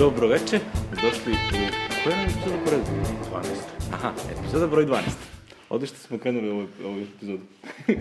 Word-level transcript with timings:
Dobro 0.00 0.28
veče, 0.28 0.60
došli 1.02 1.32
u... 1.32 1.36
Koja 2.04 2.16
je 2.16 2.24
epizoda 2.24 2.64
po 2.64 2.70
redu? 2.70 2.84
12. 3.32 3.44
Aha, 3.92 4.12
epizoda 4.38 4.66
broj 4.66 4.86
12. 4.86 5.00
Odlično 5.70 5.96
smo 5.96 6.18
krenuli 6.18 6.50
ovu, 6.50 6.66
ovu 6.84 6.98
epizodu. 7.00 7.42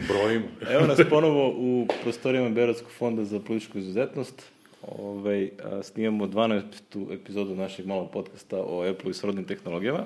Brojimo. 0.07 0.45
Evo 0.73 0.87
nas 0.87 0.99
ponovo 1.09 1.53
u 1.57 1.87
prostorijama 2.03 2.49
Beogradskog 2.49 2.91
fonda 2.91 3.25
za 3.25 3.39
političku 3.39 3.77
izuzetnost. 3.77 4.43
Ove, 4.81 5.49
a, 5.63 5.83
snimamo 5.83 6.27
12. 6.27 7.13
epizodu 7.13 7.55
našeg 7.55 7.85
malog 7.85 8.11
podcasta 8.11 8.57
o 8.57 8.89
Apple 8.89 9.11
i 9.11 9.13
srodnim 9.13 9.45
tehnologijama. 9.45 10.05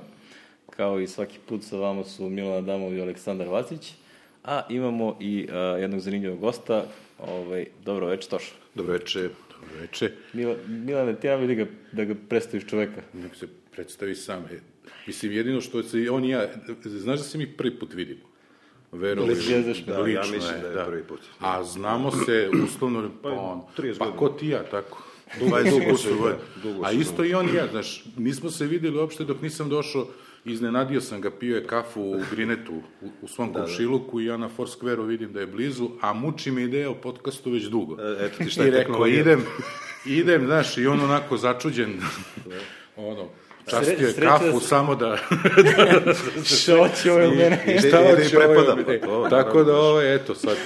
Kao 0.69 0.99
i 0.99 1.07
svaki 1.07 1.39
put 1.45 1.63
sa 1.63 1.77
vama 1.77 2.03
su 2.03 2.29
Milana 2.29 2.61
Damov 2.61 2.93
i 2.93 3.01
Aleksandar 3.01 3.47
Vacić. 3.47 3.93
A 4.43 4.61
imamo 4.69 5.17
i 5.19 5.47
a, 5.51 5.57
jednog 5.57 5.99
zanimljivog 5.99 6.39
gosta. 6.39 6.85
Ove, 7.19 7.65
dobro 7.85 8.07
večer, 8.07 8.29
Tošo. 8.29 8.53
Dobro 8.75 8.93
veče. 8.93 9.29
Dobro 9.63 9.81
veče. 9.81 10.11
Mila, 10.33 10.55
Milane, 10.67 11.15
ti 11.19 11.27
nam 11.27 11.39
vidi 11.41 11.55
ga, 11.55 11.65
da 11.91 12.05
ga 12.05 12.15
predstaviš 12.29 12.65
čoveka. 12.67 13.01
Nek 13.13 13.35
se 13.35 13.47
predstavi 13.71 14.15
sam. 14.15 14.45
E, 14.51 14.59
mislim, 15.07 15.31
jedino 15.31 15.61
što 15.61 15.83
se 15.83 16.09
on 16.11 16.25
i 16.25 16.29
ja, 16.29 16.49
znaš 16.85 17.19
da 17.19 17.23
se 17.23 17.37
mi 17.37 17.47
prvi 17.47 17.79
put 17.79 17.93
vidimo? 17.93 18.21
Zvijezaš 19.35 19.85
me. 19.87 19.93
Da, 19.93 20.07
ja 20.07 20.21
mislim 20.21 20.61
da 20.61 20.67
je 20.67 20.85
prvi 20.85 21.03
put. 21.03 21.19
A 21.39 21.63
znamo 21.63 22.11
se 22.11 22.49
uslovno, 22.65 23.11
pa, 23.21 23.29
on, 23.29 23.61
30 23.77 23.97
pa 23.97 24.05
godina. 24.05 24.17
ko 24.19 24.29
ti 24.29 24.47
ja, 24.47 24.63
tako. 24.63 25.03
Dugo- 25.39 25.57
20 25.57 25.69
dugo 25.69 25.91
kusur 25.91 26.11
se, 26.11 26.17
godina. 26.17 26.39
da, 26.55 26.61
dugo 26.69 26.85
A 26.85 26.89
se, 26.89 26.95
isto 26.97 27.25
i 27.25 27.33
on 27.33 27.49
i 27.49 27.53
ja, 27.53 27.67
znaš, 27.71 28.05
nismo 28.17 28.49
se 28.51 28.65
videli 28.65 28.97
uopšte 28.97 29.23
dok 29.23 29.41
nisam 29.41 29.69
došao, 29.69 30.07
iznenadio 30.45 31.01
sam 31.01 31.21
ga, 31.21 31.31
pio 31.31 31.55
je 31.55 31.67
kafu 31.67 32.01
u 32.01 32.21
Grinetu, 32.31 32.73
u, 33.01 33.09
u 33.21 33.27
svom 33.27 33.53
komšiluku 33.53 34.21
i 34.21 34.25
ja 34.25 34.37
na 34.37 34.49
Foursquare-u 34.49 35.03
vidim 35.03 35.33
da 35.33 35.39
je 35.39 35.47
blizu, 35.47 35.89
a 36.01 36.13
muči 36.13 36.51
me 36.51 36.63
ideja 36.63 36.89
o 36.89 36.95
podcastu 36.95 37.51
već 37.51 37.63
dugo. 37.63 37.97
E, 38.01 38.25
eto 38.25 38.37
ti 38.37 38.49
šta 38.49 38.63
I 38.63 38.65
je 38.65 38.71
rekao, 38.71 38.83
tehnologija. 38.83 39.21
idem, 39.21 39.45
idem, 40.07 40.45
znaš, 40.45 40.77
i 40.77 40.87
on 40.87 40.99
onako 41.01 41.37
začuđen, 41.37 41.93
ono, 42.97 43.29
častio 43.67 43.91
je 43.97 43.97
Sre- 43.99 44.11
sreća 44.11 44.29
kafu 44.29 44.45
da- 44.45 44.59
samo 44.59 44.95
da... 44.95 45.17
Što 46.45 46.89
će 46.93 47.11
ovo 47.11 47.29
mene? 47.29 47.79
Šta 47.79 47.97
hoće 47.99 48.29
prepada, 48.29 48.71
ovaj- 48.73 48.85
pa 48.85 48.93
e, 48.93 48.99
to, 49.01 49.27
Tako 49.29 49.63
da 49.63 49.75
ovo 49.75 50.01
je, 50.01 50.15
eto, 50.15 50.35
sad 50.35 50.57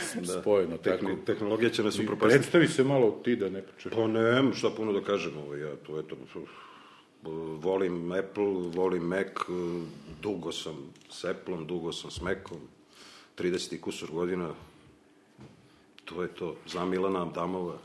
spojeno, 0.41 0.77
tako. 0.77 0.97
Tehni- 0.97 1.25
tehnologija 1.25 1.69
će 1.69 1.83
nas 1.83 1.95
upropastiti. 1.95 2.33
Predstavi 2.33 2.67
se 2.67 2.83
malo 2.83 3.21
ti 3.23 3.35
da 3.35 3.49
ne 3.49 3.61
počeš. 3.61 3.91
Pa 3.93 4.07
nemam 4.07 4.53
šta 4.53 4.69
puno 4.69 4.93
da 4.93 5.01
kažem, 5.01 5.31
ovaj, 5.37 5.59
ja 5.61 5.75
to 5.77 5.99
eto, 5.99 6.15
volim 7.61 8.11
Apple, 8.11 8.71
volim 8.75 9.03
Mac, 9.03 9.27
dugo 10.21 10.51
sam 10.51 10.75
s 11.11 11.25
Appleom, 11.25 11.67
dugo 11.67 11.91
sam 11.91 12.11
s 12.11 12.21
Macom, 12.21 12.57
30 13.37 13.75
i 13.75 13.81
kusur 13.81 14.11
godina, 14.11 14.49
to 16.05 16.21
je 16.21 16.27
to, 16.27 16.55
znam 16.67 16.89
Milana 16.89 17.25
Damova. 17.25 17.77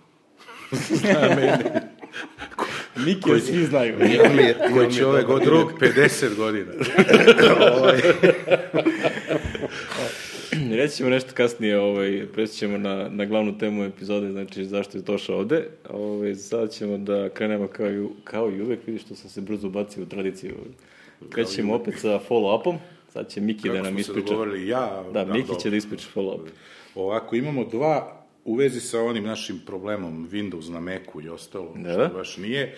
Miki, 2.97 3.41
svi 3.41 3.65
znaju. 3.65 3.99
Koji 4.75 4.93
će 4.93 5.07
ove 5.07 5.23
godine 5.23 5.57
50 5.81 6.37
godina. 6.37 6.73
Reći 10.77 10.97
ćemo 10.97 11.11
nešto 11.11 11.31
kasnije, 11.35 11.79
ovaj, 11.81 12.27
preći 12.33 12.55
ćemo 12.55 12.79
na, 12.79 13.09
na 13.09 13.25
glavnu 13.25 13.59
temu 13.59 13.85
epizode, 13.85 14.31
znači 14.33 14.65
zašto 14.65 14.99
je 14.99 15.03
došao 15.03 15.39
ovde. 15.39 15.67
Ovaj, 15.91 16.35
sad 16.35 16.71
ćemo 16.71 16.99
da 16.99 17.29
krenemo 17.29 17.67
kao 17.67 17.91
i, 17.91 18.07
kao 18.25 18.51
i 18.51 18.63
uvek, 18.63 18.87
vidiš 18.87 19.03
što 19.03 19.15
sam 19.15 19.31
se 19.31 19.41
brzo 19.41 19.67
ubacio 19.67 20.03
u 20.03 20.07
tradiciju. 20.07 20.55
Krećemo 21.31 21.75
opet 21.75 21.95
sa 21.99 22.21
follow-upom, 22.29 22.77
sad 23.13 23.29
će 23.29 23.41
Miki 23.41 23.69
da 23.69 23.75
Kako 23.75 23.85
nam 23.85 23.93
smo 23.95 23.97
se 23.97 24.01
ispriča. 24.01 24.27
dogovorili, 24.29 24.69
ja... 24.69 25.05
Da, 25.13 25.25
Miki 25.25 25.47
dobro. 25.47 25.61
će 25.63 25.71
da 25.71 25.77
ispriča 25.77 26.07
follow-up. 26.15 26.47
Ovako, 26.95 27.37
imamo 27.37 27.65
dva 27.65 28.23
u 28.45 28.55
vezi 28.55 28.81
sa 28.81 29.01
onim 29.01 29.25
našim 29.25 29.61
problemom 29.67 30.29
Windows 30.31 30.71
na 30.73 30.81
Macu 30.81 31.21
i 31.25 31.29
ostalo, 31.29 31.75
Da. 31.77 31.93
što 31.93 32.09
baš 32.19 32.37
nije. 32.37 32.77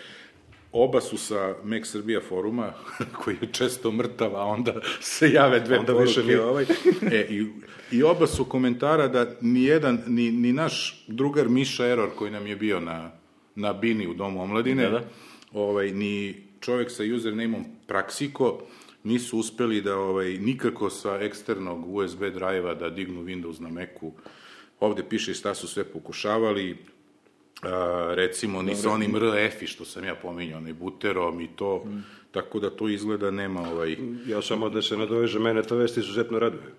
Oba 0.76 1.00
su 1.00 1.18
sa 1.18 1.54
Mac 1.64 1.86
Srbija 1.86 2.20
foruma, 2.20 2.72
koji 3.24 3.36
je 3.40 3.48
često 3.52 3.92
mrtav, 3.92 4.36
a 4.36 4.44
onda 4.44 4.74
se 5.00 5.30
jave 5.30 5.60
dve 5.60 5.78
Onda 5.78 5.92
poruke. 5.92 6.20
više 6.20 6.40
ovaj. 6.40 6.64
E, 7.12 7.26
i, 7.30 7.46
I 7.92 8.02
oba 8.02 8.26
su 8.26 8.44
komentara 8.44 9.08
da 9.08 9.26
ni 9.40 9.64
jedan, 9.64 10.02
ni, 10.06 10.32
ni 10.32 10.52
naš 10.52 11.04
drugar 11.08 11.48
Miša 11.48 11.86
Error 11.86 12.10
koji 12.16 12.30
nam 12.30 12.46
je 12.46 12.56
bio 12.56 12.80
na, 12.80 13.10
na 13.54 13.72
Bini 13.72 14.06
u 14.06 14.14
Domu 14.14 14.42
omladine, 14.42 14.82
Da, 14.82 14.90
da. 14.90 15.04
ovaj, 15.52 15.90
ni 15.90 16.34
čovek 16.60 16.90
sa 16.90 17.02
usernameom 17.16 17.64
Praksiko 17.86 18.62
nisu 19.04 19.38
uspeli 19.38 19.80
da 19.80 19.96
ovaj, 19.98 20.32
nikako 20.38 20.90
sa 20.90 21.18
eksternog 21.20 21.94
USB 21.94 22.20
drive-a 22.20 22.74
da 22.74 22.90
dignu 22.90 23.22
Windows 23.22 23.60
na 23.60 23.68
Macu. 23.68 24.12
Ovde 24.80 25.02
piše 25.08 25.34
šta 25.34 25.54
su 25.54 25.68
sve 25.68 25.84
pokušavali, 25.84 26.76
a, 27.62 28.12
recimo 28.14 28.62
ni 28.62 28.76
sa 28.76 28.90
onim 28.90 29.16
RF-i 29.16 29.66
što 29.66 29.84
sam 29.84 30.04
ja 30.04 30.14
pominjao, 30.14 30.58
onaj 30.58 30.72
buterom 30.72 31.40
i 31.40 31.48
to, 31.56 31.84
tako 32.30 32.60
da 32.60 32.70
to 32.70 32.88
izgleda 32.88 33.30
nema 33.30 33.70
ovaj... 33.70 33.96
Ja 34.26 34.42
samo 34.42 34.68
da 34.68 34.82
se 34.82 34.96
nadoveže, 34.96 35.38
mene 35.38 35.62
to 35.62 35.76
vest 35.76 35.96
izuzetno 35.96 36.38
raduje. 36.38 36.74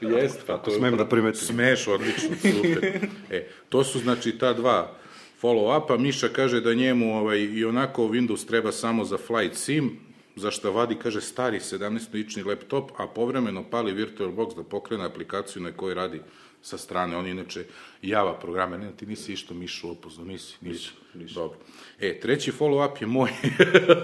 Jest, 0.00 0.46
pa 0.46 0.58
to 0.58 0.70
smem 0.70 0.96
da 0.96 1.06
primetim. 1.08 1.40
Smeš, 1.40 1.88
odlično, 1.88 2.36
super. 2.36 2.98
E, 3.30 3.46
to 3.68 3.84
su 3.84 3.98
znači 3.98 4.38
ta 4.38 4.52
dva 4.52 4.94
follow-upa. 5.42 5.98
Miša 5.98 6.28
kaže 6.28 6.60
da 6.60 6.74
njemu 6.74 7.18
ovaj, 7.18 7.40
i 7.40 7.64
onako 7.64 8.02
Windows 8.02 8.46
treba 8.46 8.72
samo 8.72 9.04
za 9.04 9.18
flight 9.18 9.56
sim, 9.56 9.98
za 10.36 10.50
što 10.50 10.72
vadi, 10.72 10.94
kaže, 10.94 11.20
stari 11.20 11.58
17-inčni 11.58 12.46
laptop, 12.46 12.90
a 12.96 13.06
povremeno 13.06 13.64
pali 13.70 13.92
VirtualBox 13.92 14.56
da 14.56 14.62
pokrene 14.62 15.04
aplikaciju 15.04 15.62
na 15.62 15.72
kojoj 15.72 15.94
radi 15.94 16.20
sa 16.62 16.78
strane. 16.78 17.16
On 17.16 17.26
inače 17.26 17.64
Java 18.02 18.34
programe. 18.34 18.78
Ne, 18.78 18.92
ti 18.96 19.06
nisi 19.06 19.32
išto 19.32 19.54
Mišu 19.54 19.90
upoznao, 19.90 20.26
nisi? 20.26 20.56
Nisi. 20.60 20.90
Dobro. 21.34 21.58
E, 22.00 22.20
treći 22.20 22.52
follow-up 22.52 23.00
je 23.00 23.06
moj. 23.06 23.30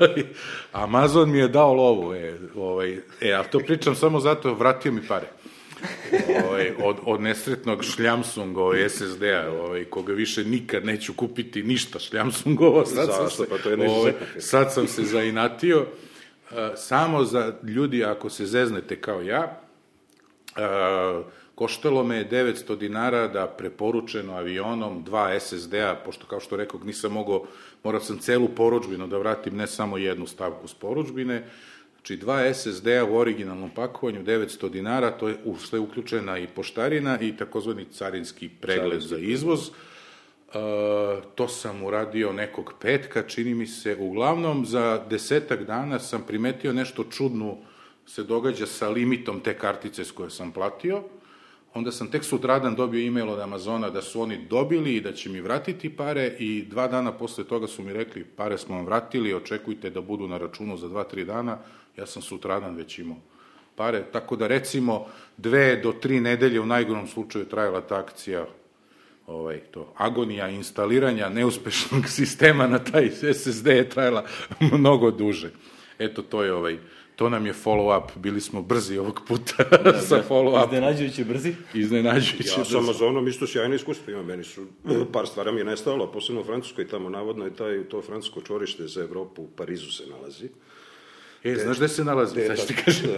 Amazon 0.73 1.31
mi 1.31 1.39
je 1.39 1.49
dao 1.49 1.75
lovu. 1.75 2.15
E, 2.15 2.39
ovaj, 2.57 2.99
e, 3.21 3.33
ali 3.33 3.47
to 3.51 3.59
pričam 3.59 3.95
samo 3.95 4.21
zato, 4.21 4.55
vratio 4.55 4.93
mi 4.93 5.07
pare 5.09 5.27
ovaj, 6.45 6.73
od, 6.83 6.97
od 7.05 7.21
nesretnog 7.21 7.85
šljamsunga 7.85 8.61
ovaj, 8.61 8.89
SSD-a, 8.89 9.51
ovaj, 9.51 9.85
koga 9.85 10.13
više 10.13 10.45
nikad 10.45 10.85
neću 10.85 11.13
kupiti 11.15 11.63
ništa 11.63 11.99
šljamsungovo. 11.99 12.87
Sad 12.87 13.07
sam 13.15 13.25
Zašto? 13.25 13.45
se, 13.45 13.49
Pa 13.49 13.59
to 13.59 13.71
je 13.71 13.91
ovaj, 13.91 14.13
sad 14.39 14.73
sam 14.73 14.89
se 14.89 15.03
zainatio. 15.03 15.81
Uh, 15.81 16.57
samo 16.77 17.25
za 17.25 17.55
ljudi, 17.63 18.05
ako 18.05 18.31
se 18.31 18.47
zeznete 18.47 19.01
kao 19.01 19.23
ja, 19.23 19.61
uh, 20.57 21.27
koštalo 21.59 22.05
me 22.05 22.17
je 22.17 22.29
900 22.31 22.77
dinara 22.79 23.29
da 23.29 23.47
preporučeno 23.47 24.35
avionom 24.35 25.03
dva 25.05 25.41
SSD-a, 25.41 25.97
pošto 26.05 26.27
kao 26.27 26.41
što 26.41 26.57
rekao 26.57 26.81
nisam 26.85 27.13
mogao, 27.13 27.43
morao 27.85 28.01
sam 28.01 28.19
celu 28.19 28.49
poručbinu 28.49 29.07
da 29.07 29.19
vratim, 29.19 29.57
ne 29.57 29.67
samo 29.67 29.99
jednu 29.99 30.27
stavku 30.27 30.69
s 30.69 30.75
poručbine, 30.75 31.45
Znači, 31.95 32.17
dva 32.17 32.55
SSD-a 32.55 33.05
u 33.05 33.17
originalnom 33.17 33.71
pakovanju, 33.75 34.23
900 34.25 34.71
dinara, 34.71 35.11
to 35.11 35.29
je 35.29 35.37
u 35.45 35.57
što 35.57 35.77
je 35.77 35.81
uključena 35.81 36.39
i 36.39 36.47
poštarina 36.47 37.19
i 37.21 37.37
takozvani 37.37 37.85
carinski 37.85 38.49
pregled 38.49 39.01
za 39.01 39.19
izvoz. 39.19 39.69
Uh, 39.69 39.75
to 41.35 41.49
sam 41.49 41.83
uradio 41.85 42.33
nekog 42.33 42.73
petka, 42.81 43.23
čini 43.23 43.55
mi 43.55 43.67
se, 43.67 43.97
uglavnom 44.01 44.67
za 44.67 45.05
desetak 45.11 45.65
dana 45.65 45.99
sam 45.99 46.23
primetio 46.27 46.73
nešto 46.73 47.05
čudno 47.05 47.57
se 48.07 48.23
događa 48.23 48.67
sa 48.67 48.89
limitom 48.89 49.41
te 49.41 49.59
kartice 49.59 50.05
s 50.05 50.13
koje 50.13 50.31
sam 50.31 50.53
platio. 50.53 51.03
Onda 51.75 51.93
sam 51.93 52.11
tek 52.11 52.25
sutradan 52.25 52.75
dobio 52.75 53.07
e-mail 53.07 53.31
od 53.31 53.41
Amazona 53.41 53.91
da 53.91 54.03
su 54.03 54.21
oni 54.21 54.47
dobili 54.51 54.97
i 54.97 55.01
da 55.01 55.13
će 55.13 55.31
mi 55.31 55.41
vratiti 55.41 55.97
pare 55.97 56.37
i 56.39 56.63
dva 56.63 56.89
dana 56.89 57.13
posle 57.13 57.45
toga 57.45 57.67
su 57.67 57.83
mi 57.83 57.93
rekli 57.93 58.25
pare 58.25 58.59
smo 58.59 58.77
vam 58.77 58.87
vratili, 58.87 59.35
očekujte 59.35 59.91
da 59.91 60.01
budu 60.01 60.29
na 60.29 60.39
računu 60.39 60.77
za 60.77 60.89
dva, 60.89 61.05
tri 61.05 61.25
dana. 61.25 61.59
Ja 61.97 62.07
sam 62.07 62.23
sutradan 62.23 62.77
već 62.77 62.99
imao 62.99 63.17
pare, 63.77 64.05
tako 64.13 64.37
da 64.37 64.47
recimo 64.47 65.07
dve 65.37 65.77
do 65.77 65.93
tri 65.93 66.21
nedelje 66.21 66.61
u 66.61 66.67
najgorom 66.67 67.07
slučaju 67.07 67.45
trajala 67.45 67.81
ta 67.81 67.99
akcija 67.99 68.47
ovaj, 69.27 69.59
to, 69.59 69.93
agonija 69.97 70.49
instaliranja 70.49 71.29
neuspešnog 71.29 72.09
sistema 72.19 72.67
na 72.67 72.79
taj 72.79 73.11
SSD 73.11 73.67
je 73.67 73.89
trajala 73.89 74.25
mnogo 74.73 75.11
duže. 75.11 75.51
Eto, 75.99 76.23
to 76.23 76.43
je 76.43 76.53
ovaj, 76.53 76.79
to 77.19 77.29
nam 77.29 77.47
je 77.47 77.55
follow-up, 77.55 78.03
bili 78.17 78.41
smo 78.41 78.63
brzi 78.63 78.99
ovog 78.99 79.21
puta 79.29 79.55
sa 80.09 80.23
follow-up. 80.29 80.67
Iznenađujuće 80.67 81.25
brzi. 81.25 81.55
Iznenađujuće. 81.75 82.61
Ja 82.61 82.65
sa 82.65 82.79
Amazonom 82.79 83.29
isto 83.29 83.47
sjajno 83.47 83.75
iskustvo 83.75 84.13
imam, 84.13 84.27
meni 84.27 84.45
su, 84.45 84.67
par 85.13 85.27
stvari 85.27 85.53
mi 85.53 85.61
je 85.61 85.65
nestalo, 85.65 86.13
posebno 86.13 86.41
u 86.41 86.45
Francuskoj, 86.45 86.89
tamo 86.89 87.09
navodno 87.11 87.45
je 87.45 87.57
taj, 87.57 87.85
to 87.85 88.03
francusko 88.03 88.41
čvorište 88.41 88.87
za 88.87 89.01
Evropu 89.01 89.43
u 89.43 89.49
Parizu 89.49 89.93
se 89.93 90.03
nalazi. 90.11 90.49
E, 91.45 91.55
znaš 91.55 91.77
gde 91.77 91.89
se 91.89 92.05
nalazi? 92.05 92.41
Je 92.41 92.47
Sad 92.47 92.59
ću 92.59 92.67
ti 92.67 92.75
kažem. 92.85 93.11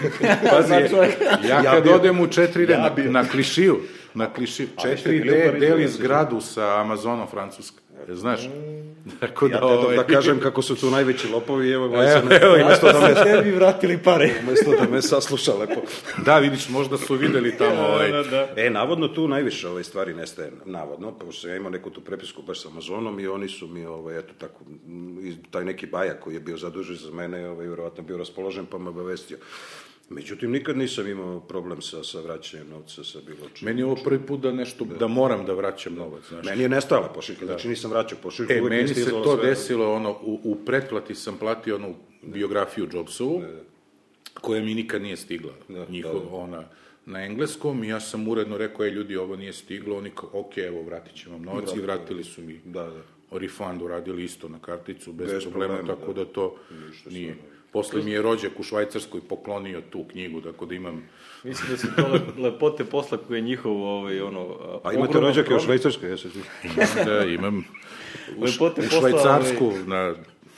Pazi, 0.50 0.72
ja 0.72 1.62
Ja 1.62 1.62
kad 1.62 1.82
bio- 1.82 1.94
odem 1.94 2.20
u 2.20 2.26
4D 2.26 2.70
ja 2.70 2.78
na, 3.06 3.20
na 3.22 3.28
klišiju, 3.28 3.80
na 4.14 4.30
jeste 4.36 4.66
4D 4.84 5.22
bili 5.22 5.30
u 5.30 5.46
Parizu, 5.46 5.66
deli 5.66 5.88
zgradu 5.88 6.40
sa 6.40 6.80
Amazonom 6.80 7.26
Francuska. 7.30 7.82
Znaš? 8.08 8.40
Tako 9.20 9.46
Ja 9.46 9.50
da, 9.50 9.58
te 9.58 9.64
ovaj, 9.64 9.96
da 9.96 10.04
kažem 10.04 10.40
kako 10.40 10.62
su 10.62 10.76
tu 10.76 10.90
najveći 10.90 11.28
lopovi, 11.28 11.70
evo, 11.70 11.86
evo, 11.86 12.02
Evo, 12.02 12.20
evo, 12.30 12.56
evo, 12.56 12.66
umesto 12.66 12.92
da 12.92 13.00
me, 13.00 13.14
Tebi 13.24 13.50
vratili 13.50 13.98
pare. 13.98 14.30
umesto 14.42 14.70
da 14.70 14.90
me 14.90 15.02
sasluša 15.02 15.52
lepo. 15.54 15.80
da, 16.24 16.38
vidiš, 16.38 16.68
možda 16.68 16.98
su 16.98 17.14
videli 17.14 17.56
tamo, 17.58 17.80
ovaj, 17.80 18.10
Da, 18.10 18.22
da. 18.22 18.48
E, 18.56 18.70
navodno 18.70 19.08
tu 19.08 19.28
najviše 19.28 19.68
ove 19.68 19.84
stvari 19.84 20.14
nestaje, 20.14 20.52
navodno, 20.64 21.18
pošto 21.18 21.48
ja 21.48 21.56
imao 21.56 21.70
neku 21.70 21.90
tu 21.90 22.00
prepisku 22.00 22.42
baš 22.42 22.62
sa 22.62 22.68
Amazonom 22.68 23.20
i 23.20 23.26
oni 23.26 23.48
su 23.48 23.66
mi, 23.66 23.86
ovaj, 23.86 24.18
eto 24.18 24.32
tako, 24.38 24.60
taj 25.50 25.64
neki 25.64 25.86
bajak 25.86 26.20
koji 26.20 26.34
je 26.34 26.40
bio 26.40 26.56
zadužen 26.56 26.96
za 26.96 27.10
mene, 27.10 27.48
ovaj, 27.48 27.66
vjerovatno 27.66 28.02
bio 28.04 28.16
raspoložen, 28.18 28.66
pa 28.66 28.78
me 28.78 28.88
obavestio. 28.88 29.38
Međutim, 30.10 30.50
nikad 30.50 30.76
nisam 30.76 31.08
imao 31.08 31.40
problem 31.40 31.82
sa, 31.82 32.04
sa 32.04 32.20
vraćanjem 32.20 32.68
novca, 32.70 33.04
sa 33.04 33.18
bilo 33.26 33.48
čim. 33.54 33.66
meni 33.66 33.80
je 33.80 33.84
ovo 33.84 33.96
prvi 34.04 34.26
put 34.26 34.40
da 34.40 34.52
nešto, 34.52 34.84
da 34.84 35.08
moram 35.08 35.46
da 35.46 35.52
vraćam 35.52 35.94
novac, 35.94 36.22
znaš. 36.28 36.46
Meni 36.46 36.62
je 36.62 36.68
nestala 36.68 37.08
pošiljka, 37.08 37.46
znači 37.46 37.68
nisam 37.68 37.90
vraćao 37.90 38.18
pošiljku. 38.22 38.52
E, 38.52 38.56
je 38.56 38.62
meni 38.62 38.88
se 38.88 39.10
to 39.10 39.36
sve. 39.38 39.48
desilo, 39.48 39.94
ono, 39.94 40.10
u, 40.10 40.40
u 40.44 40.56
pretplati 40.66 41.14
sam 41.14 41.36
platio 41.38 41.76
onu 41.76 41.94
biografiju 42.22 42.88
Jobsovu, 42.92 43.42
koja 44.40 44.62
mi 44.62 44.74
nikad 44.74 45.02
nije 45.02 45.16
stigla, 45.16 45.52
Da, 45.68 45.86
njihov, 45.88 46.14
da, 46.14 46.20
da. 46.30 46.34
ona, 46.36 46.64
na 47.06 47.24
engleskom, 47.24 47.84
i 47.84 47.88
ja 47.88 48.00
sam 48.00 48.28
uredno 48.28 48.56
rekao, 48.58 48.86
e, 48.86 48.90
ljudi, 48.90 49.16
ovo 49.16 49.36
nije 49.36 49.52
stiglo, 49.52 49.96
oni 49.98 50.10
kao, 50.10 50.30
ok, 50.32 50.58
evo, 50.58 50.82
vratit 50.82 51.14
ćemo 51.14 51.34
vam 51.34 51.44
novac, 51.44 51.70
i 51.76 51.80
vratili 51.80 52.24
su 52.24 52.42
mi 52.42 52.60
Da, 52.64 52.82
da. 52.82 53.38
refund 53.38 53.82
uradili 53.82 54.24
isto 54.24 54.48
na 54.48 54.58
karticu, 54.58 55.12
bez, 55.12 55.30
Bez 55.32 55.42
problema, 55.42 55.74
problema, 55.76 55.98
tako 55.98 56.12
da. 56.12 56.24
da, 56.24 56.32
to 56.32 56.56
nije. 57.10 57.36
Posle 57.72 58.02
mi 58.02 58.10
je 58.10 58.22
rođak 58.22 58.52
u 58.58 58.62
Švajcarskoj 58.62 59.20
poklonio 59.20 59.80
tu 59.82 60.04
knjigu, 60.04 60.40
tako 60.40 60.66
da 60.66 60.74
imam... 60.74 61.02
Mislim 61.44 61.70
da 61.70 61.76
su 61.76 61.86
to 61.96 62.08
le- 62.08 62.42
lepote 62.42 62.84
posla 62.84 63.18
koje 63.18 63.38
je 63.38 63.42
njihov, 63.42 63.72
ovaj, 63.74 64.20
ono... 64.20 64.56
A 64.84 64.92
imate 64.92 65.20
rođake 65.20 65.40
u 65.40 65.44
problem. 65.48 65.60
Švajcarskoj, 65.60 66.10
jesu 66.10 66.28
ti? 66.30 66.38
Da, 67.06 67.24
imam 67.26 67.58
u, 68.38 68.42
Lepote 68.42 68.80
u 68.80 68.84
posla, 68.84 69.00
Švajcarsku, 69.00 69.72
na 69.86 70.14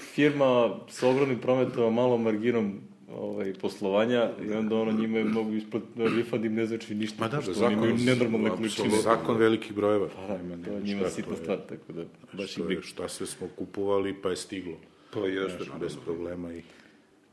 Firma 0.07 0.51
sa 0.89 1.09
ogromnim 1.09 1.39
prometom, 1.39 1.95
malom 1.95 2.23
marginom 2.23 2.81
ovaj, 3.11 3.55
poslovanja 3.55 4.31
i 4.43 4.53
onda 4.53 4.77
ono 4.77 4.93
njima 4.93 5.19
je 5.19 5.25
mogu 5.25 5.53
isplat, 5.53 5.83
refund 6.17 6.45
im 6.45 6.55
ne 6.55 6.67
znači 6.67 6.95
ništa, 6.95 7.17
Ma 7.21 7.29
da, 7.29 7.37
pošto 7.37 7.53
zakon- 7.53 7.65
oni 7.65 7.75
imaju 7.75 7.95
nenormalne 7.97 8.51
količine. 8.51 8.89
zakon 8.91 9.37
velikih 9.37 9.75
brojeva. 9.75 10.09
Pa 10.09 10.27
da, 10.29 10.39
to 10.65 10.71
je 10.73 10.83
njima 10.83 11.09
sitna 11.09 11.25
to 11.27 11.31
je? 11.33 11.37
stvar, 11.37 11.59
tako 11.61 11.93
da 11.93 12.03
baš 12.33 12.45
ih 12.47 12.53
Što 12.53 12.65
briga. 12.65 12.81
je, 12.81 12.85
šta 12.85 13.09
sve 13.09 13.27
smo 13.27 13.49
kupovali, 13.49 14.15
pa 14.15 14.31
je 14.31 14.37
stiglo. 14.37 14.75
Pa 15.11 15.21
jeste, 15.21 15.65
Znaš, 15.65 15.81
bez 15.81 15.97
problema 15.97 16.53
i 16.53 16.63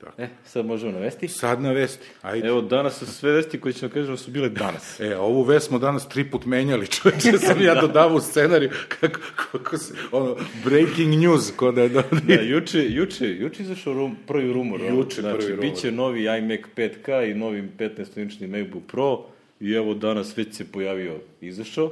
tako. 0.01 0.21
E, 0.21 0.27
sad 0.45 0.65
možemo 0.65 0.91
navesti. 0.91 1.27
Sad 1.27 1.61
na 1.61 1.71
vesti, 1.71 2.07
ajde. 2.21 2.47
Evo, 2.47 2.61
danas 2.61 2.99
su 2.99 3.05
sve 3.05 3.31
vesti 3.31 3.59
koje 3.59 3.73
ćemo 3.73 3.91
kažemo 3.91 4.17
su 4.17 4.31
bile 4.31 4.49
danas. 4.49 4.99
E, 4.99 5.17
ovu 5.17 5.43
vest 5.43 5.67
smo 5.67 5.79
danas 5.79 6.09
tri 6.09 6.31
put 6.31 6.45
menjali, 6.45 6.87
čovječe, 6.87 7.37
sam 7.37 7.61
ja 7.61 7.81
dodavao 7.81 8.15
u 8.15 8.21
scenariju, 8.21 8.69
kako, 8.99 9.19
kako 9.35 9.77
se, 9.77 9.93
ono, 10.11 10.35
breaking 10.65 11.15
news, 11.15 11.51
ko 11.55 11.71
da 11.71 11.81
je 11.81 11.89
do... 11.89 12.03
Da, 12.27 12.33
juče, 12.33 12.85
juče, 12.89 13.29
juče 13.29 13.63
izašao 13.63 13.93
rum, 13.93 14.17
prvi 14.27 14.53
rumor. 14.53 14.81
Juče 14.81 15.21
znači, 15.21 15.37
prvi 15.37 15.51
rumor. 15.51 15.69
Biće 15.69 15.91
novi 15.91 16.23
iMac 16.23 16.61
5K 16.75 17.31
i 17.31 17.33
novi 17.33 17.69
15-inčni 17.79 18.47
MacBook 18.47 18.83
Pro 18.87 19.25
i 19.59 19.73
evo 19.73 19.93
danas 19.93 20.37
već 20.37 20.55
se 20.55 20.71
pojavio, 20.71 21.15
izašao. 21.41 21.91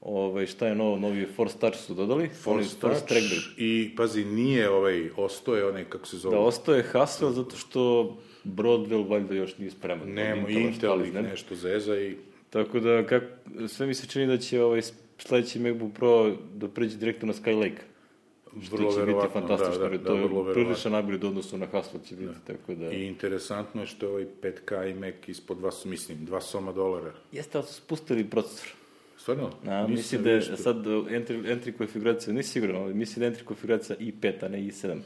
Ove, 0.00 0.46
šta 0.46 0.66
je 0.66 0.74
novo? 0.74 0.98
Novi 0.98 1.26
Force 1.26 1.58
Touch 1.58 1.76
su 1.76 1.94
dodali. 1.94 2.28
Force 2.28 2.68
Oni 2.68 2.80
Touch 2.80 3.06
Trackball. 3.08 3.40
i, 3.56 3.90
pazi, 3.96 4.24
nije 4.24 4.70
ovaj, 4.70 5.10
ostoje 5.16 5.68
onaj, 5.68 5.84
kako 5.84 6.06
se 6.06 6.16
zove, 6.16 6.36
Da, 6.36 6.42
ostaje 6.42 6.84
Haswell 6.92 7.32
zato 7.32 7.56
što 7.56 8.16
Broadwell 8.44 9.08
valjda 9.08 9.34
još 9.34 9.58
nije 9.58 9.70
spreman. 9.70 10.08
nemo 10.08 10.48
Intel 10.48 10.98
šta 10.98 11.06
ih 11.06 11.14
nešto 11.14 11.54
zeza 11.54 12.00
i 12.00 12.16
Tako 12.50 12.80
da, 12.80 13.06
kak, 13.06 13.22
sve 13.68 13.86
mi 13.86 13.94
se 13.94 14.06
čini 14.06 14.26
da 14.26 14.38
će 14.38 14.62
ovaj 14.62 14.82
sledeći 15.18 15.58
MacBook 15.58 15.92
Pro 15.92 16.36
da 16.54 16.68
pređe 16.68 16.96
direktno 16.96 17.26
na 17.26 17.32
Skylake. 17.32 17.80
Što 18.62 18.76
vrlo 18.76 18.92
će 18.92 18.98
biti 18.98 19.06
verovatno, 19.06 19.40
fantastično, 19.40 19.88
da, 19.88 19.98
da, 19.98 20.04
to 20.04 20.04
da, 20.04 20.12
vrlo 20.12 20.22
je 20.22 20.28
verovatno. 20.28 20.52
priličan 20.52 21.24
u 21.24 21.28
odnosu 21.28 21.58
na 21.58 21.66
Haswell 21.66 22.08
će 22.08 22.16
biti, 22.16 22.34
tako 22.46 22.74
da... 22.74 22.92
I 22.92 23.06
interesantno 23.06 23.80
je 23.80 23.86
što 23.86 24.06
je 24.06 24.10
ovaj 24.10 24.26
5K 24.42 24.90
i 24.90 24.94
Mac 24.94 25.14
ispod 25.26 25.58
dva, 25.58 25.70
mislim, 25.84 26.24
dva 26.24 26.40
soma 26.40 26.72
dolara. 26.72 27.12
Jeste, 27.32 27.58
ali 27.58 27.66
su 27.66 27.74
spustili 27.74 28.24
procesor. 28.24 28.75
Stvarno? 29.26 29.50
A, 29.66 29.86
mislim 29.86 30.22
da 30.22 30.30
je 30.30 30.40
što- 30.40 30.56
sad 30.56 30.76
entry, 30.76 31.42
entry 31.44 31.72
konfiguracija, 31.72 32.34
nisi 32.34 32.50
siguran, 32.50 32.76
ali 32.76 32.94
mislim 32.94 33.20
da 33.20 33.26
je 33.26 33.32
entry 33.32 33.44
konfiguracija 33.44 33.96
i5, 33.96 34.44
a 34.44 34.48
ne 34.48 34.58
i7. 34.58 34.98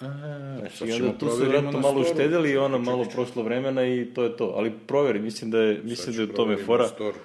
A, 0.00 0.56
Znači, 0.58 0.76
sad 0.76 0.88
i 0.88 0.92
onda 0.92 1.18
tu 1.18 1.28
su 1.28 1.44
na 1.62 1.70
malo 1.70 2.00
uštedili 2.00 2.50
i 2.50 2.56
ono 2.56 2.78
malo 2.78 3.04
prošlo 3.04 3.42
vremena 3.42 3.86
i 3.86 4.06
to 4.14 4.24
je 4.24 4.36
to. 4.36 4.52
Ali 4.56 4.72
proveri, 4.86 5.18
mislim 5.18 5.50
da 5.50 5.58
je, 5.58 5.80
mislim 5.84 6.16
da 6.16 6.22
je 6.22 6.28
u 6.28 6.32
tome 6.32 6.56
fora, 6.56 6.86
storu. 6.88 7.16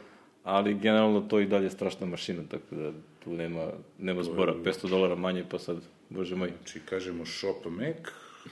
ali 0.43 0.73
generalno 0.73 1.21
to 1.21 1.39
i 1.39 1.45
dalje 1.45 1.69
strašna 1.69 2.07
mašina, 2.07 2.43
tako 2.51 2.75
da 2.75 2.91
tu 3.23 3.33
nema, 3.33 3.67
nema 3.99 4.23
zbora. 4.23 4.53
500 4.55 4.89
dolara 4.89 5.15
manje, 5.15 5.43
pa 5.49 5.59
sad, 5.59 5.77
bože 6.09 6.35
moj. 6.35 6.51
Znači, 6.57 6.79
kažemo 6.79 7.25
shop 7.25 7.65
Mac, 7.65 7.97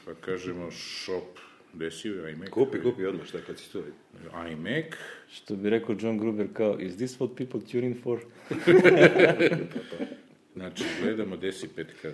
pa 0.06 0.14
kažemo 0.14 0.72
shop, 0.72 1.40
gde 1.78 1.92
si 1.92 2.08
iMac? 2.10 2.50
Kupi, 2.50 2.82
kupi 2.82 3.06
odmah, 3.06 3.26
šta 3.28 3.38
kad 3.48 3.60
si 3.60 3.72
tu. 3.72 3.84
iMac, 4.52 4.86
Što 5.34 5.56
bi 5.56 5.70
rekao 5.70 5.96
John 6.00 6.18
Gruber 6.18 6.48
kao, 6.54 6.80
is 6.80 6.96
this 6.96 7.20
what 7.20 7.36
people 7.36 7.60
tune 7.72 7.88
in 7.88 7.96
for? 8.04 8.20
znači, 10.56 10.84
gledamo 11.04 11.38
gde 11.38 11.52
si 11.52 11.68
5K. 11.68 12.12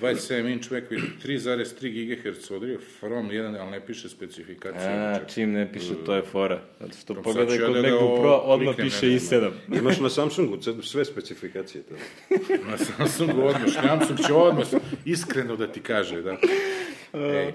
27 0.00 0.52
inch 0.52 0.72
Mac, 0.72 0.84
vidi, 0.90 1.02
3,3 1.24 2.32
GHz 2.32 2.50
odrio, 2.50 2.78
from 3.00 3.28
1, 3.28 3.56
ali 3.60 3.70
ne 3.70 3.86
piše 3.86 4.08
specifikacija. 4.08 4.92
A, 4.92 5.14
Znači, 5.16 5.34
čim 5.34 5.52
ne 5.52 5.72
piše, 5.72 5.94
to 6.06 6.14
je 6.14 6.22
fora. 6.22 6.60
Zato 6.80 6.92
što 6.92 7.14
sad 7.14 7.24
pogledaj 7.24 7.58
kod 7.58 7.74
da 7.74 7.82
MacBook 7.82 8.20
Pro, 8.20 8.30
ovo 8.30 8.52
odmah 8.54 8.76
piše 8.76 9.06
ne 9.06 9.12
i7. 9.12 9.50
Imaš 9.78 10.00
na 10.00 10.08
Samsungu 10.08 10.58
sve 10.82 11.04
specifikacije. 11.04 11.82
To. 11.82 11.94
Na 12.70 12.78
Samsungu 12.78 13.40
odmah, 13.42 13.72
Samsung 13.72 14.18
će 14.26 14.32
odmah 14.32 14.66
iskreno 15.04 15.56
da 15.56 15.72
ti 15.72 15.80
kaže, 15.80 16.22
da. 16.22 16.36
Ej, 17.14 17.52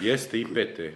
jeste 0.00 0.40
i 0.40 0.44
5, 0.46 0.56
e. 0.80 0.92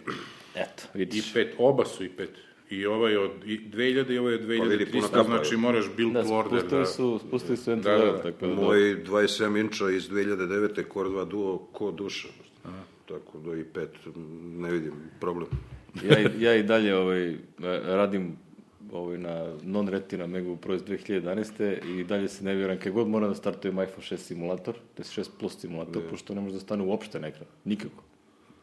Eto, 0.55 0.82
I 0.94 0.99
vidiš. 0.99 1.35
5, 1.35 1.47
oba 1.58 1.85
su 1.85 2.05
i 2.05 2.11
5. 2.11 2.26
I 2.70 2.87
ovaj 2.87 3.17
od 3.17 3.31
i 3.47 3.61
2000 3.67 4.12
i 4.12 4.19
ovaj 4.19 4.35
od 4.35 4.41
Pa 4.41 4.47
vidi, 4.47 4.87
puno 4.87 5.02
2300, 5.02 5.11
kapa, 5.11 5.23
znači 5.25 5.56
moraš 5.56 5.85
build 5.97 6.12
Da, 6.12 6.20
order. 6.20 6.58
spustili 6.61 6.81
Da, 6.81 6.87
su, 6.87 7.20
spustili 7.20 7.56
su 7.56 7.70
entry 7.70 7.76
Da, 7.76 7.91
da, 7.91 7.97
level, 7.97 8.12
da. 8.12 8.23
tako 8.23 8.47
da... 8.47 8.55
Moj 8.55 8.79
27 8.79 9.61
inča 9.61 9.91
iz 9.91 10.08
2009. 10.08 10.93
Core 10.93 11.08
2 11.08 11.25
Duo 11.25 11.58
ko 11.58 11.91
duša. 11.91 12.29
Tako 13.08 13.38
da 13.38 13.50
i 13.52 13.64
5 13.64 13.87
ne 14.52 14.70
vidim 14.70 14.93
problem. 15.20 15.49
ja, 16.05 16.19
i- 16.20 16.43
ja 16.43 16.55
i 16.55 16.62
dalje 16.62 16.97
ovaj, 16.97 17.37
radim 17.87 18.37
ovaj, 18.93 19.19
na 19.19 19.31
non-retina 19.56 20.26
MacBook 20.29 20.61
Pro 20.61 20.75
iz 20.75 20.82
2011. 20.82 21.62
i 21.91 22.05
dalje 22.05 22.29
se 22.29 22.44
ne 22.44 22.55
vjerujem, 22.55 22.81
kad 22.81 22.93
god 22.93 23.08
moram 23.08 23.29
da 23.29 23.35
startujem 23.35 23.75
iPhone 23.76 24.02
6 24.02 24.17
simulator, 24.17 24.75
to 24.94 25.00
je 25.00 25.06
6 25.17 25.29
plus 25.38 25.58
simulator, 25.58 26.02
pošto 26.11 26.35
ne 26.35 26.41
može 26.41 26.55
da 26.55 26.61
stane 26.61 26.82
uopšte 26.85 27.20
na 27.20 27.29
ekran. 27.29 27.47
Nikako. 27.64 28.02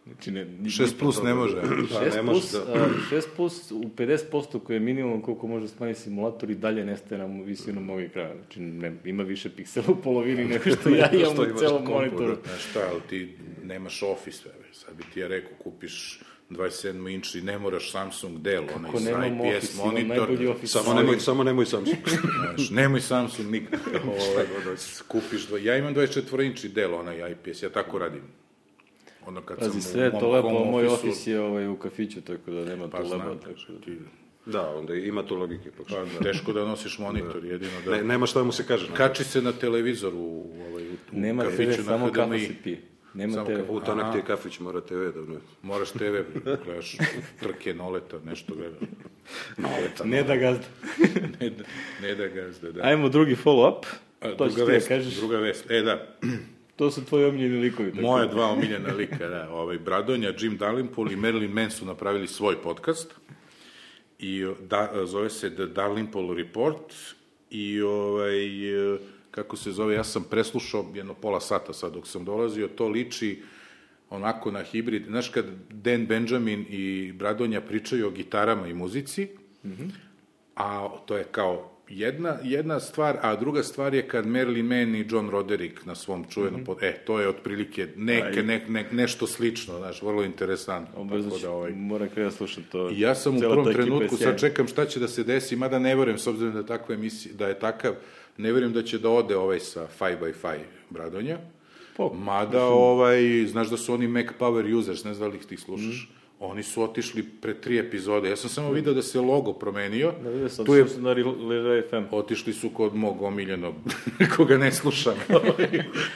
Znači, 0.07 0.31
ne, 0.31 0.45
ni, 0.45 0.69
6 0.69 0.99
plus 0.99 1.23
ne 1.23 1.33
može. 1.33 1.61
Pa 1.93 2.05
6 2.05 2.15
ne 2.15 2.31
plus, 2.31 2.51
da... 2.51 2.59
a, 2.59 2.89
6 3.11 3.23
plus 3.35 3.71
u 3.71 3.83
50% 3.97 4.59
koje 4.59 4.75
je 4.75 4.79
minimum 4.79 5.21
koliko 5.21 5.47
može 5.47 5.67
smanjiti 5.67 6.01
simulator 6.01 6.49
i 6.49 6.55
dalje 6.55 6.85
nestaje 6.85 7.27
na 7.27 7.43
visinu 7.43 7.81
mog 7.81 8.01
ekrana. 8.01 8.35
Znači, 8.35 8.59
ne, 8.59 8.95
ima 9.05 9.23
više 9.23 9.49
piksela 9.49 9.85
u 9.89 9.95
polovini 9.95 10.45
nego 10.53 10.63
što 10.81 10.89
ja 10.89 11.11
imam 11.11 11.33
Što 11.33 11.43
u 11.43 11.57
celom 11.59 11.83
monitoru. 11.89 12.37
Znaš 12.45 12.69
šta, 12.69 12.79
ali 12.91 13.01
ti 13.09 13.37
nemaš 13.63 14.03
Office, 14.03 14.49
vebe. 14.49 14.67
Sad 14.71 14.95
bi 14.95 15.03
ti 15.13 15.19
ja 15.19 15.27
rekao, 15.27 15.51
kupiš 15.63 16.19
27 16.49 17.13
inč 17.13 17.35
i 17.35 17.41
ne 17.41 17.59
moraš 17.59 17.91
Samsung 17.91 18.39
Dell, 18.39 18.65
onaj 18.75 18.89
Ako 18.89 18.99
sa 18.99 19.25
IPS 19.27 19.55
Office, 19.55 19.77
monitor. 19.83 20.47
Samo 20.65 20.93
nemoj, 20.93 21.19
samo 21.19 21.43
nemoj 21.43 21.65
Samsung. 21.65 21.97
Znaš, 22.55 22.69
nemoj 22.69 23.01
Samsung 23.01 23.51
nikad. 23.51 23.79
Ovaj, 24.31 24.45
kupiš 25.07 25.47
dva, 25.47 25.57
ja 25.57 25.77
imam 25.77 25.95
24 25.95 26.45
inči 26.45 26.69
Dell, 26.69 26.95
onaj 26.95 27.31
IPS, 27.31 27.63
ja 27.63 27.69
tako 27.69 27.99
radim. 27.99 28.21
Ono 29.27 29.41
kad 29.41 29.59
Pazi, 29.59 29.71
sam 29.71 29.81
sve 29.83 30.03
je 30.03 30.11
to 30.11 30.31
lepo, 30.31 30.49
moj 30.65 30.87
office 30.87 31.31
je 31.31 31.39
ovaj, 31.41 31.67
u 31.67 31.75
kafiću, 31.75 32.21
tako 32.21 32.51
da 32.51 32.65
nema 32.65 32.87
Pa 32.87 32.97
tu 32.97 33.03
leba. 33.03 33.15
znam, 33.17 33.37
Tako 33.39 33.53
da. 33.69 33.79
ti, 33.81 33.97
Da, 34.45 34.69
onda 34.69 34.95
ima 34.95 35.23
tu 35.23 35.35
logike. 35.35 35.71
Pa. 35.71 35.83
pa, 35.85 36.23
teško 36.23 36.53
da 36.53 36.65
nosiš 36.65 36.99
monitor, 36.99 37.45
jedino 37.45 37.71
da... 37.85 37.91
Ne, 37.91 38.03
nema 38.03 38.25
šta 38.25 38.43
mu 38.43 38.51
se 38.51 38.63
kaže. 38.65 38.89
na- 38.89 38.95
Kači 38.95 39.23
se 39.23 39.41
na 39.41 39.51
televizoru 39.51 40.17
u, 40.17 40.45
ovaj, 40.61 40.83
u, 40.83 40.91
u 40.91 40.95
Nema 41.11 41.43
kafiću 41.43 41.63
TV, 41.63 41.77
na 41.77 41.83
samo 41.83 42.11
kafa 42.11 42.39
se 42.39 42.53
pije. 42.63 42.81
Nema 43.13 43.33
Samo 43.33 43.45
TV. 43.45 43.55
kafa. 43.55 43.71
U 43.71 43.79
tanak 43.81 44.03
Aha. 44.03 44.11
ti 44.11 44.17
je 44.17 44.25
kafić, 44.25 44.59
mora 44.59 44.81
TV 44.81 44.95
da 44.95 45.21
ne. 45.23 45.39
Moraš 45.61 45.91
TV, 45.91 46.15
gledaš 46.35 46.97
trke, 47.39 47.73
noleta, 47.73 48.19
nešto 48.19 48.55
gleda. 48.55 48.75
Ne 50.03 50.23
da 50.23 50.35
gazda. 50.35 50.65
ne, 51.39 51.49
da, 51.49 51.63
ne 52.01 52.15
da 52.15 52.27
gazda, 52.27 52.71
da. 52.71 52.83
Ajmo 52.83 53.09
drugi 53.09 53.35
follow-up. 53.35 53.85
A, 54.21 54.27
To 54.27 54.35
druga 54.37 54.53
ti 54.55 54.59
da 54.61 54.65
vest, 54.65 54.87
kažeš. 54.87 55.13
druga 55.15 55.37
vest. 55.37 55.71
E, 55.71 55.81
da, 55.81 56.07
To 56.77 56.91
su 56.91 57.05
tvoji 57.05 57.25
omiljeni 57.25 57.57
likovi. 57.57 57.91
Tako. 57.91 58.01
moje 58.01 58.27
dva 58.27 58.45
omiljena 58.45 58.93
lika, 58.93 59.27
da, 59.29 59.49
ovaj, 59.51 59.77
Bradonja, 59.77 60.33
Jim 60.39 60.59
Dalrymple 60.59 61.13
i 61.13 61.15
Marilyn 61.15 61.53
Manson 61.53 61.79
su 61.79 61.85
napravili 61.85 62.27
svoj 62.27 62.61
podcast 62.61 63.13
i 64.19 64.45
da, 64.69 65.05
zove 65.05 65.29
se 65.29 65.55
The 65.55 65.63
Dalrymple 65.63 66.35
Report 66.35 66.93
i 67.49 67.81
ovaj, 67.81 68.37
kako 69.31 69.57
se 69.57 69.71
zove, 69.71 69.95
ja 69.95 70.03
sam 70.03 70.23
preslušao 70.29 70.85
jedno 70.93 71.13
pola 71.13 71.39
sata 71.39 71.73
sad 71.73 71.93
dok 71.93 72.07
sam 72.07 72.25
dolazio, 72.25 72.67
to 72.67 72.87
liči 72.87 73.41
onako 74.09 74.51
na 74.51 74.63
hibrid, 74.63 75.05
znaš 75.05 75.29
kad 75.29 75.45
Dan 75.69 76.05
Benjamin 76.05 76.65
i 76.69 77.11
Bradonja 77.11 77.61
pričaju 77.61 78.07
o 78.07 78.11
gitarama 78.11 78.67
i 78.67 78.73
muzici, 78.73 79.27
a 80.55 80.89
to 81.05 81.17
je 81.17 81.23
kao 81.23 81.76
jedna, 81.89 82.37
jedna 82.43 82.79
stvar, 82.79 83.17
a 83.21 83.35
druga 83.35 83.63
stvar 83.63 83.93
je 83.93 84.07
kad 84.07 84.25
Marilyn 84.25 84.63
Mann 84.63 84.95
i 84.95 85.05
John 85.09 85.29
Roderick 85.29 85.85
na 85.85 85.95
svom 85.95 86.25
čuvenom, 86.29 86.61
mm 86.61 86.65
-hmm. 86.65 86.77
e, 86.81 86.97
to 87.05 87.19
je 87.19 87.27
otprilike 87.27 87.87
neke, 87.95 88.43
ne, 88.43 88.65
ne, 88.67 88.85
nešto 88.91 89.27
slično, 89.27 89.77
znaš, 89.77 90.01
vrlo 90.01 90.23
interesantno. 90.23 91.01
Obrzo 91.01 91.29
ću, 91.29 91.41
da, 91.41 91.51
ovaj... 91.51 91.71
mora 91.71 92.07
kada 92.07 92.31
slušam 92.31 92.63
to. 92.71 92.89
I 92.89 92.99
ja 92.99 93.15
sam 93.15 93.37
u 93.37 93.39
prvom 93.39 93.73
trenutku, 93.73 94.17
sad 94.17 94.39
čekam 94.39 94.67
šta 94.67 94.85
će 94.85 94.99
da 94.99 95.07
se 95.07 95.23
desi, 95.23 95.55
mada 95.55 95.79
ne 95.79 95.95
verujem, 95.95 96.17
s 96.17 96.27
obzirom 96.27 96.53
da, 96.53 96.63
takva 96.65 96.95
emisija, 96.95 97.35
da 97.35 97.47
je 97.47 97.59
takav, 97.59 97.93
ne 98.37 98.51
verujem 98.51 98.73
da 98.73 98.83
će 98.83 98.97
da 98.97 99.09
ode 99.09 99.37
ovaj 99.37 99.59
sa 99.59 99.87
5x5 99.99 100.57
Bradonja, 100.89 101.37
Po, 101.97 102.13
mada, 102.13 102.65
ovaj, 102.65 103.45
znaš 103.47 103.69
da 103.69 103.77
su 103.77 103.93
oni 103.93 104.07
Mac 104.07 104.25
Power 104.39 104.75
users, 104.75 105.03
ne 105.03 105.13
znam 105.13 105.29
da 105.29 105.33
li 105.33 105.39
ih 105.39 105.45
ti 105.45 105.57
slušaš, 105.57 106.09
mm 106.09 106.16
Oni 106.39 106.63
su 106.63 106.83
otišli 106.83 107.23
pre 107.41 107.53
tri 107.53 107.79
epizode. 107.79 108.29
Ja 108.29 108.35
sam 108.35 108.49
samo 108.49 108.71
video 108.71 108.93
da 108.93 109.01
se 109.01 109.19
logo 109.19 109.53
promenio. 109.53 110.13
Da 110.23 110.29
vidio 110.29 110.49
sam, 110.49 110.65
tu 110.65 110.75
je, 110.75 110.87
su 110.87 111.01
na 111.01 111.11
Lira 111.11 111.81
FM. 111.89 112.15
Otišli 112.15 112.53
su 112.53 112.69
kod 112.69 112.95
mog 112.95 113.21
omiljenog, 113.21 113.75
koga 114.35 114.57
ne 114.57 114.71
slušam. 114.71 115.13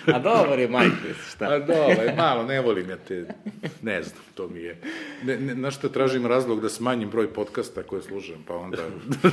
A 0.06 0.20
dobar 0.20 0.60
je 0.60 0.68
majke, 0.68 1.14
šta? 1.30 1.46
A 1.46 1.60
dobar, 1.60 2.14
malo, 2.18 2.44
ne 2.44 2.62
volim 2.62 2.90
ja 2.90 2.98
te, 2.98 3.26
ne 3.82 4.04
znam, 4.04 4.24
to 4.36 4.48
mi 4.48 4.60
je. 4.60 4.78
Ne, 5.24 5.38
ne, 5.38 5.56
na 5.56 5.72
što 5.72 5.90
tražim 5.90 6.26
razlog 6.26 6.62
da 6.62 6.70
smanjim 6.70 7.10
broj 7.10 7.34
podcasta 7.34 7.84
koje 7.84 8.02
slušam, 8.02 8.44
pa 8.48 8.56
onda, 8.56 8.78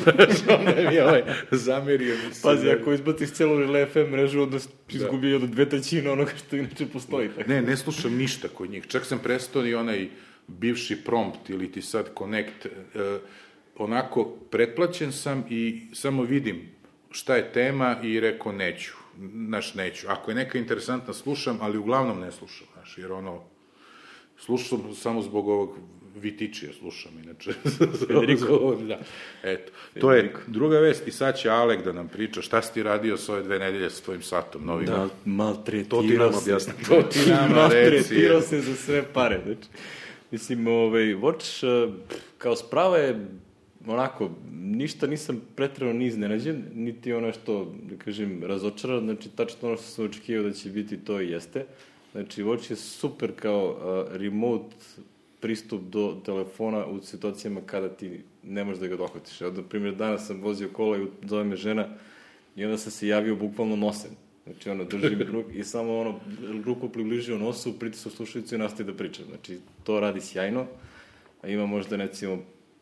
onda 0.59 0.90
mi 0.90 1.00
ovaj 1.00 1.23
zamerio 1.50 2.14
mi 2.26 2.35
se. 2.35 2.42
Pazi, 2.42 2.71
ako 2.71 2.92
izbaciš 2.92 3.30
celu 3.30 3.54
Lira 3.54 3.87
FM 3.87 4.11
mrežu, 4.12 4.42
onda 4.42 4.59
izgubio 4.88 5.38
da. 5.38 5.47
do 5.47 5.52
dve 5.52 5.68
trećine 5.68 6.11
onoga 6.11 6.30
što 6.47 6.57
inače 6.57 6.87
postoji. 6.87 7.28
Tako. 7.28 7.50
Ne, 7.50 7.62
ne 7.62 7.76
slušam 7.76 8.16
ništa 8.16 8.49
kod 8.49 8.71
njih. 8.71 8.87
Čak 8.87 9.04
sam 9.04 9.18
prestao 9.18 9.66
i 9.66 9.75
onaj 9.75 10.09
bivši 10.49 11.05
prompt 11.05 11.50
ili 11.50 11.73
ti 11.73 11.83
sad 11.83 12.11
connect, 12.19 12.67
e, 12.67 12.71
onako 13.76 14.25
pretplaćen 14.50 15.12
sam 15.12 15.45
i 15.50 15.81
samo 15.93 16.23
vidim 16.23 16.69
šta 17.11 17.37
je 17.37 17.52
tema 17.52 17.97
i 18.02 18.21
rekao 18.21 18.52
neću, 18.52 18.93
znaš, 19.47 19.75
neću. 19.75 20.07
Ako 20.09 20.31
je 20.31 20.35
neka 20.35 20.59
interesantna, 20.59 21.14
slušam, 21.14 21.59
ali 21.61 21.78
uglavnom 21.78 22.21
ne 22.21 22.33
slušam, 22.33 22.67
znaš, 22.73 22.99
jer 22.99 23.12
ono, 23.12 23.43
slušam 24.38 24.95
samo 24.95 25.23
zbog 25.23 25.49
ovog 25.49 25.78
Vitičija 26.21 26.73
slušam, 26.73 27.12
inače. 27.25 27.52
Federico. 28.07 28.76
da. 28.88 28.99
Eto, 29.43 29.73
to 30.00 30.12
je 30.12 30.35
druga 30.47 30.78
vest 30.78 31.09
i 31.09 31.11
sad 31.11 31.38
će 31.38 31.50
Alek 31.50 31.85
da 31.85 31.93
nam 31.93 32.09
priča 32.09 32.43
šta 32.43 32.62
si 32.62 32.75
ti 32.75 32.83
radio 32.83 33.17
s 33.17 33.28
ove 33.28 33.43
dve 33.43 33.59
nedelje 33.59 33.90
sa 33.90 34.05
tvojim 34.05 34.23
satom 34.23 34.64
novim. 34.67 34.87
Da, 34.87 35.09
maltretirao 35.25 36.02
to 36.02 36.09
ti 36.09 36.19
nam 36.19 36.35
objasni. 36.43 36.73
To 36.88 37.02
ti 37.02 37.31
nam 37.31 37.52
reci. 37.55 37.55
Maltretirao 37.55 38.40
se 38.40 38.61
za 38.61 38.75
sve 38.75 39.05
pare, 39.12 39.40
znači. 39.45 39.69
Mislim, 40.30 40.66
ovaj, 40.66 41.14
Watch 41.14 41.66
uh, 41.66 41.94
kao 42.38 42.56
sprava 42.56 42.97
je 42.97 43.26
onako, 43.87 44.30
ništa 44.52 45.06
nisam 45.06 45.42
pretrano 45.56 45.92
ni 45.92 46.06
iznenađen, 46.06 46.64
niti 46.75 47.12
ono 47.12 47.32
što, 47.32 47.75
da 47.82 47.97
kažem, 48.04 48.44
razočaran, 48.44 49.04
znači 49.04 49.28
tačno 49.28 49.68
ono 49.68 49.76
što 49.76 49.87
sam 49.87 50.04
očekivao 50.04 50.49
da 50.49 50.52
će 50.52 50.70
biti, 50.70 50.97
to 50.99 51.20
i 51.20 51.30
jeste. 51.30 51.66
Znači, 52.12 52.42
Watch 52.42 52.70
je 52.70 52.76
super 52.76 53.32
kao 53.37 53.70
uh, 53.70 54.16
remote 54.16 54.76
pristup 55.40 55.82
do 55.82 56.16
telefona 56.25 56.87
u 56.87 57.02
situacijama 57.02 57.61
kada 57.66 57.88
ti 57.88 58.20
ne 58.42 58.64
možeš 58.64 58.80
da 58.80 58.87
ga 58.87 58.97
dohvatiš. 58.97 59.40
Evo, 59.40 59.52
na 59.52 59.62
primjer, 59.62 59.94
danas 59.94 60.26
sam 60.26 60.40
vozio 60.40 60.68
kola 60.73 60.99
i 60.99 61.06
zove 61.23 61.44
me 61.44 61.56
žena 61.56 61.88
i 62.56 62.64
onda 62.64 62.78
sam 62.78 62.92
se 62.92 63.08
javio 63.08 63.37
bukvalno 63.37 63.76
nosem. 63.76 64.11
Znači, 64.52 64.71
ono, 64.71 64.85
držim 64.85 65.23
ruk 65.33 65.47
i 65.55 65.64
samo 65.64 65.99
ono, 65.99 66.21
ruku 66.64 66.88
približio 66.88 67.38
nosu, 67.38 67.78
pritisao 67.78 68.12
slušalicu 68.12 68.55
i 68.55 68.59
nastavi 68.59 68.93
da 68.93 68.97
pričam. 68.97 69.25
Znači, 69.28 69.59
to 69.85 70.00
radi 70.00 70.21
sjajno, 70.21 70.67
a 71.43 71.49
ima 71.49 71.67
možda, 71.67 71.97
recimo, 71.97 72.38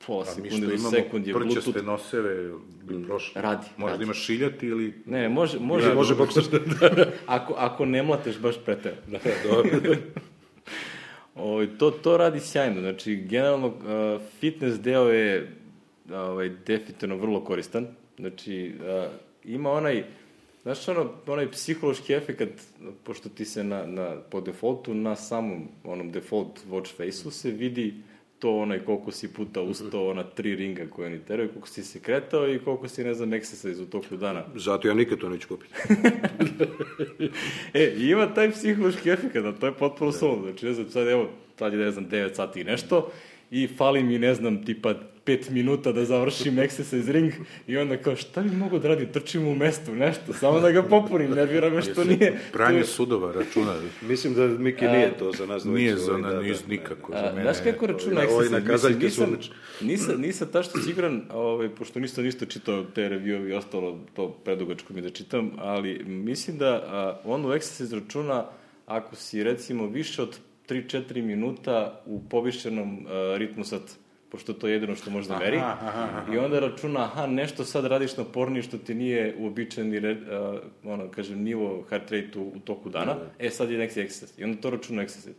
pola 0.06 0.24
sekunde 0.24 0.66
do 0.66 0.78
sekund 0.78 1.26
je 1.26 1.32
Bluetooth. 1.32 1.66
Mi 1.66 1.72
što 1.72 1.78
imamo 1.78 1.92
noseve, 1.92 2.52
bi 2.82 3.04
prošlo. 3.06 3.42
Radi. 3.42 3.66
Možda 3.76 3.92
radi. 3.92 4.04
imaš 4.04 4.24
šiljati 4.24 4.66
ili... 4.66 4.94
Ne, 5.06 5.28
može, 5.28 5.58
može. 5.58 5.88
Ja, 5.88 5.94
može 5.94 6.16
pokušaš 6.16 6.44
da... 6.50 6.58
ako, 7.26 7.54
ako 7.56 7.84
ne 7.84 8.02
mlateš 8.02 8.38
baš 8.38 8.56
preteo. 8.64 8.94
Da, 9.06 9.18
dobro. 9.44 9.70
o, 11.34 11.42
ovaj, 11.52 11.68
to, 11.78 11.90
to 11.90 12.16
radi 12.16 12.40
sjajno. 12.40 12.80
Znači, 12.80 13.16
generalno, 13.16 13.66
uh, 13.66 14.20
fitness 14.40 14.80
deo 14.80 15.08
je 15.08 15.52
ovaj, 16.12 16.48
definitivno 16.48 17.16
vrlo 17.16 17.44
koristan. 17.44 17.86
Znači, 18.18 18.74
uh, 18.80 19.10
ima 19.44 19.70
onaj 19.70 20.04
Znaš, 20.66 20.88
ono, 20.88 21.10
onaj 21.26 21.50
psihološki 21.50 22.12
efekt, 22.12 22.42
pošto 23.04 23.28
ti 23.28 23.44
se 23.44 23.64
na, 23.64 23.86
na, 23.86 24.16
po 24.30 24.40
defaultu 24.40 24.94
na 24.94 25.16
samom 25.16 25.68
onom 25.84 26.10
default 26.12 26.60
watch 26.70 26.96
face-u 26.96 27.30
se 27.30 27.50
vidi 27.50 27.94
to 28.38 28.56
onaj 28.56 28.78
koliko 28.78 29.10
si 29.10 29.32
puta 29.32 29.62
ustao, 29.62 30.10
ona 30.10 30.22
tri 30.22 30.54
ringa 30.56 30.86
koje 30.90 31.06
oni 31.06 31.18
teraju, 31.18 31.48
koliko 31.48 31.68
si 31.68 31.82
se 31.82 32.00
kretao 32.00 32.48
i 32.48 32.58
koliko 32.58 32.88
si, 32.88 33.04
ne 33.04 33.14
znam, 33.14 33.30
exercise 33.30 33.82
u 33.82 33.86
toku 33.86 34.16
dana. 34.16 34.44
Zato 34.54 34.88
ja 34.88 34.94
nikad 34.94 35.18
to 35.18 35.28
neću 35.28 35.48
kupiti. 35.48 35.74
e, 37.74 37.94
ima 37.98 38.34
taj 38.34 38.50
psihološki 38.50 39.10
efekt, 39.10 39.36
a 39.36 39.52
to 39.52 39.66
je 39.66 39.72
potpuno 39.72 40.10
da. 40.10 40.42
Znači, 40.42 40.66
ne 40.66 40.72
znam, 40.72 40.90
sad 40.90 41.08
evo, 41.08 41.28
sad 41.58 41.72
je, 41.72 41.78
ne 41.78 41.90
znam, 41.90 42.08
9 42.08 42.34
sati 42.34 42.60
i 42.60 42.64
nešto, 42.64 43.10
i 43.50 43.68
fali 43.68 44.02
mi, 44.02 44.18
ne 44.18 44.34
znam, 44.34 44.64
tipa 44.64 44.94
5 45.26 45.50
minuta 45.50 45.92
da 45.92 46.04
završim 46.04 46.56
exercise 46.56 47.12
ring 47.12 47.32
i 47.66 47.76
onda 47.76 47.96
kao 47.96 48.16
šta 48.16 48.42
bi 48.42 48.56
mogu 48.56 48.78
da 48.78 48.88
radim, 48.88 49.12
trčim 49.12 49.48
u 49.48 49.54
mestu, 49.54 49.94
nešto, 49.94 50.32
samo 50.32 50.60
da 50.60 50.70
ga 50.70 50.82
popunim, 50.82 51.30
nervira 51.30 51.70
me 51.70 51.82
što 51.82 52.04
nije. 52.04 52.40
Pranje 52.52 52.78
je... 52.78 52.84
sudova 52.84 53.32
računa. 53.32 53.74
Mislim 54.02 54.34
da 54.34 54.46
Miki 54.46 54.86
nije 54.86 55.18
to 55.18 55.32
za 55.32 55.46
nas. 55.46 55.64
Nije 55.64 55.96
za 55.96 56.12
da, 56.12 56.40
niz, 56.40 56.62
da, 56.62 56.68
nikako 56.68 57.12
a, 57.12 57.20
za 57.20 57.32
mene. 57.34 57.42
Znaš 57.42 57.56
kako 57.64 57.86
računa 57.86 58.20
exercise? 58.20 59.04
Mislim, 59.04 59.30
nisam, 59.30 59.38
nisam, 59.80 60.20
nisam 60.20 60.48
tašto 60.52 60.80
siguran, 60.80 61.22
ovaj, 61.32 61.68
pošto 61.68 62.00
nisam 62.00 62.24
ništa 62.24 62.46
čitao 62.46 62.84
te 62.84 63.00
review 63.00 63.50
i 63.50 63.52
ostalo, 63.52 63.98
to 64.14 64.28
predugačko 64.44 64.92
mi 64.92 65.02
da 65.02 65.10
čitam, 65.10 65.50
ali 65.58 66.04
mislim 66.04 66.58
da 66.58 66.68
a, 66.68 67.20
on 67.24 67.44
u 67.44 67.48
exercise 67.48 67.94
računa 67.94 68.46
ako 68.86 69.16
si 69.16 69.42
recimo 69.42 69.86
više 69.86 70.22
od 70.22 70.38
3-4 70.68 71.22
minuta 71.22 72.02
u 72.06 72.22
povišenom 72.28 72.98
uh, 72.98 73.36
ritmu 73.36 73.64
sad, 73.64 73.80
pošto 74.36 74.52
to 74.52 74.68
je 74.68 74.72
jedino 74.72 74.94
što 74.96 75.10
može 75.10 75.28
da 75.28 75.38
meri. 75.38 75.56
Aha, 75.56 75.76
aha, 75.80 76.08
aha. 76.12 76.34
I 76.34 76.38
onda 76.38 76.58
računa, 76.60 77.04
aha, 77.04 77.26
nešto 77.26 77.64
sad 77.64 77.84
radiš 77.84 78.16
napornije 78.16 78.62
što 78.62 78.78
ti 78.78 78.94
nije 78.94 79.34
uobičajeni, 79.38 79.98
uh, 79.98 80.16
ono, 80.84 81.08
kažem, 81.10 81.42
nivo 81.42 81.84
heart 81.88 82.10
rate 82.12 82.38
u, 82.38 82.42
u 82.42 82.60
toku 82.64 82.90
dana. 82.90 83.14
Da, 83.14 83.20
da. 83.20 83.30
E, 83.38 83.50
sad 83.50 83.70
je 83.70 83.78
neki 83.78 84.00
exercise. 84.00 84.40
I 84.40 84.44
onda 84.44 84.60
to 84.60 84.70
računa 84.70 85.02
exercise. 85.02 85.32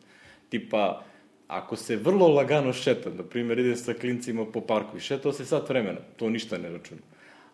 Tipa, 0.50 1.04
ako 1.48 1.76
se 1.76 1.96
vrlo 1.96 2.28
lagano 2.28 2.74
šeta, 2.74 3.10
na 3.10 3.24
primjer, 3.24 3.60
ide 3.60 3.76
sa 3.76 3.94
klincima 3.94 4.46
po 4.46 4.62
parku 4.62 4.98
i 4.98 5.00
šetao 5.00 5.32
se 5.32 5.46
sat 5.46 5.70
vremena, 5.70 6.00
to 6.18 6.30
ništa 6.30 6.58
ne 6.58 6.70
računa. 6.70 7.02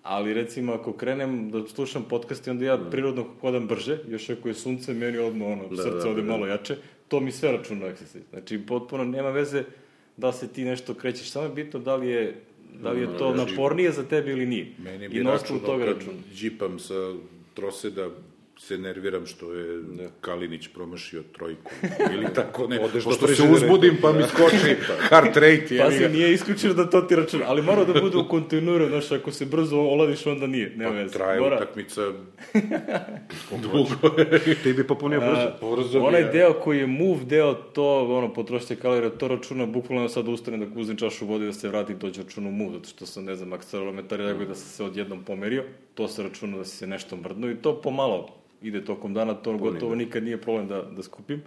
Ali 0.04 0.34
recimo 0.34 0.74
ako 0.74 0.94
krenem 0.94 1.52
da 1.52 1.68
slušam 1.68 2.06
podcast 2.10 2.48
i 2.48 2.50
onda 2.50 2.66
ja 2.66 2.78
da. 2.78 2.90
prirodno 2.90 3.26
hodam 3.42 3.68
brže, 3.68 4.00
još 4.08 4.30
ako 4.30 4.48
je 4.48 4.54
sunce, 4.54 4.94
meni 4.94 5.18
odmah 5.18 5.48
ono, 5.48 5.68
da, 5.68 5.84
srce 5.84 6.08
da, 6.08 6.10
ode 6.10 6.22
da. 6.22 6.28
malo 6.28 6.48
jače, 6.48 6.78
to 7.08 7.20
mi 7.20 7.32
sve 7.32 7.52
računa 7.52 7.86
exercise. 7.86 8.30
Znači, 8.30 8.66
potpuno 8.68 9.04
nema 9.04 9.30
veze 9.30 9.64
da 10.18 10.32
se 10.32 10.48
ti 10.48 10.66
nešto 10.66 10.94
krećeš, 10.94 11.32
samo 11.32 11.46
je 11.46 11.52
bitno 11.52 11.80
da 11.80 11.96
li 11.96 12.08
je 12.08 12.36
da 12.82 12.92
li 12.92 13.02
je 13.02 13.18
to 13.18 13.36
napornije 13.36 13.92
za 13.92 14.04
tebe 14.04 14.32
ili 14.32 14.46
nije. 14.46 14.68
Meni 14.78 15.10
bi 15.10 15.20
I 15.20 15.24
na 15.24 15.32
osnovu 15.32 15.62
toga 15.62 15.86
račun. 15.86 16.14
Džipam 16.36 16.80
sa 16.80 17.14
troseda 17.54 18.10
se 18.60 18.78
nerviram 18.78 19.26
što 19.26 19.54
je 19.54 19.84
ne. 19.84 20.08
Kalinić 20.22 20.68
promašio 20.68 21.24
trojku 21.32 21.72
ili 22.14 22.28
tako 22.36 22.68
ne. 22.68 22.80
Odeš 22.80 23.04
Pošto 23.04 23.28
se 23.28 23.44
uzbudim 23.44 23.98
pa 24.02 24.12
mi 24.12 24.24
skoči 24.24 24.76
heart 25.10 25.38
rate. 25.38 25.78
Pa 25.78 25.92
se 25.92 26.10
nije 26.10 26.34
isključio 26.34 26.74
da 26.74 26.90
to 26.90 27.02
ti 27.02 27.16
računa, 27.16 27.46
ali 27.48 27.62
mora 27.62 27.84
da 27.84 28.02
bude 28.02 28.18
u 28.18 28.28
kontinuiru, 28.28 28.88
znaš, 28.88 29.12
ako 29.12 29.32
se 29.32 29.46
brzo 29.46 29.78
oladiš 29.78 30.26
onda 30.26 30.48
nije, 30.48 30.70
nema 30.76 30.92
pa, 30.92 30.98
veze. 30.98 31.14
Traje 31.14 31.40
mora... 31.40 31.56
utakmica 31.56 32.02
dugo. 33.64 34.10
Ti 34.64 34.74
bi 34.74 34.88
popunio 34.88 35.20
brzo. 35.20 35.76
brzo 35.76 36.00
onaj 36.00 36.24
deo 36.24 36.54
koji 36.54 36.80
je 36.80 36.88
move 36.88 37.26
deo, 37.26 37.54
to 37.54 38.18
ono, 38.18 38.34
potrošite 38.34 38.76
kalorija, 38.76 39.10
to 39.10 39.28
računa 39.28 39.66
bukvalno 39.66 40.10
sad 40.10 40.28
ustane 40.28 40.58
da 40.58 40.80
uzem 40.80 40.98
čašu 40.98 41.26
vode 41.26 41.46
da 41.46 41.54
se 41.54 41.68
vrati 41.68 41.96
dođe 41.96 42.24
računu 42.24 42.52
move, 42.52 42.74
zato 42.74 42.90
što 42.90 43.06
sam, 43.06 43.26
ne 43.26 43.36
znam, 43.36 43.54
akcelerometar 43.54 44.20
je 44.20 44.34
da 44.34 44.56
se 44.56 44.84
odjednom 44.84 45.24
pomerio, 45.24 45.64
to 45.94 46.08
se 46.08 46.24
računa 46.24 46.58
da 46.58 46.66
si 46.66 46.78
se 46.78 46.88
nešto 46.88 47.16
mrdno 47.16 47.52
i 47.52 47.56
to 47.56 47.82
pomalo 47.82 48.44
ide 48.64 48.86
tokom 48.86 49.14
dana, 49.14 49.34
to 49.34 49.44
Punim, 49.44 49.60
gotovo 49.60 49.96
nikad 49.96 50.24
nije 50.24 50.42
problem 50.42 50.68
da, 50.68 50.82
da 50.82 51.04
skupim. 51.04 51.42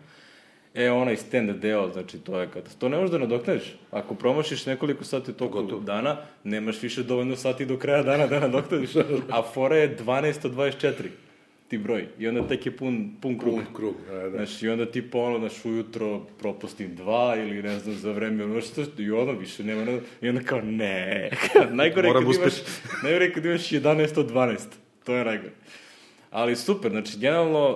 E, 0.74 0.90
onaj 0.90 1.16
stand 1.16 1.50
deo, 1.50 1.90
znači, 1.92 2.18
to 2.18 2.40
je 2.40 2.48
kada... 2.52 2.70
To 2.78 2.88
ne 2.88 2.96
možeš 2.96 3.10
da 3.10 3.18
nadoknadiš. 3.18 3.74
Ako 3.90 4.14
promašiš 4.14 4.66
nekoliko 4.66 5.04
sati 5.04 5.32
toku 5.32 5.62
Gotovo. 5.62 5.80
dana, 5.80 6.16
nemaš 6.44 6.82
više 6.82 7.02
dovoljno 7.02 7.36
sati 7.36 7.66
do 7.66 7.78
kraja 7.78 8.02
dana 8.02 8.26
da 8.26 8.40
nadoknadiš. 8.40 8.96
A 9.36 9.42
fora 9.42 9.76
je 9.76 9.96
12 9.98 10.46
od 10.46 10.54
24 10.54 10.92
ti 11.68 11.78
broj. 11.78 12.06
I 12.18 12.28
onda 12.28 12.48
tek 12.48 12.66
je 12.66 12.76
pun, 12.76 13.10
pun 13.20 13.38
krug. 13.38 13.54
Pun 13.54 13.74
krug, 13.74 13.94
da, 14.10 14.18
da. 14.18 14.30
Znaš, 14.30 14.62
i 14.62 14.68
onda 14.68 14.86
ti 14.86 15.10
po 15.10 15.18
ono, 15.18 15.38
znaš, 15.38 15.64
ujutro 15.64 16.20
propustim 16.38 16.94
dva 16.96 17.36
ili 17.38 17.62
ne 17.62 17.78
znam, 17.78 17.94
za 17.94 18.12
vreme, 18.12 18.44
ono 18.44 18.60
što, 18.60 18.82
i 18.98 19.10
ono 19.10 19.32
više 19.32 19.64
nema, 19.64 19.84
ne, 19.84 20.00
i 20.20 20.28
onda 20.28 20.40
kao, 20.40 20.60
ne. 20.60 21.30
najgore 21.70 22.12
kad 22.12 22.22
imaš, 22.22 22.54
najgore 23.02 23.32
kad 23.32 23.44
imaš 23.44 23.70
11 23.70 24.20
od 24.20 24.32
12. 24.32 24.58
To 25.04 25.14
je 25.14 25.24
najgore. 25.24 25.50
Ali 26.30 26.56
super, 26.56 26.90
znači, 26.90 27.18
generalno, 27.18 27.70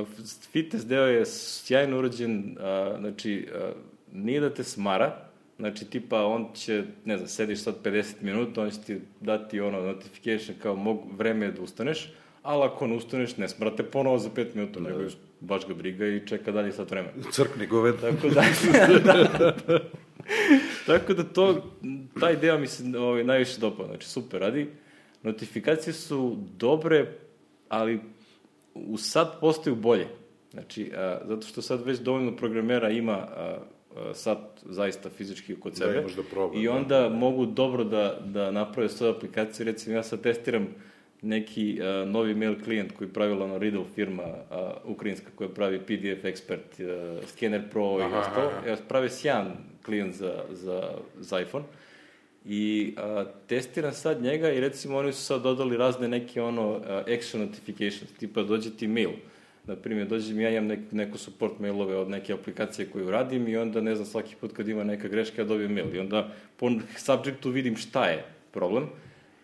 uh, 0.00 0.08
fitness 0.52 0.86
deo 0.86 1.06
je 1.06 1.26
sjajno 1.26 1.98
urađen, 1.98 2.56
uh, 2.58 2.98
znači, 3.00 3.48
uh, 3.54 3.76
nije 4.12 4.40
da 4.40 4.54
te 4.54 4.64
smara, 4.64 5.30
Znači, 5.60 5.84
tipa, 5.84 6.24
on 6.24 6.46
će, 6.54 6.84
ne 7.04 7.16
znam, 7.16 7.28
sediš 7.28 7.62
sad 7.62 7.74
50 7.84 8.14
minuta, 8.20 8.62
on 8.62 8.70
će 8.70 8.80
ti 8.80 9.00
dati 9.20 9.60
ono 9.60 9.80
notification 9.80 10.56
kao 10.62 10.76
mog, 10.76 11.00
vreme 11.18 11.46
je 11.46 11.52
da 11.52 11.62
ustaneš, 11.62 12.12
ali 12.42 12.64
ako 12.64 12.86
ne 12.86 12.96
ustaneš, 12.96 13.36
ne 13.36 13.48
smrate 13.48 13.82
ponovo 13.82 14.18
za 14.18 14.30
5 14.30 14.46
minuta, 14.54 14.80
nego 14.80 15.00
baš 15.40 15.66
ga 15.66 15.74
briga 15.74 16.06
i 16.06 16.26
čeka 16.26 16.52
dalje 16.52 16.72
sat 16.72 16.90
vremena. 16.90 17.12
Crkni 17.32 17.66
goved. 17.66 17.94
Tako 18.00 18.28
da, 18.28 18.42
da, 19.04 19.28
da. 19.66 19.78
Tako 20.86 21.14
da 21.14 21.24
to, 21.24 21.72
taj 22.20 22.36
deo 22.36 22.58
mi 22.58 22.66
se 22.66 22.98
ovaj, 22.98 23.24
najviše 23.24 23.60
dopao, 23.60 23.86
znači 23.86 24.08
super 24.08 24.40
radi. 24.40 24.68
Notifikacije 25.22 25.92
su 25.92 26.36
dobre, 26.56 27.12
ali 27.70 28.00
u 28.74 28.96
sad 28.96 29.40
postaju 29.40 29.76
bolje. 29.76 30.06
Znači, 30.50 30.92
a, 30.96 31.18
zato 31.24 31.46
što 31.46 31.62
sad 31.62 31.86
već 31.86 31.98
dovoljno 31.98 32.36
programera 32.36 32.90
ima 32.90 33.12
a, 33.12 33.58
a, 33.96 34.14
sad 34.14 34.38
zaista 34.62 35.10
fizički 35.10 35.60
kod 35.60 35.76
sebe. 35.76 35.98
imaš 35.98 36.12
da 36.12 36.22
proba, 36.22 36.58
I 36.58 36.64
da. 36.64 36.72
onda 36.72 37.08
mogu 37.08 37.46
dobro 37.46 37.84
da, 37.84 38.20
da 38.24 38.50
naprave 38.50 38.88
svoje 38.88 39.12
aplikacije. 39.12 39.66
Recimo, 39.66 39.96
ja 39.96 40.02
sad 40.02 40.20
testiram 40.20 40.68
neki 41.22 41.80
a, 41.82 42.04
novi 42.04 42.34
mail 42.34 42.62
klijent 42.64 42.92
koji 42.92 43.10
pravila 43.10 43.44
ono 43.44 43.58
Riddle 43.58 43.84
firma 43.94 44.22
a, 44.50 44.72
ukrajinska 44.84 45.30
koja 45.34 45.48
pravi 45.48 45.78
PDF 45.78 46.24
Expert, 46.24 46.80
a, 46.80 47.26
Scanner 47.26 47.70
Pro 47.70 47.98
i 48.00 48.02
ostalo. 48.02 48.50
Ja 48.66 48.76
prave 48.88 49.10
sjajan 49.10 49.52
klijent 49.84 50.14
za, 50.14 50.44
za, 50.50 50.82
za 51.18 51.40
iPhone. 51.40 51.64
I 52.44 52.94
a, 52.96 53.24
testiram 53.46 53.92
sad 53.92 54.22
njega 54.22 54.52
i 54.52 54.60
recimo 54.60 54.98
oni 54.98 55.12
su 55.12 55.22
sad 55.22 55.42
dodali 55.42 55.76
razne 55.76 56.08
neke 56.08 56.42
ono 56.42 56.80
a, 56.86 57.04
action 57.16 57.42
notifications, 57.42 58.12
tipa 58.18 58.42
dođe 58.42 58.76
ti 58.76 58.88
mail. 58.88 59.10
Na 59.66 59.76
primjer, 59.76 60.08
dođe 60.08 60.34
mi, 60.34 60.42
ja 60.42 60.50
imam 60.50 60.66
nek, 60.66 60.80
neko 60.92 61.18
support 61.18 61.58
mailove 61.58 61.96
od 61.96 62.10
neke 62.10 62.32
aplikacije 62.32 62.86
koju 62.86 63.10
radim 63.10 63.48
i 63.48 63.56
onda, 63.56 63.80
ne 63.80 63.94
znam, 63.94 64.06
svaki 64.06 64.36
put 64.40 64.52
kad 64.52 64.68
ima 64.68 64.84
neka 64.84 65.08
greška, 65.08 65.42
ja 65.42 65.46
dobijem 65.46 65.72
mail. 65.72 65.94
I 65.94 65.98
onda 65.98 66.32
po 66.56 66.70
subjectu 66.96 67.50
vidim 67.50 67.76
šta 67.76 68.04
je 68.04 68.24
problem 68.52 68.86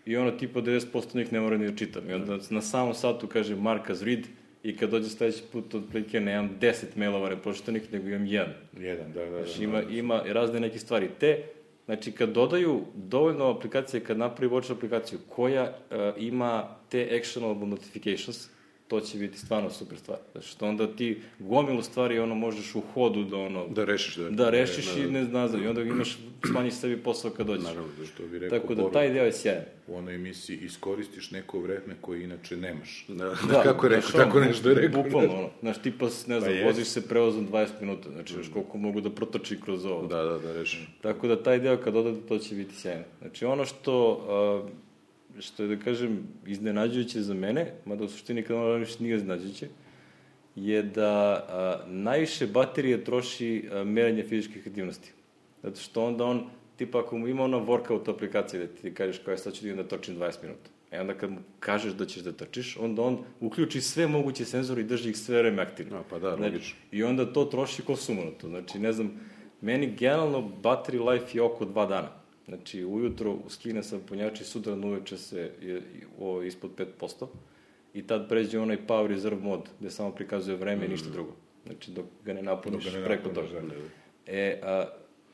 i 0.06 0.16
ono 0.16 0.30
tipa 0.30 0.60
90% 0.60 1.16
njih 1.16 1.32
ne 1.32 1.40
mora 1.40 1.56
ni 1.56 1.70
da 1.70 1.76
čitam. 1.76 2.10
I 2.10 2.12
onda 2.12 2.38
na 2.50 2.62
samom 2.62 2.94
satu 2.94 3.26
kaže 3.26 3.56
mark 3.56 3.90
as 3.90 4.02
read 4.02 4.26
i 4.62 4.76
kad 4.76 4.90
dođe 4.90 5.08
sledeći 5.08 5.42
put 5.52 5.74
od 5.74 5.82
prilike 5.90 6.20
nemam 6.20 6.50
10 6.60 6.84
mailova 6.96 7.28
nepročitanih, 7.30 7.92
nego 7.92 8.08
imam 8.08 8.26
jedan. 8.26 8.54
Jedan, 8.78 9.12
da, 9.12 9.24
da, 9.24 9.30
da. 9.30 9.44
Znači, 9.44 9.64
ima, 9.64 9.82
ima 9.82 10.22
razne 10.26 10.60
neke 10.60 10.78
stvari. 10.78 11.08
Te, 11.20 11.42
znači, 11.86 12.12
kad 12.12 12.28
dodaju 12.28 12.80
dovoljno 12.94 13.50
aplikacije, 13.50 14.04
kad 14.04 14.18
napravi 14.18 14.52
watch 14.52 14.72
aplikaciju 14.72 15.18
koja 15.28 15.62
uh, 15.62 15.96
ima 16.22 16.76
te 16.88 17.18
actionable 17.20 17.66
notifications, 17.66 18.48
to 18.88 19.00
će 19.00 19.18
biti 19.18 19.38
stvarno 19.38 19.70
super 19.70 19.98
stvar. 19.98 20.18
Znači, 20.32 20.48
što 20.48 20.66
onda 20.66 20.96
ti 20.96 21.20
gomilu 21.38 21.82
stvari 21.82 22.18
ono 22.18 22.34
možeš 22.34 22.74
u 22.74 22.82
hodu 22.94 23.24
da 23.24 23.36
ono 23.36 23.66
Da 23.68 23.84
rešiš 23.84 24.16
da... 24.16 24.30
da 24.30 24.50
rešiš 24.50 24.96
i 24.96 25.10
ne 25.10 25.24
nazad 25.24 25.62
i 25.62 25.66
onda 25.66 25.82
imaš 25.82 26.18
smanjiš 26.46 26.74
sebi 26.74 26.96
posao 26.96 27.30
kad 27.30 27.46
dođeš. 27.46 27.64
Naravno, 27.64 27.88
da 28.00 28.06
Što 28.06 28.22
bi 28.22 28.38
rekao 28.38 28.58
Tako 28.58 28.74
da 28.74 28.90
taj 28.90 29.10
deo 29.12 29.24
je 29.24 29.32
sjajan. 29.32 29.62
u 29.86 29.96
onoj 29.96 30.14
emisiji 30.14 30.56
iskoristiš 30.56 31.30
neko 31.30 31.58
vreme 31.58 31.96
koje 32.00 32.24
inače 32.24 32.56
nemaš. 32.56 33.04
Da, 33.08 33.24
da, 33.50 33.62
kako 33.62 33.86
je 33.86 33.90
rekao, 33.90 34.10
znaš, 34.10 34.24
tako 34.24 34.40
nešto 34.40 34.68
je 34.68 34.74
rekao. 34.74 35.02
Bukvalno, 35.02 35.34
ono. 35.34 35.50
Znaš, 35.60 35.82
tipa, 35.82 36.04
ne 36.04 36.40
znam, 36.40 36.52
Pa 36.60 36.66
voziš 36.66 36.86
se 36.86 37.08
prevozom 37.08 37.48
20 37.48 37.68
minuta, 37.80 38.08
znači, 38.10 38.34
znaš 38.34 38.48
koliko 38.52 38.78
mogu 38.78 39.00
da 39.00 39.10
protrči 39.10 39.60
kroz 39.60 39.84
ovo. 39.84 40.06
Da, 40.06 40.22
da, 40.22 40.38
da 40.38 40.52
rešiš. 40.52 40.88
Tako 41.02 41.28
da 41.28 41.42
taj 41.42 41.58
deo 41.58 41.76
kad 41.76 41.96
odade, 41.96 42.20
to 42.28 42.38
će 42.38 42.54
biti 42.54 42.74
sjajno. 42.74 43.04
Znači 43.20 43.44
ono 43.44 43.64
što, 43.64 44.26
a, 44.28 44.85
što 45.38 45.62
je 45.62 45.76
da 45.76 45.84
kažem 45.84 46.28
iznenađujuće 46.46 47.22
za 47.22 47.34
mene, 47.34 47.72
mada 47.84 48.04
u 48.04 48.08
suštini 48.08 48.42
kad 48.42 48.56
ono 48.56 48.68
radiš 48.68 48.98
nije 48.98 49.16
iznenađujuće, 49.16 49.68
je 50.56 50.82
da 50.82 51.46
a, 51.48 51.76
najviše 51.86 52.46
baterije 52.46 53.04
troši 53.04 53.68
a, 53.72 53.84
merenje 53.84 54.22
fizičkih 54.22 54.66
aktivnosti. 54.66 55.12
Zato 55.62 55.80
što 55.80 56.04
onda 56.04 56.24
on, 56.24 56.46
tipa 56.76 57.00
ako 57.00 57.18
mu 57.18 57.28
ima 57.28 57.44
ona 57.44 57.56
workout 57.56 58.10
aplikacija 58.10 58.60
da 58.60 58.66
ti 58.66 58.94
kažeš 58.94 59.18
kao 59.18 59.32
je 59.32 59.38
sad 59.38 59.54
ću 59.54 59.62
da 59.62 59.68
idem 59.68 59.84
da 59.84 59.88
trčim 59.88 60.16
20 60.16 60.42
minuta. 60.42 60.70
E 60.90 61.00
onda 61.00 61.14
kad 61.14 61.30
mu 61.30 61.38
kažeš 61.60 61.92
da 61.92 62.06
ćeš 62.06 62.22
da 62.22 62.32
trčiš, 62.32 62.76
onda 62.76 63.02
on 63.02 63.18
uključi 63.40 63.80
sve 63.80 64.06
moguće 64.06 64.44
senzore 64.44 64.80
i 64.80 64.84
drži 64.84 65.10
ih 65.10 65.16
sve 65.16 65.38
vreme 65.38 65.62
aktivno. 65.62 65.98
A, 65.98 66.02
pa 66.10 66.18
da, 66.18 66.36
Znači, 66.36 66.42
logično. 66.42 66.78
I 66.92 67.02
onda 67.02 67.32
to 67.32 67.44
troši 67.44 67.82
ko 67.82 67.96
sumanuto. 67.96 68.48
Znači, 68.48 68.78
ne 68.78 68.92
znam, 68.92 69.20
meni 69.60 69.94
generalno 69.96 70.50
battery 70.62 71.10
life 71.10 71.38
je 71.38 71.42
oko 71.42 71.64
dva 71.64 71.86
dana. 71.86 72.08
Znači, 72.48 72.84
ujutro 72.84 73.38
skine 73.48 73.82
sam 73.82 74.00
punjač 74.08 74.40
i 74.40 74.44
sutra 74.44 74.76
na 74.76 74.86
uveče 74.86 75.16
se 75.16 75.50
je, 75.62 75.82
o, 76.18 76.42
ispod 76.42 76.70
5%. 77.00 77.26
I 77.94 78.02
tad 78.02 78.28
pređe 78.28 78.58
onaj 78.58 78.78
power 78.86 79.06
reserve 79.06 79.40
mod, 79.40 79.68
gde 79.80 79.90
samo 79.90 80.10
prikazuje 80.10 80.56
vreme 80.56 80.86
i 80.86 80.88
ništa 80.88 81.10
drugo. 81.10 81.32
Znači, 81.66 81.90
dok 81.90 82.04
ga 82.24 82.32
ne 82.32 82.42
napuniš 82.42 82.84
Dok 82.84 82.92
ga 82.92 82.98
ne 82.98 83.04
preko 83.04 83.28
toga. 83.28 83.48
da, 83.48 83.60
da. 83.60 83.74
E, 84.26 84.60
a, 84.62 84.84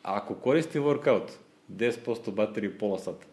ako 0.03 0.35
koristim 0.35 0.83
workout, 0.83 1.29
10% 1.69 2.35
baterije 2.35 2.79
pola 2.79 2.99
sata. 2.99 3.27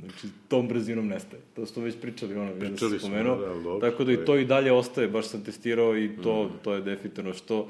Znači, 0.00 0.28
tom 0.48 0.68
brzinom 0.68 1.08
nestaje. 1.08 1.42
To 1.54 1.66
smo 1.66 1.82
već 1.82 1.94
pričali, 2.00 2.34
ono, 2.34 2.52
vidim 2.52 2.76
da 2.76 2.98
spomenuo. 2.98 3.36
da, 3.36 3.46
da, 3.46 3.54
dobro, 3.54 3.90
tako 3.90 4.04
da 4.04 4.12
i 4.12 4.24
to 4.24 4.36
i 4.36 4.44
dalje 4.44 4.72
ostaje, 4.72 5.08
baš 5.08 5.26
sam 5.26 5.44
testirao 5.44 5.96
i 5.98 6.10
to, 6.22 6.50
to 6.62 6.74
je 6.74 6.80
definitivno 6.80 7.32
što, 7.32 7.68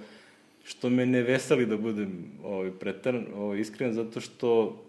što 0.64 0.90
me 0.90 1.06
ne 1.06 1.22
veseli 1.22 1.66
da 1.66 1.76
budem 1.76 2.24
ovaj, 2.44 2.70
preteran, 2.70 3.26
ovaj, 3.34 3.60
iskren, 3.60 3.92
zato 3.92 4.20
što 4.20 4.82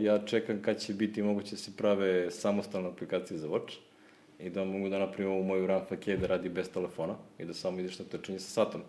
ja 0.00 0.18
čekam 0.18 0.62
kad 0.62 0.80
će 0.80 0.94
biti 0.94 1.22
moguće 1.22 1.50
da 1.50 1.56
se 1.56 1.70
prave 1.76 2.30
samostalne 2.30 2.88
aplikacije 2.88 3.38
za 3.38 3.48
Watch 3.48 3.76
i 4.38 4.50
da 4.50 4.64
mogu 4.64 4.88
da 4.88 4.98
napravim 4.98 5.32
ovu 5.32 5.44
moju 5.44 5.66
RAM 5.66 5.86
fake 5.88 6.16
da 6.16 6.26
radi 6.26 6.48
bez 6.48 6.70
telefona 6.70 7.14
i 7.38 7.44
da 7.44 7.54
samo 7.54 7.80
ideš 7.80 7.98
na 7.98 8.04
trčanje 8.04 8.38
sa 8.38 8.50
satom. 8.50 8.82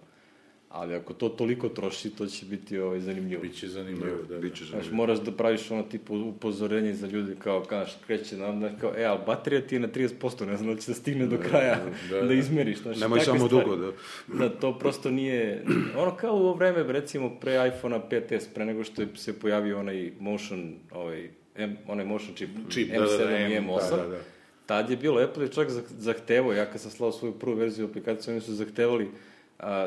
Ali 0.71 0.95
ako 0.95 1.13
to 1.13 1.29
toliko 1.29 1.69
troši, 1.69 2.09
to 2.09 2.25
će 2.25 2.45
biti 2.45 2.79
ovaj, 2.79 2.99
zanimljivo. 2.99 3.41
Biće 3.41 3.67
zanimljivo, 3.67 4.17
da, 4.29 4.35
da. 4.35 4.41
Biće 4.41 4.65
Znaš, 4.65 4.85
za... 4.85 4.95
moraš 4.95 5.19
da 5.19 5.31
praviš 5.31 5.71
ono 5.71 5.83
tipu 5.83 6.15
upozorenje 6.15 6.93
za 6.93 7.07
ljudi 7.07 7.35
kao, 7.43 7.63
znaš, 7.67 7.97
kreće 8.07 8.37
nam, 8.37 8.59
da, 8.59 8.69
kao, 8.81 8.93
e, 8.97 9.03
ali 9.03 9.19
baterija 9.25 9.61
ti 9.61 9.75
je 9.75 9.79
na 9.79 9.87
30%, 9.87 10.45
ne 10.45 10.57
znam 10.57 10.75
da 10.75 10.81
će 10.81 10.91
da 10.91 10.95
stigne 10.95 11.25
do 11.25 11.37
kraja 11.37 11.75
da, 11.75 12.15
da, 12.15 12.21
da, 12.21 12.27
da. 12.27 12.33
izmeriš. 12.33 12.81
Znaš, 12.81 12.99
Nemoj 12.99 13.19
samo 13.19 13.47
stvari. 13.47 13.65
dugo, 13.65 13.75
da. 13.75 13.91
Da, 14.37 14.49
to 14.49 14.79
prosto 14.79 15.11
nije, 15.11 15.63
ono 15.97 16.15
kao 16.15 16.33
u 16.33 16.39
ovo 16.39 16.53
vreme, 16.53 16.83
recimo, 16.83 17.39
pre 17.39 17.71
iPhone-a 17.75 18.01
5S, 18.09 18.45
pre 18.53 18.65
nego 18.65 18.83
što 18.83 19.01
je 19.01 19.07
se 19.15 19.39
pojavio 19.39 19.79
onaj 19.79 20.11
motion, 20.19 20.73
ovaj, 20.91 21.29
M, 21.55 21.77
onaj 21.87 22.05
motion 22.05 22.35
chip, 22.35 22.49
Čip, 22.69 22.89
da, 22.89 22.95
M7 22.95 23.17
da, 23.17 23.25
da, 23.25 23.37
i 23.37 23.53
M, 23.53 23.67
M8, 23.67 23.89
da, 23.89 23.97
da, 23.97 24.07
da. 24.07 24.19
tad 24.65 24.89
je 24.89 24.97
bilo, 24.97 25.21
Apple 25.21 25.43
je 25.43 25.49
čak 25.51 25.69
zah- 25.69 25.91
zahtevao, 25.97 26.53
ja 26.53 26.65
kad 26.65 26.81
sam 26.81 26.91
slao 26.91 27.11
svoju 27.11 27.31
prvu 27.33 27.55
verziju 27.55 27.87
aplikacije, 27.87 28.31
oni 28.33 28.41
su 28.41 28.53
zahtevali 28.53 29.09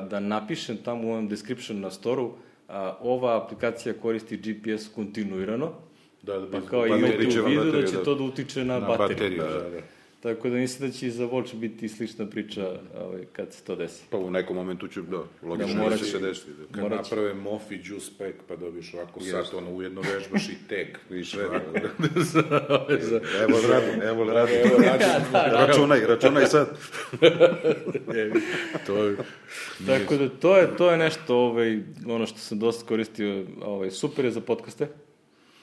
da 0.01 0.21
napišem 0.21 0.77
tamo 0.77 1.09
u 1.09 1.11
ovom 1.11 1.29
description 1.29 1.81
na 1.81 1.91
storu, 1.91 2.31
a, 2.69 2.97
ova 3.01 3.37
aplikacija 3.37 3.95
koristi 3.95 4.37
GPS 4.37 4.89
kontinuirano, 4.89 5.73
Da, 6.23 6.39
da, 6.39 6.51
pa 6.51 6.61
kao 6.61 6.81
pa 6.81 6.87
imajte 6.89 7.17
utiče 7.19 7.43
u 7.43 7.45
vidu 7.45 7.65
da 7.73 7.87
će 7.87 7.97
da. 7.97 8.05
to 8.05 8.15
da 8.15 8.25
utiče 8.25 8.65
na, 8.65 8.79
Na 8.79 8.87
bateriju. 8.89 9.09
bateriju, 9.09 9.43
Da, 9.43 9.49
da, 9.61 9.71
da. 9.71 9.81
Tako 10.25 10.49
da 10.49 10.57
mislim 10.57 10.91
da 10.91 10.97
će 10.97 11.07
i 11.07 11.11
za 11.11 11.27
Watch 11.27 11.55
biti 11.55 11.89
slična 11.89 12.27
priča 12.27 12.81
ovaj, 12.99 13.25
kad 13.33 13.53
se 13.53 13.65
to 13.65 13.77
desi. 13.77 14.05
Pa 14.11 14.19
u 14.19 14.31
nekom 14.31 14.57
momentu 14.57 14.89
će, 14.89 15.03
da, 15.03 15.23
logično 15.43 15.85
Da, 15.85 15.91
da, 15.91 15.97
će 15.97 16.05
se 16.05 16.19
desiti. 16.19 16.51
Da. 16.51 16.65
Kad 16.73 16.83
Morat 16.83 17.05
će. 17.05 17.11
naprave 17.15 17.35
Mofi 17.35 17.75
Juice 17.85 18.11
Pack, 18.19 18.35
pa 18.49 18.57
dobiješ 18.57 18.95
ovako 18.95 19.21
Jeste. 19.21 19.45
sat, 19.45 19.55
ono, 19.55 19.71
ujedno 19.71 20.01
vežbaš 20.01 20.49
i 20.49 20.55
tek. 20.69 20.99
Više, 21.11 21.37
da, 21.37 21.49
da, 21.49 21.59
da. 21.81 23.21
Evo 23.43 23.59
radim, 23.69 24.03
evo 24.03 24.25
radim. 24.25 24.57
Evo, 24.65 24.79
radim. 24.79 25.59
Računaj, 25.67 26.01
računaj 26.07 26.47
sad. 26.47 26.69
To 28.87 29.05
je... 29.05 29.17
Tako 29.87 30.17
da 30.17 30.29
to 30.29 30.57
je, 30.57 30.77
to 30.77 30.91
je 30.91 30.99
nešto, 30.99 31.37
ovaj, 31.37 31.81
ono 32.07 32.27
što 32.27 32.39
sam 32.39 32.59
dosta 32.59 32.87
koristio, 32.87 33.47
ovaj, 33.63 33.91
super 33.91 34.25
je 34.25 34.31
za 34.31 34.41
podcaste. 34.41 34.89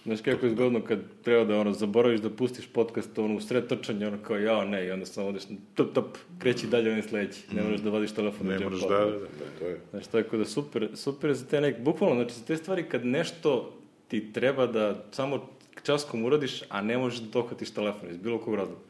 Znaš 0.04 0.22
kako 0.22 0.46
je 0.46 0.52
zgodno 0.52 0.82
kad 0.82 1.00
treba 1.24 1.46
da 1.46 1.60
ono, 1.60 1.74
zaboraviš 1.74 2.22
da 2.22 2.30
pustiš 2.30 2.68
podcast 2.68 3.18
ono, 3.18 3.36
u 3.36 3.42
sred 3.42 3.68
trčanja, 3.68 4.08
ono 4.08 4.18
kao 4.24 4.38
jao 4.38 4.66
ne, 4.66 4.88
i 4.88 4.92
onda 4.92 5.06
samo 5.06 5.28
odeš 5.28 5.50
na 5.50 5.56
top 5.76 5.94
top, 5.94 6.18
kreći 6.40 6.68
dalje 6.68 6.90
onaj 6.90 7.02
sledeći. 7.02 7.42
Ne 7.56 7.64
moraš 7.64 7.80
da 7.82 7.90
vadiš 7.90 8.12
telefon. 8.12 8.48
Ne 8.48 8.60
moraš 8.60 8.82
da, 8.82 8.88
da, 8.88 9.06
da, 9.12 9.60
to 9.60 9.66
je. 9.66 9.80
Znaš, 9.90 10.08
tako 10.08 10.38
da 10.38 10.46
super, 10.46 10.90
super 10.94 11.34
za 11.34 11.46
te 11.46 11.62
nek, 11.62 11.80
bukvalno, 11.80 12.16
znači 12.16 12.40
za 12.40 12.46
te 12.46 12.58
stvari 12.58 12.84
kad 12.84 13.06
nešto 13.06 13.74
ti 14.08 14.34
treba 14.34 14.68
da 14.68 15.06
samo 15.12 15.50
časkom 15.84 16.26
uradiš, 16.26 16.62
a 16.70 16.82
ne 16.82 16.98
možeš 16.98 17.20
da 17.20 17.32
dohvatiš 17.32 17.72
telefon 17.72 18.10
iz 18.10 18.18
bilo 18.18 18.40
kog 18.40 18.56
razloga. 18.56 18.82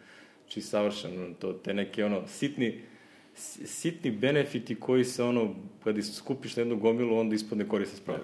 Znači, 0.45 0.61
savršeno, 0.61 1.27
to, 1.39 1.53
te 1.53 1.73
neke 1.73 2.05
ono, 2.05 2.27
sitni, 2.27 2.81
si- 3.35 3.67
sitni 3.67 4.11
benefiti 4.11 4.75
koji 4.75 5.05
se 5.05 5.23
ono, 5.23 5.55
kad 5.83 5.95
skupiš 6.05 6.55
na 6.55 6.61
jednu 6.61 6.77
gomilu, 6.77 7.17
onda 7.17 7.35
ispadne 7.35 7.67
koriste 7.67 7.97
spravo. 7.97 8.19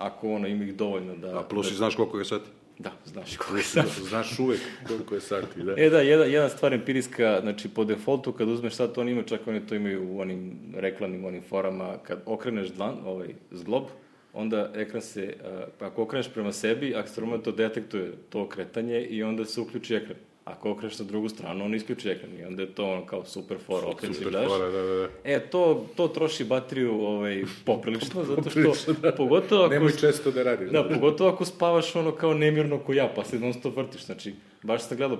Ako 0.00 0.32
ono, 0.32 0.48
ima 0.48 0.64
ih 0.64 0.74
dovoljno 0.74 1.16
da... 1.16 1.38
A 1.38 1.42
plus 1.42 1.70
i 1.70 1.74
znaš 1.74 1.94
koliko 1.94 2.18
je 2.18 2.24
sati? 2.24 2.50
Da, 2.78 2.92
znaš 3.04 3.36
koliko 3.36 3.56
je 3.56 3.62
sad. 3.62 3.86
Znaš 4.08 4.38
uvek 4.38 4.60
koliko 4.86 5.14
je 5.14 5.20
sati, 5.20 5.62
da. 5.62 5.74
E 5.76 5.90
da, 5.90 6.00
jedna, 6.00 6.24
jedna 6.24 6.48
stvar 6.48 6.74
empirijska, 6.74 7.38
znači 7.42 7.68
po 7.68 7.84
defaultu 7.84 8.32
kad 8.32 8.48
uzmeš 8.48 8.74
sad 8.74 8.94
to 8.94 9.00
oni 9.00 9.10
imaju, 9.10 9.26
čak 9.26 9.46
oni 9.46 9.66
to 9.66 9.74
imaju 9.74 10.08
u 10.10 10.20
onim 10.20 10.58
reklamnim 10.74 11.24
onim 11.24 11.42
forama, 11.42 11.98
kad 12.02 12.22
okreneš 12.26 12.68
dlan, 12.68 12.94
ovaj 13.04 13.28
zglob, 13.50 13.84
onda 14.32 14.70
ekran 14.74 15.02
se, 15.02 15.36
uh, 15.44 15.86
ako 15.86 16.02
okreneš 16.02 16.28
prema 16.28 16.52
sebi, 16.52 16.94
akcelerometar 16.94 17.44
to 17.44 17.52
detektuje 17.52 18.12
to 18.28 18.42
okretanje 18.42 19.00
i 19.00 19.22
onda 19.22 19.44
se 19.44 19.60
uključi 19.60 19.94
ekran. 19.94 20.16
Ako 20.50 20.70
okreneš 20.70 20.98
na 20.98 21.04
drugu 21.04 21.28
stranu, 21.28 21.64
on 21.64 21.74
isključi 21.74 22.08
ekran 22.08 22.38
i 22.38 22.44
onda 22.44 22.62
je 22.62 22.74
to 22.74 22.90
ono 22.90 23.06
kao 23.06 23.24
super 23.24 23.58
fora, 23.66 23.86
okreći 23.88 24.14
Super 24.14 24.32
gledaš. 24.32 24.48
fora, 24.50 24.70
da, 24.70 24.82
da, 24.82 24.94
da. 24.94 25.08
E, 25.24 25.40
to, 25.40 25.86
to 25.96 26.08
troši 26.08 26.44
bateriju 26.44 27.00
ovaj, 27.00 27.44
poprilično, 27.66 28.24
zato 28.24 28.50
što, 28.50 28.92
da. 29.02 29.12
pogotovo 29.12 29.64
ako... 29.64 29.74
Nemoj 29.74 29.92
često 30.00 30.30
da 30.30 30.42
radiš. 30.42 30.70
Da, 30.70 30.88
pogotovo 30.88 31.30
ako 31.30 31.44
spavaš 31.44 31.96
ono 31.96 32.12
kao 32.12 32.34
nemirno 32.34 32.78
ko 32.78 32.92
ja, 32.92 33.12
pa 33.16 33.24
se 33.24 33.38
non 33.38 33.54
stop 33.54 33.76
vrtiš. 33.76 34.04
Znači, 34.04 34.34
baš 34.62 34.82
sam 34.82 34.96
gledao, 34.96 35.18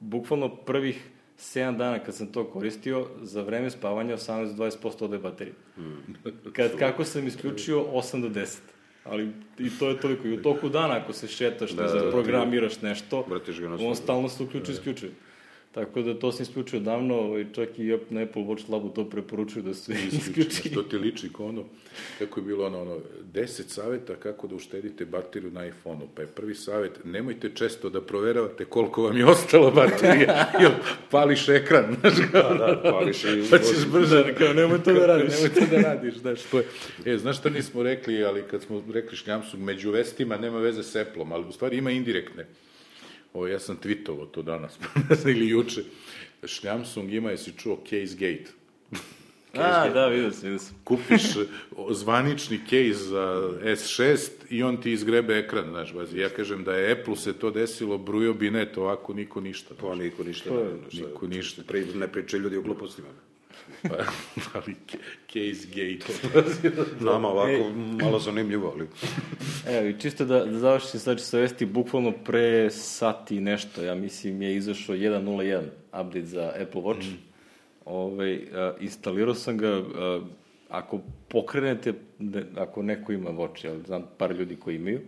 bukvalno 0.00 0.56
prvih 0.56 1.08
7 1.38 1.76
dana 1.76 1.98
kad 1.98 2.14
sam 2.14 2.26
to 2.26 2.44
koristio, 2.44 3.06
za 3.22 3.42
vreme 3.42 3.70
spavanja 3.70 4.16
18-20% 4.16 5.04
ode 5.04 5.18
baterije. 5.18 5.54
Kad, 6.52 6.78
kako 6.78 7.04
sam 7.04 7.26
isključio, 7.26 7.84
8 7.92 8.22
do 8.22 8.28
10. 8.28 8.58
Ali 9.04 9.28
i 9.58 9.70
to 9.78 9.88
je 9.88 10.00
toliko. 10.00 10.28
I 10.28 10.32
u 10.32 10.42
toku 10.42 10.68
dana, 10.68 10.96
ako 10.96 11.12
se 11.12 11.28
šetaš, 11.28 11.70
da, 11.70 11.82
Da, 11.82 11.92
da, 11.92 12.04
da, 12.04 12.10
programiraš 12.10 12.80
nešto, 12.82 13.24
ga 13.58 13.68
na 13.68 13.76
on 13.80 13.96
stalno 13.96 14.28
se 14.28 14.42
uključuje 14.42 14.74
i 14.74 14.78
isključuje. 14.78 15.12
Tako 15.74 16.02
da 16.02 16.18
to 16.18 16.32
sam 16.32 16.42
isključio 16.42 16.80
davno, 16.80 17.14
ovaj, 17.14 17.46
čak 17.52 17.78
i 17.78 17.98
na 18.10 18.22
Apple 18.22 18.42
Watch 18.42 18.70
Labu 18.72 18.88
to 18.88 19.10
preporučuju 19.10 19.62
da 19.62 19.74
se 19.74 19.92
isključi. 19.92 20.16
isključi. 20.16 20.74
To 20.74 20.82
ti 20.82 20.96
liči 20.96 21.28
kao 21.36 21.46
ono, 21.46 21.64
kako 22.18 22.40
je 22.40 22.44
bilo 22.44 22.66
ono, 22.66 22.82
ono, 22.82 22.98
10 23.32 23.68
saveta 23.68 24.14
kako 24.14 24.46
da 24.46 24.54
uštedite 24.54 25.04
bateriju 25.04 25.50
na 25.50 25.66
iPhone-u. 25.66 26.08
Pa 26.14 26.22
je 26.22 26.28
prvi 26.28 26.54
savet, 26.54 26.92
nemojte 27.04 27.50
često 27.54 27.90
da 27.90 28.00
proveravate 28.00 28.64
koliko 28.64 29.02
vam 29.02 29.16
je 29.16 29.26
ostalo 29.26 29.70
baterije, 29.70 30.26
jer 30.60 30.72
pališ 31.10 31.48
ekran, 31.48 31.96
znaš, 32.00 32.14
kao, 32.32 32.54
Da, 32.54 32.64
da, 32.64 32.90
pališ 32.90 33.24
i... 33.24 33.50
pa 33.50 33.58
ćeš 33.58 33.86
brže, 33.92 34.34
Kao, 34.34 34.52
nemoj 34.52 34.82
to 34.82 34.92
da 34.92 35.06
radiš. 35.06 35.34
Nemoj 35.34 35.54
to 35.54 35.66
da 35.70 35.82
radiš, 35.82 36.14
znaš, 36.14 36.42
to 36.42 36.58
je. 36.58 36.66
E, 37.04 37.18
znaš 37.18 37.38
šta 37.38 37.50
nismo 37.50 37.82
rekli, 37.82 38.24
ali 38.24 38.42
kad 38.50 38.62
smo 38.62 38.82
rekli 38.92 39.16
šljamsu, 39.16 39.58
među 39.58 39.90
vestima 39.90 40.36
nema 40.36 40.58
veze 40.58 40.82
s 40.82 40.96
Apple-om, 40.96 41.32
ali 41.32 41.44
u 41.48 41.52
stvari 41.52 41.76
ima 41.76 41.90
indirektne. 41.90 42.46
Ovo, 43.34 43.46
ja 43.46 43.58
sam 43.58 43.76
tweetovao 43.76 44.26
to 44.26 44.42
danas, 44.42 44.78
ili 45.26 45.48
juče. 45.48 45.82
Šljamsung 46.44 47.12
ima, 47.12 47.30
jesi 47.30 47.52
čuo, 47.52 47.78
Casegate. 47.80 48.50
A, 49.54 49.88
da, 49.88 50.06
vidio 50.06 50.30
sam, 50.32 50.42
vidio 50.42 50.58
sam. 50.58 50.76
kupiš 50.84 51.22
zvanični 52.00 52.58
case 52.60 53.04
za 53.04 53.24
S6 53.62 54.18
i 54.50 54.62
on 54.62 54.76
ti 54.76 54.92
izgrebe 54.92 55.34
ekran, 55.34 55.70
znaš, 55.70 55.94
bazi. 55.94 56.18
Ja 56.18 56.28
kažem 56.28 56.64
da 56.64 56.74
je 56.74 56.92
Apple 56.92 57.16
se 57.16 57.32
to 57.32 57.50
desilo, 57.50 57.98
brujo 57.98 58.34
bi 58.34 58.50
net, 58.50 58.76
ovako 58.78 59.14
niko 59.14 59.40
ništa. 59.40 59.74
Pa 59.74 59.94
niko 59.94 60.24
ništa. 60.24 60.48
To 60.48 60.58
je- 60.58 60.64
naravno, 60.64 60.90
šta- 60.90 60.98
niko 61.00 61.26
ništa. 61.26 61.62
Pri, 61.62 61.84
ne 61.86 62.08
pričaju 62.08 62.42
ljudi 62.42 62.56
o 62.56 62.62
glupostima. 62.62 63.08
Pa, 63.88 63.96
ali 64.54 64.74
ca- 64.86 64.98
case 65.26 65.68
gate. 65.68 66.12
Nama 67.00 67.28
ovako 67.28 67.70
malo 68.02 68.18
zanimljivo, 68.18 68.72
ali... 68.74 68.88
Evo, 69.76 69.88
i 69.88 70.00
čisto 70.00 70.24
da, 70.24 70.44
da 70.44 70.58
završim 70.58 71.00
znači 71.00 71.22
sa 71.22 71.38
vesti, 71.38 71.66
bukvalno 71.66 72.12
pre 72.12 72.70
sati 72.70 73.40
nešto, 73.40 73.82
ja 73.82 73.94
mislim, 73.94 74.42
je 74.42 74.56
izašao 74.56 74.96
1.01 74.96 75.60
update 75.88 76.26
za 76.26 76.52
Apple 76.62 76.80
Watch. 76.80 77.10
Mm. 77.10 77.16
Ovaj, 77.84 78.40
a, 78.54 78.74
instalirao 78.80 79.34
sam 79.34 79.58
ga, 79.58 79.68
a, 79.68 80.20
ako 80.68 81.00
pokrenete, 81.28 81.94
ne, 82.18 82.44
ako 82.56 82.82
neko 82.82 83.12
ima 83.12 83.30
Watch, 83.30 83.66
ja 83.66 83.78
znam 83.86 84.02
par 84.18 84.36
ljudi 84.36 84.56
koji 84.56 84.76
imaju, 84.76 85.00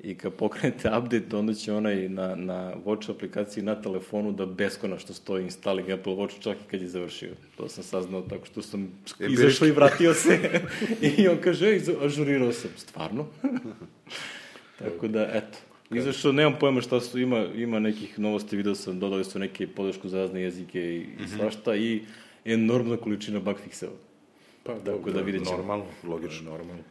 i 0.00 0.14
kad 0.14 0.32
pokrenete 0.32 0.88
update, 0.88 1.36
onda 1.36 1.54
će 1.54 1.72
onaj 1.72 2.08
na, 2.08 2.34
na 2.34 2.74
Watch 2.76 3.10
aplikaciji 3.10 3.64
na 3.64 3.74
telefonu 3.74 4.32
da 4.32 4.46
beskonačno 4.46 5.14
stoji 5.14 5.42
installing 5.44 5.90
Apple 5.90 6.12
Watch 6.12 6.40
čak 6.40 6.56
i 6.56 6.70
kad 6.70 6.82
je 6.82 6.88
završio. 6.88 7.30
To 7.56 7.68
sam 7.68 7.84
saznao 7.84 8.22
tako 8.22 8.46
što 8.46 8.62
sam 8.62 8.88
E, 9.20 9.26
izašao 9.26 9.68
i 9.68 9.72
vratio 9.72 10.14
se 10.14 10.60
i 11.18 11.28
on 11.28 11.36
kaže, 11.38 11.66
ej, 11.68 11.80
ažurirao 12.02 12.52
sam. 12.52 12.70
Stvarno? 12.76 13.26
tako 14.78 15.08
da, 15.08 15.30
eto. 15.32 15.58
Izašao, 15.90 16.32
nemam 16.32 16.54
pojma 16.60 16.80
šta 16.80 17.00
su, 17.00 17.18
ima, 17.18 17.46
ima 17.46 17.78
nekih 17.78 18.18
novosti, 18.18 18.56
video 18.56 18.74
sam, 18.74 19.00
dodali 19.00 19.24
su 19.24 19.38
neke 19.38 19.66
podršku 19.66 20.08
za 20.08 20.18
razne 20.18 20.42
jezike 20.42 20.80
i, 20.96 21.00
Mhm. 21.14 21.24
i 21.24 21.28
svašta 21.28 21.76
i 21.76 22.02
enormna 22.44 22.96
količina 22.96 23.40
bug 23.40 23.56
fixeva. 23.58 23.92
Pa, 24.62 24.74
Tako 24.74 25.10
da 25.10 25.20
vidjet 25.20 25.44
ćemo. 25.44 25.56
Normalno, 25.56 25.84
Logično. 26.04 26.50
Normalno. 26.50 26.82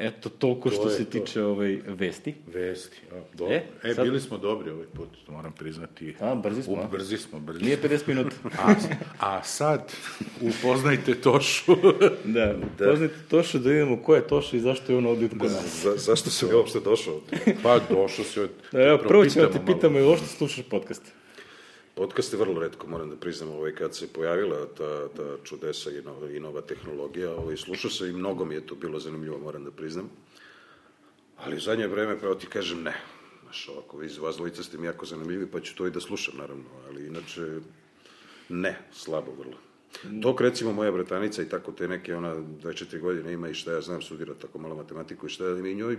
Eto, 0.00 0.28
toliko 0.28 0.68
To 0.68 0.74
što 0.74 0.90
se 0.90 1.04
to. 1.04 1.10
tiče 1.10 1.42
ovaj, 1.42 1.78
vesti. 1.86 2.34
Vesti, 2.46 2.96
a, 3.12 3.20
dobro. 3.34 3.54
E, 3.54 3.62
E, 3.84 3.94
sad- 3.94 4.04
bili 4.04 4.20
smo 4.20 4.38
dobri 4.38 4.70
ovaj 4.70 4.86
put, 4.86 5.08
to 5.26 5.32
moram 5.32 5.52
priznati. 5.52 6.14
A, 6.20 6.34
brzi 6.34 6.62
smo, 6.62 6.72
U, 6.74 6.88
brzi 6.88 7.16
smo, 7.18 7.40
brzi 7.40 7.64
Nije 7.64 7.76
smo. 7.76 7.88
50 7.88 8.08
minuta. 8.08 8.36
A, 8.58 8.74
a 9.20 9.42
sad, 9.42 9.92
upoznajte 10.40 11.14
Tošu. 11.14 11.76
Da, 12.24 12.54
poznajte 12.80 13.14
Tošu 13.28 13.58
da 13.58 13.70
vidimo 13.70 13.96
ko 13.96 14.14
je 14.14 14.26
Toša 14.26 14.56
i 14.56 14.60
zašto 14.60 14.92
je 14.92 14.98
on 14.98 15.06
ovdje 15.06 15.28
kod 15.28 15.38
nas. 15.42 15.82
Za, 15.82 15.94
zašto 15.96 16.46
ja 16.46 16.56
uopšte 16.56 16.80
došao? 16.80 17.20
pa, 17.62 17.78
došao 17.80 18.24
si 18.24 18.40
od... 18.40 18.50
Evo, 18.72 18.98
prvo 18.98 19.24
ćemo 19.26 19.48
malo. 19.48 19.66
pitamo, 19.66 19.98
je 19.98 20.04
uopšte 20.04 20.26
slušaš 20.28 20.64
podcast? 20.64 21.02
Podcast 22.00 22.32
je 22.32 22.38
vrlo 22.38 22.60
redko, 22.60 22.86
moram 22.86 23.10
da 23.10 23.16
priznam, 23.16 23.48
ovaj, 23.48 23.74
kad 23.74 23.94
se 23.94 24.06
pojavila 24.12 24.66
ta, 24.66 25.08
ta 25.16 25.36
čudesa 25.44 25.90
i 25.90 26.02
nova, 26.02 26.30
i 26.30 26.40
nova 26.40 26.60
tehnologija, 26.60 27.34
ovaj, 27.34 27.56
slušao 27.56 27.90
sam 27.90 28.06
i 28.08 28.12
mnogo 28.12 28.44
mi 28.44 28.54
je 28.54 28.66
to 28.66 28.74
bilo 28.74 29.00
zanimljivo, 29.00 29.38
moram 29.38 29.64
da 29.64 29.70
priznam. 29.70 30.08
Ali 31.36 31.56
u 31.56 31.60
zadnje 31.60 31.86
vreme, 31.86 32.18
pravo 32.18 32.34
ti 32.34 32.46
kažem, 32.46 32.82
ne. 32.82 32.94
Znaš, 33.42 33.68
ovako, 33.68 34.02
iz 34.02 34.18
vas 34.18 34.36
dvojica 34.36 34.62
ste 34.62 34.78
mi 34.78 34.86
jako 34.86 35.06
zanimljivi, 35.06 35.46
pa 35.46 35.60
ću 35.60 35.76
to 35.76 35.86
i 35.86 35.90
da 35.90 36.00
slušam, 36.00 36.38
naravno, 36.38 36.64
ali 36.88 37.06
inače, 37.06 37.60
ne, 38.48 38.78
slabo 38.92 39.32
vrlo. 39.38 39.58
Dok 40.02 40.40
recimo 40.40 40.72
moja 40.72 40.92
bratanica 40.92 41.42
i 41.42 41.48
tako 41.48 41.72
te 41.72 41.88
neke, 41.88 42.16
ona 42.16 42.34
24 42.36 43.00
godine 43.00 43.32
ima 43.32 43.48
i 43.48 43.54
šta 43.54 43.72
ja 43.72 43.80
znam, 43.80 44.02
studira 44.02 44.34
tako 44.34 44.58
malo 44.58 44.74
matematiku 44.74 45.26
i 45.26 45.30
šta 45.30 45.44
ja 45.44 45.68
i 45.68 45.74
njoj, 45.74 45.98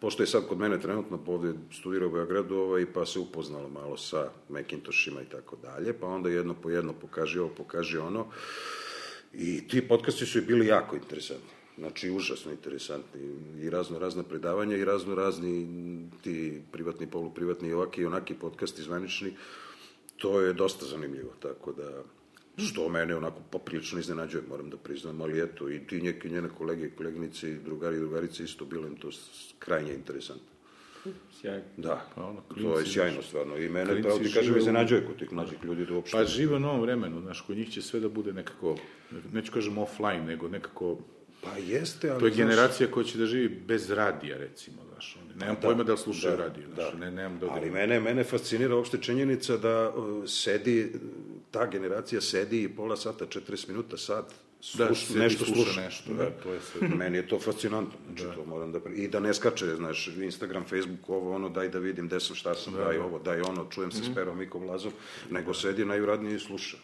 pošto 0.00 0.22
je 0.22 0.26
sad 0.26 0.48
kod 0.48 0.58
mene 0.58 0.80
trenutno 0.80 1.18
ovde 1.26 1.52
studira 1.72 2.06
u 2.06 2.10
Beogradu, 2.10 2.56
ovaj, 2.56 2.86
pa 2.92 3.06
se 3.06 3.18
upoznala 3.18 3.68
malo 3.68 3.96
sa 3.96 4.30
Macintoshima 4.48 5.22
i 5.22 5.30
tako 5.30 5.56
dalje, 5.56 5.92
pa 5.92 6.06
onda 6.06 6.30
jedno 6.30 6.54
po 6.54 6.70
jedno 6.70 6.92
pokaži 6.92 7.38
ovo, 7.38 7.50
pokaži 7.56 7.98
ono. 7.98 8.26
I 9.32 9.68
ti 9.68 9.88
podcasti 9.88 10.26
su 10.26 10.38
i 10.38 10.42
bili 10.42 10.66
jako 10.66 10.96
interesantni. 10.96 11.50
Znači, 11.78 12.10
užasno 12.10 12.52
interesantni. 12.52 13.20
I 13.60 13.70
razno 13.70 13.98
razna 13.98 14.22
predavanja 14.22 14.76
i 14.76 14.84
razno 14.84 15.14
razni 15.14 15.68
ti 16.22 16.62
privatni, 16.72 17.10
poluprivatni 17.10 17.68
i 17.68 17.72
ovaki 17.72 18.00
i 18.00 18.06
onaki 18.06 18.34
podcasti 18.34 18.82
zvanični. 18.82 19.36
To 20.16 20.40
je 20.40 20.52
dosta 20.52 20.86
zanimljivo, 20.86 21.32
tako 21.40 21.72
da 21.72 22.02
što 22.58 22.88
mene 22.88 23.16
onako 23.16 23.40
poprilično 23.50 23.98
iznenađuje, 23.98 24.42
moram 24.48 24.70
da 24.70 24.76
priznam, 24.76 25.20
ali 25.20 25.42
eto, 25.42 25.70
i 25.70 25.78
ti 25.78 26.00
neke 26.02 26.28
njene 26.28 26.48
kolege 26.48 26.86
i 26.86 26.90
koleginice 26.90 27.50
i 27.50 27.54
drugari 27.54 27.96
i 27.96 28.00
drugarice 28.00 28.44
isto 28.44 28.64
bilo 28.64 28.86
im 28.86 28.96
to 28.96 29.08
krajnje 29.58 29.94
interesantno. 29.94 30.46
Sjajno. 31.40 31.62
Da, 31.76 32.06
Pa 32.14 32.24
ono, 32.24 32.40
to 32.40 32.54
je 32.54 32.62
klinci 32.74 32.90
sjajno 32.90 33.22
stvarno. 33.22 33.56
I 33.56 33.68
mene, 33.68 33.86
klinci 33.86 34.02
pravo 34.02 34.18
ti 34.18 34.24
kažem, 34.24 34.42
žive 34.44 34.56
u- 34.56 34.58
iznenađuje 34.58 35.06
kod 35.06 35.18
tih 35.18 35.32
mlađih 35.32 35.58
ljudi 35.64 35.86
da 35.86 35.94
uopšte... 35.94 36.16
Pa 36.16 36.24
žive 36.24 36.56
u 36.56 36.60
novom 36.60 36.80
vremenu, 36.80 37.20
znaš, 37.20 37.40
kod 37.40 37.56
njih 37.56 37.70
će 37.70 37.82
sve 37.82 38.00
da 38.00 38.08
bude 38.08 38.32
nekako, 38.32 38.76
neću 39.32 39.52
kažem 39.52 39.78
offline, 39.78 40.24
nego 40.24 40.48
nekako, 40.48 40.98
Pa 41.42 41.56
jeste, 41.56 42.10
ali... 42.10 42.20
to 42.20 42.26
je 42.26 42.32
znaš, 42.32 42.46
generacija 42.46 42.90
koja 42.90 43.04
će 43.04 43.18
da 43.18 43.26
živi 43.26 43.48
bez 43.48 43.90
radija, 43.90 44.36
recimo, 44.36 44.76
znaš, 44.92 45.16
nemam 45.36 45.56
pojma 45.62 45.82
da 45.84 45.92
li 45.92 45.98
slušaju 45.98 46.36
radio, 46.36 46.64
znaš, 46.74 46.94
ne, 46.94 47.10
nemam 47.10 47.38
da... 47.38 47.46
Ali 47.50 47.70
mene, 47.70 48.00
mene 48.00 48.24
fascinira 48.24 48.76
uopšte 48.76 48.98
činjenica 48.98 49.56
da 49.56 49.88
uh, 49.90 50.24
sedi, 50.28 50.92
ta 51.50 51.66
generacija 51.66 52.20
sedi 52.20 52.62
i 52.62 52.68
pola 52.68 52.96
sata, 52.96 53.26
40 53.26 53.68
minuta, 53.68 53.96
sat, 53.96 54.24
sluš, 54.60 55.08
Da, 55.08 55.18
nešto 55.18 55.44
sluša 55.44 55.62
sluša. 55.62 55.80
nešto, 55.80 56.14
da, 56.14 56.30
to 56.32 56.52
je 56.52 56.60
sve. 56.62 56.88
Meni 56.88 57.16
je 57.16 57.28
to 57.28 57.38
fascinantno, 57.38 57.92
znači 58.08 58.34
to 58.34 58.44
moram 58.44 58.72
da... 58.72 58.80
pri- 58.80 58.94
I 58.94 59.08
da 59.08 59.20
ne 59.20 59.34
skače, 59.34 59.66
znaš, 59.66 60.08
Instagram, 60.08 60.64
Facebook, 60.64 61.08
ovo, 61.08 61.34
ono, 61.34 61.48
daj 61.48 61.68
da 61.68 61.78
vidim 61.78 62.06
gde 62.06 62.20
sam, 62.20 62.36
šta 62.36 62.54
sam, 62.54 62.74
daj 62.74 62.98
ovo, 62.98 63.18
daj 63.18 63.40
ono, 63.40 63.66
čujem 63.66 63.92
se 63.92 64.04
s 64.04 64.14
Perom 64.14 64.38
Mikom 64.38 64.64
Lazom, 64.64 64.92
nego 65.30 65.54
sedi 65.54 65.84
najuradnije 65.84 66.36
i 66.36 66.40
sluša. 66.40 66.76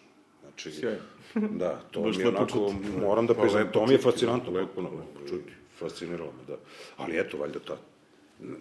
Znači, 0.43 0.71
Sjajno. 0.73 0.99
da, 1.35 1.81
to 1.91 2.01
Baš 2.01 2.17
mi 2.17 2.23
je 2.23 2.27
lepo 2.27 2.39
onako, 2.39 2.53
čuti. 2.73 3.01
moram 3.01 3.27
da 3.27 3.35
priznam, 3.35 3.61
lepo 3.61 3.73
to 3.73 3.87
mi 3.87 3.93
je 3.93 3.99
fascinantno, 3.99 4.53
lepo, 4.53 4.67
potpuno, 4.67 4.91
čuti, 5.29 5.53
fasciniralo 5.79 6.33
me, 6.33 6.45
da. 6.47 6.57
Ali 6.97 7.19
eto, 7.19 7.37
valjda 7.37 7.59
ta, 7.59 7.77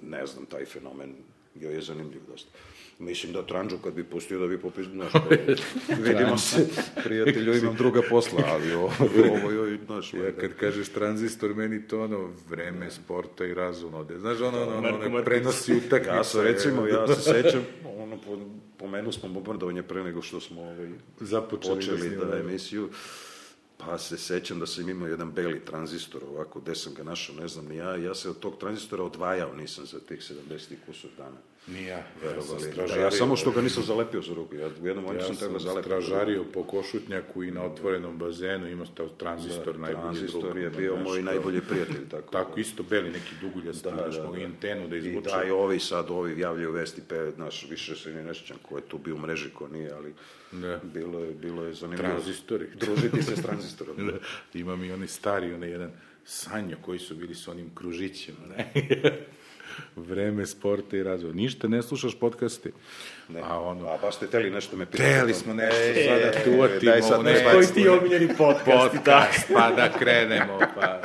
ne 0.03 0.25
znam, 0.25 0.45
taj 0.45 0.65
fenomen 0.65 1.13
joj 1.55 1.73
je 1.73 1.81
zanimljiv 1.81 2.21
dosta. 2.27 2.49
Mislim 2.99 3.34
da 3.34 3.45
Tranđu 3.45 3.77
kad 3.84 3.93
bi 3.93 4.03
pustio 4.03 4.39
da 4.39 4.47
bi 4.47 4.58
popis, 4.58 4.88
znaš, 4.88 5.12
vidimo 6.08 6.38
se, 6.38 6.67
prijatelju, 7.03 7.58
imam 7.58 7.75
druga 7.75 8.01
posla, 8.10 8.43
ali 8.47 8.73
ovo, 8.75 8.91
ovo 9.31 9.51
joj, 9.51 9.79
znaš, 9.86 10.13
Ja 10.13 10.31
kad 10.39 10.53
kažeš 10.53 10.89
tranzistor, 10.89 11.55
meni 11.55 11.88
to 11.88 12.01
ono 12.01 12.29
vreme, 12.49 12.91
sporta 12.91 13.45
i 13.45 13.53
razum 13.53 13.93
ode. 13.93 14.19
Znaš, 14.19 14.41
ono, 14.41 14.62
ono, 14.62 14.77
ono, 14.77 15.05
ono 15.05 15.23
prenosi 15.23 15.73
utakmice. 15.73 16.15
ja 16.15 16.23
sam, 16.23 16.41
recimo, 16.41 16.88
ja 16.88 17.08
se 17.08 17.21
sećam, 17.34 17.62
ono, 17.97 18.17
po, 18.17 18.39
pomenuo 18.77 19.12
smo 19.12 19.29
bombardovanje 19.29 19.84
pre 19.84 20.03
nego 20.03 20.21
što 20.21 20.39
smo 20.39 20.62
ovaj, 20.62 20.89
Započeli 21.19 21.73
da 21.73 21.79
počeli 21.79 21.99
snimamo. 21.99 22.31
da 22.31 22.38
emisiju. 22.38 22.89
Pa 23.77 23.97
se 23.97 24.17
sećam 24.17 24.60
da 24.60 24.65
sam 24.65 24.89
imao 24.89 25.08
jedan 25.08 25.31
beli 25.31 25.60
tranzistor 25.60 26.23
ovako, 26.23 26.60
gde 26.60 26.75
sam 26.75 26.93
ga 26.93 27.03
našao, 27.03 27.36
ne 27.36 27.47
znam 27.47 27.65
ni 27.65 27.75
ja, 27.75 27.95
ja 27.95 28.15
se 28.15 28.29
od 28.29 28.39
tog 28.39 28.58
tranzistora 28.58 29.03
odvajao 29.03 29.55
nisam 29.55 29.86
za 29.86 29.99
tih 29.99 30.19
70 30.19 30.75
kusur 30.86 31.10
dana. 31.17 31.38
Ni 31.67 31.86
ja. 31.86 32.04
Verovali. 32.23 32.63
Ja, 32.78 32.88
Da, 32.88 32.95
ja 32.95 33.12
samo 33.12 33.36
što 33.36 33.51
ga 33.51 33.62
nisam 33.62 33.84
zalepio 33.84 34.21
za 34.21 34.34
ruku, 34.34 34.56
ja 34.56 34.69
u 34.82 34.88
jednom 34.88 35.06
momentu 35.06 35.23
Ja 35.23 35.28
sam 35.28 35.36
sam 35.36 35.47
tebe 35.47 35.60
zalepio. 35.60 35.84
stražario 35.84 36.43
po 36.43 36.63
košutnjaku 36.63 37.43
i 37.43 37.51
na 37.51 37.63
otvorenom 37.63 38.17
bazenu, 38.17 38.67
imao 38.67 38.86
taj 38.88 39.08
tranzistor 39.17 39.80
najbolji 39.80 40.01
Tranzistor 40.04 40.41
drug. 40.43 40.58
je 40.58 40.69
bio 40.69 40.95
moj 40.95 41.21
najbolji 41.21 41.62
prijatelj, 41.62 42.10
tako. 42.12 42.32
Tako, 42.32 42.60
isto 42.60 42.84
beli 42.84 43.10
neki 43.10 43.36
duguljast, 43.41 43.84
da, 43.84 43.91
da, 43.91 43.95
da, 43.97 44.10
da. 44.10 44.32
da. 44.32 44.45
antenu 44.45 44.88
da 44.88 44.95
I 44.95 44.99
izvuče. 44.99 45.30
da, 45.30 45.43
i 45.43 45.51
ovi 45.51 45.80
sad, 45.80 46.10
ovi 46.10 46.39
javljaju 46.39 46.71
vesti, 46.71 47.01
pe, 47.01 47.32
znaš, 47.32 47.67
više 47.69 47.95
se 47.95 48.13
ni 48.13 48.23
ne 48.23 48.34
sjećam 48.34 48.58
ko 48.62 48.78
je 48.78 48.84
tu 48.84 48.97
bio 48.97 49.15
u 49.15 49.19
mreži, 49.19 49.49
ko 49.49 49.67
nije, 49.67 49.91
ali 49.91 50.13
Da. 50.51 50.80
bilo 50.84 51.19
je, 51.19 51.32
bilo 51.32 51.63
je 51.63 51.73
zanimljivo. 51.73 52.10
Tranzistori. 52.10 52.67
Družiti 52.75 53.23
se 53.23 53.36
s 53.36 53.41
tranzistorom. 53.41 53.95
Da, 54.08 54.17
imam 54.54 54.84
i 54.84 54.91
onaj 54.91 55.08
stari, 55.08 55.54
onaj 55.54 55.69
jedan 55.69 55.91
sanjo 56.25 56.78
koji 56.82 56.99
su 56.99 57.15
bili 57.15 57.36
s 57.36 57.47
onim 57.47 57.75
kružićem, 57.75 58.36
ne? 58.49 58.71
Vreme, 59.95 60.45
sporta 60.45 60.97
i 60.97 61.03
razvoj. 61.03 61.33
Ništa, 61.33 61.67
ne 61.67 61.81
slušaš 61.81 62.15
podcaste. 62.15 62.71
Ne. 63.29 63.41
A 63.43 63.59
ono, 63.59 63.88
A 63.88 63.97
baš 64.01 64.15
ste 64.15 64.27
teli 64.27 64.49
nešto 64.49 64.77
me 64.77 64.85
pitati. 64.85 65.09
Teli 65.09 65.33
smo 65.33 65.53
nešto 65.53 65.81
E, 65.81 66.05
sada 66.05 66.39
e, 66.39 66.43
tu 66.43 66.51
uvatimo. 66.51 66.91
daj 66.91 67.01
sad 67.01 67.23
ne, 67.23 67.31
nešto. 67.31 67.49
Koji 67.51 67.67
ti 67.67 67.88
omiljeni 67.89 68.27
podcast, 68.27 68.91
podcast, 68.95 69.47
pa 69.55 69.71
da 69.71 69.89
krenemo, 69.99 70.59
pa. 70.75 70.99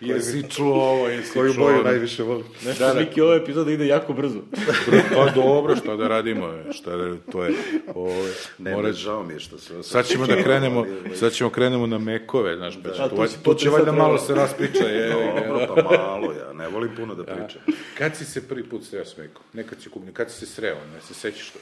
Jesi 0.00 0.50
čuo 0.50 0.74
ovo, 0.74 1.08
jesi 1.08 1.32
Koju 1.32 1.54
čuo 1.54 1.64
boju 1.64 1.74
ono? 1.74 1.84
najviše 1.84 2.22
voli? 2.22 2.44
Znaš 2.62 2.78
Da, 2.78 2.84
što, 2.88 2.94
da. 2.94 3.00
Miki, 3.00 3.20
ova 3.20 3.36
epizoda 3.36 3.70
ide 3.70 3.86
jako 3.86 4.12
brzo. 4.12 4.38
Pa 5.14 5.30
dobro, 5.30 5.76
šta 5.76 5.96
da 5.96 6.08
radimo, 6.08 6.46
je, 6.46 6.72
šta 6.72 6.96
da, 6.96 7.16
to 7.32 7.44
je, 7.44 7.54
ove, 7.94 8.30
Ne, 8.58 8.74
mora, 8.74 8.92
žao 8.92 9.22
mi 9.22 9.32
je 9.34 9.40
što 9.40 9.58
se... 9.58 9.82
sad 9.82 10.06
ćemo 10.06 10.26
da 10.26 10.42
krenemo, 10.42 10.86
sad 11.14 11.32
ćemo 11.32 11.50
krenemo 11.50 11.86
na 11.86 11.98
mekove, 11.98 12.56
znaš, 12.56 12.78
pa 12.82 12.90
će, 12.90 13.02
A, 13.02 13.08
tu, 13.08 13.16
to 13.16 13.26
će 13.26 13.32
tu 13.32 13.38
će 13.38 13.44
potresati 13.44 13.68
valjda 13.68 13.92
malo 13.92 14.18
se 14.18 14.34
raspriča, 14.34 14.84
je, 14.84 15.08
Dobro, 15.48 15.74
pa 15.74 15.82
malo 15.82 16.32
ja, 16.32 16.52
ne 16.66 16.72
volim 16.72 16.96
puno 16.96 17.14
da 17.14 17.24
pričam. 17.24 17.62
Kad 17.98 18.16
si 18.16 18.24
se 18.24 18.48
prvi 18.48 18.68
put 18.68 18.84
sreo 18.84 19.04
s 19.04 19.16
mekom? 19.16 19.42
Nekad 19.52 19.82
si 19.82 19.90
kupio, 19.90 20.12
kad 20.12 20.30
si 20.30 20.38
se 20.38 20.46
sreo, 20.46 20.76
ne 20.94 21.00
se 21.00 21.14
sećaš 21.14 21.50
to? 21.50 21.58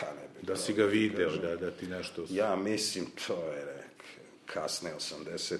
Pa 0.00 0.06
ne 0.06 0.28
bi 0.34 0.46
Da 0.46 0.56
si 0.56 0.72
ga 0.72 0.84
video, 0.84 1.36
da, 1.36 1.56
da 1.56 1.70
ti 1.70 1.86
nešto... 1.86 2.24
Ja 2.30 2.56
mislim, 2.56 3.06
to 3.26 3.52
je 3.52 3.64
nek, 3.64 4.04
kasne 4.46 4.90
80. 4.98 5.58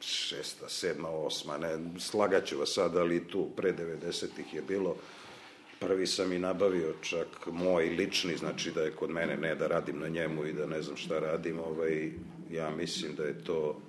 šesta, 0.00 0.68
sedma, 0.68 1.08
osma, 1.08 1.58
ne, 1.58 1.78
slagaću 1.98 2.58
vas 2.58 2.72
sad, 2.72 2.96
ali 2.96 3.28
tu 3.28 3.50
pre 3.56 3.72
90-ih 3.72 4.54
je 4.54 4.62
bilo, 4.62 4.96
prvi 5.80 6.06
sam 6.06 6.32
i 6.32 6.38
nabavio 6.38 6.94
čak 7.02 7.26
moj 7.46 7.84
lični, 7.84 8.36
znači 8.36 8.70
da 8.70 8.82
je 8.82 8.90
kod 8.90 9.10
mene, 9.10 9.36
ne 9.36 9.54
da 9.54 9.66
radim 9.66 9.98
na 9.98 10.08
njemu 10.08 10.46
i 10.46 10.52
da 10.52 10.66
ne 10.66 10.82
znam 10.82 10.96
šta 10.96 11.18
radim, 11.18 11.58
ovaj, 11.58 12.10
ja 12.50 12.70
mislim 12.70 13.14
da 13.14 13.24
je 13.24 13.44
to 13.44 13.80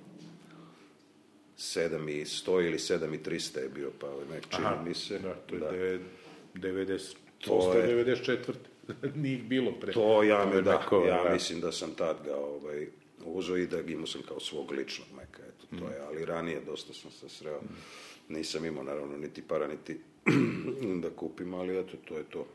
7 1.58 1.74
i 2.10 2.24
100 2.24 2.66
ili 2.66 2.78
7 2.78 3.14
i 3.14 3.18
300 3.20 3.58
je 3.58 3.68
bio, 3.68 3.90
pa 3.98 4.06
nek 4.30 4.48
čini 4.48 4.66
mi 4.84 4.94
se. 4.94 5.18
Da, 5.18 5.34
to 5.36 5.54
je 5.54 5.98
da. 5.98 6.04
90, 6.68 7.14
To 7.38 7.74
je- 7.74 7.90
je 7.90 8.04
94. 8.06 8.52
Nije 9.14 9.34
ih 9.34 9.44
bilo 9.44 9.72
pre. 9.72 9.92
To 9.92 10.22
ja, 10.22 10.42
je 10.44 10.62
da, 10.62 10.72
neko, 10.72 11.04
ja 11.04 11.24
da. 11.24 11.32
mislim 11.32 11.60
da 11.60 11.72
sam 11.72 11.90
tad 11.90 12.16
ga 12.24 12.36
ovaj, 12.36 12.86
uzeo 13.26 13.56
i 13.56 13.66
da 13.66 13.82
ga 13.82 13.92
imao 13.92 14.06
sam 14.06 14.22
kao 14.22 14.40
svog 14.40 14.70
ličnog 14.72 15.08
meka, 15.12 15.42
eto, 15.44 15.76
to 15.78 15.90
je, 15.90 16.00
ali 16.00 16.24
ranije 16.24 16.60
dosta 16.60 16.94
sam 16.94 17.10
se 17.10 17.28
sreo, 17.28 17.60
nisam 18.28 18.64
imao 18.64 18.84
naravno 18.84 19.16
niti 19.16 19.42
para, 19.42 19.66
niti 19.68 19.98
da 21.02 21.10
kupim, 21.10 21.54
ali 21.54 21.78
eto, 21.78 21.96
to 21.98 22.16
je 22.16 22.24
to. 22.24 22.46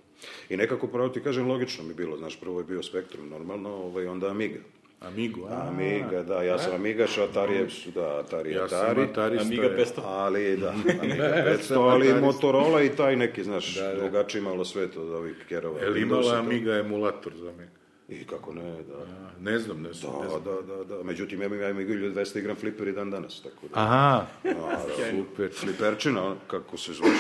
I 0.50 0.58
nekako, 0.58 0.88
pravo 0.88 1.10
ti 1.10 1.24
kažem, 1.24 1.48
logično 1.48 1.84
mi 1.84 1.94
bilo, 1.94 2.18
znaš, 2.18 2.40
prvo 2.40 2.60
je 2.60 2.66
bio 2.66 2.84
Spektrum, 2.84 3.30
normalno, 3.30 3.70
ovaj, 3.70 4.06
onda 4.08 4.30
Amiga. 4.30 4.60
Amigo, 5.04 5.48
a? 5.48 5.68
Amiga, 5.68 6.24
da, 6.24 6.44
ja 6.44 6.60
sam 6.60 6.76
Amigaš, 6.76 7.18
Atari 7.20 7.54
je, 7.54 7.68
da, 7.88 8.18
Atari 8.18 8.50
je 8.50 8.56
Ja 8.58 8.68
sam 8.70 8.80
Atari. 8.82 9.02
Atarista. 9.04 9.46
Amiga 9.46 9.64
je. 9.64 9.78
500. 9.78 9.86
Ali, 9.98 10.58
da, 10.58 10.70
Amiga 10.70 11.24
Ja 11.26 11.46
500, 11.48 11.58
sam 11.60 11.82
ali. 11.82 12.14
Motorola 12.14 12.82
i 12.82 12.90
taj 12.90 13.16
neki, 13.16 13.44
znaš, 13.44 13.76
Da, 13.76 13.82
da. 13.84 13.96
drugačiji 13.96 14.42
malo 14.42 14.66
svet 14.66 14.98
od 14.98 15.10
ovih 15.10 15.36
kerova. 15.50 15.80
Je 15.80 15.90
li 15.90 16.00
Windowsa, 16.00 16.04
imala 16.04 16.24
to- 16.24 16.38
Amiga 16.38 16.74
emulator 16.74 17.34
za 17.36 17.52
me? 17.52 17.70
I 18.10 18.24
kako 18.24 18.54
ne, 18.54 18.62
da. 18.64 18.94
A, 18.96 19.06
ne 19.42 19.60
znam, 19.60 19.82
ne 19.82 19.94
znam. 19.94 20.14
ne 20.14 20.24
Da, 20.24 20.30
znam. 20.30 20.44
da, 20.46 20.76
da, 20.76 20.98
da. 20.98 21.04
Međutim, 21.04 21.42
ja 21.42 21.46
imam 21.46 21.62
ja 21.62 21.70
imam 21.70 21.84
1200 21.84 22.40
igram 22.40 22.56
fliper 22.56 22.88
i 22.88 22.92
dan 22.92 23.12
danas, 23.12 23.42
tako 23.42 23.68
da. 23.68 23.80
Aha, 23.80 24.26
Naravno. 24.44 24.78
super. 25.12 25.50
Fliperčina, 25.52 26.36
kako 26.48 26.78
se 26.78 26.94
zoveš. 26.94 27.20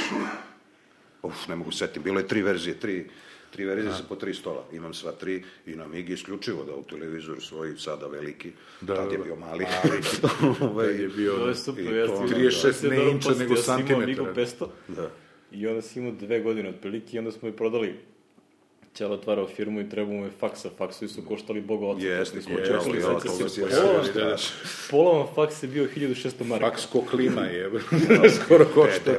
Uf, 1.23 1.47
ne 1.47 1.55
mogu 1.55 1.71
setiti. 1.71 1.99
Bilo 1.99 2.19
je 2.19 2.27
tri 2.27 2.41
verzije, 2.41 2.75
tri, 2.75 3.09
tri 3.53 3.65
verzije 3.65 3.93
sa 3.93 4.03
po 4.09 4.15
tri 4.15 4.33
stola. 4.33 4.63
Imam 4.71 4.93
sva 4.93 5.11
tri 5.11 5.43
i 5.65 5.75
na 5.75 5.87
Migi 5.87 6.13
isključivo 6.13 6.63
da 6.63 6.75
u 6.75 6.83
televizoru 6.83 7.41
svoj, 7.41 7.73
sada 7.77 8.07
veliki. 8.07 8.51
Da, 8.81 8.95
Tad 8.95 9.11
je 9.11 9.17
da. 9.17 9.23
bio 9.23 9.35
mali. 9.35 9.65
Ovaj, 10.61 10.87
Kad 10.87 10.99
je 10.99 11.07
bio... 11.07 11.31
To 11.33 11.47
je 11.47 11.55
super, 11.55 11.83
I 11.83 11.97
ja 11.97 12.07
to 12.07 12.15
sam 12.15 12.25
ono, 12.25 12.35
36 12.35 12.67
ja 12.67 12.73
sam 12.73 12.89
ne 12.89 13.11
inča, 13.11 13.29
nego 13.29 13.53
ja 13.53 13.61
sam 13.61 13.79
imao 13.79 13.87
santimetara. 13.87 14.03
Amigu 14.03 14.25
500 14.25 14.67
Da. 14.87 15.09
i 15.51 15.67
onda 15.67 15.81
sam 15.81 16.01
imao 16.01 16.15
dve 16.19 16.39
godine 16.39 16.69
otprilike 16.69 17.15
i 17.15 17.19
onda 17.19 17.31
smo 17.31 17.47
je 17.47 17.55
prodali 17.55 17.95
Ćelo 18.93 19.13
otvarao 19.15 19.47
firmu 19.47 19.79
i 19.81 19.89
trebao 19.89 20.13
mu 20.13 20.25
je 20.25 20.31
faksa. 20.39 20.69
Faksovi 20.77 21.09
su 21.09 21.21
koštali 21.21 21.61
boga 21.61 21.85
oca. 21.85 22.05
Jeste, 22.05 22.41
se, 22.41 22.47
si 23.49 23.61
ja 23.61 23.67
pola- 23.71 24.13
da. 24.13 24.35
Polovan 24.91 25.27
faks 25.35 25.63
je 25.63 25.67
bio 25.67 25.87
1600 25.87 26.43
marka. 26.43 26.69
Faksko 26.69 27.01
klima 27.01 27.41
je, 27.41 27.71
skoro 28.35 28.65
košta. 28.65 29.11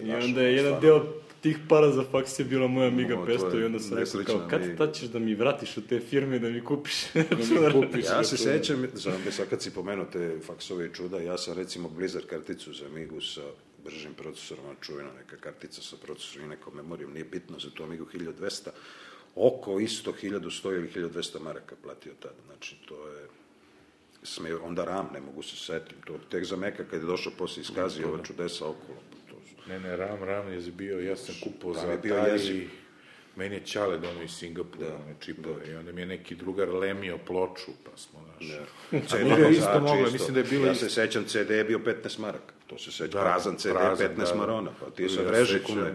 I 0.00 0.12
onda 0.12 0.42
je 0.42 0.56
jedan 0.56 0.80
deo 0.80 1.21
tih 1.42 1.58
para 1.68 1.90
za 1.90 2.04
faks 2.10 2.38
je 2.38 2.44
bila 2.44 2.68
moja 2.68 2.88
Amiga 2.88 3.18
O, 3.18 3.26
to 3.26 3.32
500 3.32 3.54
je 3.54 3.62
i 3.62 3.64
onda 3.64 3.78
sam 3.78 3.98
rekao 3.98 4.38
kao, 4.38 4.48
kad 4.50 4.76
tad 4.78 4.94
ćeš 4.94 5.08
da 5.08 5.18
mi 5.18 5.34
vratiš 5.34 5.76
od 5.76 5.86
te 5.88 6.00
firme 6.00 6.38
da 6.38 6.48
mi 6.48 6.64
kupiš? 6.64 7.04
kupiš. 7.72 8.04
Ja 8.04 8.24
se 8.30 8.36
sećam, 8.36 8.86
znam, 8.94 9.20
sad 9.30 9.48
kad 9.48 9.62
si 9.62 9.74
pomenuo 9.74 10.04
te 10.04 10.38
faksove 10.46 10.86
i 10.86 10.94
čuda, 10.94 11.18
ja 11.18 11.38
sam 11.38 11.54
recimo 11.54 11.88
Blizzard 11.88 12.26
karticu 12.26 12.72
za 12.72 12.86
Amigu 12.86 13.20
sa 13.20 13.42
bržim 13.84 14.14
procesorom, 14.14 14.64
ona 14.64 14.74
čuvena 14.80 15.10
neka 15.12 15.36
kartica 15.36 15.82
sa 15.82 15.96
procesorom 15.96 16.46
i 16.46 16.50
nekom 16.50 16.76
memorijom, 16.76 17.12
nije 17.12 17.24
bitno 17.24 17.58
za 17.58 17.70
tu 17.70 17.82
Amigu 17.82 18.06
1200, 18.14 18.68
oko 19.34 19.80
isto 19.80 20.12
1100 20.22 20.74
ili 20.76 20.88
1200 20.88 21.40
maraka 21.40 21.76
platio 21.82 22.12
tada, 22.20 22.42
znači 22.46 22.76
to 22.88 23.08
je 23.08 23.26
sme, 24.22 24.54
onda 24.54 24.84
RAM, 24.84 25.08
ne 25.12 25.20
mogu 25.20 25.42
se 25.42 25.56
setim, 25.56 25.96
to 26.04 26.18
tek 26.30 26.44
za 26.44 26.56
Meka 26.56 26.84
kad 26.84 27.00
je 27.00 27.06
došao 27.06 27.32
posle 27.38 27.60
iskazi 27.62 28.04
ova 28.04 28.22
čudesa 28.22 28.68
okolo, 28.68 28.98
Ne, 29.68 29.80
ne, 29.80 29.96
Ram, 29.96 30.22
Ram 30.24 30.52
je 30.52 30.70
bio, 30.70 31.00
ja 31.00 31.16
sam 31.16 31.34
kupao 31.42 31.74
za 31.74 31.92
Atari, 31.92 32.68
meni 33.36 33.54
je 33.54 33.60
Čale 33.60 33.98
donio 33.98 34.22
iz 34.22 34.30
Singapura, 34.30 34.88
Da, 34.88 34.94
one 34.94 35.14
čipove, 35.20 35.66
i 35.68 35.74
onda 35.74 35.92
mi 35.92 36.00
je 36.00 36.06
neki 36.06 36.34
drugar 36.34 36.68
lemio 36.68 37.18
ploču, 37.18 37.70
pa 37.84 37.96
smo, 37.96 38.20
znaš, 38.24 38.50
CD 39.02 39.14
Amiga 39.14 39.36
je 39.46 39.50
isto 39.50 39.66
vozači 39.66 39.80
mogla, 39.82 39.98
isto. 39.98 40.12
mislim 40.12 40.34
da 40.34 40.40
je 40.40 40.46
bilo 40.46 40.66
Ja 40.66 40.74
se 40.74 40.90
sećam, 40.90 41.24
CD 41.24 41.50
je 41.50 41.64
bio 41.64 41.78
15 41.78 42.18
maraka. 42.18 42.52
To 42.66 42.78
se 42.78 42.92
seća, 42.92 43.06
Da, 43.08 43.20
prazan 43.20 43.56
CD, 43.56 43.72
prazan, 43.72 44.06
15 44.08 44.16
da, 44.16 44.24
da. 44.24 44.34
marona. 44.34 44.70
Pa 44.80 44.90
ti 44.90 45.08
se 45.08 45.22
Ja 45.22 45.26
vreži 45.28 45.52
sećam. 45.52 45.74
kume. 45.74 45.92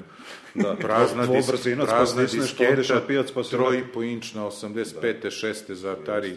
Da, 0.56 0.76
prazna, 0.76 1.26
dis, 1.26 1.48
brzinac, 1.48 1.90
pa 1.90 1.96
prazna 1.96 2.26
pa 2.58 2.68
odeš 2.72 2.90
na 2.90 3.02
pijac, 3.08 3.32
pa 3.32 3.44
se... 3.44 3.58
po 3.94 4.04
inčna, 4.04 4.44
85. 4.44 5.16
6. 5.24 5.74
za 5.74 5.92
Atari, 5.92 6.36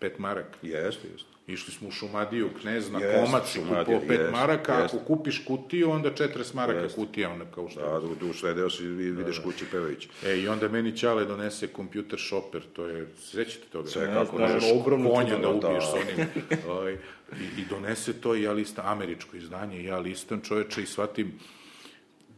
5 0.00 0.10
maraka. 0.18 0.58
Jeste, 0.62 1.08
jeste. 1.12 1.35
Išli 1.46 1.72
smo 1.72 1.88
u 1.88 1.90
Šumadiju, 1.90 2.50
knez 2.60 2.90
na 2.90 2.98
Jeste, 2.98 3.24
komac 3.24 3.56
kupovao 3.56 3.84
5 3.84 4.10
jeste, 4.10 4.30
maraka, 4.30 4.74
jeste. 4.74 4.96
ako 4.96 5.06
kupiš 5.06 5.44
kutiju, 5.46 5.90
onda 5.90 6.10
40 6.10 6.54
maraka 6.54 6.80
Jeste. 6.80 7.00
kutija, 7.00 7.30
onda 7.30 7.44
kao 7.44 7.68
što 7.68 7.80
Da, 7.80 8.00
du, 8.00 8.14
du 8.26 8.32
sledeo 8.32 8.70
si 8.70 8.82
i 8.84 8.86
vidiš 8.88 9.38
kući 9.38 9.64
pevajući. 9.70 10.08
E, 10.24 10.38
i 10.38 10.48
onda 10.48 10.68
meni 10.68 10.96
Ćale 10.96 11.24
donese 11.24 11.66
kompjuter 11.66 12.18
shopper, 12.20 12.62
to 12.72 12.86
je, 12.86 13.06
sećate 13.18 13.66
toga? 13.72 13.88
Sve 13.88 14.06
kako 14.06 14.36
znam, 14.36 14.52
možeš 14.52 14.70
ogromno 14.80 15.10
konja 15.10 15.36
da 15.36 15.42
da. 15.42 15.48
ubiješ 15.50 15.84
s 15.84 15.94
onim. 15.94 16.28
ovaj, 16.76 16.92
i, 17.40 17.60
I 17.60 17.64
donese 17.70 18.12
to 18.12 18.34
i 18.34 18.42
ja 18.42 18.52
listam, 18.52 18.86
američko 18.86 19.36
izdanje, 19.36 19.84
ja 19.84 19.98
listam 19.98 20.40
čoveče 20.40 20.82
i 20.82 20.86
shvatim 20.86 21.38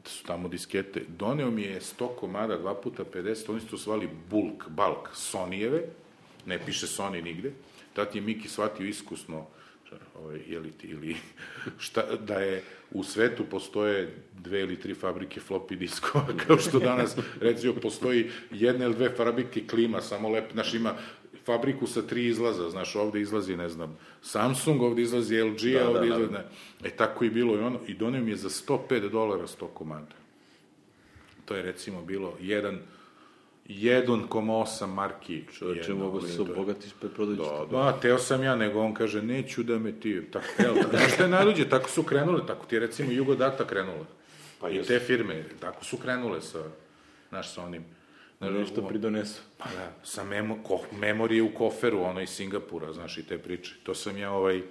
da 0.04 0.10
su 0.10 0.24
tamo 0.24 0.48
diskete. 0.48 1.02
Doneo 1.08 1.50
mi 1.50 1.62
je 1.62 1.80
100 1.80 2.08
komada, 2.16 2.58
2 2.58 2.74
puta 2.82 3.04
50, 3.14 3.50
oni 3.50 3.60
su 3.60 3.66
to 3.66 3.76
zvali 3.76 4.08
bulk, 4.30 4.68
bulk, 4.68 5.08
Sonijeve, 5.14 5.82
ne 6.46 6.58
piše 6.66 6.86
Sony 6.86 7.22
nigde. 7.22 7.52
Tad 7.98 8.14
je 8.14 8.20
Miki 8.20 8.48
shvatio 8.48 8.86
iskusno, 8.86 9.46
ovaj, 10.14 10.40
je 10.48 10.60
li 10.60 10.70
ti, 10.72 10.86
ili 10.86 11.16
šta, 11.78 12.04
da 12.26 12.34
je 12.34 12.62
u 12.90 13.04
svetu 13.04 13.44
postoje 13.50 14.14
dve 14.38 14.60
ili 14.60 14.80
tri 14.80 14.94
fabrike 14.94 15.40
floppy 15.48 15.76
diskova, 15.76 16.26
kao 16.46 16.58
što 16.58 16.78
danas, 16.78 17.16
recimo, 17.40 17.74
postoji 17.74 18.30
jedna 18.50 18.84
ili 18.84 18.94
dve 18.94 19.10
fabrike 19.10 19.66
klima, 19.66 20.00
samo 20.00 20.28
lep, 20.28 20.52
znaš, 20.52 20.74
ima 20.74 20.94
fabriku 21.44 21.86
sa 21.86 22.02
tri 22.02 22.26
izlaza, 22.26 22.70
znaš, 22.70 22.96
ovde 22.96 23.20
izlazi, 23.20 23.56
ne 23.56 23.68
znam, 23.68 23.98
Samsung, 24.22 24.82
ovde 24.82 25.02
izlazi 25.02 25.42
LG, 25.42 25.72
Da, 25.72 25.84
a 25.84 25.88
ovde 25.88 26.00
da, 26.00 26.06
da. 26.06 26.14
izlazi, 26.14 26.32
ne. 26.32 26.44
E, 26.84 26.90
tako 26.90 27.24
i 27.24 27.30
bilo 27.30 27.54
i 27.54 27.60
ono, 27.60 27.80
i 27.86 27.94
donio 27.94 28.22
mi 28.22 28.30
je 28.30 28.36
za 28.36 28.48
105 28.48 29.10
dolara 29.10 29.46
100 29.46 29.66
komada. 29.74 30.14
To 31.44 31.56
je, 31.56 31.62
recimo, 31.62 32.02
bilo 32.02 32.36
jedan 32.40 32.78
1,8 33.68 34.86
marki. 34.86 35.44
Čovječe, 35.58 35.94
mogu 35.94 36.20
se 36.20 36.42
obogatiš 36.42 36.90
pa 37.00 37.08
prodajući 37.08 37.42
to. 37.42 37.66
Da, 37.66 37.92
teo 37.92 38.18
sam 38.18 38.42
ja, 38.42 38.56
nego 38.56 38.80
on 38.80 38.94
kaže, 38.94 39.22
neću 39.22 39.62
da 39.62 39.78
me 39.78 39.92
ti... 39.92 40.22
Tako, 40.32 40.46
jel, 40.58 40.74
znaš 40.90 41.12
što 41.14 41.22
je 41.22 41.28
najluđe, 41.28 41.68
tako 41.68 41.90
su 41.90 42.02
krenule, 42.02 42.46
tako 42.46 42.66
ti 42.66 42.76
je 42.76 42.80
recimo 42.80 43.12
Jugodata 43.12 43.66
krenula. 43.66 44.04
Pa 44.60 44.70
I 44.70 44.76
jeste. 44.76 44.98
te 44.98 45.04
firme, 45.06 45.44
tako 45.60 45.84
su 45.84 45.96
krenule 45.96 46.40
sa, 46.40 46.58
znaš, 47.28 47.54
sa 47.54 47.62
onim... 47.62 47.84
Znaš, 48.38 48.52
Nešto 48.52 48.80
u- 48.80 48.88
pridonesu. 48.88 49.40
Pa 49.58 49.64
da, 49.64 49.92
sa 50.04 50.24
memo, 50.24 50.58
ko, 50.62 50.80
memorije 50.92 51.42
u 51.42 51.54
koferu, 51.54 52.02
ono 52.02 52.20
iz 52.20 52.28
Singapura, 52.30 52.92
znaš, 52.92 53.18
i 53.18 53.22
te 53.22 53.38
priče. 53.38 53.74
To 53.82 53.94
sam 53.94 54.18
ja, 54.18 54.30
ovaj, 54.30 54.62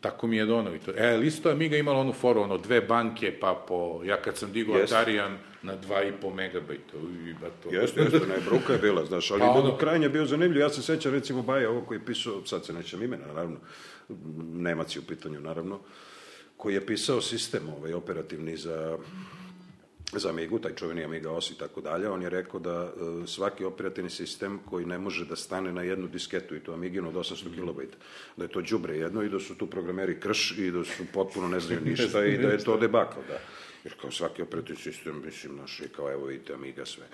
tako 0.00 0.26
mi 0.26 0.36
je 0.36 0.44
dono 0.46 0.74
i 0.74 0.78
to. 0.78 0.90
E, 0.96 1.14
ali 1.14 1.26
isto 1.26 1.50
Amiga 1.50 1.76
imala 1.76 1.98
onu 1.98 2.12
foru, 2.12 2.40
ono, 2.40 2.58
dve 2.58 2.80
banke, 2.80 3.38
pa 3.40 3.64
po, 3.68 4.00
ja 4.04 4.22
kad 4.22 4.36
sam 4.36 4.52
digao 4.52 4.76
Jeste. 4.76 4.96
Atarian 4.96 5.38
na 5.62 5.72
2,5 5.88 6.34
megabajta, 6.34 6.96
uj, 6.96 7.34
ba 7.40 7.48
to. 7.62 7.74
Jeste, 7.74 8.00
jeste, 8.00 8.18
ne, 8.18 8.40
bruka 8.48 8.72
je 8.72 8.78
bila, 8.78 9.04
znaš, 9.04 9.30
ali 9.30 9.40
Pa 9.40 9.50
ono- 9.50 9.76
krajnje 9.76 10.04
je 10.04 10.10
bio 10.10 10.26
zanimljiv. 10.26 10.60
Ja 10.60 10.68
se 10.68 10.82
sećam, 10.82 11.12
recimo, 11.12 11.42
Baja, 11.42 11.70
ovo 11.70 11.80
koji 11.80 11.98
je 11.98 12.04
pisao, 12.04 12.46
sad 12.46 12.64
se 12.64 12.72
nećem 12.72 13.02
imena, 13.02 13.26
naravno, 13.26 13.56
Nemac 14.52 14.96
je 14.96 15.00
u 15.00 15.06
pitanju, 15.08 15.40
naravno, 15.40 15.80
koji 16.56 16.74
je 16.74 16.86
pisao 16.86 17.20
sistem 17.20 17.62
ovaj, 17.76 17.92
operativni 17.92 18.56
za 18.56 18.98
za 20.12 20.28
Amigu, 20.28 20.58
taj 20.58 20.74
čuveni 20.74 21.04
Amiga 21.04 21.30
OS 21.30 21.50
i 21.50 21.58
tako 21.58 21.80
dalje, 21.80 22.08
on 22.08 22.22
je 22.22 22.30
rekao 22.30 22.60
da 22.60 22.72
e, 22.72 23.26
svaki 23.26 23.64
operativni 23.64 24.10
sistem 24.10 24.58
koji 24.70 24.86
ne 24.86 24.98
može 24.98 25.24
da 25.24 25.36
stane 25.36 25.72
na 25.72 25.82
jednu 25.82 26.06
disketu 26.08 26.56
i 26.56 26.60
to 26.60 26.72
Amiginu 26.72 27.08
od 27.08 27.14
800 27.14 27.44
kB, 27.54 27.80
da 28.36 28.44
je 28.44 28.48
to 28.48 28.60
đubre 28.60 28.96
jedno 28.96 29.22
i 29.22 29.28
da 29.28 29.40
su 29.40 29.54
tu 29.54 29.66
programeri 29.66 30.20
krš 30.20 30.58
i 30.58 30.70
da 30.70 30.84
su 30.84 31.04
potpuno 31.12 31.48
ne 31.48 31.60
znaju 31.60 31.80
ništa 31.90 32.24
i 32.24 32.38
da 32.38 32.48
je 32.48 32.58
to 32.58 32.76
debakl, 32.76 33.20
da. 33.28 33.38
Jer 33.84 33.94
kao 34.00 34.10
svaki 34.10 34.42
operativni 34.42 34.82
sistem, 34.82 35.22
mislim, 35.24 35.56
naš 35.56 35.80
je 35.80 35.88
kao, 35.88 36.12
evo 36.12 36.26
vidite, 36.26 36.54
Amiga 36.54 36.86
sve. 36.86 37.06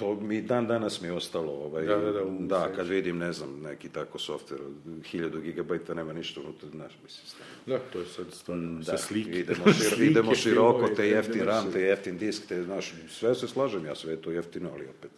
To 0.00 0.14
mi 0.14 0.42
dan 0.42 0.66
danas 0.66 1.00
mi 1.00 1.08
je 1.08 1.12
ostalo, 1.12 1.52
ovaj, 1.52 1.84
Da, 1.84 1.96
da, 1.96 2.12
da, 2.12 2.20
da 2.40 2.72
kad 2.76 2.88
vidim, 2.88 3.18
ne 3.18 3.32
znam, 3.32 3.60
neki 3.60 3.88
tako 3.88 4.18
softver 4.18 4.60
od 4.62 4.72
1000 5.04 5.40
gigabajta, 5.42 5.94
nema 5.94 6.12
ništa 6.12 6.40
unutra, 6.40 6.68
znaš, 6.68 6.92
mislim, 7.04 7.26
stvarno. 7.26 7.54
Da, 7.66 7.78
to 7.92 8.00
je 8.00 8.06
sad 8.06 8.26
stvarno, 8.32 8.78
Da, 8.78 8.84
sa 8.84 8.98
slike. 8.98 9.30
idemo, 9.30 9.64
šir, 9.66 9.84
Slike, 9.88 10.04
idemo 10.04 10.34
široko, 10.34 10.88
te 10.88 11.08
jeftin 11.08 11.38
ne 11.38 11.44
RAM, 11.44 11.72
te 11.72 11.80
jeftin 11.82 12.18
disk, 12.18 12.46
te, 12.48 12.62
znaš, 12.62 12.92
sve 13.10 13.34
se 13.34 13.48
slažem, 13.48 13.86
ja 13.86 13.94
sve 13.94 14.12
je 14.12 14.22
to 14.22 14.30
jeftino, 14.30 14.70
ali 14.72 14.86
opet, 14.88 15.10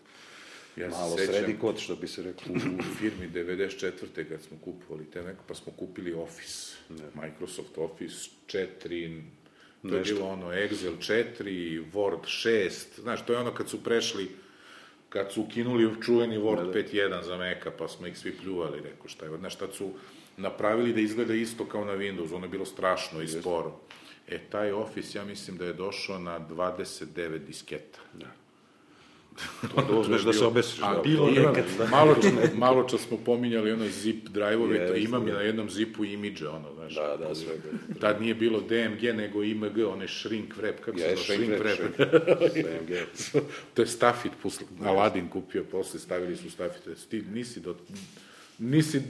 Ja 0.76 0.88
malo 0.88 1.16
sećam, 1.18 1.34
sredi 1.34 1.58
kod, 1.58 1.78
što 1.78 1.96
bi 1.96 2.08
se 2.08 2.22
reklo. 2.22 2.54
u 2.80 2.94
firmi 2.94 3.28
94. 3.28 3.92
kad 4.28 4.42
smo 4.42 4.56
kupovali 4.58 5.04
te 5.06 5.22
neko, 5.22 5.42
pa 5.48 5.54
smo 5.54 5.72
kupili 5.72 6.12
Office, 6.14 6.76
Microsoft 7.14 7.78
Office 7.78 8.30
4, 8.46 9.22
to 9.82 9.88
je 9.88 9.92
Nešto. 9.92 10.14
bilo 10.14 10.26
ono 10.28 10.46
Excel 10.46 10.96
4, 11.38 11.84
Word 11.92 12.24
6, 12.46 12.70
znaš, 13.00 13.26
to 13.26 13.32
je 13.32 13.38
ono 13.38 13.54
kad 13.54 13.68
su 13.68 13.84
prešli, 13.84 14.28
kad 15.12 15.33
su 15.33 15.42
ukinuli 15.42 16.03
čuveni 16.03 16.38
Word 16.38 16.72
5.1 16.72 17.22
za 17.22 17.37
Maca, 17.37 17.70
pa 17.79 17.88
smo 17.88 18.07
ih 18.07 18.18
svi 18.18 18.37
pljuvali, 18.37 18.81
rekao 18.81 19.09
šta 19.09 19.25
je, 19.25 19.38
znaš, 19.38 19.55
tad 19.55 19.75
su 19.75 19.90
napravili 20.37 20.92
da 20.92 21.01
izgleda 21.01 21.35
isto 21.35 21.64
kao 21.64 21.85
na 21.85 21.92
Windows, 21.92 22.35
ono 22.35 22.44
je 22.44 22.51
bilo 22.51 22.64
strašno 22.64 23.22
i 23.22 23.29
sporo. 23.29 23.81
E, 24.29 24.38
taj 24.38 24.72
Office, 24.72 25.18
ja 25.18 25.25
mislim 25.25 25.57
da 25.57 25.64
je 25.64 25.72
došao 25.72 26.18
na 26.18 26.40
29 26.51 27.38
disketa. 27.38 27.98
Da. 28.14 28.41
To 29.74 29.82
da 29.82 29.98
uzmeš 29.98 30.22
da 30.22 30.32
se 30.32 30.44
obesiš. 30.44 30.82
A, 30.82 30.94
da, 30.94 31.00
bilo 31.02 31.26
to- 31.26 31.40
imam, 31.40 31.54
malo, 31.90 32.14
čas, 32.14 32.32
malo 32.54 32.84
čas 32.88 33.00
smo 33.00 33.16
pominjali 33.16 33.72
ono 33.72 33.88
zip 33.88 34.28
drive-ove, 34.28 34.86
to 34.88 34.94
imam 34.94 35.26
da. 35.26 35.32
na 35.32 35.40
jednom 35.40 35.70
zipu 35.70 36.04
imidže, 36.04 36.48
ono, 36.48 36.74
znaš. 36.74 36.94
Da, 36.94 37.16
da, 37.16 37.34
sve. 37.34 37.54
Tad 38.00 38.20
nije 38.20 38.34
bilo 38.34 38.60
DMG, 38.60 39.02
nego 39.02 39.42
IMG, 39.42 39.78
onaj 39.88 40.08
shrink 40.08 40.54
wrap, 40.56 40.80
kako 40.84 40.98
se 40.98 41.04
zove, 41.04 41.16
shrink 41.16 41.50
wrap, 41.50 41.78
wrap. 41.98 43.42
to 43.74 43.82
je 43.82 43.86
Staffit, 43.86 44.32
posle, 44.42 44.66
Aladin 44.84 45.28
kupio, 45.28 45.64
posle 45.64 46.00
stavili 46.00 46.36
su 46.36 46.50
Staffit, 46.50 47.08
ti 47.08 47.22
nisi 47.32 47.60
do, 47.60 47.76
nisi 48.62 49.03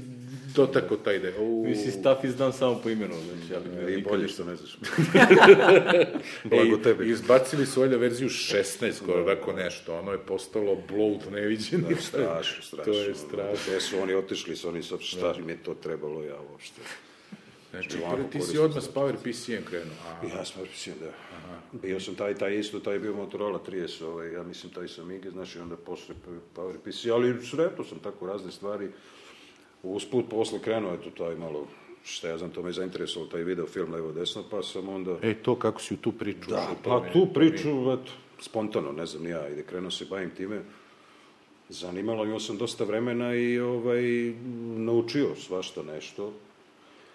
dotako 0.54 0.96
taj 0.96 1.18
da 1.18 1.28
u... 1.38 1.64
Mislim, 1.66 1.92
staff 1.92 2.24
izdan 2.24 2.52
samo 2.52 2.80
po 2.82 2.90
imenu, 2.90 3.14
znači, 3.14 3.54
ali 3.54 3.84
me 3.84 3.92
I 3.92 4.02
bolje 4.02 4.28
što 4.28 4.44
ne 4.44 4.56
znaš. 4.56 4.78
Blago 6.50 6.76
tebi. 6.76 7.10
Izbacili 7.10 7.66
su 7.66 7.80
valjda 7.80 7.96
verziju 7.96 8.28
16, 8.28 8.92
skoro 8.92 9.34
tako 9.34 9.52
nešto, 9.52 9.98
ono 9.98 10.12
je 10.12 10.18
postalo 10.18 10.76
bloat 10.88 11.30
neviđeni. 11.30 11.94
Da, 11.94 12.00
strašno, 12.00 12.62
strašno. 12.62 12.92
To 12.92 12.98
je 12.98 13.14
strašno. 13.14 13.64
Gde 13.66 13.80
su 13.80 13.98
oni 13.98 14.14
otišli, 14.14 14.56
su 14.56 14.68
oni 14.68 14.82
sad, 14.82 15.00
šta 15.00 15.34
mi 15.46 15.52
je 15.52 15.62
to 15.62 15.74
trebalo, 15.74 16.24
ja 16.24 16.40
uopšte. 16.52 16.80
Znači, 17.70 17.88
prvo 17.88 18.28
ti 18.32 18.40
si 18.40 18.58
odmah 18.58 18.82
s 18.82 18.94
Power 18.94 19.14
PC-em 19.24 19.64
krenuo. 19.64 19.94
A, 20.06 20.26
Ja 20.36 20.44
sam 20.44 20.62
mislim 20.62 20.94
da. 21.00 21.12
Bio 21.72 22.00
sam 22.00 22.14
taj, 22.14 22.34
taj 22.34 22.58
isto, 22.58 22.80
taj 22.80 22.94
je 22.94 23.00
bio 23.00 23.14
Motorola 23.14 23.60
30, 23.68 24.04
ovaj, 24.04 24.32
ja 24.32 24.42
mislim 24.42 24.72
taj 24.72 24.88
sam 24.88 25.04
Amiga, 25.04 25.30
znači 25.30 25.58
onda 25.58 25.76
posle 25.76 26.14
Power 26.56 26.76
PC, 26.84 27.06
ali 27.12 27.46
sretao 27.46 27.84
sam 27.84 27.98
tako 27.98 28.26
razne 28.26 28.52
stvari. 28.52 28.90
Usput 29.82 30.24
posle 30.30 30.58
krenuo, 30.58 30.94
eto 30.94 31.10
taj 31.10 31.36
malo, 31.36 31.66
šta 32.04 32.28
ja 32.28 32.38
znam, 32.38 32.50
to 32.50 32.62
me 32.62 32.72
zainteresovalo, 32.72 33.30
taj 33.30 33.42
video 33.42 33.66
film 33.66 33.92
levo 33.92 34.12
desno, 34.12 34.42
pa 34.50 34.62
sam 34.62 34.88
onda... 34.88 35.18
E, 35.22 35.34
to 35.34 35.54
kako 35.54 35.80
si 35.80 35.94
u 35.94 35.96
tu 35.96 36.12
priču 36.12 36.50
Da, 36.50 36.68
pa 36.84 37.00
me- 37.00 37.12
tu 37.12 37.26
priču, 37.34 37.68
eto, 37.68 38.12
spontano, 38.40 38.92
ne 38.92 39.06
znam 39.06 39.26
ja, 39.26 39.48
ide 39.48 39.62
krenuo 39.62 39.90
se 39.90 40.04
bavim 40.10 40.30
time. 40.30 40.60
Zanimalo, 41.68 42.24
imao 42.24 42.40
sam 42.40 42.56
dosta 42.58 42.84
vremena 42.84 43.34
i 43.34 43.58
ovaj, 43.60 44.02
naučio 44.76 45.34
svašta 45.36 45.82
nešto. 45.82 46.32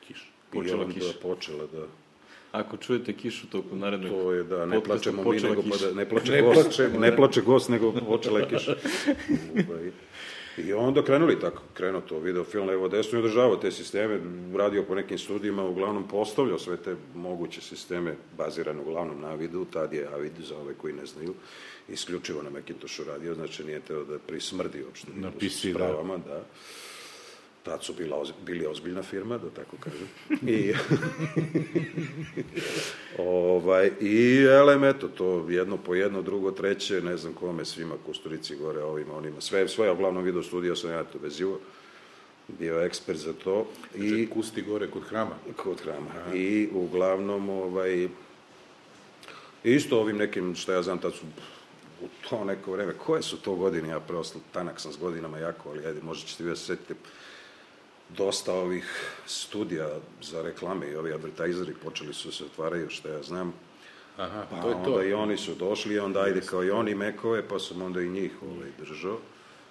Kiš. 0.07 0.21
I 0.21 0.55
Počela 0.55 0.81
onda 0.81 0.93
kiša. 0.93 1.13
Počela, 1.21 1.67
da. 1.73 1.85
Ako 2.51 2.77
čujete 2.77 3.13
kišu 3.13 3.47
tokom 3.47 3.79
narednog 3.79 4.11
To 4.11 4.31
je 4.31 4.43
da, 4.43 4.65
ne 4.65 4.83
plačemo 4.83 5.23
mi, 5.23 5.39
nego 5.39 5.61
pa 5.61 5.77
da 5.77 5.93
ne 5.93 6.09
plače 6.09 6.31
Ne 6.31 6.41
gost, 6.41 6.61
plačemo, 6.63 6.99
ne 6.99 7.09
da. 7.09 7.15
plače 7.15 7.41
gost, 7.41 7.69
nego 7.69 7.91
počela 7.91 8.39
je 8.39 8.47
kiša. 8.49 8.75
Ovaj, 9.69 9.91
I 10.57 10.73
onda 10.73 11.03
krenuli 11.03 11.39
tako, 11.39 11.61
krenuo 11.73 12.01
to, 12.01 12.19
video 12.19 12.43
film 12.43 12.67
levo 12.67 12.87
desno 12.87 13.19
i 13.19 13.21
održavao 13.21 13.57
te 13.57 13.71
sisteme, 13.71 14.19
radio 14.55 14.83
po 14.83 14.95
nekim 14.95 15.17
studijima, 15.17 15.63
uglavnom 15.63 16.07
postavljao 16.07 16.59
sve 16.59 16.77
te 16.77 16.95
moguće 17.15 17.61
sisteme 17.61 18.15
bazirane 18.37 18.81
uglavnom 18.81 19.21
na 19.21 19.27
Avidu, 19.27 19.65
tad 19.65 19.93
je 19.93 20.07
Avid 20.13 20.31
za 20.39 20.57
ove 20.57 20.73
koji 20.73 20.93
ne 20.93 21.05
znaju, 21.05 21.33
isključivo 21.89 22.43
na 22.43 22.49
Macintoshu 22.49 23.03
radio, 23.03 23.33
znači 23.33 23.63
nije 23.63 23.79
teo 23.79 24.03
da 24.03 24.19
prismrdi 24.19 24.83
uopšte. 24.83 25.07
Na 25.15 25.31
PC, 25.31 25.65
da. 25.65 25.73
pravama, 25.73 26.17
da. 26.17 26.43
Tad 27.67 27.83
su 27.83 27.93
bila, 27.93 28.23
bili 28.45 28.65
ozbiljna 28.65 29.03
firma, 29.03 29.37
da 29.37 29.49
tako 29.49 29.77
kažem. 29.79 30.07
I, 30.47 30.73
ovaj, 33.17 33.91
i 34.01 34.43
elem, 34.43 34.83
eto, 34.83 35.07
to 35.07 35.45
jedno 35.49 35.77
po 35.77 35.95
jedno, 35.95 36.21
drugo, 36.21 36.51
treće, 36.51 37.01
ne 37.01 37.17
znam 37.17 37.33
kome, 37.33 37.65
svima, 37.65 37.95
kusturici 38.05 38.55
gore, 38.55 38.83
ovima, 38.83 39.17
onima, 39.17 39.41
sve, 39.41 39.67
sve, 39.67 39.91
uglavnom 39.91 40.23
video 40.23 40.43
studio 40.43 40.75
sam 40.75 40.91
ja 40.91 41.03
to 41.03 41.19
vezivo, 41.19 41.59
bio 42.47 42.81
ekspert 42.81 43.19
za 43.19 43.33
to. 43.33 43.67
I 43.95 44.07
I 44.07 44.29
kusti 44.29 44.61
gore 44.61 44.87
kod 44.91 45.03
hrama. 45.03 45.35
kod 45.63 45.81
hrama. 45.81 46.35
I 46.35 46.69
uglavnom, 46.73 47.49
ovaj, 47.49 48.07
isto 49.63 49.99
ovim 49.99 50.17
nekim, 50.17 50.55
što 50.55 50.71
ja 50.71 50.81
znam, 50.81 50.97
tad 50.97 51.13
su 51.13 51.25
u 52.01 52.07
to 52.29 52.43
neko 52.43 52.71
vreme, 52.71 52.93
koje 52.93 53.21
su 53.21 53.41
to 53.41 53.55
godine, 53.55 53.89
ja 53.89 53.99
preostao 53.99 54.41
tanak 54.53 54.79
sam 54.79 54.93
s 54.93 54.97
godinama 54.97 55.37
jako, 55.37 55.69
ali 55.69 55.85
ajde, 55.85 56.01
možda 56.01 56.27
ćete 56.27 56.43
vi 56.43 56.49
da 56.49 56.55
se 56.55 56.65
setite, 56.65 56.93
dosta 58.09 58.53
ovih 58.53 59.11
studija 59.25 59.89
za 60.21 60.41
reklame 60.41 60.89
i 60.89 60.95
ovi 60.95 61.13
advertajzeri 61.13 61.73
počeli 61.83 62.13
su 62.13 62.31
se 62.31 62.45
otvaraju, 62.45 62.89
što 62.89 63.09
ja 63.09 63.23
znam, 63.23 63.53
Aha, 64.17 64.45
pa 64.49 64.61
to 64.61 64.69
je 64.69 64.75
onda 64.75 64.85
to. 64.85 65.03
i 65.03 65.13
oni 65.13 65.37
su 65.37 65.55
došli, 65.55 65.99
onda 65.99 66.19
ajde 66.19 66.41
kao 66.41 66.63
i 66.63 66.71
oni 66.71 66.95
mekove, 66.95 67.47
pa 67.47 67.59
sam 67.59 67.81
onda 67.81 68.01
i 68.01 68.09
njih 68.09 68.31
ovaj, 68.41 68.69
držao. 68.79 69.17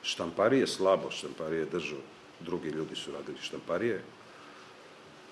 Štamparije 0.03 0.67
slabo, 0.67 1.11
štamparije 1.11 1.65
držao, 1.65 1.99
drugi 2.41 2.69
ljudi 2.69 2.97
su 2.97 3.13
radili 3.13 3.39
štamparije. 3.41 4.03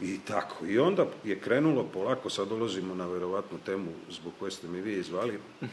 I 0.01 0.19
tako. 0.25 0.67
I 0.67 0.79
onda 0.79 1.07
je 1.25 1.39
krenulo 1.41 1.85
polako, 1.85 2.31
sad 2.31 2.49
dolazimo 2.49 2.95
na 2.95 3.07
verovatnu 3.07 3.59
temu 3.67 3.93
zbog 4.11 4.33
koje 4.39 4.51
ste 4.51 4.69
mi 4.69 4.81
vi 4.81 4.93
izvali. 4.93 5.39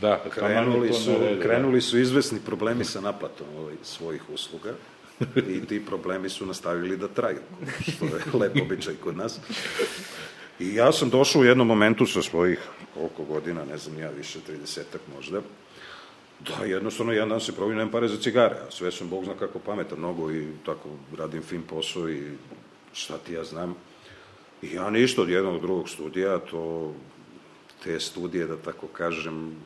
Da, 0.00 0.24
Krenuli 0.30 0.92
su, 0.92 1.10
da. 1.10 1.42
krenuli 1.42 1.80
su 1.80 1.98
izvesni 1.98 2.40
problemi 2.46 2.84
sa 2.84 3.00
naplatom 3.00 3.46
ovaj, 3.58 3.74
svojih 3.82 4.22
usluga 4.30 4.74
i 5.54 5.66
ti 5.66 5.86
problemi 5.86 6.28
su 6.28 6.46
nastavili 6.46 6.96
da 6.96 7.08
traju, 7.08 7.40
što 7.92 8.04
je 8.04 8.22
lep 8.40 8.56
običaj 8.62 8.94
kod 8.94 9.16
nas. 9.16 9.40
I 10.58 10.74
ja 10.74 10.92
sam 10.92 11.10
došao 11.10 11.40
u 11.40 11.44
jednom 11.44 11.66
momentu 11.66 12.06
sa 12.06 12.22
svojih 12.22 12.58
koliko 12.94 13.24
godina, 13.24 13.64
ne 13.64 13.78
znam 13.78 13.98
ja 13.98 14.10
više, 14.10 14.38
30 14.48 14.82
možda, 15.16 15.40
da 16.40 16.64
jednostavno 16.64 17.12
jedan 17.12 17.28
dan 17.28 17.40
se 17.40 17.52
probim, 17.52 17.76
nemam 17.76 17.90
pare 17.90 18.08
za 18.08 18.16
cigare, 18.16 18.54
a 18.68 18.70
sve 18.70 18.92
sam, 18.92 19.08
Bog 19.08 19.24
zna 19.24 19.34
kako 19.34 19.58
pametan, 19.58 19.98
mnogo 19.98 20.32
i 20.32 20.46
tako 20.66 20.88
radim 21.16 21.42
fin 21.42 21.62
posao 21.62 22.10
i 22.10 22.22
šta 22.92 23.18
ti 23.18 23.32
ja 23.32 23.44
znam. 23.44 23.74
I 24.62 24.72
ja 24.72 24.90
ništa 24.90 25.22
od 25.22 25.28
jednog 25.28 25.60
drugog 25.60 25.88
studija, 25.88 26.38
to 26.38 26.94
te 27.84 28.00
studije, 28.00 28.46
da 28.46 28.56
tako 28.56 28.86
kažem, 28.86 29.56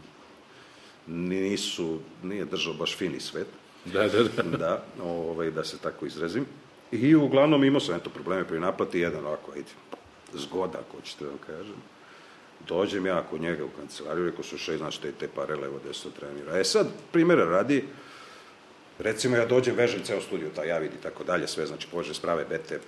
nisu, 1.06 1.98
nije 2.22 2.44
držao 2.44 2.74
baš 2.74 2.96
fini 2.96 3.20
svet, 3.20 3.46
Da, 3.84 4.08
da, 4.08 4.42
da. 4.42 4.56
da, 4.56 4.82
ovaj, 5.02 5.50
da 5.50 5.64
se 5.64 5.78
tako 5.78 6.06
izrazim. 6.06 6.46
I 6.92 7.14
uglavnom 7.14 7.64
imao 7.64 7.80
sam 7.80 7.94
eto 7.94 8.10
probleme 8.10 8.44
pri 8.44 8.60
naplati, 8.60 9.00
jedan 9.00 9.26
ovako, 9.26 9.52
ajde, 9.52 9.70
zgoda, 10.34 10.78
ako 10.78 11.02
ćete 11.02 11.24
da 11.24 11.30
vam 11.30 11.38
kažem. 11.46 11.76
Dođem 12.68 13.06
ja 13.06 13.22
kod 13.30 13.40
njega 13.40 13.64
u 13.64 13.68
kancelariju, 13.68 14.26
rekao 14.26 14.44
su 14.44 14.58
šest, 14.58 14.78
znači 14.78 15.00
te, 15.02 15.12
te 15.12 15.28
pare 15.28 15.56
levo 15.56 15.80
desno 15.86 16.10
trenira. 16.10 16.58
E 16.58 16.64
sad, 16.64 16.86
primjera 17.12 17.44
radi, 17.44 17.84
recimo 18.98 19.36
ja 19.36 19.46
dođem, 19.46 19.76
vežem 19.76 20.02
ceo 20.02 20.20
studio, 20.20 20.48
taj 20.56 20.68
ja 20.68 20.78
vidi, 20.78 20.96
tako 21.02 21.24
dalje, 21.24 21.48
sve, 21.48 21.66
znači 21.66 21.88
pože 21.90 22.14
sprave, 22.14 22.44
bete, 22.44 22.80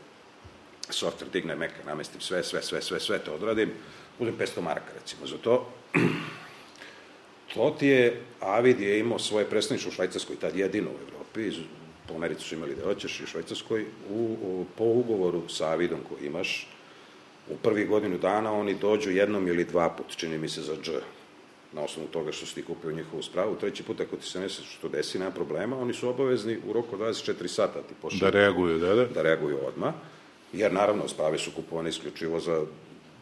software 0.89 1.31
digne, 1.33 1.57
meka, 1.57 1.85
namestim 1.87 2.21
sve, 2.21 2.43
sve, 2.45 2.63
sve, 2.63 2.83
sve, 2.83 3.01
sve 3.01 3.19
to 3.19 3.35
odradim, 3.35 3.71
uzem 4.19 4.35
500 4.39 4.61
maraka, 4.61 4.93
recimo, 5.01 5.27
za 5.27 5.39
to. 5.39 5.69
To 7.55 7.71
ti 7.79 7.87
je, 7.87 8.21
Avid 8.41 8.81
je 8.81 8.99
imao 8.99 9.19
svoje 9.19 9.47
predstavništvo 9.47 9.89
u 9.89 9.93
Švajcarskoj, 9.93 10.37
tad 10.37 10.57
jedino 10.57 10.91
u 10.91 11.03
Evropi, 11.09 11.47
iz, 11.47 11.55
po 12.09 12.15
Americi 12.15 12.43
su 12.43 12.55
imali 12.55 12.75
da 12.75 12.85
hoćeš 12.85 13.21
i 13.21 13.25
u 13.25 13.27
Švajcarskoj, 13.27 13.85
u, 14.11 14.37
u, 14.43 14.67
po 14.79 14.85
ugovoru 14.85 15.49
sa 15.49 15.69
Avidom 15.69 15.99
koji 16.09 16.27
imaš, 16.27 16.69
u 17.51 17.57
prvi 17.57 17.85
godinu 17.85 18.19
dana 18.19 18.53
oni 18.53 18.75
dođu 18.75 19.11
jednom 19.11 19.49
ili 19.49 19.65
dva 19.65 19.91
put, 19.91 20.17
čini 20.17 20.39
mi 20.39 20.49
se 20.49 20.63
za 20.63 20.77
dž, 20.83 20.91
na 21.73 21.83
osnovu 21.83 22.09
toga 22.09 22.33
što 22.33 22.47
si 22.47 22.55
ti 22.55 22.63
kupio 22.63 22.93
njihovu 22.93 23.23
spravu, 23.23 23.57
treći 23.61 23.83
put 23.83 24.01
ako 24.01 24.17
ti 24.17 24.27
se 24.27 24.41
nešto 24.41 24.63
što 24.63 24.89
desi, 24.89 25.19
nema 25.19 25.31
problema, 25.31 25.79
oni 25.79 25.95
su 25.95 26.09
obavezni 26.09 26.59
u 26.69 26.73
roku 26.73 26.95
od 26.95 27.01
24 27.01 27.49
sata 27.49 27.83
ti 27.83 27.95
pošalju 28.03 28.21
Da 28.21 28.31
reaguju, 28.31 28.79
da, 28.79 28.95
da. 28.95 29.05
da 29.05 29.23
reaguju 29.23 29.59
odmah, 29.67 29.95
jer 30.53 30.73
naravno 30.73 31.09
sprave 31.09 31.39
su 31.39 31.51
kupovane 31.51 31.91
isključivo 31.91 32.41
za 32.41 32.65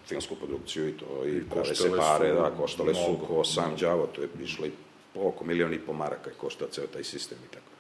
filmsku 0.07 0.37
produkciju 0.37 0.89
i 0.89 0.93
to, 0.93 1.27
i, 1.27 1.43
prave 1.51 1.75
se 1.75 1.91
pare, 1.97 2.29
su 2.29 2.35
da, 2.35 2.51
koštale 2.51 2.95
su 2.95 3.19
ko 3.27 3.45
sam 3.45 3.77
đavo, 3.81 4.07
to 4.07 4.23
je 4.23 4.29
išlo 4.43 4.67
i 4.67 4.71
oko 5.15 5.45
milion 5.45 5.75
i 5.75 5.79
po 5.79 5.93
maraka 5.93 6.31
je 6.31 6.37
koštao 6.37 6.69
ceo 6.69 6.87
taj 6.87 7.05
sistem 7.05 7.39
i 7.51 7.55
tako. 7.55 7.71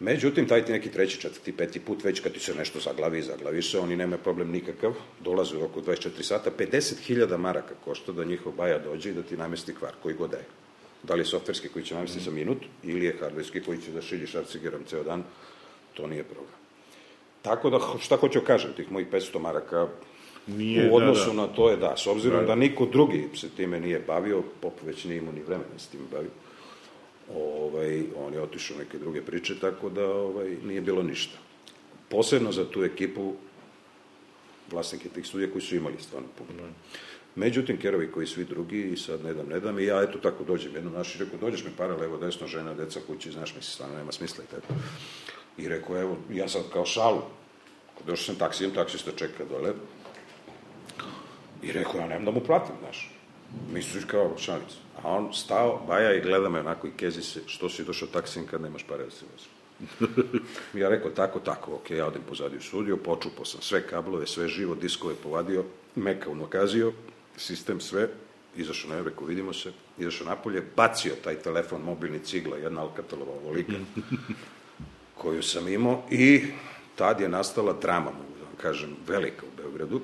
Međutim, 0.00 0.48
taj 0.48 0.64
ti 0.64 0.72
neki 0.72 0.90
treći, 0.90 1.20
četvrti, 1.20 1.52
peti 1.56 1.80
put, 1.80 2.04
već 2.04 2.20
kad 2.20 2.32
ti 2.32 2.40
se 2.40 2.54
nešto 2.54 2.80
zaglavi, 2.80 3.22
zaglavi 3.22 3.62
se, 3.62 3.78
oni 3.78 3.96
nemaju 3.96 4.22
problem 4.22 4.50
nikakav, 4.50 4.92
dolaze 5.20 5.56
u 5.56 5.64
oko 5.64 5.80
24 5.80 6.22
sata, 6.22 6.50
50.000 6.58 7.36
maraka 7.36 7.74
košta 7.84 8.12
da 8.12 8.24
njihov 8.24 8.52
baja 8.52 8.78
dođe 8.78 9.10
i 9.10 9.14
da 9.14 9.22
ti 9.22 9.36
namesti 9.36 9.74
kvar, 9.74 9.92
koji 10.02 10.14
god 10.14 10.30
da 10.30 10.36
je. 10.36 10.44
Da 11.02 11.14
li 11.14 11.20
je 11.20 11.24
softverski 11.24 11.68
koji 11.68 11.84
će 11.84 11.94
namesti 11.94 12.20
za 12.20 12.30
minut, 12.30 12.58
ili 12.82 13.06
je 13.06 13.16
hardverski 13.20 13.60
koji 13.60 13.80
će 13.82 13.90
da 13.92 14.02
šilji 14.02 14.26
šarcigerom 14.26 14.84
ceo 14.84 15.02
dan, 15.02 15.24
to 15.94 16.06
nije 16.06 16.24
problem. 16.24 16.54
Tako 17.42 17.70
da, 17.70 17.80
šta 18.00 18.16
hoću 18.16 18.40
kažem, 18.40 18.72
tih 18.76 18.92
mojih 18.92 19.08
500 19.08 19.38
maraka 19.38 19.88
Nije, 20.46 20.90
u 20.90 20.96
odnosu 20.96 21.30
da, 21.30 21.36
da. 21.36 21.42
na 21.42 21.46
to 21.46 21.70
je 21.70 21.76
da, 21.76 21.94
s 21.96 22.06
obzirom 22.06 22.40
Da. 22.40 22.46
da, 22.46 22.54
niko 22.54 22.86
drugi 22.86 23.28
se 23.34 23.48
time 23.48 23.80
nije 23.80 24.00
bavio, 24.06 24.42
Pop 24.60 24.72
već 24.82 25.04
nije 25.04 25.18
imao 25.18 25.32
ni 25.32 25.42
vremena 25.42 25.68
da 25.72 25.78
se 25.78 25.90
time 25.90 26.04
bavio, 26.12 26.30
ovaj, 27.34 28.04
on 28.16 28.32
je 28.32 28.40
otišao 28.40 28.78
neke 28.78 28.98
druge 28.98 29.22
priče, 29.22 29.60
tako 29.60 29.88
da 29.88 30.06
ovaj, 30.06 30.56
nije 30.64 30.80
bilo 30.80 31.02
ništa. 31.02 31.38
Posebno 32.08 32.52
za 32.52 32.70
tu 32.70 32.84
ekipu 32.84 33.34
vlasnike 34.70 35.08
tih 35.08 35.26
studija 35.26 35.50
koji 35.52 35.62
su 35.62 35.76
imali 35.76 35.94
stvarno 35.98 36.28
puno. 36.38 36.68
Međutim, 37.34 37.80
kerovi 37.80 38.12
koji 38.12 38.26
svi 38.26 38.44
drugi, 38.44 38.92
i 38.92 38.96
sad 38.96 39.24
ne 39.24 39.34
dam, 39.34 39.46
ne 39.48 39.60
dam, 39.60 39.78
i 39.78 39.84
ja 39.84 40.02
eto 40.02 40.18
tako 40.18 40.44
dođem 40.44 40.74
jednom 40.74 40.92
naši, 40.92 41.18
rekao, 41.18 41.38
dođeš 41.38 41.64
mi 41.64 41.70
para 41.76 41.96
levo, 41.96 42.18
desno, 42.18 42.46
žena, 42.46 42.74
deca, 42.74 43.00
kući, 43.06 43.32
znaš 43.32 43.54
mi 43.56 43.62
se 43.62 43.70
stvarno 43.70 43.96
nema 43.96 44.12
smisla 44.12 44.44
i 44.44 44.54
tako. 44.54 44.74
I 45.58 45.68
rekao, 45.68 46.00
evo, 46.00 46.16
ja 46.32 46.48
sad 46.48 46.62
kao 46.72 46.86
šalu, 46.86 47.22
došao 48.06 48.24
sam 48.24 48.34
taksijem, 48.34 48.70
taksista 48.74 49.10
čeka 49.16 49.44
dole, 49.44 49.72
i 51.62 51.72
rekao, 51.72 52.00
ja 52.00 52.06
nemam 52.06 52.24
da 52.24 52.30
mu 52.30 52.40
platim, 52.40 52.74
znaš. 52.80 53.10
Misliš 53.72 54.04
kao 54.04 54.38
šalicu. 54.38 54.76
A 55.02 55.10
on 55.10 55.32
stao, 55.32 55.84
baja 55.86 56.14
i 56.14 56.20
gleda 56.20 56.48
me 56.48 56.60
onako 56.60 56.86
i 56.86 56.96
kezi 56.96 57.22
se, 57.22 57.40
što 57.46 57.68
si 57.68 57.84
došao 57.84 58.08
taksijem 58.08 58.46
kad 58.46 58.62
nemaš 58.62 58.82
pare 58.82 59.04
da 59.04 59.10
se 59.10 59.24
vozi. 59.32 59.46
ja 60.80 60.88
rekao, 60.88 61.10
tako, 61.10 61.40
tako, 61.40 61.74
ok, 61.74 61.90
ja 61.90 62.06
odem 62.06 62.22
pozadi 62.28 62.58
u 62.92 62.96
počupao 62.96 63.44
sam 63.44 63.62
sve 63.62 63.86
kablove, 63.86 64.26
sve 64.26 64.48
živo, 64.48 64.74
diskove 64.74 65.14
povadio, 65.22 65.64
meka 65.94 66.30
unokazio, 66.30 66.92
sistem 67.36 67.80
sve, 67.80 68.08
izašao 68.56 68.90
na 68.90 69.02
rekao, 69.02 69.26
vidimo 69.26 69.52
se, 69.52 69.72
izašao 69.98 70.26
napolje, 70.26 70.62
bacio 70.76 71.12
taj 71.24 71.34
telefon, 71.34 71.82
mobilni 71.82 72.18
cigla, 72.18 72.56
jedna 72.56 72.80
Alcatelova 72.80 73.32
ovolika, 73.32 73.72
koju 75.20 75.42
sam 75.42 75.68
imao 75.68 76.02
i 76.10 76.44
tad 76.94 77.20
je 77.20 77.28
nastala 77.28 77.72
drama, 77.72 78.10
mogu 78.10 78.38
da 78.38 78.44
vam 78.44 78.56
kažem, 78.56 78.96
velika 79.06 79.46
u 79.46 79.56
Beogradu, 79.56 80.00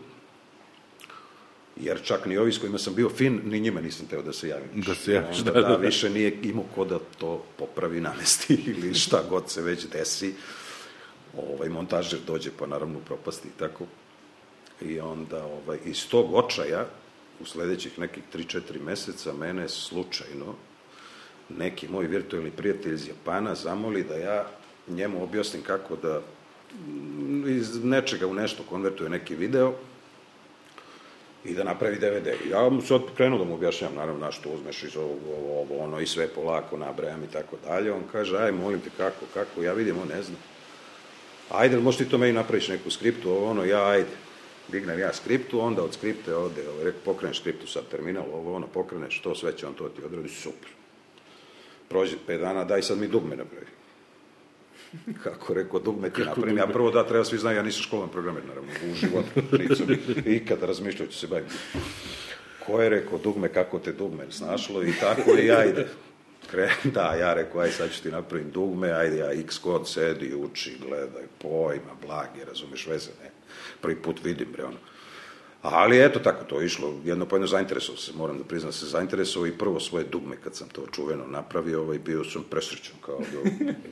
jer 1.77 2.03
čak 2.03 2.27
ni 2.27 2.39
ovi 2.39 2.53
s 2.53 2.59
kojima 2.59 2.79
sam 2.79 2.95
bio 2.95 3.09
fin, 3.09 3.41
ni 3.45 3.61
njima 3.61 3.81
nisam 3.81 4.07
teo 4.07 4.23
da 4.23 4.33
se 4.33 4.49
javim. 4.49 4.69
Da 4.75 4.95
se 4.95 5.13
javiš, 5.13 5.39
da, 5.39 5.51
da, 5.51 5.61
da, 5.61 5.69
da. 5.69 5.77
više 5.77 6.11
nije 6.11 6.39
imao 6.43 6.65
ko 6.75 6.85
da 6.85 6.99
to 7.19 7.45
popravi, 7.59 8.01
namesti 8.01 8.55
ili 8.77 8.95
šta 8.95 9.23
god 9.31 9.51
se 9.51 9.63
već 9.63 9.87
desi. 9.87 10.35
Ovaj 11.37 11.69
montažer 11.69 12.19
dođe 12.27 12.51
pa 12.59 12.67
naravno 12.67 12.99
propasti 12.99 13.49
i 13.49 13.59
tako. 13.59 13.87
I 14.81 15.01
onda 15.01 15.45
ovaj, 15.45 15.79
iz 15.85 16.09
tog 16.09 16.35
očaja 16.35 16.87
u 17.41 17.45
sledećih 17.45 17.99
nekih 17.99 18.23
3-4 18.35 18.61
meseca 18.85 19.33
mene 19.33 19.69
slučajno 19.69 20.55
neki 21.49 21.89
moj 21.89 22.07
virtualni 22.07 22.51
prijatelj 22.51 22.95
iz 22.95 23.09
Japana 23.09 23.55
zamoli 23.55 24.05
da 24.05 24.15
ja 24.15 24.47
njemu 24.89 25.23
objasnim 25.23 25.63
kako 25.63 25.97
da 25.97 26.21
iz 27.49 27.85
nečega 27.85 28.27
u 28.27 28.35
nešto 28.35 28.63
konvertuje 28.63 29.11
neki 29.11 29.35
video 29.35 29.75
i 31.45 31.55
da 31.55 31.65
napravi 31.65 31.97
DVD. 31.97 32.51
Ja 32.51 32.69
mu 32.69 32.83
sad 32.83 33.01
krenuo 33.17 33.39
da 33.39 33.45
mu 33.45 33.55
objašnjam, 33.55 33.95
naravno, 33.95 34.27
na 34.27 34.33
što 34.33 34.51
uzmeš 34.51 34.83
iz 34.83 34.97
ovog, 34.97 35.19
ovo, 35.39 35.61
ovo, 35.61 35.85
ono, 35.85 36.01
i 36.01 36.07
sve 36.07 36.29
polako 36.29 36.77
nabrajam 36.77 37.25
i 37.25 37.33
tako 37.33 37.57
dalje. 37.67 37.93
On 37.93 38.03
kaže, 38.13 38.39
aj, 38.39 38.53
molim 38.53 38.81
te, 38.81 38.91
kako, 38.97 39.27
kako, 39.35 39.63
ja 39.63 39.73
vidim, 39.73 39.99
on 39.99 40.09
ne 40.09 40.23
zna. 40.23 40.37
Ajde, 41.51 41.77
možeš 41.77 41.99
ti 41.99 42.09
to 42.09 42.19
meni 42.19 42.33
napraviš 42.33 42.69
neku 42.69 42.91
skriptu, 42.91 43.31
ovo, 43.31 43.51
ono, 43.51 43.65
ja, 43.65 43.89
ajde. 43.89 44.11
Dignem 44.69 44.99
ja 44.99 45.13
skriptu, 45.13 45.61
onda 45.61 45.83
od 45.83 45.95
skripte 45.95 46.35
ode, 46.35 46.69
ovaj, 46.69 46.85
rek, 46.85 46.95
pokreneš 47.05 47.41
skriptu 47.41 47.67
sad 47.67 47.89
terminal, 47.91 48.25
ovo, 48.33 48.55
ono, 48.55 48.67
pokreneš, 48.67 49.21
to 49.21 49.35
sve 49.35 49.57
će 49.57 49.67
on 49.67 49.75
to 49.75 49.89
ti 49.89 50.05
odradi, 50.05 50.29
super. 50.29 50.69
Prođe 51.89 52.17
pet 52.27 52.41
dana, 52.41 52.65
daj 52.65 52.83
sad 52.83 52.99
mi 52.99 53.09
dugme 53.09 53.37
napravi. 53.37 53.82
Kako 55.23 55.55
rekao, 55.55 55.81
dugme 55.81 56.11
ti 56.11 56.23
napravim. 56.23 56.59
Ja 56.59 56.67
prvo 56.67 56.91
da, 56.91 57.07
treba 57.07 57.25
svi 57.25 57.39
znaju, 57.39 57.57
ja 57.57 57.63
nisam 57.63 57.83
školovan 57.83 58.11
programer, 58.11 58.43
naravno, 58.47 58.71
u 58.93 58.95
životu. 58.95 59.29
Nisam 59.69 59.87
ikada 60.27 60.67
razmišljao 60.67 61.09
ću 61.09 61.19
se 61.19 61.27
baviti. 61.27 61.55
Ko 62.67 62.83
je 62.83 62.89
rekao, 62.89 63.19
dugme, 63.19 63.49
kako 63.49 63.79
te 63.79 63.93
dugme 63.93 64.25
snašlo 64.31 64.83
i 64.85 64.93
tako 65.01 65.31
i 65.39 65.47
ja 65.47 65.65
ide. 65.65 65.87
Da, 66.85 67.15
ja 67.15 67.35
rekao, 67.35 67.61
aj 67.61 67.71
sad 67.71 67.91
ću 67.93 68.03
ti 68.03 68.11
napravim 68.11 68.51
dugme, 68.51 68.91
ajde 68.91 69.17
ja 69.17 69.33
x 69.33 69.59
kod 69.59 69.89
sedi, 69.89 70.35
uči, 70.35 70.77
gledaj, 70.89 71.23
pojma, 71.39 71.95
blagi, 72.07 72.45
razumeš 72.49 72.87
veze, 72.87 73.11
ne. 73.23 73.31
Prvi 73.81 73.97
put 73.97 74.25
vidim, 74.25 74.49
bre, 74.53 74.65
ono. 74.65 74.77
Ali 75.63 76.05
eto, 76.05 76.19
tako 76.19 76.45
to 76.45 76.61
je 76.61 76.67
išlo. 76.67 76.95
Jedno 77.05 77.27
po 77.27 77.37
jedno 77.37 77.47
zainteresovao 77.47 77.99
se, 77.99 78.13
moram 78.17 78.39
da 78.39 78.45
priznam 78.45 78.69
da 78.69 78.77
se 78.77 78.87
zainteresovao 78.87 79.47
i 79.47 79.59
prvo 79.59 79.81
svoje 79.81 80.05
dugme 80.05 80.37
kad 80.45 80.55
sam 80.55 80.69
to 80.69 80.83
čuveno 80.93 81.25
napravio, 81.27 81.83
ovaj, 81.83 81.99
bio 81.99 82.25
sam 82.25 82.45
presrećan 82.51 82.95
kao 83.01 83.19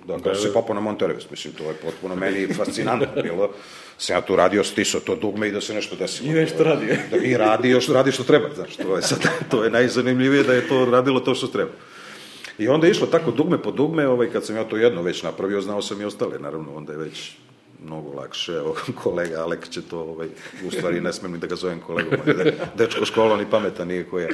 da, 0.06 0.16
da, 0.16 0.22
kao 0.22 0.34
se 0.34 0.52
popao 0.52 0.74
na 0.74 0.80
Montereves, 0.80 1.30
mislim, 1.30 1.54
to 1.54 1.64
je 1.64 1.74
potpuno 1.74 2.16
meni 2.16 2.46
fascinantno 2.58 3.22
bilo. 3.22 3.50
Sam 3.98 4.16
ja 4.16 4.20
tu 4.20 4.36
radio, 4.36 4.64
stisao 4.64 5.00
to 5.00 5.16
dugme 5.16 5.48
i 5.48 5.52
da 5.52 5.60
se 5.60 5.74
nešto 5.74 5.96
desilo. 5.96 6.30
I 6.30 6.32
nešto 6.32 6.64
radi. 6.64 6.86
Da, 7.10 7.16
I 7.16 7.36
radi 7.36 7.68
još, 7.68 7.88
radi 7.88 8.12
što 8.12 8.24
treba, 8.24 8.48
znaš, 8.54 8.76
to 8.76 8.96
je 8.96 9.02
sad, 9.02 9.18
to 9.50 9.64
je 9.64 9.70
najzanimljivije 9.70 10.42
da 10.42 10.54
je 10.54 10.68
to 10.68 10.84
radilo 10.84 11.20
to 11.20 11.34
što 11.34 11.46
treba. 11.46 11.72
I 12.58 12.68
onda 12.68 12.86
je 12.86 12.90
išlo 12.90 13.06
tako 13.06 13.30
dugme 13.30 13.62
po 13.62 13.70
dugme, 13.70 14.08
ovaj, 14.08 14.30
kad 14.30 14.46
sam 14.46 14.56
ja 14.56 14.64
to 14.64 14.76
jedno 14.76 15.02
već 15.02 15.22
napravio, 15.22 15.60
znao 15.60 15.82
sam 15.82 16.00
i 16.00 16.04
ostale, 16.04 16.38
naravno, 16.38 16.74
onda 16.74 16.92
je 16.92 16.98
već 16.98 17.32
mnogo 17.84 18.12
lakše, 18.12 18.52
evo, 18.52 18.76
kolega 19.02 19.40
Alek 19.42 19.68
će 19.68 19.82
to, 19.82 20.00
ovaj, 20.00 20.28
u 20.66 20.70
stvari 20.70 21.00
ne 21.00 21.12
smem 21.12 21.32
ni 21.32 21.38
da 21.38 21.46
ga 21.46 21.56
zovem 21.56 21.80
kolegom, 21.80 22.18
de, 22.26 22.54
dečko 22.78 23.04
školan 23.04 23.40
i 23.40 23.50
pametan, 23.50 23.88
nije 23.88 24.04
ko 24.04 24.18
je. 24.18 24.28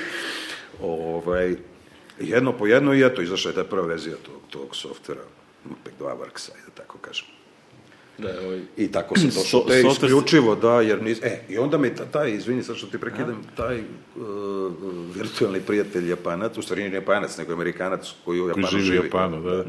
Ovaj, 0.82 1.57
jedno 2.20 2.53
po 2.53 2.66
jedno 2.66 2.94
i 2.94 3.07
eto, 3.07 3.22
izašla 3.22 3.51
je 3.51 3.55
ta 3.55 3.64
prva 3.64 3.86
verzija 3.86 4.16
tog, 4.22 4.40
tog 4.51 4.76
softvera, 4.76 5.22
MPEG 5.64 5.94
2 6.01 6.05
Works, 6.05 6.51
ajde 6.55 6.66
da 6.66 6.82
tako 6.82 6.99
kažem. 6.99 7.26
Da, 8.18 8.28
ovaj, 8.44 8.61
I 8.76 8.92
tako 8.92 9.18
sam 9.18 9.28
došao, 9.36 9.61
So- 9.61 9.68
te 9.68 9.82
isključivo, 9.92 10.55
da, 10.55 10.80
jer 10.80 11.03
nis... 11.03 11.18
E, 11.22 11.40
i 11.49 11.59
onda 11.59 11.78
mi 11.78 11.94
ta- 11.94 12.05
taj, 12.05 12.30
izvini, 12.30 12.62
sad 12.62 12.76
što 12.76 12.86
ti 12.86 12.99
prekidam, 12.99 13.42
taj 13.57 13.78
uh, 13.78 13.84
virtualni 15.14 15.61
prijatelj 15.61 16.09
Japanac, 16.11 16.59
u 16.59 16.62
stvari 16.62 16.82
nije 16.82 16.94
Japanac, 16.94 17.36
nego 17.38 17.53
Amerikanac 17.53 18.12
koji 18.24 18.40
u 18.40 18.49
Japanu 18.49 18.66
Koji 18.70 18.82
živi 18.82 18.99
u 18.99 19.05
Japanu, 19.05 19.42
da. 19.42 19.64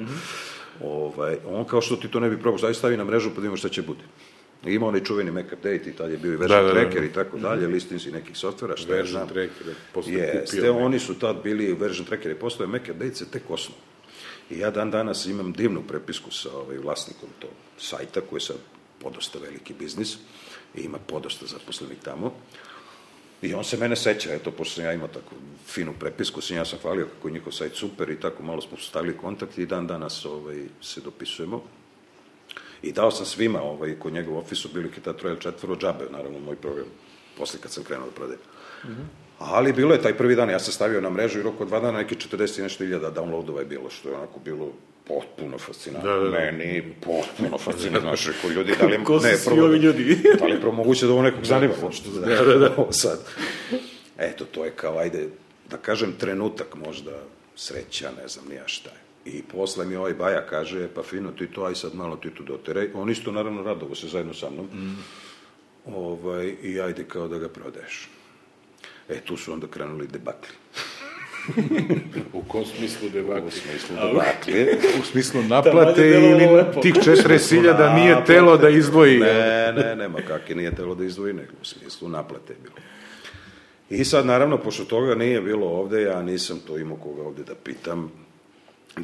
Ovaj, 0.81 1.37
on 1.45 1.65
kao 1.65 1.81
što 1.81 1.95
ti 1.95 2.07
to 2.07 2.19
ne 2.19 2.29
bi 2.29 2.39
probao, 2.39 2.57
stavi, 2.57 2.73
stavi 2.73 2.97
na 2.97 3.03
mrežu 3.03 3.29
pa 3.29 3.35
da 3.35 3.41
vidimo 3.41 3.57
šta 3.57 3.69
će 3.69 3.81
bude. 3.81 4.03
I 4.65 4.73
Ima 4.73 4.87
onaj 4.87 5.03
čuveni 5.03 5.31
Mac 5.31 5.45
update 5.45 5.89
i 5.89 5.93
tad 5.93 6.11
je 6.11 6.17
bio 6.17 6.33
i 6.33 6.35
version 6.35 6.57
Da, 6.57 6.67
da, 6.67 6.73
da. 6.73 6.81
tracker 6.81 7.03
i 7.03 7.13
tako 7.13 7.37
dalje, 7.37 7.67
listinci 7.67 8.11
nekih 8.11 8.37
softvera, 8.37 8.77
šta 8.77 8.91
ja 8.91 8.95
Version 8.95 9.11
znam. 9.11 9.27
tracker, 9.27 9.67
Jeste, 10.05 10.57
kupio. 10.57 10.77
oni 10.77 10.99
su 10.99 11.13
tad 11.13 11.35
bili 11.43 11.73
version 11.73 12.05
tracker 12.05 12.31
i 12.31 12.35
postoje 12.35 12.67
Mac 12.67 12.81
update 12.81 13.15
se 13.15 13.31
tek 13.31 13.43
osnov. 13.49 13.77
I 14.49 14.59
ja 14.59 14.71
dan 14.71 14.91
danas 14.91 15.25
imam 15.25 15.53
divnu 15.53 15.83
prepisku 15.87 16.31
sa 16.31 16.49
ovaj, 16.57 16.77
vlasnikom 16.77 17.29
tog 17.39 17.49
sajta 17.77 18.21
koji 18.21 18.37
je 18.37 18.41
sad 18.41 18.55
podosta 19.01 19.39
veliki 19.39 19.73
biznis 19.79 20.17
i 20.75 20.81
ima 20.81 20.97
podosta 20.97 21.45
zaposlenih 21.45 21.97
tamo. 22.03 22.33
I 23.41 23.53
on 23.53 23.63
se 23.63 23.77
mene 23.77 23.95
seća, 23.95 24.33
eto, 24.33 24.51
pošto 24.51 24.75
sam 24.75 24.83
ja 24.83 24.93
imao 24.93 25.07
takvu 25.07 25.37
finu 25.67 25.93
prepisku, 25.99 26.41
sam 26.41 26.57
ja 26.57 26.65
sam 26.65 26.79
hvalio 26.79 27.05
kako 27.05 27.27
je 27.27 27.31
njihov 27.31 27.51
sajt 27.51 27.75
super 27.75 28.09
i 28.09 28.19
tako 28.19 28.43
malo 28.43 28.61
smo 28.61 28.77
stavili 28.77 29.17
kontakt 29.17 29.57
i 29.57 29.65
dan 29.65 29.87
danas 29.87 30.25
ovaj, 30.25 30.63
se 30.81 31.01
dopisujemo. 31.01 31.63
I 32.81 32.91
dao 32.91 33.11
sam 33.11 33.25
svima, 33.25 33.61
ovaj, 33.61 33.99
kod 33.99 34.13
njega 34.13 34.31
u 34.31 34.37
ofisu, 34.37 34.69
bili 34.73 34.89
je 34.95 35.03
ta 35.03 35.13
troje 35.13 35.31
ili 35.31 35.41
četvoro 35.41 35.75
džabe, 35.75 36.05
naravno, 36.11 36.39
moj 36.39 36.55
program, 36.55 36.85
posle 37.37 37.59
kad 37.61 37.71
sam 37.71 37.83
krenuo 37.83 38.05
da 38.05 38.11
prodajem. 38.11 38.41
Ali 39.39 39.73
bilo 39.73 39.93
je 39.93 40.01
taj 40.01 40.17
prvi 40.17 40.35
dan, 40.35 40.49
ja 40.49 40.59
sam 40.59 40.73
stavio 40.73 41.01
na 41.01 41.09
mrežu 41.09 41.39
i 41.39 41.43
roko 41.43 41.65
dva 41.65 41.79
dana 41.79 41.97
neki 41.97 42.15
40 42.15 42.59
i 42.59 42.61
nešto 42.61 42.83
iljada 42.83 43.11
downloadova 43.11 43.59
je 43.59 43.65
bilo, 43.65 43.89
što 43.89 44.09
je 44.09 44.15
onako 44.15 44.39
bilo 44.39 44.71
potpuno 45.07 45.57
fascinantno. 45.57 46.09
Da, 46.09 46.17
da, 46.19 46.29
da. 46.29 46.37
Meni 46.39 46.93
potpuno 47.01 47.57
fascinantno. 47.57 48.09
Znaš, 48.09 48.27
rekao, 48.27 48.49
ljudi, 48.49 48.73
da 48.79 48.85
li... 48.85 49.03
Ko 49.03 49.19
su 49.19 49.27
svi 49.27 49.45
prvo- 49.45 49.65
ovi 49.65 49.77
ljudi? 49.77 50.15
da 50.39 50.45
li 50.45 50.51
je 50.51 50.61
pro 50.61 50.71
moguće 50.71 51.05
da 51.05 51.11
ovo 51.11 51.21
nekog 51.21 51.45
zanima 51.45 51.73
uopšte? 51.83 52.09
Da, 52.09 52.43
da, 52.43 52.57
da. 52.57 52.73
Ovo 52.77 52.91
sad. 52.91 53.19
Eto, 54.17 54.45
to 54.45 54.65
je 54.65 54.71
kao, 54.71 54.97
ajde, 54.97 55.27
da 55.69 55.77
kažem, 55.77 56.13
trenutak 56.19 56.75
možda 56.75 57.11
sreća, 57.55 58.11
ne 58.21 58.27
znam 58.27 58.45
nija 58.49 58.63
šta 58.65 58.89
je. 58.89 59.07
I 59.33 59.43
posle 59.43 59.85
mi 59.85 59.95
ovaj 59.95 60.13
Baja 60.13 60.45
kaže, 60.45 60.87
pa 60.95 61.03
fino 61.03 61.31
ti 61.31 61.47
to, 61.47 61.63
aj 61.63 61.75
sad 61.75 61.95
malo 61.95 62.15
ti 62.15 62.29
to 62.29 62.43
doteraj. 62.43 62.89
On 62.93 63.09
isto 63.09 63.31
naravno 63.31 63.63
radovo 63.63 63.95
se 63.95 64.07
zajedno 64.07 64.33
sa 64.33 64.49
mnom. 64.49 64.65
Mm. 64.65 64.97
Ovaj, 65.95 66.55
I 66.63 66.81
ajde 66.81 67.03
kao 67.03 67.27
da 67.27 67.37
ga 67.37 67.49
prodaješ. 67.49 68.09
E, 69.09 69.21
tu 69.21 69.37
su 69.37 69.53
onda 69.53 69.67
krenuli 69.67 70.07
debakli. 70.07 70.55
U 72.33 72.41
kom 72.47 72.65
smislu 72.65 73.09
debakli? 73.09 73.47
U 73.47 73.51
smislu 73.51 73.95
debakli. 73.95 74.77
U 75.01 75.03
smislu 75.05 75.41
naplate 75.43 76.07
ili 76.07 76.47
tih 76.81 76.93
40.000 76.93 77.95
nije 77.95 78.25
telo 78.25 78.57
da 78.57 78.69
izdvoji? 78.69 79.19
Ne, 79.19 79.73
ne, 79.75 79.95
nema 79.95 80.19
kakve 80.27 80.55
nije 80.55 80.75
telo 80.75 80.95
da 80.95 81.05
izdvoji, 81.05 81.33
nego 81.33 81.51
u 81.61 81.65
smislu 81.65 82.09
naplate 82.09 82.53
je 82.53 82.57
bilo. 82.63 82.75
I 83.89 84.05
sad, 84.05 84.25
naravno, 84.25 84.57
pošto 84.57 84.85
toga 84.85 85.15
nije 85.15 85.41
bilo 85.41 85.67
ovde, 85.67 86.01
ja 86.01 86.21
nisam 86.21 86.59
to 86.67 86.77
imao 86.77 86.97
koga 86.97 87.21
ovde 87.21 87.43
da 87.43 87.55
pitam, 87.55 88.11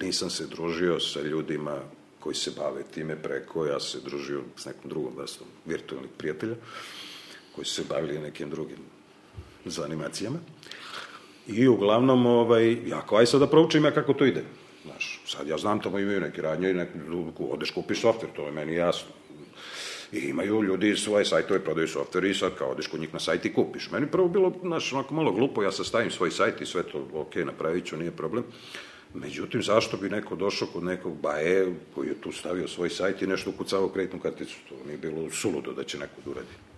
nisam 0.01 0.29
se 0.29 0.47
družio 0.47 0.99
sa 0.99 1.21
ljudima 1.21 1.79
koji 2.19 2.35
se 2.35 2.51
bave 2.57 2.83
time 2.93 3.15
preko, 3.15 3.65
ja 3.65 3.79
se 3.79 3.97
družio 4.05 4.41
s 4.57 4.65
nekom 4.65 4.89
drugom 4.89 5.13
vrstom 5.17 5.47
virtualnih 5.65 6.11
prijatelja, 6.17 6.55
koji 7.55 7.65
su 7.65 7.73
se 7.73 7.83
bavili 7.89 8.19
nekim 8.19 8.49
drugim 8.49 8.77
zanimacijama. 9.65 10.39
I 11.47 11.67
uglavnom, 11.67 12.25
ovaj, 12.25 12.77
ja 12.87 13.01
kao 13.01 13.17
aj 13.17 13.25
sad 13.25 13.39
da 13.39 13.47
proučim 13.47 13.85
ja 13.85 13.91
kako 13.91 14.13
to 14.13 14.25
ide. 14.25 14.43
Znaš, 14.83 15.21
sad 15.25 15.47
ja 15.47 15.57
znam 15.57 15.81
tamo 15.81 15.99
imaju 15.99 16.21
neke 16.21 16.41
radnje 16.41 16.69
i 16.69 16.73
nek, 16.73 16.89
odeš 17.39 17.71
kupiš 17.71 18.01
softver, 18.01 18.31
to 18.35 18.45
je 18.45 18.51
meni 18.51 18.73
jasno. 18.75 19.09
I 20.11 20.19
imaju 20.19 20.63
ljudi 20.63 20.95
svoje 20.95 21.25
sajtove, 21.25 21.59
prodaju 21.59 21.87
softver 21.87 22.23
i 22.23 22.33
sad 22.33 22.55
kao 22.55 22.69
odeš 22.69 22.87
kod 22.87 22.99
njih 22.99 23.13
na 23.13 23.19
sajt 23.19 23.45
i 23.45 23.53
kupiš. 23.53 23.91
Meni 23.91 24.07
prvo 24.07 24.27
bilo, 24.27 24.53
znaš, 24.61 24.93
onako 24.93 25.13
malo 25.13 25.31
glupo, 25.31 25.63
ja 25.63 25.71
sastavim 25.71 26.11
svoj 26.11 26.31
sajt 26.31 26.61
i 26.61 26.65
sve 26.65 26.83
to, 26.83 27.07
ok, 27.13 27.35
napravit 27.35 27.85
ću, 27.85 27.97
nije 27.97 28.11
problem. 28.11 28.43
Međutim, 29.13 29.63
zašto 29.63 29.97
bi 29.97 30.09
neko 30.09 30.35
došao 30.35 30.67
kod 30.73 30.83
nekog 30.83 31.17
baje 31.21 31.73
koji 31.95 32.07
je 32.07 32.21
tu 32.21 32.31
stavio 32.31 32.67
svoj 32.67 32.89
sajt 32.89 33.21
i 33.21 33.27
nešto 33.27 33.49
ukucavao 33.49 33.89
kreditnu 33.89 34.19
karticu? 34.19 34.55
To 34.69 34.75
nije 34.85 34.97
bilo 34.97 35.29
suludo 35.29 35.73
da 35.73 35.83
će 35.83 35.97
neko 35.97 36.21
da 36.25 36.31
uradi. 36.31 36.72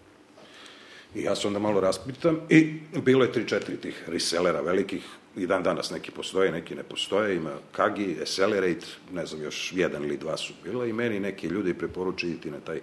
I 1.15 1.23
ja 1.23 1.35
se 1.35 1.47
onda 1.47 1.59
malo 1.59 1.81
raspitam 1.81 2.39
i 2.49 2.73
bilo 3.01 3.23
je 3.23 3.31
3-4 3.31 3.79
tih 3.81 4.03
resellera 4.07 4.61
velikih, 4.61 5.03
i 5.37 5.47
dan 5.47 5.63
danas 5.63 5.91
neki 5.91 6.11
postoje, 6.11 6.51
neki 6.51 6.75
ne 6.75 6.83
postoje, 6.83 7.35
ima 7.35 7.51
Kagi, 7.71 8.17
Accelerate, 8.21 8.85
ne 9.13 9.25
znam 9.25 9.41
još 9.41 9.73
jedan 9.75 10.03
ili 10.03 10.17
dva 10.17 10.37
su 10.37 10.53
bila 10.63 10.85
i 10.85 10.93
meni 10.93 11.19
neki 11.19 11.47
ljudi 11.47 11.73
preporučuju 11.73 12.31
iditi 12.31 12.51
na 12.51 12.59
taj 12.59 12.81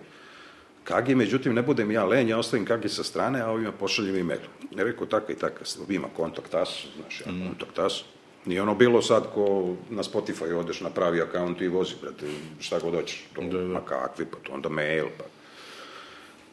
Kagi, 0.85 1.15
međutim 1.15 1.55
ne 1.55 1.63
budem 1.63 1.91
ja 1.91 2.05
lenj, 2.05 2.29
ja 2.29 2.39
ostavim 2.39 2.67
Kagi 2.67 2.89
sa 2.89 3.03
strane, 3.03 3.41
a 3.41 3.51
ovima 3.51 3.73
pošaljem 3.73 4.17
email. 4.17 4.41
Ja 4.77 4.85
rekao 4.85 5.07
tako 5.07 5.33
i 5.33 5.35
tako, 5.35 5.65
ima 5.89 6.09
kontakt 6.17 6.55
as, 6.55 6.69
znaš, 6.97 7.21
ja 7.21 7.33
mm. 7.33 7.47
kontakt 7.47 7.79
as, 7.79 8.03
Nije 8.47 8.63
ono 8.63 8.75
bilo 8.75 9.03
sad 9.03 9.27
ko 9.35 9.77
na 9.91 10.03
Spotify 10.03 10.55
odeš 10.55 10.81
na 10.81 10.91
pravi 10.91 11.21
akaunt 11.21 11.61
i 11.61 11.69
vozi, 11.69 11.95
brate, 12.01 12.27
šta 12.61 12.79
god 12.79 12.95
hoćeš. 12.95 13.25
To, 13.35 13.43
da, 13.43 13.59
da. 13.59 13.65
Ma 13.65 13.81
kakvi, 13.81 14.27
pa 14.27 14.37
to 14.43 14.53
onda 14.53 14.69
mail, 14.69 15.07
pa... 15.19 15.25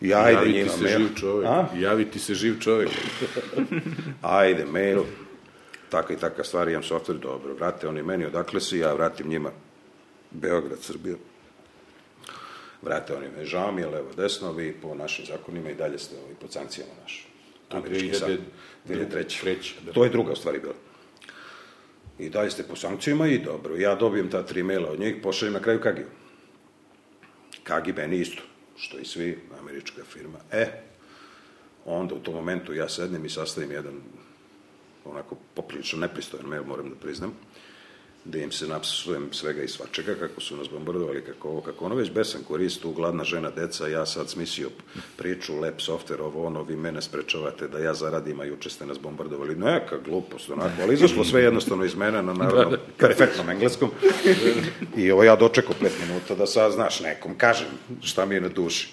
I 0.02 0.14
ajde 0.14 0.32
Javiti 0.32 0.58
njima 0.58 0.72
se 0.72 0.84
mail. 0.84 1.00
živ 1.00 1.16
čovek. 1.16 1.48
A? 1.48 1.68
Javiti 1.76 2.20
se 2.20 2.34
živ 2.34 2.60
čovek. 2.60 2.90
ajde, 4.22 4.66
mail. 4.66 5.04
Taka 5.90 6.14
i 6.14 6.18
taka 6.18 6.44
stvar, 6.44 6.70
imam 6.70 6.84
software, 6.84 7.20
dobro. 7.20 7.54
Vrate 7.54 7.88
oni 7.88 8.04
meni 8.04 8.26
odakle 8.26 8.62
si, 8.62 8.78
ja 8.78 8.94
vratim 8.94 9.28
njima 9.28 9.52
Beograd, 10.32 10.80
Srbija. 10.82 11.16
Vrate 12.82 13.16
oni 13.16 13.28
me, 13.38 13.46
žao 13.46 13.72
mi 13.72 13.82
je, 13.82 13.88
levo, 13.88 14.12
desno, 14.18 14.52
vi 14.52 14.74
po 14.82 14.96
našim 14.96 15.26
zakonima 15.26 15.70
i 15.70 15.76
dalje 15.76 16.00
ste 16.00 16.16
ovi 16.26 16.36
pod 16.42 16.52
sankcijama 16.52 16.92
naš. 17.02 17.28
Sad, 17.70 17.84
2003. 18.88 19.56
Da. 19.86 19.94
To 19.94 20.04
je 20.04 20.10
druga 20.10 20.36
stvari 20.36 20.60
bila. 20.60 20.74
I 22.20 22.30
dalje 22.30 22.52
ste 22.52 22.64
po 22.64 22.76
sankcijama 22.76 23.28
i 23.28 23.38
dobro. 23.38 23.76
Ja 23.76 23.96
dobijem 23.96 24.30
ta 24.30 24.44
tri 24.44 24.64
maila 24.64 24.90
od 24.92 25.00
njih, 25.00 25.16
pošaljem 25.24 25.54
na 25.54 25.60
kraju 25.60 25.82
Kagiju. 25.82 26.08
Kagi 27.64 27.94
meni 27.94 28.20
isto, 28.20 28.42
što 28.80 28.98
i 28.98 29.06
svi, 29.06 29.40
američka 29.60 30.04
firma. 30.04 30.38
E, 30.52 30.68
onda 31.86 32.16
u 32.16 32.20
tom 32.20 32.34
momentu 32.34 32.74
ja 32.74 32.90
sednem 32.90 33.26
i 33.26 33.30
sastavim 33.30 33.72
jedan 33.72 34.02
onako 35.06 35.38
poprilično 35.54 36.00
nepristojan 36.00 36.46
mail, 36.46 36.64
moram 36.64 36.90
da 36.90 36.96
priznam, 36.96 37.34
da 38.30 38.38
im 38.38 38.52
se 38.52 38.68
napsujem 38.68 39.30
svega 39.32 39.64
i 39.64 39.68
svačega, 39.68 40.16
kako 40.16 40.42
su 40.42 40.58
nas 40.58 40.70
bombardovali, 40.70 41.26
kako 41.26 41.50
ovo, 41.50 41.62
kako 41.62 41.86
ono, 41.86 41.96
već 41.96 42.12
besan 42.12 42.42
koristu, 42.48 42.92
gladna 42.92 43.24
žena, 43.24 43.50
deca, 43.50 43.88
ja 43.88 44.06
sad 44.06 44.30
smislio 44.30 44.70
priču, 45.18 45.60
lep 45.60 45.82
softver, 45.82 46.22
ovo, 46.22 46.46
ono, 46.46 46.64
vi 46.64 46.76
mene 46.76 47.02
sprečavate 47.02 47.68
da 47.68 47.80
ja 47.80 47.94
zaradim, 47.94 48.40
a 48.40 48.46
juče 48.46 48.70
ste 48.70 48.86
nas 48.86 49.00
bombardovali. 49.00 49.56
Neka 49.56 49.98
glupost, 49.98 50.50
onako, 50.50 50.82
ali 50.82 50.94
izašlo 50.94 51.24
sve 51.24 51.44
jednostavno 51.44 51.86
iz 51.86 51.96
mene 51.96 52.24
na 52.24 52.34
naravno 52.34 52.78
perfektnom 52.98 53.50
engleskom. 53.50 53.92
I 54.98 55.12
ovo 55.12 55.24
ja 55.24 55.36
dočekao 55.36 55.76
pet 55.82 55.94
minuta 56.08 56.36
da 56.36 56.46
sad, 56.46 56.72
znaš, 56.72 57.00
nekom 57.00 57.38
kažem 57.38 57.68
šta 58.02 58.26
mi 58.26 58.36
je 58.36 58.42
na 58.42 58.50
duši. 58.50 58.90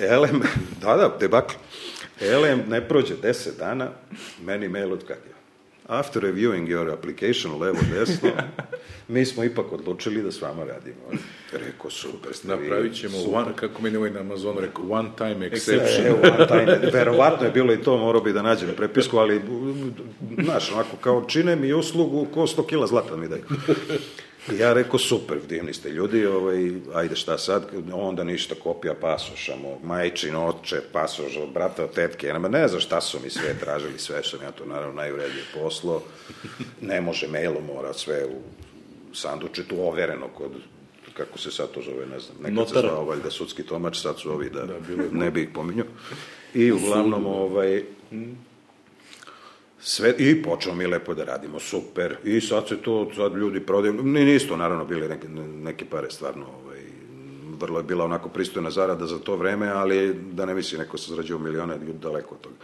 Elem, 0.00 0.42
da, 0.80 0.96
da, 0.96 1.16
debakl. 1.20 1.54
Elem, 2.20 2.62
ne 2.68 2.88
prođe 2.88 3.14
deset 3.22 3.58
dana, 3.58 3.90
meni 4.42 4.68
mail 4.68 4.92
od 4.92 5.00
Katja 5.00 5.35
after 5.88 6.22
reviewing 6.22 6.68
your 6.68 6.92
application 6.92 7.60
levo 7.60 7.78
desno, 7.92 8.30
mi 9.08 9.24
smo 9.24 9.44
ipak 9.44 9.72
odlučili 9.72 10.22
da 10.22 10.32
s 10.32 10.40
vama 10.40 10.64
radimo. 10.64 11.00
Rekao, 11.52 11.90
super, 11.90 12.34
ste 12.34 12.48
Napravit 12.48 12.94
ćemo, 12.94 13.18
super. 13.18 13.38
one, 13.38 13.56
kako 13.56 13.82
mi 13.82 13.90
nemoj 13.90 14.10
na 14.10 14.20
Amazonu, 14.20 14.60
rekao, 14.60 14.84
one 14.90 15.08
time 15.18 15.50
exception. 15.50 16.06
E, 16.06 16.12
one 16.12 16.46
time, 16.46 16.90
verovatno 16.92 17.46
je 17.46 17.52
bilo 17.52 17.72
i 17.72 17.82
to, 17.82 17.98
morao 17.98 18.20
bi 18.20 18.32
da 18.32 18.42
nađem 18.42 18.68
prepisku, 18.76 19.18
ali, 19.18 19.40
znaš, 20.44 20.72
onako, 20.72 20.96
kao 21.00 21.24
čine 21.28 21.56
mi 21.56 21.72
uslugu, 21.72 22.26
ko 22.34 22.40
100 22.40 22.66
kila 22.66 22.86
zlata 22.86 23.16
mi 23.16 23.28
daju. 23.28 23.44
Ja 24.58 24.72
rekao, 24.72 24.98
super, 24.98 25.38
divni 25.48 25.74
ste 25.74 25.90
ljudi, 25.90 26.26
ovaj, 26.26 26.72
ajde 26.94 27.16
šta 27.16 27.38
sad, 27.38 27.66
onda 27.92 28.24
ništa, 28.24 28.54
kopija 28.54 28.94
pasoša, 29.00 29.56
mog 29.56 29.84
majčin, 29.84 30.36
oče, 30.36 30.80
pasoš 30.92 31.36
od 31.36 31.52
brata, 31.52 31.84
od 31.84 31.92
tetke, 31.94 32.32
nema, 32.32 32.48
ne 32.48 32.68
znam 32.68 32.80
šta 32.80 33.00
su 33.00 33.18
mi 33.24 33.30
sve 33.30 33.58
tražili, 33.60 33.98
sve 33.98 34.22
sam 34.22 34.42
ja 34.42 34.50
to 34.50 34.66
naravno 34.66 34.94
najvrednije 34.94 35.44
poslo, 35.54 36.02
ne 36.80 37.00
može 37.00 37.28
mailom, 37.28 37.64
mora 37.66 37.92
sve 37.92 38.26
u 38.26 38.40
sandučetu 39.14 39.80
overeno 39.80 40.28
kod 40.28 40.50
kako 41.16 41.38
se 41.38 41.50
sad 41.50 41.70
to 41.70 41.82
zove, 41.82 42.06
ne 42.06 42.20
znam, 42.20 42.36
nekad 42.38 42.54
Notar. 42.54 42.82
se 42.82 42.88
zvao 42.88 43.04
valjda 43.04 43.30
sudski 43.30 43.62
tomač, 43.62 44.02
sad 44.02 44.18
su 44.18 44.32
ovi 44.32 44.50
da, 44.50 44.66
da 44.66 44.74
ne 45.12 45.30
bi 45.30 45.42
ih 45.42 45.48
pominjao. 45.54 45.86
I 46.54 46.72
uglavnom, 46.72 47.26
ovaj, 47.26 47.82
Sve, 49.88 50.14
I 50.18 50.42
počeo 50.42 50.74
mi 50.74 50.86
lepo 50.86 51.14
da 51.14 51.24
radimo, 51.24 51.58
super. 51.58 52.16
I 52.24 52.40
sad 52.40 52.68
se 52.68 52.76
to, 52.76 53.10
sad 53.16 53.36
ljudi 53.36 53.60
prodaju, 53.60 54.02
ni 54.02 54.24
nisto 54.24 54.56
naravno 54.56 54.84
bili 54.84 55.08
neke, 55.08 55.28
neke 55.62 55.84
pare 55.84 56.10
stvarno, 56.10 56.46
ovaj, 56.62 56.80
vrlo 57.60 57.78
je 57.78 57.82
bila 57.82 58.04
onako 58.04 58.28
pristojna 58.28 58.70
zarada 58.70 59.06
za 59.06 59.18
to 59.18 59.36
vreme, 59.36 59.68
ali 59.68 60.14
da 60.32 60.46
ne 60.46 60.54
misli 60.54 60.78
neko 60.78 60.98
se 60.98 61.10
zarađio 61.10 61.38
milione, 61.38 61.78
daleko 61.78 62.34
od 62.34 62.40
toga. 62.40 62.56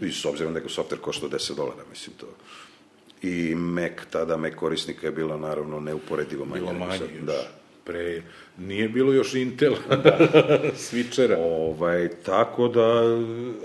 I 0.00 0.12
s 0.12 0.24
obzirom 0.24 0.52
da 0.52 0.58
je 0.58 0.64
software 0.64 1.00
koštao 1.00 1.28
10 1.28 1.56
dolara, 1.56 1.82
mislim 1.90 2.16
to. 2.16 2.26
I 3.22 3.54
Mac, 3.54 3.92
tada 4.10 4.36
Mac 4.36 4.54
korisnika 4.54 5.06
je 5.06 5.12
bilo 5.12 5.36
naravno 5.36 5.80
neuporedivo 5.80 6.44
manje. 6.44 6.60
Bilo 6.60 6.72
manje, 6.72 6.98
sad, 6.98 7.08
da 7.22 7.57
pre 7.88 8.22
nije 8.58 8.88
bilo 8.88 9.12
još 9.12 9.34
Intel 9.34 9.74
switchera. 10.84 11.36
Ovaj, 11.38 12.08
tako 12.26 12.68
da, 12.68 13.02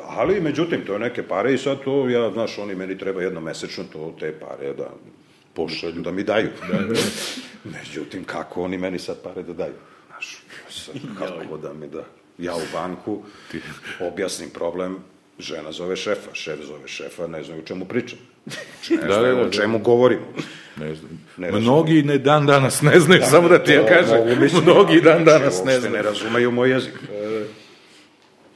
ali 0.07 0.41
međutim, 0.41 0.85
to 0.85 0.93
je 0.93 0.99
neke 0.99 1.23
pare 1.27 1.53
i 1.53 1.57
sad 1.57 1.83
to, 1.83 2.09
ja, 2.09 2.31
znaš, 2.31 2.57
oni 2.57 2.75
meni 2.75 2.97
treba 2.97 3.21
jedno 3.21 3.41
mesečno 3.41 3.83
to, 3.93 4.15
te 4.19 4.31
pare 4.39 4.73
da 4.73 4.89
pošalju, 5.53 6.01
da 6.01 6.11
mi 6.11 6.23
daju. 6.23 6.49
Da, 6.71 6.77
da. 6.77 6.99
međutim, 7.79 8.23
kako 8.23 8.63
oni 8.63 8.77
meni 8.77 8.99
sad 8.99 9.23
pare 9.23 9.43
da 9.43 9.53
daju? 9.53 9.73
Znaš, 10.07 10.37
sad, 10.69 10.95
kako 11.19 11.57
da 11.57 11.73
mi 11.73 11.87
da... 11.87 12.03
Ja 12.37 12.55
u 12.55 12.65
banku 12.73 13.21
objasnim 13.99 14.49
problem, 14.49 14.97
žena 15.39 15.71
zove 15.71 15.95
šefa, 15.95 16.33
šef 16.33 16.59
zove 16.65 16.87
šefa, 16.87 17.27
ne 17.27 17.43
znaju 17.43 17.61
o 17.61 17.65
čemu 17.65 17.85
pričam. 17.85 18.19
Znači, 18.45 18.95
ne 18.95 19.07
da, 19.07 19.13
znaju 19.13 19.35
da, 19.35 19.41
da, 19.41 19.47
o 19.47 19.51
čemu 19.51 19.79
govorimo. 19.79 20.25
Ne 20.75 20.95
znam. 20.95 21.25
Ne 21.37 21.51
Mnogi 21.51 22.03
ne 22.03 22.17
dan 22.17 22.45
danas 22.45 22.81
ne 22.81 22.99
znaju, 22.99 23.19
da, 23.19 23.25
samo 23.25 23.49
da 23.49 23.63
ti 23.63 23.71
ja 23.71 23.85
kažem. 23.85 24.17
Mnogi 24.63 25.01
dan 25.01 25.25
danas 25.25 25.63
ne 25.65 25.79
znaju. 25.79 25.95
ne 25.95 26.01
razumeju 26.01 26.51
moj 26.51 26.71
jezik. 26.71 26.93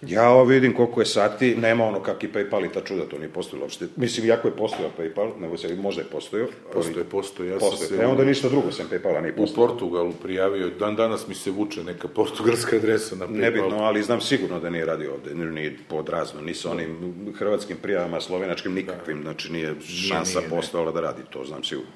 Ja 0.01 0.29
ovo 0.29 0.43
vidim 0.43 0.73
koliko 0.73 1.01
je 1.01 1.05
sati, 1.05 1.55
nema 1.55 1.85
ono 1.85 1.99
kakvi 1.99 2.29
Paypal 2.33 2.65
i 2.65 2.73
ta 2.73 2.81
čuda, 2.81 3.05
to 3.05 3.17
nije 3.17 3.29
postojilo 3.29 3.65
uopšte. 3.65 3.87
Mislim, 3.95 4.27
jako 4.27 4.47
je 4.47 4.55
postojao 4.55 4.91
Paypal, 4.99 5.31
nego 5.39 5.57
se 5.57 5.75
možda 5.75 6.01
je 6.01 6.07
postojao. 6.07 6.47
Postoje, 6.73 7.05
postoje. 7.05 7.49
Ja 7.49 7.57
postoje. 7.59 7.87
Sam 7.87 7.97
se... 7.97 8.03
E, 8.03 8.07
onda 8.07 8.25
ništa 8.25 8.49
drugo 8.49 8.71
sam 8.71 8.85
Paypala 8.91 9.21
nije 9.21 9.35
postojao. 9.35 9.65
U 9.65 9.67
Portugalu 9.69 10.13
prijavio, 10.23 10.69
dan 10.79 10.95
danas 10.95 11.27
mi 11.27 11.35
se 11.35 11.51
vuče 11.51 11.83
neka 11.83 12.07
portugalska 12.07 12.75
adresa 12.75 13.15
na 13.15 13.27
Paypal. 13.27 13.41
Nebitno, 13.41 13.77
ali 13.77 14.03
znam 14.03 14.21
sigurno 14.21 14.59
da 14.59 14.69
nije 14.69 14.85
radio 14.85 15.13
ovde, 15.13 15.35
nije 15.35 15.77
pod 15.87 16.09
razno, 16.09 16.41
ni 16.41 16.53
sa 16.53 16.71
onim 16.71 17.15
hrvatskim 17.37 17.77
prijavama, 17.81 18.21
slovenačkim, 18.21 18.73
nikakvim, 18.73 19.21
znači 19.21 19.51
nije 19.51 19.75
šansa 20.09 20.41
postojala 20.49 20.91
da 20.91 21.01
radi, 21.01 21.21
to 21.29 21.45
znam 21.45 21.63
sigurno. 21.63 21.91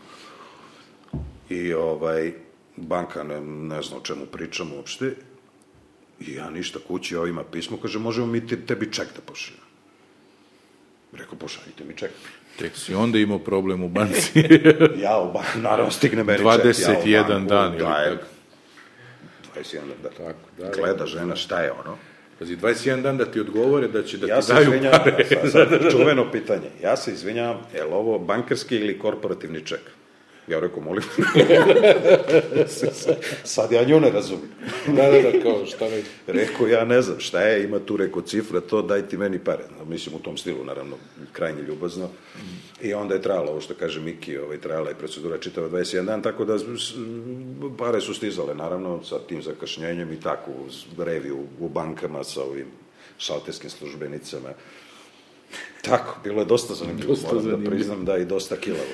I 1.52 1.74
ovaj, 1.74 2.34
banka 2.78 3.24
ne, 3.24 3.42
ne 3.42 3.82
zna 3.82 3.98
o 3.98 4.02
čemu 4.02 4.26
pričam 4.26 4.74
uopšte, 4.74 5.14
I 6.28 6.34
ja 6.34 6.50
ništa 6.50 6.80
kući 6.88 7.16
ovima 7.16 7.44
pismo, 7.44 7.78
kaže, 7.82 8.00
možemo 8.00 8.28
mi 8.28 8.48
tebi 8.48 8.92
ček 8.94 9.08
da 9.16 9.22
pošaljemo. 9.26 9.66
Rekao, 11.14 11.36
pošaljite 11.36 11.84
mi 11.84 11.96
ček. 11.98 12.12
Tek 12.60 12.78
si 12.78 12.94
onda 12.96 13.18
imao 13.18 13.40
problem 13.40 13.84
u 13.84 13.90
banci. 13.90 14.44
Ja, 15.04 15.18
u 15.20 15.34
banku, 15.34 15.60
naravno, 15.60 15.92
stigne 15.92 16.24
meni 16.24 16.38
ček. 16.38 16.48
21 16.48 17.08
ja 17.08 17.24
banku, 17.24 17.48
dan 17.50 17.74
ili 17.74 17.84
tako. 17.84 18.26
21 19.56 19.80
dan. 20.04 20.12
Tako, 20.18 20.40
da, 20.58 20.64
da. 20.66 20.72
Gleda 20.76 21.06
žena 21.06 21.36
šta 21.36 21.62
je 21.62 21.72
ono. 21.72 21.98
Pazi, 22.40 22.58
21 22.58 23.02
dan 23.02 23.18
da 23.18 23.26
ti 23.26 23.40
odgovore 23.40 23.88
da 23.88 24.04
će 24.04 24.18
da 24.18 24.28
Ja 24.28 24.40
ti 24.40 24.46
se 24.46 24.54
daju 24.54 24.72
pare. 24.92 25.26
sad, 25.52 25.52
sad, 25.52 25.92
čuveno 25.92 26.32
pitanje. 26.32 26.70
Ja 26.84 26.98
se 26.98 27.12
izvinjavam, 27.14 27.62
je 27.74 27.84
li 27.84 27.94
ovo 27.94 28.20
bankarski 28.20 28.76
ili 28.76 29.00
korporativni 29.00 29.66
ček? 29.66 29.82
Ja 30.48 30.60
rekao, 30.60 30.84
molim. 30.84 31.04
sad 33.44 33.72
ja 33.72 33.84
nju 33.84 34.00
ne 34.00 34.12
razumijem. 34.12 34.50
da, 34.88 35.12
da, 35.12 35.22
da, 35.32 35.44
kao 35.44 35.66
šta 35.66 35.88
već. 35.88 36.06
Rekao, 36.28 36.68
ja 36.68 36.86
ne 36.86 37.02
znam 37.02 37.20
šta 37.20 37.42
je, 37.42 37.64
ima 37.64 37.80
tu 37.80 37.98
rekao 37.98 38.22
cifra, 38.22 38.62
to 38.62 38.82
daj 38.82 39.08
ti 39.08 39.18
meni 39.18 39.40
pare. 39.40 39.64
No, 39.80 39.86
mislim, 39.86 40.16
u 40.16 40.20
tom 40.20 40.38
stilu, 40.38 40.66
naravno, 40.66 40.96
krajnje 41.32 41.62
ljubazno. 41.62 42.10
I 42.82 42.94
onda 42.94 43.14
je 43.14 43.22
trajalo, 43.22 43.52
ovo 43.52 43.62
što 43.62 43.74
kaže 43.74 44.00
Miki, 44.00 44.38
ovaj, 44.38 44.58
trajala 44.58 44.90
je 44.90 44.96
procedura 44.96 45.38
čitava 45.38 45.70
21 45.70 46.06
dan, 46.06 46.22
tako 46.22 46.46
da 46.46 46.58
pare 47.78 48.02
su 48.02 48.14
stizale, 48.14 48.56
naravno, 48.56 49.04
sa 49.04 49.20
tim 49.20 49.44
zakašnjenjem 49.44 50.14
i 50.14 50.20
tako, 50.20 50.52
uz 50.68 50.86
reviju 50.98 51.40
u 51.60 51.70
bankama 51.70 52.24
sa 52.24 52.44
ovim 52.44 52.68
šalterskim 53.18 53.70
službenicama. 53.70 54.50
Tako, 55.82 56.18
bilo 56.24 56.42
je 56.42 56.46
dosta 56.46 56.74
zanimljivo, 56.74 57.10
Dosta 57.10 57.28
moram 57.28 57.44
da 57.44 57.50
zanimljivo. 57.50 57.72
priznam 57.76 58.06
da 58.06 58.18
i 58.18 58.26
dosta 58.26 58.56
kilavo. 58.56 58.94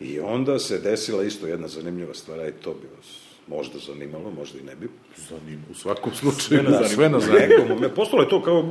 I 0.00 0.20
onda 0.20 0.58
se 0.58 0.78
desila 0.78 1.22
isto 1.24 1.46
jedna 1.46 1.68
zanimljiva 1.68 2.14
stvar, 2.14 2.40
a 2.40 2.48
i 2.48 2.52
to 2.52 2.70
bi 2.70 2.88
vas 2.96 3.20
možda 3.46 3.78
zanimalo, 3.78 4.30
možda 4.30 4.58
i 4.58 4.62
ne 4.62 4.74
bi. 4.76 4.88
Zanim, 5.28 5.64
u 5.70 5.74
svakom 5.74 6.14
slučaju, 6.14 6.62
Da, 6.62 6.88
sve 6.88 7.08
nas 7.08 7.24
zanima. 7.24 7.88
Postalo 7.96 8.22
je 8.22 8.28
to 8.28 8.42
kao 8.42 8.62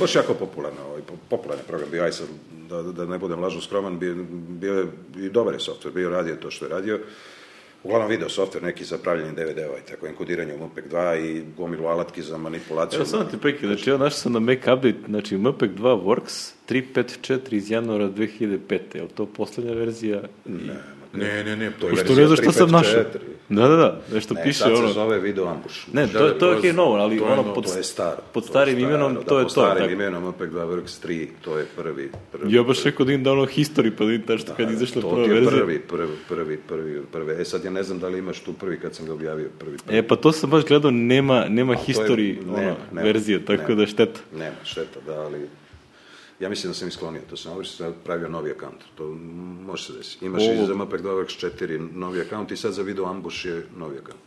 baš 0.00 0.14
jako 0.14 0.34
popularno, 0.34 0.80
ovaj, 0.88 1.02
po- 1.02 1.14
popularan 1.28 1.64
program 1.66 1.90
bio, 1.90 2.02
aj 2.02 2.12
sad, 2.12 2.26
da, 2.68 2.82
da 2.82 3.06
ne 3.06 3.18
budem 3.18 3.40
lažno 3.40 3.60
skroman, 3.60 3.98
bio, 3.98 4.14
bio 4.48 4.74
je 4.74 4.86
i 5.26 5.28
dobar 5.28 5.54
je 5.54 5.60
softver, 5.60 5.92
bio 5.94 6.10
radio 6.10 6.36
to 6.36 6.50
što 6.50 6.64
je 6.64 6.68
radio, 6.68 7.00
uglavnom 7.84 8.08
video 8.08 8.28
softver 8.28 8.62
neki 8.62 8.84
za 8.84 8.98
pravljanje 8.98 9.32
DVD-ova 9.32 9.78
i 9.78 9.88
tako, 9.88 10.06
enkodiranje 10.06 10.54
u 10.54 10.66
MPEG 10.66 10.84
2 10.92 11.16
i 11.24 11.44
gomilu 11.56 11.86
alatki 11.86 12.22
za 12.22 12.38
manipulaciju. 12.38 12.96
Evo 12.96 13.06
samo 13.06 13.24
ti 13.24 13.36
prekid, 13.38 13.68
znači 13.68 13.90
evo 13.90 13.98
našao 13.98 14.18
sam 14.18 14.32
na 14.32 14.40
Mac 14.40 14.58
update, 14.58 14.98
znači 15.08 15.36
MPEG 15.36 15.70
2 15.70 16.04
Works 16.04 16.52
354 16.68 17.54
iz 17.54 17.70
januara 17.70 18.08
2005. 18.08 18.78
Je 18.94 19.02
li 19.02 19.08
to 19.08 19.26
poslednja 19.26 19.72
verzija? 19.72 20.22
Ne, 20.44 20.97
ne, 21.18 21.56
ne, 21.56 21.70
to 21.70 21.86
je 21.86 21.90
je 21.90 21.96
Što 21.96 22.04
verzija 22.04 22.16
ne 22.18 22.26
znaš 22.26 22.38
šta 22.40 22.52
sam 22.52 22.68
354. 22.68 22.72
našao? 22.72 23.02
Da, 23.50 23.68
da, 23.68 23.76
da, 23.76 24.00
nešto 24.12 24.34
Ne, 24.34 24.42
piše 24.42 24.58
sad 24.58 24.68
se 24.68 24.74
ono. 24.74 24.92
zove 24.92 25.18
video 25.20 25.46
ambush. 25.46 25.76
Ne, 25.92 26.06
Da, 26.06 26.12
to, 26.12 26.18
da, 26.18 26.20
to 26.20 26.26
je 26.26 26.38
to 26.52 26.58
okej 26.58 26.68
je- 26.68 26.72
novo, 26.74 26.94
ali 26.94 27.18
to 27.18 27.26
je 27.26 27.32
ono 27.32 27.54
pod, 27.54 27.64
To 27.64 27.76
je 27.76 27.84
staro. 27.84 28.16
pod 28.32 28.42
To 28.42 28.46
je 28.46 28.50
starim 28.50 28.74
staro, 28.74 28.88
imenom, 28.88 29.14
da, 29.14 29.20
to 29.20 29.38
je 29.38 29.44
po 29.44 29.48
to. 29.50 29.52
starim 29.52 29.78
tako. 29.78 29.92
imenom 29.92 30.24
MPEG 30.26 30.50
2 30.50 30.66
Works 30.66 30.94
3, 31.00 31.28
to 31.42 31.58
je 31.58 31.66
prvi. 31.76 32.10
prvi 32.32 32.54
Ja 32.54 32.62
baš 32.62 32.84
rekao 32.84 33.06
da 33.06 33.12
im 33.12 33.22
da 33.22 33.32
ono 33.32 33.42
history, 33.44 33.90
pa 33.90 34.04
da 34.04 34.12
im 34.12 34.22
tačno 34.22 34.54
kad 34.56 34.68
je 34.68 34.74
izašla 34.74 35.02
to 35.02 35.10
prva 35.10 35.24
ti 35.24 35.30
je 35.30 35.34
verzija. 35.34 35.50
prvi, 35.56 35.78
prvi, 35.80 36.08
prvi, 36.28 36.56
prvi, 36.58 37.02
prvi. 37.12 37.32
E 37.32 37.44
sad 37.44 37.64
ja 37.64 37.70
ne 37.70 37.82
znam 37.82 37.98
da 37.98 38.08
li 38.08 38.18
imaš 38.18 38.40
tu 38.40 38.52
prvi 38.52 38.78
kad 38.78 38.94
sam 38.94 39.06
ga 39.06 39.12
objavio, 39.12 39.48
prvi, 39.58 39.76
prvi. 39.78 39.98
E, 39.98 40.02
pa 40.02 40.16
to 40.16 40.32
sam 40.32 40.50
baš 40.50 40.64
gledao, 40.64 40.90
nema, 40.90 41.44
nema 41.48 41.74
to 41.74 41.80
je- 41.80 41.86
history 41.88 42.36
verzije, 42.92 43.44
tako 43.46 43.74
da 43.74 43.86
šteta. 43.86 44.20
Nema, 44.32 44.56
šteta, 44.64 45.00
da, 45.06 45.14
ali 45.14 45.38
ja 46.40 46.48
mislim 46.48 46.70
da 46.70 46.74
sam 46.74 46.88
isklonio, 46.88 47.20
to 47.22 47.36
sam 47.36 47.52
obrišao, 47.52 47.74
sam 47.76 47.94
pravio 48.04 48.28
novi 48.28 48.50
akaunt, 48.50 48.80
to 48.94 49.04
može 49.62 49.84
se 49.84 49.92
desiti. 49.92 50.26
Imaš 50.26 50.42
Ovo- 50.44 50.52
i 50.54 50.66
za 50.66 50.74
MPEG 50.74 51.00
2 51.00 51.14
Works 51.14 51.46
4 51.58 51.88
novi 51.94 52.20
akaunt 52.20 52.50
i 52.50 52.56
sad 52.56 52.72
za 52.72 52.82
video 52.82 53.06
ambush 53.06 53.46
je 53.46 53.62
novi 53.76 53.98
akaunt. 53.98 54.20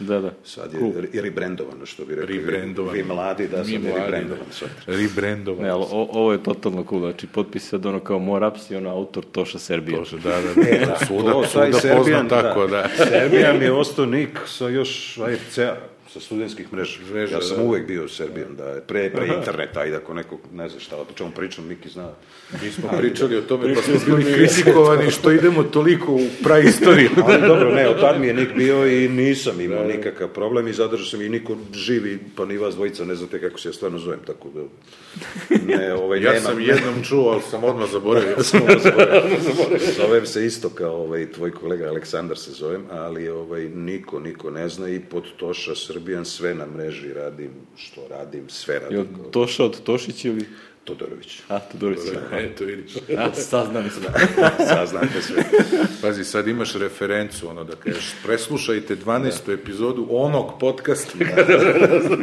Da, 0.00 0.20
da. 0.20 0.32
Sad 0.44 0.72
je 0.72 0.78
Cool. 0.80 0.92
rebrandovano, 1.14 1.86
što 1.86 2.04
bi 2.04 2.14
rekli. 2.14 2.38
vi- 2.38 2.44
Rebrandovano. 2.44 2.92
Vi 2.92 3.04
mladi, 3.04 3.48
da 3.48 3.58
Mi 3.58 3.64
sam 3.64 3.72
je 3.74 3.92
rebrandovan 3.94 4.44
da. 4.46 4.52
sad. 4.52 4.68
Rebrandovan. 4.86 5.62
Ne, 5.62 5.68
ali 5.68 5.82
o, 5.82 6.08
ovo 6.12 6.32
je 6.32 6.42
totalno 6.42 6.84
cool, 6.84 7.00
znači 7.00 7.26
potpis 7.26 7.68
sad 7.68 7.86
ono 7.86 8.00
kao 8.00 8.18
More 8.18 8.46
Ups 8.46 8.70
i 8.70 8.76
ono 8.76 8.90
autor 8.90 9.24
Toša 9.24 9.58
Serbija. 9.58 9.98
Bože, 9.98 10.16
da, 10.16 10.30
da, 10.32 10.54
da. 10.54 10.68
E, 10.68 10.84
da, 10.86 10.98
svuda, 11.06 11.32
to, 11.32 11.44
svuda 11.44 11.72
Serbijan, 11.72 11.98
poznat 11.98 12.28
tako, 12.42 12.66
da. 12.66 12.88
Serbijan 12.98 13.58
mi 13.58 13.64
je 13.64 13.72
ostao 13.72 14.06
nik 14.06 14.28
sa 14.46 14.68
još 14.68 15.18
AFC-a, 15.18 15.76
sa 16.12 16.20
studentskih 16.20 16.72
mreža. 16.72 16.98
Mreža, 17.12 17.36
ja 17.36 17.42
sam 17.42 17.56
da. 17.56 17.62
uvek 17.62 17.86
bio 17.86 18.08
Serbijan, 18.08 18.56
da 18.56 18.64
je 18.64 18.80
pre, 18.80 19.10
pre 19.10 19.26
interneta, 19.26 19.80
ajde 19.80 19.96
ako 19.96 20.14
neko 20.14 20.38
ne 20.52 20.68
zna 20.68 20.80
šta, 20.80 20.96
o 20.96 21.06
čemu 21.14 21.30
pričam, 21.30 21.66
Miki 21.66 21.88
zna. 21.88 22.12
Mi 22.62 22.70
smo 22.70 22.88
pričali 22.98 23.36
o 23.36 23.40
tome, 23.40 23.74
pa 23.74 23.82
smo 23.82 23.94
bili 24.06 24.34
kritikovani 24.34 25.10
što 25.10 25.30
idemo 25.32 25.62
toliko 25.62 26.12
u 26.12 26.26
praistoriju. 26.42 27.10
Ali 27.26 27.48
dobro, 27.48 27.74
ne, 27.74 27.88
od 27.88 28.00
tad 28.00 28.20
mi 28.20 28.26
je 28.26 28.34
Nik 28.34 28.54
bio 28.56 28.86
i 28.86 29.08
nisam 29.08 29.60
imao 29.60 29.84
nikakav 29.84 30.28
problem 30.28 30.68
i 30.68 30.72
zadržao 30.72 31.06
sam 31.06 31.22
i 31.22 31.28
niko 31.28 31.56
živi, 31.72 32.18
pa 32.36 32.44
ni 32.44 32.58
vas 32.58 32.74
dvojica 32.74 33.04
ne 33.04 33.14
znate 33.14 33.40
kako 33.40 33.58
se 33.58 33.68
ja 33.68 33.72
stvarno 33.72 33.98
zovem, 33.98 34.20
tako 34.26 34.48
da 34.48 34.62
ne, 35.66 35.94
ovaj, 35.94 36.22
Ja 36.22 36.32
nemam, 36.32 36.42
sam 36.42 36.60
jednom 36.60 37.02
čuo, 37.04 37.30
ali 37.30 37.42
sam 37.50 37.64
odmah 37.64 37.90
zaboravio. 37.90 38.36
Zovem 39.96 40.26
se 40.26 40.46
isto 40.46 40.68
kao 40.68 40.96
ovaj, 40.96 41.32
tvoj 41.32 41.50
kolega 41.50 41.88
Aleksandar 41.88 42.38
se 42.38 42.50
zovem, 42.52 42.84
ali 42.90 43.28
ovaj, 43.28 43.68
niko, 43.68 44.20
niko 44.20 44.50
ne 44.50 44.68
zna 44.68 44.88
i 44.88 45.00
pod 45.00 45.24
Toša 45.36 45.74
Srbijan 45.98 46.24
sve 46.24 46.54
na 46.54 46.66
mreži 46.66 47.12
radim, 47.12 47.50
što 47.76 48.00
radim, 48.10 48.44
sve 48.48 48.74
Je 48.74 48.80
radim. 48.80 49.06
kao 49.16 49.24
Toša 49.24 49.64
od 49.64 49.82
Tošić 49.82 50.24
ili... 50.24 50.46
Todorović. 50.88 51.40
A, 51.48 51.58
Todorić. 51.58 51.98
Eto, 52.32 52.64
vidiš. 52.64 52.92
A, 53.18 53.32
saznali 53.34 53.90
smo. 53.90 54.08
Saznate 54.74 55.22
sve. 55.22 55.42
Pazi, 56.02 56.24
sad 56.24 56.48
imaš 56.48 56.74
referencu, 56.74 57.48
ono 57.48 57.64
da 57.64 57.76
kažeš, 57.76 58.14
preslušajte 58.24 58.96
12. 58.96 59.52
epizodu 59.54 60.06
onog 60.10 60.60
podcasta, 60.60 61.18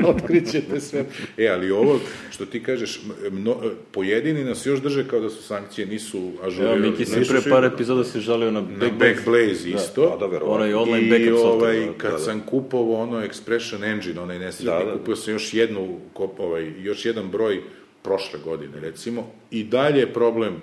otkrićete 0.05 0.79
sve. 0.81 1.05
E, 1.37 1.47
ali 1.47 1.71
ovo, 1.71 1.99
što 2.31 2.45
ti 2.45 2.63
kažeš, 2.63 3.01
mno, 3.31 3.55
pojedini 3.91 4.43
nas 4.43 4.65
još 4.65 4.81
drže 4.81 5.07
kao 5.07 5.19
da 5.19 5.29
su 5.29 5.43
sankcije, 5.43 5.87
nisu 5.87 6.17
Evo, 6.17 6.31
ažurirali. 6.47 6.89
Miki 6.89 7.05
se 7.05 7.19
nisu 7.19 7.33
pre 7.33 7.51
par 7.51 7.65
epizoda 7.65 8.03
se 8.03 8.19
žalio 8.19 8.51
na 8.51 8.61
na 8.61 8.67
Backblaze. 8.67 9.13
Backblaze 9.13 9.69
isto. 9.69 10.09
Pa 10.09 10.17
da, 10.17 10.25
verovatno. 10.25 10.55
Onaj 10.55 10.73
online 10.73 11.01
I 11.07 11.09
backup 11.09 11.39
software. 11.39 11.53
ovaj, 11.53 11.85
da. 11.85 11.93
kad 11.97 12.11
da. 12.11 12.17
sam 12.19 12.41
kupovao 12.45 13.01
ono 13.01 13.21
Expression 13.21 13.91
Engine, 13.93 14.21
onaj 14.21 14.39
nesretni, 14.39 14.65
Da, 14.85 14.91
da. 14.91 14.97
kupio 14.97 15.15
sam 15.15 15.33
još 15.33 15.53
jednu, 15.53 15.99
kop- 16.13 16.39
ovaj, 16.39 16.73
još 16.81 17.05
jedan 17.05 17.29
broj 17.31 17.61
prošle 18.05 18.39
godine, 18.41 18.79
recimo, 18.79 19.21
i 19.51 19.63
dalje 19.65 19.99
je 19.99 20.13
problem 20.13 20.53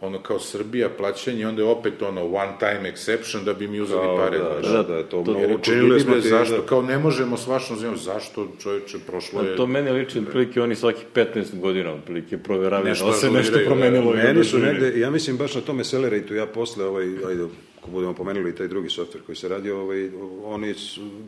ono 0.00 0.18
kao 0.18 0.38
Srbija 0.40 0.88
plaćanje, 0.88 1.46
onda 1.46 1.62
je 1.62 1.68
opet 1.68 2.02
ono 2.02 2.24
one 2.26 2.52
time 2.58 2.92
exception 2.92 3.44
da 3.44 3.54
bi 3.54 3.68
mi 3.68 3.80
uzeli 3.80 4.00
Kao, 4.00 4.16
pare. 4.18 4.38
da, 4.38 4.56
znaš. 4.60 4.72
da, 4.72 4.82
da, 4.84 4.96
je 4.96 5.02
to 5.04 5.22
To- 5.22 5.30
mnogo 5.30 5.54
učinili 5.54 6.00
smo 6.00 6.20
zašto, 6.20 6.56
da. 6.56 6.62
kao 6.62 6.82
ne 6.82 6.98
možemo 6.98 7.36
s 7.36 7.46
vašom 7.46 7.76
zemljom, 7.76 7.96
zašto 7.96 8.48
čovječe, 8.58 8.98
prošlo 9.00 9.42
je... 9.42 9.56
To 9.56 9.66
meni 9.66 9.90
liči 9.92 10.18
otprilike 10.18 10.62
oni 10.62 10.74
svaki 10.74 11.00
15 11.14 11.26
godina 11.54 11.92
otprilike 11.92 12.38
proveravaju 12.38 12.88
Nešto 12.88 13.06
da 13.06 13.12
se 13.12 13.30
nešto 13.30 13.58
promenilo. 13.66 14.12
da. 14.12 14.22
Meni 14.22 14.44
su 14.44 14.58
negde, 14.58 14.92
ja 14.96 15.10
mislim 15.10 15.36
baš 15.36 15.54
na 15.54 15.60
tome 15.60 15.80
Accelerate-u, 15.80 16.36
ja 16.36 16.46
posle, 16.46 16.84
ovaj, 16.84 17.04
ajde, 17.28 17.46
ako 17.84 17.90
budemo 17.90 18.14
pomenuli 18.14 18.54
taj 18.54 18.68
drugi 18.68 18.88
softver 18.88 19.22
koji 19.22 19.36
se 19.36 19.48
radio, 19.48 19.80
ovaj, 19.80 20.10
oni 20.44 20.74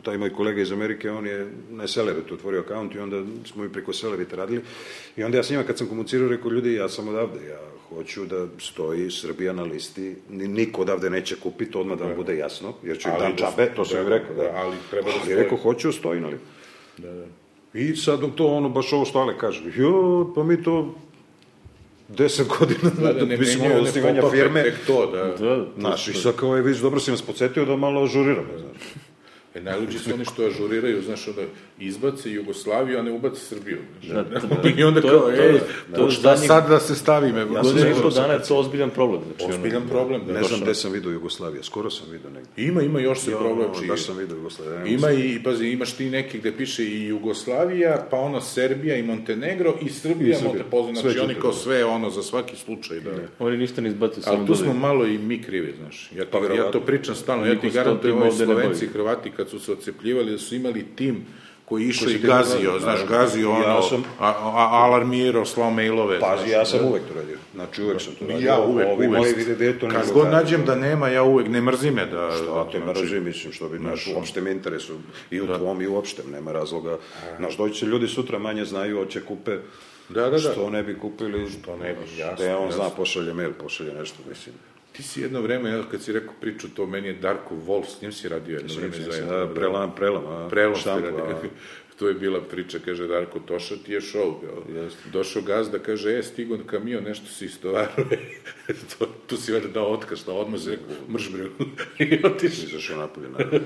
taj 0.03 0.17
moj 0.17 0.33
kolega 0.33 0.61
iz 0.61 0.71
Amerike, 0.71 1.11
on 1.11 1.25
je 1.25 1.37
na 1.69 1.83
Accelerate 1.83 2.33
otvorio 2.33 2.59
akaunt 2.61 2.95
i 2.95 2.99
onda 2.99 3.21
smo 3.45 3.65
i 3.65 3.69
preko 3.69 3.91
Accelerate 3.91 4.35
radili. 4.35 4.61
I 5.17 5.23
onda 5.23 5.37
ja 5.37 5.43
s 5.43 5.49
njima 5.49 5.63
kad 5.63 5.77
sam 5.77 5.87
komunicirao, 5.87 6.29
rekao, 6.29 6.51
ljudi, 6.51 6.73
ja 6.73 6.89
sam 6.89 7.07
odavde, 7.07 7.45
ja 7.45 7.59
hoću 7.89 8.25
da 8.25 8.47
stoji 8.59 9.11
Srbija 9.11 9.53
na 9.53 9.63
listi, 9.63 10.15
ni- 10.29 10.47
niko 10.47 10.81
odavde 10.81 11.09
neće 11.09 11.35
kupiti, 11.35 11.77
odmah 11.77 11.97
da 11.97 12.05
vam 12.05 12.15
bude 12.15 12.37
jasno, 12.37 12.73
jer 12.83 12.97
ću 12.97 13.09
im 13.09 13.13
Ali 13.13 13.23
dam 13.23 13.31
da- 13.31 13.37
džabe, 13.39 13.71
to 13.75 13.85
sam 13.85 13.97
im 13.97 14.03
da, 14.03 14.09
rekao, 14.09 14.35
da. 14.35 14.43
da, 14.43 14.51
ali 14.55 14.75
treba 14.89 15.05
da 15.05 15.11
Ali 15.11 15.21
stoji. 15.21 15.35
rekao, 15.35 15.57
hoću, 15.57 15.91
stoji 15.91 16.21
na 16.21 16.27
listi. 16.27 16.45
Da, 16.97 17.11
da. 17.11 17.25
I 17.73 17.95
sad 17.95 18.19
dok 18.19 18.35
to 18.35 18.47
ono, 18.47 18.69
baš 18.69 18.93
ovo 18.93 19.05
što 19.05 19.19
Ale 19.19 19.37
kaže, 19.37 19.63
jo, 19.75 19.91
pa 20.35 20.43
mi 20.43 20.63
to 20.63 20.95
deset 22.07 22.47
godina, 22.59 22.91
Da, 23.01 23.13
da, 23.13 23.25
ne 23.25 23.37
mislim, 23.37 23.59
menjaju 23.59 23.79
ono, 23.79 23.89
osnivanja 23.89 24.21
firme, 24.31 24.63
Tek 24.63 24.75
to, 24.87 25.05
da. 25.05 25.45
Da, 25.45 25.65
Znaš, 25.77 26.07
i 26.07 26.13
sad 26.13 26.35
kao 26.35 26.55
je, 26.55 26.61
vidiš, 26.61 26.81
dobro 26.81 26.99
si 26.99 27.11
nas 27.11 27.21
podsjetio 27.21 27.65
da 27.65 27.75
malo 27.75 28.03
ažuriramo, 28.03 28.47
znaš. 28.57 29.06
E, 29.57 29.61
najluđi 29.61 29.99
su 29.99 30.13
oni 30.13 30.25
što 30.25 30.45
ažuriraju, 30.45 31.01
znaš, 31.01 31.27
onda 31.27 31.41
izbace 31.79 32.31
Jugoslaviju, 32.31 32.99
a 32.99 33.01
ne 33.01 33.11
ubace 33.11 33.41
Srbiju. 33.41 33.77
Da, 34.03 34.23
to- 34.23 34.67
I 34.77 34.83
onda 34.83 35.01
to- 35.01 35.07
kao, 35.09 35.31
ej, 35.31 35.59
to- 35.59 35.95
to, 35.95 36.11
šta 36.11 36.37
sad 36.37 36.69
da 36.69 36.79
se 36.79 36.95
stavime? 36.95 37.39
Ja 37.39 37.63
sam 37.63 37.77
sam 38.11 38.11
dana 38.15 38.33
je 38.33 38.43
to 38.43 38.57
ozbiljan 38.57 38.89
problem. 38.89 39.21
Znači, 39.23 39.43
ono, 39.43 39.53
Ozbiljan 39.53 39.87
problem, 39.89 40.21
da. 40.27 40.33
Ne 40.33 40.43
znam 40.43 40.53
ono. 40.53 40.63
gde 40.63 40.75
sam 40.75 40.91
vidio 40.91 41.11
Jugoslavija, 41.11 41.63
skoro 41.63 41.89
sam 41.89 42.11
vidio 42.11 42.29
negdje. 42.29 42.65
Ima, 42.65 42.81
ima 42.81 42.99
još 42.99 43.19
se 43.19 43.31
provlači. 43.31 43.87
baš 43.87 44.01
sam 44.01 44.17
vidio 44.17 44.35
Jugoslavija. 44.35 44.83
ne 44.83 44.91
Ima 44.91 45.11
i, 45.11 45.43
pazi, 45.43 45.67
imaš 45.67 45.93
ti 45.93 46.09
neke 46.09 46.37
gde 46.37 46.51
piše 46.51 46.83
i 46.83 47.07
Jugoslavija, 47.07 48.07
pa 48.11 48.17
ono 48.17 48.41
Serbija 48.41 48.95
i 48.95 49.03
Montenegro 49.03 49.73
i 49.81 49.89
Srbija, 49.89 50.37
I 50.37 50.41
Srbija. 50.41 50.63
Pozna, 50.71 50.93
znači 50.93 51.19
oni 51.19 51.35
kao 51.35 51.51
da. 51.51 51.57
sve 51.57 51.85
ono 51.85 52.09
za 52.09 52.23
svaki 52.23 52.55
slučaj, 52.55 52.99
da. 52.99 53.11
Oni 53.39 53.57
ništa 53.57 53.81
ne 53.81 53.89
izbacuju, 53.89 54.23
samo 54.23 54.37
Ali 54.37 54.47
tu 54.47 54.55
smo 54.55 54.73
malo 54.73 55.05
i 55.05 55.17
mi 55.17 55.41
krivi, 55.41 55.73
znaš. 55.77 56.11
Ja, 56.15 56.23
Pa, 56.31 56.37
ja 56.55 56.71
to 56.71 56.79
pričam 56.79 57.15
stalno, 57.15 57.45
ja 57.45 57.59
ti 57.59 57.69
garantujem 57.69 58.21
ovi 58.21 58.31
Slovenci 58.31 58.85
i. 58.85 58.87
Hrvati 58.87 59.31
kad 59.31 59.46
su 59.49 59.59
se 59.59 59.71
ocepljivali 59.71 60.31
da 60.31 60.37
su 60.37 60.55
imali 60.55 60.85
tim 60.95 61.25
koji 61.65 61.83
išao 61.83 62.09
i 62.09 62.17
gazio, 62.17 62.71
da- 62.73 62.79
znaš, 62.79 62.99
da. 62.99 63.05
gazio 63.07 63.49
Ja 63.49 63.55
ono, 63.55 63.81
sam- 63.81 64.03
a, 64.19 64.27
a, 64.29 64.83
alarmirao, 64.83 65.45
slao 65.45 65.71
mailove. 65.71 66.19
Pazi, 66.19 66.37
znaš, 66.39 66.51
ja 66.51 66.65
sam 66.65 66.79
da. 66.79 66.85
uvek 66.85 67.01
to 67.03 67.13
radio. 67.13 67.37
Znači, 67.55 67.83
uvek 67.83 68.01
sam 68.01 68.13
to 68.13 68.25
radio. 68.27 68.47
Ja 68.47 68.59
uvek, 68.61 68.87
Ovi 68.87 69.07
uvek. 69.07 69.19
moji 69.19 69.33
virtualni 69.33 69.95
Kad 69.95 70.05
drugari, 70.05 70.13
god 70.23 70.31
nađem 70.33 70.65
da 70.65 70.75
nema, 70.75 71.07
ja 71.07 71.23
uvek 71.23 71.47
ne 71.47 71.61
mrzi 71.61 71.91
me 71.91 72.05
da... 72.05 72.31
Šta 72.33 72.69
te 72.71 72.79
znači, 72.79 72.99
mraži, 72.99 73.19
mislim, 73.19 73.53
što 73.53 73.69
bi 73.69 73.79
naš 73.79 74.07
u 74.07 74.19
opštem 74.19 74.47
interesu 74.47 74.93
i 75.31 75.41
u 75.41 75.47
tvom 75.47 75.81
i 75.81 75.87
u 75.87 75.95
opštem, 75.95 76.31
nema 76.31 76.51
razloga. 76.51 76.97
Naš 77.39 77.57
doći 77.57 77.75
će 77.75 77.85
ljudi 77.85 78.07
sutra 78.07 78.39
manje 78.39 78.65
znaju, 78.65 78.97
hoće 78.97 79.21
kupe 79.21 79.57
Da, 80.09 80.21
da, 80.21 80.29
da. 80.29 80.37
Što 80.39 80.69
ne 80.69 80.83
bi 80.83 80.99
kupili, 80.99 81.49
Što 81.51 81.77
ne 81.77 81.93
bi, 81.93 82.19
jasno, 82.19 82.45
Da 82.45 82.57
on 82.57 82.65
jasno. 82.65 82.71
zna, 82.77 82.89
pošalje 82.89 83.33
mail, 83.33 83.51
pošalje 83.53 83.93
nešto, 83.93 84.17
mislim. 84.29 84.55
Ti 84.97 85.03
si 85.03 85.21
jedno 85.21 85.41
vreme, 85.41 85.71
evo, 85.73 85.83
kad 85.91 86.01
si 86.01 86.11
rekao 86.11 86.33
priču, 86.41 86.67
to 86.69 86.85
meni 86.85 87.07
je 87.07 87.13
Darko 87.13 87.55
Wolf, 87.55 87.85
s 87.85 88.01
njim 88.01 88.11
si 88.11 88.29
radio 88.29 88.57
jedno 88.57 88.73
vreme 88.75 88.95
zajedno. 88.95 89.53
Prelam, 89.55 89.95
prelam, 89.95 90.25
a, 90.25 90.47
Prelom 90.49 90.75
ste 90.75 90.81
štampu, 90.81 91.17
a, 91.17 91.41
To 91.99 92.07
je 92.07 92.13
bila 92.13 92.41
priča, 92.41 92.79
kaže 92.85 93.07
Darko, 93.07 93.39
Toša 93.39 93.75
ti 93.85 93.91
je? 93.91 94.01
Jeste. 94.75 95.09
Došao 95.13 95.41
gazda, 95.41 95.79
kaže, 95.79 96.19
e, 96.19 96.23
stigon 96.23 96.63
kamion, 96.67 97.03
nešto 97.03 97.25
si 97.27 97.45
istovario. 97.45 98.05
to, 98.99 99.07
tu 99.27 99.37
si 99.37 99.51
valjda 99.51 99.67
dao 99.67 99.93
otkaz, 99.93 100.19
šta 100.19 100.31
odmah 100.31 100.61
se 100.61 100.71
rekao, 100.71 101.09
mrš 101.09 101.29
bre. 101.31 101.45
I 102.07 102.25
otišao. 102.25 102.65
izašao 102.65 102.97
napolje, 102.97 103.29
naravno. 103.29 103.59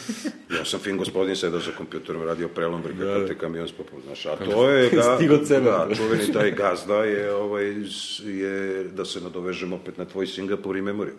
ja 0.58 0.64
sam 0.64 0.80
fin 0.80 0.96
gospodin 0.96 1.36
sedao 1.36 1.60
za 1.60 1.70
kompjuterom, 1.76 2.22
radio 2.22 2.48
prelom, 2.48 2.82
brga, 2.82 3.04
da, 3.04 3.26
te 3.26 3.38
kamion 3.38 3.68
spopao, 3.68 4.00
znaš, 4.00 4.26
a 4.26 4.36
to 4.36 4.68
je, 4.70 4.90
da, 4.90 5.16
Stigo 5.16 5.44
sebe. 5.44 5.60
da, 5.60 5.88
čuveni 5.96 6.32
taj 6.32 6.50
gazda 6.50 7.04
je, 7.04 7.32
ovaj, 7.34 7.74
je, 8.24 8.84
da 8.84 9.04
se 9.04 9.20
nadovežem 9.20 9.72
opet 9.72 9.98
na 9.98 10.04
tvoj 10.04 10.26
Singapur 10.26 10.76
i 10.76 10.82
memoriju. 10.82 11.14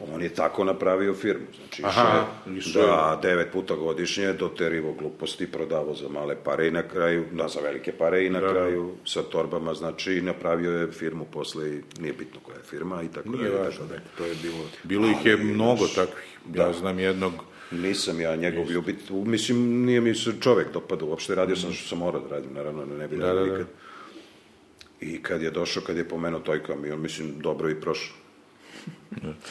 On 0.00 0.22
je 0.22 0.28
tako 0.28 0.64
napravio 0.64 1.14
firmu, 1.14 1.46
znači 1.56 1.82
Aha, 1.84 2.26
išao 2.56 2.82
je, 2.82 2.88
da, 2.88 3.18
devet 3.22 3.52
puta 3.52 3.74
godišnje, 3.74 4.32
doterivo 4.32 4.92
gluposti, 4.92 5.46
prodavao 5.46 5.94
za 5.94 6.08
male 6.08 6.36
pare 6.44 6.68
i 6.68 6.70
na 6.70 6.82
kraju, 6.82 7.24
da, 7.32 7.48
za 7.48 7.60
velike 7.60 7.92
pare 7.92 8.26
i 8.26 8.30
na 8.30 8.40
Da, 8.40 8.46
da. 8.46 8.52
kraju 8.52 8.94
sa 9.04 9.22
torbama, 9.22 9.74
znači 9.74 10.22
napravio 10.22 10.70
je 10.70 10.92
firmu 10.92 11.26
posle 11.32 11.64
nije 12.00 12.12
bitno 12.12 12.40
koja 12.42 12.56
je 12.56 12.62
firma 12.62 13.02
i 13.02 13.08
tako 13.08 13.28
Nije 13.28 13.50
dalje, 13.50 13.64
važno, 13.64 13.78
tako 13.78 13.88
dalje. 13.88 14.02
To 14.18 14.24
je 14.24 14.34
bilo... 14.42 14.64
Bilo 14.82 15.08
ih 15.08 15.26
je 15.26 15.32
Ali, 15.32 15.44
mnogo 15.44 15.86
takvih. 15.86 16.38
Ja 16.54 16.72
znam 16.72 16.98
jednog, 16.98 17.32
Nisam 17.70 18.20
ja 18.20 18.36
njegov 18.36 18.70
ljubit, 18.70 18.96
mislim, 19.10 19.84
nije 19.84 20.00
mi 20.00 20.14
se 20.14 20.32
čovek 20.40 20.72
dopada, 20.72 21.04
uopšte 21.04 21.34
radio 21.34 21.56
sam 21.56 21.72
što 21.72 21.88
sam 21.88 21.98
morao 21.98 22.20
da 22.20 22.34
radim, 22.34 22.54
naravno, 22.54 22.84
ne 22.84 23.08
bi 23.08 23.16
radio 23.16 23.44
da, 23.44 23.50
da. 23.50 23.52
nikad. 23.52 23.66
I 25.00 25.22
kad 25.22 25.42
je 25.42 25.50
došao, 25.50 25.82
kad 25.82 25.96
je 25.96 26.08
pomenuo 26.08 26.40
toj 26.40 26.62
kamion, 26.62 27.00
mislim, 27.00 27.34
dobro 27.38 27.70
i 27.70 27.80
prošao. 27.80 28.23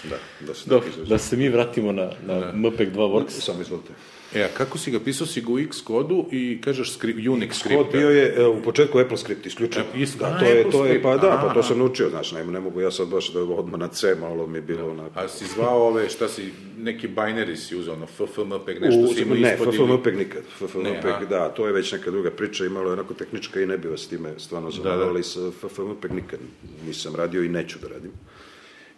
Da, 0.10 0.18
da 0.48 0.54
se 0.54 0.70
Dobro, 0.70 0.90
da 1.08 1.18
se 1.18 1.38
mi 1.38 1.50
vratimo 1.50 1.92
na, 1.92 2.10
na 2.28 2.52
MPEG 2.54 2.94
2 2.94 2.96
Works. 2.96 3.30
Samo 3.30 3.62
izvolite. 3.62 3.94
e, 4.36 4.44
a 4.44 4.48
kako 4.48 4.78
si 4.78 4.92
ga 4.92 5.00
pisao 5.00 5.28
si 5.28 5.42
ga 5.42 5.52
u 5.52 5.60
X 5.60 5.82
kodu 5.82 6.26
i 6.32 6.62
kažeš 6.62 6.94
skri, 6.94 7.14
Unix 7.14 7.48
Kod 7.48 7.56
skript. 7.56 7.92
bio 7.92 8.10
je 8.10 8.34
e, 8.38 8.46
u 8.48 8.62
početku 8.62 9.00
Apple 9.00 9.18
script 9.18 9.46
isključen. 9.46 9.84
E, 9.96 10.02
isto, 10.02 10.18
da, 10.20 10.26
a, 10.26 10.40
to 10.40 10.46
je, 10.46 10.72
to 10.72 10.86
je, 10.86 10.90
script, 10.90 11.04
pa 11.04 11.18
da, 11.18 11.42
pa 11.48 11.54
to 11.54 11.64
sam 11.64 11.78
naučio, 11.78 12.10
znaš, 12.10 12.32
ne, 12.32 12.46
ne 12.46 12.60
mogu 12.60 12.82
ja 12.82 12.92
sad 12.92 13.08
baš 13.08 13.34
da 13.34 13.42
odmah 13.42 13.80
na 13.80 13.88
C, 13.88 14.16
malo 14.16 14.48
mi 14.48 14.58
je 14.58 14.62
bilo 14.62 14.92
onako. 14.92 15.20
A 15.20 15.28
si 15.28 15.46
zvao 15.46 15.88
ove, 15.88 16.10
šta 16.10 16.28
si, 16.28 16.52
neki 16.78 17.08
binary 17.08 17.56
si 17.56 17.76
uzao, 17.76 17.96
ono, 17.96 18.06
FFmpeg, 18.06 18.82
nešto 18.82 19.08
si 19.08 19.22
imao 19.22 19.38
ne, 19.38 19.54
ispod 19.54 19.74
ili- 19.74 19.88
FFmpeg 19.88 20.18
nikad. 20.18 20.44
FFmpeg, 20.58 21.30
da, 21.30 21.50
to 21.50 21.68
je 21.68 21.74
već 21.74 21.92
neka 21.92 22.12
druga 22.12 22.32
priča, 22.32 22.66
imalo 22.66 22.90
je 22.90 22.94
onako 22.94 23.14
tehnička 23.14 23.62
i 23.62 23.66
ne 23.66 23.78
bi 23.78 23.88
vas 23.88 24.08
time 24.08 24.34
stvarno 24.38 24.70
da, 24.84 25.24
sa 25.24 25.40
FFmpeg 25.52 26.12
nikad 26.12 26.40
nisam 26.86 27.16
radio 27.16 27.44
i 27.44 27.50
neću 27.50 27.80
da 27.82 27.88
radim. 27.88 28.12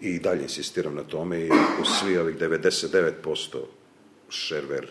I 0.01 0.19
dalje 0.19 0.41
insistiram 0.41 0.95
na 0.95 1.03
tome 1.03 1.39
i 1.39 1.49
u 1.81 1.85
svi 1.85 2.17
ovih 2.17 2.35
99% 2.37 3.11
shareware 4.29 4.87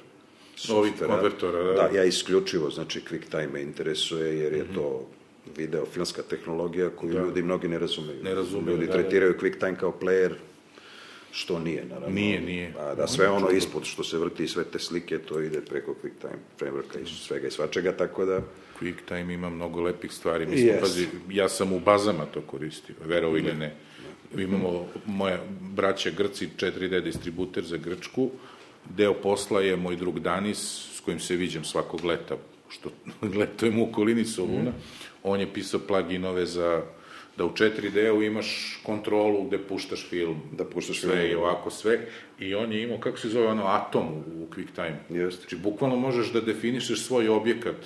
Ovih 0.70 0.92
konvertora, 1.06 1.62
da. 1.62 1.72
da, 1.72 1.98
ja 1.98 2.04
isključivo, 2.04 2.70
znači 2.70 3.00
QuickTime 3.10 3.52
me 3.52 3.62
interesuje 3.62 4.38
jer 4.38 4.52
je 4.52 4.64
to 4.74 5.06
video 5.56 5.86
filmska 5.86 6.22
tehnologija 6.22 6.90
koju 6.90 7.12
ljudi 7.12 7.42
mnogi 7.42 7.68
ne 7.68 7.78
razumeju. 7.78 8.22
Ne 8.22 8.34
razumeju, 8.34 8.74
Ljudi 8.74 8.86
da, 8.86 8.92
da. 8.92 8.98
tretiraju 8.98 9.34
QuickTime 9.40 9.76
kao 9.76 9.94
player, 10.00 10.32
što 11.30 11.58
nije, 11.58 11.84
naravno. 11.84 12.14
Nije, 12.14 12.40
nije. 12.40 12.74
A 12.78 12.94
da 12.94 13.06
sve 13.06 13.28
ono 13.28 13.50
ispod 13.50 13.84
što 13.84 14.04
se 14.04 14.18
vrti, 14.18 14.48
sve 14.48 14.64
te 14.64 14.78
slike, 14.78 15.18
to 15.18 15.40
ide 15.40 15.60
preko 15.60 15.94
QuickTime 16.02 16.38
frameworka 16.60 17.02
i 17.02 17.06
svega 17.06 17.46
i 17.46 17.50
svačega, 17.50 17.92
tako 17.92 18.24
da... 18.24 18.40
QuickTime 18.80 19.34
ima 19.34 19.50
mnogo 19.50 19.80
lepih 19.80 20.12
stvari. 20.12 20.46
Mislim, 20.46 20.68
Jest. 20.68 20.80
pazi, 20.80 21.06
ja 21.30 21.48
sam 21.48 21.72
u 21.72 21.80
bazama 21.80 22.26
to 22.26 22.40
koristio, 22.40 22.94
verovo 23.04 23.36
ili 23.36 23.52
ne. 23.52 23.76
Imamo 24.38 24.86
moja 25.06 25.38
braća 25.60 26.10
Grci 26.10 26.48
4D 26.56 27.00
distributer 27.00 27.64
za 27.64 27.76
Grčku. 27.76 28.30
Deo 28.96 29.14
posla 29.14 29.60
je 29.60 29.76
moj 29.76 29.96
drug 29.96 30.20
Danis, 30.20 30.58
s 30.96 31.00
kojim 31.00 31.20
se 31.20 31.36
viđam 31.36 31.64
svakog 31.64 32.04
leta, 32.04 32.36
što 32.68 32.90
letujem 33.38 33.80
u 33.80 33.88
okolini 33.88 34.24
Soluna. 34.24 34.72
On 35.22 35.40
je 35.40 35.52
pisao 35.52 35.80
pluginove 35.80 36.46
za 36.46 36.82
da 37.36 37.44
u 37.44 37.50
4D-u 37.50 38.22
imaš 38.22 38.80
kontrolu 38.82 39.44
gde 39.44 39.58
puštaš 39.58 40.06
film. 40.08 40.40
Da 40.52 40.64
puštaš 40.64 41.00
sve 41.00 41.16
film, 41.16 41.30
i 41.30 41.34
ovako 41.34 41.70
sve. 41.70 42.06
I 42.38 42.54
on 42.54 42.72
je 42.72 42.82
imao, 42.82 42.98
kako 42.98 43.18
se 43.18 43.28
zove 43.28 43.46
ono, 43.46 43.66
Atom 43.66 44.08
u 44.08 44.46
QuickTime. 44.54 44.96
Jeste. 45.10 45.40
Znači, 45.40 45.56
bukvalno 45.56 45.96
možeš 45.96 46.32
da 46.32 46.40
definišeš 46.40 47.02
svoj 47.02 47.28
objekat 47.28 47.76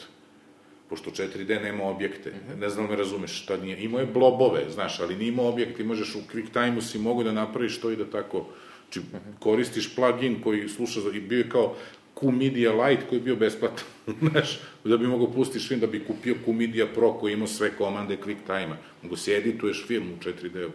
pošto 0.89 1.11
4D 1.11 1.63
nema 1.63 1.85
objekte, 1.85 2.33
ne 2.61 2.69
znam 2.69 2.87
da 2.87 2.91
me 2.91 2.99
razumeš 2.99 3.43
šta 3.43 3.57
nije, 3.57 3.85
imao 3.85 4.01
je 4.01 4.07
blobove, 4.07 4.71
znaš, 4.71 5.01
ali 5.01 5.17
nije 5.17 5.29
imao 5.29 5.49
objekte, 5.49 5.85
možeš 5.85 6.15
u 6.15 6.19
QuickTime-u 6.33 6.83
si 6.83 6.99
mogu 6.99 7.23
da 7.23 7.33
napraviš 7.33 7.81
to 7.81 7.91
i 7.91 7.97
da 7.97 8.05
tako, 8.05 8.47
znači 8.85 9.09
koristiš 9.39 9.95
plugin 9.95 10.43
koji 10.43 10.69
sluša, 10.69 11.01
i 11.15 11.21
bio 11.21 11.39
je 11.39 11.49
kao 11.49 11.75
QMedia 12.15 12.73
Lite 12.73 13.03
koji 13.09 13.19
je 13.19 13.23
bio 13.23 13.37
besplatan, 13.37 13.85
znaš, 14.31 14.61
da 14.85 14.97
bi 14.97 15.07
mogao 15.07 15.33
pustiš 15.33 15.69
film, 15.69 15.81
da 15.81 15.87
bi 15.87 16.05
kupio 16.05 16.35
QMedia 16.47 16.87
Pro 16.95 17.13
koji 17.13 17.33
ima 17.33 17.47
sve 17.47 17.71
komande 17.79 18.17
QuickTime-a, 18.17 18.77
mogu 19.03 19.17
se 19.17 19.37
edituješ 19.37 19.85
film 19.87 20.07
u 20.13 20.25
4D-u, 20.25 20.71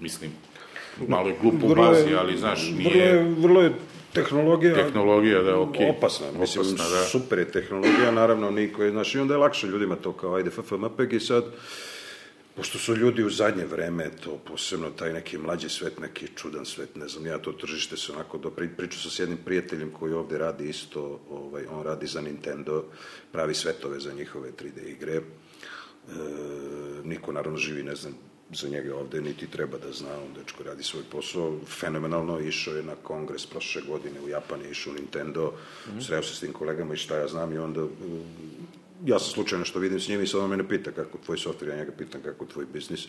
mislim, 0.00 0.30
malo 1.08 1.28
je 1.28 1.36
glup 1.42 1.62
u 1.62 1.68
Vrlo 1.68 1.86
bazi, 1.86 2.14
ali 2.14 2.38
znaš, 2.38 2.70
Vrlo 2.70 2.78
nije 2.78 3.04
je, 3.04 3.22
vrlo 3.22 3.62
je 3.62 3.72
tehnologija... 4.22 4.74
tehnologija 4.74 5.42
da 5.42 5.50
je 5.50 5.56
okej. 5.56 5.90
Opasna, 5.90 6.26
mislim, 6.40 6.66
Opasna, 6.66 6.88
da. 6.88 7.04
super 7.04 7.38
je 7.38 7.50
tehnologija, 7.50 8.10
naravno, 8.10 8.50
niko 8.50 8.82
je, 8.82 8.90
znaš, 8.90 9.14
i 9.14 9.18
onda 9.18 9.34
je 9.34 9.38
lakše 9.38 9.66
ljudima 9.66 9.96
to 9.96 10.12
kao, 10.12 10.34
ajde, 10.34 10.50
FFmpeg 10.50 11.12
i 11.12 11.20
sad, 11.20 11.44
pošto 12.56 12.78
su 12.78 12.96
ljudi 12.96 13.24
u 13.24 13.30
zadnje 13.30 13.64
vreme, 13.64 14.10
to 14.24 14.38
posebno 14.44 14.90
taj 14.90 15.12
neki 15.12 15.38
mlađi 15.38 15.68
svet, 15.68 16.00
neki 16.00 16.26
čudan 16.36 16.64
svet, 16.64 16.96
ne 16.96 17.08
znam, 17.08 17.26
ja 17.26 17.38
to 17.38 17.52
tržište 17.52 17.96
se 17.96 18.12
onako, 18.12 18.38
do, 18.38 18.50
pri, 18.50 18.68
pričao 18.68 19.00
sam 19.00 19.10
s 19.10 19.18
jednim 19.18 19.38
prijateljem 19.44 19.90
koji 19.90 20.12
ovde 20.12 20.38
radi 20.38 20.68
isto, 20.68 21.20
ovaj, 21.30 21.64
on 21.70 21.82
radi 21.82 22.06
za 22.06 22.20
Nintendo, 22.20 22.84
pravi 23.32 23.54
svetove 23.54 24.00
za 24.00 24.12
njihove 24.12 24.50
3D 24.52 24.90
igre, 24.90 25.14
e, 25.14 25.22
niko 27.04 27.32
naravno 27.32 27.58
živi, 27.58 27.82
ne 27.82 27.94
znam, 27.94 28.27
za 28.52 28.68
njega 28.68 28.96
ovde 28.96 29.20
niti 29.20 29.46
treba 29.46 29.78
da 29.78 29.92
zna, 29.92 30.08
on 30.26 30.34
dečko 30.34 30.62
radi 30.62 30.82
svoj 30.82 31.02
posao, 31.10 31.58
fenomenalno, 31.66 32.40
išao 32.40 32.76
je 32.76 32.82
na 32.82 32.94
kongres 32.94 33.46
prošle 33.46 33.82
godine 33.82 34.20
u 34.20 34.28
Japan, 34.28 34.60
je 34.60 34.70
išao 34.70 34.92
u 34.92 34.96
Nintendo, 34.96 35.52
sreo 36.00 36.22
se 36.22 36.34
s 36.34 36.40
tim 36.40 36.52
kolegama 36.52 36.94
i 36.94 36.96
šta 36.96 37.16
ja 37.16 37.28
znam 37.28 37.52
i 37.52 37.58
onda 37.58 37.80
mm, 37.80 38.24
ja 39.04 39.18
sam 39.18 39.30
slučajno 39.32 39.64
što 39.64 39.78
vidim 39.78 40.00
s 40.00 40.08
njim 40.08 40.22
i 40.22 40.26
sad 40.26 40.40
on 40.40 40.50
mene 40.50 40.68
pita 40.68 40.92
kako 40.92 41.18
tvoj 41.18 41.38
softver, 41.38 41.70
ja 41.70 41.76
njega 41.76 41.92
pitam 41.98 42.22
kako 42.22 42.46
tvoj 42.46 42.66
biznis. 42.72 43.08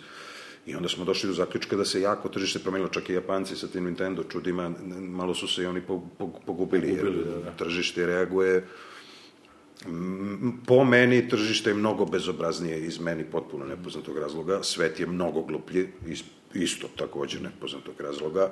I 0.65 0.75
onda 0.75 0.89
smo 0.89 1.05
došli 1.05 1.27
do 1.27 1.33
zaključka 1.33 1.75
da 1.75 1.85
se 1.85 2.01
jako 2.01 2.29
tržište 2.29 2.59
promenilo, 2.59 2.89
čak 2.89 3.09
i 3.09 3.13
Japanci 3.13 3.55
sa 3.55 3.67
tim 3.67 3.85
Nintendo 3.85 4.23
čudima, 4.23 4.71
malo 4.99 5.35
su 5.35 5.47
se 5.47 5.63
i 5.63 5.65
oni 5.65 5.81
po- 5.81 6.03
po- 6.17 6.39
pogubili, 6.45 6.87
jer 6.87 6.99
Pogubili, 6.99 7.25
da, 7.25 7.41
da. 7.41 7.51
tržište 7.51 8.05
reaguje 8.05 8.67
po 10.65 10.83
meni 10.83 11.29
tržište 11.29 11.69
je 11.69 11.73
mnogo 11.73 12.05
bezobraznije 12.05 12.79
iz 12.79 12.99
meni 12.99 13.23
potpuno 13.23 13.65
nepoznatog 13.65 14.17
razloga, 14.17 14.63
svet 14.63 14.99
je 14.99 15.05
mnogo 15.07 15.41
gluplji, 15.41 15.87
is- 16.07 16.23
isto 16.55 16.87
takođe 16.89 17.39
nepoznatog 17.39 17.93
razloga 17.99 18.51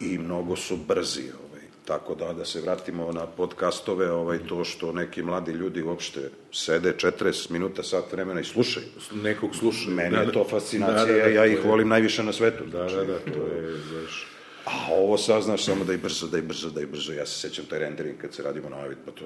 i 0.00 0.18
mnogo 0.18 0.56
su 0.56 0.76
brzi. 0.78 1.22
Ovaj. 1.22 1.56
Tako 1.84 2.14
da, 2.14 2.32
da 2.32 2.44
se 2.44 2.60
vratimo 2.60 3.12
na 3.12 3.26
podcastove, 3.26 4.10
ovaj, 4.10 4.38
to 4.38 4.64
što 4.64 4.92
neki 4.92 5.22
mladi 5.22 5.52
ljudi 5.52 5.82
uopšte 5.82 6.20
sede 6.52 6.94
40 6.94 7.50
minuta, 7.50 7.82
sat 7.82 8.12
vremena 8.12 8.40
i 8.40 8.44
slušaju. 8.44 8.86
Nekog 9.14 9.56
sluša. 9.56 9.90
Meni 9.90 10.10
Da, 10.10 10.16
je 10.16 10.26
da. 10.26 10.32
to 10.32 10.44
fascinacija, 10.44 10.96
Da, 10.96 11.12
da, 11.14 11.18
da, 11.18 11.28
ja 11.28 11.46
ih 11.46 11.64
volim 11.64 11.88
najviše 11.88 12.22
na 12.22 12.32
svetu. 12.32 12.64
Da, 12.64 12.78
da, 12.80 13.04
da, 13.04 13.18
to 13.18 13.46
je, 13.46 13.76
znaš, 13.82 14.26
A 14.66 14.92
ovo 14.92 15.18
sad, 15.18 15.42
znaš, 15.42 15.64
samo 15.64 15.84
da 15.84 15.92
i 15.92 15.96
brzo, 15.96 16.26
da 16.26 16.38
i 16.38 16.42
brzo, 16.42 16.70
da 16.70 16.80
i 16.80 16.86
brzo. 16.86 17.12
Ja 17.12 17.26
se 17.26 17.48
sećam 17.48 17.64
taj 17.64 17.78
rendering 17.78 18.18
kad 18.18 18.34
se 18.34 18.42
radimo 18.42 18.68
na 18.68 18.76
Avid, 18.76 18.98
pa 19.04 19.10
to 19.10 19.24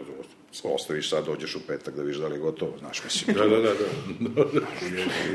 ostaviš 0.65 1.11
sad, 1.11 1.27
dođeš 1.27 1.57
u 1.57 1.61
petak 1.67 1.97
da 1.97 2.03
vidiš 2.03 2.17
da 2.17 2.27
li 2.27 2.35
je 2.35 2.39
gotovo, 2.39 2.79
znaš, 2.79 3.05
mislim. 3.05 3.37
Da, 3.37 3.47
da, 3.47 3.57
da, 3.57 3.75
da. 4.45 4.61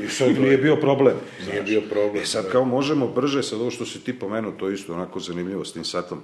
I 0.03 0.08
sad 0.10 0.39
nije 0.39 0.58
bio 0.58 0.76
problem. 0.76 1.16
Nije 1.47 1.62
bio 1.62 1.82
problem. 1.82 2.24
E 2.24 2.26
sad 2.26 2.51
kao 2.51 2.66
možemo 2.66 3.08
brže, 3.08 3.43
sad 3.43 3.62
ovo 3.62 3.72
što 3.72 3.86
si 3.86 4.03
ti 4.03 4.20
pomenuo, 4.20 4.51
to 4.51 4.68
je 4.68 4.74
isto 4.74 4.93
onako 4.93 5.20
zanimljivo 5.20 5.66
s 5.66 5.74
tim 5.74 5.86
satom, 5.86 6.24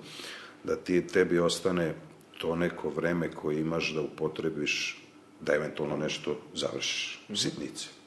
da 0.63 0.75
ti, 0.75 1.07
tebi 1.07 1.39
ostane 1.39 1.93
to 2.37 2.55
neko 2.55 2.89
vreme 2.89 3.31
koje 3.31 3.59
imaš 3.59 3.93
da 3.93 4.01
upotrebiš, 4.01 5.01
da 5.39 5.53
eventualno 5.53 5.97
nešto 5.97 6.37
završiš, 6.53 7.25
sitnice. 7.35 8.00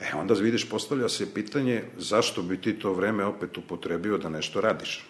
E 0.00 0.14
onda 0.14 0.34
vidiš, 0.34 0.68
postavlja 0.68 1.08
se 1.08 1.34
pitanje 1.34 1.82
zašto 1.98 2.42
bi 2.42 2.56
ti 2.56 2.72
to 2.74 2.92
vreme 2.92 3.24
opet 3.24 3.58
upotrebio 3.58 4.18
da 4.18 4.28
nešto 4.28 4.60
radiš. 4.60 5.04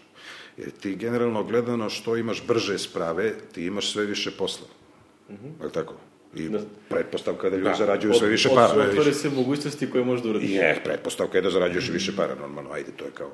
Jer 0.57 0.71
ti 0.71 0.97
generalno 0.97 1.45
gledano 1.45 1.91
što 1.91 2.17
imaš 2.17 2.47
brže 2.47 2.79
sprave, 2.79 3.35
ti 3.53 3.65
imaš 3.65 3.93
sve 3.93 4.05
više 4.07 4.31
posla. 4.31 4.67
Mm 5.31 5.35
-hmm. 5.35 5.65
Je 5.65 5.73
tako? 5.73 5.95
I 6.35 6.49
Da. 6.49 6.61
pretpostavka 6.89 7.51
da 7.51 7.57
ljudi 7.57 7.69
Da. 7.69 7.75
zarađuju 7.77 8.11
Od- 8.13 8.19
sve 8.19 8.29
više 8.29 8.49
od- 8.49 8.55
para. 8.55 8.83
Otvore 8.83 9.15
se 9.15 9.31
mogućnosti 9.31 9.91
koje 9.91 10.05
možda 10.05 10.29
uradiš. 10.29 10.51
Je, 10.51 10.81
pretpostavka 10.85 11.39
je 11.39 11.43
da 11.43 11.51
zarađuješ 11.51 11.89
više 11.89 12.17
para, 12.17 12.35
normalno, 12.35 12.71
ajde, 12.73 12.93
to 12.93 13.05
je 13.05 13.11
kao 13.11 13.31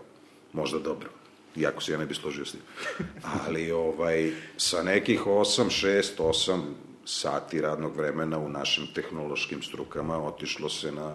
možda 0.52 0.78
dobro. 0.78 1.08
Iako 1.56 1.82
se 1.82 1.92
ja 1.92 1.98
ne 1.98 2.06
bi 2.06 2.14
složio 2.14 2.44
s 2.44 2.52
tim. 2.52 2.60
Ali 3.46 3.70
ovaj, 3.72 4.30
sa 4.56 4.82
nekih 4.82 5.26
8, 5.26 5.70
6, 5.70 6.02
8 6.18 6.60
sati 7.06 7.60
radnog 7.60 7.96
vremena 7.96 8.38
u 8.38 8.48
našim 8.48 8.86
tehnološkim 8.94 9.62
strukama 9.62 10.26
otišlo 10.26 10.68
se 10.68 10.92
na 10.92 11.14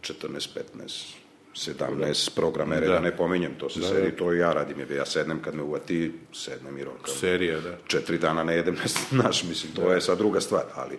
14, 0.00 0.48
15, 0.78 1.14
17 1.54 2.34
programere, 2.34 2.86
da, 2.86 2.92
da 2.92 3.00
ne 3.00 3.16
pominjem, 3.16 3.54
to 3.58 3.70
se 3.70 3.80
da, 3.80 3.88
sedi, 3.88 4.16
to 4.16 4.32
i 4.32 4.38
ja 4.38 4.52
radim, 4.52 4.78
jer 4.78 4.90
ja 4.90 5.06
sednem 5.06 5.42
kad 5.42 5.54
me 5.54 5.62
uvati, 5.62 6.12
sednem 6.32 6.78
i 6.78 6.84
rokam. 6.84 7.14
Serija, 7.14 7.60
da. 7.60 7.76
Četiri 7.86 8.18
dana 8.18 8.44
ne 8.44 8.56
jedem, 8.56 8.76
znaš, 9.10 9.44
mislim, 9.44 9.72
to 9.72 9.88
da. 9.88 9.94
je 9.94 10.00
sad 10.00 10.18
druga 10.18 10.40
stvar, 10.40 10.64
ali 10.74 10.98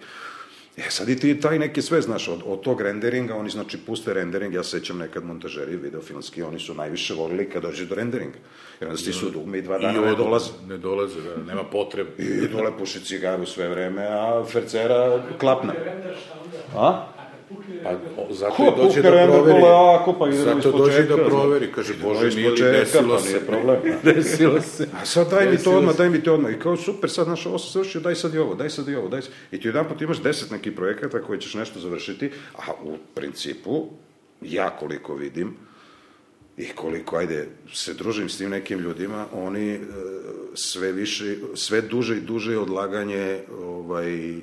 E 0.78 0.90
sad 0.90 1.10
i 1.10 1.20
ti 1.20 1.40
taj 1.40 1.60
neki 1.60 1.82
sve, 1.82 2.02
znaš, 2.02 2.28
od, 2.28 2.42
od 2.46 2.62
tog 2.62 2.82
renderinga, 2.82 3.36
oni 3.36 3.50
znači 3.50 3.78
puste 3.78 4.14
rendering, 4.14 4.54
ja 4.54 4.64
sećam 4.64 4.98
nekad 4.98 5.24
montažeri 5.24 5.76
videofilmski, 5.76 6.44
oni 6.44 6.60
su 6.60 6.74
najviše 6.74 7.14
volili 7.14 7.50
kad 7.50 7.62
dođe 7.64 7.86
do 7.86 7.96
renderinga. 7.96 8.38
Jer 8.80 8.90
onda 8.90 9.02
stisu 9.02 9.30
dugme 9.30 9.58
i 9.58 9.62
dva 9.62 9.78
dana 9.80 10.00
I 10.00 10.02
ne 10.02 10.16
dolaze. 10.16 10.52
Ne 10.68 10.78
dolaze, 10.78 11.22
da, 11.22 11.44
nema 11.44 11.64
potrebe. 11.64 12.10
I 12.18 12.48
dole 12.48 12.78
puši 12.78 13.00
cigaru 13.00 13.46
sve 13.46 13.68
vreme, 13.68 14.06
a 14.06 14.44
fercera 14.52 15.24
klapna. 15.40 15.74
A? 16.76 17.15
Pa, 17.84 18.34
zato 18.34 18.64
i 18.64 18.82
dođe 18.84 19.02
da 19.02 19.10
proveri. 19.10 19.64
Ako, 20.00 20.14
pa 20.20 20.32
zato 20.32 20.72
dođe 20.72 21.04
da 21.04 21.16
proveri, 21.16 21.72
kaže, 21.72 21.94
Bože, 22.04 22.36
mili, 22.36 22.62
desilo 22.62 23.16
pa 23.16 23.22
se. 23.22 23.46
problem. 23.46 23.78
desilo 24.16 24.62
se. 24.62 24.88
A 25.02 25.06
sad 25.06 25.30
daj 25.30 25.52
mi 25.52 25.58
to 25.58 25.78
odmah, 25.78 25.96
daj 25.98 26.10
mi 26.10 26.24
to 26.24 26.34
odmah. 26.34 26.52
I 26.52 26.60
kao, 26.60 26.78
super, 26.78 27.10
sad 27.10 27.28
naš 27.28 27.46
ovo 27.46 27.60
se 27.60 27.72
završio, 27.72 28.02
daj 28.02 28.16
sad 28.16 28.34
i 28.34 28.38
ovo, 28.38 28.56
daj 28.56 28.70
sad 28.70 28.90
i 28.90 28.96
ovo, 28.96 29.08
daj 29.08 29.22
sad. 29.22 29.32
I 29.52 29.62
ti 29.62 29.68
jedan 29.68 29.88
put 29.88 30.02
imaš 30.02 30.22
deset 30.22 30.52
nekih 30.52 30.74
projekata 30.74 31.22
koje 31.22 31.40
ćeš 31.40 31.54
nešto 31.54 31.80
završiti, 31.80 32.32
a 32.56 32.72
u 32.84 32.98
principu, 33.16 33.86
ja 34.42 34.70
koliko 34.70 35.16
vidim, 35.16 35.56
i 36.58 36.68
koliko, 36.76 37.18
ajde, 37.18 37.48
se 37.74 37.94
družim 37.94 38.30
s 38.30 38.38
tim 38.38 38.50
nekim 38.50 38.80
ljudima, 38.80 39.26
oni 39.34 39.74
e, 39.74 39.80
sve 40.54 40.92
više, 40.92 41.36
sve 41.56 41.82
duže 41.82 42.18
i 42.18 42.22
duže 42.22 42.58
odlaganje 42.58 43.40
ovaj, 43.64 44.30
e, 44.30 44.40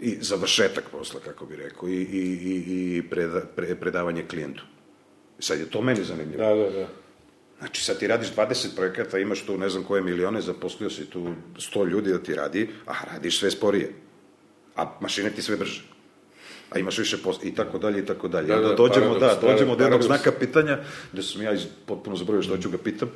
i 0.00 0.16
završetak 0.20 0.84
posla, 0.90 1.20
kako 1.20 1.46
bi 1.46 1.56
rekao, 1.56 1.88
i, 1.88 1.92
i, 1.92 2.22
i, 2.22 2.96
i 2.96 3.02
preda, 3.10 3.40
pre, 3.56 3.74
predavanje 3.74 4.24
klijentu. 4.28 4.64
Sad 5.38 5.58
je 5.58 5.70
to 5.70 5.82
meni 5.82 6.04
zanimljivo. 6.04 6.44
Da, 6.44 6.54
da, 6.54 6.70
da. 6.70 6.88
Znači, 7.58 7.84
sad 7.84 7.98
ti 7.98 8.06
radiš 8.06 8.34
20 8.36 8.76
projekata, 8.76 9.18
imaš 9.18 9.46
tu 9.46 9.58
ne 9.58 9.68
znam 9.68 9.84
koje 9.84 10.02
milione, 10.02 10.40
zaposlio 10.40 10.90
si 10.90 11.10
tu 11.10 11.34
100 11.56 11.88
ljudi 11.88 12.10
da 12.10 12.22
ti 12.22 12.34
radi, 12.34 12.68
a 12.86 12.92
radiš 13.12 13.40
sve 13.40 13.50
sporije. 13.50 13.92
A 14.76 14.98
mašine 15.00 15.30
ti 15.30 15.42
sve 15.42 15.56
brže 15.56 15.97
a 16.70 16.78
imaš 16.78 16.98
više 16.98 17.16
posla, 17.16 17.42
i 17.44 17.54
tako 17.54 17.78
dalje, 17.78 17.98
i 17.98 18.06
tako 18.06 18.28
dalje. 18.28 18.46
Da, 18.46 18.60
da, 18.60 18.74
dođemo, 18.74 19.18
da, 19.18 19.38
dođemo 19.42 19.76
do 19.76 19.84
jednog 19.84 20.02
znaka 20.02 20.32
pitanja, 20.32 20.78
gde 21.12 21.22
sam 21.22 21.42
ja 21.42 21.52
iz, 21.52 21.66
potpuno 21.86 22.16
zaboravio 22.16 22.42
što 22.42 22.58
ću 22.58 22.70
ga 22.70 22.78
pitam, 22.78 23.08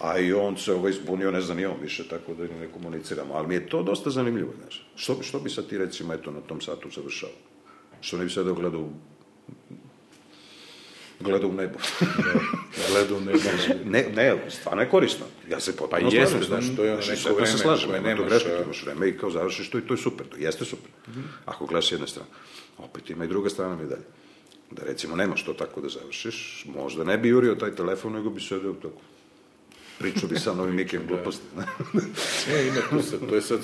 a 0.00 0.18
i 0.18 0.32
on 0.32 0.56
se 0.56 0.72
ovaj 0.72 0.92
zbunio, 0.92 1.30
ne 1.30 1.40
znam 1.40 1.56
ni 1.56 1.66
on 1.66 1.76
više, 1.82 2.08
tako 2.08 2.34
da 2.34 2.42
ne 2.42 2.68
komuniciramo. 2.72 3.34
Ali 3.34 3.48
mi 3.48 3.54
je 3.54 3.68
to 3.68 3.82
dosta 3.82 4.10
zanimljivo, 4.10 4.52
znaš. 4.62 4.86
Što, 4.96 5.22
što 5.22 5.40
bi 5.40 5.50
sad 5.50 5.66
ti, 5.66 5.78
recimo, 5.78 6.14
eto, 6.14 6.30
na 6.30 6.40
tom 6.40 6.60
satu 6.60 6.90
završao? 6.90 7.30
Što 8.00 8.16
ne 8.16 8.24
bi 8.24 8.30
sad 8.30 8.52
gledao 8.52 8.88
gleda 11.20 11.46
u 11.46 11.52
nebo. 11.52 11.78
gleda 12.90 13.14
u 13.14 13.20
nebo. 13.20 13.38
ne, 13.92 14.06
ne, 14.16 14.50
stvarno 14.50 14.82
je 14.82 14.88
korisno. 14.88 15.26
Ja 15.50 15.60
se 15.60 15.76
potpuno 15.76 16.10
pa 16.10 16.16
jeste, 16.16 16.42
znaš, 16.42 16.64
to 16.76 16.84
je 16.84 16.92
ono 16.92 17.00
neko 17.00 17.34
vreme 17.34 17.46
se 17.46 17.58
slažem, 17.58 17.90
koje 17.90 18.00
nemaš. 18.00 18.28
Greška, 18.28 18.62
imaš 18.64 18.82
vreme 18.82 19.08
i 19.08 19.18
kao 19.18 19.30
završiš 19.30 19.70
to 19.70 19.78
i 19.78 19.86
to 19.86 19.94
je 19.94 19.98
super, 19.98 20.26
to 20.26 20.36
jeste 20.36 20.64
super. 20.64 20.90
Mm 21.08 21.12
-hmm. 21.12 21.24
Ako 21.44 21.66
gledaš 21.66 21.88
s 21.88 21.92
jedne 21.92 22.06
strane. 22.06 22.28
Opet 22.78 23.10
ima 23.10 23.24
i 23.24 23.28
druga 23.28 23.50
strana 23.50 23.76
medalje. 23.76 24.04
Da 24.70 24.82
recimo 24.84 25.16
nemaš 25.16 25.44
to 25.44 25.52
tako 25.52 25.80
da 25.80 25.88
završiš, 25.88 26.66
možda 26.76 27.04
ne 27.04 27.18
bi 27.18 27.28
jurio 27.28 27.54
taj 27.54 27.74
telefon, 27.74 28.12
nego 28.12 28.30
bi 28.30 28.40
sedeo 28.40 28.72
tako 28.72 29.00
pričao 30.00 30.28
bi 30.28 30.38
sa 30.38 30.54
novim 30.54 30.74
Mikem 30.74 31.02
gluposti. 31.08 31.44
ne, 32.52 32.66
ima 32.68 32.80
tu 32.90 33.02
sad, 33.02 33.20
to 33.28 33.34
je 33.34 33.40
sad... 33.40 33.60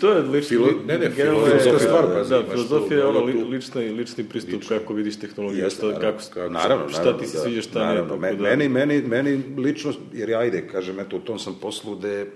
to 0.00 0.10
je 0.10 0.22
lični, 0.22 0.48
Filo, 0.48 0.68
ne, 0.86 0.98
ne, 0.98 1.10
filozofska 1.10 1.78
stvar. 1.78 2.04
Pa, 2.04 2.22
da, 2.22 2.42
filozofija 2.50 2.98
je 2.98 3.04
ono 3.04 3.20
li, 3.20 3.44
lični, 3.44 3.90
lični 3.90 4.24
pristup 4.24 4.54
lično. 4.54 4.78
kako 4.78 4.94
vidiš 4.94 5.18
tehnologiju, 5.18 5.64
Jeste, 5.64 5.86
šta, 5.90 6.00
kako, 6.00 6.18
kako, 6.34 6.52
naravno, 6.52 6.88
šta 6.88 6.98
naravno, 6.98 7.20
ti 7.20 7.26
se 7.26 7.36
da, 7.36 7.42
sviđa, 7.42 7.62
šta 7.62 7.78
naravno, 7.78 8.16
ne. 8.16 8.34
Da... 8.34 8.42
Meni, 8.42 8.68
meni, 8.68 9.02
meni 9.02 9.42
lično, 9.56 9.92
jer 10.12 10.28
ja 10.28 10.38
ajde, 10.38 10.68
kažem, 10.68 11.00
eto, 11.00 11.16
u 11.16 11.20
tom 11.20 11.38
sam 11.38 11.58
poslu 11.60 11.96
gde, 11.96 12.26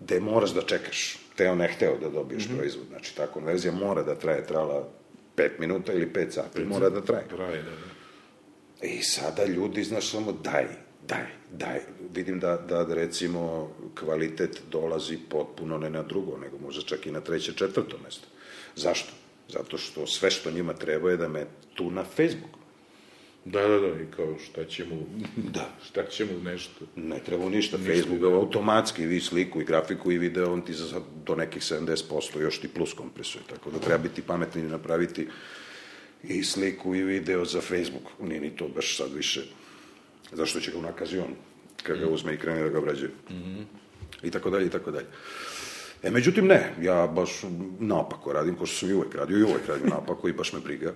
gde 0.00 0.20
moraš 0.20 0.54
da 0.54 0.62
čekaš, 0.62 1.16
teo 1.40 1.54
ne 1.54 1.68
hteo 1.68 1.98
da 1.98 2.08
dobiješ 2.08 2.48
mm 2.48 2.52
-hmm. 2.52 2.56
proizvod. 2.56 2.86
Znači, 2.88 3.16
ta 3.16 3.26
konverzija 3.26 3.72
mora 3.72 4.02
da 4.02 4.14
traje, 4.14 4.46
trala 4.46 4.88
5 5.36 5.50
minuta 5.58 5.92
ili 5.92 6.06
5 6.14 6.30
sati, 6.30 6.64
mora 6.64 6.90
da 6.90 7.00
traje. 7.00 7.28
Traje, 7.28 7.62
da, 7.62 7.70
da. 7.70 8.86
I 8.86 9.02
sada 9.02 9.44
ljudi, 9.44 9.84
znaš, 9.84 10.10
samo 10.10 10.32
daj, 10.32 10.66
daj, 11.08 11.26
daj. 11.52 11.80
Vidim 12.14 12.40
da, 12.40 12.56
da, 12.56 12.84
da 12.84 12.94
recimo 12.94 13.70
kvalitet 14.00 14.62
dolazi 14.70 15.18
potpuno 15.28 15.78
ne 15.78 15.90
na 15.90 16.02
drugo, 16.02 16.36
nego 16.36 16.58
možda 16.58 16.82
čak 16.82 17.06
i 17.06 17.12
na 17.12 17.20
treće, 17.20 17.52
četvrto 17.52 17.98
mesto. 18.04 18.28
Zašto? 18.76 19.12
Zato 19.48 19.78
što 19.78 20.06
sve 20.06 20.30
što 20.30 20.50
njima 20.50 20.72
treba 20.72 21.10
je 21.10 21.16
da 21.16 21.28
me 21.28 21.46
tu 21.74 21.90
na 21.90 22.04
Facebook. 22.04 22.59
Da, 23.52 23.68
da, 23.68 23.78
da, 23.78 23.86
i 23.86 24.06
kao 24.16 24.36
šta 24.44 24.64
ćemo, 24.64 24.96
da. 25.54 25.68
šta 25.84 26.06
ćemo 26.06 26.32
nešto. 26.44 26.84
Ne 26.96 27.18
treba 27.18 27.48
ništa, 27.48 27.76
ništa 27.78 27.92
Facebook 27.92 28.20
da. 28.20 28.26
automatski 28.26 29.06
vi 29.06 29.20
sliku 29.20 29.60
i 29.60 29.64
grafiku 29.64 30.12
i 30.12 30.18
video, 30.18 30.52
on 30.52 30.62
ti 30.62 30.74
za 30.74 31.00
do 31.26 31.34
nekih 31.34 31.62
70% 31.62 32.40
još 32.40 32.60
ti 32.60 32.68
plus 32.68 32.92
kompresuje, 32.92 33.42
tako 33.48 33.70
da 33.70 33.78
treba 33.78 33.98
biti 33.98 34.22
pametni 34.22 34.60
i 34.60 34.64
napraviti 34.64 35.28
i 36.22 36.44
sliku 36.44 36.94
i 36.94 37.02
video 37.02 37.44
za 37.44 37.60
Facebook. 37.60 38.04
Nije 38.20 38.40
ni 38.40 38.56
to 38.56 38.68
baš 38.68 38.96
sad 38.96 39.14
više 39.14 39.42
zašto 40.32 40.60
će 40.60 40.70
ga 40.70 40.78
unakazi 40.78 41.18
on, 41.18 41.34
kad 41.82 41.98
ga 41.98 42.06
mm. 42.06 42.12
uzme 42.12 42.34
i 42.34 42.38
krene 42.38 42.62
da 42.62 42.68
ga 42.68 42.78
obrađuje. 42.78 43.10
Mm 43.30 43.34
-hmm. 43.34 43.64
I 44.22 44.30
tako 44.30 44.50
dalje, 44.50 44.66
i 44.66 44.70
tako 44.70 44.90
dalje. 44.90 45.06
E, 46.02 46.10
međutim, 46.10 46.46
ne, 46.46 46.74
ja 46.80 47.06
baš 47.06 47.30
naopako 47.78 48.32
radim, 48.32 48.56
ko 48.56 48.66
što 48.66 48.76
sam 48.76 48.90
i 48.90 48.94
uvek 48.94 49.14
radio, 49.14 49.38
i 49.38 49.42
uvek 49.42 49.68
radim 49.68 49.88
naopako 49.88 50.28
i 50.28 50.32
baš 50.32 50.52
me 50.52 50.60
briga. 50.60 50.94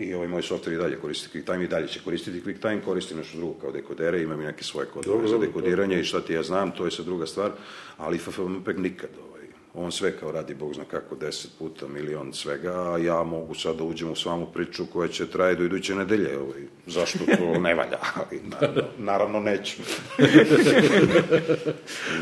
I 0.00 0.14
ovaj 0.14 0.28
moj 0.28 0.42
software 0.42 0.74
i 0.74 0.76
dalje 0.76 0.96
koristi 0.96 1.28
QuickTime 1.38 1.64
i 1.64 1.68
dalje 1.68 1.88
će 1.88 2.00
koristiti 2.04 2.40
QuickTime, 2.40 2.80
koristi 2.84 3.14
nešto 3.14 3.38
drugo 3.38 3.54
kao 3.60 3.72
dekodere, 3.72 4.22
imam 4.22 4.40
i 4.40 4.44
neke 4.44 4.64
svoje 4.64 4.86
kodove 4.86 5.28
za 5.28 5.38
dekodiranje 5.38 5.88
dobro. 5.88 6.00
i 6.00 6.04
šta 6.04 6.20
ti 6.20 6.32
ja 6.32 6.42
znam, 6.42 6.70
to 6.70 6.84
je 6.84 6.90
sad 6.90 7.04
druga 7.04 7.26
stvar, 7.26 7.50
ali 7.96 8.18
FFmpeg 8.18 8.78
nikad, 8.78 9.10
ovaj, 9.28 9.42
on 9.74 9.92
sve 9.92 10.16
kao 10.16 10.32
radi, 10.32 10.54
Bog 10.54 10.74
zna 10.74 10.84
kako, 10.84 11.14
deset 11.14 11.50
puta, 11.58 11.88
milion 11.88 12.32
svega, 12.32 12.92
a 12.92 12.98
ja 12.98 13.22
mogu 13.22 13.54
sad 13.54 13.76
da 13.76 13.84
uđem 13.84 14.10
u 14.10 14.16
svamu 14.16 14.46
priču 14.46 14.86
koja 14.86 15.08
će 15.08 15.26
traje 15.26 15.54
do 15.54 15.64
iduće 15.64 15.94
nedelje, 15.94 16.38
ovaj, 16.38 16.60
zašto 16.86 17.18
to 17.38 17.58
ne 17.66 17.74
valja, 17.74 17.98
ali 18.14 18.40
naravno, 18.44 18.82
naravno 18.98 19.40
neću. 19.40 19.82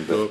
da. 0.09 0.27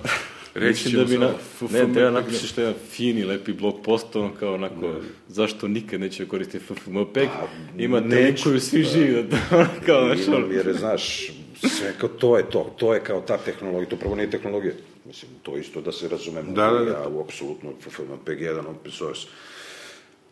Reći 0.58 0.98
da 0.98 1.06
bi 1.06 1.18
na, 1.18 1.30
ne, 1.72 1.94
treba 1.94 2.12
napišeš 2.12 2.50
što 2.50 2.62
je 2.62 2.74
fini, 2.90 3.24
lepi 3.24 3.54
blog 3.54 3.76
post, 3.84 4.16
ono 4.16 4.34
kao 4.40 4.54
onako, 4.54 4.88
ne. 4.88 5.00
zašto 5.28 5.68
nikad 5.68 6.00
neće 6.00 6.26
koristiti 6.26 6.66
FFmpeg, 6.66 7.28
pa, 7.28 7.48
ima 7.78 8.10
temu 8.10 8.38
koju 8.44 8.60
svi 8.60 8.84
pa, 8.84 8.90
živi, 8.90 9.24
da 9.24 9.38
kao, 9.86 10.16
znaš, 10.16 10.28
ono. 10.28 10.48
Jer, 10.48 10.78
znaš, 10.80 11.32
sve 11.62 11.94
kao 11.98 12.10
to 12.10 12.38
je 12.38 12.50
to, 12.50 12.76
to 12.78 12.94
je 12.94 13.04
kao 13.04 13.22
ta 13.22 13.38
tehnologija, 13.38 13.90
to 13.90 13.96
pravo 13.96 14.16
nije 14.16 14.32
tehnologija, 14.32 14.74
mislim, 15.06 15.32
to 15.44 15.58
isto 15.58 15.82
da 15.82 15.92
se 15.92 16.10
razumemo, 16.10 16.52
da, 16.54 16.72
da, 16.72 16.86
da. 16.86 16.92
ja 16.92 17.08
u 17.08 17.22
apsolutno 17.22 17.74
FFmpeg 17.82 18.42
jedan 18.42 18.66
open 18.68 18.92
source, 18.92 19.28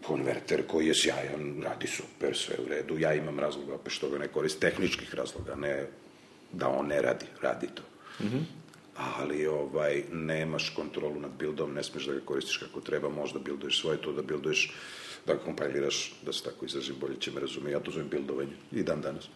konverter 0.01 0.63
koji 0.67 0.88
je 0.88 0.95
sjajan, 0.95 1.61
radi 1.63 1.88
super, 1.88 2.36
sve 2.36 2.55
u 2.65 2.69
redu, 2.69 2.99
ja 2.99 3.13
imam 3.13 3.39
razloga 3.39 3.73
opet 3.73 3.93
što 3.93 4.09
ga 4.09 4.17
ne 4.17 4.28
koristi, 4.28 4.61
tehničkih 4.61 5.15
razloga, 5.15 5.55
ne 5.55 5.86
da 6.51 6.69
on 6.69 6.88
ne 6.88 7.01
radi, 7.01 7.26
radi 7.41 7.67
to. 7.76 7.84
Mm 8.23 8.28
-hmm 8.28 8.64
ali 8.95 9.47
ovaj, 9.47 10.03
nemaš 10.11 10.69
kontrolu 10.69 11.19
nad 11.19 11.31
bildom, 11.39 11.73
ne 11.73 11.83
smeš 11.83 12.05
da 12.05 12.13
ga 12.13 12.19
koristiš 12.25 12.57
kako 12.57 12.81
treba, 12.81 13.09
možda 13.09 13.39
bilduješ 13.39 13.81
svoje 13.81 13.97
to, 13.97 14.11
da 14.11 14.21
bilduješ, 14.21 14.73
da 15.25 15.33
ga 15.33 15.39
kompiliraš, 15.39 16.13
da 16.25 16.33
se 16.33 16.43
tako 16.43 16.65
izrazim, 16.65 16.95
bolje 16.99 17.19
će 17.19 17.31
me 17.31 17.41
razumije, 17.41 17.71
ja 17.71 17.79
to 17.79 17.91
zovem 17.91 18.09
bildovanje, 18.09 18.53
i 18.71 18.83
dan 18.83 19.01
danas. 19.01 19.29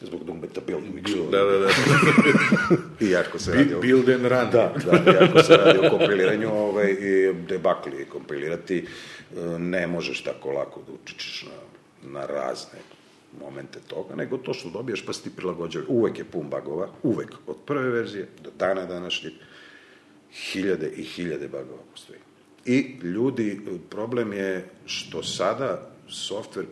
Zbog 0.00 0.24
dumbeta 0.24 0.60
build 0.66 0.84
mixova. 0.94 1.30
Da, 1.30 1.44
da, 1.44 1.58
da. 1.58 1.68
I 3.06 3.10
jako 3.10 3.38
se 3.38 3.52
radi 3.52 3.74
o... 3.74 3.80
Build 3.80 4.08
and 4.08 4.22
run. 4.22 4.50
Da, 4.50 4.74
da, 4.84 5.10
jako 5.20 5.42
se 5.42 5.56
radi 5.56 5.78
o 5.78 5.90
kompiliranju 5.90 6.48
ovaj, 6.48 6.90
i 6.90 7.32
debakli 7.48 8.04
kompilirati, 8.04 8.86
ne 9.58 9.86
možeš 9.86 10.22
tako 10.22 10.52
lako 10.52 10.80
da 10.86 10.92
učičiš 10.92 11.42
na, 11.42 12.10
na 12.10 12.26
razne 12.26 12.78
momente 13.38 13.78
toga, 13.86 14.14
nego 14.14 14.38
to 14.38 14.54
što 14.54 14.70
dobiješ 14.70 15.06
pa 15.06 15.12
si 15.12 15.22
ti 15.22 15.30
prilagođava. 15.36 15.84
Uvek 15.88 16.18
je 16.18 16.24
pun 16.24 16.48
bagova, 16.48 16.88
uvek, 17.02 17.34
od 17.46 17.56
prve 17.66 17.90
verzije 17.90 18.28
do 18.44 18.50
dana 18.58 18.86
današnjeg, 18.86 19.32
hiljade 20.32 20.90
i 20.96 21.02
hiljade 21.02 21.48
bagova 21.48 21.82
postoji. 21.90 22.18
I 22.66 22.96
ljudi, 23.02 23.60
problem 23.90 24.32
je 24.32 24.68
što 24.86 25.22
sada 25.22 25.90
softver, 26.08 26.66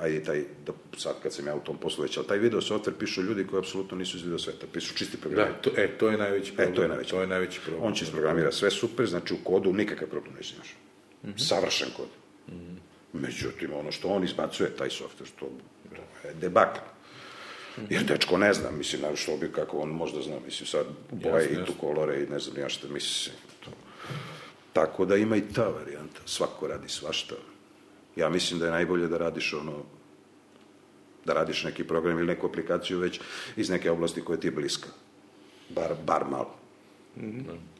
ajde 0.00 0.22
taj, 0.24 0.44
da 0.66 0.72
sad 0.96 1.14
kad 1.22 1.32
sam 1.32 1.46
ja 1.46 1.54
u 1.54 1.60
tom 1.60 1.76
poslu 1.78 2.02
već, 2.02 2.16
ali 2.16 2.26
taj 2.26 2.38
video 2.38 2.60
softver 2.60 2.94
pišu 2.98 3.22
ljudi 3.22 3.46
koji 3.46 3.58
apsolutno 3.58 3.96
nisu 3.96 4.16
iz 4.16 4.22
video 4.22 4.38
sveta, 4.38 4.66
pišu 4.72 4.94
čisti 4.94 5.16
program. 5.16 5.48
Da, 5.48 5.54
to, 5.54 5.70
e, 5.76 5.88
to 5.98 6.08
je 6.08 6.18
najveći 6.18 6.52
problem. 6.52 6.72
E, 6.72 6.76
to 6.76 6.82
je 6.82 6.88
najveći, 6.88 7.10
to 7.10 7.20
je 7.20 7.26
najveći 7.26 7.60
problem. 7.60 7.84
On 7.84 7.94
će 7.94 8.04
isprogramira 8.04 8.52
sve 8.52 8.70
super, 8.70 9.06
znači 9.06 9.34
u 9.34 9.44
kodu 9.44 9.72
nikakav 9.72 10.08
problem 10.08 10.34
neće 10.34 10.54
imaš. 10.54 10.74
Mm 11.22 11.28
-hmm. 11.28 11.48
Savršen 11.48 11.88
kod. 11.96 12.08
Mm 12.48 12.52
-hmm. 12.52 12.93
Međutim, 13.14 13.72
ono 13.72 13.92
što 13.92 14.08
on 14.08 14.24
izbacuje, 14.24 14.76
taj 14.76 14.88
software, 14.88 15.26
što 15.36 15.46
je 16.24 16.34
debakl. 16.34 16.80
Jer 17.90 18.04
dečko 18.04 18.38
ne 18.38 18.54
zna, 18.54 18.70
mislim, 18.70 19.02
na 19.02 19.16
što 19.16 19.36
bi, 19.36 19.52
kako 19.52 19.78
on 19.78 19.88
možda 19.88 20.22
zna, 20.22 20.36
mislim, 20.44 20.66
sad 20.66 20.86
boje 21.10 21.48
i 21.52 21.64
tu 21.66 21.72
kolore 21.80 22.22
i 22.22 22.26
ne 22.26 22.38
znam 22.38 22.58
ja 22.58 22.68
šta, 22.68 22.88
mislim, 22.88 23.36
to. 23.64 23.70
Tako 24.72 25.04
da 25.04 25.16
ima 25.16 25.36
i 25.36 25.52
ta 25.54 25.68
varijanta, 25.68 26.20
svako 26.26 26.66
radi 26.66 26.88
svašta. 26.88 27.34
Ja 28.16 28.28
mislim 28.28 28.60
da 28.60 28.66
je 28.66 28.72
najbolje 28.72 29.08
da 29.08 29.18
radiš 29.18 29.52
ono, 29.54 29.82
da 31.24 31.32
radiš 31.32 31.64
neki 31.64 31.84
program 31.84 32.18
ili 32.18 32.26
neku 32.26 32.46
aplikaciju 32.46 32.98
već 32.98 33.20
iz 33.56 33.70
neke 33.70 33.90
oblasti 33.90 34.24
koja 34.24 34.38
ti 34.38 34.46
je 34.46 34.50
bliska. 34.50 34.88
Bar, 35.68 35.94
bar 36.06 36.24
malo. 36.30 36.54
Mm 37.16 37.20
-hmm. 37.20 37.73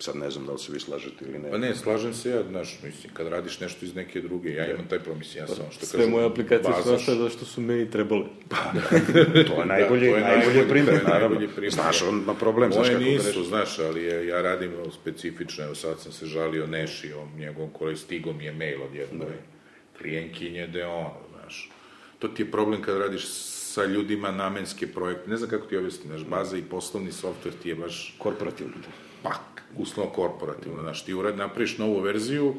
Sad 0.00 0.16
ne 0.16 0.30
znam 0.30 0.46
da 0.46 0.52
li 0.52 0.58
se 0.58 0.72
vi 0.72 0.80
slažete 0.80 1.24
ili 1.24 1.38
ne. 1.38 1.50
Pa 1.50 1.58
ne, 1.58 1.74
slažem 1.74 2.14
se 2.14 2.30
ja, 2.30 2.42
znaš, 2.42 2.78
mislim, 2.84 3.12
kad 3.14 3.26
radiš 3.26 3.60
nešto 3.60 3.84
iz 3.84 3.94
neke 3.94 4.20
druge, 4.20 4.50
ja 4.52 4.70
imam 4.70 4.88
taj 4.88 4.98
mislim, 5.18 5.44
ja 5.44 5.46
sam, 5.46 5.64
što 5.70 5.86
Sve 5.86 6.06
moje 6.06 6.26
aplikacije 6.26 6.74
su 6.82 6.92
nastale 6.92 7.18
zato 7.18 7.30
što 7.30 7.44
su 7.44 7.60
meni 7.60 7.90
trebale. 7.90 8.24
Pa, 8.48 8.56
to 9.48 9.60
je 9.60 9.66
najbolji, 9.66 10.10
da, 10.10 10.12
to 10.12 10.18
je 10.18 10.36
najbolji 10.36 10.68
primjer, 10.68 11.02
naravno. 11.04 11.28
Najbolji 11.28 11.48
primjer. 11.48 11.72
Znaš, 11.72 12.02
on 12.02 12.18
ima 12.18 12.34
problem, 12.34 12.72
znaš 12.72 12.88
kako 12.88 13.00
nisu, 13.00 13.40
da 13.40 13.46
znaš, 13.46 13.78
ali 13.78 14.04
je, 14.04 14.26
ja 14.26 14.42
radim 14.42 14.72
specifično, 15.00 15.64
evo 15.64 15.74
sad 15.74 16.00
sam 16.00 16.12
se 16.12 16.26
žalio 16.26 16.66
Neši, 16.66 17.12
on 17.12 17.28
njegovom 17.38 17.70
kolej 17.70 17.96
stigo 17.96 18.32
mi 18.32 18.44
je 18.44 18.52
mail 18.52 18.82
od 18.82 18.94
jedne 18.94 19.24
da. 19.24 19.32
klijenkinje, 19.98 20.66
da 20.66 20.78
je 20.78 20.86
on, 20.86 21.10
znaš, 21.32 21.70
to 22.18 22.28
ti 22.28 22.42
je 22.42 22.50
problem 22.50 22.82
kad 22.82 22.96
radiš 22.96 23.26
sa 23.78 23.84
ljudima 23.84 24.30
namenske 24.30 24.86
projekte, 24.86 25.30
ne 25.30 25.36
znam 25.36 25.50
kako 25.50 25.66
ti 25.66 25.76
objasnim, 25.76 26.08
znaš, 26.08 26.24
baza 26.24 26.56
i 26.56 26.62
poslovni 26.62 27.12
softver 27.12 27.54
ti 27.62 27.68
je 27.68 27.74
baš... 27.74 28.14
Korporativno. 28.18 28.72
Pa, 29.22 29.30
uslovno 29.76 30.12
korporativno, 30.12 30.82
znaš, 30.82 31.04
ti 31.04 31.14
urad 31.14 31.36
napraviš 31.36 31.78
novu 31.78 32.00
verziju 32.00 32.54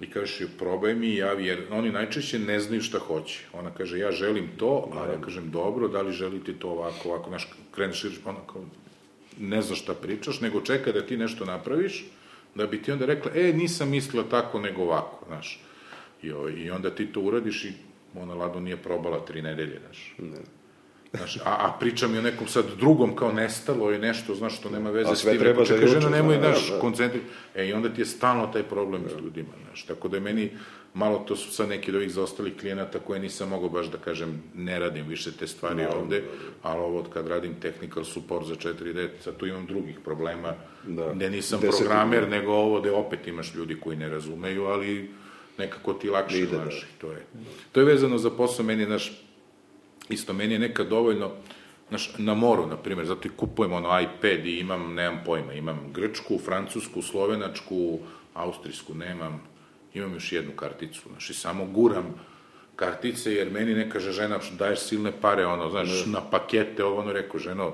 i 0.00 0.10
kažeš 0.10 0.40
joj 0.40 0.48
probaj 0.58 0.94
mi 0.94 1.14
javi, 1.14 1.46
jer 1.46 1.62
oni 1.70 1.92
najčešće 1.92 2.38
ne 2.38 2.60
znaju 2.60 2.82
šta 2.82 2.98
hoće. 2.98 3.40
Ona 3.52 3.70
kaže, 3.70 3.98
ja 3.98 4.12
želim 4.12 4.48
to, 4.56 4.90
a 4.94 5.12
ja 5.12 5.20
kažem, 5.20 5.50
dobro, 5.50 5.88
da 5.88 6.02
li 6.02 6.12
želite 6.12 6.52
to 6.52 6.68
ovako, 6.68 7.08
ovako, 7.08 7.28
znaš, 7.28 7.48
kreneš 7.74 8.04
i 8.04 8.08
ona 8.24 8.38
kao, 8.52 8.64
ne 9.40 9.62
znaš 9.62 9.82
šta 9.82 9.94
pričaš, 9.94 10.40
nego 10.40 10.60
čeka 10.60 10.92
da 10.92 11.06
ti 11.06 11.16
nešto 11.16 11.44
napraviš, 11.44 12.04
da 12.54 12.66
bi 12.66 12.82
ti 12.82 12.92
onda 12.92 13.06
rekla, 13.06 13.30
e, 13.34 13.52
nisam 13.52 13.90
mislila 13.90 14.24
tako, 14.30 14.60
nego 14.60 14.82
ovako, 14.82 15.24
znaš. 15.26 15.60
I, 16.22 16.26
I 16.56 16.70
onda 16.70 16.90
ti 16.90 17.06
to 17.06 17.20
uradiš 17.20 17.64
i 17.64 17.72
ona 18.14 18.34
Lado 18.34 18.60
nije 18.60 18.76
probala 18.76 19.24
tri 19.24 19.42
nedelje, 19.42 19.80
znaš. 19.84 20.14
Ne. 20.18 20.57
Znaš, 21.12 21.36
a, 21.36 21.40
a 21.44 21.76
priča 21.80 22.08
mi 22.08 22.18
o 22.18 22.22
nekom 22.22 22.48
sad 22.48 22.64
drugom, 22.78 23.16
kao 23.16 23.32
nestalo 23.32 23.90
je 23.90 23.98
nešto, 23.98 24.34
znaš, 24.34 24.56
što 24.58 24.70
nema 24.70 24.90
veze 24.90 25.16
s 25.16 25.22
tim. 25.22 25.38
treba 25.38 25.64
Čekaj, 25.64 25.88
žena, 25.88 26.08
nemoj, 26.08 26.38
da, 26.38 26.40
znaš, 26.42 26.70
da. 26.70 26.78
koncentri... 26.78 27.20
E, 27.54 27.68
i 27.68 27.72
onda 27.72 27.88
ti 27.88 28.00
je 28.00 28.06
stalno 28.06 28.46
taj 28.46 28.62
problem 28.62 29.02
da. 29.02 29.08
s 29.08 29.12
ljudima, 29.22 29.48
znaš. 29.66 29.82
Tako 29.82 30.08
da 30.08 30.16
je 30.16 30.20
meni, 30.20 30.50
malo 30.94 31.18
to 31.18 31.36
su 31.36 31.50
sad 31.50 31.68
neki 31.68 31.90
od 31.90 31.96
ovih 31.96 32.12
zaostalih 32.12 32.52
klijenata 32.60 32.98
koje 32.98 33.20
nisam 33.20 33.48
mogao 33.48 33.68
baš 33.68 33.86
da 33.86 33.98
kažem, 33.98 34.42
ne 34.54 34.78
radim 34.78 35.06
više 35.06 35.32
te 35.32 35.46
stvari 35.46 35.82
no, 35.82 36.00
ovde, 36.00 36.20
da, 36.20 36.26
da. 36.26 36.32
ali 36.62 36.80
ovo 36.80 37.02
kad 37.02 37.26
radim 37.26 37.54
technical 37.60 38.04
support 38.04 38.46
za 38.46 38.54
4D, 38.54 39.08
sad 39.24 39.36
tu 39.36 39.46
imam 39.46 39.66
drugih 39.66 39.98
problema, 40.04 40.54
da. 40.86 41.12
gde 41.14 41.30
nisam 41.30 41.60
Deset 41.60 41.78
programer, 41.78 42.22
ima. 42.22 42.30
nego 42.30 42.52
ovo 42.52 42.80
gde 42.80 42.90
opet 42.90 43.26
imaš 43.26 43.54
ljudi 43.54 43.80
koji 43.80 43.96
ne 43.96 44.08
razumeju, 44.08 44.64
ali 44.64 45.10
nekako 45.58 45.92
ti 45.92 46.10
lakše, 46.10 46.38
Ide, 46.38 46.56
znaš, 46.56 46.80
da. 46.80 46.86
to 47.00 47.12
je. 47.12 47.26
To 47.72 47.80
je 47.80 47.86
vezano 47.86 48.18
za 48.18 48.30
posao, 48.30 48.64
meni, 48.64 48.84
znaš, 48.84 49.27
Isto, 50.08 50.32
meni 50.32 50.52
je 50.52 50.58
nekad 50.58 50.88
dovoljno, 50.88 51.30
znaš, 51.88 52.12
na 52.18 52.34
moru, 52.34 52.66
na 52.66 52.76
primjer, 52.76 53.06
zato 53.06 53.28
i 53.28 53.30
kupujem 53.36 53.72
ono 53.72 54.00
iPad 54.00 54.46
i 54.46 54.58
imam, 54.58 54.94
nemam 54.94 55.22
pojma, 55.26 55.52
imam 55.52 55.92
grčku, 55.92 56.38
francusku, 56.44 57.02
slovenačku, 57.02 57.98
austrijsku, 58.34 58.94
nemam, 58.94 59.42
imam 59.94 60.14
još 60.14 60.32
jednu 60.32 60.52
karticu, 60.56 61.00
znaš, 61.10 61.30
i 61.30 61.34
samo 61.34 61.64
guram 61.64 62.14
kartice, 62.76 63.34
jer 63.34 63.50
meni 63.50 63.74
ne 63.74 63.90
kaže 63.90 64.12
žena, 64.12 64.38
daješ 64.58 64.78
silne 64.78 65.12
pare, 65.20 65.46
ono, 65.46 65.70
znaš, 65.70 66.06
ne. 66.06 66.12
na 66.12 66.20
pakete, 66.20 66.84
ovo, 66.84 67.00
ono, 67.00 67.12
rekao, 67.12 67.40
ženo, 67.40 67.72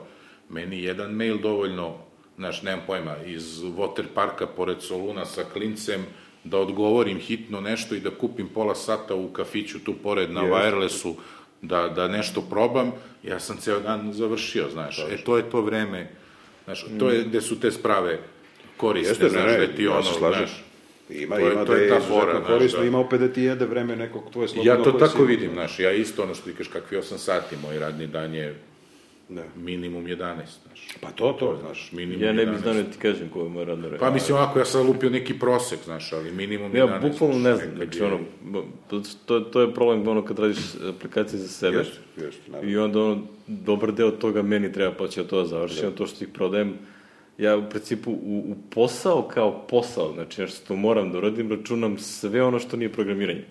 meni 0.49 0.83
jedan 0.83 1.11
mail 1.11 1.39
dovoljno, 1.39 1.95
znaš, 2.37 2.63
nemam 2.63 2.85
pojma, 2.87 3.17
iz 3.27 3.63
water 3.63 4.05
parka 4.15 4.47
pored 4.47 4.83
Soluna 4.83 5.25
sa 5.25 5.45
klincem, 5.53 6.05
da 6.45 6.59
odgovorim 6.59 7.19
hitno 7.19 7.61
nešto 7.61 7.95
i 7.95 8.01
da 8.01 8.11
kupim 8.11 8.49
pola 8.49 8.75
sata 8.75 9.15
u 9.15 9.29
kafiću 9.29 9.85
tu 9.85 9.95
pored 10.03 10.31
na 10.31 10.41
yes. 10.41 10.53
wirelessu, 10.53 11.15
da, 11.67 11.89
da 11.89 12.09
nešto 12.09 12.41
probam, 12.41 12.93
ja 13.23 13.41
sam 13.41 13.57
ceo 13.57 13.81
dan 13.81 14.13
završio, 14.13 14.69
znaš. 14.73 14.99
E, 14.99 15.17
to 15.25 15.37
je 15.37 15.51
to 15.51 15.61
vreme, 15.61 16.11
znaš, 16.65 16.87
to 16.99 17.11
je 17.11 17.25
gde 17.25 17.41
su 17.41 17.61
te 17.61 17.71
sprave 17.71 18.19
koriste, 18.77 19.11
Jeste, 19.11 19.29
znaš, 19.29 19.53
ne, 19.53 19.67
da 19.67 19.73
ti 19.73 19.87
ono, 19.87 20.03
znaš, 20.03 20.65
Ima, 21.11 21.37
to 21.37 21.43
je, 21.47 21.53
ima 21.53 21.65
to 21.65 21.75
da 21.75 21.81
je, 21.81 21.89
ta 21.89 22.01
fora, 22.01 22.41
korisno, 22.47 22.81
da. 22.81 22.87
ima 22.87 22.99
opet 22.99 23.21
da 23.21 23.29
ti 23.29 23.43
jede 23.43 23.67
vreme 23.67 23.97
nekog 23.97 24.31
tvoje 24.33 24.49
slobodno. 24.49 24.73
Ja 24.73 24.83
to 24.83 24.93
tako 24.93 25.19
si... 25.19 25.25
vidim, 25.25 25.53
znaš, 25.53 25.79
ja 25.81 25.93
isto 25.93 26.23
ono 26.23 26.35
što 26.35 26.51
ti 26.51 26.57
kažeš, 26.57 26.73
kakvi 26.73 26.97
8 26.97 27.19
sati, 27.19 27.57
moj 27.63 27.79
radni 27.79 28.07
dan 28.07 28.35
je 28.35 28.55
Ne. 29.35 29.43
Minimum 29.57 30.07
11, 30.07 30.35
znaš. 30.67 30.89
Pa 31.01 31.11
to, 31.11 31.33
to, 31.33 31.59
znaš, 31.61 31.93
minimum 31.93 32.23
Ja 32.23 32.33
ne 32.33 32.47
bih 32.47 32.59
znao 32.59 32.75
da 32.75 32.83
ti 32.83 32.99
kažem 32.99 33.29
koje 33.29 33.45
je 33.45 33.49
moj 33.49 33.65
radno 33.65 33.89
vreme. 33.89 33.99
Pa 33.99 34.11
mislim, 34.11 34.37
ovako, 34.37 34.59
ja 34.59 34.65
sam 34.65 34.87
lupio 34.87 35.11
neki 35.11 35.39
prosek, 35.39 35.79
znaš, 35.85 36.13
ali 36.13 36.33
minimum 36.33 36.77
ja, 36.77 36.87
11. 36.87 36.93
Ja 36.93 37.11
bukvalno 37.11 37.39
ne 37.39 37.57
znam, 37.57 37.69
znači, 37.77 38.03
ono, 38.03 38.19
to, 39.27 39.41
to 39.41 39.61
je 39.61 39.75
problem, 39.75 40.09
ono, 40.09 40.25
kad 40.25 40.39
radiš 40.39 40.59
aplikacije 40.97 41.39
za 41.39 41.49
sebe. 41.49 41.77
Jeste, 41.77 41.99
jeste, 42.17 42.51
naravno. 42.51 42.71
I 42.71 42.77
onda, 42.77 43.03
ono, 43.03 43.23
dobar 43.47 43.93
deo 43.93 44.11
toga 44.11 44.43
meni 44.43 44.73
treba 44.73 44.95
pa 44.99 45.09
će 45.09 45.25
to 45.25 45.43
da 45.43 45.47
završiti, 45.47 45.87
da. 45.87 45.91
to 45.91 46.07
što 46.07 46.25
ih 46.25 46.31
prodajem, 46.35 46.75
ja 47.39 47.57
u 47.57 47.71
principu 47.71 48.11
u, 48.11 48.45
u 48.49 48.55
posao 48.71 49.29
kao 49.35 49.67
posao, 49.67 50.13
znači 50.15 50.41
nešto 50.41 50.65
što 50.65 50.77
moram 50.77 51.13
da 51.13 51.19
uradim, 51.19 51.51
računam 51.51 51.99
sve 51.99 52.43
ono 52.43 52.59
što 52.59 52.77
nije 52.77 52.93
programiranje. 52.93 53.45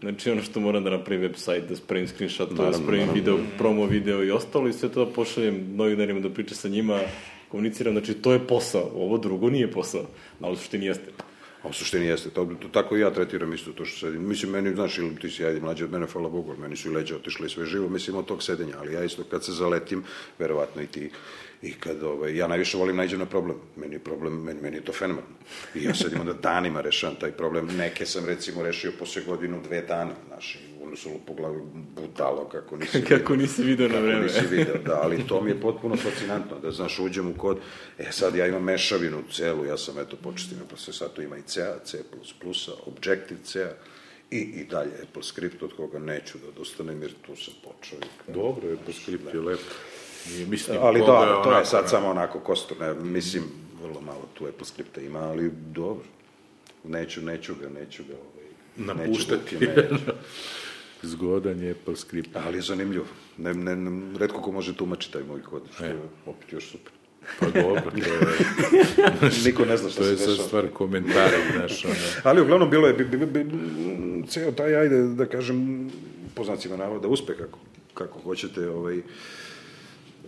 Znači 0.00 0.30
ono 0.30 0.42
što 0.42 0.60
moram 0.60 0.84
da 0.84 0.90
napravim 0.90 1.30
website, 1.30 1.68
da 1.68 1.76
spravim 1.76 2.08
screenshot, 2.08 2.52
da 2.52 2.72
spravim 2.72 3.08
video, 3.14 3.38
promo 3.58 3.86
video 3.86 4.24
i 4.24 4.30
ostalo 4.30 4.68
i 4.68 4.72
sve 4.72 4.88
to 4.88 5.04
da 5.04 5.12
pošaljem 5.12 5.76
novinarima 5.76 6.20
da 6.20 6.30
pričam 6.30 6.56
sa 6.56 6.68
njima, 6.68 7.00
komuniciram, 7.48 7.94
znači 7.94 8.14
to 8.14 8.32
je 8.32 8.46
posao, 8.46 8.90
ovo 8.94 9.18
drugo 9.18 9.50
nije 9.50 9.70
posao, 9.70 10.06
a 10.40 10.50
u 10.50 10.56
suštini 10.56 10.86
jeste. 10.86 11.10
A 11.62 11.68
u 11.68 11.72
suštini 11.72 12.06
jeste, 12.06 12.30
to, 12.30 12.44
to, 12.44 12.68
tako 12.68 12.96
i 12.96 13.00
ja 13.00 13.10
tretiram 13.10 13.52
isto 13.52 13.72
to 13.72 13.84
što 13.84 14.06
sedim. 14.06 14.28
Mislim, 14.28 14.52
meni, 14.52 14.74
znaš, 14.74 14.98
ili 14.98 15.16
ti 15.16 15.30
si 15.30 15.44
ajde 15.44 15.60
mlađi 15.60 15.84
od 15.84 15.92
mene, 15.92 16.06
hvala 16.06 16.28
Bogu, 16.28 16.56
meni 16.58 16.76
su 16.76 16.90
i 16.90 16.94
leđa 16.94 17.16
otišle 17.16 17.46
i 17.46 17.50
sve 17.50 17.66
živo, 17.66 17.88
mislim, 17.88 18.16
od 18.16 18.26
tog 18.26 18.42
sedenja, 18.42 18.74
ali 18.78 18.92
ja 18.92 19.04
isto 19.04 19.24
kad 19.30 19.44
se 19.44 19.52
zaletim, 19.52 20.02
verovatno 20.38 20.82
i 20.82 20.86
ti, 20.86 21.10
I 21.62 21.72
kad, 21.72 22.02
ovaj, 22.02 22.36
ja 22.36 22.46
najviše 22.48 22.76
volim 22.76 22.96
nađem 22.96 23.18
na 23.18 23.26
problem. 23.26 23.56
Meni 23.76 23.94
je 23.94 23.98
problem, 23.98 24.42
meni, 24.42 24.60
meni 24.62 24.76
je 24.76 24.84
to 24.84 24.92
fenomen. 24.92 25.24
I 25.74 25.84
ja 25.84 25.94
sad 25.94 26.12
imam 26.12 26.26
da 26.26 26.32
danima 26.32 26.80
rešavam 26.80 27.16
taj 27.16 27.32
problem. 27.32 27.66
Neke 27.76 28.06
sam 28.06 28.26
recimo 28.26 28.62
rešio 28.62 28.92
posle 28.98 29.22
godinu, 29.22 29.60
dve 29.64 29.82
dana, 29.82 30.14
znaš, 30.28 30.54
i 30.54 30.84
ono 30.84 30.96
su 30.96 31.10
po 31.26 31.34
glavi 31.34 31.60
budalo 31.94 32.48
kako 32.48 32.76
nisi 32.76 32.98
vidio. 32.98 33.16
kako 33.18 33.36
nisi 33.36 33.62
vidio 33.62 33.88
na 33.88 33.98
vreme. 33.98 34.26
Kako 34.26 34.40
nisi 34.40 34.56
vidio, 34.56 34.74
da, 34.86 35.00
ali 35.02 35.26
to 35.26 35.40
mi 35.42 35.50
je 35.50 35.60
potpuno 35.66 35.96
fascinantno, 35.96 36.58
da 36.58 36.70
znaš, 36.70 36.98
uđem 36.98 37.28
u 37.28 37.34
kod, 37.34 37.58
e 37.98 38.12
sad 38.12 38.36
ja 38.36 38.46
imam 38.46 38.64
mešavinu 38.64 39.22
celu, 39.32 39.64
ja 39.64 39.78
sam 39.78 39.98
eto 39.98 40.16
počestim, 40.16 40.58
pa 40.70 40.76
se 40.76 40.92
sad 40.92 41.12
tu 41.12 41.22
ima 41.22 41.36
i 41.36 41.42
C, 41.42 41.74
C++, 41.84 41.98
Objective-C, 42.86 43.74
i, 44.30 44.38
i 44.38 44.64
dalje 44.64 44.90
AppleScript 45.02 45.62
od 45.62 45.72
koga 45.76 45.98
neću 45.98 46.38
da 46.38 46.58
dostanem 46.58 47.02
jer 47.02 47.12
tu 47.26 47.36
sam 47.36 47.54
počeo. 47.64 47.98
Dobro, 48.34 48.72
AppleScript 48.72 49.34
je 49.34 49.40
lepo. 49.40 49.62
I 50.30 50.46
mislim, 50.46 50.78
ali 50.80 51.00
da, 51.00 51.06
to 51.06 51.12
onako, 51.12 51.50
je 51.50 51.64
sad 51.64 51.82
ne. 51.82 51.88
samo 51.88 52.08
onako 52.08 52.38
kostur, 52.38 52.80
ne, 52.80 52.94
mislim, 52.94 53.42
vrlo 53.82 54.00
malo 54.00 54.28
tu 54.34 54.46
Apple 54.46 55.04
ima, 55.04 55.18
ali 55.18 55.50
dobro. 55.50 56.04
Neću, 56.84 57.22
neću 57.22 57.54
ga, 57.54 57.68
neću 57.80 58.02
ga 58.08 58.14
ovaj, 58.14 58.48
napuštati. 58.96 59.56
Neću 59.58 59.74
da 60.06 60.12
Zgodan 61.02 61.62
je 61.62 61.70
Apple 61.70 61.96
script. 61.96 62.36
Ali 62.46 62.58
je 62.58 62.62
zanimljivo. 62.62 63.04
Ne, 63.38 63.54
ne, 63.54 63.76
ne, 63.76 64.18
redko 64.18 64.42
ko 64.42 64.52
može 64.52 64.76
tumačiti 64.76 65.12
taj 65.12 65.22
moj 65.22 65.42
kod, 65.42 65.62
što 65.74 65.84
e. 65.84 65.88
je 65.88 65.96
opet 66.26 66.52
još 66.52 66.70
super. 66.70 66.92
Pa 67.40 67.46
dobro, 67.46 67.90
to 67.90 68.12
je... 68.12 69.30
Niko 69.46 69.64
ne 69.64 69.76
zna 69.76 69.90
šta 69.90 70.04
se 70.04 70.10
dešava. 70.10 70.26
To 70.26 70.32
je 70.32 70.36
sad 70.36 70.46
stvar 70.46 70.68
komentara, 70.68 71.36
znaš, 71.56 71.84
ono... 71.84 71.94
Ali 72.22 72.40
uglavnom 72.40 72.70
bilo 72.70 72.86
je, 72.86 72.94
bi, 72.94 73.04
bi, 73.04 73.26
bi, 73.26 73.46
ceo 74.28 74.52
taj, 74.52 74.76
ajde 74.76 75.02
da 75.02 75.26
kažem, 75.26 75.90
po 76.34 76.44
znacima 76.44 76.76
navoda, 76.76 77.08
uspeh, 77.08 77.36
kako, 77.36 77.58
kako 77.94 78.18
hoćete, 78.18 78.68
ovaj, 78.68 79.02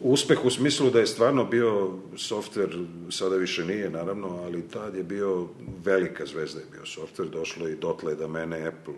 uspeh 0.01 0.45
u 0.45 0.51
smislu 0.51 0.91
da 0.91 1.01
je 1.01 1.07
stvarno 1.07 1.45
bio 1.45 1.91
softver, 2.17 2.79
sada 3.11 3.37
više 3.37 3.65
nije 3.65 3.91
naravno, 3.91 4.29
ali 4.45 4.69
tad 4.69 4.95
je 4.95 5.03
bio 5.03 5.49
velika 5.85 6.27
zvezda 6.27 6.61
je 6.61 6.67
bio 6.73 6.87
softver, 6.87 7.29
došlo 7.29 7.69
i 7.69 7.77
dotle 7.77 8.15
da 8.15 8.29
mene 8.29 8.67
Apple, 8.67 8.95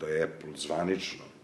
da 0.00 0.06
je 0.06 0.22
Apple 0.22 0.50
zvanično 0.56 1.35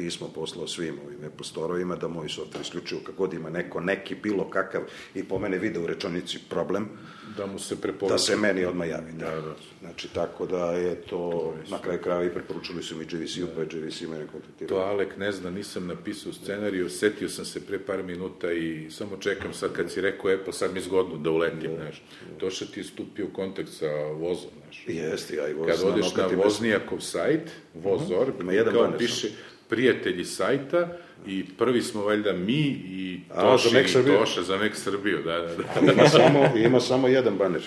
pismo 0.00 0.28
poslao 0.34 0.66
svim 0.66 0.94
ovim 1.06 1.18
Apple 1.26 1.44
Store-ovima 1.44 1.96
da 1.96 2.08
moj 2.08 2.28
softver 2.28 2.62
isključivo 2.62 3.00
kako 3.00 3.16
god 3.16 3.34
ima 3.34 3.50
neko, 3.50 3.80
neki 3.80 4.14
bilo 4.14 4.50
kakav 4.50 4.82
i 5.14 5.24
po 5.24 5.38
mene 5.38 5.58
vide 5.58 5.78
u 5.78 5.86
rečonici 5.86 6.38
problem, 6.50 6.88
da 7.36 7.46
mu 7.46 7.58
se 7.58 7.80
preporuča. 7.80 8.14
Da 8.14 8.18
se 8.18 8.36
meni 8.36 8.64
odmah 8.64 8.88
javi, 8.88 9.12
da. 9.12 9.30
da, 9.30 9.40
da. 9.40 9.54
Znači, 9.80 10.08
tako 10.08 10.46
da 10.46 10.72
je 10.72 10.94
to, 10.94 11.08
to 11.10 11.54
na 11.70 11.78
kraju 11.82 11.98
krava 12.02 12.24
i 12.24 12.30
preporučili 12.30 12.82
su 12.82 12.96
mi 12.96 13.04
JVC-u, 13.04 13.46
da. 13.46 13.52
pa 13.54 13.76
JVC 13.76 14.00
mene 14.00 14.26
kontaktirao. 14.32 14.78
To 14.78 14.84
Alek 14.84 15.16
ne 15.16 15.32
zna, 15.32 15.50
nisam 15.50 15.86
napisao 15.86 16.32
scenariju, 16.32 16.90
setio 16.90 17.28
sam 17.28 17.44
se 17.44 17.66
pre 17.66 17.78
par 17.78 18.02
minuta 18.02 18.52
i 18.52 18.90
samo 18.90 19.16
čekam 19.16 19.52
sad 19.52 19.72
kad 19.72 19.92
si 19.92 20.00
rekao 20.00 20.30
Apple, 20.30 20.52
sad 20.52 20.74
mi 20.74 20.80
zgodno 20.80 21.16
da 21.16 21.30
uletim, 21.30 21.70
da, 21.70 21.82
znaš. 21.82 22.02
Da. 22.30 22.38
Toša 22.38 22.66
ti 22.66 22.80
je 22.80 22.84
stupio 22.84 23.26
u 23.26 23.34
kontakt 23.34 23.68
sa 23.68 23.90
vozom, 23.96 24.50
znaš. 24.62 24.84
Jeste, 24.86 25.36
ja 25.36 25.48
i 25.48 25.52
voz. 25.52 25.68
Kad 25.68 25.88
odeš 25.88 26.14
na 26.14 26.26
voznijakov 26.26 27.00
sajt, 27.00 27.50
vozor, 27.74 28.28
uh 28.28 28.34
-huh. 28.34 28.64
ima 28.64 28.72
kao 28.72 28.92
piše, 28.98 29.28
prijatelji 29.70 30.24
sajta 30.24 30.88
i 31.26 31.44
prvi 31.58 31.82
smo 31.82 32.02
valjda 32.02 32.32
mi 32.32 32.60
i 32.84 33.20
Toši, 33.34 33.68
A, 33.68 33.82
za 33.86 34.00
i 34.00 34.04
Toša 34.04 34.42
za 34.42 34.56
Mek 34.56 34.76
Srbiju, 34.76 35.18
da, 35.24 35.38
da, 35.38 35.54
da. 35.56 35.92
ima, 35.92 36.08
samo, 36.08 36.52
ima 36.56 36.80
samo 36.80 37.08
jedan 37.08 37.36
baner. 37.36 37.62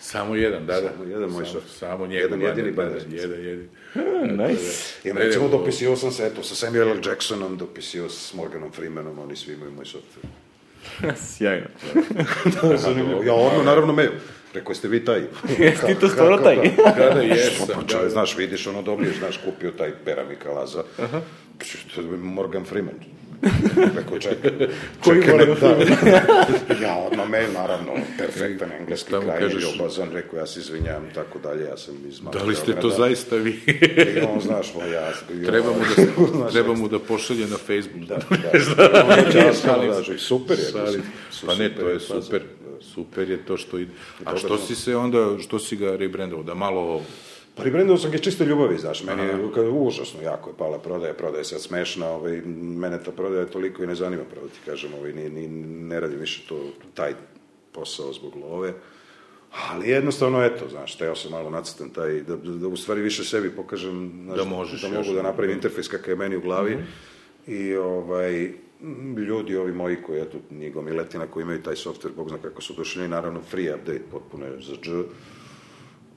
Samo 0.00 0.36
jedan, 0.36 0.66
da, 0.66 0.80
da. 0.80 0.88
Samo 0.88 1.04
jedan 1.04 1.30
moj 1.30 1.46
soft. 1.46 1.78
samo 1.78 2.06
njegov. 2.06 2.22
Jedan 2.22 2.40
da, 2.40 2.46
jedini 2.46 2.72
da, 2.72 2.82
da, 2.82 2.90
band. 2.90 3.12
Jedan, 3.12 3.38
jedini. 3.38 3.68
Nice. 4.48 5.08
I 5.08 5.12
recimo 5.12 5.48
dopisio 5.48 5.96
sam 5.96 6.12
se, 6.12 6.26
eto, 6.26 6.42
sa 6.42 6.54
Samuel 6.54 6.88
L. 6.88 7.00
Jacksonom, 7.06 7.56
dopisio 7.56 8.08
s 8.08 8.34
Morganom 8.34 8.72
Freemanom, 8.72 9.18
oni 9.18 9.36
svi 9.36 9.52
imaju 9.52 9.72
moj 9.72 9.84
software. 9.84 10.28
Sjajno. 11.36 11.66
Ja 13.26 13.34
odmah, 13.34 13.64
naravno, 13.64 13.92
me, 13.92 14.10
rekao, 14.54 14.70
jeste 14.70 14.88
vi 14.88 15.04
taj? 15.04 15.20
Jesi 15.58 15.86
ti 15.86 15.94
to 15.94 16.08
stvarno 16.08 16.36
taj? 16.36 16.56
Da, 16.96 17.10
da, 17.14 17.20
jesam. 17.20 17.66
Pa 17.66 17.82
da, 17.82 17.88
čovjek, 17.88 18.10
znaš, 18.10 18.36
vidiš, 18.36 18.66
ono 18.66 18.82
dobiješ, 18.82 19.18
znaš, 19.18 19.40
kupio 19.44 19.70
taj 19.70 19.92
pera 20.04 20.24
Mikalaza. 20.24 20.82
To 21.94 22.00
je 22.00 22.06
Morgan 22.06 22.64
Freeman. 22.64 22.94
Rekao, 23.96 24.18
čekaj. 24.18 24.50
Koji 25.04 25.22
čekaj, 25.22 25.46
Morgan 25.46 25.56
da. 25.60 26.86
ja 26.86 26.96
odmah 26.96 27.28
mail, 27.28 27.52
naravno, 27.52 27.92
perfektan 28.18 28.72
engleski 28.72 29.10
kraj, 29.10 29.38
kažeš? 29.40 29.62
ljubazan, 29.62 30.10
rekao, 30.12 30.38
ja 30.38 30.46
se 30.46 30.60
izvinjam, 30.60 31.10
tako 31.14 31.38
dalje, 31.38 31.64
ja 31.64 31.76
sam 31.76 31.94
iz 32.08 32.20
Da 32.32 32.42
li 32.42 32.54
ste 32.54 32.80
to 32.80 32.90
zaista 32.90 33.36
vi? 33.36 33.60
I 34.16 34.20
on, 34.20 34.40
znaš, 34.40 34.74
moj, 34.74 34.92
ja... 34.92 35.12
treba, 35.46 35.68
mu 35.68 36.42
da, 36.42 36.50
treba 36.50 36.74
mu 36.74 36.88
da 36.88 36.98
pošalje 36.98 37.46
na 37.46 37.56
Facebook. 37.56 38.04
Da, 38.08 38.18
da. 38.30 39.38
Ja 39.38 39.52
Šalim 39.64 39.90
da, 39.90 40.04
se. 40.04 40.18
super 40.18 40.58
je. 40.58 41.00
Pa 41.46 41.54
ne, 41.54 41.74
to 41.74 41.88
je 41.88 42.00
super. 42.00 42.42
Super 42.80 43.30
je 43.30 43.44
to 43.44 43.56
što 43.56 43.78
ide. 43.78 43.92
A 44.24 44.36
što 44.36 44.58
si 44.58 44.74
se 44.74 44.96
onda, 44.96 45.38
što 45.38 45.58
si 45.58 45.76
ga 45.76 45.96
rebrandovao? 45.96 46.44
Da 46.44 46.54
malo... 46.54 47.02
Pa 47.54 47.64
rebrandovao 47.64 47.98
sam 47.98 48.10
ga 48.10 48.18
čiste 48.18 48.44
ljubavi, 48.44 48.78
znaš, 48.78 49.02
meni 49.02 49.22
je 49.22 49.50
kad, 49.54 49.64
užasno 49.70 50.22
jako 50.22 50.50
je 50.50 50.56
pala 50.58 50.78
prodaja, 50.78 51.14
prodaja 51.14 51.38
je 51.38 51.44
sad 51.44 51.60
smešna, 51.60 52.08
ovaj, 52.08 52.42
mene 52.46 53.02
ta 53.04 53.12
prodaja 53.12 53.46
toliko 53.46 53.82
i 53.82 53.86
ne 53.86 53.94
zanima, 53.94 54.22
pravo 54.30 54.46
ti 54.48 54.58
kažem, 54.64 54.94
ovaj, 54.94 55.12
ni, 55.12 55.30
ni, 55.30 55.48
ne 55.88 56.00
radim 56.00 56.18
više 56.18 56.42
to, 56.48 56.60
taj 56.94 57.14
posao 57.72 58.12
zbog 58.12 58.36
love, 58.36 58.72
ali 59.68 59.88
jednostavno, 59.88 60.44
eto, 60.44 60.68
znaš, 60.68 60.94
teo 60.94 61.16
sam 61.16 61.30
malo 61.30 61.50
nacrtam 61.50 61.90
taj, 61.90 62.20
da, 62.20 62.36
da, 62.36 62.50
da 62.50 62.68
u 62.68 62.76
stvari 62.76 63.00
više 63.00 63.24
sebi 63.24 63.50
pokažem, 63.50 64.20
znaš, 64.24 64.38
Da 64.38 64.44
možeš 64.44 64.82
da 64.82 64.88
mogu 64.88 65.12
da 65.12 65.22
napravim 65.22 65.54
interfejs 65.54 65.88
kakav 65.88 66.10
je 66.10 66.16
meni 66.16 66.36
u 66.36 66.40
glavi, 66.40 66.78
i 67.46 67.74
ovaj, 67.74 68.52
ljudi 69.28 69.56
ovi 69.56 69.72
moji 69.72 69.96
koji, 70.06 70.20
eto, 70.20 70.38
njih 70.50 70.74
gomiletina 70.74 71.26
koji 71.26 71.42
imaju 71.42 71.62
taj 71.62 71.74
software, 71.74 72.14
bog 72.16 72.28
zna 72.28 72.38
kako 72.38 72.62
su 72.62 72.74
došli, 72.74 73.08
naravno 73.08 73.40
free 73.42 73.74
update, 73.74 74.02
potpuno 74.10 74.46
je 74.46 74.60
za 74.60 74.72
dž, 74.82 74.90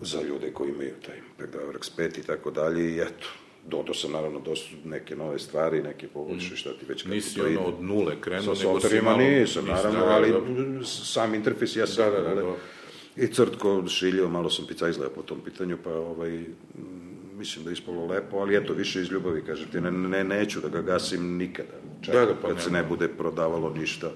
za 0.02 0.22
ljude 0.22 0.52
koji 0.54 0.70
imaju 0.70 0.92
taj 1.06 1.16
Pegdavarex 1.40 1.92
5 1.98 2.20
i 2.20 2.24
tako 2.24 2.52
dalje 2.52 2.92
i 2.92 3.00
eto, 3.00 3.28
dodao 3.68 3.94
sam 3.94 4.12
naravno 4.12 4.40
dosta 4.40 4.70
neke 4.86 5.16
nove 5.16 5.40
stvari, 5.40 5.84
neke 5.84 6.08
poboljše, 6.08 6.56
šta 6.56 6.70
ti 6.70 6.86
već 6.88 7.04
kako 7.04 7.16
Nisi 7.16 7.36
to 7.36 7.48
ide. 7.48 7.58
ono 7.58 7.68
od 7.68 7.84
nule 7.84 8.22
krenuo, 8.22 8.56
Sa 8.56 8.64
nego 8.68 8.80
si 8.80 9.02
malo... 9.02 9.18
nisam, 9.18 9.66
naravno, 9.66 10.00
da, 10.00 10.06
ali 10.06 10.32
da. 10.32 10.86
sam 10.86 11.36
interfejs 11.36 11.76
ja 11.76 11.88
sam, 11.88 12.12
Da, 12.12 12.20
da, 12.22 12.36
da, 12.36 12.42
da. 12.42 12.56
i 13.16 13.28
crtko 13.28 13.88
šiljio, 13.88 14.30
malo 14.30 14.50
sam 14.50 14.66
pica 14.68 14.90
izgleda 14.90 15.12
po 15.16 15.22
tom 15.22 15.40
pitanju, 15.46 15.78
pa 15.84 15.94
ovaj, 15.94 16.36
m, 16.36 16.46
mislim 17.42 17.64
da 17.66 17.72
je 17.72 17.74
ispalo 17.74 18.06
lepo, 18.06 18.38
ali 18.38 18.56
eto, 18.56 18.74
više 18.74 19.02
iz 19.02 19.12
ljubavi, 19.12 19.42
kažem 19.46 19.68
ti, 19.72 19.82
ne, 19.82 19.92
ne, 19.92 20.24
neću 20.24 20.60
da 20.62 20.70
ga 20.70 20.82
gasim 20.82 21.38
nikada, 21.38 21.70
čak 22.02 22.16
Da, 22.16 22.26
da, 22.26 22.36
pa 22.42 22.48
kad 22.48 22.62
se 22.62 22.70
nema. 22.72 22.82
ne 22.84 22.90
bude 22.90 23.08
prodavalo 23.08 23.70
ništa, 23.70 24.12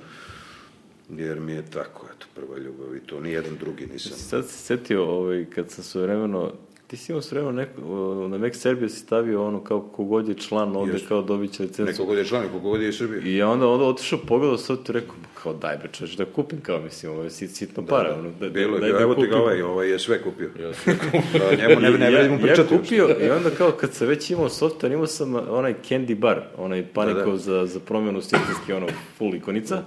jer 1.10 1.40
mi 1.40 1.52
je 1.52 1.66
tako, 1.66 2.08
eto, 2.16 2.26
prva 2.36 2.58
ljubav 2.58 2.96
i 2.96 3.00
to, 3.00 3.20
nijedan 3.20 3.58
drugi 3.60 3.86
nisam. 3.86 4.12
Sad 4.12 4.46
se 4.48 4.58
setio, 4.58 5.06
ovaj, 5.06 5.46
kad 5.56 5.72
sam 5.72 5.84
sve 5.84 6.02
vremeno, 6.02 6.52
ti 6.88 6.98
si 6.98 7.12
imao 7.12 7.22
sve 7.22 7.42
vremeno 7.42 7.62
neko, 7.62 7.82
na 8.30 8.38
Mac 8.38 8.56
Serbia 8.56 8.90
si 8.90 9.00
stavio 9.00 9.48
ono 9.48 9.64
kao 9.64 9.82
kogod 9.82 10.28
je 10.30 10.36
član 10.36 10.76
ovde, 10.76 10.94
Jeste. 10.94 11.08
kao 11.08 11.22
dobit 11.22 11.52
će 11.52 11.64
licencu. 11.64 11.92
Neko 11.92 12.06
god 12.06 12.18
je 12.18 12.26
član, 12.26 12.44
neko 12.44 12.60
god 12.60 12.82
je 12.82 12.90
iz 12.90 12.96
Srbije. 12.98 13.22
I 13.26 13.42
onda 13.42 13.68
onda 13.68 13.86
otišao 13.86 14.20
pogledao 14.28 14.58
sad 14.58 14.84
ti 14.86 14.92
rekao 14.92 15.16
kao 15.46 15.54
daj 15.54 15.78
bre 15.78 15.90
čoveče 15.92 16.18
da 16.18 16.26
kupim 16.26 16.62
kao 16.62 16.80
mislim 16.80 17.12
ovo 17.12 17.24
je 17.24 17.30
sit, 17.30 17.52
sitno 17.52 17.86
para 17.86 18.16
ono 18.20 18.32
da, 18.40 18.50
Bilo 18.50 18.80
daj 18.80 18.90
je, 18.90 18.94
da 18.94 19.00
evo 19.00 19.16
ti 19.16 19.28
ga 19.28 19.38
ovaj, 19.38 19.62
ovaj 19.62 19.90
je 19.90 20.00
sve 20.00 20.22
kupio. 20.24 20.50
Ja 20.62 20.74
sam 20.74 20.94
Da, 21.34 21.56
njemu 21.68 21.82
ne, 21.82 21.92
ne 21.92 22.06
ja, 22.06 22.12
vredimo 22.12 22.38
pričati. 22.38 22.74
ja 22.74 22.78
uopšte. 22.78 22.96
kupio 23.00 23.26
i 23.28 23.30
onda 23.30 23.50
kao 23.50 23.72
kad 23.72 23.94
sam 23.94 24.08
već 24.08 24.32
imao 24.32 24.50
software 24.50 24.94
imao 24.94 25.08
sam 25.08 25.36
onaj 25.36 25.74
Candy 25.90 26.16
Bar, 26.16 26.42
onaj 26.58 26.86
panikov 26.94 27.26
Da, 27.26 27.32
da. 27.32 27.38
za, 27.38 27.66
za 27.66 27.80
promjenu 27.80 28.22
sistemski 28.22 28.74
ono 28.74 28.88
full 29.18 29.36
ikonica. 29.36 29.84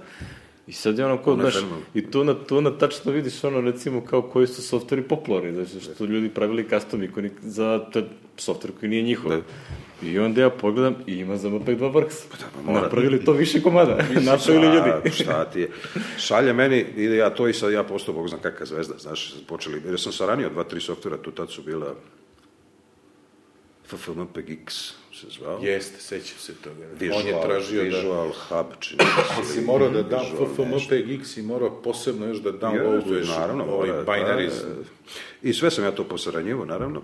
I 0.69 0.73
sad 0.73 0.97
je 0.97 1.05
ono 1.05 1.17
kao, 1.17 1.35
znaš, 1.35 1.55
i 1.93 2.11
tu 2.11 2.23
na, 2.23 2.33
tu 2.33 2.61
na 2.61 2.77
tačno 2.77 3.11
vidiš 3.11 3.43
ono, 3.43 3.61
recimo, 3.61 4.01
kao 4.01 4.21
koji 4.21 4.47
su 4.47 4.61
softveri 4.61 5.03
popularni, 5.03 5.65
znači, 5.65 5.85
što 5.85 6.05
ljudi 6.05 6.29
pravili 6.29 6.69
custom 6.69 7.03
ikonik 7.03 7.31
za 7.41 7.85
te 7.93 8.03
softver 8.37 8.71
koji 8.79 8.89
nije 8.89 9.03
njihov. 9.03 9.31
Da. 9.31 9.41
I 10.07 10.19
onda 10.19 10.41
ja 10.41 10.49
pogledam 10.49 10.95
i 11.07 11.13
ima 11.13 11.37
za 11.37 11.49
MPEG 11.49 11.79
2 11.79 11.93
Works. 11.93 12.23
pa 12.55 12.71
mora. 12.71 12.81
Napravili 12.81 13.25
to 13.25 13.31
više 13.31 13.61
komada, 13.61 13.97
napravili 14.31 14.67
A, 14.67 14.75
ljudi. 14.75 15.11
šta 15.23 15.45
ti 15.45 15.59
je? 15.59 15.69
Šalje 16.17 16.53
meni, 16.53 16.85
ide 16.95 17.15
ja 17.15 17.29
to 17.29 17.47
i 17.47 17.53
sad 17.53 17.71
ja 17.71 17.83
postao, 17.83 18.13
bog 18.13 18.29
zna 18.29 18.37
kakva 18.37 18.65
zvezda, 18.65 18.97
znaš, 18.97 19.33
počeli, 19.47 19.81
jer 19.85 19.99
sam 19.99 20.11
saranio 20.11 20.49
dva, 20.49 20.63
tri 20.63 20.81
softvera, 20.81 21.17
tu 21.17 21.31
tad 21.31 21.51
su 21.51 21.63
bila 21.63 21.95
FFmpegX 23.91 24.93
se 25.19 25.27
zvao. 25.39 25.59
Jeste, 25.61 25.99
sećam 26.01 26.37
se 26.37 26.55
toga. 26.55 26.85
Visual, 26.99 27.19
On 27.19 27.27
je 27.27 27.41
tražio 27.41 27.83
da... 27.83 27.97
Visual 27.97 28.31
Hub, 28.31 28.67
čini 28.79 29.03
se. 29.47 29.53
Si 29.53 29.61
morao 29.61 29.89
da 29.89 30.03
da 30.03 30.17
Visual. 30.17 30.49
FFmpegX 30.55 31.39
i 31.39 31.41
morao 31.41 31.81
posebno 31.81 32.25
još 32.25 32.37
da 32.37 32.51
downloaduješ 32.51 33.27
naravno, 33.27 33.63
ovaj 33.63 33.89
binaries. 33.89 34.53
da, 34.53 34.69
da. 34.69 34.81
I 35.41 35.53
sve 35.53 35.71
sam 35.71 35.83
ja 35.83 35.91
to 35.91 36.03
posaranjivo, 36.03 36.65
naravno. 36.65 37.01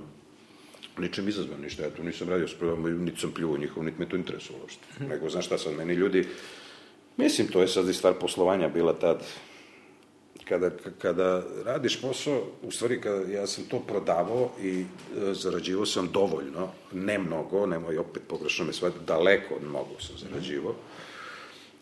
Ničem 0.97 1.27
izazvan 1.27 1.61
ništa, 1.61 1.83
ja 1.83 1.89
tu 1.89 2.03
nisam 2.03 2.29
radio 2.29 2.47
s 2.47 2.53
programom, 2.53 3.03
niti 3.03 3.19
sam 3.19 3.31
pljuo 3.31 3.57
njihov, 3.57 3.83
niti 3.83 3.99
me 3.99 4.09
to 4.09 4.15
interesovalo 4.15 4.63
uopšte. 4.63 4.85
Nego, 5.09 5.29
znaš 5.29 5.45
šta 5.45 5.57
sad, 5.57 5.73
meni 5.77 5.93
ljudi, 5.93 6.27
mislim, 7.17 7.47
to 7.47 7.61
je 7.61 7.67
sad 7.67 7.89
i 7.89 7.93
stvar 7.93 8.13
poslovanja 8.13 8.69
bila 8.69 8.93
tad, 8.93 9.23
kada, 10.49 10.69
kada 11.01 11.43
radiš 11.65 12.01
posao, 12.01 12.41
u 12.63 12.71
stvari 12.71 13.01
kada 13.01 13.31
ja 13.31 13.47
sam 13.47 13.63
to 13.63 13.79
prodavao 13.79 14.51
i 14.63 14.79
e, 14.79 15.33
zarađivao 15.33 15.85
sam 15.85 16.09
dovoljno, 16.11 16.69
ne 16.93 17.19
mnogo, 17.19 17.65
nemoj 17.65 17.97
opet 17.97 18.23
pogrešno 18.27 18.65
me 18.65 18.73
shvatiti, 18.73 19.05
daleko 19.07 19.55
od 19.55 19.63
mnogo 19.63 19.99
sam 19.99 20.15
zarađivao, 20.17 20.75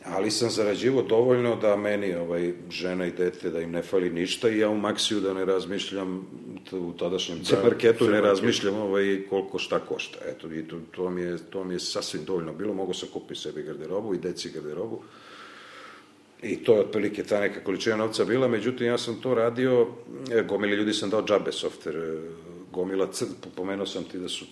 ali 0.05 0.31
sam 0.31 0.49
zarađivao 0.49 1.03
dovoljno 1.03 1.55
da 1.55 1.75
meni 1.75 2.15
ovaj, 2.15 2.53
žena 2.69 3.05
i 3.05 3.11
dete 3.11 3.49
da 3.49 3.61
im 3.61 3.71
ne 3.71 3.81
fali 3.81 4.09
ništa 4.09 4.49
i 4.49 4.59
ja 4.59 4.69
u 4.69 4.77
Maksiju 4.77 5.19
da 5.19 5.33
ne 5.33 5.45
razmišljam 5.45 6.27
u 6.71 6.93
tadašnjem 6.93 7.43
C 7.43 7.55
marketu 7.63 8.09
ne 8.09 8.21
razmišljam 8.21 8.75
ovaj, 8.75 9.21
koliko 9.29 9.59
šta 9.59 9.79
košta. 9.79 10.19
Eto, 10.25 10.53
i 10.53 10.67
to, 10.67 10.79
to, 10.91 11.09
mi 11.09 11.21
je, 11.21 11.37
to 11.49 11.63
mi 11.63 11.73
je 11.73 11.79
sasvim 11.79 12.25
dovoljno 12.25 12.53
bilo, 12.53 12.73
mogu 12.73 12.93
sam 12.93 13.09
kupiti 13.13 13.39
sebi 13.39 13.63
garderobu 13.63 14.13
i 14.13 14.17
deci 14.17 14.49
garderobu. 14.49 15.01
I 16.43 16.63
to 16.63 16.73
je 16.73 16.79
otprilike 16.79 17.23
ta 17.23 17.39
neka 17.39 17.63
količina 17.63 17.95
novca 17.95 18.25
bila, 18.25 18.47
međutim 18.47 18.87
ja 18.87 18.97
sam 18.97 19.21
to 19.21 19.33
radio, 19.33 19.87
e, 20.31 20.43
gomili 20.43 20.75
ljudi 20.75 20.93
sam 20.93 21.09
dao 21.09 21.23
džabe 21.25 21.51
softver, 21.51 21.95
e, 21.97 22.17
gomila, 22.71 23.11
cr, 23.11 23.25
pomenuo 23.55 23.85
sam 23.85 24.03
ti 24.03 24.19
da 24.19 24.29
su 24.29 24.45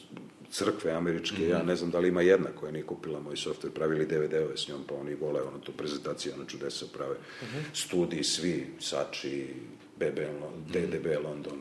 crkve 0.52 0.92
američke, 0.92 1.48
ja 1.48 1.64
ne 1.64 1.76
znam 1.76 1.92
da 1.92 2.00
li 2.00 2.08
ima 2.08 2.22
jedna 2.22 2.50
koja 2.60 2.72
nije 2.72 2.86
kupila 2.86 3.20
moj 3.20 3.38
softver, 3.38 3.74
pravili 3.74 4.06
DVD-ove 4.06 4.58
s 4.58 4.68
njom, 4.68 4.84
pa 4.88 4.96
oni 4.96 5.16
vole 5.16 5.42
ono 5.42 5.60
to 5.60 5.72
prezentacije, 5.72 6.34
ono 6.36 6.46
čudesa 6.46 6.86
prave, 6.94 7.16
studiji 7.74 8.24
svi, 8.24 8.68
Sači, 8.80 9.48
BB, 9.96 10.20
Lon- 10.20 10.66
DDB 10.68 11.06
London, 11.24 11.60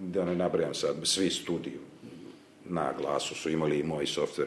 da 0.00 0.24
ne 0.24 0.36
nabrajam 0.36 0.74
sad, 0.74 0.96
svi 1.02 1.30
studiji 1.30 1.78
na 2.64 2.92
glasu 2.98 3.34
su 3.34 3.50
imali 3.50 3.78
i 3.78 3.82
moj 3.82 4.06
softver, 4.06 4.46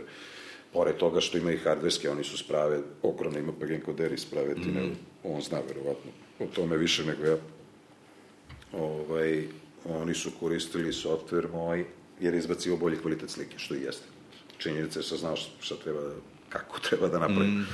pored 0.74 0.96
toga 0.98 1.22
što 1.22 1.38
ima 1.38 1.52
i 1.52 1.58
hardverske, 1.58 2.10
oni 2.10 2.24
su 2.24 2.38
sprave, 2.38 2.80
ogromno 3.02 3.40
ima 3.40 3.52
plugin 3.52 3.82
koderi 3.82 4.18
sprave, 4.18 4.56
ti 4.56 4.72
ne, 4.72 4.90
on 5.24 5.42
zna 5.42 5.60
verovatno 5.68 6.12
o 6.40 6.46
tome 6.56 6.78
više 6.78 7.06
nego 7.06 7.26
ja. 7.26 7.38
Ovaj, 8.74 9.48
oni 9.86 10.14
su 10.14 10.32
koristili 10.40 10.94
softver 10.94 11.48
moj, 11.54 11.86
jer 12.20 12.34
je 12.34 12.40
izbacio 12.40 12.78
bolji 12.78 12.98
kvalitet 12.98 13.30
slike, 13.30 13.60
što 13.60 13.76
i 13.76 13.82
jeste. 13.82 14.06
Činjenica 14.58 15.00
je 15.00 15.04
sad 15.04 15.18
znaš 15.18 15.54
šta 15.60 15.76
treba, 15.84 16.02
kako 16.50 16.80
treba 16.90 17.08
da 17.08 17.20
napravim. 17.20 17.68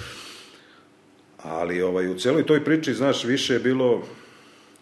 Ali 1.38 1.82
ovaj, 1.82 2.08
u 2.08 2.20
celoj 2.20 2.46
toj 2.46 2.64
priči, 2.64 2.94
znaš, 2.94 3.24
više 3.24 3.54
je 3.54 3.60
bilo, 3.60 4.04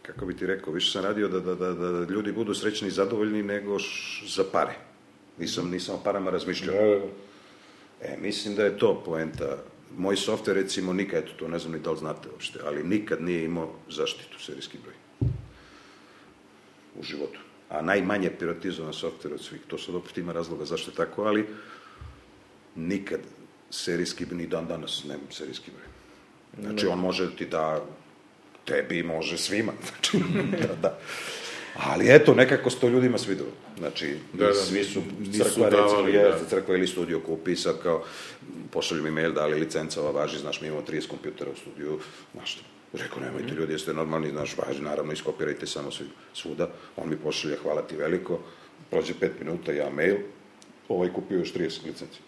kako 0.02 0.26
bi 0.26 0.38
ti 0.38 0.46
rekao, 0.46 0.74
više 0.74 0.92
sam 0.92 1.04
radio 1.04 1.28
da, 1.28 1.40
da, 1.40 1.56
da, 1.56 1.74
da 1.74 2.14
ljudi 2.14 2.32
budu 2.32 2.54
srećni 2.54 2.88
i 2.88 2.92
zadovoljni 2.92 3.44
nego 3.44 3.80
š, 3.80 4.24
za 4.36 4.44
pare. 4.52 4.76
Nisam, 5.38 5.70
nisam 5.70 5.96
o 5.96 6.04
parama 6.04 6.32
razmišljao. 6.32 7.02
E, 8.02 8.18
mislim 8.22 8.56
da 8.56 8.64
je 8.64 8.78
to 8.78 9.04
poenta. 9.06 9.58
Moj 9.98 10.18
softver, 10.18 10.56
recimo, 10.56 10.94
nikad, 10.94 11.24
eto, 11.24 11.34
to 11.40 11.48
ne 11.48 11.60
znam 11.60 11.74
ni 11.74 11.80
da 11.80 11.92
li 11.92 11.98
znate 11.98 12.30
uopšte, 12.30 12.60
ali 12.66 12.84
nikad 12.84 13.22
nije 13.22 13.46
imao 13.46 13.74
zaštitu 13.90 14.40
serijski 14.40 14.78
broj. 14.84 14.96
U 17.00 17.04
životu. 17.04 17.40
A 17.70 17.82
najmanje 17.82 18.30
piratizovan 18.40 18.94
softver 18.94 19.34
od 19.34 19.42
svih. 19.42 19.62
To 19.68 19.78
sad 19.78 19.96
opet 19.96 20.18
ima 20.18 20.34
razloga 20.34 20.66
zašto 20.66 20.92
je 20.92 20.96
tako, 20.96 21.24
ali 21.24 21.46
nikad 22.76 23.20
serijski, 23.70 24.26
ni 24.32 24.48
dan 24.48 24.68
danas 24.68 25.04
nema 25.04 25.32
serijski 25.32 25.72
broj. 25.72 25.88
Znači, 26.62 26.88
on 26.88 27.00
može 27.00 27.26
da 27.26 27.32
ti 27.32 27.46
da 27.46 27.86
tebi 28.66 29.04
može 29.04 29.38
svima. 29.38 29.72
Znači, 29.88 30.18
da, 30.68 30.76
da. 30.82 31.00
Ali 31.78 32.06
eto, 32.10 32.34
nekako 32.34 32.70
se 32.70 32.80
to 32.80 32.90
ljudima 32.90 33.18
svidelo. 33.18 33.50
Znači, 33.78 34.16
Da, 34.34 34.48
da, 34.48 34.54
svi 34.54 34.84
su 34.84 35.02
nisu 35.20 35.44
crkva, 35.44 35.70
recimo, 35.70 35.70
davali, 35.70 36.14
jeste, 36.14 36.44
da. 36.44 36.50
crkva 36.50 36.76
ili 36.76 36.88
studio 36.88 37.20
kupi, 37.20 37.56
sad 37.56 37.82
kao, 37.84 38.04
pošalju 38.72 39.04
mi 39.04 39.12
mail 39.12 39.34
da 39.34 39.46
li 39.46 39.60
licenca 39.60 40.02
ova 40.02 40.12
važi, 40.12 40.38
znaš, 40.38 40.62
mi 40.62 40.68
imamo 40.68 40.84
30 40.90 41.08
kompjutera 41.08 41.52
u 41.52 41.56
studiju, 41.56 42.00
znaš 42.34 42.58
Rekao, 42.94 43.20
nemojte 43.20 43.56
ljudi, 43.56 43.74
jeste 43.74 43.94
normalni, 43.94 44.30
znaš, 44.30 44.56
važno, 44.58 44.90
naravno, 44.90 45.14
iskopirajte 45.14 45.68
samo 45.68 45.92
svi, 45.92 46.06
svuda. 46.34 46.70
On 46.98 47.10
mi 47.10 47.18
pošalje, 47.18 47.58
hvala 47.64 47.82
ti 47.82 47.96
veliko, 47.96 48.40
prođe 48.90 49.14
pet 49.20 49.32
minuta, 49.40 49.72
ja 49.72 49.90
mail, 49.90 50.16
ovaj 50.90 51.10
kupio 51.14 51.38
još 51.38 51.54
30 51.54 51.86
licenci. 51.86 52.20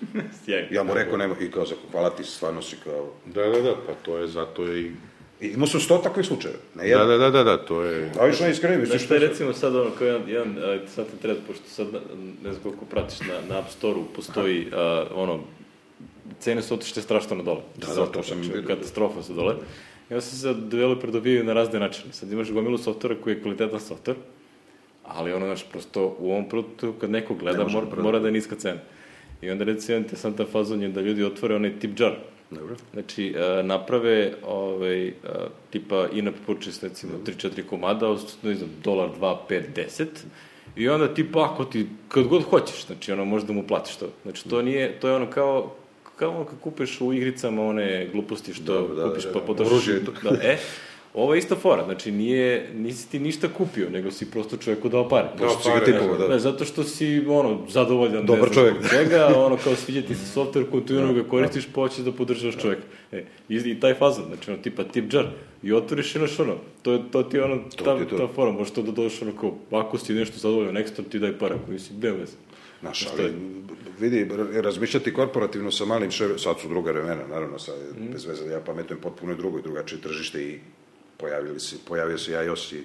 Ja 0.70 0.82
mu 0.82 0.94
rekao, 0.94 1.16
nema, 1.16 1.34
i 1.40 1.50
kao, 1.50 1.64
hvala 1.92 2.10
ti, 2.10 2.24
stvarno 2.24 2.62
si 2.62 2.76
kao... 2.84 3.12
Da, 3.26 3.42
da, 3.42 3.60
da, 3.60 3.74
pa 3.86 3.94
to 3.94 4.18
je 4.18 4.26
zato 4.28 4.64
je 4.64 4.82
i... 4.82 4.92
Imao 5.54 5.66
sam 5.66 5.80
sto 5.80 5.98
takvih 5.98 6.26
slučajeva, 6.26 6.58
ne 6.74 6.82
Da, 6.82 6.88
jedan. 6.88 7.08
da, 7.08 7.16
da, 7.18 7.30
da, 7.30 7.44
da, 7.44 7.56
to 7.64 7.82
je... 7.82 8.10
A 8.20 8.24
više 8.26 8.44
ne 8.44 8.50
iskreni, 8.50 8.76
misliš 8.76 8.90
Znaš 8.90 9.04
šta 9.04 9.14
je 9.14 9.20
recimo 9.20 9.52
sad 9.52 9.76
ono 9.76 9.90
kao 9.90 10.06
jedan, 10.06 10.28
jedan 10.28 10.50
uh, 10.50 10.88
sad 10.88 11.06
te 11.06 11.16
treba, 11.22 11.40
pošto 11.46 11.62
sad 11.68 11.92
na- 11.92 12.00
ne 12.44 12.52
znam 12.52 12.62
koliko 12.62 12.84
pratiš 12.84 13.20
na, 13.20 13.34
na 13.48 13.58
App 13.60 13.70
Store-u, 13.70 14.04
postoji 14.04 14.66
uh, 14.66 14.72
ono, 15.14 15.40
cene 16.40 16.62
su 16.62 16.74
otište 16.74 17.02
strašno 17.02 17.36
na 17.36 17.42
dole. 17.42 17.60
Da, 17.76 17.94
da, 17.94 18.06
to 18.06 18.22
sam 18.22 18.40
vidio. 18.40 18.62
Katastrofa 18.66 19.22
su 19.22 19.34
dole. 19.34 19.54
I 20.10 20.14
onda 20.14 20.20
se 20.20 20.36
sad 20.36 20.56
developer 20.56 21.10
dobijaju 21.10 21.44
na 21.44 21.52
razne 21.52 21.80
načine. 21.80 22.12
Sad 22.12 22.32
imaš 22.32 22.50
gomilu 22.50 22.78
softvera 22.78 23.14
koji 23.20 23.34
je 23.34 23.42
kvalitetan 23.42 23.80
softver, 23.80 24.16
ali 25.04 25.32
ono, 25.32 25.46
znaš, 25.46 25.64
prosto 25.70 26.16
u 26.18 26.30
ovom 26.30 26.48
produktu 26.48 26.94
kad 27.00 27.10
neko 27.10 27.34
gleda, 27.34 27.64
mora, 27.68 27.86
da 27.96 28.02
mora 28.02 28.18
da 28.18 28.28
je 28.28 28.32
niska 28.32 28.56
cena. 28.56 28.80
I 29.42 29.50
onda 29.50 29.64
recimo 29.64 29.98
interesantan 29.98 30.46
fazon 30.52 30.82
je 30.82 30.88
da 30.88 31.00
ljudi 31.00 31.24
otvore 31.24 31.54
onaj 31.54 31.78
tip 31.78 32.00
jar. 32.00 32.12
Dobro. 32.54 32.76
Znači, 32.92 33.34
e, 33.36 33.62
naprave 33.62 34.32
ovaj, 34.46 35.08
e, 35.08 35.12
tipa 35.70 36.06
in-app 36.12 36.34
purchase, 36.46 36.88
recimo, 36.88 37.12
3-4 37.26 37.62
komada, 37.62 38.08
od, 38.08 38.32
ne 38.42 38.54
znam, 38.54 38.70
dolar, 38.84 39.10
2, 39.20 39.36
5, 39.48 39.62
10, 39.76 40.06
i 40.76 40.88
onda 40.88 41.14
tipa, 41.14 41.52
ako 41.52 41.64
ti, 41.64 41.86
kad 42.08 42.26
god 42.26 42.42
hoćeš, 42.42 42.86
znači, 42.86 43.12
ono, 43.12 43.24
možda 43.24 43.52
mu 43.52 43.62
platiš 43.62 43.96
to. 43.96 44.08
Znači, 44.22 44.48
to 44.48 44.62
nije, 44.62 45.00
to 45.00 45.08
je 45.08 45.14
ono 45.14 45.30
kao, 45.30 45.74
kao 46.16 46.30
ono 46.30 46.44
kad 46.44 46.60
kupiš 46.60 47.00
u 47.00 47.12
igricama 47.12 47.62
one 47.62 48.08
gluposti 48.12 48.54
što 48.54 48.74
Dobro, 48.74 48.94
da, 48.94 49.08
kupiš 49.08 49.24
da, 49.24 49.32
pa 49.32 49.38
da. 49.38 49.46
potrošiš. 49.46 49.72
Oružje 49.72 49.96
i 49.96 50.04
to. 50.04 50.12
Da, 50.22 50.36
e, 50.42 50.58
ovo 51.14 51.34
je 51.34 51.38
ista 51.38 51.56
fora, 51.56 51.84
znači 51.84 52.12
nije, 52.12 52.70
nisi 52.74 53.10
ti 53.10 53.18
ništa 53.18 53.48
kupio, 53.48 53.90
nego 53.90 54.10
si 54.10 54.30
prosto 54.30 54.56
čoveku 54.56 54.88
dao 54.88 55.08
pare. 55.08 55.28
Pošto 55.38 55.62
si 55.62 55.68
ga 55.78 55.84
tipovao, 55.84 56.18
da. 56.18 56.28
Ne, 56.28 56.38
zato 56.38 56.64
što 56.64 56.84
si, 56.84 57.24
ono, 57.28 57.66
zadovoljan, 57.68 58.26
Dobar 58.26 58.48
ne 58.48 58.54
znam 58.54 58.64
čovjek. 58.64 58.90
čega, 58.90 59.26
ono, 59.36 59.56
kao 59.56 59.74
sviđa 59.76 60.02
ti 60.02 60.14
se 60.14 60.40
software, 60.40 60.70
kontinuirano 60.70 61.14
ga 61.14 61.28
koristiš, 61.28 61.66
pa 61.66 61.80
hoćeš 61.80 61.98
da 61.98 62.12
podržavaš 62.12 62.56
čovjeka. 62.56 62.82
E, 63.12 63.24
i, 63.48 63.56
i 63.56 63.80
taj 63.80 63.94
fazon, 63.94 64.24
znači, 64.26 64.50
ono, 64.50 64.62
tipa 64.62 64.84
tip 64.84 65.12
jar, 65.12 65.26
i 65.62 65.72
otvoriš 65.72 66.14
i 66.14 66.18
naš, 66.18 66.40
ono, 66.40 66.54
to, 66.82 66.92
je, 66.92 67.00
to 67.10 67.22
ti 67.22 67.36
je 67.36 67.44
ono, 67.44 67.56
To 67.76 67.84
ta, 67.84 67.96
ti 67.96 68.02
je 68.02 68.08
to. 68.08 68.18
ta 68.18 68.28
fora, 68.34 68.52
možeš 68.52 68.74
to 68.74 68.82
da 68.82 68.92
dođeš, 68.92 69.22
ono, 69.22 69.32
kao, 69.40 69.54
ako 69.80 69.98
si 69.98 70.12
nešto 70.14 70.38
zadovoljan, 70.38 70.76
ekstra 70.76 71.04
ti 71.04 71.18
daj 71.18 71.38
para, 71.38 71.56
koji 71.66 71.78
si, 71.78 71.92
nema 71.94 72.16
veze. 72.16 72.36
Znaš, 72.80 73.06
ali, 73.18 73.32
vidi, 74.00 74.28
razmišljati 74.62 75.12
korporativno 75.14 75.70
sa 75.70 75.84
malim 75.84 76.10
šer, 76.10 76.30
sad 76.36 76.60
su 76.60 76.68
druga 76.68 76.90
vremena, 76.92 77.26
naravno, 77.30 77.58
sad, 77.58 77.74
je 78.02 78.08
bez 78.12 78.26
veze, 78.26 78.50
ja 78.50 78.60
pametujem 78.60 79.00
potpuno 79.00 79.32
i 79.32 79.36
drugo 79.36 79.58
i 79.58 79.62
drugačije 79.62 80.00
tržište 80.00 80.42
i 80.42 80.58
pojavili 81.18 81.60
se, 81.60 81.76
pojavio 81.88 82.18
se 82.18 82.32
iOS 82.32 82.72
i 82.72 82.84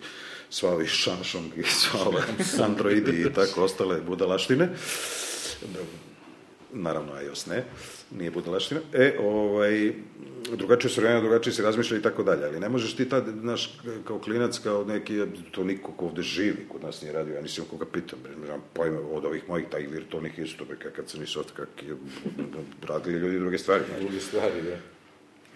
sva 0.49 0.71
ovi 0.71 0.87
Samsung 1.03 1.57
i 1.57 1.63
sva 1.63 1.99
ova 2.05 2.21
Androidi 2.63 3.21
i 3.21 3.33
tako 3.33 3.63
ostale 3.63 4.01
budalaštine. 4.01 4.69
Naravno, 6.73 7.21
iOS 7.21 7.45
ne, 7.45 7.63
nije 8.11 8.31
budalaština. 8.31 8.81
E, 8.93 9.17
ovaj, 9.19 9.93
drugačije 10.55 10.91
su 10.91 11.01
vremena, 11.01 11.21
drugačije 11.21 11.53
se 11.53 11.63
razmišlja 11.63 11.97
i 11.97 12.01
tako 12.01 12.23
dalje, 12.23 12.45
ali 12.45 12.59
ne 12.59 12.69
možeš 12.69 12.95
ti 12.95 13.09
tad, 13.09 13.25
znaš, 13.41 13.79
kao 14.07 14.19
klinac, 14.19 14.59
kao 14.59 14.83
neki, 14.83 15.21
to 15.51 15.63
niko 15.63 15.91
ko 15.91 16.05
ovde 16.05 16.21
živi, 16.21 16.65
kod 16.71 16.83
nas 16.83 17.01
nije 17.01 17.13
radio, 17.13 17.35
ja 17.35 17.41
nisam 17.41 17.65
koga 17.69 17.85
pitam, 17.85 18.19
ne 18.39 18.45
znam 18.45 18.61
pojma 18.73 18.99
od 18.99 19.25
ovih 19.25 19.49
mojih 19.49 19.65
taj 19.71 19.87
virtualnih 19.87 20.39
istobe, 20.39 20.75
kad 20.95 21.09
sam 21.09 21.23
i 21.23 21.27
soft, 21.27 21.51
kak 21.51 21.69
je, 21.81 21.95
radili 22.87 23.19
ljudi 23.19 23.39
druge 23.39 23.57
stvari. 23.57 23.83
Drugi 23.99 24.19
stvari, 24.19 24.61
da. 24.61 24.98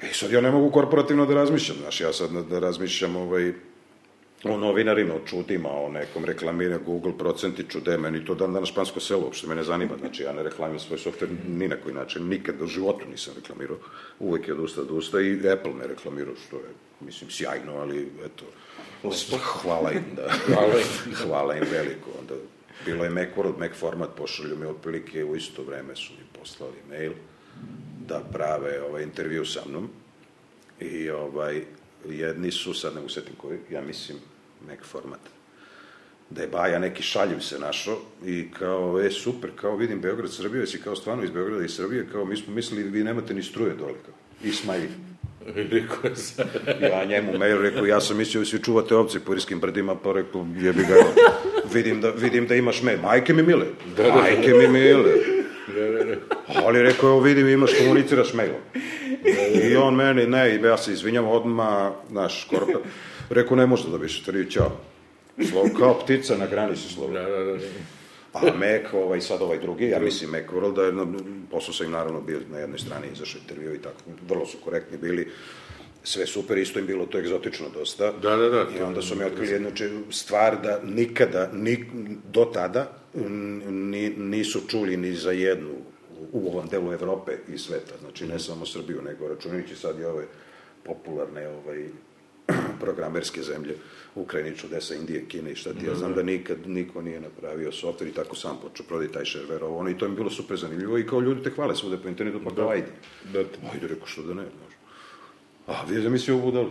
I 0.09 0.13
sad 0.13 0.31
ja 0.31 0.41
ne 0.41 0.51
mogu 0.51 0.71
korporativno 0.71 1.25
da 1.25 1.33
razmišljam, 1.33 1.77
znaš, 1.81 2.01
ja 2.01 2.13
sad 2.13 2.31
da 2.49 2.59
razmišljam 2.59 3.15
ovaj, 3.15 3.53
o 4.43 4.57
novinarima, 4.57 5.13
o 5.15 5.25
čudima, 5.25 5.69
o 5.71 5.89
nekom 5.89 6.25
reklamiranju, 6.25 6.83
Google 6.85 7.17
procenti 7.17 7.63
čude, 7.69 7.97
meni 7.97 8.25
to 8.25 8.35
dan 8.35 8.53
danas 8.53 8.69
špansko 8.69 8.99
selo, 8.99 9.23
uopšte 9.23 9.47
me 9.47 9.55
ne 9.55 9.63
zanima, 9.63 9.97
znači 9.99 10.23
ja 10.23 10.33
ne 10.33 10.43
reklamiram 10.43 10.79
svoj 10.79 10.99
softver 10.99 11.29
ni 11.47 11.67
na 11.67 11.75
koji 11.75 11.95
način, 11.95 12.27
nikad 12.27 12.61
u 12.61 12.67
životu 12.67 13.05
nisam 13.11 13.33
reklamirao, 13.35 13.77
uvek 14.19 14.47
je 14.47 14.53
od 14.53 14.59
usta 14.59 14.83
do 14.83 14.93
usta 14.93 15.21
i 15.21 15.49
Apple 15.49 15.73
me 15.73 15.87
reklamirao, 15.87 16.35
što 16.47 16.55
je, 16.55 16.73
mislim, 16.99 17.29
sjajno, 17.29 17.77
ali 17.77 18.11
eto, 18.25 18.45
hvala 19.61 19.91
im, 19.91 20.03
da, 20.15 20.29
hvala 20.47 20.79
im, 20.79 21.13
hvala 21.15 21.55
im 21.55 21.63
veliko, 21.71 22.09
onda 22.19 22.35
bilo 22.85 23.03
je 23.03 23.09
Mac 23.09 23.29
World, 23.37 23.59
Mac 23.59 23.71
format, 23.75 24.09
pošalju 24.17 24.57
mi 24.57 24.65
otprilike 24.65 25.23
u 25.23 25.35
isto 25.35 25.63
vreme 25.63 25.95
su 25.95 26.13
mi 26.13 26.39
poslali 26.39 26.77
mail, 26.89 27.13
da 28.07 28.19
prave 28.33 28.81
ovaj 28.81 29.03
intervju 29.03 29.45
sa 29.45 29.61
mnom 29.69 29.89
i 30.79 31.09
ovaj 31.09 31.63
jedni 32.09 32.51
su, 32.51 32.73
sad 32.73 32.95
ne 32.95 33.01
usetim 33.01 33.35
koji, 33.37 33.59
ja 33.71 33.81
mislim 33.81 34.17
Mac 34.67 34.79
format 34.83 35.19
da 36.29 36.41
je 36.41 36.47
Baja 36.47 36.79
neki 36.79 37.03
šaljiv 37.03 37.39
se 37.39 37.59
našao 37.59 37.97
i 38.25 38.45
kao, 38.59 39.01
e, 39.01 39.11
super, 39.11 39.49
kao 39.55 39.75
vidim 39.75 40.01
Beograd, 40.01 40.33
Srbija, 40.33 40.61
jesi 40.61 40.81
kao 40.81 40.95
stvarno 40.95 41.23
iz 41.23 41.31
Beograda 41.31 41.65
i 41.65 41.69
Srbije, 41.69 42.07
kao 42.11 42.25
mi 42.25 42.37
smo 42.37 42.53
mislili 42.53 42.83
vi 42.83 43.03
nemate 43.03 43.33
ni 43.33 43.43
struje 43.43 43.73
dole, 43.73 43.93
kao, 44.05 44.13
i 44.43 44.51
smajli. 44.51 44.89
Rekao 45.55 46.09
je 46.09 46.15
sad. 46.15 46.47
Ja 46.91 47.05
njemu 47.05 47.37
mail 47.37 47.61
rekao, 47.61 47.85
ja 47.85 48.01
sam 48.01 48.17
mislio 48.17 48.39
da 48.41 48.45
svi 48.45 48.63
čuvate 48.63 48.95
ovce 48.95 49.19
po 49.19 49.33
irskim 49.33 49.59
brdima, 49.59 49.95
pa 49.95 50.13
rekao, 50.13 50.47
jebi 50.55 50.81
ga, 50.81 50.95
vidim 51.73 52.01
da, 52.01 52.09
vidim 52.09 52.47
da 52.47 52.55
imaš 52.55 52.81
mail. 52.81 53.01
Majke 53.01 53.33
mi 53.33 53.43
mile, 53.43 53.65
majke 54.15 54.53
mi 54.53 54.67
mile. 54.67 55.32
Ali 56.57 56.81
rekao, 56.81 57.09
evo 57.09 57.19
vidim, 57.19 57.49
imaš, 57.49 57.71
komuniciraš 57.79 58.33
mailom. 58.33 58.61
I 59.63 59.75
on 59.75 59.95
meni, 59.95 60.27
ne, 60.27 60.55
ja 60.57 60.77
se 60.77 60.93
izvinjam 60.93 61.27
odmah, 61.27 61.91
znaš, 62.09 62.45
skoro 62.45 62.67
rekao, 63.29 63.57
ne 63.57 63.65
može 63.65 63.83
da 63.83 63.91
dobiješ, 63.91 64.23
tri, 64.23 64.51
čao. 64.51 64.71
Slovo, 65.49 65.69
kao 65.79 65.99
ptica 65.99 66.37
na 66.37 66.47
granici 66.47 66.89
slovo. 66.89 67.13
Da, 67.13 67.21
da, 67.21 67.43
da. 67.43 67.57
A 68.33 68.41
Mac, 68.45 68.93
ovaj, 68.93 69.21
sad 69.21 69.41
ovaj 69.41 69.59
drugi, 69.59 69.85
ja 69.85 69.99
mislim 69.99 70.29
Mac 70.31 70.43
World, 70.45 70.75
da 70.75 70.83
je, 70.83 70.91
na- 70.91 71.05
posao 71.51 71.73
sam 71.73 71.85
im 71.85 71.91
naravno 71.91 72.21
bio 72.21 72.39
na 72.51 72.59
jednoj 72.59 72.79
strani, 72.79 73.07
izašao 73.13 73.39
intervju 73.39 73.75
i 73.75 73.79
tako, 73.79 73.95
vrlo 74.29 74.45
su 74.45 74.57
korektni 74.57 74.97
bili, 74.97 75.27
sve 76.03 76.25
super, 76.25 76.57
isto 76.57 76.79
im 76.79 76.85
bilo 76.85 77.05
to 77.05 77.19
egzotično 77.19 77.65
dosta. 77.69 78.11
Da, 78.11 78.35
da, 78.35 78.49
da, 78.49 78.65
I 78.79 78.81
onda 78.81 79.01
su 79.01 79.15
mi 79.15 79.23
otkrili 79.23 79.51
jednu 79.51 79.71
če- 79.71 79.89
stvar 80.09 80.61
da 80.61 80.79
nikada, 80.83 81.49
ni, 81.53 81.85
do 82.25 82.45
tada, 82.45 82.91
ni, 83.13 84.09
nisu 84.09 84.61
čuli 84.67 84.97
ni 84.97 85.15
za 85.15 85.31
jednu 85.31 85.69
u, 86.31 86.47
ovom 86.47 86.67
delu 86.67 86.93
Evrope 86.93 87.31
i 87.53 87.57
sveta, 87.57 87.93
znači 88.01 88.27
ne 88.27 88.39
samo 88.39 88.65
Srbiju, 88.65 89.01
nego 89.01 89.27
računajući 89.27 89.75
sad 89.75 89.99
i 89.99 90.05
ove 90.05 90.25
popularne 90.83 91.47
ovaj, 91.47 91.87
programerske 92.81 93.41
zemlje, 93.41 93.75
Ukrajini, 94.15 94.57
čudesa, 94.57 94.95
Indije, 94.95 95.25
Kine 95.27 95.51
i 95.51 95.55
šta 95.55 95.73
ti, 95.73 95.85
ja 95.85 95.95
znam 95.95 96.13
da 96.13 96.23
nikad 96.23 96.57
niko 96.67 97.01
nije 97.01 97.21
napravio 97.21 97.71
softver 97.71 98.09
i 98.09 98.13
tako 98.13 98.35
sam 98.35 98.59
počeo 98.61 98.85
prodati 98.85 99.13
taj 99.13 99.25
šerver, 99.25 99.63
ovo, 99.63 99.77
ono, 99.77 99.89
i 99.89 99.97
to 99.97 100.05
mi 100.05 100.11
je 100.11 100.15
bilo 100.15 100.29
super 100.29 100.57
zanimljivo 100.57 100.97
i 100.97 101.07
kao 101.07 101.19
ljudi 101.19 101.43
te 101.43 101.49
hvale 101.49 101.75
svude 101.75 101.97
po 101.97 102.07
internetu, 102.07 102.41
pa 102.43 102.55
kao 102.55 102.69
ajde. 102.69 102.91
Da, 103.33 103.39
Ajde, 103.73 103.87
rekao, 103.87 104.07
što 104.07 104.21
da 104.21 104.33
ne, 104.33 104.43
znaš. 104.43 104.73
A, 105.67 105.85
vi 105.89 106.01
zamislio 106.01 106.35
ovu 106.35 106.45
budal? 106.45 106.69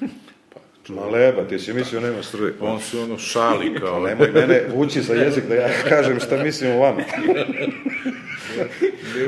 Ma 0.88 1.06
leba, 1.06 1.44
ti 1.44 1.58
si 1.58 1.72
mislio 1.72 2.00
nema 2.00 2.22
struje. 2.22 2.54
on 2.60 2.80
se 2.80 2.98
ono 2.98 3.18
šali 3.18 3.74
kao... 3.80 4.02
Pa 4.02 4.08
nemoj 4.08 4.30
mene 4.32 4.62
vući 4.74 5.02
za 5.02 5.14
jezik 5.14 5.44
da 5.48 5.54
ja 5.54 5.68
kažem 5.88 6.20
šta 6.20 6.42
mislim 6.42 6.70
o 6.70 6.78
vama. 6.78 7.02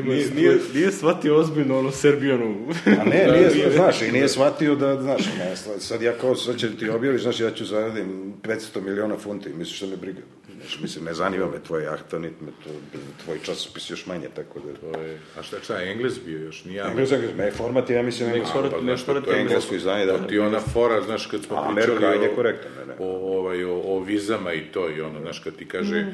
Nije, 0.04 0.30
nije, 0.34 0.58
nije 0.74 0.92
shvatio 0.92 1.36
ozbiljno 1.36 1.78
ono 1.78 1.90
Serbijanu. 1.90 2.68
A 2.86 3.04
ne, 3.04 3.26
nije, 3.54 3.70
znaš, 3.74 4.02
i 4.02 4.12
nije 4.12 4.28
shvatio 4.28 4.74
da, 4.74 5.02
znaš, 5.02 5.22
ne, 5.38 5.56
sad 5.78 6.02
ja 6.02 6.12
kao, 6.12 6.34
sad 6.34 6.56
će 6.56 6.76
ti 6.76 6.88
objaviš, 6.88 7.22
znaš, 7.22 7.40
ja 7.40 7.50
ću 7.50 7.64
zaradim 7.64 8.34
500 8.42 8.80
miliona 8.80 9.16
funti, 9.16 9.48
misliš 9.48 9.80
da 9.80 9.86
me 9.86 9.96
briga. 9.96 10.20
Znaš, 10.64 10.80
mislim, 10.80 11.04
ne 11.04 11.14
zanima 11.14 11.46
me 11.50 11.62
tvoja 11.62 11.90
jahta, 11.90 12.18
niti 12.18 12.44
me 12.44 12.50
to, 12.64 12.70
tvoj 13.24 13.38
časopis 13.42 13.90
još 13.90 14.06
manje, 14.06 14.28
tako 14.36 14.60
da... 14.60 14.92
To 14.92 15.00
je, 15.00 15.18
a 15.38 15.42
šta, 15.42 15.56
šta, 15.62 15.82
Engles 15.82 16.14
bio 16.26 16.38
još, 16.38 16.64
nije 16.64 16.82
Engles, 16.82 17.12
Engles, 17.12 17.34
me 17.36 17.50
format 17.50 17.90
je, 17.90 17.96
ja 17.96 18.02
mislim, 18.02 18.28
Nek 18.28 18.36
engleski. 18.36 18.58
format- 18.58 18.70
pa, 18.70 18.80
znaš, 18.80 19.04
to 19.04 19.32
je 19.32 19.40
englesko 19.40 19.74
izdanje, 19.74 20.06
da. 20.06 20.26
Ti 20.26 20.38
ona 20.38 20.60
fora, 20.60 21.00
znaš, 21.02 21.26
kad 21.26 21.42
smo 21.44 21.56
A, 21.56 21.74
pričali 21.74 21.96
Amerika 21.96 22.24
je 22.24 22.30
o, 22.32 22.34
korektan, 22.34 22.72
ne, 22.78 22.86
ne. 22.86 22.94
o, 22.98 23.38
ovaj, 23.38 23.64
o, 23.64 23.74
o 23.74 24.00
vizama 24.00 24.52
i 24.52 24.64
to, 24.72 24.90
i 24.90 25.00
ono, 25.00 25.20
znaš, 25.20 25.38
kad 25.38 25.56
ti 25.56 25.68
kaže, 25.68 26.06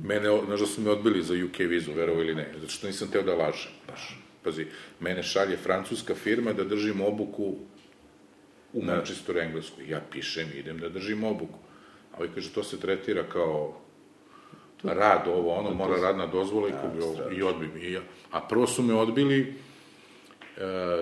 mene, 0.00 0.28
znaš 0.46 0.60
da 0.60 0.66
su 0.66 0.80
me 0.80 0.90
odbili 0.90 1.22
za 1.22 1.34
UK 1.44 1.58
vizu, 1.58 1.92
verovo 1.92 2.20
ili 2.22 2.34
ne, 2.34 2.48
zato 2.54 2.72
što 2.72 2.86
nisam 2.86 3.08
teo 3.08 3.22
da 3.22 3.34
lažem, 3.34 3.72
baš. 3.88 4.18
Pazi, 4.42 4.66
mene 5.00 5.22
šalje 5.22 5.56
francuska 5.56 6.14
firma 6.14 6.52
da 6.52 6.64
držim 6.64 7.00
obuku 7.00 7.54
u 8.72 8.82
Manchesteru, 8.82 9.38
Engleskoj. 9.38 9.88
Ja 9.88 10.00
pišem, 10.12 10.48
idem 10.54 10.78
da 10.78 10.88
držim 10.88 11.24
obuku. 11.24 11.58
A 12.12 12.16
ovaj 12.16 12.28
kaže, 12.34 12.50
to 12.52 12.64
se 12.64 12.80
tretira 12.80 13.22
kao 13.32 13.80
rad, 14.84 15.28
ovo, 15.28 15.54
ono, 15.54 15.74
mora 15.74 16.00
radna 16.00 16.26
dozvola 16.26 16.68
i, 16.68 16.72
kao, 16.72 17.30
i 17.32 17.42
odbim. 17.42 17.70
I 17.76 17.92
ja, 17.92 18.00
a 18.30 18.40
prvo 18.40 18.66
su 18.66 18.82
me 18.82 18.94
odbili 18.94 19.40
e, 19.40 19.52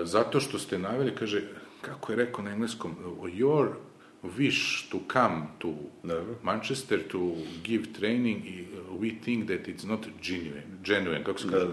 zato 0.03 0.39
što 0.39 0.59
ste 0.59 0.79
naveli, 0.79 1.15
kaže, 1.15 1.41
kako 1.81 2.11
je 2.11 2.15
rekao 2.15 2.43
na 2.43 2.51
engleskom, 2.51 2.95
your 3.23 3.67
wish 4.23 4.89
to 4.89 4.99
come 5.11 5.41
to 5.59 5.73
Manchester 6.43 6.99
to 7.07 7.35
give 7.63 7.93
training, 7.99 8.45
i, 8.45 8.67
we 8.99 9.23
think 9.23 9.47
that 9.47 9.67
it's 9.67 9.87
not 9.87 10.07
genuine, 10.21 10.63
genuine 10.83 11.23
kako 11.23 11.39
se 11.39 11.47
kaže? 11.51 11.67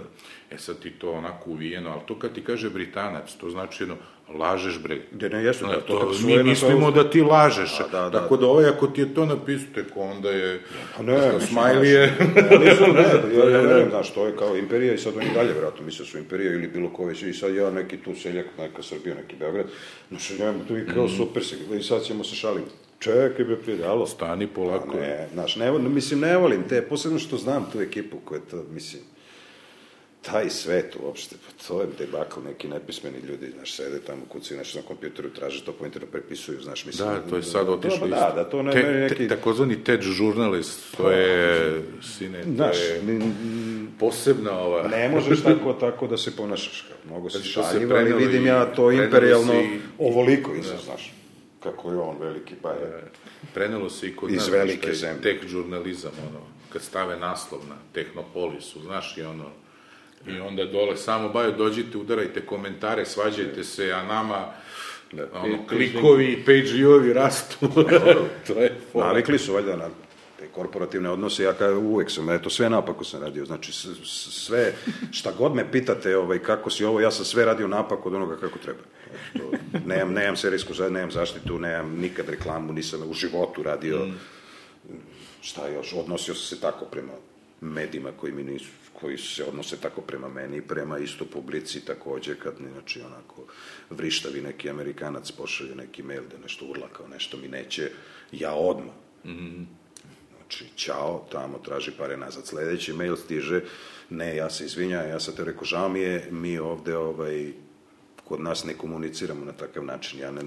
E 0.51 0.59
sad 0.59 0.79
ti 0.79 0.91
to 0.91 1.13
onako 1.13 1.51
uvijeno, 1.51 1.91
ali 1.91 2.01
to 2.07 2.19
kad 2.19 2.33
ti 2.35 2.45
kaže 2.45 2.71
Britanac, 2.71 3.37
to 3.37 3.51
znači 3.51 3.83
jedno, 3.83 3.97
lažeš 4.39 4.79
bre. 4.79 5.01
Da 5.11 5.29
ne, 5.29 5.45
jesu, 5.45 5.67
da, 5.67 5.81
to 5.81 5.99
to, 5.99 6.13
mi 6.27 6.43
mislimo 6.43 6.91
da 6.91 7.11
ti 7.11 7.23
lažeš. 7.23 7.81
A, 7.81 7.89
da, 7.93 8.11
da. 8.11 8.21
Tako 8.21 8.37
da 8.37 8.47
ovaj, 8.47 8.67
ako 8.67 8.87
ti 8.87 9.01
je 9.01 9.15
to 9.15 9.27
napisao, 9.27 9.69
tek 9.75 9.87
onda 9.97 10.31
je... 10.31 10.61
Pa 10.97 11.03
ne, 11.03 11.33
Smiley 11.51 11.85
je... 11.85 12.17
Oni 12.57 12.77
su, 12.77 12.93
ne, 12.93 13.03
ja, 13.39 13.51
ja 13.51 13.61
verujem, 13.61 13.91
znaš, 13.91 14.15
to 14.15 14.27
je 14.27 14.37
kao 14.37 14.57
imperija 14.57 14.95
i 14.95 14.99
sad 14.99 15.17
oni 15.17 15.31
dalje, 15.35 15.53
vjerojatno, 15.53 15.85
misle 15.87 16.05
da 16.05 16.11
su 16.11 16.19
imperija 16.19 16.53
ili 16.53 16.69
bilo 16.69 16.91
ko 16.93 17.05
već, 17.05 17.23
i 17.23 17.33
sad 17.33 17.55
ja 17.55 17.71
neki 17.71 17.97
tu 17.97 18.15
seljak, 18.15 18.47
neka 18.59 18.83
Srbija, 18.83 19.15
neki 19.15 19.37
Beograd, 19.37 19.67
znaš, 20.09 20.31
ja 20.31 20.55
tu 20.69 20.79
i 20.79 20.87
kao 20.95 21.09
super 21.09 21.45
se, 21.45 21.57
i 21.79 21.83
sad 21.83 22.03
ćemo 22.03 22.25
se 22.25 22.35
šaliti. 22.35 22.71
Čekaj, 22.99 23.45
be, 23.45 23.57
prije, 23.57 23.87
alo, 23.87 24.07
Stani 24.07 24.47
polako. 24.47 24.97
Ne, 24.97 25.29
znaš, 25.33 25.57
ne, 25.57 25.73
mislim, 25.79 26.21
ne 26.21 26.37
volim 26.37 26.63
te, 26.69 26.83
posebno 26.83 27.19
što 27.19 27.37
znam 27.37 27.71
tu 27.73 27.81
ekipu 27.81 28.17
koja 28.25 28.41
to, 28.51 28.65
mislim, 28.71 29.03
taj 30.23 30.51
svet 30.51 30.97
uopšte, 31.03 31.37
pa 31.37 31.65
to 31.65 31.81
je 31.81 31.89
debakl, 31.99 32.41
neki 32.45 32.69
nepismeni 32.69 33.19
ljudi, 33.19 33.51
znaš, 33.57 33.73
sede 33.75 34.01
tamo, 34.01 34.23
kucaju 34.29 34.59
nešto 34.59 34.79
na 34.79 34.85
kompjuteru, 34.85 35.31
traže 35.31 35.65
to 35.65 35.73
po 35.73 35.85
internetu, 35.85 36.13
prepisuju, 36.13 36.61
znaš, 36.63 36.85
mislim... 36.87 37.09
Da, 37.09 37.21
to 37.21 37.37
je 37.37 37.43
sad 37.43 37.69
otišlo 37.69 37.99
to, 37.99 38.07
isto. 38.07 38.17
Da, 38.21 38.33
da, 38.35 38.45
to 38.45 38.63
ne, 38.63 38.73
Te- 38.73 38.83
meni 38.83 39.09
te- 39.09 39.15
neki... 39.15 39.29
takozvani 39.29 39.85
TED 39.85 40.01
žurnalist, 40.03 40.97
to 40.97 41.11
je, 41.11 41.83
sine, 42.03 42.43
to 42.43 42.51
Znaš, 42.55 42.77
je 42.79 43.03
posebna 43.99 44.59
ova... 44.59 44.89
Ne 44.89 45.09
možeš 45.09 45.43
tako, 45.43 45.73
tako 45.73 46.07
da 46.07 46.17
se 46.17 46.37
ponašaš. 46.37 46.81
kao, 46.81 46.97
Mnogo 47.07 47.31
si 47.31 47.39
Zato 47.39 47.49
što 47.49 47.63
se 47.63 47.71
šaljiv, 47.71 47.97
ali 47.97 48.13
vidim 48.15 48.47
ja 48.47 48.65
to 48.67 48.87
prenelo 48.87 49.05
imperijalno 49.05 49.53
se 49.53 49.59
i- 49.59 49.81
ovoliko 49.99 50.55
iza, 50.55 50.77
znaš. 50.85 51.15
Kako 51.63 51.91
je 51.91 51.99
on 51.99 52.17
veliki, 52.21 52.55
pa 52.63 52.71
je. 52.71 53.03
Prenelo 53.55 53.91
se 53.91 54.09
i 54.09 54.17
kod 54.17 54.31
Iz 54.31 54.37
nas, 54.37 54.49
velike 54.49 54.95
zemlje. 54.95 55.23
Tek 55.23 55.47
žurnalizam, 55.49 56.13
ono, 56.31 56.41
kad 56.73 56.83
stave 56.83 57.17
naslov 57.19 57.61
na 57.69 57.75
Tehnopolisu, 57.93 58.81
znaš, 58.81 59.19
i 59.19 59.23
ono, 59.23 59.45
i 60.27 60.41
onda 60.41 60.65
dole 60.65 60.97
samo 60.97 61.29
baju, 61.29 61.53
dođite, 61.53 61.99
udarajte 61.99 62.41
komentare, 62.41 63.07
svađajte 63.07 63.65
se, 63.65 63.93
a 63.93 64.03
nama, 64.05 64.47
ono, 65.35 65.67
klikovi 65.69 66.25
i 66.27 66.45
page-ovi 66.45 67.13
rastu. 67.13 67.57
to 68.47 68.53
je 68.53 68.75
fora. 68.93 69.07
Navikli 69.07 69.39
su 69.39 69.53
valjda 69.55 69.77
na 69.77 69.89
te 70.39 70.47
korporativne 70.47 71.11
odnose, 71.11 71.43
ja 71.43 71.53
kao 71.53 71.79
uvek 71.79 72.11
sam, 72.11 72.31
eto, 72.31 72.51
sve 72.51 72.71
napako 72.71 73.05
sam 73.05 73.21
radio, 73.23 73.45
znači 73.45 73.73
s- 73.73 73.87
s- 74.05 74.45
sve, 74.45 74.73
šta 75.11 75.33
god 75.33 75.55
me 75.55 75.73
pitate, 75.73 76.17
ovaj, 76.17 76.39
kako 76.39 76.71
si 76.71 76.85
ovo, 76.85 77.01
ja 77.01 77.11
sam 77.11 77.25
sve 77.25 77.45
radio 77.45 77.69
napak 77.69 78.07
od 78.07 78.15
onoga 78.15 78.37
kako 78.37 78.59
treba. 78.59 78.79
To, 79.33 79.51
nemam, 79.87 80.13
nemam 80.13 80.37
serijsku, 80.37 80.73
nemam 80.91 81.11
zaštitu, 81.11 81.59
nemam 81.59 81.91
nikad 81.93 82.29
reklamu, 82.29 82.73
nisam 82.73 83.01
u 83.03 83.15
životu 83.15 83.63
radio, 83.63 84.07
šta 85.41 85.69
još, 85.69 85.93
odnosio 85.95 86.35
sam 86.35 86.45
se 86.47 86.61
tako 86.61 86.85
prema 86.85 87.13
medijima 87.61 88.11
koji 88.13 88.33
mi 88.33 88.43
nisu, 88.43 88.69
koji 89.01 89.19
se 89.19 89.45
odnose 89.45 89.77
tako 89.77 90.01
prema 90.01 90.29
meni 90.29 90.57
i 90.57 90.63
prema 90.63 90.99
isto 90.99 91.25
publici 91.25 91.85
takođe 91.85 92.35
kad 92.39 92.55
znači 92.73 93.01
onako 93.01 93.45
vrištavi 93.91 94.41
neki 94.41 94.71
Amerikanac 94.71 95.31
pošalje 95.31 95.75
neki 95.75 96.03
mail 96.03 96.23
da 96.31 96.39
nešto 96.43 96.67
urla 96.67 96.89
kao 96.93 97.09
nešto 97.09 97.37
mi 97.37 97.49
neće, 97.49 97.91
ja 98.33 98.55
odmah. 98.55 98.95
Znači, 100.51 100.65
ćao, 100.77 101.27
tamo 101.33 101.59
traži 101.59 101.91
pare 101.99 102.17
nazad. 102.17 102.47
Sledeći 102.47 102.93
mail 102.93 103.17
stiže, 103.17 103.61
ne, 104.11 104.37
ja 104.37 104.51
se 104.51 104.65
izvinjam, 104.65 105.09
ja 105.09 105.21
sam 105.21 105.37
te 105.37 105.45
rekao, 105.45 105.65
žao 105.65 105.89
mi 105.89 106.01
je, 106.01 106.29
mi 106.31 106.59
ovde, 106.59 106.97
ovaj, 106.97 107.53
kod 108.25 108.41
nas 108.41 108.65
ne 108.65 108.75
komuniciramo 108.75 109.45
na 109.45 109.53
takav 109.53 109.85
način, 109.85 110.21
ja 110.21 110.31
ne, 110.31 110.43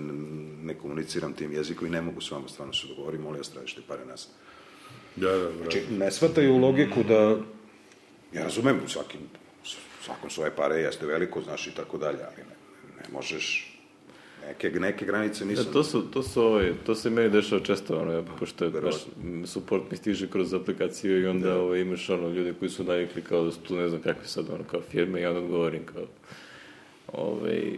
ne 0.63 0.73
komuniciram 0.73 1.33
tim 1.33 1.53
jezikom 1.53 1.87
i 1.87 1.91
ne 1.91 2.01
mogu 2.01 2.21
s 2.21 2.31
vama 2.31 2.47
stvarno 2.47 2.73
se 2.73 2.87
dogovoriti, 2.87 3.23
molim 3.23 3.37
vas, 3.37 3.49
tražite 3.49 3.81
pare 3.87 4.05
nazad. 4.05 4.29
Da, 5.15 5.31
da, 5.31 5.37
bravo. 5.37 5.57
Znači, 5.57 5.83
ne 5.91 6.11
shvataju 6.11 6.57
logiku 6.57 7.03
da, 7.03 7.37
ja 8.33 8.43
razumem, 8.43 8.79
svakim, 8.87 9.19
svakom 10.01 10.29
svoje 10.29 10.51
pare 10.55 10.75
jeste 10.75 11.05
veliko, 11.05 11.41
znaš, 11.41 11.67
i 11.67 11.75
tako 11.75 11.97
dalje, 11.97 12.19
ali 12.23 12.37
ne, 12.37 12.55
ne 12.97 13.13
možeš, 13.13 13.73
neke, 14.47 14.69
neke 14.69 15.05
granice 15.05 15.45
nisam... 15.45 15.65
Ja, 15.65 15.73
to 15.73 15.83
su, 15.83 16.01
to 16.01 16.23
su 16.23 16.41
ovaj, 16.41 16.73
to 16.85 16.95
se 16.95 17.09
meni 17.09 17.29
dešava 17.29 17.61
često, 17.63 17.99
ono, 17.99 18.11
ja, 18.11 18.23
pošto 18.39 18.65
je 18.65 18.71
baš, 18.71 18.95
support 19.45 19.91
mi 19.91 19.97
stiže 19.97 20.27
kroz 20.27 20.53
aplikaciju 20.53 21.21
i 21.21 21.27
onda 21.27 21.57
ovaj, 21.57 21.79
imaš 21.79 22.09
ono, 22.09 22.29
ljude 22.29 22.53
koji 22.53 22.69
su 22.69 22.83
navikli 22.83 23.21
kao 23.21 23.43
da 23.43 23.51
su 23.51 23.59
tu, 23.59 23.75
ne 23.75 23.89
znam 23.89 24.01
kakve 24.01 24.27
sad, 24.27 24.49
ono, 24.49 24.63
kao 24.63 24.81
firme 24.81 25.21
i 25.21 25.25
onda 25.25 25.39
odgovorim 25.39 25.85
kao, 25.85 26.03
ovaj, 27.07 27.77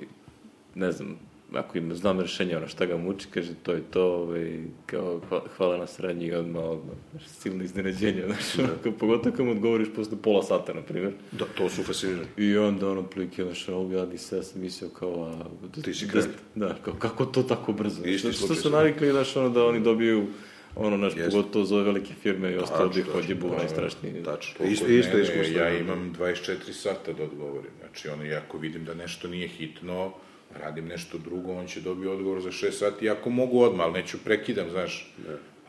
ne 0.76 0.92
znam, 0.92 1.20
ako 1.54 1.78
im 1.78 1.96
znam 1.96 2.20
rešenje, 2.20 2.58
ono, 2.58 2.68
šta 2.68 2.86
ga 2.86 2.98
muči, 2.98 3.28
kaže, 3.30 3.54
to 3.56 3.72
je 3.72 3.82
to, 3.84 4.04
ovaj, 4.06 4.58
kao, 4.86 5.22
hva- 5.22 5.42
hvala 5.58 5.78
na 5.78 5.88
saradnji 5.88 6.26
i 6.26 6.34
odmah, 6.34 6.64
odmah, 6.64 6.96
znaš, 7.12 7.24
silno 7.26 7.64
iznenađenje, 7.64 8.24
znaš, 8.26 8.60
ono, 8.60 8.70
kao, 8.84 8.92
pogotovo 8.92 9.36
kad 9.36 9.46
mu 9.46 9.52
odgovoriš 9.52 9.88
posle 9.96 10.18
pola 10.18 10.44
sata, 10.44 10.74
na 10.74 10.82
primjer, 10.82 11.14
Da, 11.32 11.46
to 11.48 11.70
su 11.70 11.84
fascinirani. 11.84 12.28
I 12.38 12.58
onda 12.58 12.90
ono 12.90 13.04
prilike, 13.04 13.44
znaš, 13.44 13.70
ovo 13.70 13.94
ja 13.94 14.06
nisam, 14.06 14.38
ja 14.38 14.44
sam 14.44 14.62
mislio 14.62 14.90
kao, 14.90 15.24
a... 15.24 15.36
Da, 15.68 15.82
Ti 15.82 15.94
si 15.94 16.06
da, 16.06 16.12
krenuo. 16.12 16.30
da, 16.56 16.76
kao, 16.76 16.94
kako 16.94 17.26
to 17.26 17.44
tako 17.44 17.74
brzo? 17.74 18.04
Isti 18.04 18.32
Što, 18.32 18.46
što 18.46 18.56
su 18.56 18.70
navikli, 18.70 19.12
znaš, 19.12 19.36
ono, 19.36 19.50
da 19.50 19.66
oni 19.66 19.80
dobiju, 19.80 20.28
ono, 20.76 20.98
naš, 20.98 21.14
Jeste. 21.16 21.32
pogotovo 21.32 21.66
za 21.66 21.76
ove 21.76 21.84
velike 21.84 22.14
firme 22.14 22.52
i 22.52 22.58
ostalo 22.58 22.90
da 22.90 23.00
ih 23.00 23.06
tačno, 23.06 23.20
odjebu 23.20 23.48
najstrašniji. 23.50 24.24
Tačno. 24.24 24.58
To 24.58 24.64
Isto, 24.64 24.88
isto 24.88 25.18
iskustvo. 25.18 25.60
Ja 25.60 25.80
imam 25.80 26.16
24 26.20 26.72
sata 26.72 27.14
da 27.14 27.24
odgovorim. 27.24 27.72
Znači, 27.80 28.10
ono, 28.10 28.24
ja 28.24 28.38
ako 28.38 28.58
vidim 28.58 28.86
da 28.86 28.94
nešto 28.94 29.28
nije 29.28 29.48
hitno, 29.48 30.12
radim 30.60 30.86
nešto 30.86 31.18
drugo, 31.18 31.54
on 31.54 31.68
će 31.68 31.82
dobiti 31.82 32.08
odgovor 32.08 32.42
za 32.42 32.52
6 32.52 32.72
sati, 32.72 33.10
ako 33.10 33.30
mogu 33.30 33.62
odmah, 33.62 33.86
ali 33.86 33.94
neću 33.94 34.18
prekidam, 34.24 34.70
znaš. 34.70 35.14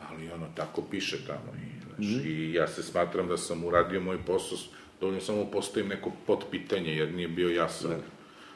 Ali 0.09 0.31
ono, 0.31 0.47
tako 0.55 0.81
piše 0.91 1.17
tamo. 1.27 1.53
I, 1.55 1.79
znaš, 1.85 2.25
I 2.25 2.53
ja 2.53 2.67
se 2.67 2.83
smatram 2.83 3.27
da 3.27 3.37
sam 3.37 3.63
uradio 3.63 4.01
moj 4.01 4.17
posao, 4.25 4.57
dovoljno 4.99 5.21
samo 5.21 5.45
postavim 5.45 5.89
neko 5.89 6.11
potpitanje, 6.27 6.95
jer 6.95 7.13
nije 7.13 7.27
bio 7.27 7.49
jasan. 7.49 7.91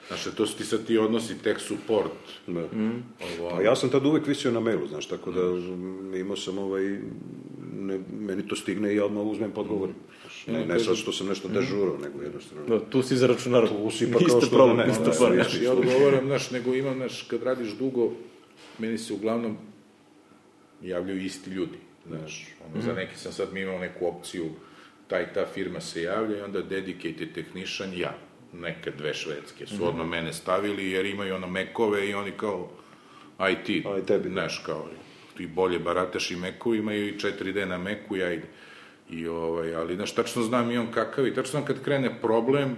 Znaš, 0.08 0.24
to 0.36 0.48
su 0.48 0.58
ti 0.58 0.64
sad 0.64 0.86
ti 0.86 0.98
odnosi 0.98 1.38
tech 1.44 1.60
support. 1.60 2.12
Da. 2.48 2.60
Ovo, 3.40 3.50
Pa 3.50 3.62
ja 3.62 3.76
sam 3.76 3.90
tad 3.90 4.06
uvek 4.06 4.28
visio 4.28 4.52
na 4.52 4.60
mailu, 4.60 4.88
znaš, 4.88 5.08
tako 5.08 5.32
da 5.32 5.42
mm, 5.42 6.16
imao 6.16 6.36
sam 6.36 6.58
ovaj, 6.58 6.84
ne, 7.74 8.00
meni 8.20 8.48
to 8.48 8.56
stigne 8.56 8.94
i 8.94 8.96
ja 8.96 9.06
odmah 9.06 9.24
uzmem 9.24 9.52
podgovorim. 9.52 9.96
Ne, 10.48 10.66
ne 10.66 10.80
sad 10.80 10.96
što 10.96 11.12
sam 11.12 11.28
nešto 11.28 11.48
dežurao, 11.48 11.98
nego 11.98 12.22
jednostavno. 12.22 12.66
Da, 12.66 12.80
tu 12.90 13.04
si 13.04 13.18
za 13.18 13.28
računar. 13.28 13.68
Tu 13.68 13.92
si 13.92 14.12
pa 14.12 14.20
kao 14.20 14.28
što 14.28 14.50
problem, 14.50 14.78
da 14.78 14.86
ne, 14.86 15.06
da, 15.06 15.14
stvar. 15.14 15.36
da, 15.36 15.44
ja 15.64 15.72
odgovaram, 15.72 16.26
znaš, 16.26 16.52
nego 16.52 16.74
imam, 16.74 16.96
znaš, 16.96 17.22
kad 17.22 17.44
radiš 17.44 17.70
dugo, 17.72 18.12
meni 18.78 18.98
se 18.98 19.14
uglavnom 19.14 19.58
javljaju 20.82 21.26
isti 21.26 21.50
ljudi, 21.50 21.78
znaš, 22.08 22.48
ono, 22.66 22.82
za 22.82 22.94
neki 22.94 23.18
sam 23.18 23.32
sad 23.32 23.54
mi 23.54 23.62
imao 23.62 23.80
neku 23.80 24.08
opciju, 24.08 24.50
ta 25.08 25.22
i 25.22 25.26
ta 25.34 25.46
firma 25.54 25.82
se 25.82 26.02
javlja 26.02 26.38
i 26.38 26.42
onda 26.42 26.62
dedicated 26.62 27.34
technician, 27.34 27.94
ja, 27.98 28.18
neke 28.54 28.92
dve 28.92 29.14
švedske 29.14 29.68
su 29.68 29.88
odmah 29.88 30.08
mene 30.08 30.34
stavili 30.34 30.92
jer 30.92 31.06
imaju 31.06 31.36
ono 31.36 31.48
mekove 31.48 32.10
i 32.10 32.14
oni 32.14 32.32
kao 32.32 32.70
IT, 33.52 33.84
tebi, 34.08 34.24
da. 34.24 34.30
znaš, 34.30 34.62
kao 34.66 34.88
ti 35.38 35.48
bolje 35.48 35.80
barataš 35.80 36.32
i 36.32 36.36
mekovima 36.36 36.94
i 36.94 37.14
4D 37.18 37.66
na 37.66 37.78
meku, 37.78 38.16
ja 38.16 38.34
i, 38.34 38.40
i 39.12 39.28
ovaj, 39.28 39.76
ali, 39.76 39.96
znaš, 39.96 40.16
tačno 40.16 40.44
znam 40.44 40.72
i 40.72 40.78
on 40.78 40.88
kakav 40.92 41.28
i 41.28 41.34
tačno 41.34 41.52
znam 41.52 41.66
kad 41.66 41.84
krene 41.84 42.22
problem, 42.22 42.76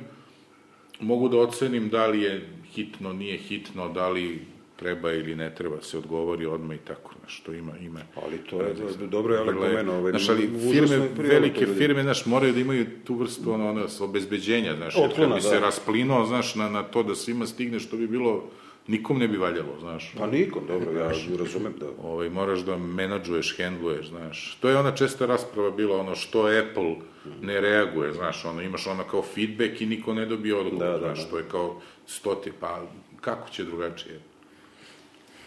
mogu 1.00 1.30
da 1.30 1.38
ocenim 1.38 1.90
da 1.90 2.08
li 2.08 2.22
je 2.22 2.50
hitno, 2.74 3.14
nije 3.14 3.38
hitno, 3.38 3.90
da 3.90 4.10
li 4.10 4.46
treba 4.76 5.12
ili 5.12 5.36
ne 5.36 5.56
treba 5.56 5.82
se 5.82 5.98
odgovori 5.98 6.46
odmah 6.46 6.78
i 6.78 6.80
tako, 6.80 7.14
znaš, 7.20 7.40
to 7.46 7.54
ima, 7.54 7.72
ima. 7.82 8.00
Ali 8.24 8.38
to 8.38 8.62
je, 8.62 8.74
do- 8.74 9.08
dobro 9.08 9.34
je 9.34 9.40
ali 9.40 9.54
pomeno. 9.56 9.94
Ovaj, 9.94 10.12
Znaš, 10.12 10.30
ali 10.30 10.50
firme, 10.72 11.08
velike 11.18 11.66
firme, 11.66 12.04
znaš, 12.04 12.26
moraju 12.26 12.54
da 12.54 12.60
imaju 12.60 12.86
tu 13.04 13.16
vrstu 13.16 13.52
ono, 13.52 13.70
ono, 13.70 13.88
obezbeđenja, 14.00 14.76
znaš, 14.76 14.96
jer 14.96 15.06
Otklona, 15.06 15.36
kad 15.36 15.44
bi 15.44 15.50
da. 15.50 15.50
se 15.50 15.60
rasplinuo, 15.60 16.26
znaš, 16.26 16.56
na, 16.56 16.70
na 16.70 16.84
to 16.84 17.04
da 17.04 17.16
svima 17.16 17.46
stigne 17.46 17.80
što 17.80 17.98
bi 17.98 18.08
bilo, 18.08 18.50
nikom 18.88 19.20
ne 19.20 19.28
bi 19.28 19.38
valjalo, 19.38 19.80
znaš. 19.80 20.14
Pa 20.18 20.28
nikom, 20.28 20.64
dobro, 20.68 20.92
ja 20.92 21.12
razumem 21.40 21.74
da... 21.80 21.86
Ovaj, 22.04 22.30
moraš 22.30 22.60
da 22.60 22.78
menadžuješ, 22.78 23.58
hendluješ, 23.58 24.10
znaš. 24.10 24.58
To 24.62 24.70
je 24.70 24.78
ona 24.78 24.92
česta 24.92 25.26
rasprava 25.26 25.72
bila, 25.72 26.00
ono, 26.00 26.16
što 26.16 26.40
Apple 26.42 26.96
ne 27.42 27.62
reaguje, 27.62 28.14
znaš, 28.14 28.46
ono, 28.46 28.62
imaš 28.62 28.88
ono 28.88 29.04
kao 29.04 29.22
feedback 29.22 29.82
i 29.82 29.86
niko 29.86 30.14
ne 30.14 30.26
dobije 30.26 30.56
odgovor, 30.56 30.86
Da, 30.86 30.92
da, 30.92 30.98
znaš, 30.98 31.24
da. 31.24 31.30
to 31.30 31.38
je 31.38 31.44
kao 31.52 31.82
stoti, 32.06 32.52
pa 32.60 32.82
kako 33.22 33.50
će 33.50 33.64
drugačije? 33.64 34.20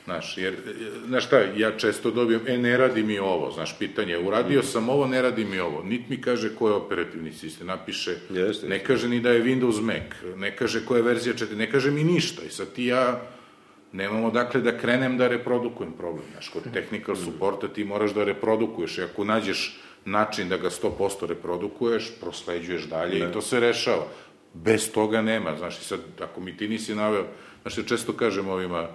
Znaš, 0.07 0.39
jer, 0.39 0.55
e, 0.55 1.07
znaš 1.07 1.27
šta, 1.27 1.39
ja 1.57 1.71
često 1.77 2.11
dobijem, 2.11 2.41
e, 2.47 2.59
ne 2.59 2.77
radi 2.77 3.03
mi 3.03 3.19
ovo, 3.19 3.51
znaš, 3.51 3.79
pitanje, 3.79 4.19
uradio 4.19 4.63
sam 4.63 4.89
ovo, 4.89 5.07
ne 5.07 5.23
radi 5.23 5.45
mi 5.45 5.59
ovo, 5.59 5.83
nit 5.83 6.09
mi 6.09 6.21
kaže 6.21 6.55
ko 6.55 6.69
je 6.69 6.75
operativni 6.75 7.33
sistem, 7.33 7.67
napiše, 7.67 8.17
Jeste, 8.31 8.69
ne 8.69 8.79
kaže 8.85 9.09
ni 9.09 9.21
da 9.21 9.31
je 9.31 9.45
Windows 9.45 9.81
Mac, 9.83 10.37
ne 10.37 10.57
kaže 10.57 10.85
koja 10.87 10.99
je 10.99 11.03
verzija 11.03 11.35
4, 11.35 11.57
ne 11.57 11.71
kaže 11.71 11.91
mi 11.91 12.05
ništa, 12.05 12.43
i 12.47 12.51
sad 12.51 12.73
ti 12.73 12.85
ja 12.85 13.21
nemamo 13.93 14.31
dakle 14.31 14.61
da 14.61 14.79
krenem 14.79 15.19
da 15.19 15.29
reprodukujem 15.29 15.93
problem, 15.93 16.25
znaš, 16.33 16.49
kod 16.49 16.73
technical 16.73 17.17
supporta 17.17 17.69
ti 17.69 17.85
moraš 17.85 18.15
da 18.15 18.25
reprodukuješ, 18.25 18.99
i 18.99 19.03
ako 19.03 19.25
nađeš 19.25 19.81
način 20.05 20.49
da 20.49 20.57
ga 20.57 20.71
100% 20.71 21.27
reprodukuješ, 21.27 22.13
prosleđuješ 22.21 22.85
dalje 22.85 23.19
i 23.19 23.33
to 23.33 23.43
se 23.43 23.61
rešava. 23.61 24.07
Bez 24.55 24.93
toga 24.93 25.23
nema, 25.23 25.57
znaš, 25.59 25.79
i 25.79 25.85
sad, 25.85 26.01
ako 26.21 26.41
mi 26.41 26.57
ti 26.57 26.69
nisi 26.69 26.95
naveo, 26.95 27.25
znaš, 27.63 27.79
ja 27.79 27.85
često 27.85 28.13
kažem 28.13 28.49
ovima, 28.49 28.89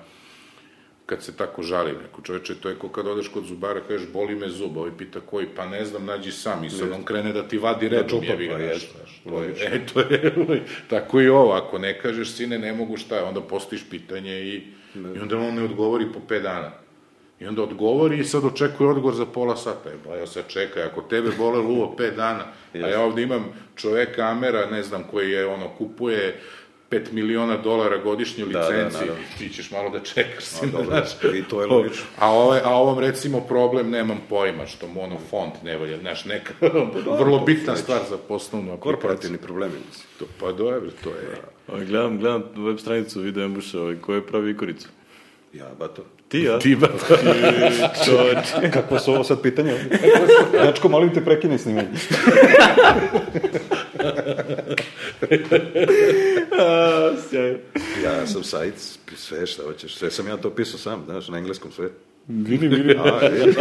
kad 1.06 1.24
se 1.24 1.38
tako 1.38 1.64
žali 1.64 1.92
neko 1.92 2.22
čoveče, 2.22 2.56
to 2.56 2.70
je 2.70 2.76
ko 2.76 2.90
kad 2.90 3.08
odeš 3.08 3.28
kod 3.28 3.46
zubara, 3.46 3.82
kažeš 3.88 4.08
boli 4.14 4.36
me 4.36 4.50
zub, 4.50 4.78
ovaj 4.78 4.92
pita 4.98 5.20
koji, 5.20 5.48
pa 5.56 5.66
ne 5.66 5.86
znam, 5.86 6.06
nađi 6.06 6.32
sam 6.32 6.64
i 6.64 6.70
sad 6.70 6.92
on 6.92 7.04
krene 7.04 7.34
da 7.34 7.48
ti 7.48 7.58
vadi 7.58 7.90
redom, 7.90 8.10
čupa, 8.10 8.26
jebi 8.26 8.48
ga, 8.48 8.54
pa 8.54 8.60
je, 8.60 9.56
e, 9.62 9.86
to 9.94 10.00
je, 10.00 10.34
ovaj, 10.38 10.62
tako 10.90 11.22
i 11.22 11.28
ovo, 11.28 11.52
ako 11.52 11.78
ne 11.78 12.00
kažeš, 12.00 12.32
sine, 12.32 12.60
ne 12.60 12.74
mogu 12.74 12.98
šta 12.98 13.16
je, 13.16 13.24
onda 13.24 13.42
postojiš 13.42 13.90
pitanje 13.90 14.42
i, 14.42 14.56
i 14.96 15.20
onda 15.22 15.38
on 15.38 15.56
ne 15.56 15.64
odgovori 15.64 16.06
po 16.14 16.20
pet 16.28 16.44
dana. 16.44 16.72
I 17.40 17.46
onda 17.48 17.64
odgovori 17.64 18.20
i 18.20 18.24
sad 18.24 18.46
očekuje 18.46 18.90
odgovor 18.90 19.16
za 19.16 19.26
pola 19.26 19.56
sata. 19.56 19.90
E, 19.90 19.94
ba, 20.06 20.16
ja 20.16 20.28
sad 20.28 20.48
čekaj, 20.48 20.84
ako 20.84 21.02
tebe 21.02 21.30
bole 21.38 21.60
luvo 21.60 21.96
pet 21.98 22.16
dana, 22.16 22.46
a 22.74 22.88
ja 22.88 23.02
ovde 23.02 23.22
imam 23.22 23.46
čoveka 23.76 24.22
Amera, 24.22 24.66
ne 24.66 24.84
znam, 24.84 25.04
koji 25.12 25.32
je, 25.32 25.46
ono, 25.48 25.70
kupuje 25.78 26.40
5 26.92 27.12
miliona 27.12 27.58
dolara 27.58 27.98
godišnje 27.98 28.46
da, 28.46 28.60
licenci, 28.60 28.98
naravno. 28.98 29.24
ti 29.38 29.50
ćeš 29.50 29.72
malo 29.72 29.90
da 29.90 30.00
čekaš, 30.00 30.44
sine, 30.44 30.72
dobro, 30.72 30.86
znaš. 30.86 31.34
i 31.36 31.44
to 31.44 31.62
je 31.62 31.68
logično. 31.68 32.06
A, 32.20 32.32
ove, 32.32 32.62
a 32.64 32.70
ovom 32.70 33.00
recimo 33.00 33.42
problem 33.42 33.90
nemam 33.90 34.22
pojma, 34.30 34.68
što 34.68 34.88
mu 34.88 35.04
ono 35.04 35.18
font 35.30 35.54
ne 35.64 35.78
valja, 35.78 35.98
znaš, 35.98 36.26
neka 36.26 36.54
vrlo 37.20 37.40
bitna 37.40 37.76
stvar 37.76 38.00
za 38.10 38.18
poslovnu 38.18 38.72
aplikaciju. 38.72 38.92
Korporativni 38.92 39.38
problemi, 39.38 39.74
mislim. 39.88 40.08
To, 40.20 40.26
pa 40.40 40.52
dobro, 40.52 40.92
to 41.04 41.10
je... 41.10 41.38
Ovaj, 41.68 41.86
gledam, 41.86 42.20
gledam 42.20 42.44
web 42.56 42.78
stranicu 42.78 43.22
Video 43.22 43.46
Embuša, 43.46 43.82
ovaj, 43.82 43.96
ko 43.96 44.14
je 44.14 44.28
pravi 44.28 44.52
ikoricu? 44.52 44.88
Ja, 45.54 45.70
bato. 45.80 46.06
Ti, 46.28 46.40
ja? 46.40 46.60
Ti 46.60 46.76
ba 46.76 46.88
Čoveč. 48.06 48.48
Kako 48.74 49.00
su 49.00 49.12
ovo 49.12 49.24
sad 49.24 49.42
pitanja? 49.42 49.74
Dečko, 50.66 50.90
molim 50.90 51.14
te, 51.14 51.22
prekini 51.22 51.58
snimanje. 51.58 51.90
Ja 58.04 58.28
sam 58.28 58.44
sajt, 58.44 58.74
sve 59.16 59.48
šta 59.48 59.64
hoćeš, 59.64 59.96
sve 59.96 60.12
sam 60.12 60.28
ja 60.28 60.38
to 60.38 60.50
pisao 60.50 60.80
sam, 60.80 61.04
znaš, 61.06 61.28
na 61.28 61.38
engleskom 61.38 61.72
sve. 61.72 61.90
Vidi, 62.28 62.68
vidi, 62.68 62.96
A, 63.00 63.26
je, 63.26 63.54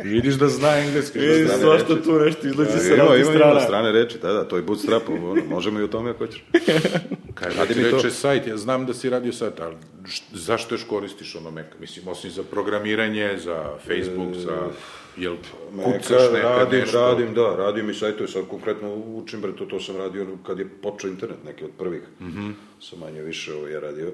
vidiš 0.00 0.34
da 0.34 0.48
zna 0.48 0.78
engleski. 0.78 1.18
što 1.18 1.28
E, 1.30 1.44
zna. 1.44 1.54
svašta 1.54 2.02
tu 2.02 2.12
nešto 2.14 2.46
izlazi 2.46 2.78
sa 2.78 2.86
ima, 2.86 2.96
raznih 2.96 3.20
ima, 3.20 3.30
ima 3.30 3.34
strana. 3.34 3.60
strane 3.60 3.92
reči, 3.92 4.18
da, 4.18 4.32
da, 4.32 4.44
to 4.44 4.56
je 4.56 4.62
bootstrap, 4.62 5.02
ono, 5.10 5.42
možemo 5.44 5.80
i 5.80 5.82
o 5.82 5.88
tome 5.88 6.10
ako 6.10 6.18
hoćeš. 6.18 6.44
Kaj 7.34 7.50
Radi 7.50 7.74
ti 7.74 7.80
mi 7.80 7.90
to. 7.90 7.96
reče 7.96 8.10
sajt, 8.10 8.46
ja 8.46 8.56
znam 8.56 8.86
da 8.86 8.94
si 8.94 9.10
radio 9.10 9.32
sajt, 9.32 9.60
ali 9.60 9.74
št- 10.02 10.22
zašto 10.32 10.74
još 10.74 10.84
koristiš 10.84 11.34
ono 11.34 11.50
Mac? 11.50 11.66
Mislim, 11.80 12.08
osim 12.08 12.30
za 12.30 12.42
programiranje, 12.42 13.38
za 13.38 13.64
Facebook, 13.78 14.34
za... 14.36 14.68
Jel 15.16 15.36
kucaš 15.84 16.22
Neka, 16.32 16.48
radim, 16.48 16.80
nešto? 16.80 17.00
radim, 17.00 17.34
da, 17.34 17.56
radim 17.56 17.90
i 17.90 17.94
sajtove, 17.94 18.28
sad 18.28 18.42
konkretno 18.46 18.94
učim, 18.94 19.40
bre, 19.40 19.52
to, 19.52 19.64
to 19.64 19.80
sam 19.80 19.96
radio 19.96 20.26
kad 20.42 20.58
je 20.58 20.68
počeo 20.72 21.08
internet, 21.08 21.44
neki 21.44 21.64
od 21.64 21.70
prvih, 21.78 22.02
mm 22.20 22.24
-hmm. 22.26 22.52
sam 22.80 22.98
manje 22.98 23.22
više 23.22 23.54
ovo 23.54 23.66
je 23.66 23.80
radio. 23.80 24.10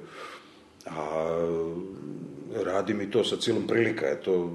A 0.86 1.36
radim 2.64 3.00
i 3.00 3.10
to 3.10 3.24
sa 3.24 3.36
cilom 3.36 3.66
prilika, 3.66 4.06
eto, 4.06 4.50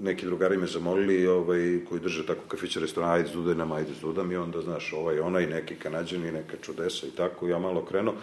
neki 0.00 0.26
drugari 0.26 0.56
me 0.56 0.66
zamolili, 0.66 1.26
ovaj, 1.26 1.80
koji 1.88 2.00
drže 2.00 2.26
tako 2.26 2.48
kafiće, 2.48 2.80
restoran, 2.80 3.10
ajde 3.10 3.28
zdudaj 3.28 3.54
nam, 3.54 3.72
ajde 3.72 3.92
zdudam, 3.98 4.32
i 4.32 4.36
onda, 4.36 4.62
znaš, 4.62 4.92
ovaj, 4.92 5.20
onaj, 5.20 5.46
neki 5.46 5.74
kanadjani, 5.74 6.32
neka 6.32 6.56
čudesa 6.62 7.06
i 7.06 7.10
tako, 7.10 7.48
ja 7.48 7.58
malo 7.58 7.84
krenuo. 7.84 8.14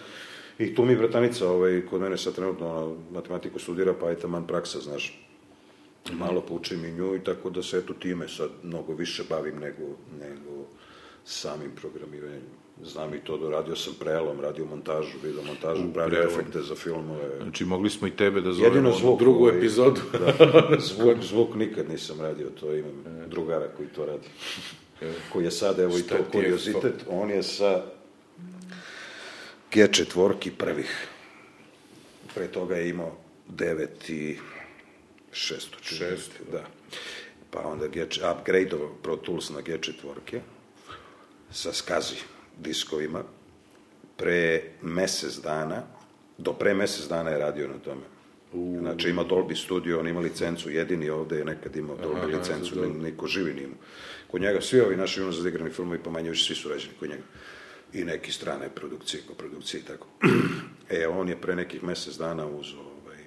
I 0.59 0.75
tu 0.75 0.85
mi 0.85 0.95
bratanica, 0.95 1.49
ovaj, 1.49 1.81
kod 1.89 2.01
mene 2.01 2.17
sad 2.17 2.35
trenutno 2.35 2.67
ona, 2.67 2.95
matematiku 3.11 3.59
studira, 3.59 3.93
pa 3.93 4.09
je 4.09 4.19
taman 4.19 4.47
praksa, 4.47 4.79
znaš, 4.79 5.27
malo 6.13 6.41
poučim 6.41 6.85
i 6.85 6.91
nju 6.91 7.15
i 7.15 7.23
tako 7.23 7.49
da 7.49 7.63
se 7.63 7.77
eto 7.77 7.93
time 7.93 8.27
sad 8.27 8.49
mnogo 8.63 8.93
više 8.93 9.23
bavim 9.29 9.59
nego, 9.59 9.83
nego 10.19 10.65
samim 11.25 11.71
programiranjem. 11.81 12.66
Znam 12.83 13.13
i 13.13 13.19
to 13.19 13.37
da 13.37 13.49
radio 13.49 13.75
sam 13.75 13.93
prelom, 13.99 14.41
radio 14.41 14.65
montažu, 14.65 15.17
video 15.23 15.43
montažu, 15.43 15.93
pravio 15.93 16.23
efekte 16.23 16.61
za 16.61 16.75
filmove. 16.75 17.29
Znači, 17.41 17.65
mogli 17.65 17.89
smo 17.89 18.07
i 18.07 18.11
tebe 18.11 18.41
da 18.41 18.51
zovemo 18.51 18.75
Jedino 18.75 18.89
u 18.89 18.99
zvuk. 18.99 19.19
drugu 19.19 19.43
ovaj, 19.43 19.57
epizodu. 19.57 20.01
Da, 20.11 20.33
zvuk, 20.95 21.17
zvuk 21.21 21.55
nikad 21.55 21.89
nisam 21.89 22.21
radio, 22.21 22.49
to 22.59 22.73
imam 22.75 23.03
drugara 23.27 23.67
koji 23.77 23.89
to 23.89 24.05
radi. 24.05 24.27
Koji 25.33 25.45
je 25.45 25.51
sad, 25.51 25.79
evo 25.79 25.97
i 25.97 26.01
Šta 26.01 26.17
to 26.17 26.23
ti 26.23 26.37
je 26.37 26.43
kuriozitet, 26.43 27.05
on 27.09 27.29
je 27.29 27.43
sa 27.43 27.83
G4 29.73 30.51
prvih. 30.57 31.07
Pre 32.33 32.47
toga 32.47 32.75
je 32.75 32.89
imao 32.89 33.17
9 33.49 33.87
i 34.07 34.37
600. 35.31 35.81
čini 35.81 36.11
mi 36.11 36.17
se, 36.17 36.23
Šesto, 36.25 36.43
Da. 36.51 36.63
Pa 37.51 37.59
onda 37.59 37.87
G, 37.87 38.07
upgrade-ovo 38.31 38.95
Pro 39.03 39.15
Tools 39.15 39.49
na 39.49 39.61
G4 39.61 40.39
sa 41.51 41.73
skazi 41.73 42.15
diskovima. 42.59 43.23
Pre 44.17 44.63
mesec 44.81 45.39
dana, 45.43 45.83
do 46.37 46.53
pre 46.53 46.73
mesec 46.73 47.07
dana 47.07 47.29
je 47.29 47.37
radio 47.37 47.67
na 47.67 47.77
tome. 47.79 48.01
Znači 48.79 49.09
ima 49.09 49.23
Dolby 49.25 49.55
Studio, 49.63 49.99
on 49.99 50.07
ima 50.07 50.19
licencu, 50.19 50.69
jedini 50.69 51.09
ovde 51.09 51.37
je 51.37 51.45
nekad 51.45 51.75
imao 51.75 51.97
Dolby 51.97 52.17
Aha, 52.17 52.37
licencu, 52.37 52.81
ni- 52.81 53.03
niko 53.03 53.27
živi 53.27 53.53
nije 53.53 53.63
imao. 53.63 53.77
Kod 54.31 54.41
njega 54.41 54.61
svi 54.61 54.79
ovi 54.81 54.95
naši 54.97 55.21
unazad 55.21 55.45
igrani 55.45 55.71
filmovi, 55.71 55.99
pa 56.03 56.09
manje 56.09 56.29
više 56.29 56.45
svi 56.45 56.55
su 56.55 56.69
rađeni 56.69 56.93
kod 56.99 57.09
njega. 57.09 57.23
I 57.93 58.03
neki 58.03 58.31
strane 58.31 58.69
produkcije, 58.69 59.23
koprodukcije 59.27 59.81
i 59.81 59.83
tako. 59.83 60.07
e, 60.89 61.07
on 61.07 61.29
je 61.29 61.41
pre 61.41 61.55
nekih 61.55 61.83
mesec 61.83 62.15
dana 62.17 62.47
uzeo 62.47 62.79
ovaj, 62.79 63.17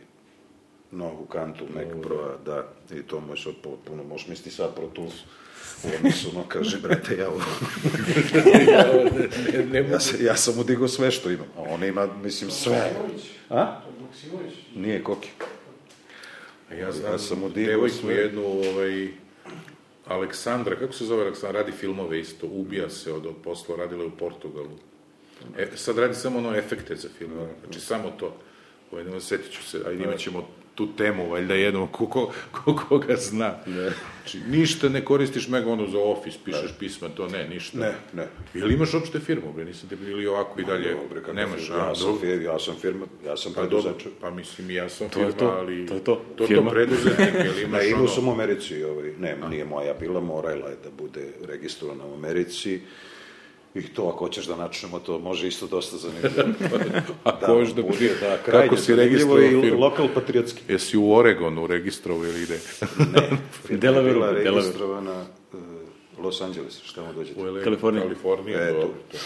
novu 0.90 1.24
kantu 1.26 1.64
Mac 1.74 2.02
Pro, 2.02 2.38
da, 2.44 2.72
i 2.94 3.02
to 3.02 3.20
mu 3.20 3.32
je 3.32 3.42
sad 3.42 3.54
potpuno, 3.62 4.04
možeš 4.04 4.28
misliti 4.28 4.56
sad 4.56 4.74
Pro 4.74 4.86
Tools, 4.86 5.14
u 5.84 5.88
odnosu, 5.96 6.32
no, 6.34 6.44
kaže, 6.48 6.78
brate, 6.78 7.16
ja 7.16 7.28
ovo, 7.30 7.40
ne, 9.72 9.82
ne, 9.82 9.88
ja, 9.90 10.00
se, 10.00 10.24
ja 10.24 10.36
sam 10.36 10.56
mu 10.56 10.64
digao 10.64 10.88
sve 10.88 11.10
što 11.10 11.30
ima, 11.30 11.44
a 11.56 11.60
on 11.62 11.84
ima, 11.84 12.08
mislim, 12.22 12.50
sve. 12.50 12.92
A? 13.50 13.80
Nije 14.74 15.04
Koki. 15.04 15.28
ja 16.80 16.92
znam, 16.92 17.12
Ja 17.12 17.18
sam 17.18 17.38
mu 17.40 17.48
digao 17.48 17.72
devojku 17.72 17.96
sve. 17.96 18.14
jednu, 18.14 18.42
ovaj, 18.46 19.08
Aleksandra, 20.06 20.76
kako 20.76 20.92
se 20.92 21.04
zove 21.04 21.22
Aleksandra, 21.22 21.60
radi 21.60 21.72
filmove 21.72 22.20
isto, 22.20 22.46
ubija 22.46 22.90
se 22.90 23.12
od, 23.12 23.26
od 23.26 23.34
posla, 23.44 23.76
radila 23.76 24.02
je 24.02 24.08
u 24.08 24.16
Portugalu. 24.16 24.78
E, 25.58 25.68
sad 25.74 25.98
radi 25.98 26.14
samo 26.14 26.38
ono 26.38 26.56
efekte 26.56 26.96
za 26.96 27.08
filmove, 27.18 27.48
znači 27.64 27.80
samo 27.80 28.10
to. 28.10 28.36
Ovaj, 28.92 29.04
nema, 29.04 29.20
setit 29.20 29.52
ću 29.52 29.62
se, 29.62 29.78
ajde 29.86 30.04
imat 30.04 30.18
ćemo 30.18 30.48
tu 30.80 30.96
temu, 30.96 31.28
valjda 31.30 31.54
jednom, 31.54 31.88
ko, 31.88 32.06
ko, 32.06 32.32
ko, 32.52 32.74
koga 32.88 33.16
zna. 33.16 33.54
Znači, 33.66 34.38
ništa 34.48 34.88
ne 34.88 35.04
koristiš 35.04 35.48
mega 35.48 35.70
ono 35.70 35.86
za 35.86 35.98
office, 35.98 36.38
pišeš 36.44 36.70
pisma, 36.78 37.08
to 37.08 37.26
ne, 37.28 37.48
ništa. 37.48 37.78
Ne, 37.78 37.92
ne. 38.12 38.26
Ili 38.54 38.74
imaš 38.74 38.94
uopšte 38.94 39.20
firmu, 39.20 39.52
bre, 39.52 39.64
nisam 39.64 39.88
te 39.88 39.96
ili 40.06 40.26
ovako 40.26 40.60
i 40.60 40.64
dalje, 40.64 40.94
Dobre, 40.94 41.20
kako 41.20 41.32
nemaš, 41.32 41.60
firma? 41.60 41.82
a, 41.82 41.88
ja, 41.88 41.94
sam, 41.94 42.18
fir, 42.20 42.42
ja 42.42 42.58
sam 42.58 42.74
firma, 42.80 43.06
ja 43.26 43.36
sam 43.36 43.52
Pa 43.52 43.60
preduzeč. 43.60 44.06
pa 44.20 44.30
mislim 44.30 44.70
ja 44.70 44.88
sam 44.88 45.06
je 45.06 45.10
firma, 45.12 45.32
to, 45.32 45.46
ali... 45.48 45.86
to 45.86 45.94
je 45.94 46.04
to, 46.04 46.14
To, 46.14 46.22
to 46.36 46.46
firma. 46.46 46.70
preduzetnik, 46.70 47.34
ili 47.34 47.62
imaš 47.64 47.80
Ne, 47.82 47.88
imao 47.90 48.02
ono... 48.02 48.10
sam 48.10 48.28
u 48.28 48.32
Americi, 48.32 48.84
ovaj, 48.84 49.12
ne, 49.18 49.36
nije 49.50 49.64
moja 49.64 49.94
bila, 49.94 50.20
morala 50.20 50.68
je 50.68 50.76
da 50.84 50.90
bude 50.90 51.26
registrovana 51.48 52.06
u 52.06 52.14
Americi. 52.14 52.80
I 53.74 53.82
to, 53.82 54.08
ako 54.08 54.18
hoćeš 54.24 54.46
da 54.46 54.56
načnemo, 54.56 54.98
to 54.98 55.18
može 55.18 55.48
isto 55.48 55.66
dosta 55.66 55.96
zanimljivo. 55.96 56.54
A 57.24 57.40
ko 57.40 57.52
još 57.52 57.68
da 57.74 57.82
bude, 57.82 58.14
da, 58.20 58.38
kako 58.38 58.76
si 58.76 58.94
registrovao 58.94 59.42
i 59.42 59.60
firmu? 59.60 59.80
lokal 59.80 60.08
patriotski. 60.14 60.60
Jesi 60.68 60.96
u 60.96 61.12
Oregonu 61.12 61.66
registrovao 61.66 62.24
ili 62.24 62.42
ide? 62.42 62.54
Ne, 62.98 63.30
firma 63.62 63.74
je 63.74 63.78
Delaware, 63.92 64.42
bila 64.42 64.60
registrovana 64.60 65.24
uh, 65.52 65.60
Los 66.24 66.40
Angeles, 66.40 66.80
šta 66.82 67.02
mu 67.02 67.12
dođete? 67.12 67.40
U 67.40 67.44
LA, 67.44 67.62
Kalifornija. 67.62 68.02
Kalifornija, 68.04 68.58
E, 68.60 68.72
dobro. 68.72 68.88
to. 69.12 69.18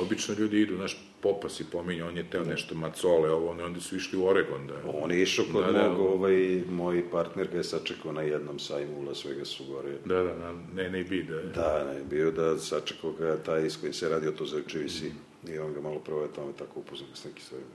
Obično 0.00 0.34
ljudi 0.38 0.60
idu, 0.60 0.76
naš 0.76 0.96
popa 1.20 1.48
si 1.48 1.64
pominje, 1.64 2.04
on 2.04 2.16
je 2.16 2.30
teo 2.30 2.44
nešto 2.44 2.74
macole, 2.74 3.30
ovo, 3.30 3.50
ono, 3.50 3.64
onda 3.64 3.80
su 3.80 3.96
išli 3.96 4.18
u 4.18 4.26
Oregon, 4.26 4.66
da. 4.66 4.74
On 5.02 5.10
je 5.10 5.22
išao 5.22 5.44
kod 5.52 5.64
Da, 5.64 5.72
da. 5.72 5.88
mog, 5.88 6.00
ovaj, 6.00 6.62
moj 6.70 7.10
partner 7.10 7.48
ga 7.48 7.56
je 7.56 7.64
sačekao 7.64 8.12
na 8.12 8.22
jednom 8.22 8.58
sajmu 8.58 8.98
u 8.98 9.02
Las 9.02 9.24
Vegasu 9.24 9.64
gore. 9.64 9.92
Da, 10.04 10.22
da, 10.22 10.34
na, 10.34 10.54
ne, 10.74 10.90
ne 10.90 11.04
bi, 11.04 11.22
da. 11.22 11.42
Da, 11.42 11.84
ne, 11.84 12.00
bio 12.10 12.30
da 12.30 12.58
sačekao 12.58 13.12
ga 13.12 13.36
taj 13.36 13.66
iz 13.66 13.80
koji 13.80 13.92
se 13.92 14.08
radio 14.08 14.30
to 14.30 14.46
za 14.46 14.60
GVC. 14.60 15.02
I 15.48 15.58
on 15.58 15.72
ga 15.74 15.80
malo 15.80 15.98
prvo 15.98 16.22
je 16.22 16.32
tamo 16.34 16.52
tako 16.58 16.80
upoznao 16.80 17.08
s 17.14 17.24
nekim 17.24 17.42
stvarima. 17.42 17.68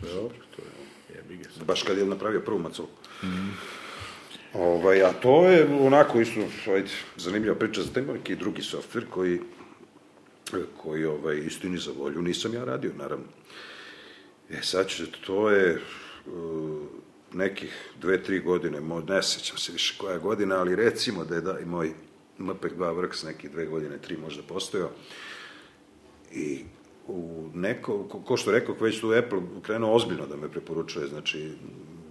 Dobro, 0.00 0.38
to 0.56 0.62
je, 0.62 1.16
jebi 1.16 1.36
ga 1.36 1.50
sad. 1.50 1.64
Baš 1.64 1.82
kad 1.82 1.98
je 1.98 2.04
napravio 2.04 2.40
prvu 2.40 2.58
macolu. 2.58 2.88
Ovaj, 4.54 5.02
a 5.02 5.12
to 5.12 5.46
je 5.48 5.68
onako 5.80 6.20
isto, 6.20 6.40
ajde, 6.74 6.88
zanimljiva 7.16 7.54
priča, 7.54 7.82
za 7.82 8.00
ima 8.00 8.12
neki 8.12 8.36
drugi 8.36 8.62
softver 8.62 9.04
koji, 9.10 9.40
koji 10.76 11.04
ovaj, 11.04 11.38
istini 11.38 11.78
za 11.78 11.92
volju 11.98 12.22
nisam 12.22 12.54
ja 12.54 12.64
radio, 12.64 12.92
naravno. 12.98 13.26
E 14.50 14.62
sad 14.62 14.88
ću, 14.88 15.04
to 15.26 15.50
je 15.50 15.80
uh, 16.26 16.80
nekih 17.32 17.90
dve, 18.00 18.22
tri 18.22 18.40
godine, 18.40 18.80
mo, 18.80 19.00
ne 19.00 19.22
sećam 19.22 19.58
se 19.58 19.72
više 19.72 19.94
koja 19.98 20.18
godina, 20.18 20.56
ali 20.56 20.76
recimo 20.76 21.24
da 21.24 21.34
je 21.34 21.40
da, 21.40 21.58
i 21.58 21.64
moj 21.64 21.92
MPEG 22.38 22.72
2 22.78 22.94
Works 22.94 23.26
neki 23.26 23.48
dve 23.48 23.66
godine, 23.66 23.98
tri 23.98 24.16
možda 24.16 24.42
postojao. 24.42 24.90
I 26.32 26.64
u 27.06 27.48
neko, 27.54 28.08
ko, 28.08 28.20
ko 28.20 28.36
što 28.36 28.50
rekao, 28.50 28.74
već 28.80 29.00
tu 29.00 29.12
Apple 29.12 29.40
krenuo 29.62 29.94
ozbiljno 29.94 30.26
da 30.26 30.36
me 30.36 30.48
preporučuje, 30.48 31.06
znači, 31.06 31.52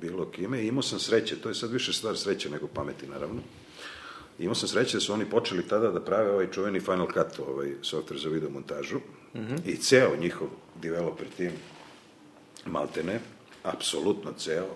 bilo 0.01 0.31
kime. 0.31 0.63
I 0.63 0.67
imao 0.67 0.81
sam 0.81 0.99
sreće, 0.99 1.41
to 1.41 1.49
je 1.49 1.55
sad 1.55 1.71
više 1.71 1.93
stvar 1.93 2.17
sreće 2.17 2.49
nego 2.49 2.67
pameti, 2.67 3.07
naravno. 3.07 3.41
Imao 4.39 4.55
sam 4.55 4.69
sreće 4.69 4.97
da 4.97 5.01
su 5.01 5.13
oni 5.13 5.25
počeli 5.25 5.67
tada 5.67 5.91
da 5.91 6.01
prave 6.01 6.31
ovaj 6.31 6.51
čuveni 6.51 6.79
Final 6.79 7.07
Cut, 7.07 7.39
ovaj 7.47 7.67
software 7.81 8.21
za 8.23 8.29
video 8.29 8.49
montažu. 8.49 8.99
I 9.65 9.75
ceo 9.75 10.15
njihov 10.19 10.47
developer 10.81 11.27
tim, 11.37 11.51
maltene, 12.65 13.19
apsolutno 13.63 14.31
ceo, 14.37 14.67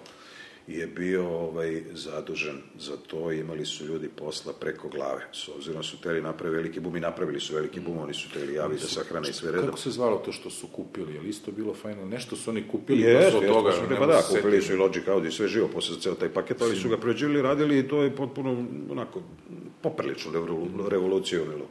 je 0.67 0.87
bio 0.87 1.29
ovaj, 1.29 1.83
zadužen 1.93 2.57
za 2.79 2.97
to 3.07 3.31
i 3.31 3.39
imali 3.39 3.65
su 3.65 3.85
ljudi 3.85 4.09
posla 4.15 4.53
preko 4.59 4.89
glave. 4.89 5.27
S 5.31 5.49
obzirom 5.49 5.83
su 5.83 6.01
teli 6.01 6.21
napraviti 6.21 6.55
veliki 6.55 6.79
bum 6.79 6.95
i 6.95 6.99
napravili 6.99 7.39
su 7.39 7.55
veliki 7.55 7.79
bum, 7.79 7.97
oni 7.97 8.13
su 8.13 8.29
teli 8.33 8.53
javi 8.53 8.75
da 8.75 8.87
sahrane 8.87 9.29
i 9.29 9.33
sve 9.33 9.51
redom. 9.51 9.65
Kako 9.65 9.77
se 9.77 9.91
zvalo 9.91 10.17
to 10.17 10.31
što 10.31 10.49
su 10.49 10.67
kupili? 10.67 11.13
Je 11.13 11.21
li 11.21 11.29
isto 11.29 11.51
bilo 11.51 11.73
Final? 11.73 12.07
Nešto 12.07 12.35
su 12.35 12.49
oni 12.49 12.67
kupili, 12.67 13.01
Jeste, 13.01 13.31
pa 13.31 13.37
od 13.37 13.47
toga... 13.47 13.71
su, 13.71 13.81
pa 13.99 14.05
da, 14.05 14.21
kupili 14.29 14.61
su 14.61 14.73
i 14.73 14.75
Logic 14.75 15.07
Audio 15.07 15.29
i 15.29 15.31
sve 15.31 15.47
živo 15.47 15.67
posle 15.67 15.99
ceo 16.01 16.15
taj 16.15 16.29
paket, 16.29 16.61
ali 16.61 16.75
su 16.75 16.89
ga 16.89 16.97
pređili, 16.97 17.41
radili 17.41 17.79
i 17.79 17.87
to 17.87 18.03
je 18.03 18.15
potpuno 18.15 18.65
onako 18.91 19.21
popriličnu 19.81 20.31
revolu- 20.31 20.89
revoluciju 20.89 21.43
unilo. 21.43 21.67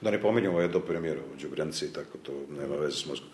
Da 0.00 0.10
ne 0.10 0.22
pominjamo 0.22 0.60
je 0.60 0.68
do 0.68 0.80
premijera 0.80 1.20
u 1.20 1.42
Đubrenci 1.42 1.84
i 1.84 1.92
tako, 1.92 2.18
to 2.22 2.32
nema 2.60 2.76
veze 2.76 2.96
s 2.96 3.06
mozgom. 3.06 3.28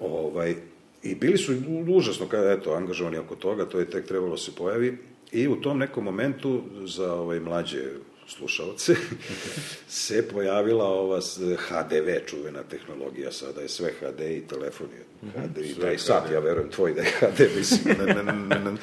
Ovaj, 0.00 0.56
I 1.02 1.14
bili 1.14 1.38
su 1.38 1.52
užasno, 1.88 2.26
kada 2.28 2.52
eto, 2.52 2.72
angažovani 2.72 3.18
oko 3.18 3.36
toga, 3.36 3.64
to 3.64 3.78
je 3.78 3.90
tek 3.90 4.06
trebalo 4.06 4.36
se 4.36 4.52
pojavi. 4.54 4.98
I 5.32 5.48
u 5.48 5.60
tom 5.60 5.78
nekom 5.78 6.04
momentu, 6.04 6.62
za 6.84 7.14
ovaj 7.14 7.40
mlađe 7.40 7.82
slušalce, 8.26 8.94
se 9.88 10.28
pojavila 10.28 10.84
ova 10.84 11.20
HDV, 11.56 12.26
čuvena 12.26 12.62
tehnologija, 12.62 13.32
sada 13.32 13.60
je 13.60 13.68
sve 13.68 13.92
HD 14.00 14.20
i 14.20 14.46
telefon 14.48 14.86
je 14.98 15.30
HD 15.30 15.58
i 15.58 15.80
taj 15.80 15.98
sat, 15.98 16.30
ja 16.32 16.38
verujem 16.38 16.70
tvoj 16.70 16.94
da 16.94 17.02
je 17.02 17.12
HD, 17.20 17.40
mislim, 17.56 17.96
ne, 17.98 18.14
ne, 18.14 18.22
ne, 18.22 18.58
ne. 18.58 18.76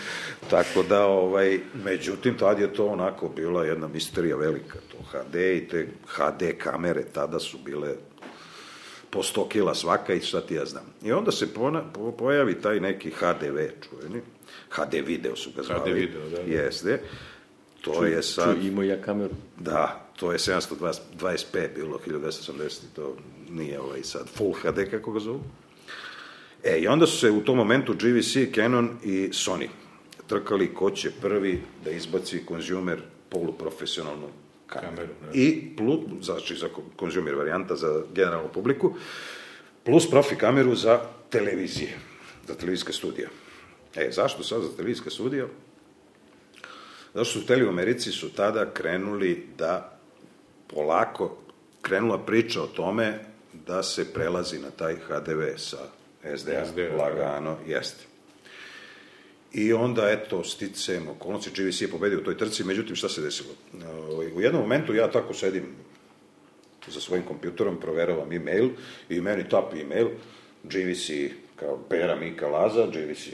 tako 0.50 0.84
da, 0.84 1.06
ovaj, 1.06 1.60
međutim, 1.86 2.38
tad 2.38 2.60
je 2.60 2.74
to 2.74 2.86
onako 2.86 3.30
bila 3.30 3.66
jedna 3.66 3.88
misterija 3.88 4.36
velika, 4.36 4.80
to 4.92 4.98
HD 5.12 5.36
i 5.36 5.68
te 5.72 5.88
HD 6.06 6.58
kamere 6.58 7.04
tada 7.14 7.40
su 7.40 7.58
bile 7.66 7.96
po 9.10 9.20
100 9.20 9.48
kila 9.48 9.76
svaka 9.76 10.14
i 10.14 10.22
šta 10.22 10.42
ti 10.42 10.56
ja 10.56 10.66
znam. 10.66 10.84
I 11.04 11.12
onda 11.12 11.32
se 11.32 11.54
pona, 11.54 11.84
po, 11.94 12.12
pojavi 12.12 12.62
taj 12.62 12.80
neki 12.80 13.12
HDV 13.12 13.58
čuveni, 13.82 14.22
HD 14.70 14.94
video 15.06 15.36
su 15.36 15.50
ga 15.56 15.64
zvali. 15.64 15.94
video, 15.94 16.30
da, 16.30 16.38
da. 16.38 16.42
Jeste. 16.42 17.02
To 17.82 18.06
je 18.06 18.24
sad... 18.24 18.56
Čuj, 18.56 18.68
imao 18.68 18.84
ja 18.84 19.02
kameru. 19.02 19.34
Da, 19.58 20.10
to 20.16 20.32
je 20.32 20.38
720p 20.38 21.76
bilo 21.76 22.00
1980, 22.08 22.80
to 22.96 23.16
nije 23.50 23.80
ovaj 23.80 24.04
sad 24.04 24.28
Full 24.36 24.54
HD 24.54 24.90
kako 24.92 25.12
ga 25.12 25.20
zovu. 25.20 25.42
E, 26.64 26.80
i 26.80 26.88
onda 26.88 27.08
su 27.08 27.18
se 27.18 27.32
u 27.32 27.42
tom 27.42 27.58
momentu 27.58 27.94
GVC, 27.94 28.56
Canon 28.56 28.98
i 29.04 29.30
Sony 29.32 29.68
trkali 30.28 30.74
ko 30.74 30.92
će 30.92 31.12
prvi 31.22 31.62
da 31.86 31.92
izbaci 31.92 32.46
konzumer 32.46 33.02
poluprofesionalnu 33.30 34.28
kameru. 34.70 35.14
I 35.34 35.76
plus, 35.78 36.00
znači 36.22 36.56
za 36.56 36.68
konzumer 36.96 37.36
varijanta 37.36 37.76
za 37.76 38.04
generalnu 38.14 38.50
publiku, 38.54 38.96
plus 39.84 40.10
profi 40.10 40.36
kameru 40.36 40.76
za 40.76 41.02
televizije, 41.30 41.98
za 42.48 42.56
televizijska 42.56 42.94
studija. 42.94 43.30
E, 43.96 44.10
zašto 44.12 44.44
sad 44.44 44.62
za 44.62 44.70
televizijska 44.76 45.10
studija? 45.10 45.46
Zato 47.14 47.26
što 47.26 47.40
su 47.40 47.46
teli 47.46 47.66
u 47.66 47.70
Americi 47.70 48.12
su 48.12 48.30
tada 48.34 48.74
krenuli 48.74 49.48
da 49.58 50.00
polako 50.68 51.38
krenula 51.82 52.18
priča 52.18 52.62
o 52.62 52.68
tome 52.68 53.20
da 53.68 53.84
se 53.84 54.14
prelazi 54.14 54.60
na 54.60 54.72
taj 54.72 54.96
HDV 54.96 55.58
sa 55.58 55.78
SDA, 56.38 56.66
SDA, 56.66 56.96
lagano, 56.98 57.58
jeste. 57.68 58.09
I 59.54 59.74
onda, 59.74 60.10
eto, 60.10 60.44
sticam 60.44 61.08
okolnosti, 61.08 61.50
GVC 61.56 61.82
je 61.82 61.88
pobedio 61.88 62.20
u 62.20 62.24
toj 62.24 62.38
trci, 62.38 62.64
međutim, 62.64 62.96
šta 62.96 63.10
se 63.10 63.22
desilo? 63.22 63.50
Ovaj, 64.12 64.32
U 64.36 64.42
jednom 64.42 64.62
momentu 64.62 64.96
ja 64.96 65.12
tako 65.12 65.34
sedim 65.34 65.64
za 66.88 67.00
svojim 67.00 67.26
kompjuterom, 67.26 67.80
proveravam 67.80 68.32
e-mail 68.32 68.70
i 69.10 69.22
meni 69.22 69.50
tapi 69.50 69.82
e-mail, 69.82 70.08
GVC, 70.64 71.34
kao 71.56 71.80
Pera 71.90 72.16
Mika 72.16 72.48
Laza, 72.48 72.86
GVC. 72.86 73.28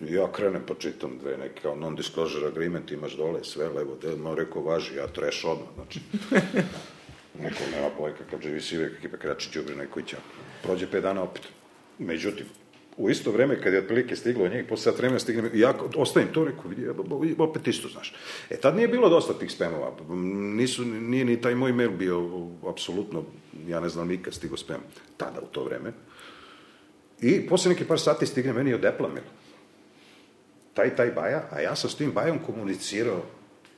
I 0.00 0.12
ja 0.14 0.32
krenem 0.32 0.62
pa 0.66 0.74
čitam 0.74 1.18
dve 1.18 1.36
neke 1.36 1.60
kao 1.62 1.76
non-disclosure 1.76 2.46
agreement, 2.46 2.92
imaš 2.92 3.12
dole 3.12 3.44
sve 3.44 3.68
levo, 3.68 3.98
ma 4.16 4.34
rekao 4.34 4.62
važi, 4.62 4.96
ja 4.96 5.06
treš 5.06 5.44
odmah, 5.44 5.68
znači. 5.74 6.00
Neko 7.42 7.62
nema 7.72 7.90
pojka 7.98 8.18
kakav 8.18 8.38
GVC, 8.38 8.72
uvijek 8.72 8.98
ekipa 8.98 9.16
krači 9.16 9.50
neko 9.76 10.00
i 10.00 10.02
ćao. 10.06 10.20
Prođe 10.62 10.90
pet 10.90 11.02
dana 11.02 11.22
opet. 11.22 11.42
Međutim, 11.98 12.46
u 12.96 13.10
isto 13.10 13.30
vreme 13.30 13.60
kad 13.62 13.72
je 13.72 13.78
otprilike 13.78 14.16
stiglo 14.16 14.48
njih, 14.48 14.64
posle 14.68 14.92
sat 14.92 14.98
vremena 14.98 15.18
stigne, 15.18 15.50
i 15.54 15.60
ja 15.60 15.74
ostavim 15.96 16.28
to, 16.32 16.44
rekao, 16.44 16.70
vidi, 16.70 16.88
opet 17.38 17.68
isto, 17.68 17.88
znaš. 17.88 18.14
E, 18.50 18.56
tad 18.56 18.76
nije 18.76 18.88
bilo 18.88 19.08
dosta 19.08 19.34
tih 19.34 19.52
spamova, 19.52 19.96
nisu, 20.56 20.84
nije 20.84 21.24
ni 21.24 21.40
taj 21.40 21.54
moj 21.54 21.72
mail 21.72 21.90
bio, 21.90 22.48
apsolutno, 22.68 23.24
ja 23.68 23.80
ne 23.80 23.88
znam 23.88 24.08
nikad 24.08 24.34
stigo 24.34 24.56
spam, 24.56 24.80
tada 25.16 25.40
u 25.40 25.46
to 25.46 25.64
vreme. 25.64 25.92
I 27.20 27.46
posle 27.48 27.68
neki 27.68 27.84
par 27.84 28.00
sati 28.00 28.26
stigne 28.26 28.52
meni 28.52 28.74
od 28.74 28.84
Apple 28.84 29.08
mail. 29.08 29.26
Taj, 30.74 30.96
taj 30.96 31.10
baja, 31.10 31.48
a 31.50 31.60
ja 31.60 31.76
sam 31.76 31.90
s 31.90 31.96
tim 31.96 32.12
bajom 32.12 32.38
komunicirao, 32.46 33.22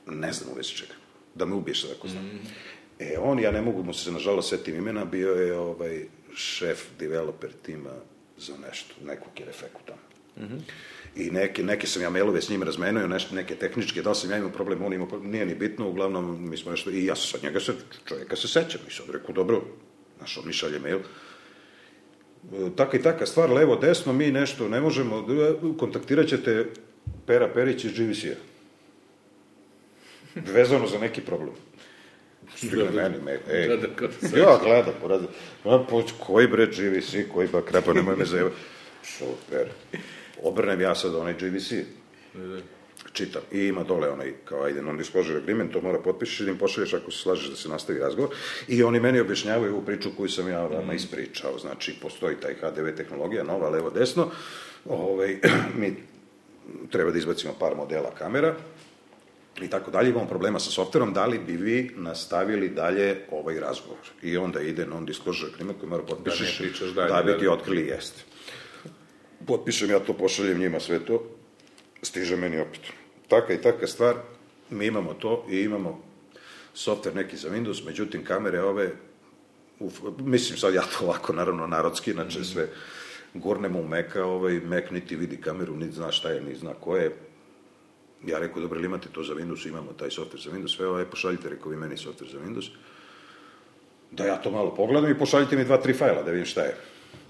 ne 0.07 0.33
znam 0.33 0.51
u 0.51 0.55
vezi 0.55 0.69
čega, 0.69 0.93
da 1.35 1.45
me 1.45 1.55
ubiješ 1.55 1.85
ako 1.97 2.07
znam. 2.07 2.29
E, 2.99 3.17
on, 3.19 3.39
ja 3.39 3.51
ne 3.51 3.61
mogu 3.61 3.83
mu 3.83 3.93
se 3.93 4.11
nažalost 4.11 4.49
setim 4.49 4.75
imena, 4.75 5.05
bio 5.05 5.33
je 5.33 5.57
ovaj 5.57 6.05
šef 6.35 6.85
developer 6.99 7.49
tima 7.65 7.91
za 8.39 8.53
nešto, 8.67 8.95
nekog 9.05 9.39
je 9.39 9.49
efektu 9.49 9.79
tamo. 9.85 9.99
I 11.15 11.31
neke, 11.31 11.63
neke 11.63 11.87
sam 11.87 12.01
ja 12.01 12.09
mailove 12.09 12.41
s 12.41 12.49
njim 12.49 12.63
razmenio, 12.63 13.07
nešto, 13.07 13.35
neke 13.35 13.55
tehničke, 13.55 14.01
da 14.01 14.09
li 14.09 14.15
sam 14.15 14.31
ja 14.31 14.37
imao 14.37 14.51
problem, 14.51 14.83
on 14.83 14.93
imao 14.93 15.07
problem, 15.07 15.31
nije 15.31 15.45
ni 15.45 15.55
bitno, 15.55 15.89
uglavnom 15.89 16.49
mi 16.49 16.57
smo 16.57 16.71
nešto, 16.71 16.89
i 16.89 17.05
ja 17.05 17.15
sam 17.15 17.25
sad 17.27 17.43
njega 17.43 17.59
se, 17.59 17.73
čovjeka 18.05 18.35
se 18.35 18.47
sećam, 18.47 18.81
i 18.87 18.93
sad 18.93 19.09
rekao, 19.09 19.35
dobro, 19.35 19.61
znaš, 20.17 20.37
on 20.37 20.47
mi 20.47 20.53
šalje 20.53 20.79
mail, 20.79 20.99
E, 22.53 22.69
taka 22.75 22.97
i 22.97 23.01
taka 23.01 23.25
stvar, 23.25 23.51
levo, 23.51 23.75
desno, 23.75 24.13
mi 24.13 24.31
nešto 24.31 24.67
ne 24.67 24.81
možemo, 24.81 25.17
e, 25.17 25.55
kontaktirat 25.77 26.27
ćete 26.27 26.65
Pera 27.25 27.47
Perić 27.53 27.83
iz 27.83 27.91
GVC-a. 27.91 28.35
Vezano 30.53 30.87
za 30.87 30.99
neki 30.99 31.21
problem. 31.21 31.53
Stigne 32.55 32.91
meni 32.91 33.39
ej, 33.51 33.67
Da, 33.67 33.75
da, 33.75 34.39
ja 34.39 34.59
gledam, 34.63 34.93
poradim, 35.01 35.27
a, 35.63 35.85
po, 35.89 36.03
koji 36.19 36.47
bre 36.47 36.65
GVC, 36.65 37.31
koji 37.33 37.47
ba 37.47 37.61
krepa, 37.61 37.93
nemoj 37.93 38.15
me 38.15 38.25
zajeva. 38.25 38.49
Super. 39.03 39.69
Obrnem 40.43 40.81
ja 40.81 40.95
sad 40.95 41.15
onaj 41.15 41.33
GVC, 41.33 41.71
čitam. 43.13 43.41
I 43.51 43.59
ima 43.59 43.83
dole 43.83 44.09
onaj, 44.09 44.33
kao 44.45 44.63
ajde, 44.63 44.81
non-disclosure 44.81 45.37
agreement, 45.37 45.73
to 45.73 45.81
mora 45.81 45.99
potpišeš 45.99 46.47
im 46.47 46.57
pošalješ 46.57 46.93
ako 46.93 47.11
se 47.11 47.17
slažeš 47.17 47.49
da 47.49 47.55
se 47.55 47.69
nastavi 47.69 47.99
razgovor. 47.99 48.35
I 48.67 48.83
oni 48.83 48.99
meni 48.99 49.19
objašnjavaju 49.19 49.77
u 49.77 49.85
priču 49.85 50.09
koju 50.17 50.29
sam 50.29 50.49
ja 50.49 50.65
vama 50.65 50.93
ispričao. 50.93 51.59
Znači, 51.59 51.95
postoji 52.01 52.35
taj 52.35 52.53
HDV 52.53 52.95
tehnologija, 52.97 53.43
nova, 53.43 53.69
levo, 53.69 53.89
desno. 53.89 54.29
Ovaj, 54.85 55.37
mi 55.79 55.95
treba 56.91 57.11
da 57.11 57.17
izbacimo 57.17 57.53
par 57.59 57.75
modela 57.75 58.11
kamera 58.17 58.55
i 59.65 59.69
tako 59.69 59.91
dalje, 59.91 60.09
imamo 60.09 60.27
problema 60.27 60.59
sa 60.59 60.71
softverom, 60.71 61.13
da 61.13 61.25
li 61.25 61.39
bi 61.39 61.53
vi 61.53 61.91
nastavili 61.95 62.69
dalje 62.69 63.25
ovaj 63.31 63.59
razgovor? 63.59 63.97
I 64.21 64.37
onda 64.37 64.61
ide 64.61 64.85
non-disclosure 64.85 65.53
agreement 65.53 65.79
koji 65.79 65.89
mora 65.89 66.03
potpišeš 66.03 66.57
Da 66.57 66.63
pričaš 66.63 66.89
dalje, 66.89 67.13
da 67.13 67.21
bi 67.23 67.31
da, 67.31 67.39
ti 67.39 67.45
da. 67.45 67.51
otkrili 67.51 67.87
jeste. 67.87 68.21
Potpišem 69.47 69.89
ja 69.89 69.99
to, 69.99 70.13
pošaljem 70.13 70.59
njima 70.59 70.79
sve 70.79 70.99
to, 71.05 71.23
stiže 72.01 72.35
meni 72.35 72.59
opet. 72.59 72.81
Taka 73.27 73.53
i 73.53 73.61
taka 73.61 73.87
stvar, 73.87 74.15
mi 74.69 74.85
imamo 74.85 75.13
to 75.13 75.45
i 75.49 75.61
imamo 75.61 76.03
softver 76.73 77.15
neki 77.15 77.37
za 77.37 77.49
Windows, 77.49 77.85
međutim 77.85 78.23
kamere 78.25 78.61
ove, 78.61 78.91
uf, 79.79 79.99
mislim 80.19 80.57
sad 80.57 80.73
ja 80.73 80.81
to 80.81 81.05
ovako 81.05 81.33
naravno 81.33 81.67
narodski, 81.67 82.11
inače 82.11 82.43
sve 82.43 82.67
gurnemo 83.33 83.79
u 83.79 83.87
Maca, 83.87 84.25
ovaj 84.25 84.59
Mac 84.59 84.83
niti 84.91 85.15
vidi 85.15 85.37
kameru, 85.37 85.75
niti 85.75 85.95
zna 85.95 86.11
šta 86.11 86.29
je, 86.29 86.41
niti 86.41 86.59
zna 86.59 86.73
ko 86.73 86.95
je. 86.95 87.28
Ja 88.25 88.39
rekao, 88.39 88.61
dobro, 88.61 88.79
imate 88.79 89.09
to 89.09 89.23
za 89.23 89.33
Windows, 89.33 89.67
imamo 89.67 89.93
taj 89.93 90.11
softver 90.11 90.41
za 90.41 90.51
Windows, 90.51 90.75
sve 90.75 90.87
ovo, 90.87 90.99
e, 90.99 91.05
pošaljite, 91.05 91.49
rekao 91.49 91.71
vi 91.71 91.77
meni 91.77 91.97
softver 91.97 92.29
za 92.29 92.39
Windows. 92.39 92.69
Da 94.11 94.25
ja 94.25 94.41
to 94.41 94.51
malo 94.51 94.75
pogledam 94.75 95.11
i 95.11 95.19
pošaljite 95.19 95.55
mi 95.55 95.65
dva, 95.65 95.77
tri 95.77 95.93
fajla 95.93 96.23
da 96.23 96.31
vidim 96.31 96.45
šta 96.45 96.61
je. 96.61 96.75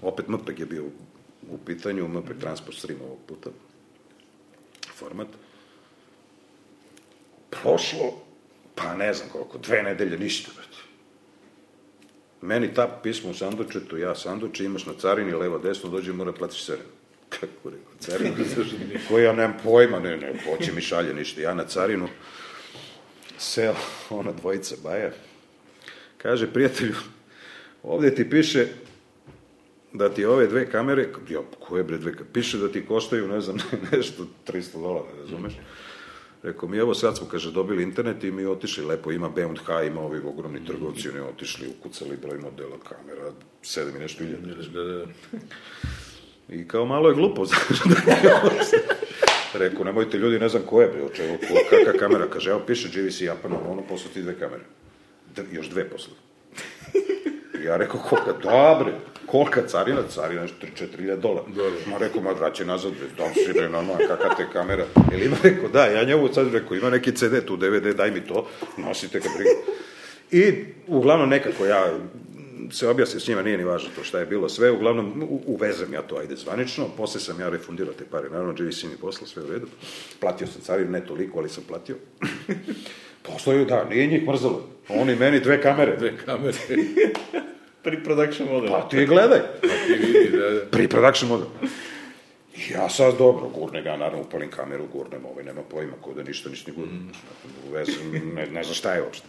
Opet 0.02 0.28
MPEG 0.28 0.58
je 0.58 0.66
bio 0.66 0.84
u, 1.50 1.58
pitanju, 1.66 2.08
MPEG 2.08 2.38
Transport 2.40 2.76
Stream 2.76 3.00
ovog 3.02 3.18
puta. 3.26 3.50
Format. 4.94 5.28
Prošlo, 7.50 8.22
pa 8.74 8.94
ne 8.94 9.14
znam 9.14 9.28
koliko, 9.28 9.58
dve 9.58 9.82
nedelje, 9.82 10.18
ništa, 10.18 10.50
brate. 10.56 10.78
Meni 12.42 12.74
tap 12.74 13.02
pismo 13.02 13.30
u 13.30 13.34
sandučetu, 13.34 13.98
ja 13.98 14.14
sanduče, 14.14 14.64
imaš 14.64 14.86
na 14.86 14.92
carini, 14.94 15.32
levo, 15.32 15.58
desno, 15.58 15.90
dođe, 15.90 16.12
mora 16.12 16.32
platiš 16.32 16.64
carinu. 16.66 16.99
Kako 17.30 17.70
rekao, 17.70 17.92
carinu? 17.98 18.34
Koji 19.08 19.24
ja 19.24 19.32
nemam 19.32 19.56
pojma, 19.62 19.98
ne, 19.98 20.16
ne, 20.16 20.32
hoće 20.44 20.72
mi 20.72 20.80
šalje 20.80 21.14
ništa. 21.14 21.40
Ja 21.40 21.54
na 21.54 21.64
carinu, 21.64 22.08
sela, 23.38 23.76
ona 24.10 24.32
dvojica 24.32 24.74
baja, 24.82 25.10
kaže, 26.18 26.52
prijatelju, 26.52 26.94
ovdje 27.82 28.14
ti 28.14 28.30
piše 28.30 28.66
da 29.92 30.14
ti 30.14 30.24
ove 30.24 30.46
dve 30.46 30.70
kamere, 30.70 31.08
ja, 31.28 31.40
koje 31.58 31.84
bre 31.84 31.98
dve 31.98 32.12
kamere, 32.12 32.32
piše 32.32 32.58
da 32.58 32.72
ti 32.72 32.86
koštaju, 32.86 33.28
ne 33.28 33.40
znam, 33.40 33.56
nešto, 33.92 34.26
300 34.46 34.80
dolara, 34.80 35.08
razumeš? 35.20 35.52
Rekao 36.42 36.68
mi, 36.68 36.78
evo 36.78 36.94
sad 36.94 37.16
smo, 37.16 37.26
kaže, 37.26 37.52
dobili 37.52 37.82
internet 37.82 38.24
i 38.24 38.30
mi 38.30 38.46
otišli, 38.46 38.84
lepo 38.84 39.12
ima 39.12 39.28
B&H, 39.28 39.82
ima 39.82 40.00
ovi 40.00 40.20
ogromni 40.24 40.66
trgovci, 40.66 41.08
oni 41.08 41.20
otišli, 41.20 41.68
ukucali 41.68 42.16
broj 42.16 42.38
modela 42.38 42.76
kamera, 42.88 43.32
sedam 43.62 43.96
i 43.96 43.98
nešto 43.98 44.24
iljada. 44.24 45.06
Da, 46.50 46.56
da, 46.56 46.56
da. 46.56 46.62
I 46.62 46.68
kao 46.68 46.84
malo 46.84 47.08
je 47.08 47.14
glupo, 47.14 47.44
znaš. 47.50 47.60
Rekao, 49.54 49.84
nemojte 49.84 50.18
ljudi, 50.18 50.38
ne 50.38 50.48
znam 50.48 50.62
ko 50.62 50.80
je, 50.80 50.88
bre, 50.88 51.00
čemu, 51.14 51.38
kakva 51.70 51.98
kamera, 51.98 52.26
kaže, 52.32 52.50
evo 52.50 52.60
piše 52.66 52.88
GVC 52.88 53.20
Japan, 53.20 53.52
ono, 53.70 53.82
posle 53.82 54.10
ti 54.14 54.22
dve 54.22 54.38
kamere. 54.38 54.62
D 55.36 55.42
još 55.52 55.68
dve 55.68 55.88
posle. 55.88 56.12
Ja 57.64 57.76
rekao, 57.76 58.00
kolika, 58.00 58.32
dobre, 58.32 58.92
kolika 59.26 59.66
carina, 59.66 60.02
carina, 60.08 60.42
nešto 60.42 60.66
3-4 60.76 61.16
dolara. 61.16 61.46
Ma 61.86 61.98
rekao, 61.98 62.22
ma 62.22 62.30
vraćaj 62.30 62.66
nazad, 62.66 62.92
bre, 62.92 63.08
dam 63.18 63.34
si, 63.34 63.52
bre, 63.52 63.68
normalno, 63.68 64.06
kakva 64.08 64.34
te 64.34 64.46
kamera. 64.52 64.84
Ili 65.12 65.26
ima, 65.26 65.36
rekao, 65.42 65.68
da, 65.68 65.84
ja 65.86 66.04
njemu 66.04 66.32
sad 66.32 66.52
rekao, 66.54 66.76
ima 66.76 66.90
neki 66.90 67.12
CD 67.12 67.44
tu, 67.46 67.56
DVD, 67.56 67.96
daj 67.96 68.10
mi 68.10 68.20
to, 68.20 68.46
nosite 68.76 69.20
ga, 69.20 69.28
briga. 69.36 69.50
I, 70.30 70.64
uglavnom, 70.86 71.28
nekako 71.28 71.66
ja 71.66 71.98
se 72.70 72.88
objasnim 72.88 73.20
s 73.20 73.28
njima, 73.28 73.42
nije 73.42 73.58
ni 73.58 73.64
važno 73.64 73.90
to 73.90 74.04
šta 74.04 74.18
je 74.18 74.26
bilo 74.26 74.48
sve, 74.48 74.70
uglavnom 74.70 75.22
u- 75.22 75.42
uvezem 75.46 75.92
ja 75.92 76.02
to, 76.02 76.16
ajde, 76.16 76.36
zvanično, 76.36 76.86
posle 76.88 77.20
sam 77.20 77.40
ja 77.40 77.48
refundirao 77.48 77.94
te 77.94 78.04
pare, 78.04 78.30
naravno, 78.30 78.52
GVC 78.54 78.82
mi 78.82 78.96
posla, 78.96 79.26
sve 79.26 79.42
u 79.42 79.48
redu, 79.48 79.66
platio 80.20 80.46
sam 80.46 80.60
carinu, 80.60 80.90
ne 80.90 81.06
toliko, 81.06 81.38
ali 81.38 81.48
sam 81.48 81.64
platio. 81.64 81.96
Poslaju, 83.24 83.64
da, 83.64 83.84
nije 83.84 84.06
njih 84.06 84.28
mrzalo, 84.28 84.68
oni 84.90 85.14
meni 85.16 85.40
dve 85.40 85.62
kamere, 85.62 85.96
Dve 85.96 86.16
kamere. 86.16 86.58
Pre-production 87.84 88.46
model. 88.46 88.70
pa 88.70 88.88
ti 88.88 89.06
gledaj, 89.06 89.38
Pa 89.60 89.68
ti 89.68 89.92
vidi, 90.02 90.30
da, 90.30 90.50
da. 90.50 90.60
pre-production 90.68 91.28
model. 91.28 91.46
I 92.58 92.72
ja 92.72 92.88
sad 92.88 93.18
dobro, 93.18 93.48
gurne 93.48 93.82
ga, 93.82 93.90
naravno, 93.90 94.20
upalim 94.20 94.50
kameru, 94.50 94.86
gurnem, 94.86 95.24
ovaj 95.26 95.44
nema 95.44 95.62
pojma, 95.62 95.92
ko 96.00 96.12
da 96.14 96.22
ništa, 96.22 96.50
ništa 96.50 96.70
ni 96.70 96.76
gurnem, 96.76 97.10
uvezem, 97.68 98.10
ne, 98.34 98.46
ne 98.46 98.62
znam 98.64 98.74
šta 98.74 98.94
je 98.94 99.02
uopšte. 99.02 99.26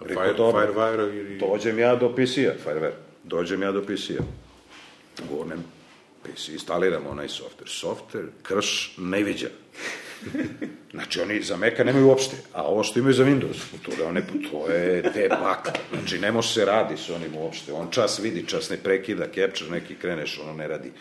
Rekao, 0.00 0.24
Fire, 0.24 0.36
dobro. 0.36 0.60
Firewire 0.60 1.18
ili... 1.18 1.38
Dođem 1.38 1.78
ja 1.78 1.96
do 1.96 2.14
PC-a, 2.14 2.52
Fireware. 2.66 2.92
Dođem 3.24 3.62
ja 3.62 3.72
do 3.72 3.82
PC-a. 3.82 4.22
Gurnem 5.30 5.64
PC, 6.22 6.48
instaliram 6.48 7.06
onaj 7.06 7.26
software. 7.28 7.84
Software 7.84 8.26
krš 8.42 8.94
ne 8.98 9.22
viđa. 9.22 9.48
Znači, 10.90 11.20
oni 11.20 11.42
za 11.42 11.56
Maca 11.56 11.84
nemaju 11.84 12.06
uopšte, 12.06 12.36
a 12.52 12.62
ovo 12.62 12.82
što 12.82 12.98
imaju 12.98 13.14
za 13.14 13.24
Windows, 13.24 13.58
to, 13.84 13.92
da 13.98 14.06
one, 14.08 14.22
to 14.50 14.66
je 14.66 15.02
debakl. 15.02 15.70
Znači, 15.92 16.18
ne 16.18 16.32
može 16.32 16.48
se 16.48 16.64
radi 16.64 16.96
s 16.96 17.10
onim 17.10 17.36
uopšte. 17.36 17.72
On 17.72 17.90
čas 17.90 18.18
vidi, 18.18 18.46
čas 18.46 18.70
ne 18.70 18.76
prekida, 18.76 19.24
capture 19.34 19.70
neki 19.70 19.94
kreneš, 19.94 20.40
ono 20.42 20.52
ne 20.52 20.68
radi. 20.68 20.92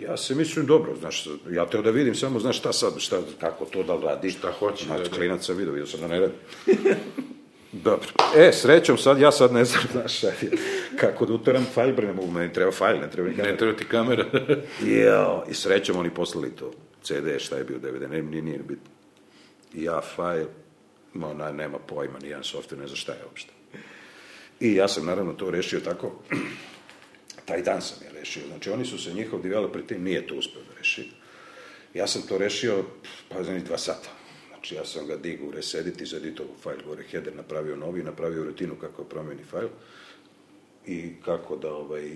Ja 0.00 0.16
se 0.16 0.34
mislim, 0.34 0.66
dobro, 0.66 0.96
znaš, 1.00 1.28
ja 1.50 1.66
teo 1.66 1.82
da 1.82 1.90
vidim 1.90 2.14
samo, 2.14 2.40
znaš, 2.40 2.58
šta 2.58 2.72
sad, 2.72 2.92
šta, 2.98 3.20
kako 3.40 3.64
to 3.64 3.82
da 3.82 3.96
radi. 4.08 4.30
Šta 4.30 4.52
hoće, 4.52 4.84
Znači, 4.84 5.10
da. 5.10 5.16
klinac 5.16 5.46
sam 5.46 5.56
vidio, 5.56 5.72
vidio 5.72 5.86
sam 5.86 6.00
da 6.00 6.08
ne 6.08 6.20
radi. 6.20 6.34
Dobro. 7.84 8.08
E, 8.36 8.52
srećom 8.52 8.98
sad, 8.98 9.20
ja 9.20 9.32
sad 9.32 9.52
ne 9.52 9.64
znam, 9.64 9.82
znaš, 9.92 10.18
šta 10.18 10.26
je, 10.26 10.50
kako 10.96 11.26
da 11.26 11.32
uteram 11.32 11.66
fajl, 11.74 11.92
bre, 11.92 12.06
ne 12.06 12.12
mogu, 12.12 12.30
meni 12.30 12.52
treba 12.52 12.72
fajl, 12.72 13.00
ne 13.00 13.10
treba 13.10 13.28
ni 13.28 13.34
Ne 13.36 13.42
kamera. 13.42 13.56
treba 13.56 13.76
ti 13.76 13.84
kamera. 13.84 14.24
Jao, 15.04 15.44
i 15.50 15.54
srećom 15.54 15.96
oni 15.96 16.10
poslali 16.10 16.50
to, 16.56 16.72
CD, 17.02 17.38
šta 17.38 17.56
je 17.56 17.64
bio 17.64 17.78
DVD, 17.78 18.10
ne, 18.10 18.22
nije, 18.22 18.42
nije 18.42 18.58
bitno. 18.58 18.90
I 19.74 19.82
ja 19.82 20.00
fajl, 20.16 20.44
ma, 21.14 21.34
na, 21.34 21.52
nema 21.52 21.78
pojma, 21.78 22.18
nijedan 22.18 22.42
software, 22.42 22.78
ne 22.78 22.86
znam 22.86 22.96
šta 22.96 23.12
je 23.12 23.24
uopšte. 23.24 23.52
I 24.60 24.74
ja 24.74 24.88
sam 24.88 25.06
naravno 25.06 25.32
to 25.32 25.50
rešio 25.50 25.80
tako, 25.80 26.12
taj 27.48 27.62
dan 27.62 27.82
sam 27.82 27.98
je 28.04 28.20
rešio, 28.20 28.42
znači 28.46 28.70
oni 28.70 28.84
su 28.84 28.98
se, 28.98 29.14
njihov 29.14 29.42
developer 29.42 29.86
tim 29.86 30.02
nije 30.02 30.26
to 30.26 30.34
uspeo 30.34 30.62
da 30.62 30.78
reši. 30.78 31.10
Ja 31.94 32.06
sam 32.06 32.22
to 32.22 32.38
rešio, 32.38 32.84
pa 33.28 33.52
njih 33.52 33.64
dva 33.64 33.78
sata. 33.78 34.15
Znači 34.66 34.74
ja 34.74 34.84
sam 34.84 35.06
ga 35.06 35.16
digao, 35.16 35.50
resediti, 35.50 36.06
zaditao 36.06 36.46
fajl 36.62 36.78
gore, 36.86 37.02
header 37.10 37.36
napravio 37.36 37.76
novi, 37.76 38.02
napravio 38.02 38.44
rutinu 38.44 38.74
kako 38.80 39.04
promeni 39.04 39.44
fajl 39.44 39.68
i 40.86 41.12
kako 41.24 41.56
da 41.56 41.74
ovaj, 41.74 42.10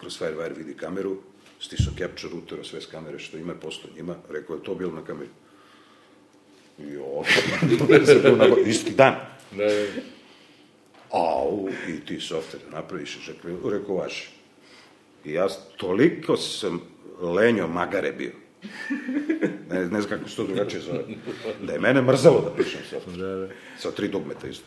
kroz 0.00 0.18
Firewire 0.20 0.56
vidi 0.56 0.74
kameru, 0.74 1.16
stisao 1.60 1.92
capture 1.98 2.32
routera, 2.32 2.64
sve 2.64 2.80
s 2.80 2.86
kamere 2.86 3.18
što 3.18 3.38
ima, 3.38 3.54
posto 3.54 3.88
njima, 3.96 4.16
rekao 4.30 4.56
je 4.56 4.62
to 4.62 4.74
bilo 4.74 4.92
na 4.92 5.04
kameri. 5.04 5.28
I 6.78 6.96
ovo, 7.06 7.24
isti 8.66 8.90
dan. 8.90 9.14
da, 9.50 9.64
da. 9.64 9.86
Au, 11.10 11.68
i 11.88 12.06
ti 12.06 12.16
software 12.16 12.70
napraviš, 12.72 13.18
rekao, 13.28 13.70
rekao 13.70 13.94
važi. 13.96 14.28
I 15.24 15.32
ja 15.32 15.48
toliko 15.76 16.36
sam 16.36 16.80
lenjo 17.20 17.66
magare 17.66 18.12
bio. 18.12 18.41
Ne, 19.70 19.86
ne 19.86 20.00
znam 20.00 20.18
kako 20.18 20.28
se 20.28 20.36
to 20.36 20.44
drugačije 20.46 20.82
zove. 20.82 21.04
Da 21.62 21.72
je 21.72 21.80
mene 21.80 22.02
mrzalo 22.02 22.40
da 22.40 22.62
pišem 22.62 22.80
software. 22.90 23.16
Da, 23.16 23.46
da. 23.46 23.48
Sa 23.78 23.90
tri 23.90 24.08
dugmeta 24.08 24.48
isto. 24.48 24.66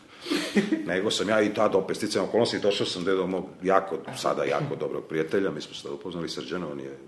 Nego 0.86 1.10
sam 1.10 1.28
ja 1.28 1.42
i 1.42 1.54
tada 1.54 1.78
opet 1.78 1.96
sticam 1.96 2.24
okolnosti 2.24 2.58
došao 2.58 2.86
sam 2.86 3.04
do 3.04 3.26
mog 3.26 3.44
jako, 3.62 3.98
sada 4.16 4.44
jako 4.44 4.76
dobrog 4.76 5.04
prijatelja, 5.08 5.50
mi 5.50 5.60
smo 5.60 5.74
se 5.74 5.82
tada 5.82 5.94
upoznali 5.94 6.28
Srđana, 6.28 6.68
on 6.68 6.80
je 6.80 6.98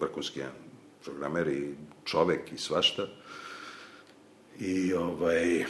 vrhunski 0.00 0.38
jedan 0.38 0.54
programer 1.04 1.48
i 1.48 1.74
čovek 2.04 2.52
i 2.52 2.58
svašta. 2.58 3.06
I 4.60 4.94
ovaj, 4.94 5.64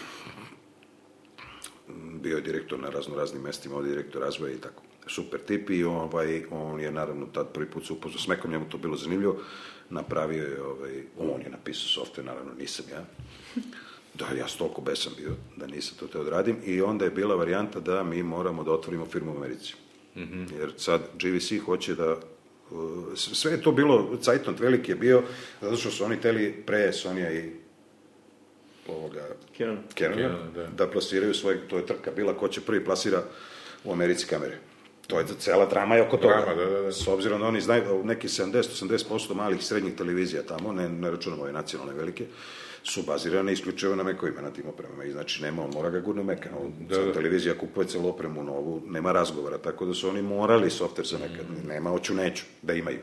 bio 2.20 2.36
je 2.36 2.42
direktor 2.42 2.78
na 2.78 2.90
razno 2.90 3.16
raznim 3.16 3.42
mestima, 3.42 3.76
ovdje 3.76 3.90
je 3.90 3.96
direktor 3.96 4.22
razvoja 4.22 4.52
i 4.52 4.58
tako. 4.58 4.82
Super 5.06 5.40
tip 5.40 5.70
i 5.70 5.84
ovaj, 5.84 6.42
on 6.50 6.80
je 6.80 6.92
naravno 6.92 7.26
tad 7.26 7.52
prvi 7.52 7.70
put 7.70 7.86
se 7.86 7.92
upoznao 7.92 8.20
s 8.20 8.28
Mekom, 8.28 8.50
njemu 8.50 8.68
to 8.68 8.78
bilo 8.78 8.96
zanimljivo, 8.96 9.40
napravio 9.90 10.44
je, 10.44 10.62
ovaj, 10.62 11.02
on 11.19 11.40
je 11.43 11.51
napisao 11.51 12.05
software, 12.05 12.24
naravno 12.24 12.52
nisam 12.59 12.85
ja. 12.93 13.05
Da, 14.15 14.27
ja 14.39 14.48
sam 14.48 14.59
toliko 14.59 14.81
besan 14.81 15.12
bio 15.16 15.31
da 15.56 15.66
nisam 15.66 15.97
to 15.98 16.06
teo 16.06 16.24
da 16.24 16.31
radim 16.31 16.56
i 16.65 16.81
onda 16.81 17.05
je 17.05 17.10
bila 17.10 17.35
varijanta 17.35 17.81
da 17.81 18.02
mi 18.02 18.23
moramo 18.23 18.65
da 18.65 18.73
otvorimo 18.73 19.06
firmu 19.06 19.32
u 19.32 19.36
Americi. 19.36 19.74
Jer 20.59 20.73
sad 20.77 21.01
GVC 21.15 21.65
hoće 21.65 21.94
da 21.94 22.12
uh, 22.70 23.15
sve 23.15 23.52
je 23.52 23.62
to 23.62 23.73
bilo, 23.73 24.16
Cajtont 24.23 24.60
veliki 24.60 24.93
je 24.93 24.97
bio, 24.97 25.23
zato 25.60 25.77
što 25.77 25.90
su 25.90 26.05
oni 26.05 26.20
teli 26.20 26.62
pre 26.66 26.93
Sonija 26.93 27.32
i 27.32 27.51
ovoga 28.89 29.27
Canona, 29.98 30.51
da. 30.55 30.66
da. 30.66 30.90
plasiraju 30.90 31.35
svoje, 31.35 31.69
to 31.69 31.77
je 31.77 31.86
trka 31.86 32.10
bila 32.10 32.35
ko 32.35 32.48
će 32.48 32.60
prvi 32.60 32.85
plasira 32.85 33.23
u 33.85 33.93
Americi 33.93 34.27
kamere. 34.27 34.59
To 35.09 35.18
je 35.18 35.24
cela 35.39 35.66
drama 35.66 35.97
je 35.97 36.02
oko 36.02 36.16
toga. 36.16 36.35
Drama, 36.35 36.55
da, 36.55 36.70
da, 36.70 36.80
da. 36.80 36.93
S 36.93 37.09
obzirom 37.09 37.40
da 37.40 37.47
oni 37.47 37.60
znaju 37.60 37.85
da 37.85 38.02
neki 38.09 38.28
70-80% 38.28 39.35
malih 39.35 39.64
srednjih 39.64 39.94
televizija 39.94 40.43
tamo, 40.43 40.72
ne, 40.72 40.89
ne 40.89 41.10
računamo 41.10 41.43
ove 41.43 41.52
nacionalne 41.52 41.94
velike, 41.94 42.26
su 42.82 43.02
bazirane 43.02 43.52
isključivo 43.52 43.97
na 43.97 44.02
mekovima, 44.02 44.40
na 44.40 44.51
tim 44.51 44.68
opremama. 44.68 45.05
I 45.05 45.12
znači 45.12 45.43
nema, 45.43 45.64
on 45.64 45.70
mora 45.74 45.90
ga 45.90 46.01
gurno 46.01 46.22
meka. 46.22 46.48
On, 46.60 46.72
Da, 46.89 46.98
da. 47.05 47.12
televizija 47.12 47.59
kupuje 47.59 47.86
celu 47.86 48.09
opremu 48.09 48.43
novu, 48.43 48.82
nema 48.86 49.12
razgovora, 49.12 49.59
tako 49.59 49.86
da 49.86 49.94
su 49.94 50.09
oni 50.09 50.22
morali 50.22 50.70
softver 50.70 51.06
za 51.06 51.18
meka. 51.18 51.43
Mm. 51.43 51.68
Nema, 51.68 51.90
hoću, 51.90 52.14
neću, 52.14 52.44
da 52.62 52.74
imaju. 52.74 52.98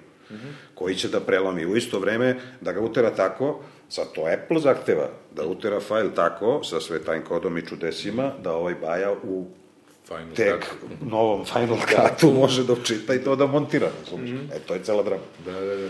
Koji 0.76 0.96
će 0.96 1.08
da 1.08 1.20
prelomi 1.20 1.66
u 1.66 1.76
isto 1.76 2.00
vreme, 2.00 2.40
da 2.62 2.72
ga 2.72 2.82
utera 2.82 3.10
tako, 3.16 3.60
sad 3.90 4.12
to 4.14 4.22
Apple 4.22 4.60
zahteva, 4.60 5.10
da 5.36 5.46
utera 5.46 5.80
fajl 5.80 6.10
tako, 6.16 6.64
sa 6.64 6.80
sve 6.82 7.00
time 7.00 7.24
kodom 7.24 7.58
i 7.58 7.66
čudesima, 7.66 8.32
da 8.44 8.54
ovaj 8.54 8.76
baja 8.76 9.12
u 9.24 9.48
Final 10.08 10.36
tek 10.36 10.66
cut. 10.66 11.02
novom 11.12 11.46
Final 11.46 11.78
Cutu 11.78 12.34
može 12.34 12.64
da 12.64 12.74
učita 12.74 13.16
i 13.16 13.24
to 13.24 13.36
da 13.36 13.46
montira, 13.46 13.92
razumiješ? 14.00 14.40
E, 14.54 14.60
to 14.60 14.74
je 14.74 14.84
cela 14.84 15.04
drama. 15.04 15.24
Da, 15.46 15.52
da, 15.52 15.76
da. 15.76 15.90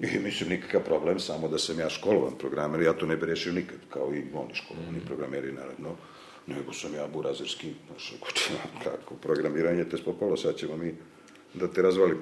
I 0.00 0.18
mislim, 0.18 0.48
nikakav 0.50 0.80
problem, 0.80 1.20
samo 1.20 1.48
da 1.48 1.58
sam 1.58 1.78
ja 1.78 1.90
školovan 1.90 2.38
programer, 2.38 2.82
ja 2.82 2.92
to 2.92 3.06
ne 3.06 3.16
bi 3.16 3.26
rešio 3.26 3.52
nikad, 3.52 3.78
kao 3.88 4.14
i 4.14 4.22
oni 4.34 4.54
školovani 4.54 5.00
programeri, 5.06 5.52
naravno, 5.52 5.96
nego 6.46 6.72
sam 6.72 6.94
ja 6.94 7.06
burazerski, 7.06 7.72
znaš, 7.88 8.14
kako 8.84 9.14
programiranje 9.14 9.84
te 9.84 9.96
spopalo, 9.96 10.36
sad 10.36 10.56
ćemo 10.56 10.76
mi 10.76 10.94
da 11.54 11.68
te 11.68 11.82
razvalimo. 11.82 12.20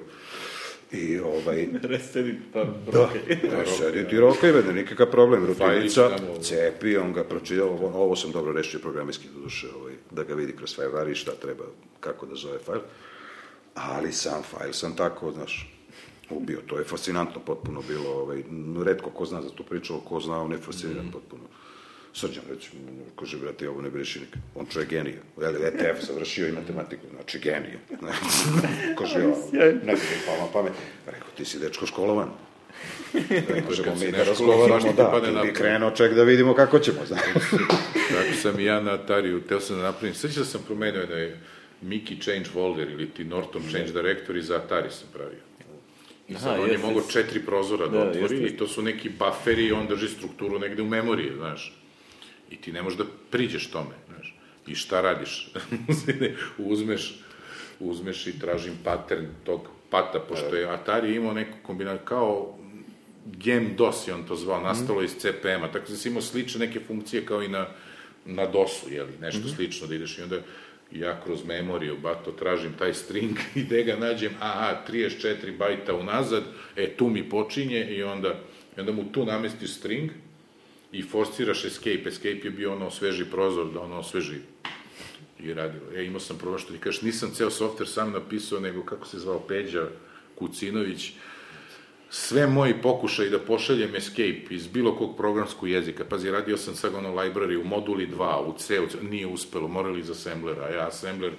I 0.91 1.19
ovaj, 1.19 1.67
Restedi, 1.83 2.39
pa 2.53 2.63
da, 2.63 2.71
roke. 2.93 3.35
da 3.43 3.65
sedi 3.67 4.07
ti 4.09 4.17
roka 4.17 4.47
i 4.47 4.51
vede, 4.51 4.73
nikakav 4.73 5.07
problem, 5.07 5.45
rutinica, 5.45 6.09
cepi, 6.41 6.97
on 6.97 7.13
ga 7.13 7.23
pročitao, 7.23 7.67
ovo, 7.69 7.87
ovo 7.95 8.15
sam 8.15 8.31
dobro 8.31 8.53
rešio 8.53 8.79
programerski 8.79 9.27
do 9.27 9.41
duše, 9.41 9.67
ovaj, 9.75 9.93
da 10.11 10.23
ga 10.23 10.33
vidi 10.33 10.55
kroz 10.55 10.77
Firewire 10.77 11.11
i 11.11 11.15
šta 11.15 11.31
treba, 11.33 11.63
kako 11.99 12.25
da 12.25 12.35
zove 12.35 12.59
fajl, 12.59 12.79
ali 13.75 14.11
sam 14.11 14.43
fajl 14.43 14.71
sam 14.73 14.95
tako, 14.95 15.31
znaš, 15.31 15.73
ubio, 16.29 16.59
to 16.61 16.77
je 16.77 16.83
fascinantno 16.83 17.41
potpuno 17.41 17.81
bilo, 17.81 18.09
ovaj, 18.11 18.43
redko 18.83 19.09
ko 19.09 19.25
zna 19.25 19.41
za 19.41 19.49
tu 19.49 19.63
priču, 19.63 19.99
ko 19.99 20.19
zna, 20.19 20.41
on 20.41 20.51
je 20.51 20.57
fasciniran 20.57 21.03
Mhm. 21.03 21.11
potpuno. 21.11 21.43
Srđan, 22.13 22.43
recimo, 22.49 22.81
kaže, 23.19 23.37
brate, 23.37 23.69
ovo 23.69 23.81
ne 23.81 23.89
briši 23.89 24.19
nikad. 24.19 24.41
On 24.55 24.65
čovjek 24.65 24.89
genije. 24.89 25.21
Jel, 25.41 25.55
ETF 25.55 26.05
završio 26.07 26.47
i 26.47 26.51
matematiku, 26.51 27.05
znači 27.15 27.39
genije. 27.39 27.79
kaže, 28.99 29.25
ovo, 29.25 29.49
ne 29.53 29.71
bi 29.71 29.91
mi 29.91 30.25
palo 30.25 30.39
na 30.39 30.51
pamet. 30.53 30.73
Rekao, 31.05 31.27
ti 31.37 31.45
si 31.45 31.59
dečko 31.59 31.85
školovan. 31.85 32.29
Možemo 33.69 33.95
mi 33.95 34.05
ne 34.05 34.11
da 34.11 34.23
razgovaramo, 34.23 34.93
da, 34.93 35.21
ti 35.21 35.47
bi 35.47 35.53
krenuo 35.53 35.91
ček 35.91 36.13
da 36.13 36.23
vidimo 36.23 36.53
kako 36.53 36.79
ćemo, 36.79 36.97
znaš. 37.07 37.21
Tako 38.15 38.33
sam 38.41 38.59
i 38.59 38.63
ja 38.63 38.81
na 38.81 38.91
Atariju, 38.91 39.41
teo 39.41 39.59
sam 39.59 39.77
da 39.77 39.83
napravim, 39.83 40.15
sveća 40.15 40.39
da 40.39 40.45
sam 40.45 40.61
promenio 40.67 41.05
da 41.05 41.15
je 41.15 41.39
Mickey 41.83 42.23
Change 42.23 42.45
Folder 42.45 42.89
ili 42.89 43.09
ti 43.09 43.23
Norton 43.23 43.61
Change 43.71 43.91
Director 43.91 44.37
i 44.37 44.41
za 44.41 44.55
Atari 44.55 44.89
sam 44.91 45.07
pravio. 45.13 45.39
I 46.27 46.33
sad 46.33 46.53
Aha, 46.53 46.61
on 46.61 46.69
je 46.69 46.77
mogao 46.77 47.01
četiri 47.01 47.45
prozora 47.45 47.87
da, 47.87 47.97
Da, 47.97 48.09
otvori 48.09 48.37
i 48.37 48.57
to 48.57 48.67
su 48.67 48.81
neki 48.81 49.09
bufferi 49.09 49.65
i 49.65 49.71
on 49.71 49.87
drži 49.87 50.07
strukturu 50.07 50.59
negde 50.59 50.81
u 50.81 50.85
memoriji, 50.85 51.31
znaš. 51.37 51.78
I 52.51 52.57
ti 52.57 52.71
ne 52.71 52.81
možeš 52.81 52.97
da 52.97 53.05
priđeš 53.31 53.67
tome, 53.67 53.95
znaš. 54.07 54.35
I 54.67 54.75
šta 54.75 55.01
radiš? 55.01 55.51
Uzmeš 56.57 57.13
uzmeš 57.79 58.27
i 58.27 58.39
tražim 58.39 58.73
pattern 58.83 59.25
tog 59.43 59.67
pata, 59.89 60.19
pošto 60.19 60.55
je 60.55 60.69
Atari 60.69 61.15
imao 61.15 61.33
neku 61.33 61.57
kombinaciju, 61.63 62.05
kao 62.05 62.55
Gem 63.25 63.75
DOS 63.75 64.07
je 64.07 64.13
on 64.13 64.23
to 64.23 64.35
zvao, 64.35 64.61
nastalo 64.61 65.03
iz 65.03 65.15
CPM-a, 65.15 65.71
tako 65.71 65.89
da 65.89 65.95
si 65.95 66.09
imao 66.09 66.21
slične 66.21 66.65
neke 66.65 66.79
funkcije 66.79 67.25
kao 67.25 67.43
i 67.43 67.47
na, 67.47 67.67
na 68.25 68.45
DOS-u, 68.45 68.89
jeli, 68.89 69.13
nešto 69.21 69.39
mm 69.39 69.43
-hmm. 69.43 69.55
slično 69.55 69.87
da 69.87 69.95
ideš 69.95 70.17
i 70.17 70.21
onda 70.21 70.37
ja 70.91 71.21
kroz 71.23 71.45
memoriju, 71.45 71.97
bato, 71.97 72.31
tražim 72.31 72.73
taj 72.79 72.93
string 72.93 73.37
i 73.55 73.63
gde 73.63 73.83
ga 73.83 73.95
nađem, 73.95 74.31
aha, 74.39 74.81
34 74.89 75.57
bajta 75.57 75.95
unazad, 75.95 76.43
e, 76.75 76.89
tu 76.89 77.09
mi 77.09 77.29
počinje 77.29 77.85
i 77.85 78.03
onda, 78.03 78.39
i 78.77 78.79
onda 78.79 78.91
mu 78.91 79.11
tu 79.11 79.25
namestiš 79.25 79.73
string 79.73 80.11
i 80.91 81.01
forsiraš 81.01 81.65
escape. 81.65 82.09
Escape 82.09 82.41
je 82.43 82.51
bio 82.51 82.73
ono 82.73 82.91
sveži 82.91 83.25
prozor, 83.25 83.71
da 83.73 83.81
ono 83.81 83.99
osveži 83.99 84.37
i 85.39 85.53
radilo. 85.53 85.91
Ja 85.95 86.01
imao 86.01 86.19
sam 86.19 86.37
prvo 86.37 86.57
što 86.57 86.73
ti 86.73 86.79
kažeš, 86.79 87.01
nisam 87.01 87.31
ceo 87.33 87.49
softver 87.49 87.87
sam 87.87 88.11
napisao, 88.11 88.59
nego 88.59 88.83
kako 88.83 89.07
se 89.07 89.19
zvao 89.19 89.39
Peđa 89.39 89.87
Kucinović, 90.35 91.11
sve 92.09 92.47
moji 92.47 92.73
pokušaj 92.81 93.29
da 93.29 93.39
pošaljem 93.39 93.95
escape 93.95 94.45
iz 94.49 94.67
bilo 94.67 94.95
kog 94.95 95.17
programskog 95.17 95.69
jezika, 95.69 96.05
pazi, 96.05 96.31
radio 96.31 96.57
sam 96.57 96.75
sad 96.75 96.95
ono 96.95 97.09
library 97.15 97.61
u 97.61 97.67
moduli 97.67 98.07
2, 98.07 98.37
u 98.37 98.53
C, 98.57 98.79
u 98.79 98.87
C, 98.87 98.97
nije 99.01 99.27
uspelo, 99.27 99.67
morali 99.67 99.99
iz 99.99 100.09
assemblera, 100.09 100.63
a 100.63 100.69
ja 100.69 100.87
assembler 100.87 101.31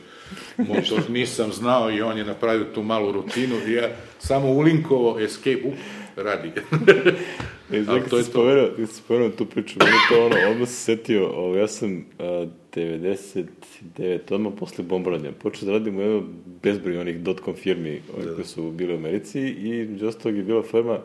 motor 0.56 1.10
nisam 1.10 1.52
znao 1.52 1.90
i 1.90 2.02
on 2.02 2.18
je 2.18 2.24
napravio 2.24 2.64
tu 2.74 2.82
malu 2.82 3.12
rutinu 3.12 3.56
i 3.66 3.72
ja 3.72 3.88
samo 4.18 4.48
ulinkovo 4.48 5.20
escape, 5.20 5.62
up, 5.64 5.74
radi. 6.16 6.52
E, 7.72 7.82
znači, 7.82 8.10
to 8.10 8.16
je 8.16 8.24
spomenuo, 8.24 8.68
to. 8.68 8.86
spomenuo 8.86 9.30
tu 9.30 9.46
priču, 9.46 9.78
meni 9.78 9.96
to 10.08 10.26
ono, 10.26 10.36
odmah 10.50 10.68
se 10.68 10.74
setio, 10.74 11.28
ovo, 11.28 11.56
ja 11.56 11.68
sam 11.68 12.04
a, 12.18 12.46
99, 12.72 14.20
odmah 14.30 14.52
posle 14.58 14.84
bombardanja, 14.84 15.32
počeo 15.32 15.66
da 15.66 15.72
radim 15.72 15.98
u 15.98 16.00
jedno 16.00 16.22
bezbroj 16.62 16.98
onih 16.98 17.20
dot-com 17.20 17.54
firmi 17.54 18.02
da, 18.16 18.24
da. 18.24 18.34
koje 18.34 18.44
su 18.44 18.70
bile 18.70 18.94
u 18.94 18.96
Americi 18.96 19.40
i 19.40 19.86
među 19.90 20.06
ostalog 20.06 20.36
je 20.36 20.42
bila 20.42 20.62
firma, 20.62 20.98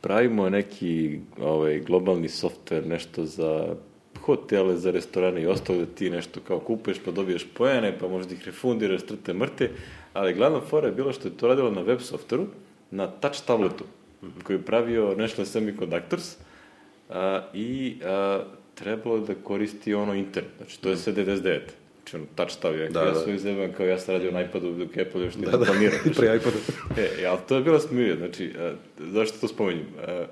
pravimo 0.00 0.50
neki 0.50 1.18
ovaj, 1.40 1.80
globalni 1.80 2.28
software, 2.28 2.86
nešto 2.86 3.24
za 3.24 3.74
hotele, 4.20 4.76
za 4.76 4.90
restorane 4.90 5.42
i 5.42 5.46
ostalo 5.46 5.78
da 5.78 5.86
ti 5.86 6.10
nešto 6.10 6.40
kao 6.40 6.58
kupuješ 6.60 6.98
pa 7.04 7.10
dobiješ 7.10 7.46
pojene, 7.54 7.98
pa 7.98 8.08
možda 8.08 8.34
ih 8.34 8.46
refundiraš, 8.46 9.02
trte 9.02 9.32
mrte, 9.32 9.70
ali 10.12 10.34
glavna 10.34 10.60
fora 10.60 10.86
je 10.86 10.92
bila 10.92 11.12
što 11.12 11.28
je 11.28 11.36
to 11.36 11.48
radilo 11.48 11.70
na 11.70 11.80
web 11.80 12.00
softveru, 12.00 12.46
na 12.90 13.06
touch 13.06 13.46
tabletu 13.46 13.84
koji 14.42 14.56
je 14.56 14.62
pravio 14.62 15.14
National 15.16 15.46
Semiconductors 15.46 16.36
a, 17.08 17.42
i 17.54 17.96
a, 18.04 18.42
trebalo 18.74 19.18
da 19.18 19.34
koristi 19.34 19.94
ono 19.94 20.14
internet, 20.14 20.52
znači 20.56 20.80
to 20.80 20.90
je 20.90 20.96
sve 20.96 21.12
99 21.12 21.60
znači 21.96 22.16
ono 22.16 22.26
touch 22.34 22.52
stavio, 22.52 22.88
da, 22.88 23.02
ja 23.02 23.14
sam 23.14 23.34
izjeban 23.34 23.72
kao 23.72 23.86
ja 23.86 23.98
sam 23.98 24.14
radio 24.14 24.30
na 24.30 24.42
iPadu 24.42 24.72
dok 24.72 24.96
Apple 24.96 25.24
još 25.24 25.34
nije 25.34 25.50
da, 25.50 25.58
planirao. 25.58 25.98
Da, 26.04 26.10
pre 26.10 26.36
iPada. 26.36 26.56
e, 26.98 27.26
ali 27.26 27.38
to 27.48 27.56
je 27.56 27.62
bila 27.62 27.80
smirja, 27.80 28.16
znači, 28.16 28.52
a, 28.58 28.72
zašto 28.98 29.38
to 29.40 29.48
spomenjem? 29.48 29.86
A, 30.06 30.26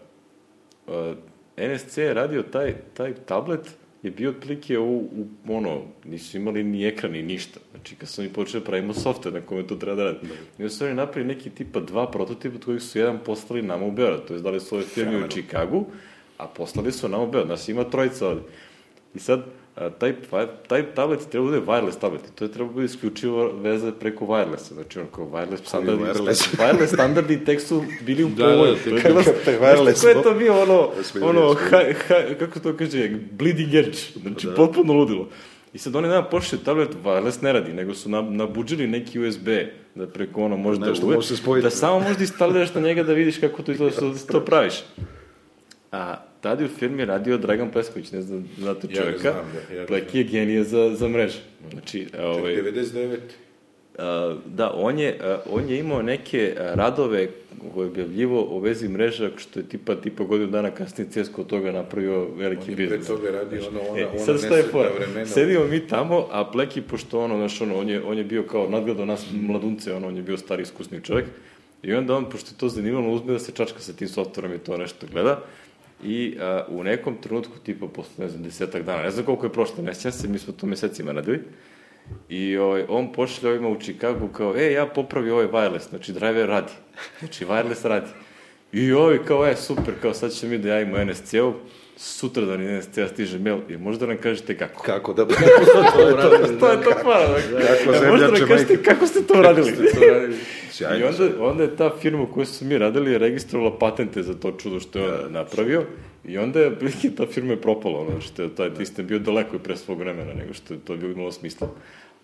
a, 0.87 1.15
NSC 1.57 1.99
je 1.99 2.15
radio 2.15 2.43
taj, 2.43 2.75
taj 2.95 3.15
tablet 3.15 3.77
je 4.03 4.11
bio 4.11 4.31
otprilike 4.31 4.79
u, 4.79 4.97
u, 4.97 5.27
ono, 5.49 5.83
nisu 6.05 6.37
imali 6.37 6.65
ni 6.65 6.87
ekran 6.87 7.13
ni 7.13 7.23
ništa. 7.23 7.61
Znači, 7.71 7.95
kad 7.95 8.09
sam 8.09 8.25
mi 8.25 8.33
počeo 8.33 8.61
da 8.61 8.67
pravimo 8.67 8.93
software 8.93 9.33
na 9.33 9.41
kome 9.41 9.67
to 9.67 9.77
treba 9.77 9.97
da 9.97 10.05
radi. 10.05 10.19
Da. 10.59 10.65
I 10.65 10.69
su 10.69 10.85
oni 10.85 10.95
napravili 10.95 11.35
neki 11.35 11.51
tipa 11.51 11.81
dva 11.81 12.11
prototipa 12.11 12.57
od 12.57 12.65
kojih 12.65 12.83
su 12.83 12.99
jedan 12.99 13.19
poslali 13.25 13.63
nama 13.63 13.87
u 13.87 13.93
Beograd. 13.93 14.25
To 14.29 14.35
je 14.35 14.41
dali 14.41 14.61
su 14.61 14.75
ove 14.75 14.85
firme 14.85 15.25
u 15.25 15.29
Čikagu, 15.29 15.85
a 16.39 16.47
poslali 16.47 16.93
su 16.93 17.09
nama 17.09 17.23
u 17.23 17.31
Beograd. 17.31 17.49
Nas 17.49 17.69
ima 17.69 17.85
trojica 17.85 18.29
ovde. 18.29 18.43
I 19.15 19.19
sad, 19.19 19.45
taj, 19.99 20.15
taj 20.69 20.95
tablet 20.95 21.21
treba 21.31 21.51
da 21.51 21.61
bude 21.61 21.67
wireless 21.67 21.99
tablet 22.01 22.23
i 22.27 22.33
to 22.35 22.45
je 22.45 22.53
treba 22.53 22.69
da 22.69 22.73
bude 22.75 22.85
isključivo 22.85 23.53
veze 23.63 23.93
preko 23.93 24.25
wirelessa, 24.25 24.75
znači 24.75 24.99
on 25.01 25.07
kao 25.15 25.25
wireless 25.25 25.69
standardi, 25.69 26.03
wireless, 26.03 26.57
wireless 26.59 26.95
standardi 26.95 27.45
tek 27.45 27.61
su 27.61 27.85
bili 28.01 28.25
u 28.25 28.31
povoju. 28.39 28.77
Da, 28.85 28.91
da, 28.91 29.23
to 29.45 29.51
je 29.51 29.59
bilo, 29.59 29.67
wireless. 29.67 29.95
Kako 29.95 30.19
je 30.19 30.23
to 30.23 30.35
bio 30.35 30.63
ono, 30.63 30.91
ono, 31.23 31.55
ha, 31.55 31.79
ha, 32.09 32.15
kako 32.39 32.61
to 32.61 32.77
kaže, 32.77 33.11
bleeding 33.31 33.75
edge, 33.75 33.99
znači 34.23 34.47
da. 34.47 34.55
potpuno 34.55 34.93
ludilo. 34.93 35.29
I 35.73 35.79
sad 35.79 35.97
oni 35.97 36.09
nama 36.09 36.23
pošli 36.23 36.59
tablet 36.59 36.91
wireless 37.05 37.43
ne 37.43 37.53
radi, 37.53 37.73
nego 37.73 37.95
su 37.95 38.09
na, 38.09 38.23
nabuđili 38.23 38.87
neki 38.87 39.21
USB 39.21 39.49
da 39.95 40.07
preko 40.07 40.45
ono 40.45 40.57
može 40.57 40.81
se 41.23 41.37
spojiti. 41.37 41.65
da 41.65 41.71
samo 41.71 42.01
možda 42.01 42.21
instaliraš 42.21 42.75
na 42.75 42.81
njega 42.81 43.03
da 43.03 43.13
vidiš 43.13 43.39
kako 43.39 43.63
to 43.63 43.73
izgleda, 43.73 44.01
da 44.01 44.33
to 44.33 44.45
praviš. 44.45 44.75
A 45.93 46.28
tada 46.41 46.65
u 46.65 46.69
firmi 46.69 47.05
radio 47.05 47.39
Dragan 47.39 47.71
Plesković, 47.71 48.13
ne 48.13 48.23
znam, 48.23 48.49
znate 48.59 48.87
čovjeka. 48.87 49.29
Ja 49.29 49.33
znam, 49.33 49.45
da. 49.69 49.75
Ja 49.75 49.87
Pleki 49.87 50.19
je 50.19 50.25
genije 50.25 50.65
za, 50.65 50.95
za 50.95 51.09
mreže. 51.09 51.39
Znači, 51.73 52.07
ovaj... 52.23 52.57
Ček, 52.57 52.65
99? 52.65 53.19
A, 53.99 54.37
da, 54.47 54.73
on 54.75 54.99
je, 54.99 55.19
a, 55.23 55.39
on 55.51 55.69
je 55.69 55.79
imao 55.79 56.03
neke 56.03 56.55
radove 56.57 57.29
koje 57.75 57.85
je 57.85 57.91
objavljivo 57.91 58.47
o 58.51 58.61
vezi 58.61 58.89
mreža, 58.89 59.31
što 59.37 59.61
je 59.61 59.69
tipa, 59.69 59.95
tipa 59.95 60.25
godinu 60.25 60.51
dana 60.51 60.71
kasnije 60.71 61.11
CSKO 61.11 61.41
od 61.41 61.47
toga 61.47 61.73
napravio 61.73 62.29
veliki 62.37 62.75
biznis. 62.75 63.11
On 63.11 63.17
je 63.17 63.23
pre 63.23 63.31
toga 63.31 63.39
radio 63.39 63.69
ono, 63.69 63.81
ona, 63.91 64.01
e, 64.01 64.07
ona 64.07 64.19
sad 64.19 64.41
staje 64.41 64.63
fora, 64.63 64.91
sedimo 65.27 65.65
mi 65.65 65.87
tamo, 65.87 66.27
a 66.31 66.51
Pleki, 66.51 66.83
pošto 66.83 67.21
ono, 67.21 67.37
znaš, 67.37 67.61
ono, 67.61 67.79
on 67.79 67.89
je, 67.89 68.03
on 68.03 68.19
je 68.19 68.25
bio 68.25 68.43
kao 68.43 68.69
nadgledao 68.69 69.07
nas 69.07 69.27
mladunce, 69.33 69.95
ono, 69.95 70.09
on 70.09 70.17
je 70.17 70.23
bio 70.23 70.37
stari 70.37 70.63
iskusni 70.63 71.01
čovjek, 71.03 71.27
i 71.83 71.95
onda 71.95 72.17
on, 72.17 72.31
pošto 72.31 72.51
je 72.51 72.59
to 72.59 72.69
zanimalo, 72.69 73.11
uzme 73.11 73.33
da 73.33 73.39
se 73.39 73.53
čačka 73.53 73.81
sa 73.81 73.93
tim 73.93 74.09
softverom 74.09 74.55
i 74.55 74.59
to 74.59 74.77
nešto 74.77 75.07
gleda, 75.13 75.41
i 76.05 76.37
a, 76.41 76.65
u 76.69 76.85
nekom 76.85 77.17
trenutku, 77.23 77.59
tipa 77.59 77.87
posle, 77.87 78.25
ne 78.25 78.29
znam, 78.29 78.43
desetak 78.43 78.83
dana, 78.83 79.03
ne 79.03 79.11
znam 79.11 79.25
koliko 79.25 79.47
je 79.47 79.53
prošlo, 79.53 79.83
ne 79.83 79.95
sjećam 79.95 80.13
se, 80.13 80.29
mi 80.29 80.39
smo 80.39 80.53
to 80.53 80.67
mesecima 80.67 81.13
radili, 81.13 81.41
i 82.29 82.57
ovaj, 82.57 82.85
on 82.89 83.13
pošle 83.13 83.51
ovima 83.51 83.69
u 83.69 83.81
Čikagu 83.81 84.29
kao, 84.29 84.57
e, 84.57 84.73
ja 84.73 84.87
popravi 84.87 85.31
ovaj 85.31 85.47
wireless, 85.47 85.89
znači 85.89 86.13
driver 86.13 86.49
radi, 86.49 86.73
znači 87.19 87.45
wireless 87.45 87.89
radi. 87.89 88.11
I 88.73 88.93
ovi 88.93 89.19
kao, 89.25 89.47
e, 89.47 89.57
super, 89.57 89.95
kao 90.03 90.15
sad 90.15 90.33
ćemo 90.33 90.53
mi 90.53 90.59
da 90.59 90.69
javimo 90.69 91.05
NSC-u, 91.05 91.55
sutra 91.99 92.45
da 92.45 92.57
ni 92.57 92.79
NSC-a 92.79 93.09
stiže 93.09 93.39
mail, 93.39 93.59
i 93.69 93.77
možda 93.77 94.07
nam 94.07 94.17
kažete 94.17 94.59
kako. 94.59 94.83
Kako 94.83 95.13
da... 95.13 95.27
Kako 95.29 95.65
to 95.93 96.13
uradili? 96.13 96.59
to 96.61 96.71
je 96.71 96.83
to 96.83 96.91
para. 97.05 97.27
Kako 97.85 97.93
zemljače 97.93 98.11
Možda 98.11 98.29
nam 98.29 98.49
kažete 98.49 98.83
kako 98.83 99.07
ste 99.07 99.23
to 99.23 99.39
uradili. 99.39 99.73
Sjajno. 100.73 100.99
I 100.99 101.09
onda, 101.09 101.45
onda 101.45 101.63
je 101.63 101.77
ta 101.77 101.91
firma 102.01 102.27
koju 102.35 102.47
su 102.47 102.65
mi 102.65 102.79
radili 102.79 103.19
registrovala 103.19 103.79
patente 103.79 104.23
za 104.23 104.35
to 104.35 104.53
čudo 104.53 104.81
što 104.81 104.99
je 104.99 105.05
on 105.05 105.23
da, 105.23 105.29
napravio. 105.29 105.85
I 106.25 106.39
onda 106.39 106.61
je, 106.61 106.79
prilike, 106.79 107.11
ta 107.11 107.27
firma 107.27 107.53
je 107.53 107.61
propala, 107.61 108.01
ono, 108.01 108.21
što 108.21 108.43
je 108.43 108.55
taj 108.55 108.71
sistem 108.77 109.07
bio 109.07 109.19
daleko 109.19 109.57
i 109.57 109.59
pre 109.59 109.77
svog 109.77 109.99
vremena, 109.99 110.35
nego 110.35 110.55
što 110.55 110.75
je 110.75 110.81
to 110.81 110.97
bilo 110.97 111.13
imalo 111.13 111.33
smisla. 111.33 111.69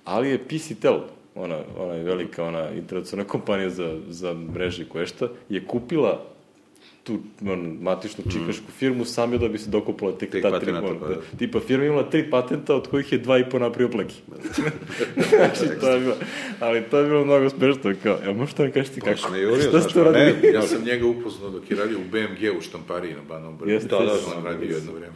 Ali 0.05 0.28
je 0.28 0.38
PC 0.38 0.80
Tel, 0.80 0.98
ona, 1.34 1.59
ona 1.78 1.94
je 1.94 2.05
velika, 2.05 2.44
ona 2.44 2.70
internacionalna 2.70 3.28
kompanija 3.28 3.70
za, 3.70 3.98
za 4.09 4.34
mreže 4.34 4.82
i 4.82 5.06
šta, 5.06 5.28
je 5.48 5.66
kupila 5.66 6.34
tu 7.05 7.18
on, 7.47 7.78
matičnu 7.81 8.24
čikašku 8.32 8.64
mm. 8.68 8.72
firmu 8.78 9.05
samo 9.05 9.39
da 9.39 9.48
bi 9.48 9.59
se 9.59 9.70
dokupala 9.70 10.12
tek, 10.12 10.31
ta 10.43 10.60
tri 10.60 10.72
pa, 10.72 10.81
da. 10.81 11.16
tipa 11.39 11.60
firma 11.60 11.85
imala 11.85 12.10
tri 12.10 12.31
patenta 12.31 12.74
od 12.74 12.89
kojih 12.89 13.12
je 13.12 13.18
dva 13.18 13.39
i 13.39 13.44
po 13.51 13.59
napravio 13.59 13.89
pleki. 13.89 14.14
znači, 15.31 15.81
to 15.81 15.90
je 15.90 16.01
bilo, 16.01 16.14
ali 16.60 16.82
to 16.82 16.98
je 16.98 17.09
bilo 17.09 17.24
mnogo 17.24 17.51
smešno, 17.51 17.94
kao, 18.02 18.18
ja 18.26 18.32
možete 18.32 18.62
da 18.62 18.66
mi 18.66 18.72
kažete 18.72 19.01
kako? 19.01 19.16
Šta 19.16 19.36
jurio, 19.36 19.68
šta 19.68 19.81
ste 19.81 20.05
pa? 20.05 20.10
Ne, 20.10 20.35
ja 20.52 20.62
sam 20.62 20.85
njega 20.85 21.06
upoznao 21.06 21.51
dok 21.51 21.70
je 21.70 21.76
radio 21.76 21.98
u 21.98 22.05
BMG 22.10 22.59
u 22.59 22.60
štampariji 22.60 23.14
na 23.14 23.22
Banom 23.28 23.56
Brdu. 23.56 23.72
Jeste, 23.72 23.89
da, 23.89 24.05
da, 24.05 24.16
sam 24.16 24.44
radio 24.44 24.74
jedno 24.74 24.93
vreme. 24.93 25.14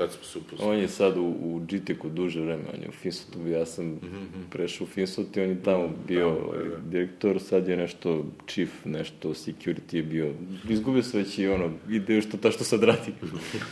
Tad 0.00 0.12
smo 0.12 0.24
se 0.24 0.38
upoznali. 0.38 0.70
On 0.70 0.78
je 0.78 0.88
sad 0.88 1.16
u, 1.16 1.22
u 1.22 1.60
GTEC-u 1.68 2.08
duže 2.08 2.40
vreme, 2.40 2.62
on 2.74 2.82
je 2.82 2.88
u 2.88 2.92
Finsotu, 2.92 3.46
ja 3.46 3.66
sam 3.66 3.86
mm 3.86 4.00
-hmm. 4.02 4.50
prešao 4.50 4.84
u 4.84 4.88
Finsot 4.88 5.36
i 5.36 5.40
on 5.40 5.48
je 5.48 5.62
tamo 5.62 5.90
bio 6.08 6.30
da, 6.30 6.58
da, 6.58 6.68
da. 6.68 6.76
direktor, 6.76 7.40
sad 7.40 7.68
je 7.68 7.76
nešto 7.76 8.24
chief, 8.46 8.70
nešto 8.84 9.28
security 9.28 9.96
je 9.96 10.02
bio, 10.02 10.34
izgubio 10.68 11.02
se 11.02 11.18
već 11.18 11.38
i 11.38 11.48
ono, 11.48 11.70
ide 11.88 12.20
što 12.20 12.36
ta 12.36 12.50
što 12.50 12.64
sad 12.64 12.82
radi. 12.82 13.12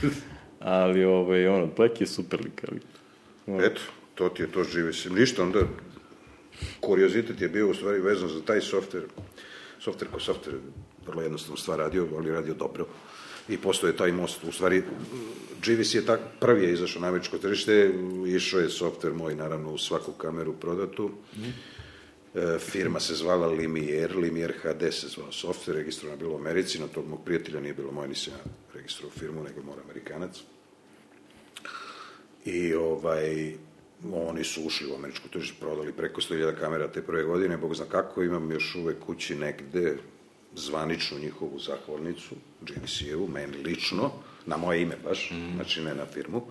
ali, 0.61 1.05
ovaj, 1.05 1.47
ono, 1.47 1.67
Plek 1.67 2.01
je 2.01 2.07
super 2.07 2.41
lik, 2.45 2.65
ali... 2.71 2.81
Ono. 3.47 3.65
Eto, 3.65 3.81
to 4.15 4.29
ti 4.29 4.43
je 4.43 4.53
to 4.53 4.65
živi 4.65 4.93
se. 4.93 5.11
Ništa, 5.11 5.43
onda 5.43 5.61
kuriozitet 6.81 7.41
je 7.41 7.49
bio 7.49 7.71
u 7.71 7.75
stvari 7.75 8.01
vezan 8.01 8.29
za 8.29 8.43
taj 8.43 8.61
softver. 8.61 9.03
Softver 9.81 10.11
ko 10.11 10.21
softver, 10.21 10.55
vrlo 11.07 11.23
jednostavno 11.23 11.57
stvar 11.57 11.79
radio, 11.79 12.09
ali 12.17 12.33
radio 12.33 12.55
dobro. 12.55 12.87
I 13.49 13.57
postoje 13.59 13.97
taj 13.97 14.13
most, 14.13 14.45
u 14.45 14.53
stvari 14.53 14.83
GVC 15.65 15.95
je 15.95 16.07
tak, 16.07 16.21
prvi 16.41 16.65
je 16.65 16.73
izašao 16.73 17.03
na 17.03 17.09
američko 17.09 17.39
tržište, 17.39 17.91
išao 18.27 18.61
je 18.61 18.71
softver 18.71 19.15
moj, 19.15 19.35
naravno, 19.35 19.73
u 19.73 19.79
svaku 19.79 20.13
kameru 20.13 20.53
prodatu. 20.53 21.11
Mm. 21.37 21.43
E, 22.35 22.59
firma 22.59 23.01
se 23.01 23.15
zvala 23.15 23.47
Limier, 23.47 24.17
Limier 24.17 24.53
HD 24.63 24.93
se 24.93 25.09
zvao 25.09 25.33
softver, 25.33 25.77
registrovano 25.77 26.19
bilo 26.19 26.33
u 26.33 26.37
Americi, 26.37 26.79
no 26.79 26.89
tog 26.89 27.09
mog 27.09 27.25
prijatelja 27.25 27.61
nije 27.61 27.75
bilo 27.75 27.93
moje, 27.93 28.09
nisam 28.09 28.33
ja 28.33 28.53
registrovao 28.75 29.19
firmu, 29.19 29.43
nego 29.43 29.63
mora 29.63 29.83
Amerikanac. 29.85 30.41
I 32.45 32.75
ovaj, 32.75 33.55
oni 34.13 34.45
su 34.45 34.63
ušli 34.63 34.91
u 34.93 34.95
američko 34.95 35.29
tržište, 35.29 35.57
prodali 35.61 35.93
preko 35.93 36.21
100.000 36.21 36.61
kamera 36.61 36.89
te 36.89 37.03
prve 37.03 37.23
godine, 37.23 37.57
bog 37.57 37.75
zna 37.75 37.85
kako, 37.85 38.23
imam 38.23 38.53
još 38.53 38.75
uvek 38.75 38.99
kući 39.07 39.35
negde 39.35 39.97
zvaničnu 40.59 41.19
njihovu 41.19 41.59
zahvalnicu, 41.59 42.35
GVC-evu, 42.61 43.29
meni 43.29 43.57
lično, 43.57 44.11
na 44.47 44.57
moje 44.57 44.83
ime 44.83 44.97
baš, 45.05 45.31
mm. 45.31 45.55
znači 45.55 45.81
ne 45.81 45.95
na 45.95 46.07
firmu, 46.07 46.43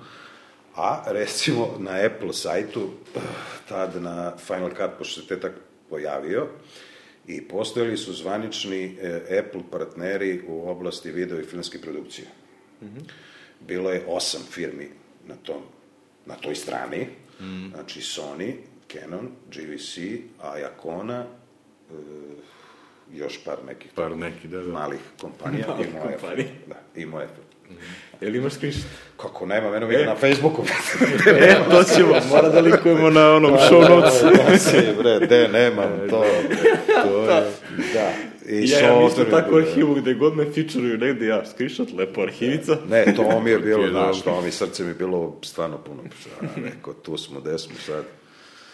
A, 0.77 1.03
recimo, 1.07 1.75
na 1.79 2.05
Apple 2.05 2.33
sajtu, 2.33 2.89
tad 3.69 4.01
na 4.01 4.37
Final 4.37 4.69
Cut, 4.69 4.97
pošto 4.97 5.21
se 5.21 5.27
te 5.27 5.39
tak 5.39 5.51
pojavio, 5.89 6.47
i 7.27 7.41
postojali 7.41 7.97
su 7.97 8.13
zvanični 8.13 8.97
e, 9.01 9.39
Apple 9.39 9.61
partneri 9.71 10.41
u 10.47 10.69
oblasti 10.69 11.11
video 11.11 11.39
i 11.39 11.43
filmske 11.43 11.81
produkcije. 11.81 12.27
Bilo 13.59 13.91
je 13.91 14.05
osam 14.07 14.41
firmi 14.51 14.89
na, 15.27 15.35
tom, 15.35 15.61
na 16.25 16.35
toj 16.35 16.55
strani, 16.55 17.07
znači 17.73 18.01
Sony, 18.01 18.53
Canon, 18.91 19.29
GVC, 19.51 19.97
Ayacona, 20.41 21.23
e, 21.23 21.93
još 23.13 23.43
par 23.45 23.57
nekih 23.67 23.91
Par 23.95 24.17
neki, 24.17 24.47
da, 24.47 24.57
da. 24.57 24.71
malih 24.73 24.99
kompanija 25.21 25.67
Malih 25.67 25.87
i 25.87 25.93
moje 25.93 26.17
kompanija. 26.17 26.47
Da, 26.67 27.01
i 27.01 27.05
moje 27.05 27.27
Jel 28.21 28.35
imaš 28.35 28.53
screenshot? 28.53 28.83
Kako 29.17 29.45
nema, 29.45 29.71
mene 29.71 29.85
vidi 29.85 30.05
na 30.05 30.15
Facebooku. 30.15 30.63
E, 31.41 31.55
to 31.71 31.83
ćemo, 31.83 32.15
mora 32.29 32.49
da 32.49 32.59
likujemo 32.59 33.09
na 33.09 33.31
onom 33.31 33.51
show 33.51 33.89
notes. 33.89 34.21
Nosi, 34.21 34.77
bre, 34.97 35.19
de, 35.19 35.47
nemam 35.47 35.89
to. 36.09 36.25
To 37.03 37.21
je, 37.21 37.27
da. 37.93 38.13
I 38.49 38.55
Ja 38.55 38.63
isto 38.63 38.79
software 38.79 39.19
je 39.19 39.29
tako 39.29 39.57
arhivu 39.57 39.95
gde 39.95 40.13
god 40.13 40.35
me 40.35 40.45
featureuju 40.45 40.97
negde 40.97 41.25
ja 41.25 41.45
screenshot, 41.45 41.87
lepo 41.97 42.21
arhivica. 42.21 42.77
Ne, 42.89 43.15
to 43.15 43.39
mi 43.39 43.49
je 43.49 43.59
bilo, 43.69 43.87
znaš, 43.89 44.21
to 44.21 44.41
mi 44.41 44.51
srce 44.51 44.83
mi 44.83 44.89
je 44.89 44.93
bilo 44.93 45.39
stvarno 45.43 45.77
puno. 45.77 46.03
Rekao, 46.55 46.93
tu 46.93 47.17
smo, 47.17 47.39
gde 47.39 47.57
smo 47.57 47.75
sad. 47.85 48.03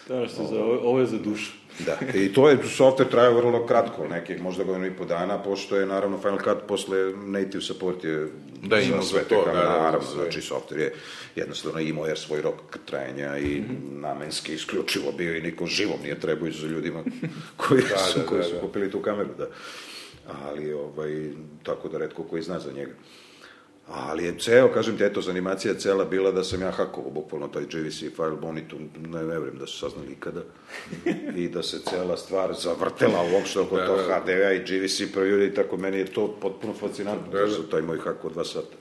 Znaš 0.07 0.31
se, 0.31 0.43
za, 0.43 0.55
ovo 0.55 0.79
ovo 0.79 0.99
je 0.99 1.05
za 1.05 1.17
dušu. 1.17 1.51
Da, 1.79 1.97
i 2.13 2.33
to 2.33 2.49
je, 2.49 2.57
software 2.57 3.09
trajao 3.09 3.33
vrlo 3.33 3.65
kratko, 3.65 4.07
nekih 4.07 4.41
možda 4.41 4.63
godinu 4.63 4.85
i 4.85 4.97
po 4.97 5.05
dana, 5.05 5.43
pošto 5.43 5.75
je 5.77 5.85
naravno 5.85 6.17
Final 6.17 6.39
Cut 6.39 6.67
posle 6.67 6.97
native 7.15 7.61
support 7.61 8.03
je 8.03 8.27
Da, 8.61 8.79
ima 8.79 9.01
sve 9.01 9.23
to, 9.23 9.43
da, 9.45 9.51
da, 9.51 9.69
naravno, 9.69 10.01
sve. 10.07 10.23
znači 10.23 10.41
software 10.41 10.79
je 10.79 10.93
jednostavno 11.35 11.79
imao 11.79 12.05
jer 12.05 12.17
svoj 12.19 12.41
rok 12.41 12.55
trajanja 12.85 13.37
i 13.37 13.59
Mhm. 13.61 13.73
namenski 14.01 14.53
isključivo 14.53 15.11
bio 15.11 15.37
i 15.37 15.41
niko 15.41 15.65
živom 15.65 15.97
nije 16.03 16.19
trebao 16.19 16.51
za 16.51 16.67
ljudima 16.67 17.03
koji, 17.67 17.81
su, 17.81 18.19
da, 18.19 18.25
koji 18.25 18.41
da, 18.41 18.47
su 18.47 18.53
da. 18.53 18.61
kupili 18.61 18.91
tu 18.91 18.99
kameru, 19.01 19.29
da. 19.37 19.47
Ali, 20.43 20.73
ovaj, 20.73 21.29
tako 21.63 21.89
da 21.89 21.97
redko 21.97 22.23
koji 22.23 22.41
zna 22.41 22.59
za 22.59 22.71
njega. 22.71 22.91
Ali 23.87 24.25
je 24.25 24.39
ceo, 24.39 24.67
kažem 24.73 24.97
ti, 24.97 25.03
eto, 25.03 25.21
animacija 25.29 25.73
cela 25.73 26.05
bila 26.05 26.31
da 26.31 26.43
sam 26.43 26.61
ja 26.61 26.71
hakovo, 26.71 27.09
bukvalno 27.09 27.47
taj 27.47 27.63
GVC 27.63 27.99
file 28.15 28.35
bonitu, 28.41 28.75
ne, 28.79 29.09
ne 29.09 29.23
verujem 29.23 29.57
da 29.57 29.67
su 29.67 29.79
saznali 29.79 30.11
ikada. 30.11 30.41
I 31.41 31.49
da 31.49 31.63
se 31.63 31.79
cela 31.89 32.17
stvar 32.17 32.53
zavrtela 32.53 33.23
uopšte 33.33 33.59
oko 33.59 33.75
Da, 33.77 33.87
tog 33.87 33.97
da. 33.97 34.19
HD-a 34.19 34.51
i 34.51 34.59
GVC 34.59 35.01
preview 35.15 35.51
i 35.51 35.53
tako, 35.55 35.77
meni 35.77 35.97
je 35.97 36.05
to 36.05 36.37
potpuno 36.41 36.73
fascinantno, 36.73 37.31
Da, 37.31 37.39
da, 37.39 37.45
da. 37.45 37.51
su 37.51 37.63
taj 37.63 37.81
moj 37.81 37.97
hak 37.99 38.25
od 38.25 38.33
dva 38.33 38.45
sata. 38.45 38.75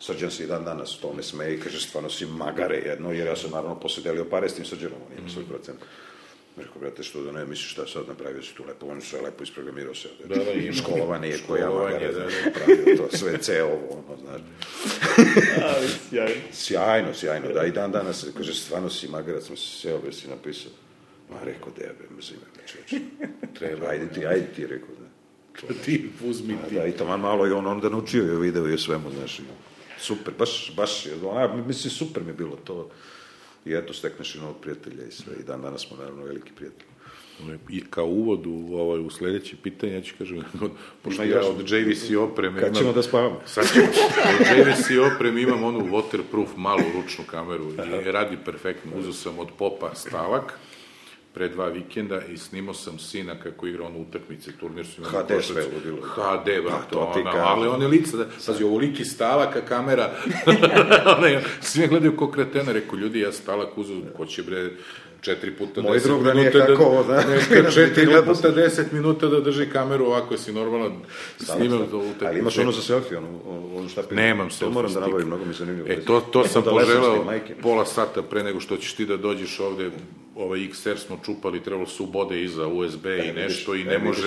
Srđan 0.00 0.30
se 0.30 0.44
i 0.44 0.46
dan 0.46 0.64
danas 0.64 0.98
to 1.00 1.12
me 1.16 1.22
smeje 1.22 1.54
i 1.54 1.60
kaže, 1.60 1.80
stvarno 1.80 2.10
si 2.10 2.26
magare 2.26 2.76
jedno, 2.76 3.12
jer 3.12 3.26
ja 3.26 3.36
sam 3.36 3.50
naravno 3.50 3.80
posle 3.80 4.02
delio 4.02 4.24
pare 4.24 4.48
s 4.48 4.54
tim 4.54 4.64
Srđanom, 4.64 4.98
on 5.06 5.18
ima 5.18 5.28
svoj 5.28 5.44
procent. 5.44 5.78
Rekao, 6.56 6.80
brate, 6.80 7.02
što 7.02 7.22
da 7.22 7.32
ne 7.32 7.44
misliš 7.44 7.72
šta 7.72 7.86
sad 7.86 8.08
napravio 8.08 8.42
si 8.42 8.54
tu 8.54 8.64
lepo, 8.68 8.86
on 8.86 9.00
sve 9.00 9.20
lepo 9.20 9.42
isprogramirao 9.42 9.94
se. 9.94 10.08
Da, 10.28 10.34
da, 10.34 10.52
ima. 10.52 10.72
Školovanje 10.72 11.28
je 11.28 11.38
koja 11.46 11.70
magare, 11.70 12.12
da, 12.12 12.18
da, 12.18 12.24
da. 12.24 12.50
pravio 12.50 12.96
to, 12.96 13.16
sve 13.16 13.38
ceo 13.38 13.66
ovo, 13.66 14.04
ono, 14.08 14.16
znaš. 14.20 14.40
Ali, 15.74 15.88
sjajno. 16.10 16.40
Sjajno, 16.52 17.14
sjajno, 17.14 17.48
da, 17.52 17.64
i 17.64 17.70
dan 17.70 17.92
danas, 17.92 18.26
kaže, 18.36 18.54
stvarno 18.54 18.90
si 18.90 19.08
magarac, 19.08 19.46
sam 19.46 19.56
se 19.56 19.80
seo, 19.80 19.98
bre, 19.98 20.12
si 20.12 20.28
napisao. 20.28 20.72
Ma, 21.30 21.36
rekao, 21.44 21.72
debe, 21.76 22.14
mrzim 22.16 22.36
me, 22.36 22.46
bre, 22.54 22.62
čoveče. 22.66 23.04
Treba, 23.58 23.88
ajde 23.88 24.08
ti, 24.08 24.26
ajde 24.26 24.46
ti, 24.56 24.66
rekao, 24.66 24.88
da. 24.98 25.74
Ti, 25.84 26.10
uzmi 26.24 26.56
ti. 26.68 26.74
Da, 26.74 26.86
i 26.86 26.92
taman 26.92 27.20
malo 27.20 27.46
i 27.46 27.50
on 27.50 27.66
onda 27.66 27.88
naučio 27.88 28.24
je 28.24 28.38
video 28.38 28.68
i 28.68 28.74
o 28.74 28.78
svemu, 28.78 29.10
znaš, 29.10 29.40
super, 29.98 30.34
baš, 30.38 30.72
baš, 30.76 31.06
ona, 31.24 31.54
mislim, 31.56 31.90
super 31.90 32.22
mi 32.22 32.28
je 32.28 32.34
bilo 32.34 32.56
to. 32.56 32.90
I 33.64 33.72
eto, 33.74 33.94
stekneš 33.94 34.34
i 34.34 34.38
novog 34.38 34.56
prijatelja 34.60 35.04
i 35.04 35.12
sve, 35.12 35.32
i 35.40 35.42
dan 35.42 35.62
danas 35.62 35.86
smo 35.86 35.96
naravno 35.96 36.24
veliki 36.24 36.52
prijatelji. 36.56 36.90
I 37.68 37.80
kao 37.90 38.06
uvod 38.06 38.46
u, 38.46 38.74
ovaj, 38.74 39.00
u 39.00 39.10
sledeće 39.10 39.56
pitanje, 39.62 39.92
ja 39.92 40.00
ću 40.00 40.14
kažem, 40.18 40.42
pošto 41.02 41.22
ja 41.22 41.40
od 41.46 41.70
JVC 41.70 42.10
opreme 42.18 42.60
Kad 42.60 42.78
ćemo 42.78 42.92
da 42.92 43.02
spavamo? 43.02 43.40
Sad 43.54 43.72
ćemo. 43.72 43.86
Od 44.40 44.58
JVC 44.58 45.14
opreme 45.14 45.42
imam 45.42 45.64
onu 45.64 45.80
waterproof 45.80 46.56
malu 46.56 46.82
ručnu 46.94 47.24
kameru 47.30 47.72
i 48.06 48.10
radi 48.10 48.36
perfektno. 48.44 48.90
Uzeo 48.98 49.12
sam 49.12 49.38
od 49.38 49.48
popa 49.58 49.94
stavak 49.94 50.58
pre 51.34 51.48
dva 51.48 51.68
vikenda 51.68 52.20
i 52.24 52.36
snimao 52.36 52.74
sam 52.74 52.98
sina 52.98 53.34
kako 53.42 53.66
igra 53.66 53.86
ono 53.86 53.98
utakmice, 53.98 54.52
turnir 54.60 54.86
su 54.86 55.00
imali 55.00 55.14
HD 55.16 55.44
sve 55.44 55.64
ludilo. 55.74 56.00
HD, 56.06 56.46
brate, 56.64 56.86
Pa, 56.92 56.98
ona, 57.00 57.30
kažem. 57.32 57.40
ali 57.44 57.68
one 57.68 57.86
lice, 57.86 58.16
da, 58.16 58.26
pazi, 58.46 58.64
ovoliki 58.64 59.04
stavak, 59.04 59.56
a 59.56 59.60
kamera, 59.60 60.10
one, 61.18 61.42
svi 61.60 61.80
me 61.80 61.86
gledaju 61.86 62.16
ko 62.16 62.30
kretena, 62.30 62.72
rekao, 62.72 62.96
ljudi, 62.98 63.20
ja 63.20 63.32
stalak 63.32 63.78
uzeo, 63.78 63.96
ko 64.16 64.26
će 64.26 64.42
bre, 64.42 64.70
četiri 65.20 65.50
puta 65.50 65.82
Moj 65.82 65.92
deset 65.92 66.08
drug 66.08 66.24
da 66.24 66.34
nije 66.34 66.50
minuta 66.54 66.72
hakovo, 66.72 67.04
da. 67.04 67.24
neka 67.24 67.70
četiri 67.74 68.06
Gledao 68.06 68.34
puta 68.34 68.50
deset 68.50 68.92
minuta 68.92 69.26
da 69.26 69.40
drži 69.40 69.66
kameru 69.66 70.06
ovako, 70.06 70.36
si 70.36 70.52
normalno 70.52 70.92
snimam 71.38 71.86
to 71.90 71.98
utakmice. 71.98 72.26
Ali 72.26 72.38
imaš 72.38 72.58
ono 72.58 72.72
za 72.72 72.82
selfie, 72.82 73.18
ono, 73.18 73.28
ono 73.76 73.88
šta 73.88 74.02
pi- 74.02 74.14
Nemam 74.14 74.48
To 74.48 74.54
selfie 74.54 74.74
moram 74.74 74.92
da 74.94 75.00
nabavim, 75.00 75.26
mnogo 75.26 75.44
mi 75.44 75.50
je 75.50 75.54
zanimljivo. 75.54 75.88
E, 75.88 76.00
to, 76.00 76.20
to 76.20 76.46
sam 76.46 76.62
Da 76.62 76.70
s 76.70 76.72
tim, 76.72 76.80
poželeo 76.80 77.24
pola 77.62 77.86
sata 77.86 78.22
pre 78.22 78.44
nego 78.44 78.60
što 78.60 78.76
ćeš 78.76 78.94
ti 78.94 79.06
da 79.06 79.16
dođeš 79.16 79.60
ovde, 79.60 79.90
ovaj 80.36 80.58
XR 80.58 80.96
smo 80.96 81.18
čupali, 81.24 81.62
trebalo 81.62 81.86
su 81.86 82.06
bode 82.06 82.42
iza 82.42 82.66
USB 82.66 83.06
i 83.06 83.32
nešto 83.32 83.74
i 83.74 83.80
e, 83.80 83.84
ne 83.84 83.98
vidiš. 83.98 84.24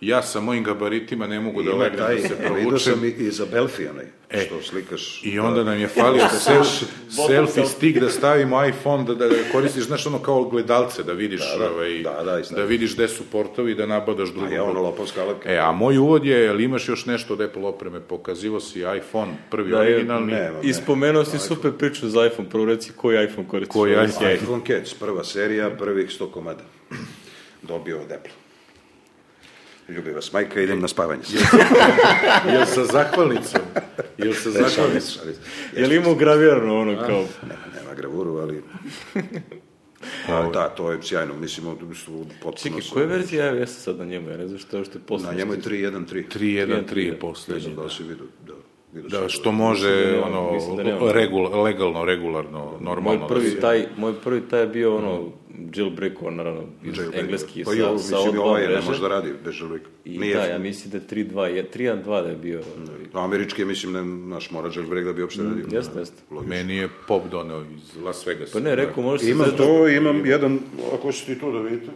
Ja 0.00 0.22
sa 0.22 0.40
mojim 0.40 0.64
gabaritima 0.64 1.26
ne 1.26 1.40
mogu 1.40 1.62
da 1.62 1.70
Ima 1.70 1.78
legnem 1.78 1.98
taj, 1.98 2.14
da 2.14 2.20
se 2.20 2.28
vidio 2.34 2.46
provučem. 2.54 2.92
sam 2.92 3.04
i, 3.04 3.08
i 3.08 3.30
za 3.30 3.46
Belfi 3.46 3.86
onaj, 3.86 4.04
E, 4.30 4.40
što 4.40 4.62
slikaš. 4.62 5.20
I 5.24 5.38
onda 5.38 5.64
nam 5.64 5.78
je 5.78 5.88
falio 5.88 6.28
sel, 6.30 6.62
selfie 7.26 7.66
stick 7.66 7.98
da 7.98 8.08
stavimo 8.10 8.64
iPhone, 8.64 9.04
da, 9.04 9.14
da 9.16 9.28
koristiš, 9.52 9.84
znaš, 9.84 10.06
ono 10.06 10.18
kao 10.18 10.44
gledalce, 10.44 11.02
da 11.02 11.12
vidiš, 11.12 11.40
Da, 11.52 11.58
da, 11.58 11.72
ovaj, 11.72 11.98
da, 11.98 12.22
da, 12.22 12.40
da 12.52 12.64
vidiš 12.64 12.94
gde 12.94 13.08
su 13.08 13.22
portovi 13.24 13.72
i 13.72 13.74
da 13.74 13.86
nabadaš 13.86 14.28
A 14.28 14.32
drugog. 14.32 14.52
je 14.52 14.60
ono 14.62 14.82
lopovska 14.82 15.22
alepka. 15.22 15.52
E, 15.52 15.58
a 15.58 15.72
moj 15.72 15.98
uvod 15.98 16.24
je, 16.24 16.38
jel 16.38 16.60
imaš 16.60 16.88
još 16.88 17.06
nešto 17.06 17.32
od 17.32 17.40
Apple 17.40 17.64
opreme? 17.64 18.00
Pokazivo 18.00 18.60
si 18.60 18.78
iPhone, 18.78 19.32
prvi 19.50 19.70
Da, 19.70 19.78
originalni. 19.78 20.32
nema. 20.32 20.58
I 20.62 20.72
spomenuo 20.74 21.24
si 21.24 21.38
super 21.38 21.72
priču 21.72 22.08
za 22.08 22.26
iPhone, 22.26 22.48
prvo 22.50 22.64
reci 22.64 22.92
koji 22.92 23.24
iPhone 23.24 23.48
koristiš. 23.48 23.72
Koji 23.72 23.92
iPhone? 24.04 24.34
iPhone 24.34 24.62
Cats, 24.68 24.94
prva 24.94 25.24
serija, 25.24 25.70
prvih 25.70 26.10
100 26.10 26.30
komada. 26.30 26.64
Dobio 27.62 27.96
od 27.96 28.12
Apple. 28.12 28.45
Ljubi 29.88 30.10
vas 30.10 30.32
majka, 30.32 30.60
idem 30.60 30.80
na 30.80 30.88
spavanje. 30.88 31.22
Jel 32.46 32.66
sa 32.66 32.84
zahvalnicom? 32.84 33.60
Jel 34.18 34.32
sa 34.34 34.50
šalim 34.50 34.68
zahvalnicom? 34.68 35.22
Je 35.76 35.86
li 35.86 35.96
imao 35.96 36.14
gravirano 36.14 36.80
ono 36.80 36.96
kao... 36.96 37.24
Nema, 37.42 37.64
nema 37.76 37.94
gravuru, 37.94 38.36
ali... 38.36 38.62
A, 40.28 40.50
da, 40.50 40.68
to 40.68 40.92
je 40.92 40.98
sjajno, 41.02 41.34
mislim, 41.36 41.66
potpuno... 42.42 42.56
Čekaj, 42.58 42.80
su- 42.82 42.94
koja 42.94 43.06
verzija 43.06 43.54
iOS-a 43.54 43.80
sad 43.80 43.98
na 43.98 44.04
njemu? 44.04 44.30
Ja 44.30 44.36
ne 44.36 44.46
znam 44.48 44.58
što 44.58 44.76
je 44.76 44.84
je 44.84 45.00
posle. 45.00 45.26
Na 45.26 45.34
njemu 45.34 45.52
je 45.52 45.58
3.1.3. 45.60 46.24
3.1.3 46.30 46.96
je 46.98 47.12
Ne 47.12 47.18
poslednji. 47.18 47.62
znam 47.62 47.74
da 47.76 47.82
li 47.82 47.90
si 47.90 48.02
vidio, 48.02 48.26
da. 48.46 48.52
Da, 49.02 49.28
što 49.28 49.42
to. 49.42 49.52
može, 49.52 50.06
da- 50.06 50.24
ono, 50.24 50.52
da 50.76 50.82
nema. 50.82 51.12
regul, 51.12 51.62
legalno, 51.62 52.04
regularno, 52.04 52.72
normalno. 52.80 53.18
Moj 53.18 53.28
prvi 53.28 53.44
da 53.44 53.50
se- 53.50 53.60
taj, 53.60 53.86
moj 53.96 54.12
prvi 54.14 54.40
taj 54.40 54.60
je 54.60 54.66
bio 54.66 54.96
ono 54.96 55.24
jailbreak, 55.74 56.12
naravno, 56.22 56.62
iz 56.84 56.98
Jailbreak. 56.98 57.24
engleski 57.24 57.64
pa 57.64 57.70
sa, 57.70 57.76
jo, 57.76 57.98
sa 57.98 58.16
O2 58.16 58.38
ovaj 58.40 58.66
ne 58.66 58.80
može 58.80 59.00
da 59.00 59.08
radi 59.08 59.32
bez 59.44 59.54
jailbreak. 59.60 59.82
I 60.04 60.18
Nije, 60.18 60.34
da, 60.36 60.44
ja 60.44 60.58
mislim 60.58 60.90
da 60.90 60.96
je 60.96 61.24
3.2, 61.24 61.42
je 61.42 61.70
3.1.2 61.70 62.22
da 62.22 62.28
je 62.28 62.36
bio. 62.36 62.60
no, 63.14 63.20
američki 63.20 63.62
je, 63.62 63.66
mislim, 63.66 63.92
ne, 63.92 64.04
naš 64.28 64.50
mora 64.50 64.70
jailbreak 64.76 65.04
da 65.04 65.12
bi 65.12 65.22
uopšte 65.22 65.42
radio. 65.42 65.64
Jeste, 65.70 65.98
jeste. 65.98 66.22
Logično. 66.30 66.56
Meni 66.56 66.76
je 66.76 66.88
pop 67.08 67.22
doneo 67.30 67.62
iz 67.62 68.02
Las 68.02 68.26
Vegasa. 68.26 68.52
Pa 68.52 68.60
ne, 68.60 68.74
rekao, 68.76 69.02
možeš 69.02 69.20
se 69.20 69.30
Imam 69.30 69.50
to, 69.56 69.88
imam 69.88 70.26
jedan, 70.26 70.58
ako 70.94 71.12
ćete 71.12 71.32
i 71.32 71.38
tu 71.38 71.52
da 71.52 71.58
vidite, 71.60 71.90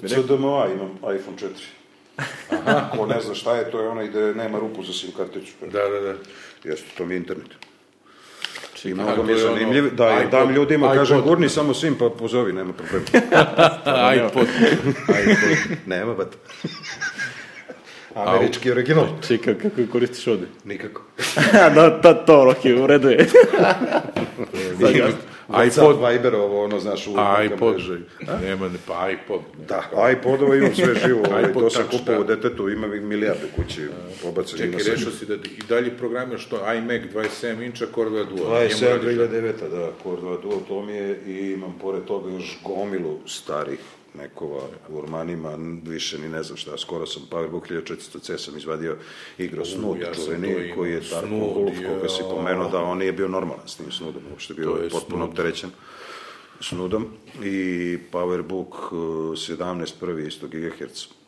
CDMA 0.00 0.66
imam 0.68 0.90
iPhone 1.16 1.36
4. 1.38 1.48
Aha. 2.50 2.90
Ko 2.96 3.06
ne 3.06 3.20
zna 3.20 3.34
šta 3.34 3.56
je, 3.56 3.70
to 3.70 3.80
je 3.80 3.88
onaj 3.88 4.08
gde 4.08 4.34
nema 4.34 4.58
rupu 4.58 4.82
za 4.82 4.92
SIM 4.92 5.10
karticu. 5.16 5.52
Da, 5.60 5.88
da, 5.88 6.00
da. 6.00 6.14
Jeste, 6.64 6.86
to 6.98 7.06
mi 7.06 7.14
je 7.14 7.18
internet. 7.18 7.48
Ga 8.84 9.14
to 9.14 9.22
mi 9.22 9.32
je 9.32 9.38
je 9.38 9.44
ono 9.44 9.54
zanimljiv, 9.54 9.94
da 9.94 10.04
iPod- 10.04 10.30
dam 10.30 10.50
ljudima, 10.50 10.86
iPod. 10.86 10.96
kažem, 10.96 11.20
gurni 11.22 11.48
samo 11.48 11.74
SIM, 11.74 11.94
pa 11.98 12.10
pozovi, 12.10 12.52
nema 12.52 12.72
problema. 12.72 13.04
iPod. 14.16 14.46
iPod. 15.08 15.76
nema, 15.86 16.14
bat. 16.14 16.36
Američki 18.14 18.70
original. 18.70 19.06
Čekaj, 19.28 19.54
kako 19.54 19.92
koristiš 19.92 20.26
ovde? 20.26 20.46
Nikako. 20.64 21.02
da, 21.74 22.00
ta, 22.00 22.14
to, 22.14 22.48
ok, 22.50 22.64
u 22.82 22.86
redu 22.86 23.08
je. 23.08 23.26
iPod, 25.66 25.96
Viber, 26.08 26.34
ovo, 26.34 26.64
ono, 26.64 26.80
znaš, 26.80 27.06
u 27.06 27.10
iPod. 27.46 27.76
Nema, 28.42 28.68
ne, 28.68 28.78
pa 28.86 29.10
iPod. 29.10 29.40
Da, 29.68 29.82
iPodova 30.12 30.56
imam 30.56 30.74
sve 30.74 30.94
živo, 31.06 31.20
ovaj, 31.28 31.42
iPod 31.42 31.62
to 31.62 31.70
sam 31.70 31.84
kupao 31.90 32.14
da. 32.14 32.20
u 32.20 32.24
detetu, 32.24 32.68
ima 32.68 32.86
milijarde 32.86 33.46
kući, 33.56 33.82
pobacani 34.22 34.58
Čekaj, 34.58 34.72
na 34.72 34.78
sve. 34.78 34.94
rešao 34.94 35.12
si 35.12 35.26
da 35.26 35.34
i 35.34 35.38
dalje 35.68 35.90
programiraš 35.90 36.42
što 36.42 36.72
iMac 36.74 37.02
27 37.14 37.66
inča 37.66 37.86
Core 37.94 38.10
2 38.10 38.24
Duo. 38.26 38.46
27 38.50 38.80
Njemu 38.82 39.02
radiš- 39.04 39.16
2009. 39.18 39.68
da, 39.70 39.90
Core 40.02 40.22
2 40.22 40.42
Duo, 40.42 40.62
to 40.68 40.82
mi 40.82 40.92
je 40.92 41.20
i 41.26 41.52
imam 41.52 41.74
pored 41.80 42.04
toga 42.04 42.30
još 42.30 42.58
gomilu 42.64 43.18
starih 43.26 43.78
Mekova 44.14 44.62
u 44.88 44.98
Ormanima, 44.98 45.58
više 45.84 46.18
ni 46.18 46.28
ne 46.28 46.42
znam 46.42 46.56
šta, 46.56 46.78
skoro 46.78 47.06
sam 47.06 47.22
Powerbook 47.30 47.82
1400C 47.82 48.38
sam 48.38 48.56
izvadio 48.56 48.96
igrao 49.38 49.64
Snud, 49.64 50.00
ja 50.00 50.14
čuveni, 50.14 50.72
koji 50.74 50.92
je 50.92 51.02
Snud, 51.02 51.22
Wolf, 51.30 51.88
koga 51.88 52.08
si 52.08 52.22
pomenuo 52.30 52.68
da 52.68 52.78
on 52.78 52.98
nije 52.98 53.12
bio 53.12 53.28
normalan 53.28 53.68
s 53.68 53.76
tim 53.76 53.92
Snudom, 53.92 54.22
uopšte 54.30 54.54
bio 54.54 54.70
je 54.70 54.88
potpuno 54.90 55.24
opterećen 55.24 55.70
Snudom. 56.60 57.06
I 57.42 57.98
Powerbook 58.12 58.92
uh, 58.92 59.36
17 59.36 59.92
prvi 60.00 60.26
isto 60.26 60.48
GHz 60.48 61.19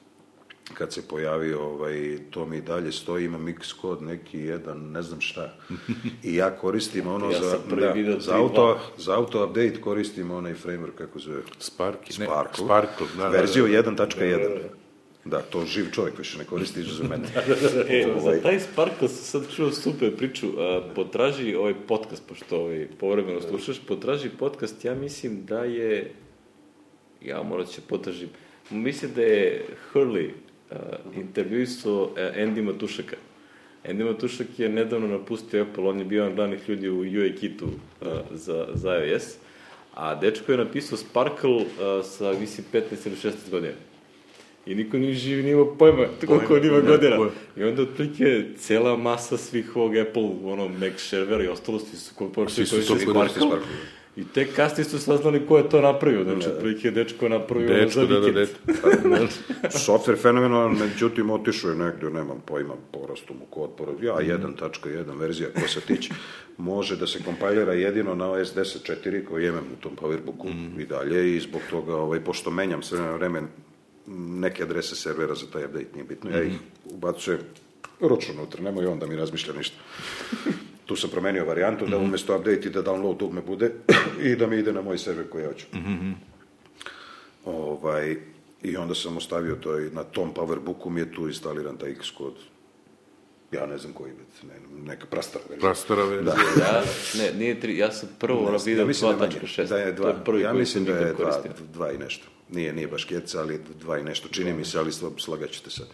kad 0.74 0.92
se 0.92 1.08
pojavio, 1.08 1.60
ovaj, 1.60 2.18
to 2.30 2.46
mi 2.46 2.60
dalje 2.60 2.92
stoji, 2.92 3.24
ima 3.24 3.38
mix 3.38 3.80
kod 3.80 4.02
neki 4.02 4.38
jedan, 4.38 4.90
ne 4.90 5.02
znam 5.02 5.20
šta. 5.20 5.56
I 6.22 6.34
ja 6.34 6.50
koristim 6.50 7.06
ono 7.06 7.30
Ja 7.30 7.40
za, 7.42 7.58
da, 7.70 7.76
za, 8.20 8.32
3.2. 8.32 8.32
auto, 8.32 8.78
za 8.98 9.14
auto 9.16 9.44
update 9.44 9.80
koristim 9.80 10.30
onaj 10.30 10.54
framework, 10.54 10.94
kako 10.94 11.18
zove, 11.18 11.42
Sparky, 11.60 12.18
ne, 12.18 12.26
Sparkle. 12.26 12.64
Sparkle, 12.64 13.06
da, 13.16 13.22
da, 13.22 13.28
verziju 13.28 13.64
da. 13.64 13.70
1.1. 13.70 14.58
Da, 15.24 15.40
to 15.40 15.64
živ 15.64 15.90
čovjek 15.92 16.18
više 16.18 16.38
ne 16.38 16.44
koristi 16.44 16.80
izuzev 16.80 17.08
mene. 17.10 17.28
E, 17.88 18.06
Ovaj. 18.06 18.36
za 18.36 18.42
taj 18.42 18.60
Sparkle 18.60 19.08
sam 19.08 19.42
sad 19.42 19.54
čuo 19.56 19.70
super 19.70 20.16
priču. 20.16 20.46
A, 20.58 20.82
potraži 20.94 21.54
ovaj 21.54 21.74
podcast, 21.88 22.22
pošto 22.28 22.56
ovaj, 22.56 22.88
povremeno 23.00 23.40
slušaš, 23.40 23.80
potraži 23.88 24.28
podcast, 24.38 24.84
ja 24.84 24.94
mislim 24.94 25.44
da 25.44 25.64
je, 25.64 26.12
ja 27.20 27.42
morat 27.42 27.68
će 27.68 27.80
potražim, 27.88 28.28
mislim 28.70 29.10
da 29.14 29.22
je 29.22 29.66
Hurley 29.92 30.30
uh, 30.72 31.16
intervjuisao 31.16 32.02
uh, 32.02 32.16
Andy 32.16 32.62
Matušaka. 32.62 33.16
Andy 33.84 34.04
Matušak 34.04 34.46
je 34.58 34.68
nedavno 34.68 35.06
napustio 35.08 35.62
Apple, 35.62 35.84
on 35.84 35.98
je 35.98 36.04
bio 36.04 36.22
jedan 36.22 36.36
glavnih 36.36 36.68
ljudi 36.68 36.88
u 36.88 36.98
UI 36.98 37.36
kitu 37.36 37.64
uh, 37.66 38.08
za, 38.30 38.66
za 38.74 39.04
iOS, 39.04 39.24
a 39.94 40.14
dečko 40.14 40.52
je 40.52 40.58
napisao 40.58 40.98
Sparkle 40.98 41.50
uh, 41.50 41.64
sa, 42.04 42.32
mislim, 42.40 42.66
15 42.72 42.80
ili 43.06 43.16
16 43.16 43.50
godina. 43.50 43.74
I 44.66 44.74
niko 44.74 44.98
nije 44.98 45.14
živi, 45.14 45.42
nije 45.42 45.52
imao 45.52 45.74
pojma 45.74 46.06
koliko 46.26 46.54
on 46.54 46.64
ima 46.64 46.76
ne, 46.76 46.82
godina. 46.82 47.16
pojma. 47.16 47.32
I 47.56 47.64
onda 47.64 47.82
otprilike 47.82 48.44
cela 48.58 48.96
masa 48.96 49.36
svih 49.36 49.76
ovog 49.76 49.96
Apple, 49.96 50.30
ono, 50.44 50.68
Mac 50.68 50.92
servera 50.96 51.44
i 51.44 51.48
ostalo 51.48 51.78
svi 51.78 51.96
su 51.96 52.14
ko 52.14 52.28
počeli 52.28 52.66
Svi 52.66 52.82
su 52.82 52.86
to 52.86 52.86
koristiti 52.86 53.12
koristili 53.12 53.46
Sparkle. 53.46 53.68
I 54.16 54.24
tek 54.24 54.56
kasnije 54.56 54.84
su 54.84 54.98
saznali 54.98 55.47
ko 55.47 55.59
je 55.59 55.68
to 55.68 55.80
napravio. 55.80 56.24
Znači, 56.24 56.48
otprilike 56.48 56.90
dečko 56.90 57.24
je 57.24 57.30
napravio 57.30 57.70
ono 57.70 57.78
za 57.80 57.84
Dečko, 57.84 58.01
da, 58.05 58.20
da, 58.20 58.26
vikend. 58.26 58.36
dečko. 58.36 59.39
Software 59.86 60.16
fenomenalan, 60.18 60.76
međutim, 60.78 61.30
otišao 61.30 61.70
je 61.70 61.76
negde, 61.76 62.10
nemam 62.10 62.43
pojma, 62.43 62.74
porastu 62.93 63.34
mu 63.34 63.47
kod, 63.47 63.70
porod, 63.70 64.02
ja, 64.02 64.14
Mhm. 64.14 64.24
1.1 64.24 64.84
verzija, 65.14 65.48
ko 65.52 65.68
se 65.68 65.80
tiče, 65.82 66.14
može 66.59 66.97
da 66.97 67.06
se 67.06 67.22
kompajlira 67.22 67.72
jedino 67.74 68.14
na 68.14 68.30
OS 68.30 68.48
10.4 68.51 69.24
koji 69.24 69.47
imam 69.47 69.64
u 69.72 69.82
tom 69.82 69.97
Powerbooku 69.97 70.48
Mhm. 70.48 70.80
i 70.80 70.86
dalje 70.86 71.36
i 71.36 71.40
zbog 71.40 71.60
toga, 71.70 71.97
ovaj, 71.97 72.20
pošto 72.20 72.51
menjam 72.51 72.82
sve 72.82 73.12
vreme 73.12 73.43
neke 74.06 74.62
adrese 74.62 74.97
servera 74.97 75.34
za 75.34 75.47
taj 75.47 75.64
update, 75.64 75.86
nije 75.94 76.05
bitno, 76.05 76.30
ja 76.30 76.43
ih 76.43 76.48
Mhm. 76.48 76.62
ubacujem 76.86 77.40
ručno 78.01 78.34
unutra, 78.34 78.62
nemoj 78.62 78.86
on 78.86 78.98
da 78.98 79.06
mi 79.06 79.16
razmišlja 79.16 79.55
ništa. 79.55 79.76
Tu 80.93 80.97
sam 80.97 81.10
promenio 81.10 81.44
varijantu 81.44 81.86
da 81.86 81.98
umesto 81.98 82.36
update 82.36 82.69
i 82.69 82.70
da 82.70 82.82
download 82.82 83.16
dugme 83.16 83.40
bude 83.40 83.70
i 84.28 84.36
da 84.36 84.47
mi 84.47 84.59
ide 84.59 84.73
na 84.73 84.82
moj 84.82 84.98
server 84.98 85.28
koji 85.28 85.43
ja 85.43 85.48
hoću. 85.48 85.66
Ovaj, 87.44 88.16
I 88.62 88.77
onda 88.77 88.94
sam 88.94 89.16
ostavio 89.16 89.55
to 89.55 89.78
i 89.78 89.90
na 89.90 90.05
tom 90.05 90.35
powerbooku 90.35 90.90
mi 90.90 91.01
je 91.01 91.12
tu 91.12 91.28
instaliran 91.28 91.77
taj 91.77 91.94
Xcode. 91.94 92.40
Ja 93.52 93.66
ne 93.66 93.78
znam 93.78 93.93
koji, 93.93 94.12
ne, 94.43 94.55
neka 94.85 95.06
prastara 95.06 95.44
verzija. 95.48 95.69
Prastara 95.69 96.05
verzija. 96.05 96.35
Da. 96.56 96.62
Ja, 96.62 96.82
ne, 97.14 97.32
nije 97.39 97.60
tri, 97.60 97.78
ja 97.78 97.93
sam 97.93 98.09
prvo 98.19 98.52
mislim 98.52 98.77
da 98.77 98.82
je 98.82 98.89
2.6. 98.89 99.19
manje, 99.19 99.69
da 99.69 99.77
je 99.77 99.97
To 99.97 100.02
dva, 100.02 100.10
je 100.10 100.24
prvi 100.24 100.40
ja 100.43 100.52
mislim 100.52 100.85
da 100.85 100.93
je 100.93 101.01
nikad 101.01 101.16
dva, 101.16 101.24
koristio. 101.32 101.66
dva 101.73 101.93
i 101.93 101.98
nešto. 101.98 102.27
Nije, 102.51 102.73
nije 102.73 102.86
baš 102.89 103.05
keca, 103.05 103.40
ali 103.40 103.60
dva 103.81 103.98
i 103.98 104.05
nešto. 104.05 104.28
Čini 104.28 104.52
mi 104.52 104.64
se, 104.64 104.78
ali 104.78 104.90
sla- 104.90 105.20
slagaćete 105.20 105.70
sad. 105.70 105.86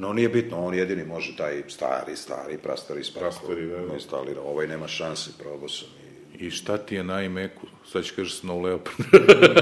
No, 0.00 0.12
nije 0.12 0.28
bitno, 0.28 0.58
on 0.58 0.74
jedini 0.74 1.04
može 1.04 1.36
taj 1.36 1.62
stari, 1.68 2.16
stari, 2.16 2.58
prastari, 2.58 3.00
Prastari, 3.14 3.66
da, 3.66 3.76
da. 3.78 3.94
instalira. 3.94 4.40
Ovaj 4.42 4.66
nema 4.66 4.88
šanse, 4.88 5.30
probao 5.38 5.68
sam 5.68 5.88
i 6.34 6.46
I 6.46 6.50
šta 6.50 6.78
ti 6.78 6.94
je 6.94 7.04
na 7.04 7.22
iMacu? 7.22 7.54
Sad 7.84 8.04
ću 8.04 8.12
kažeš 8.16 8.40
Snow 8.40 8.62
Leopard. 8.62 8.96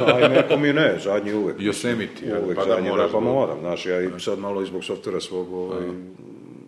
Aj, 0.08 0.28
neko 0.28 0.56
mi 0.56 0.72
ne, 0.72 0.98
zadnji 0.98 1.32
uvek. 1.34 1.58
Yosemite, 1.58 2.24
ja, 2.24 2.38
uvek 2.40 2.56
pa 2.56 2.64
da 2.64 2.70
zadnji, 2.70 2.88
moraš 2.88 3.06
da, 3.06 3.12
pa 3.12 3.20
da- 3.20 3.26
moram, 3.26 3.60
znaš, 3.60 3.86
ja 3.86 4.00
i 4.00 4.20
sad 4.20 4.38
malo 4.38 4.62
i 4.62 4.66
zbog 4.66 4.84
softvera 4.84 5.20
svog, 5.20 5.52
ovaj, 5.52 5.86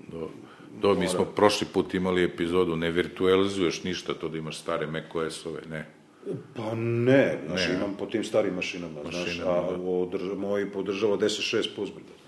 Do, 0.09 0.29
do, 0.81 0.95
mi 0.95 1.09
smo 1.09 1.25
prošli 1.27 1.67
put 1.67 1.95
imali 1.95 2.25
epizodu, 2.25 2.77
ne 2.77 2.91
virtualizuješ 2.91 3.85
ništa 3.85 4.15
to 4.15 4.29
da 4.29 4.39
imaš 4.39 4.59
stare 4.59 4.87
macOS-ove, 4.87 5.61
ne. 5.71 5.87
Pa 6.57 6.75
ne, 6.75 7.39
znaš, 7.47 7.69
Ne. 7.69 7.75
imam 7.75 7.95
po 7.99 8.07
tim 8.07 8.25
starim 8.25 8.55
mašinama, 8.55 9.01
znaš, 9.03 9.15
Mašinama, 9.17 9.53
a 9.53 9.71
da. 9.71 9.83
održ, 9.83 10.23
moj 10.37 10.73
podržava 10.73 11.17
10.6 11.19 11.69
pozbrda, 11.77 12.09
znaš, 12.19 12.20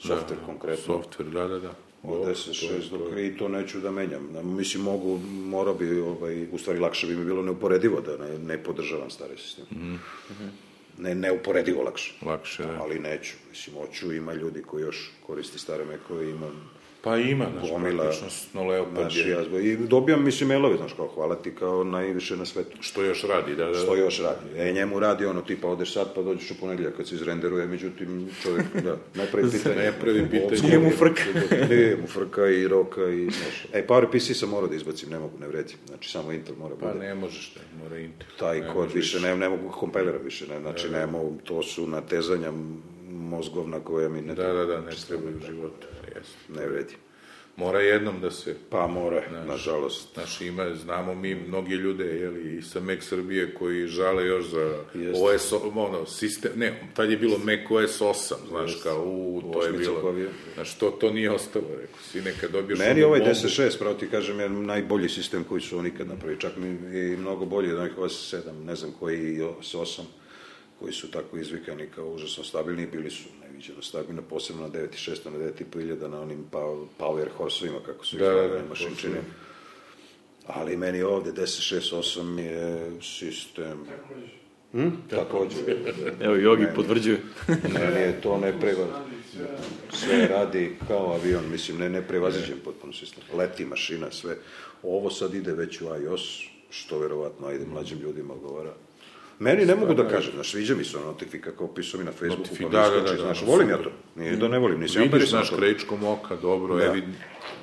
softver 0.00 0.38
konkretno. 0.46 0.94
Software, 0.94 1.30
da, 1.30 1.48
da, 1.48 1.58
da. 1.58 1.70
Od 2.02 2.10
Dobro, 2.10 2.24
10.6 2.26 2.60
to 2.60 2.74
je- 2.74 2.78
dok 2.92 3.10
to 3.10 3.16
je- 3.16 3.26
i 3.26 3.36
to 3.36 3.48
neću 3.48 3.80
da 3.80 3.90
menjam. 3.90 4.32
Da, 4.32 4.42
Mislim, 4.42 4.82
mogu, 4.82 5.18
mora 5.44 5.72
bi, 5.72 6.00
ovaj, 6.00 6.46
u 6.52 6.58
stvari 6.58 6.78
lakše 6.78 7.06
bi 7.06 7.16
mi 7.16 7.24
bilo 7.24 7.42
neuporedivo 7.42 8.00
da 8.00 8.16
ne, 8.18 8.38
ne 8.38 8.58
podržavam 8.58 9.10
stare 9.10 9.36
sisteme. 9.36 9.66
Mhm. 9.72 9.96
Ne, 10.98 11.14
neuporedivo 11.14 11.82
lakše. 11.82 12.14
Lakše, 12.22 12.62
da. 12.62 12.78
Ali 12.80 12.98
neću, 12.98 13.34
mislim, 13.50 13.76
hoću, 13.76 14.12
ima 14.12 14.32
ljudi 14.34 14.62
koji 14.62 14.82
još 14.82 15.10
koristi 15.26 15.58
stare 15.58 15.84
mekove, 15.84 16.30
ima 16.30 16.50
Pa 17.08 17.16
ima, 17.16 17.46
znaš, 17.52 17.70
gomila, 17.70 18.04
praktično 18.04 18.64
Leopard 18.68 19.00
znaš, 19.00 19.16
je, 19.16 19.28
ja, 19.30 19.44
zbog- 19.44 19.64
i 19.66 19.76
dobijam, 19.76 20.24
mislim, 20.24 20.48
mailove, 20.48 20.76
znaš, 20.76 20.92
kao 20.92 21.08
hvala 21.08 21.34
ti 21.34 21.54
kao 21.54 21.84
najviše 21.84 22.36
na 22.36 22.44
svetu. 22.44 22.76
što 22.80 23.02
još 23.02 23.22
radi, 23.22 23.56
da, 23.56 23.64
da, 23.64 23.70
da. 23.70 23.78
Što 23.78 23.96
još 23.96 24.20
radi? 24.22 24.60
E, 24.60 24.72
njemu 24.72 25.00
radi 25.00 25.26
ono, 25.26 25.40
tipa, 25.42 25.68
odeš 25.68 25.92
sad, 25.92 26.14
pa 26.14 26.22
dođeš 26.22 26.50
u 26.50 26.54
ponedjeljak 26.60 26.96
kad 26.96 27.08
se 27.08 27.14
izrenderuje, 27.14 27.66
međutim, 27.66 28.28
čovjek, 28.42 28.66
da, 28.86 28.96
ne 29.14 29.26
pravi 29.32 29.50
pitanje. 29.50 29.76
Ne 29.76 29.92
pravi 30.00 30.26
pitanje. 30.30 30.60
Nije 30.62 30.78
mu 30.78 30.90
frka. 30.90 31.22
Nije 31.70 31.96
mu 32.00 32.06
frka 32.06 32.46
i 32.48 32.68
roka 32.68 33.08
i, 33.08 33.22
znaš. 33.30 33.66
E, 33.72 33.86
PowerPC 33.86 34.34
sam 34.34 34.48
morao 34.48 34.68
da 34.68 34.76
izbacim, 34.76 35.10
ne 35.10 35.18
mogu, 35.18 35.38
ne 35.40 35.48
vredi. 35.48 35.74
Znači, 35.86 36.10
samo 36.10 36.32
Intel 36.32 36.54
mora 36.58 36.74
Pa 36.80 36.86
bude. 36.86 36.98
ne 37.06 37.14
možeš, 37.14 37.56
ne, 37.56 37.82
mora 37.84 37.98
Intel. 37.98 38.28
Taj 38.38 38.60
Ne 38.60 38.72
kod 38.72 38.92
više, 38.94 39.20
ne, 39.20 39.36
ne 39.36 39.48
mogu 39.48 39.68
kompajlera 39.70 40.18
više, 40.18 40.46
ne, 40.48 40.60
znači, 40.60 40.88
ne 40.88 41.06
mogu, 41.06 41.38
to 41.44 41.62
su 41.62 41.86
natezanja 41.86 42.52
mozgovna 43.10 43.80
koja 43.80 44.08
mi 44.08 44.22
ne 44.22 44.34
Da, 44.34 44.52
da, 44.52 44.64
da, 44.64 44.80
ne 44.80 44.90
trebaju 45.08 45.36
u 45.36 45.46
životu. 45.46 45.86
Ne 46.48 46.66
vredi. 46.66 46.94
Mora 47.56 47.80
jednom 47.80 48.20
da 48.20 48.30
se 48.30 48.56
Pa 48.70 48.86
mora, 48.86 49.22
nažalost. 49.46 50.14
Znaš, 50.14 50.40
ima, 50.40 50.74
znamo 50.74 51.14
mi 51.14 51.34
mnogi 51.34 51.74
ljude, 51.74 52.04
jeli, 52.04 52.56
i 52.56 52.62
sa 52.62 52.80
Mac 52.80 52.98
Srbije 53.02 53.54
koji 53.54 53.86
žale 53.86 54.26
još 54.26 54.44
za 54.46 54.82
Jeste. 54.94 55.22
OS, 55.24 55.52
ono, 55.74 56.06
sistem, 56.06 56.50
ne, 56.56 56.80
tad 56.94 57.10
je 57.10 57.16
bilo 57.16 57.38
Mac 57.38 57.58
OS 57.70 58.00
8, 58.00 58.34
znaš, 58.48 58.78
kao, 58.82 59.04
u, 59.04 59.42
to 59.52 59.64
je 59.64 59.72
bilo, 59.72 60.10
je- 60.10 60.30
znaš, 60.54 60.78
to, 60.78 60.90
to 60.90 61.10
nije 61.12 61.30
ostalo, 61.30 61.64
rekao, 61.70 62.00
si 62.02 62.20
nekad 62.20 62.50
dobiješ 62.50 62.78
Meni 62.78 63.02
ovaj 63.02 63.20
bombu. 63.20 63.34
10.6, 63.34 63.78
pravo 63.78 63.94
ti 63.94 64.08
kažem, 64.10 64.40
je 64.40 64.48
najbolji 64.48 65.08
sistem 65.08 65.44
koji 65.44 65.60
su 65.60 65.78
oni 65.78 65.88
ikad 65.88 66.08
napravili. 66.08 66.40
Čak 66.40 66.52
mi 66.56 66.96
je 66.98 67.12
i 67.12 67.16
mnogo 67.16 67.44
bolji 67.44 67.72
od 67.72 67.78
onih 67.78 67.98
OS 67.98 68.34
7, 68.34 68.64
ne 68.64 68.76
znam 68.76 68.92
koji 68.92 69.42
OS 69.42 69.74
8, 69.74 70.00
koji 70.78 70.92
su 70.92 71.10
tako 71.10 71.38
izvikani 71.38 71.86
kao 71.94 72.08
užasno 72.08 72.44
stabilni, 72.44 72.86
bili 72.86 73.10
su 73.10 73.28
neviđeno 73.58 73.82
stabilni, 73.82 74.22
posebno 74.30 74.62
na 74.62 74.68
9.6, 74.68 75.30
na 75.30 75.38
9.5 75.38 75.80
iljada, 75.80 76.08
na 76.08 76.20
onim 76.20 76.44
power 76.98 77.28
horseovima, 77.36 77.80
kako 77.86 78.04
su 78.04 78.16
ih 78.16 78.22
Da, 78.22 78.28
da, 78.28 78.48
zvali 78.48 78.58
da, 79.02 79.20
Ali 80.46 80.76
meni 80.76 81.02
ovde 81.02 81.32
10.6.8 81.32 82.38
je 82.38 82.90
sistem... 83.02 83.84
Hm? 84.72 84.88
Takođe. 85.10 85.56
Evo, 86.24 86.34
Jogi 86.34 86.66
potvrđuje. 86.76 87.20
Meni 87.48 88.00
je 88.00 88.20
to 88.20 88.38
nepreva... 88.38 88.86
Sve 89.92 90.28
radi 90.28 90.76
kao 90.88 91.12
avion, 91.12 91.50
mislim, 91.50 91.78
ne, 91.78 91.88
neprevaziđen 91.88 92.58
potpuno 92.64 92.92
sistem. 92.92 93.22
Leti 93.34 93.64
mašina, 93.64 94.10
sve. 94.10 94.36
Ovo 94.82 95.10
sad 95.10 95.34
ide 95.34 95.52
već 95.52 95.80
u 95.80 95.84
iOS, 95.84 96.42
što 96.70 96.98
verovatno, 96.98 97.46
ajde, 97.46 97.66
mlađim 97.66 97.98
ljudima 97.98 98.34
odgovara. 98.34 98.74
Meni 99.40 99.66
ne 99.66 99.74
mogu 99.74 99.94
da 99.94 100.08
kažem, 100.08 100.32
znaš, 100.34 100.50
sviđa 100.50 100.74
mi 100.74 100.84
se 100.84 100.96
ono 100.96 101.06
notifika, 101.06 101.50
kao 101.52 101.68
pisao 101.68 101.98
mi 101.98 102.04
na 102.04 102.12
Facebooku, 102.12 102.42
Notifi- 102.44 102.62
pa 102.62 102.68
da, 102.68 102.90
da, 102.90 103.00
da, 103.00 103.12
da, 103.12 103.16
znaš, 103.16 103.40
da, 103.40 103.46
volim 103.46 103.70
ja 103.70 103.76
to. 103.76 103.90
Nije 104.16 104.36
da 104.36 104.48
ne 104.48 104.58
volim, 104.58 104.80
nisam 104.80 105.02
ja 105.02 105.08
Vidiš, 105.08 105.28
znaš, 105.30 105.50
to. 105.50 105.56
krečkom 105.56 106.04
oka, 106.04 106.36
dobro, 106.36 106.76
Da. 106.76 106.92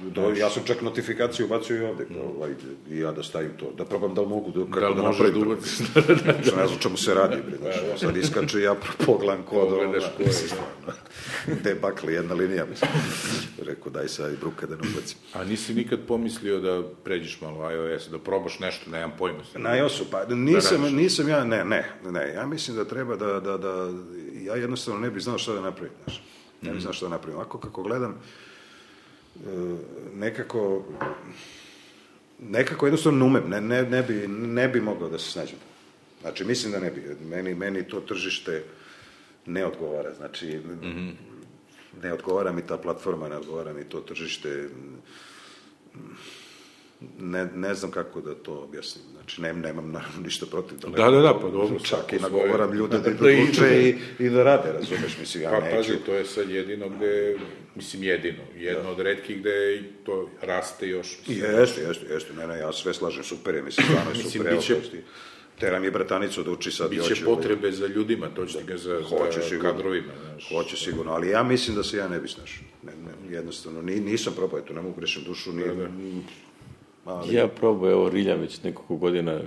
Do, 0.01 0.33
ja 0.37 0.49
sam 0.49 0.63
čak 0.65 0.81
notifikaciju 0.81 1.45
ubacio 1.45 1.75
i 1.77 1.85
ovde, 1.85 2.05
kao, 2.05 2.43
ajde, 2.43 2.55
i 2.89 2.99
ja 2.99 3.11
da 3.11 3.23
stavim 3.23 3.51
to, 3.59 3.71
da 3.77 3.85
probam 3.85 4.13
da 4.13 4.21
li 4.21 4.27
mogu, 4.27 4.51
da, 4.51 4.65
kako 4.65 4.79
da 4.79 4.87
li 4.89 4.95
da 4.95 5.01
može 5.01 5.23
napravim 5.23 5.39
da 5.39 5.45
to. 5.45 5.51
ubaciš? 5.51 5.77
Znaš, 6.23 6.55
ne 6.57 6.67
znam 6.67 6.79
čemu 6.79 6.97
se 6.97 7.13
radi, 7.13 7.37
bre, 7.47 7.57
znaš, 7.57 7.99
sad 7.99 8.17
iskače 8.17 8.61
ja 8.61 8.75
pogledam 9.05 9.43
kod, 9.43 9.69
Pogledaš 9.69 10.03
ono, 10.03 10.13
ko 10.17 10.21
je. 10.23 10.27
mislim, 10.27 10.49
stvarno. 10.49 10.99
Debakli, 11.63 12.13
jedna 12.13 12.33
linija, 12.33 12.65
mislim. 12.65 12.91
Rekao, 13.65 13.91
daj 13.91 14.07
sad 14.07 14.33
i 14.33 14.37
bruka 14.37 14.65
da 14.67 14.75
ne 14.75 14.81
ubacim. 14.91 15.17
A 15.33 15.43
nisi 15.43 15.73
nikad 15.73 15.99
pomislio 16.07 16.59
da 16.59 16.83
pređeš 17.03 17.41
malo 17.41 17.71
iOS, 17.71 18.09
da 18.09 18.19
probaš 18.19 18.59
nešto, 18.59 18.89
nemam 18.91 19.11
pojma. 19.17 19.43
se. 19.51 19.59
Na 19.59 19.77
iOS-u, 19.77 20.05
pa 20.11 20.25
nisam, 20.25 20.77
radiš. 20.81 20.95
nisam 20.97 21.29
ja, 21.29 21.43
ne, 21.43 21.65
ne, 21.65 21.91
ne, 22.03 22.33
ja 22.33 22.45
mislim 22.47 22.77
da 22.77 22.85
treba 22.85 23.15
da, 23.15 23.39
da, 23.39 23.57
da, 23.57 23.89
ja 24.41 24.55
jednostavno 24.55 24.99
ne 24.99 25.11
bih 25.11 25.23
znao 25.23 25.37
šta 25.37 25.53
da 25.53 25.61
napravim, 25.61 25.93
znaš. 26.05 26.23
Ne 26.61 26.71
bih 26.71 26.81
znao 26.81 26.93
šta 26.93 27.05
da 27.05 27.09
napravim. 27.09 27.39
Ako 27.39 27.59
kako 27.59 27.83
gledam, 27.83 28.11
e, 28.11 28.15
nekako, 30.13 30.85
nekako 32.39 32.85
jednostavno 32.85 33.19
ne 33.19 33.25
umem, 33.25 33.49
ne, 33.49 33.61
ne, 33.61 33.83
ne, 33.83 34.03
bi, 34.03 34.27
ne 34.27 34.67
bi 34.67 34.81
mogao 34.81 35.09
da 35.09 35.19
se 35.19 35.31
snađem. 35.31 35.57
Znači, 36.21 36.43
mislim 36.43 36.71
da 36.71 36.79
ne 36.79 36.91
bi. 36.91 37.15
Meni, 37.25 37.55
meni 37.55 37.87
to 37.87 37.99
tržište 37.99 38.63
ne 39.45 39.65
odgovara. 39.65 40.13
Znači, 40.13 40.61
ne 42.03 42.13
odgovara 42.13 42.51
mi 42.51 42.67
ta 42.67 42.77
platforma, 42.77 43.29
ne 43.29 43.37
odgovara 43.37 43.73
mi 43.73 43.83
to 43.83 43.99
tržište. 43.99 44.69
Ne, 47.19 47.45
ne 47.45 47.73
znam 47.73 47.91
kako 47.91 48.22
da 48.22 48.36
to 48.36 48.53
objasnim. 48.53 49.03
Znači, 49.14 49.41
ne, 49.41 49.53
nemam 49.53 49.91
naravno 49.91 50.22
ništa 50.22 50.45
protiv. 50.45 50.77
Da, 50.80 50.90
Da, 50.90 51.11
da, 51.11 51.19
da, 51.19 51.34
pa 51.34 51.49
dobro, 51.49 51.80
Čak 51.80 52.14
i 52.14 52.19
nagovaram 52.19 52.68
svoje. 52.68 52.77
ljude 52.77 52.99
da 52.99 53.10
idu 53.10 53.23
Da 53.23 53.32
idu. 53.32 53.44
uče 53.44 53.82
i, 53.82 53.95
i 54.19 54.30
da 54.30 54.44
rade, 54.44 54.72
razumeš, 54.72 55.18
mislim, 55.19 55.44
ja 55.44 55.49
Pa 55.52 55.60
neću. 55.60 55.76
pazi, 55.77 55.98
to 55.98 56.14
je 56.14 56.26
sad 56.26 56.49
jedino 56.49 56.90
gde, 56.90 57.38
mislim 57.76 58.03
jedino, 58.03 58.44
jedno 58.56 58.91
od 58.91 58.99
redkih 58.99 59.40
gde 59.40 59.84
to 60.03 60.30
raste 60.41 60.88
još. 60.88 61.18
mislim. 61.19 61.52
Jeste, 61.52 61.82
jeste, 61.82 62.06
jeste, 62.06 62.34
ne, 62.34 62.48
ne, 62.48 62.57
ja 62.57 62.73
sve 62.73 62.94
slažem, 62.94 63.23
super 63.23 63.56
je, 63.56 63.61
mislim, 63.61 63.86
stvarno 63.86 64.11
je 64.11 64.15
Mislim, 64.15 64.32
super, 64.32 64.48
evo, 64.48 64.57
biće- 64.57 65.02
teram 65.60 65.84
je 65.84 65.91
bratanicu 65.91 66.44
da 66.44 66.52
uči 66.52 66.72
sad. 66.72 66.90
Biće 66.90 67.26
potrebe 67.26 67.72
za 67.72 67.88
ljudima, 67.88 68.27
to 68.27 68.45
će 68.45 68.57
ga 68.64 68.77
za, 68.77 69.02
Hoće 69.03 69.40
za 69.40 69.45
sigurno. 69.45 69.72
kadrovima. 69.72 70.14
Znaš. 70.23 70.49
Hoće 70.49 70.77
sigurno, 70.77 71.11
ali 71.11 71.30
ja 71.30 71.44
mislim 71.44 71.76
da 71.76 71.84
se 71.84 71.98
ja 71.98 72.07
ne 72.07 72.19
bi 72.19 72.27
snašao. 72.27 72.64
Ne, 72.84 72.91
ne, 72.94 73.36
jednostavno, 73.36 73.82
ni, 73.82 73.95
nisam 73.95 74.34
probao, 74.34 74.60
eto, 74.60 74.73
ne 74.73 74.82
mogu 74.82 74.95
grešim 74.95 75.23
dušu, 75.23 75.53
ni, 75.53 75.64
ali, 77.06 77.36
Ja 77.36 77.48
probao, 77.48 77.91
evo, 77.91 78.10
Rilja 78.10 78.36
već 78.36 78.64
nekoliko 78.64 78.95
godina, 78.95 79.40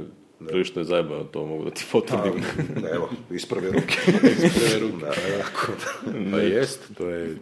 prilično 0.49 0.81
je 0.81 0.85
zajebano, 0.85 1.25
to 1.25 1.47
mogu 1.47 1.65
da 1.65 1.71
ti 1.71 1.85
potvrdim. 1.93 2.43
da, 2.83 2.89
evo, 2.89 3.09
isprave 3.31 3.67
ruke. 3.67 3.97
Prve 4.59 4.81
ruke. 4.81 5.05
da, 5.07 5.13
tako 5.43 5.73
da. 5.73 6.31
Pa 6.31 6.39
jest, 6.39 6.97
to 6.99 7.09
je... 7.09 7.37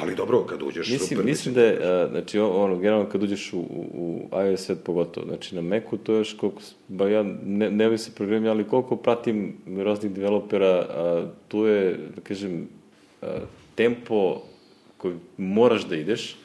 Ali 0.00 0.14
dobro, 0.14 0.44
kad 0.44 0.62
uđeš, 0.62 0.90
Mislim, 0.90 1.08
super. 1.08 1.24
mislim 1.24 1.54
da 1.54 1.62
je, 1.62 1.78
a, 1.82 2.08
znači, 2.10 2.38
ono, 2.38 2.76
generalno 2.76 3.08
kad 3.08 3.22
uđeš 3.22 3.52
u, 3.52 3.58
u, 3.58 4.28
iOS 4.46 4.60
svet 4.60 4.78
pogotovo, 4.84 5.26
znači 5.26 5.54
na 5.54 5.60
Macu 5.60 5.96
to 6.02 6.12
je 6.12 6.18
još 6.18 6.36
koliko, 6.36 6.60
ba 6.88 7.08
ja 7.08 7.22
ne, 7.44 7.70
ne 7.70 7.90
bih 7.90 8.00
se 8.00 8.10
programio, 8.14 8.50
ali 8.50 8.68
koliko 8.68 8.96
pratim 8.96 9.56
raznih 9.76 10.12
developera, 10.12 10.86
a, 10.90 11.26
tu 11.48 11.66
je, 11.66 11.98
da 12.16 12.20
kažem, 12.20 12.68
a, 13.22 13.26
tempo 13.74 14.42
koji 14.96 15.14
moraš 15.36 15.88
da 15.88 15.96
ideš 15.96 16.36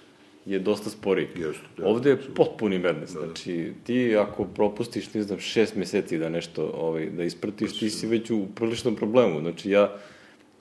je 0.50 0.60
dosta 0.60 0.90
sporiji. 0.90 1.28
Jeste, 1.36 1.66
da, 1.78 1.88
Ovde 1.88 2.10
je 2.10 2.18
potpuni 2.36 2.80
madness, 2.80 3.12
znači 3.12 3.74
ti 3.84 4.18
ako 4.18 4.46
propustiš, 4.46 5.14
ne 5.14 5.24
znam, 5.24 5.40
šest 5.40 5.76
meseci 5.76 6.18
da 6.18 6.30
nešto 6.30 6.72
ovaj, 6.76 7.10
da 7.10 7.24
ispratiš, 7.24 7.80
ti 7.80 7.90
si 7.90 8.08
već 8.08 8.32
u 8.32 8.48
priličnom 8.56 8.96
problemu. 8.96 9.40
Znači 9.40 9.70
ja 9.70 9.98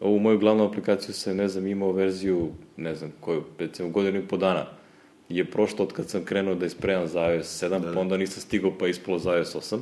ovu 0.01 0.19
moju 0.19 0.39
glavnu 0.39 0.65
aplikaciju 0.65 1.15
sam, 1.15 1.37
ne 1.37 1.49
znam, 1.49 1.67
imao 1.67 1.93
verziju, 1.93 2.51
ne 2.77 2.95
znam, 2.95 3.13
koju, 3.21 3.45
recimo 3.59 3.89
godinu 3.89 4.19
i 4.19 4.29
po 4.29 4.37
dana 4.37 4.67
je 5.29 5.45
prošlo 5.45 5.85
od 5.85 5.93
kad 5.93 6.09
sam 6.09 6.25
krenuo 6.25 6.55
da 6.55 6.67
ispremam 6.67 7.09
za 7.09 7.33
iOS 7.33 7.63
7, 7.63 7.81
da, 7.81 7.93
pa 7.93 8.01
onda 8.01 8.17
nisam 8.17 8.43
stigao 8.43 8.79
pa 8.79 8.89
ispalo 8.89 9.19
za 9.19 9.37
iOS 9.37 9.55
8. 9.55 9.79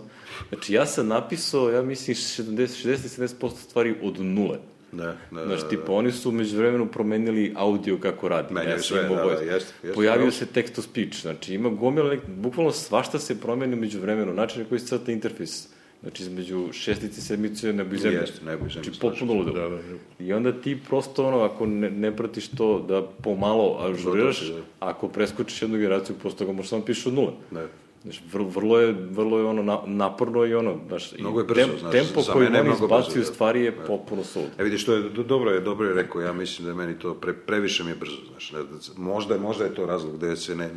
Znači 0.48 0.74
ja 0.74 0.86
sam 0.86 1.08
napisao, 1.08 1.70
ja 1.70 1.82
mislim, 1.82 2.14
70, 2.14 2.88
60-70% 2.88 3.50
stvari 3.50 3.94
od 4.02 4.20
nule. 4.20 4.58
Da, 4.96 5.16
da, 5.30 5.46
Znaš, 5.46 5.60
da, 5.60 5.68
tipa, 5.68 5.92
oni 5.92 6.12
su 6.12 6.32
među 6.32 6.56
vremenu 6.58 6.86
promenili 6.86 7.52
audio 7.56 7.98
kako 7.98 8.28
radi. 8.28 8.54
Menjaju 8.54 8.78
sam 8.78 8.98
sve, 8.98 9.02
da, 9.02 9.14
da, 9.14 9.30
jeste, 9.30 9.46
jeste, 9.46 9.92
Pojavio 9.94 10.30
se 10.30 10.46
text 10.54 10.74
to 10.74 10.82
speech, 10.82 11.20
znači 11.22 11.54
ima 11.54 11.68
gomila, 11.68 12.10
nek, 12.10 12.20
bukvalno 12.28 12.72
svašta 12.72 13.18
se 13.18 13.40
promeni 13.40 13.76
među 13.76 14.00
vremenu, 14.00 14.34
način 14.34 14.62
na 14.62 14.68
koji 14.68 14.78
se 14.78 14.86
crta 14.86 15.12
interfejs. 15.12 15.68
Znači, 16.02 16.22
između 16.22 16.68
šestice 16.72 17.18
i 17.20 17.22
sedmice 17.22 17.72
nebo 17.72 17.94
i 17.94 17.98
zemlje. 17.98 18.18
Jeste, 18.18 18.44
nebo 18.44 18.66
i 18.66 18.70
zemlje, 18.70 18.84
Znači, 18.84 19.00
potpuno 19.00 19.32
se. 19.32 19.38
ludilo. 19.38 19.56
Da, 19.58 19.68
da, 19.68 19.82
da. 19.82 20.24
I 20.24 20.32
onda 20.32 20.52
ti 20.52 20.78
prosto, 20.88 21.26
ono, 21.28 21.40
ako 21.40 21.66
ne, 21.66 21.90
ne 21.90 22.16
pratiš 22.16 22.48
to 22.48 22.84
da 22.88 23.02
pomalo 23.22 23.78
ažuriraš, 23.80 24.40
Da, 24.40 24.54
da, 24.54 24.60
da. 24.60 24.62
ako 24.80 25.08
preskočiš 25.08 25.62
jednu 25.62 25.76
generaciju, 25.78 26.16
posle 26.22 26.38
toga 26.38 26.52
možeš 26.52 26.70
samo 26.70 26.84
pišeš 26.84 27.06
od 27.06 27.14
nule. 27.14 27.32
Da. 27.50 27.66
Znači, 28.06 28.20
vrlo, 28.32 28.48
vrlo 28.48 28.78
je, 28.80 28.92
vrlo 29.10 29.38
je 29.38 29.44
ono 29.44 29.62
na, 29.62 29.78
naporno 29.86 30.44
i 30.46 30.54
ono, 30.54 30.78
znaš, 30.88 31.12
i 31.12 31.20
Mnogo 31.20 31.40
je 31.40 31.44
brzo, 31.44 31.68
znaš, 31.80 31.92
tempo 31.92 32.22
za 32.22 32.32
koji 32.32 32.46
oni 32.46 32.62
brzo, 32.62 32.84
izbacuju 32.84 33.24
da. 33.24 33.26
stvari 33.26 33.60
je 33.60 33.72
potpuno 33.86 34.24
sulud. 34.24 34.48
E 34.58 34.64
vidiš, 34.64 34.84
to 34.84 34.92
je 34.94 35.02
do- 35.02 35.22
dobro 35.22 35.50
je, 35.50 35.60
dobro 35.60 35.88
je 35.88 35.94
rekao, 35.94 36.20
ja 36.20 36.32
mislim 36.32 36.64
da 36.64 36.70
je 36.70 36.76
meni 36.76 36.98
to 36.98 37.14
pre, 37.14 37.32
previše 37.32 37.84
mi 37.84 37.90
je 37.90 37.94
brzo, 37.94 38.16
znaš, 38.30 38.52
ne, 38.52 38.60
možda, 38.96 39.38
možda 39.38 39.64
je 39.64 39.74
to 39.74 39.86
razlog 39.86 40.16
gde 40.16 40.36
se 40.36 40.54
ne, 40.56 40.70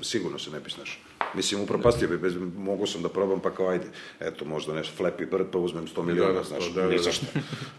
sigurno 0.00 0.38
se 0.38 0.50
ne 0.50 0.60
bi 0.60 0.70
snašao. 0.70 1.00
Mislim, 1.34 1.60
upropastio 1.60 2.08
bi, 2.08 2.18
bez, 2.18 2.34
mogu 2.56 2.86
sam 2.86 3.02
da 3.02 3.08
probam, 3.08 3.40
pa 3.40 3.50
kao 3.50 3.68
ajde, 3.68 3.84
eto, 4.20 4.44
možda 4.44 4.74
nešto 4.74 5.04
Flappy 5.04 5.30
Bird, 5.30 5.46
pa 5.52 5.58
uzmem 5.58 5.86
100 5.86 6.02
miliona, 6.02 6.32
da, 6.32 6.42
znaš, 6.42 6.64
da, 6.66 6.82
da, 6.82 6.88
ni 6.88 6.96
da. 6.96 7.02
zašto. 7.02 7.26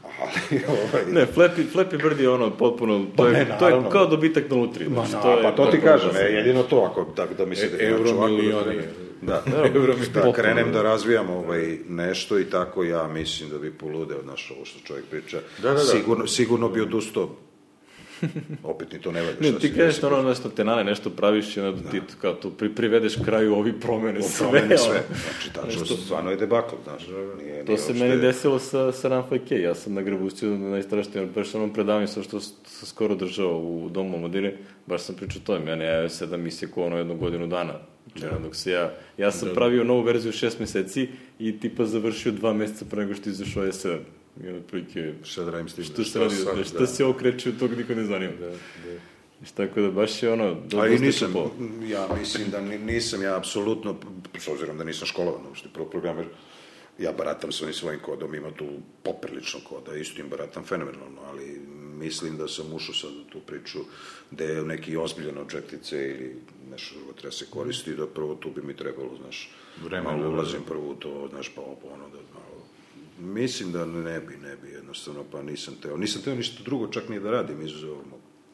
Ali, 0.04 0.62
ovaj, 0.68 1.04
Ne, 1.12 1.28
Flappy, 1.36 1.64
Flappy 1.74 2.04
Bird 2.04 2.20
je 2.20 2.30
ono 2.30 2.50
potpuno, 2.52 3.06
to 3.16 3.28
je, 3.28 3.34
ne, 3.34 3.56
to 3.60 3.68
je 3.68 3.82
kao 3.92 4.06
dobitak 4.06 4.50
na 4.50 4.56
lutriji. 4.56 4.90
Ma, 4.90 5.06
Znači, 5.06 5.28
na, 5.28 5.42
pa 5.42 5.52
to 5.52 5.66
ti 5.66 5.82
kažem, 5.82 6.08
jasno. 6.08 6.22
e, 6.22 6.32
jedino 6.32 6.64
to, 6.64 6.80
ako 6.82 7.04
tako 7.06 7.34
da 7.34 7.46
mi 7.46 7.56
se 7.56 7.66
E, 7.66 7.70
da 7.70 7.84
imaš 7.86 8.00
ovako, 8.02 8.24
euromilioni. 8.24 8.82
Da, 9.22 9.44
Euro- 9.76 9.96
da 10.14 10.34
krenem 10.34 10.68
da 10.68 10.74
da. 10.74 10.82
razvijam 10.82 11.30
ovaj 11.30 11.78
nešto 11.90 12.40
i 12.40 12.46
tako, 12.46 12.84
ja 12.84 13.08
mislim 13.08 13.50
da 13.50 13.58
bi 13.58 13.72
poludeo, 13.72 14.22
znaš, 14.24 14.52
ovo 14.52 14.66
što 14.66 14.80
čovjek 14.80 15.06
priča. 15.06 15.40
Da, 15.58 15.68
da, 15.68 15.74
da. 15.74 15.80
Sigurno, 15.80 16.28
sigurno 16.28 16.70
bi 16.70 16.82
odustao. 16.82 17.30
Opet 18.64 18.94
ni 18.94 19.02
to 19.02 19.12
ne 19.12 19.22
valja. 19.22 19.36
Ne, 19.42 19.52
ti 19.52 19.74
kažeš 19.74 20.04
ono 20.04 20.22
nešto 20.22 20.50
te 20.50 20.64
nane, 20.64 20.84
nešto 20.84 21.10
praviš 21.10 21.58
i 21.58 21.62
onda 21.62 21.92
ti 21.92 22.00
to 22.00 22.14
kao 22.22 22.34
to 22.34 22.50
pri, 22.50 22.70
privedeš 22.70 23.16
kraju 23.16 23.56
ovi 23.56 23.74
promene 23.74 24.22
sve. 24.22 24.48
promeni 24.50 24.78
sve. 24.78 25.04
Znači, 25.10 25.54
tačno, 25.54 25.86
stvarno 25.86 26.32
je 26.32 26.38
debakl, 26.38 26.76
znaš. 26.84 27.08
Nije, 27.38 27.66
To 27.66 27.72
nije 27.72 27.78
se 27.78 27.92
uopšte- 27.92 27.94
meni 28.00 28.22
desilo 28.22 28.60
sa, 28.60 28.92
sa 28.92 29.10
Run5K. 29.10 29.54
Ja 29.54 29.76
sam 29.76 29.94
na 29.94 30.02
Grabustiju 30.02 30.58
na 30.58 30.78
istraštijem 30.78 31.30
baš 31.36 31.56
onom 31.56 31.74
predavanju 31.74 32.08
sa 32.08 32.24
što 32.24 32.40
sam 32.40 32.56
skoro 32.84 33.16
držao 33.16 33.60
u 33.60 33.90
domu 33.90 34.16
Omladine, 34.16 34.54
baš 34.86 35.02
sam 35.02 35.16
pričao 35.16 35.42
to, 35.46 35.60
mene 35.60 35.86
je 35.86 36.10
sedam 36.10 36.42
misije 36.42 36.70
ko 36.70 36.84
ono 36.84 36.98
jednu 36.98 37.16
godinu 37.16 37.48
dana. 37.48 37.74
Znači, 38.18 38.36
dok 38.44 38.56
se 38.56 38.72
ja, 38.72 38.94
ja 39.18 39.32
sam 39.32 39.50
pravio 39.54 39.84
novu 39.84 40.02
verziju 40.02 40.32
šest 40.32 40.60
meseci 40.60 41.08
i 41.40 41.60
tipa 41.60 41.86
završio 41.86 42.32
dva 42.32 42.54
meseca 42.54 42.86
pre 42.90 43.02
nego 43.02 43.14
što 43.14 43.30
je 43.30 43.32
izašao 43.32 43.64
S7. 43.64 43.98
I 44.38 44.48
ono 44.48 44.58
otprilike, 44.58 45.14
Šta 45.24 45.44
da 45.44 45.52
radim 45.52 45.70
s 45.70 45.76
tim? 45.76 45.84
što 45.84 46.04
se 46.04 46.20
radi, 46.20 46.36
sad, 46.36 46.58
da, 46.58 46.64
šta 46.64 46.80
da. 46.80 46.88
se 46.88 47.06
okreće 47.06 47.50
u 47.50 47.54
tog 47.54 47.72
niko 47.72 47.96
ne 47.96 48.04
zanima. 48.04 48.34
Da, 48.34 48.48
da. 48.48 48.56
Tako 49.56 49.82
da 49.82 49.92
baš 49.92 50.24
je 50.24 50.32
ono, 50.32 50.56
do, 50.62 50.78
Ali 50.78 51.00
nisam, 51.00 51.28
čupo. 51.28 51.52
ja 51.86 52.08
mislim 52.20 52.50
da 52.50 52.62
ni- 52.62 52.78
nisam 52.80 53.24
ja 53.24 53.38
apsolutno, 53.38 53.96
s 54.38 54.48
obzirom 54.48 54.78
da 54.78 54.84
nisam 54.84 55.08
školovan 55.08 55.46
uopšte 55.46 55.70
pro 55.74 55.86
programer, 55.86 56.26
ja 57.00 57.12
baratam 57.12 57.52
sa 57.52 57.66
onim 57.66 57.74
svojim 57.74 58.00
kodom, 58.00 58.36
ima 58.36 58.52
tu 58.52 58.66
poprilično 59.04 59.60
koda, 59.62 59.96
isto 59.96 60.22
im 60.22 60.30
baratam 60.30 60.64
fenomenalno, 60.64 61.22
ali 61.24 61.60
mislim 61.96 62.38
da 62.38 62.48
sam 62.48 62.74
ušao 62.74 62.96
sad 62.96 63.12
u 63.12 63.24
tu 63.24 63.40
priču 63.40 63.80
gde 64.32 64.46
je 64.46 64.64
neki 64.64 64.98
ozbiljan 64.98 65.38
objektice 65.38 65.98
ili 66.00 66.36
nešto 66.72 66.96
drugo 66.96 67.14
treba 67.14 67.32
se 67.32 67.46
koristi, 67.48 67.96
da 67.96 68.08
prvo 68.08 68.36
tu 68.36 68.52
bi 68.52 68.62
mi 68.62 68.76
trebalo, 68.76 69.18
znaš, 69.18 69.50
Vremena, 69.78 70.04
malo 70.04 70.18
da, 70.20 70.30
da. 70.30 70.30
ulazim 70.30 70.62
prvo 70.64 70.90
u 70.90 70.96
to, 70.96 71.28
znaš, 71.30 71.50
pa 71.50 71.62
ovo, 71.62 71.78
ono, 71.86 72.10
da 72.10 72.18
Mislim 73.20 73.72
da 73.72 73.86
ne 73.86 74.20
bi, 74.20 74.38
ne 74.38 74.56
bi, 74.56 74.70
jednostavno, 74.70 75.24
pa 75.24 75.42
nisam 75.42 75.76
teo. 75.76 75.98
Nisam 75.98 76.22
teo 76.22 76.36
ništa 76.36 76.64
drugo, 76.64 76.88
čak 76.88 77.10
ni 77.10 77.20
da 77.20 77.32
radim 77.32 77.62
izuzev 77.62 77.92
ovog. 77.92 78.06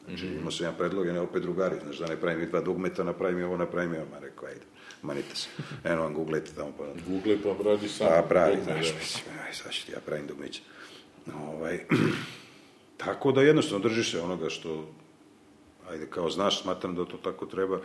Znači, 0.04 0.24
Mhm. 0.24 0.34
imao 0.34 0.50
sam 0.50 0.66
ja 0.66 0.72
predlog, 0.72 1.06
ne 1.06 1.20
opet 1.20 1.42
drugari, 1.42 1.76
znaš, 1.82 1.98
da 1.98 2.06
ne 2.06 2.16
pravim 2.16 2.42
i 2.42 2.46
dva 2.46 2.60
dugmeta, 2.60 3.04
napravim 3.04 3.38
i 3.38 3.42
ovo, 3.42 3.56
napravim 3.56 3.94
i 3.94 3.98
ovo, 3.98 4.06
ma 4.06 4.18
rekao, 4.18 4.48
ajde, 4.48 4.60
manite 5.02 5.36
se. 5.36 5.48
Eno 5.84 6.02
vam 6.02 6.14
googlejte 6.14 6.50
tamo, 6.52 6.72
pa 6.78 6.84
Google 7.06 7.36
pa 7.42 7.64
radi 7.64 7.88
sam. 7.88 8.06
pa 8.08 8.22
pravi, 8.22 8.56
Dugme, 8.56 8.64
znaš, 8.64 8.88
da. 8.88 8.98
mislim, 8.98 9.24
aj, 9.46 9.52
sad 9.54 9.72
ću 9.72 9.86
ti 9.86 9.92
ja 9.92 9.98
pravim 10.00 10.26
dugmiće. 10.26 10.62
Ovaj, 11.46 11.80
tako 12.96 13.32
da 13.32 13.42
jednostavno 13.42 13.88
držiš 13.88 14.10
se 14.10 14.20
onoga 14.20 14.48
što, 14.50 14.88
ajde, 15.90 16.06
kao 16.06 16.30
znaš, 16.30 16.62
smatram 16.62 16.94
da 16.94 17.04
to 17.04 17.16
tako 17.16 17.46
treba. 17.46 17.80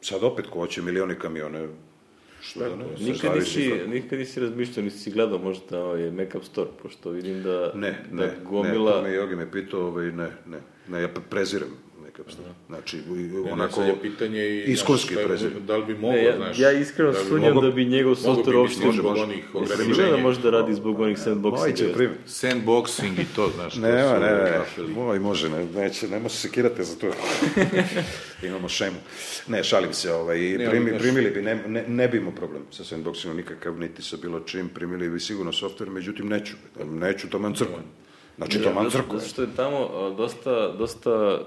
Sad 0.00 0.22
opet, 0.24 0.46
ko 0.46 0.58
hoće 0.58 0.82
milioni 0.82 1.14
kamione, 1.14 1.68
što 2.44 2.60
da 2.60 2.76
ne, 2.76 2.84
Nikad 3.00 3.34
nisi, 3.34 3.72
nikad 3.88 4.18
nisi 4.18 4.40
razmišljao, 4.40 4.84
nisi 4.84 5.10
gledao 5.10 5.38
možda 5.38 5.84
ovaj 5.84 6.10
Make 6.10 6.38
Up 6.38 6.44
Store, 6.44 6.70
pošto 6.82 7.10
vidim 7.10 7.42
da, 7.42 7.72
Ne, 7.74 8.04
da 8.12 8.26
ne, 8.26 8.32
gomila... 8.44 8.90
ne, 8.90 8.96
to 8.96 9.02
me 9.02 9.14
Jogi 9.14 9.36
me 9.36 9.50
pitao, 9.50 9.86
ovaj, 9.86 10.06
ne, 10.12 10.30
ne, 10.46 10.60
ne, 10.88 11.02
ja 11.02 11.08
prezirem 11.30 11.68
make-up 12.14 12.30
store. 12.32 12.48
Znači, 12.68 12.96
i- 12.98 13.44
Ne, 13.44 13.52
onako, 13.52 13.74
sad 13.74 13.86
je 13.86 13.94
pitanje 14.02 14.40
i... 14.40 14.72
iskonski 14.72 15.14
prezirem. 15.26 15.66
Da 15.66 15.76
li 15.76 15.84
bi 15.84 15.94
moglo, 15.94 16.16
Ne, 16.16 16.24
ja, 16.24 16.36
znaš... 16.36 16.58
ja 16.58 16.72
iskreno 16.72 17.12
da 17.12 17.18
sumnjam 17.18 17.60
da 17.60 17.70
bi 17.70 17.84
njegov 17.84 18.14
software 18.14 18.56
uopšte... 18.56 18.86
može. 18.86 19.02
onih 19.02 19.54
ograničenja. 19.54 20.10
da 20.10 20.16
možda 20.16 20.50
radi 20.50 20.74
zbog 20.74 21.00
onih. 21.00 21.18
Mojiće 21.42 21.92
primi. 21.92 22.14
Sandboxing 22.26 23.20
i 23.20 23.24
to, 23.36 23.50
znaš. 23.54 23.74
ne, 23.76 23.92
ne, 23.92 24.50
rafeli. 24.50 24.92
moj 24.92 25.18
može, 25.18 25.48
ne, 25.48 25.64
neće, 25.64 26.08
ne 26.08 26.18
može 26.20 26.34
se 26.34 26.40
sekirate 26.40 26.84
za 26.84 26.96
to. 26.96 27.06
Imamo 28.48 28.68
šemu. 28.68 28.96
Ne, 29.48 29.64
šalim 29.64 29.92
se, 29.92 30.12
ovaj, 30.12 30.40
Ne, 30.40 30.70
primi, 30.70 30.98
primili 30.98 31.30
bi, 31.30 31.42
ne, 31.42 31.54
ne, 31.66 31.84
ne 31.88 32.08
bi 32.08 32.18
imao 32.18 32.32
problem 32.32 32.62
sa 32.70 32.84
sandboxingom 32.84 33.36
nikakav, 33.36 33.78
niti 33.78 34.02
sa 34.02 34.16
bilo 34.22 34.40
čim, 34.40 34.68
primili 34.68 35.08
bi 35.08 35.20
sigurno 35.20 35.52
software, 35.52 35.90
međutim 35.90 36.28
neću, 36.28 36.54
neću 36.84 37.30
taman 37.30 37.54
crkvu. 37.54 37.74
Znači, 38.36 38.62
taman 38.62 38.90
crkvu. 38.90 39.18
Zato 39.18 39.28
što 39.30 39.42
je 39.42 39.48
tamo 39.56 39.88
dosta, 40.16 40.68
dosta 40.68 41.40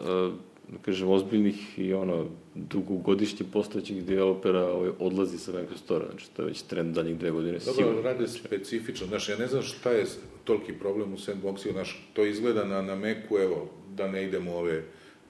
da 0.68 0.78
kažem, 0.82 1.10
ozbiljnih 1.10 1.80
i 1.80 1.94
ono, 1.94 2.26
dugogodišnji 2.56 3.46
postojećih 3.54 4.04
developera 4.06 4.66
ovaj, 4.66 4.90
odlazi 5.00 5.38
sa 5.38 5.52
Mac 5.52 5.80
Store, 5.84 6.06
znači 6.10 6.30
to 6.36 6.42
je 6.42 6.48
već 6.48 6.62
trend 6.62 6.96
daljih 6.96 7.18
dve 7.18 7.32
godine. 7.32 7.60
Dobro, 7.60 7.74
sigurno. 7.74 8.02
rade 8.02 8.28
specifično. 8.28 9.08
Znaš, 9.08 9.30
ja 9.30 9.38
ne 9.38 9.48
znam 9.48 9.62
šta 9.62 9.92
je 9.92 10.06
toliki 10.44 10.74
problem 10.74 11.14
u 11.14 11.18
sandboxu, 11.18 11.72
znaš, 11.72 12.08
to 12.14 12.26
izgleda 12.26 12.66
na, 12.66 12.82
na 12.82 12.96
Macu, 12.96 13.38
evo, 13.42 13.70
da 13.96 14.08
ne 14.08 14.24
idemo 14.24 14.56
ove 14.56 14.84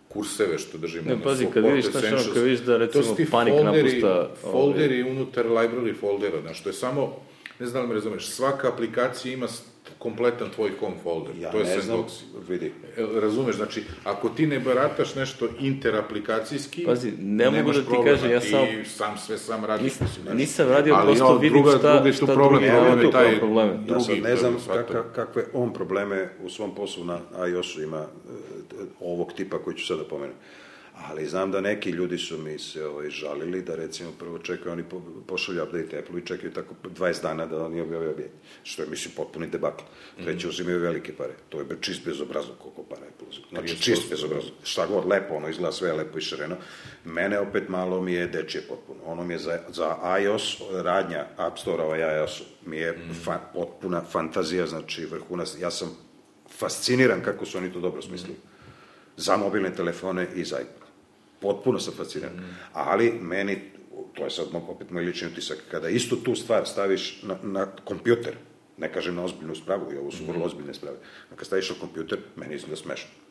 kurseve 0.09 0.57
što 0.57 0.77
držimo. 0.77 1.09
Ne, 1.09 1.15
na 1.15 1.21
pazi, 1.21 1.47
kad 1.53 1.65
vidiš, 1.65 1.91
znaš, 1.91 2.03
ono, 2.03 2.33
kad 2.33 2.43
vidiš 2.43 2.59
da, 2.59 2.77
recimo, 2.77 3.03
Panik 3.31 3.53
folderi, 3.53 3.83
napušta, 3.83 4.19
ovaj- 4.19 4.51
Folderi 4.51 5.03
unutar 5.03 5.45
library 5.45 5.95
foldera, 5.99 6.41
znaš, 6.41 6.63
to 6.63 6.69
je 6.69 6.73
samo, 6.73 7.15
ne 7.59 7.65
znam 7.65 7.83
da 7.83 7.87
me 7.87 7.93
razumeš, 7.93 8.29
svaka 8.29 8.67
aplikacija 8.73 9.33
ima 9.33 9.47
kompletan 9.99 10.49
tvoj 10.49 10.71
home 10.79 10.95
folder. 11.03 11.33
Ja 11.37 11.51
to 11.51 11.57
je 11.57 11.63
ne 11.65 11.81
znam, 11.81 11.97
sandbox. 11.97 12.11
vidi. 12.49 12.65
E, 12.97 13.19
Razumeš, 13.21 13.55
znači, 13.55 13.83
ako 14.03 14.29
ti 14.29 14.47
ne 14.47 14.59
barataš 14.59 15.15
nešto 15.15 15.47
interaplikacijski, 15.59 16.83
Pazi, 16.83 17.11
ne 17.11 17.45
mogu 17.45 17.57
nemaš 17.57 17.75
da 17.75 17.81
ti 17.81 17.87
problema, 17.87 18.09
kažem, 18.11 18.31
ja 18.31 18.39
ti 18.39 18.47
samo- 18.47 18.67
sam 18.87 19.17
sve 19.17 19.37
sam 19.37 19.65
radiš. 19.65 19.99
Nis, 19.99 20.09
nisam 20.33 20.67
radio, 20.69 20.95
Ali, 20.95 21.05
prosto 21.05 21.23
no, 21.25 21.37
vidim 21.37 21.53
druga- 21.53 21.77
šta, 21.77 21.93
drugi 21.93 22.13
šta 22.13 22.25
problem, 22.25 22.49
drugi 22.51 22.69
problem 22.69 22.99
je 22.99 23.11
taj- 23.11 23.39
probleme. 23.39 23.71
Ja 23.71 23.77
Drugi, 23.77 24.03
sad 24.05 24.19
ne 24.21 24.35
znam 24.35 24.55
kaka, 24.67 25.03
kakve 25.05 25.43
on 25.53 25.73
probleme 25.73 26.29
u 26.43 26.49
svom 26.49 26.75
poslu 26.75 27.05
na 27.05 27.19
iOS-u 27.47 27.81
ima 27.81 27.97
e, 27.97 28.05
ovog 28.99 29.33
tipa 29.33 29.57
koji 29.57 29.75
ću 29.75 29.85
sada 29.85 30.03
pomenem. 30.03 30.35
Ali 31.05 31.25
znam 31.25 31.51
da 31.51 31.61
neki 31.61 31.89
ljudi 31.89 32.17
su 32.17 32.37
mi 32.37 32.59
se 32.59 32.85
ovaj, 32.85 33.09
žalili 33.09 33.61
da 33.61 33.75
recimo 33.75 34.11
prvo 34.19 34.39
čekaju, 34.39 34.71
oni 34.71 34.83
po, 34.83 35.01
pošalju 35.27 35.63
update 35.63 35.99
Apple 35.99 36.19
i 36.19 36.25
čekaju 36.25 36.53
tako 36.53 36.75
20 36.83 37.21
dana 37.21 37.45
da 37.45 37.65
oni 37.65 37.81
objave 37.81 38.09
objave. 38.09 38.29
Što 38.63 38.81
je, 38.81 38.89
mislim, 38.89 39.13
potpuni 39.15 39.47
debakl. 39.47 39.83
Treće, 40.23 40.47
uzimaju 40.47 40.79
velike 40.79 41.13
pare. 41.15 41.33
To 41.49 41.59
je 41.59 41.65
be- 41.65 41.77
čist 41.81 42.05
bezobrazno 42.05 42.53
koliko 42.53 42.83
para 42.83 43.01
Apple 43.07 43.27
uzima. 43.29 43.45
Znači, 43.49 43.81
čist 43.81 44.09
bezobrazno. 44.09 44.51
Šta 44.63 44.87
god, 44.87 45.05
lepo, 45.07 45.35
ono 45.35 45.49
izgleda 45.49 45.71
sve 45.71 45.93
lepo 45.93 46.17
i 46.17 46.21
šareno. 46.21 46.55
Mene 47.05 47.39
opet 47.39 47.69
malo 47.69 48.01
mi 48.01 48.13
je 48.13 48.27
dečije 48.27 48.61
potpuno. 48.61 48.99
Ono 49.05 49.23
mi 49.23 49.33
je 49.33 49.39
za, 49.39 49.59
za 49.69 49.95
iOS, 50.23 50.61
radnja 50.73 51.25
App 51.37 51.57
Store-ova 51.57 51.97
i 51.97 52.17
iOS-u, 52.17 52.43
mi 52.65 52.77
je 52.77 52.99
fa, 53.23 53.39
potpuna 53.53 54.01
fantazija, 54.11 54.67
znači 54.67 55.05
vrhunac. 55.05 55.55
Ja 55.59 55.71
sam 55.71 55.97
fasciniran 56.57 57.21
kako 57.21 57.45
su 57.45 57.57
oni 57.57 57.73
to 57.73 57.79
dobro 57.79 58.01
smislili. 58.01 58.35
Za 59.17 59.37
mobilne 59.37 59.75
telefone 59.75 60.27
i 60.35 60.43
za 60.43 60.59
iPad. 60.59 60.86
Potpuno 61.41 61.79
sam 61.79 61.93
fasciniran. 61.93 62.39
Ali 62.73 63.11
meni, 63.21 63.61
to 64.13 64.23
je 64.23 64.29
sad 64.29 64.47
opet 64.53 64.91
moj 64.91 65.05
lični 65.05 65.27
utisak, 65.27 65.57
kada 65.71 65.89
istu 65.89 66.15
tu 66.15 66.35
stvar 66.35 66.67
staviš 66.67 67.23
na, 67.23 67.37
na 67.43 67.65
kompjuter, 67.85 68.35
ne 68.77 68.93
kažem 68.93 69.15
na 69.15 69.23
ozbiljnu 69.23 69.55
spravu, 69.55 69.93
i 69.93 69.97
ovo 69.97 70.11
su 70.11 70.25
vrlo 70.25 70.45
ozbiljne 70.45 70.73
sprave, 70.73 70.97
a 71.31 71.35
kad 71.35 71.47
staviš 71.47 71.69
na 71.69 71.75
kompjuter, 71.79 72.19
meni 72.35 72.55
izgleda 72.55 72.75
smešno. 72.75 73.26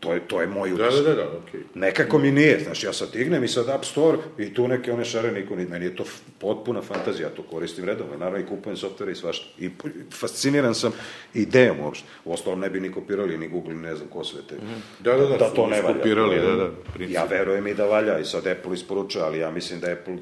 To 0.00 0.12
je, 0.12 0.20
to 0.20 0.40
je 0.40 0.46
moj 0.46 0.68
Da, 0.70 0.74
utisak. 0.86 1.04
da, 1.04 1.14
da, 1.14 1.24
da, 1.24 1.38
okej. 1.38 1.60
Nekako 1.74 2.18
mi 2.18 2.30
nije, 2.30 2.60
znaš, 2.64 2.84
ja 2.84 2.92
sad 2.92 3.12
dignem 3.12 3.44
i 3.44 3.48
sad 3.48 3.68
App 3.68 3.84
Store 3.84 4.18
i 4.38 4.54
tu 4.54 4.68
neke 4.68 4.92
one 4.92 5.04
šarene 5.04 5.40
ikone, 5.40 5.64
meni 5.64 5.84
je 5.84 5.96
to 5.96 6.04
potpuna 6.38 6.82
fantazija, 6.82 7.28
ja 7.28 7.34
to 7.34 7.42
koristim 7.42 7.84
redovno, 7.84 8.16
naravno 8.16 8.38
i 8.38 8.46
kupujem 8.46 8.76
softvere 8.76 9.12
i 9.12 9.14
svašta. 9.14 9.46
I 9.58 9.70
fasciniran 10.12 10.74
sam 10.74 10.92
idejom 11.34 11.80
uopšte. 11.80 12.06
U 12.24 12.32
ostalom 12.32 12.60
ne 12.60 12.70
bi 12.70 12.80
ni 12.80 12.92
kopirali, 12.92 13.38
ni 13.38 13.48
Google, 13.48 13.74
ni 13.74 13.82
ne 13.82 13.96
znam 13.96 14.08
ko 14.08 14.24
sve 14.24 14.40
te. 14.48 14.54
Da, 15.00 15.12
da, 15.12 15.26
da, 15.26 15.36
da 15.36 15.48
su 15.48 15.54
to 15.54 15.66
ne 15.66 15.82
valja. 15.82 15.90
iskopirali, 15.90 16.36
da, 16.40 16.56
da, 16.56 16.70
princip. 16.94 17.14
Ja 17.14 17.24
verujem 17.24 17.66
i 17.66 17.74
da 17.74 17.84
valja 17.84 18.18
i 18.18 18.24
sad 18.24 18.46
Apple 18.46 18.74
isporučuje, 18.74 19.24
ali 19.24 19.38
ja 19.38 19.50
mislim 19.50 19.80
da 19.80 19.92
Apple 19.92 20.16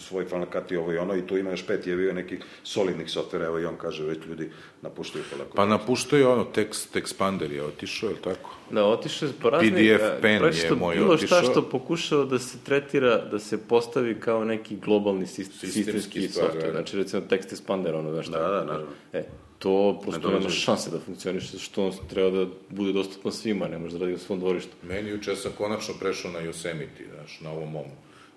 svoj 0.00 0.24
falakati 0.24 0.76
ovo 0.76 0.92
i 0.92 0.98
ono 0.98 1.16
i 1.16 1.26
tu 1.26 1.36
ima 1.38 1.50
još 1.50 1.66
pet 1.66 1.86
je 1.86 1.96
bio 1.96 2.12
neki 2.12 2.38
solidnih 2.62 3.10
softvera, 3.10 3.44
evo 3.46 3.58
i 3.60 3.64
on 3.64 3.76
kaže 3.76 4.04
već 4.04 4.18
ljudi 4.28 4.50
napuštaju 4.82 5.24
polako. 5.30 5.56
Pa 5.56 5.66
napuštaju 5.66 6.28
ono, 6.30 6.44
text 6.54 7.00
expander 7.02 7.52
je 7.52 7.64
otišao, 7.64 8.08
je 8.08 8.14
li 8.14 8.22
tako? 8.22 8.50
Da, 8.70 8.84
otišao 8.84 9.26
je 9.26 9.32
po 9.42 9.50
raznih... 9.50 9.72
PDF 9.72 10.02
a, 10.02 10.18
pen 10.22 10.42
je 10.44 10.74
moj 10.76 10.94
bilo 10.96 11.16
šta 11.16 11.36
otišao. 11.36 11.52
što 11.52 11.68
pokušao 11.68 12.24
da 12.24 12.38
se 12.38 12.58
tretira, 12.64 13.24
da 13.30 13.38
se 13.38 13.58
postavi 13.68 14.20
kao 14.20 14.44
neki 14.44 14.76
globalni 14.76 15.26
sistem, 15.26 15.58
Sistemski 15.70 15.92
sistemski 15.92 16.28
stvar, 16.28 16.50
software. 16.50 16.66
da. 16.66 16.70
Znači, 16.70 16.96
recimo, 16.96 17.22
text 17.30 17.54
expander, 17.54 17.94
ono, 17.98 18.12
znaš 18.12 18.26
šta. 18.26 18.38
Da, 18.38 18.48
da, 18.48 18.64
naravno. 18.64 18.86
E, 19.12 19.24
to 19.58 19.98
prosto 20.02 20.20
dolazi. 20.20 20.38
nema 20.40 20.50
šanse 20.50 20.90
da 20.90 20.98
funkcioniše, 20.98 21.58
što 21.58 21.86
on 21.86 21.92
treba 22.10 22.30
da 22.30 22.46
bude 22.68 22.92
dostupan 22.92 23.32
svima, 23.32 23.68
ne 23.68 23.78
može 23.78 23.98
da 23.98 24.04
radi 24.04 24.14
u 24.14 24.18
svom 24.18 24.38
dvorištu. 24.38 24.70
Meni 24.82 25.10
juče 25.10 25.36
sam 25.36 25.52
konačno 25.58 25.94
prešao 26.00 26.30
na 26.30 26.38
Yosemite, 26.40 27.04
znaš, 27.14 27.40
na 27.40 27.50
ovom 27.50 27.70
mom. 27.70 27.84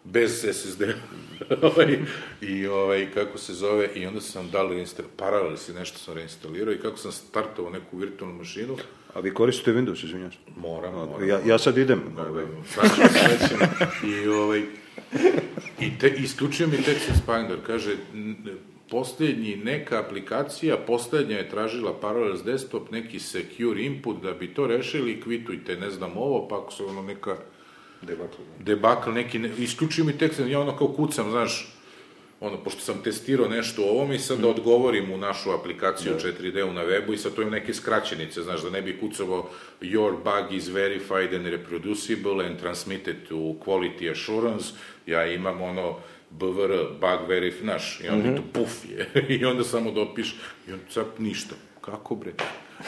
Bez 0.03 0.45
SSD. 0.53 0.81
ovaj, 1.61 1.99
I 2.41 2.67
ovaj, 2.67 3.07
kako 3.13 3.37
se 3.37 3.53
zove, 3.53 3.89
i 3.95 4.05
onda 4.05 4.21
sam 4.21 4.49
dal 4.51 4.69
reinstall, 4.69 5.07
Parallels 5.17 5.69
i 5.69 5.73
nešto 5.73 5.97
sam 5.97 6.13
reinstalirao 6.13 6.73
i 6.73 6.79
kako 6.79 6.97
sam 6.97 7.11
startovao 7.11 7.71
neku 7.71 7.97
virtualnu 7.97 8.37
mašinu, 8.37 8.77
A 9.13 9.19
vi 9.19 9.33
koristite 9.33 9.71
Windows, 9.71 10.05
izvinjavam 10.05 10.31
se. 10.31 10.37
moram, 10.55 10.93
moram. 10.93 11.29
Ja, 11.29 11.39
ja 11.45 11.57
sad 11.57 11.77
idem. 11.77 12.01
Ovaj. 12.29 12.45
Ću 12.73 12.79
srećen. 12.95 13.57
I, 14.11 14.27
ovaj, 14.27 14.63
i 15.79 15.97
te, 15.99 16.09
isključio 16.09 16.67
mi 16.67 16.77
Text 16.77 17.11
Expander, 17.11 17.57
kaže, 17.67 17.95
posljednji 18.89 19.55
neka 19.55 19.99
aplikacija, 19.99 20.77
posljednja 20.77 21.37
je 21.37 21.49
tražila 21.49 21.99
Parallels 21.99 22.43
Desktop, 22.43 22.91
neki 22.91 23.19
secure 23.19 23.83
input, 23.83 24.21
da 24.21 24.31
bi 24.33 24.53
to 24.53 24.67
rešili, 24.67 25.21
kvitujte, 25.21 25.75
ne 25.75 25.89
znam 25.89 26.17
ovo, 26.17 26.47
pa 26.47 26.57
ako 26.57 26.71
se 26.71 26.83
ono 26.83 27.01
neka 27.01 27.37
debakl, 28.59 29.11
neki, 29.11 29.39
ne, 29.39 29.51
isključio 29.57 30.05
mi 30.05 30.17
tekst, 30.17 30.39
ja 30.47 30.59
ono 30.59 30.77
kao 30.77 30.87
kucam, 30.87 31.31
znaš, 31.31 31.73
ono, 32.39 32.57
pošto 32.57 32.81
sam 32.81 33.03
testirao 33.03 33.47
nešto 33.47 33.81
u 33.81 33.85
ovom 33.85 34.11
i 34.11 34.19
sad 34.19 34.39
da 34.39 34.47
odgovorim 34.47 35.11
u 35.11 35.17
našu 35.17 35.51
aplikaciju 35.51 36.13
4D-u 36.13 36.73
na 36.73 36.81
webu 36.81 37.13
i 37.13 37.17
sad 37.17 37.33
to 37.33 37.41
imam 37.41 37.53
neke 37.53 37.73
skraćenice, 37.73 38.41
znaš, 38.41 38.61
da 38.61 38.69
ne 38.69 38.81
bi 38.81 38.99
kucavo 38.99 39.49
your 39.81 40.11
bug 40.11 40.53
is 40.53 40.67
verified 40.67 41.33
and 41.33 41.45
reproducible 41.45 42.45
and 42.45 42.59
transmitted 42.59 43.15
to 43.29 43.35
quality 43.35 44.11
assurance, 44.11 44.65
ja 45.05 45.25
imam 45.25 45.61
ono 45.61 45.97
BVR, 46.29 46.73
bug 47.01 47.29
verif, 47.29 47.61
znaš, 47.61 48.01
i 48.03 48.09
onda 48.09 48.29
mi 48.29 48.35
to 48.35 48.43
puf 48.53 48.71
je, 48.89 49.09
i 49.39 49.45
onda 49.45 49.63
samo 49.63 49.91
dopiš, 49.91 50.35
i 50.67 50.73
onda 50.73 50.85
sad 50.89 51.05
ništa, 51.17 51.55
kako 51.81 52.15
bre? 52.15 52.33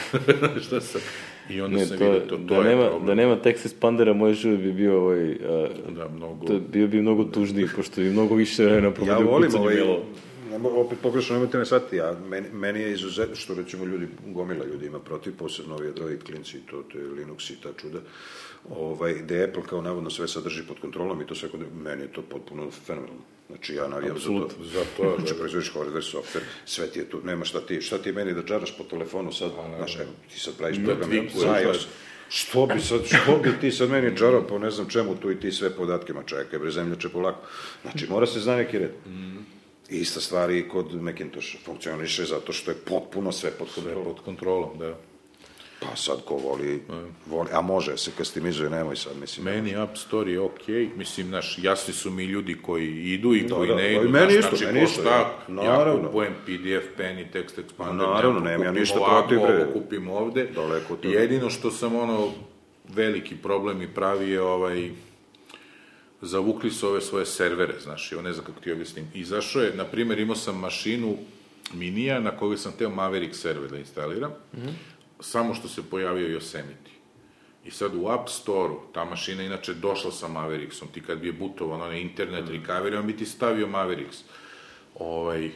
Šta 0.66 0.82
sam? 0.82 1.02
I 1.50 1.62
onda 1.62 1.78
Ne, 1.78 1.86
sam 1.86 1.98
to, 1.98 2.06
vidio, 2.06 2.20
to, 2.20 2.38
to 2.38 2.44
da, 2.44 2.56
je 2.56 2.64
nema, 2.64 2.86
problem. 2.88 3.06
da 3.06 3.16
nema 3.16 3.36
text 3.36 3.68
expandera, 3.68 4.14
moj 4.14 4.34
život 4.34 4.60
bi 4.60 4.74
bio 4.74 5.02
ovaj, 5.02 5.32
a, 5.32 5.68
Da, 5.90 6.10
mnogo... 6.10 6.46
to 6.48 6.60
bio 6.72 6.88
bi 6.88 7.02
mnogo 7.02 7.24
tužniji, 7.24 7.68
pošto 7.76 8.02
bi 8.02 8.10
mnogo 8.10 8.36
više 8.36 8.64
vremena 8.64 8.88
Ja 8.88 8.94
provodio 8.94 9.28
u 9.28 9.32
volim 9.32 9.52
kucanju 9.52 9.84
ovaj, 9.84 10.00
nemo, 10.52 10.70
opet 10.70 10.98
pogrešno 11.02 11.34
nemojte 11.34 11.58
me 11.58 11.66
shvatiti, 11.66 11.96
ja, 11.96 12.16
meni, 12.30 12.48
meni 12.54 12.80
je 12.80 12.92
izuzetno, 12.94 13.36
što 13.36 13.54
recimo 13.54 13.86
ljudi, 13.86 14.08
gomila 14.28 14.66
ljudi 14.66 14.86
ima 14.86 15.00
protiv, 15.00 15.34
posebno 15.38 15.76
ovi 15.76 15.88
Android 15.88 16.24
klinci, 16.24 16.58
to, 16.72 16.84
to 16.84 16.98
je 16.98 17.04
Linux 17.06 17.50
i 17.50 17.62
ta 17.64 17.70
čuda, 17.82 18.00
ovaj, 18.70 19.14
gde 19.14 19.44
Apple 19.44 19.64
kao 19.70 19.82
navodno 19.82 20.10
sve 20.10 20.28
sadrži 20.28 20.64
pod 20.68 20.80
kontrolom 20.80 21.22
i 21.22 21.28
to 21.28 21.36
sve 21.36 21.50
kod, 21.50 21.60
meni 21.84 22.02
je 22.02 22.14
to 22.14 22.22
potpuno 22.22 22.72
fenomenalno. 22.72 23.22
Znači, 23.48 23.76
ja 23.76 23.88
navijam 23.88 24.20
za 24.20 24.28
to. 24.28 24.50
Za 24.64 24.84
to, 24.98 25.16
Znači, 25.18 25.34
proizvodiš 25.38 25.74
hardware, 25.74 26.02
software, 26.14 26.44
sve 26.66 26.88
ti 26.88 27.00
je 27.00 27.10
tu, 27.10 27.22
nema 27.24 27.46
šta 27.46 27.62
ti, 27.62 27.82
šta 27.82 27.98
ti 27.98 28.12
meni 28.12 28.34
da 28.34 28.44
džaraš 28.44 28.78
po 28.78 28.84
telefonu 28.84 29.32
sad, 29.32 29.52
znaš, 29.78 29.96
evo, 29.96 30.10
ti 30.34 30.40
sad 30.40 30.58
praviš 30.58 30.78
program 30.86 31.10
za 31.36 31.48
da. 31.48 31.62
iOS, 31.62 31.88
Što 32.30 32.66
bi 32.66 32.80
sad, 32.82 33.06
što 33.06 33.38
bi 33.44 33.52
ti 33.62 33.72
sad 33.72 33.90
meni 33.90 34.16
džarao 34.16 34.48
po 34.48 34.58
ne 34.60 34.72
znam 34.72 34.90
čemu 34.90 35.16
tu 35.16 35.32
i 35.32 35.40
ti 35.40 35.52
sve 35.52 35.70
podatke, 35.70 36.14
ma 36.14 36.24
čekaj 36.24 36.60
bre, 36.60 36.72
zemljače 36.72 37.10
polako. 37.10 37.48
Znači, 37.82 38.08
mora 38.10 38.26
se 38.26 38.40
zna 38.40 38.56
neki 38.56 38.80
red. 38.80 38.92
I 39.90 39.98
ista 39.98 40.20
stvar 40.22 40.52
i 40.52 40.70
kod 40.70 41.02
Macintosha. 41.02 41.58
Funkcioniše 41.66 42.26
zato 42.26 42.54
što 42.54 42.72
je 42.72 42.78
potpuno 42.78 43.32
sve 43.32 43.52
pod 43.52 43.68
kontrolom. 43.76 44.04
pod 44.04 44.24
kontrolom, 44.26 44.78
da. 44.80 44.98
Pa 45.80 45.96
sad 45.96 46.18
ko 46.26 46.36
voli, 46.36 46.82
voli, 47.26 47.50
a 47.54 47.62
može 47.62 47.98
se 47.98 48.12
kastimizuje, 48.18 48.70
nemoj 48.70 48.96
sad, 48.96 49.18
mislim. 49.18 49.46
Meni 49.46 49.76
App 49.76 49.98
Store 49.98 50.32
je 50.32 50.40
okej, 50.40 50.90
mislim, 50.96 51.28
znaš, 51.28 51.58
jasni 51.62 51.94
su 51.94 52.12
mi 52.12 52.24
ljudi 52.26 52.58
koji 52.62 52.88
idu 53.14 53.34
i 53.34 53.42
Da, 53.42 53.56
koji 53.56 53.70
da, 53.70 53.76
ne 53.76 53.84
pa 53.96 54.02
idu, 54.02 54.10
meni 54.10 54.32
znaš, 54.32 54.44
isto, 54.44 54.56
znači, 54.56 54.74
meni 54.74 54.86
isto, 54.86 55.04
ja. 55.04 55.18
ja 55.18 55.34
Naravno. 55.48 56.08
kupujem 56.08 56.34
PDF 56.46 56.98
pen 56.98 57.20
i 57.20 57.26
text 57.34 57.58
expander, 57.58 57.94
Naravno, 58.14 58.40
ne, 58.40 58.52
nemam 58.52 58.66
ja 58.66 58.72
ništa 58.72 59.00
ovako, 59.00 59.28
protiv, 59.28 59.40
bre. 59.48 59.64
ovo 59.64 59.74
kupim 59.74 60.10
ovde, 60.10 60.48
Daleko 60.56 60.96
toga. 60.96 61.20
jedino 61.20 61.50
što 61.50 61.72
sam 61.72 61.96
ono, 61.96 62.32
veliki 62.94 63.36
problem 63.36 63.82
i 63.82 63.88
pravi 63.88 64.30
je 64.30 64.42
ovaj, 64.42 64.90
zavukli 66.22 66.72
su 66.72 66.88
ove 66.88 67.02
svoje 67.02 67.26
servere, 67.26 67.74
znaš, 67.84 68.12
i 68.12 68.16
ne 68.16 68.34
znam 68.34 68.46
kako 68.46 68.60
ti 68.60 68.72
objasnim. 68.72 69.06
Izašao 69.14 69.62
je, 69.62 69.74
na 69.76 69.84
primjer, 69.86 70.20
imao 70.20 70.36
sam 70.36 70.60
mašinu 70.60 71.18
Minija 71.74 72.20
na 72.20 72.32
kojoj 72.32 72.58
sam 72.58 72.72
teo 72.78 72.90
Maverick 72.90 73.36
server 73.36 73.70
da 73.72 73.78
instaliram, 73.78 74.32
samo 75.26 75.54
što 75.54 75.68
se 75.68 75.90
pojavio 75.90 76.40
Yosemite. 76.40 76.96
I 77.66 77.72
sad 77.72 77.96
u 77.96 78.08
App 78.08 78.30
Store-u, 78.30 78.80
ta 78.94 79.06
mašina 79.06 79.44
inače 79.44 79.74
došla 79.74 80.12
sa 80.12 80.28
Mavericksom, 80.28 80.88
ti 80.88 81.02
kad 81.02 81.20
bi 81.20 81.28
je 81.28 81.34
butovan 81.34 81.82
onaj 81.82 82.02
internet 82.02 82.46
recovery, 82.50 83.00
on 83.00 83.08
bi 83.08 83.18
ti 83.18 83.26
stavio 83.26 83.68
Mavericks. 83.68 84.18
Ovaj, 84.96 85.50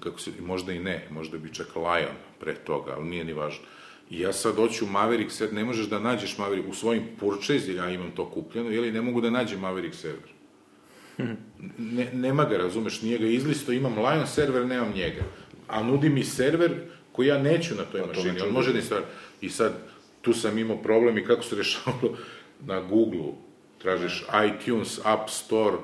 kako 0.00 0.20
se, 0.20 0.30
možda 0.40 0.72
i 0.72 0.78
ne, 0.78 1.08
možda 1.10 1.38
bi 1.38 1.54
čak 1.54 1.76
Lion 1.76 2.16
pre 2.40 2.54
toga, 2.54 2.92
ali 2.96 3.08
nije 3.08 3.24
ni 3.24 3.32
važno. 3.32 3.64
I 4.10 4.20
ja 4.20 4.32
sad 4.32 4.56
hoću 4.56 4.86
Maverick 4.86 5.32
server, 5.32 5.54
ne 5.54 5.64
možeš 5.64 5.86
da 5.86 5.98
nađeš 5.98 6.38
Maverick 6.38 6.68
u 6.68 6.74
svojim 6.74 7.02
purchase, 7.20 7.74
ja 7.74 7.90
imam 7.90 8.10
to 8.10 8.30
kupljeno, 8.30 8.70
ili 8.70 8.92
ne 8.92 9.02
mogu 9.02 9.20
da 9.20 9.30
nađem 9.30 9.60
Maverick 9.60 9.94
server. 9.94 10.30
Ne, 11.78 12.10
nema 12.12 12.44
ga, 12.44 12.56
razumeš, 12.56 13.02
nije 13.02 13.18
ga 13.18 13.26
izlisto, 13.26 13.72
imam 13.72 13.98
Lion 13.98 14.26
server, 14.26 14.66
nemam 14.66 14.92
njega. 14.94 15.22
A 15.68 15.82
nudi 15.82 16.08
mi 16.08 16.24
server 16.24 16.72
koji 17.16 17.26
ja 17.26 17.38
neću 17.38 17.74
na 17.74 17.82
toj 17.82 18.00
mašini, 18.02 18.40
on 18.40 18.50
može 18.50 18.72
da 18.72 18.78
instala- 18.78 19.04
I 19.40 19.48
sad, 19.50 19.72
tu 20.22 20.32
sam 20.32 20.58
imao 20.58 20.76
problem 20.76 21.18
i 21.18 21.24
kako 21.24 21.42
se 21.42 21.56
rešavalo? 21.56 22.16
Na 22.60 22.80
Google-u, 22.80 23.34
tražiš 23.78 24.24
iTunes, 24.46 25.00
App 25.04 25.30
Store, 25.30 25.76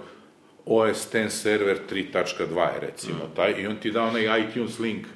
OS 0.67 1.15
X 1.15 1.35
server 1.35 1.79
3.2 1.91 2.75
je 2.75 2.81
recimo 2.81 3.31
taj, 3.37 3.55
i 3.59 3.67
on 3.67 3.77
ti 3.77 3.91
da 3.91 4.03
onaj 4.03 4.41
iTunes 4.41 4.79
link. 4.79 5.07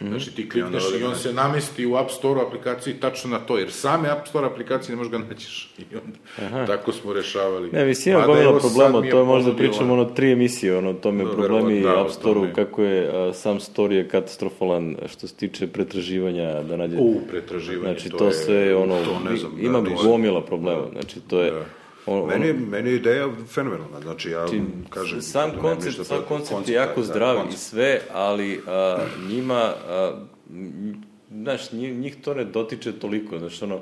Znači 0.00 0.30
ti 0.30 0.48
klikneš 0.48 0.84
onda 0.84 0.98
i 0.98 1.04
on 1.04 1.16
se 1.16 1.32
namesti 1.32 1.86
u 1.86 1.96
App 1.96 2.10
Store 2.10 2.40
aplikaciji 2.40 2.94
tačno 2.94 3.30
na 3.30 3.38
to, 3.38 3.58
jer 3.58 3.70
same 3.70 4.08
App 4.10 4.26
Store 4.26 4.46
aplikacije 4.46 4.90
ne 4.90 4.96
možeš 4.96 5.10
ga 5.12 5.18
naćiš. 5.20 5.70
I 5.78 5.84
onda, 5.96 6.66
tako 6.66 6.92
smo 6.92 7.12
rešavali. 7.12 7.70
Ne, 7.72 7.84
mislim, 7.84 8.14
ima 8.14 8.26
gomila 8.26 8.58
problema, 8.60 9.00
to 9.02 9.18
je 9.18 9.24
možda 9.24 9.56
pričamo 9.56 9.92
ono 9.92 10.04
tri 10.04 10.32
emisije, 10.32 10.76
ono, 10.78 10.92
to 10.92 11.12
me 11.12 11.24
Da, 11.24 11.30
problemi 11.30 11.80
da, 11.80 12.00
App 12.00 12.10
Store-u, 12.10 12.34
tome. 12.34 12.54
kako 12.54 12.82
je 12.82 13.10
a, 13.20 13.32
sam 13.32 13.58
story 13.58 13.92
je 13.92 14.08
katastrofalan 14.08 14.96
što 15.08 15.26
se 15.26 15.34
tiče 15.34 15.66
pretraživanja, 15.66 16.62
da 16.62 16.76
nađe... 16.76 16.96
U, 16.96 17.20
pretraživanje, 17.30 17.94
Znači, 17.94 18.10
to 18.10 18.16
to, 18.18 18.26
je- 18.26 18.32
sve, 18.32 18.76
ono, 18.76 19.04
to 19.04 19.30
ne 19.30 19.36
znam, 19.36 19.52
i- 19.58 19.64
ima 19.64 19.80
da, 19.80 19.90
gomila 20.02 20.42
problema, 20.42 20.82
znači, 20.92 21.20
to 21.20 21.40
je... 21.40 21.50
Da. 21.50 21.64
Ono- 22.06 22.26
Meni, 22.26 22.46
je- 22.46 22.54
meni 22.54 22.90
je 22.90 22.96
ideja 22.96 23.28
fenomenalna, 23.46 24.00
znači 24.00 24.30
ja 24.30 24.46
kažem... 24.90 25.22
sam 25.22 25.50
da 25.50 25.58
koncept, 25.58 25.86
ništa 25.86 26.04
sam 26.04 26.16
protiv. 26.18 26.28
koncept 26.28 26.68
je 26.68 26.74
jako 26.74 27.00
da, 27.00 27.06
zdrav 27.06 27.34
i 27.34 27.38
koncept. 27.38 27.60
sve, 27.60 28.00
ali 28.12 28.60
a, 28.66 28.98
njima, 29.28 29.54
a, 29.88 30.12
znaš, 31.32 31.72
njih, 31.72 31.94
njih 31.94 32.16
to 32.16 32.34
ne 32.34 32.44
dotiče 32.44 32.92
toliko, 32.92 33.38
znaš, 33.38 33.62
ono, 33.62 33.80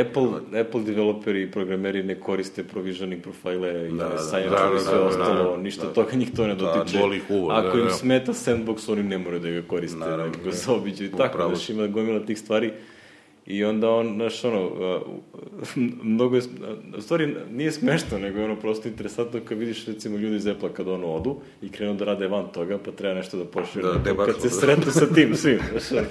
Apple, 0.00 0.28
Apple 0.60 0.82
developeri 0.82 1.42
i 1.42 1.50
programeri 1.50 2.02
ne 2.02 2.14
koriste 2.16 2.64
provisioning 2.64 3.22
profile 3.22 3.88
i 3.88 3.92
Da, 3.92 4.04
da, 4.04 4.18
Science 4.18 4.48
da, 4.50 4.68
i 4.70 4.74
da, 4.74 4.80
sve 4.80 4.94
da, 4.94 5.02
ostalo, 5.02 5.56
da, 5.56 5.62
ništa 5.62 5.86
toga 5.86 6.12
njih 6.14 6.30
to 6.32 6.46
ne 6.46 6.54
dotiče. 6.54 6.98
boli 6.98 7.16
ih 7.16 7.22
uvo, 7.30 7.50
Ako 7.50 7.68
da, 7.68 7.78
im 7.78 7.84
da. 7.84 7.92
smeta 7.92 8.32
sandbox, 8.34 8.88
oni 8.88 9.02
ne 9.02 9.18
moraju 9.18 9.40
da 9.40 9.50
ga 9.50 9.62
koriste, 9.62 9.98
Naravno, 9.98 10.24
nego 10.24 10.38
ga 10.38 10.44
da. 10.44 10.50
zaobiđu 10.50 11.04
i 11.04 11.10
tako, 11.10 11.48
znaš, 11.48 11.70
ima 11.70 11.86
gomila 11.86 12.20
tih 12.20 12.38
stvari. 12.38 12.72
I 13.46 13.64
onda 13.64 13.90
on, 13.90 14.14
znaš, 14.14 14.44
ono, 14.44 14.70
mnogo 16.02 16.36
je, 16.36 16.42
u 16.98 17.00
stvari 17.00 17.36
nije 17.50 17.72
smešno, 17.72 18.18
nego 18.18 18.38
je 18.38 18.44
ono 18.44 18.56
prosto 18.56 18.88
interesantno 18.88 19.40
kad 19.44 19.58
vidiš 19.58 19.86
recimo 19.86 20.18
ljudi 20.18 20.36
iz 20.36 20.46
Apple 20.46 20.74
kad 20.74 20.88
ono 20.88 21.06
odu 21.06 21.36
i 21.62 21.68
krenu 21.68 21.94
da 21.94 22.04
rade 22.04 22.28
van 22.28 22.48
toga, 22.52 22.78
pa 22.78 22.90
treba 22.90 23.14
nešto 23.14 23.36
da 23.36 23.44
pošalju. 23.44 23.86
Da, 23.86 23.92
kad 23.92 24.04
debaklo, 24.04 24.34
se 24.34 24.48
da. 24.48 24.54
sretnu 24.54 24.92
sa 24.92 25.06
tim 25.14 25.36
svim, 25.36 25.58
znaš, 25.88 26.04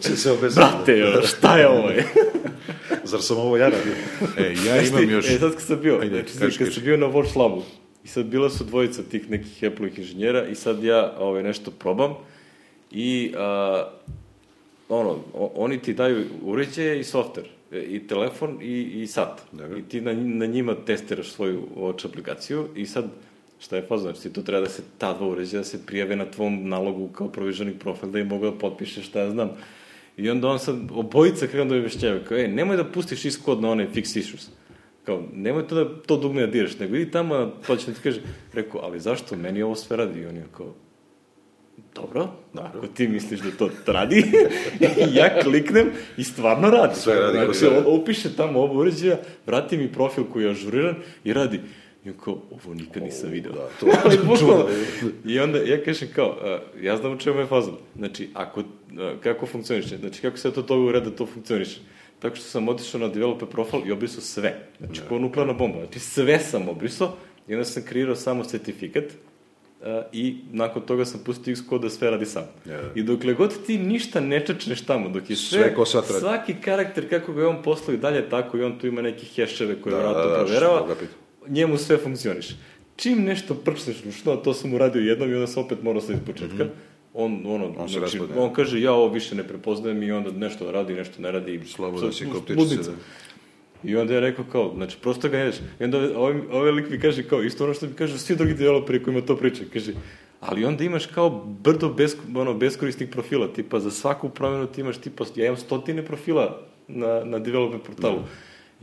Će 0.00 0.16
se 0.16 0.30
obezati. 0.38 0.60
brate, 0.76 1.04
ono, 1.06 1.22
šta 1.22 1.58
je 1.58 1.68
ovo 1.68 1.90
je? 1.90 2.04
Zar 3.04 3.22
sam 3.22 3.36
ovo 3.36 3.56
ja 3.56 3.68
radio? 3.68 3.92
E, 4.38 4.54
ja 4.66 4.82
imam 4.82 5.10
još... 5.10 5.30
E, 5.30 5.38
sad 5.38 5.52
kad 5.52 5.62
sam 5.62 5.80
bio, 5.82 5.98
Ajde, 6.00 6.14
znači, 6.16 6.38
kaži, 6.38 6.58
kad 6.58 6.66
kaži. 6.66 6.74
sam 6.74 6.84
bio 6.84 6.96
na 6.96 7.06
Watch 7.06 7.38
Labu, 7.38 7.62
i 8.04 8.08
sad 8.08 8.26
bila 8.26 8.50
su 8.50 8.64
dvojica 8.64 9.02
tih 9.02 9.30
nekih 9.30 9.64
Apple-ih 9.72 9.98
inženjera 9.98 10.46
i 10.46 10.54
sad 10.54 10.84
ja 10.84 11.14
ovaj, 11.18 11.42
nešto 11.42 11.70
probam 11.70 12.14
i 12.90 13.32
a, 13.36 13.90
ono, 14.88 15.18
oni 15.54 15.78
ti 15.78 15.94
daju 15.94 16.24
uređaje 16.42 17.00
i 17.00 17.04
softver, 17.04 17.46
e, 17.72 17.80
i 17.80 18.06
telefon 18.06 18.58
i, 18.62 18.82
i 19.02 19.06
sat. 19.06 19.42
Dobro. 19.52 19.78
I 19.78 19.82
ti 19.82 20.00
na, 20.00 20.12
na 20.12 20.46
njima 20.46 20.74
testiraš 20.86 21.30
svoju 21.30 21.62
watch 21.76 22.06
aplikaciju 22.06 22.68
i 22.74 22.86
sad 22.86 23.04
šta 23.58 23.76
je 23.76 23.86
fazno, 23.88 24.10
znači 24.10 24.22
ti 24.22 24.32
to 24.32 24.42
treba 24.42 24.60
da 24.60 24.68
se 24.68 24.82
ta 24.98 25.12
dva 25.12 25.28
uređaja 25.28 25.60
da 25.60 25.64
se 25.64 25.86
prijave 25.86 26.16
na 26.16 26.24
tvom 26.24 26.68
nalogu 26.68 27.08
kao 27.08 27.28
provisioning 27.28 27.78
profil 27.78 28.10
da 28.10 28.18
im 28.18 28.26
mogu 28.26 28.44
da 28.44 28.58
potpišeš 28.58 29.08
šta 29.08 29.20
ja 29.20 29.30
znam. 29.30 29.50
I 30.16 30.30
onda 30.30 30.48
on 30.48 30.58
sad, 30.58 30.76
obojica 30.94 31.46
krenu 31.46 31.64
da 31.64 31.74
mi 31.74 31.80
objašnjavaju, 31.80 32.24
kao, 32.28 32.38
ej, 32.38 32.48
nemoj 32.48 32.76
da 32.76 32.84
pustiš 32.84 33.24
iskod 33.24 33.60
na 33.60 33.70
one 33.70 33.88
fix 33.94 34.18
issues. 34.18 34.48
Kao, 35.04 35.22
nemoj 35.32 35.68
to 35.68 35.74
da 35.74 36.02
to 36.02 36.16
dugme 36.16 36.40
da 36.40 36.52
diraš, 36.52 36.78
nego 36.78 36.96
idi 36.96 37.10
tamo, 37.10 37.52
to 37.66 37.76
će 37.76 37.92
ti 37.92 38.00
kaže, 38.02 38.20
rekao, 38.52 38.80
ali 38.80 39.00
zašto, 39.00 39.36
meni 39.36 39.62
ovo 39.62 39.74
sve 39.74 39.96
radi. 39.96 40.20
I 40.20 40.26
on 40.26 40.36
je 40.36 40.44
kao, 40.56 40.74
dobro, 41.94 42.28
ako 42.54 42.86
ti 42.86 43.08
misliš 43.08 43.40
da 43.40 43.50
to 43.50 43.70
radi, 43.86 44.24
ja 45.18 45.40
kliknem 45.42 45.86
i 46.16 46.24
stvarno 46.24 46.70
radi. 46.70 46.94
Sve 46.94 47.14
radi 47.14 47.38
Znači, 47.44 47.58
treba. 47.60 47.76
on 47.78 48.00
upiše 48.00 48.36
tamo 48.36 48.60
oba 48.60 48.74
uređaja, 48.74 49.16
vrati 49.46 49.76
mi 49.76 49.92
profil 49.92 50.24
koji 50.24 50.44
je 50.44 50.50
ažuriran 50.50 50.94
i 51.24 51.32
radi. 51.32 51.60
I 52.04 52.10
on 52.10 52.16
kao, 52.24 52.42
ovo 52.50 52.74
nikad 52.74 53.02
nisam 53.02 53.30
video. 53.30 53.52
da, 53.52 53.68
to- 53.80 53.86
Ali 54.04 54.18
bukvalno. 54.18 54.66
I 55.24 55.38
onda 55.40 55.58
ja 55.58 55.84
kažem 55.84 56.08
kao, 56.14 56.36
a, 56.42 56.58
ja 56.80 56.96
znam 56.96 57.12
u 57.12 57.18
čemu 57.18 57.40
je 57.40 57.46
fazon. 57.46 57.74
Znači, 57.96 58.28
ako, 58.34 58.60
a, 58.60 58.64
kako 59.22 59.46
funkcioniše, 59.46 59.96
znači 59.96 60.20
kako 60.20 60.36
se 60.38 60.52
to 60.52 60.62
toga 60.62 60.82
ureda 60.82 61.10
da 61.10 61.16
to 61.16 61.26
funkcioniše. 61.26 61.80
Tako 62.18 62.36
što 62.36 62.44
sam 62.44 62.68
otišao 62.68 63.00
na 63.00 63.08
developer 63.08 63.48
profil 63.48 63.80
i 63.86 63.92
obrisao 63.92 64.20
sve. 64.20 64.58
Znači, 64.80 65.00
kao 65.08 65.18
nuklearna 65.18 65.52
bomba. 65.52 65.78
Znači, 65.78 65.98
sve 65.98 66.38
sam 66.38 66.68
obrisao 66.68 67.12
i 67.48 67.54
onda 67.54 67.64
sam 67.64 67.82
kreirao 67.82 68.16
samo 68.16 68.44
certifikat 68.44 69.04
a, 69.04 69.08
i 70.12 70.36
nakon 70.52 70.82
toga 70.82 71.04
sam 71.04 71.20
pustio 71.24 71.54
Xcode 71.54 71.82
da 71.82 71.90
sve 71.90 72.10
radi 72.10 72.26
sam. 72.26 72.44
Ja. 72.66 72.80
I 72.94 73.02
dokle 73.02 73.34
god 73.34 73.66
ti 73.66 73.78
ništa 73.78 74.20
ne 74.20 74.46
čečneš 74.46 74.84
tamo, 74.84 75.08
dok 75.08 75.30
je 75.30 75.36
sve, 75.36 75.74
Sve 75.86 76.20
svaki 76.20 76.54
karakter 76.54 77.08
kako 77.08 77.32
ga 77.32 77.40
je 77.40 77.46
on 77.46 77.62
poslao 77.62 77.94
i 77.94 77.98
dalje 77.98 78.28
tako 78.28 78.58
i 78.58 78.62
on 78.62 78.78
tu 78.78 78.86
ima 78.86 79.02
neke 79.02 79.26
heševe 79.26 79.82
koje 79.82 79.94
Da, 79.94 80.02
da, 80.02 80.08
da, 80.08 80.12
vratno 80.12 80.30
da, 80.30 80.36
proverava, 80.36 80.86
što 80.94 81.06
njemu 81.48 81.76
sve 81.78 81.96
funkcioniše. 81.96 82.54
Čim 82.96 83.24
nešto 83.24 83.54
prčneš 83.54 84.04
ručno, 84.04 84.32
a 84.32 84.36
to 84.36 84.54
sam 84.54 84.74
uradio 84.74 85.00
jednom 85.00 85.30
i 85.30 85.34
onda 85.34 85.46
sam 85.46 85.64
opet 85.64 85.82
morao 85.82 86.02
sve 86.02 86.14
iz 86.14 86.20
početka, 86.26 86.66
on, 87.14 87.42
ono. 87.46 87.74
On 87.78 87.88
se 87.88 87.98
znači, 87.98 88.20
on 88.36 88.52
kaže, 88.52 88.80
ja 88.80 88.92
ovo 88.92 89.08
više 89.08 89.34
ne 89.34 89.48
prepoznajem 89.48 90.02
i 90.02 90.12
onda 90.12 90.30
nešto 90.30 90.72
radi, 90.72 90.94
nešto 90.94 91.22
ne 91.22 91.32
radi. 91.32 91.60
Slobodno 91.66 92.12
Sad, 92.12 92.14
si 92.14 92.24
ptičica, 92.24 92.60
ludnica. 92.60 92.90
da. 92.90 92.96
I 93.84 93.96
onda 93.96 94.14
je 94.14 94.20
rekao 94.20 94.44
kao, 94.52 94.72
znači, 94.76 94.96
prosto 95.02 95.28
ga 95.28 95.36
ne 95.36 95.42
ideš. 95.42 95.56
I 95.80 95.84
onda 95.84 95.98
ovaj, 95.98 96.40
ovaj 96.52 96.70
lik 96.72 96.90
mi 96.90 97.00
kaže 97.00 97.22
kao, 97.22 97.42
isto 97.42 97.64
ono 97.64 97.74
što 97.74 97.86
mi 97.86 97.92
kažu 97.92 98.18
svi 98.18 98.36
drugi 98.36 98.54
developeri 98.54 99.02
kojima 99.02 99.20
to 99.20 99.36
pričaju, 99.36 99.68
kaže, 99.72 99.92
ali 100.40 100.64
onda 100.64 100.84
imaš 100.84 101.06
kao 101.06 101.30
brdo 101.46 101.88
bez, 101.88 102.16
ono, 102.34 102.54
beskorisnih 102.54 103.08
profila, 103.08 103.48
tipa 103.48 103.80
za 103.80 103.90
svaku 103.90 104.28
promjenu 104.28 104.66
ti 104.66 104.80
imaš, 104.80 104.98
tipa, 104.98 105.24
ja 105.34 105.46
imam 105.46 105.56
stotine 105.56 106.04
profila 106.04 106.60
na, 106.88 107.24
na 107.24 107.38
developer 107.38 107.80
portalu. 107.80 108.18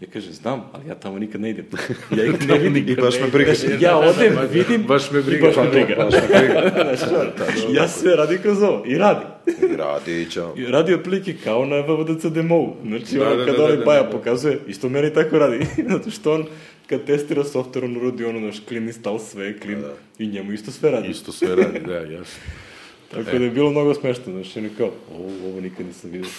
Ja 0.02 0.08
kaže, 0.14 0.32
znam, 0.32 0.64
ali 0.74 0.88
ja 0.88 0.96
tamo 0.96 1.20
nikad 1.20 1.42
ne 1.42 1.50
idem. 1.50 1.66
Ja 2.18 2.26
ih 2.26 2.48
ne 2.48 2.58
vidim. 2.58 2.90
I 2.90 2.96
baš 2.96 3.20
me 3.22 3.28
briga. 3.28 3.52
Kaže, 3.52 3.78
ja 3.80 3.98
odem, 3.98 4.38
vidim, 4.52 4.84
baš 4.84 5.12
me 5.12 5.20
i 5.20 5.24
briga. 5.24 5.48
baš 5.48 5.56
me 5.56 5.70
briga. 5.72 5.96
Baš 5.98 6.14
me 6.14 6.40
briga. 6.40 6.72
Znaš, 6.96 7.64
ja 7.74 7.88
sve 7.88 8.16
radim 8.16 8.42
kroz 8.42 8.62
ovo. 8.64 8.84
I 8.86 8.98
radi. 8.98 9.26
I 9.72 9.76
radi 9.76 10.22
i 10.22 10.30
čao. 10.32 10.54
I 10.58 10.66
radi 10.66 10.94
otprilike 10.94 11.36
kao 11.44 11.66
na 11.66 11.76
VVDC 11.80 12.26
demo 12.26 12.76
Znači, 12.88 13.18
Da, 13.18 13.28
ono, 13.28 13.36
da, 13.36 13.46
kad 13.46 13.56
da, 13.56 13.64
onaj 13.64 13.78
da, 13.78 13.86
Baja 13.86 14.02
da, 14.02 14.08
da. 14.08 14.18
pokazuje, 14.18 14.60
isto 14.68 14.90
meni 14.90 15.14
tako 15.14 15.38
radi. 15.38 15.66
Zato 15.92 16.12
što 16.12 16.34
on, 16.34 16.46
kad 16.88 17.06
testira 17.06 17.44
software, 17.44 17.86
on 17.86 17.98
urodi 17.98 18.26
ono 18.26 18.40
naš 18.40 18.62
clean 18.68 18.88
install 18.88 19.20
sve, 19.20 19.60
clean, 19.62 19.84
i 20.20 20.28
njemu 20.28 20.54
isto 20.54 20.72
sve 20.72 20.92
radi. 20.92 21.08
Isto 21.08 21.32
sve 21.32 21.56
radi, 21.56 21.80
da, 21.88 21.94
jasno. 21.96 22.44
Tako 23.14 23.38
da 23.38 23.44
je 23.44 23.50
bilo 23.50 23.72
mnogo 23.72 23.94
smešno, 23.94 24.24
znaš, 24.34 24.56
i 24.56 24.60
on 24.60 24.66
je 24.66 24.72
kao, 24.78 24.92
ovo, 25.16 25.50
ovo 25.50 25.62
nikad 25.62 25.86
nisam 25.86 26.10
vidio. 26.12 26.30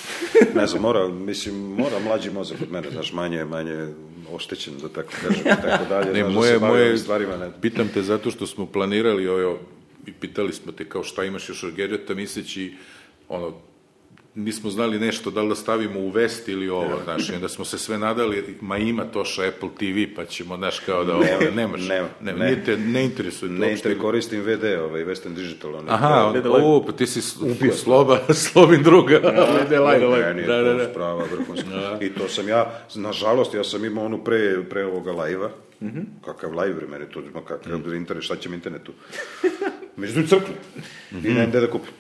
Ne 0.55 0.67
znam, 0.67 0.83
mora, 0.83 1.09
mislim, 1.09 1.55
mora 1.55 1.99
mlađi 1.99 2.31
mozak 2.31 2.59
od 2.63 2.73
mene, 2.73 2.91
znaš, 2.91 3.13
manje, 3.13 3.45
manje 3.45 3.89
oštećen, 4.33 4.75
da 4.83 4.89
tako 4.89 5.11
kažem, 5.23 5.41
i 5.41 5.63
tako 5.63 5.85
dalje, 5.89 6.13
Ne, 6.13 6.21
znaš, 6.21 6.33
da 6.33 6.39
moje, 6.41 6.59
bavi 6.59 6.73
moje, 6.73 6.99
stvarima, 6.99 7.37
ne. 7.37 7.51
pitam 7.61 7.89
te 7.95 8.03
zato 8.03 8.31
što 8.31 8.47
smo 8.47 8.67
planirali 8.67 9.29
ovo, 9.29 9.59
i 10.07 10.13
pitali 10.13 10.53
smo 10.53 10.73
te 10.73 10.89
kao 10.89 11.05
šta 11.05 11.25
imaš 11.25 11.49
još 11.49 11.65
od 11.65 11.75
gadgeta, 11.75 12.15
misleći, 12.15 12.73
ono, 13.29 13.55
nismo 14.37 14.71
znali 14.71 14.99
nešto, 14.99 15.31
da 15.31 15.43
li 15.43 15.49
da 15.49 15.55
stavimo 15.55 16.01
u 16.01 16.09
vest 16.09 16.49
ili 16.49 16.69
ovo, 16.69 16.99
znaš, 17.05 17.29
i 17.29 17.35
onda 17.35 17.49
smo 17.49 17.65
se 17.65 17.79
sve 17.79 17.99
nadali, 17.99 18.57
ma 18.61 18.79
ima 18.79 19.05
Toša 19.05 19.43
Apple 19.45 19.69
TV, 19.71 20.15
pa 20.17 20.25
ćemo, 20.25 20.57
znaš, 20.57 20.79
kao 20.79 21.05
da 21.05 21.15
ovo, 21.15 21.25
Nema, 21.25 21.51
nemaš, 21.53 21.81
nema, 21.83 22.09
ne, 22.23 22.33
ne. 22.35 22.65
te, 22.65 22.77
ne 22.77 23.05
interesuje 23.05 23.49
te 23.49 23.55
Ne 23.55 23.67
uopšte. 23.67 23.89
inter 23.89 24.03
koristim 24.03 24.41
VD, 24.41 24.65
ovaj, 24.81 25.05
Western 25.05 25.35
Digital, 25.35 25.75
onaj. 25.75 25.95
Aha, 25.95 26.33
Ne 26.33 26.41
da 26.41 26.51
on, 26.51 26.57
live. 26.57 26.69
o, 26.69 26.83
pa 26.83 26.93
ti 26.93 27.07
si 27.07 27.23
s- 27.23 27.37
sloba, 27.75 28.21
slobin 28.45 28.83
druga, 28.83 29.21
ne 29.71 29.79
live. 29.89 30.25
Meni 30.25 30.41
je 30.41 30.47
Da, 30.47 30.57
da, 30.59 30.73
to 30.73 30.79
da. 30.79 30.85
sprava 30.87 31.25
vrhunska. 31.27 31.69
I 32.07 32.11
to 32.11 32.29
sam 32.29 32.49
ja, 32.49 32.61
nažalost, 32.95 33.55
ja 33.55 33.65
sam 33.65 33.85
imao 33.85 34.05
onu 34.05 34.25
pre, 34.25 34.39
pre 34.65 34.85
ovoga 34.87 35.13
live-a. 35.15 35.51
Mhm. 35.83 36.01
Kakav 36.25 36.51
live, 36.53 36.81
meni 36.89 37.05
to, 37.07 37.23
kakav 37.41 37.73
internet, 37.95 38.25
šta 38.25 38.37
će 38.37 38.49
mi 38.49 38.55
internetu? 38.55 38.93
Međutim, 39.97 40.27
crknu. 40.27 40.55
I 41.13 41.29
nemam 41.29 41.47
gde 41.47 41.61
da 41.61 41.67
kupim. 41.67 41.93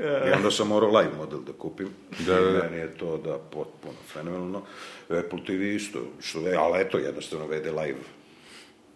I 0.00 0.32
onda 0.36 0.50
sam 0.50 0.68
morao 0.68 0.90
live 0.90 1.12
model 1.16 1.40
da 1.40 1.52
kupim. 1.52 1.88
Da, 2.26 2.34
da, 2.34 2.50
da. 2.50 2.62
meni 2.62 2.76
je 2.76 2.98
to 2.98 3.16
da 3.16 3.38
potpuno 3.38 3.94
fenomenalno. 4.12 4.62
Apple 5.08 5.44
TV 5.46 5.62
isto, 5.62 5.98
što 6.20 6.38
ali 6.58 6.80
eto, 6.80 6.98
jednostavno 6.98 7.46
vede 7.46 7.70
live. 7.70 7.98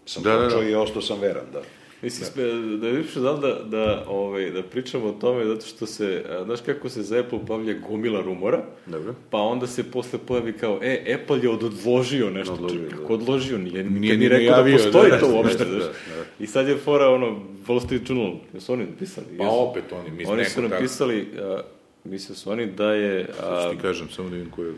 Sam 0.06 0.22
Da, 0.22 0.36
da, 0.36 0.46
da. 0.46 0.62
i 0.62 0.74
ostao 0.74 1.02
sam 1.02 1.20
veran, 1.20 1.46
da. 1.52 1.62
Mislim, 2.04 2.28
da, 2.36 2.76
da 2.76 2.86
je 2.86 2.92
više 2.92 3.20
da, 3.20 3.32
da, 3.32 3.60
da, 3.64 4.04
ovaj, 4.08 4.50
da 4.50 4.62
pričamo 4.62 5.06
o 5.06 5.12
tome, 5.12 5.44
zato 5.44 5.66
što 5.66 5.86
se, 5.86 6.24
znaš 6.44 6.60
kako 6.60 6.88
se 6.88 7.02
za 7.02 7.18
Apple 7.18 7.38
pavlja 7.46 7.74
gomila 7.88 8.20
rumora, 8.20 8.62
Dobro. 8.86 9.14
pa 9.30 9.38
onda 9.38 9.66
se 9.66 9.90
posle 9.90 10.18
pojavi 10.26 10.52
kao, 10.52 10.80
e, 10.82 11.16
Apple 11.22 11.40
je 11.42 11.48
odložio 11.48 12.30
nešto. 12.30 12.52
Odložio, 12.52 12.80
Čekaj, 12.80 12.90
da. 12.90 12.96
kako 12.96 13.14
odložio? 13.14 13.58
Nije, 13.58 13.84
Nije 13.84 14.00
nije 14.00 14.16
ni 14.16 14.28
rekao 14.28 14.46
da 14.46 14.62
najavio, 14.62 14.76
postoji 14.76 15.10
da, 15.10 15.20
to 15.20 15.28
da, 15.28 15.34
uopšte. 15.34 15.64
da, 15.64 15.70
znaš. 15.70 15.82
da. 15.82 16.44
I 16.44 16.46
sad 16.46 16.68
je 16.68 16.76
fora, 16.76 17.08
ono, 17.08 17.40
Wall 17.66 17.84
Street 17.84 18.10
Journal, 18.10 18.34
jesu 18.54 18.72
oni 18.72 18.84
napisali? 18.84 19.26
Pa 19.38 19.44
Jesu. 19.44 19.56
opet 19.56 19.84
oni, 19.92 20.10
mislim, 20.10 20.38
Oni 20.38 20.44
su 20.44 20.62
napisali, 20.62 21.28
a, 21.38 21.60
mislio 22.04 22.36
su 22.36 22.50
oni 22.50 22.66
da 22.66 22.92
je... 22.92 23.28
A, 23.42 23.70
ti 23.70 23.76
kažem, 23.82 24.08
samo 24.08 24.28
da 24.28 24.36
vidim 24.36 24.50
ko 24.50 24.62
je... 24.62 24.72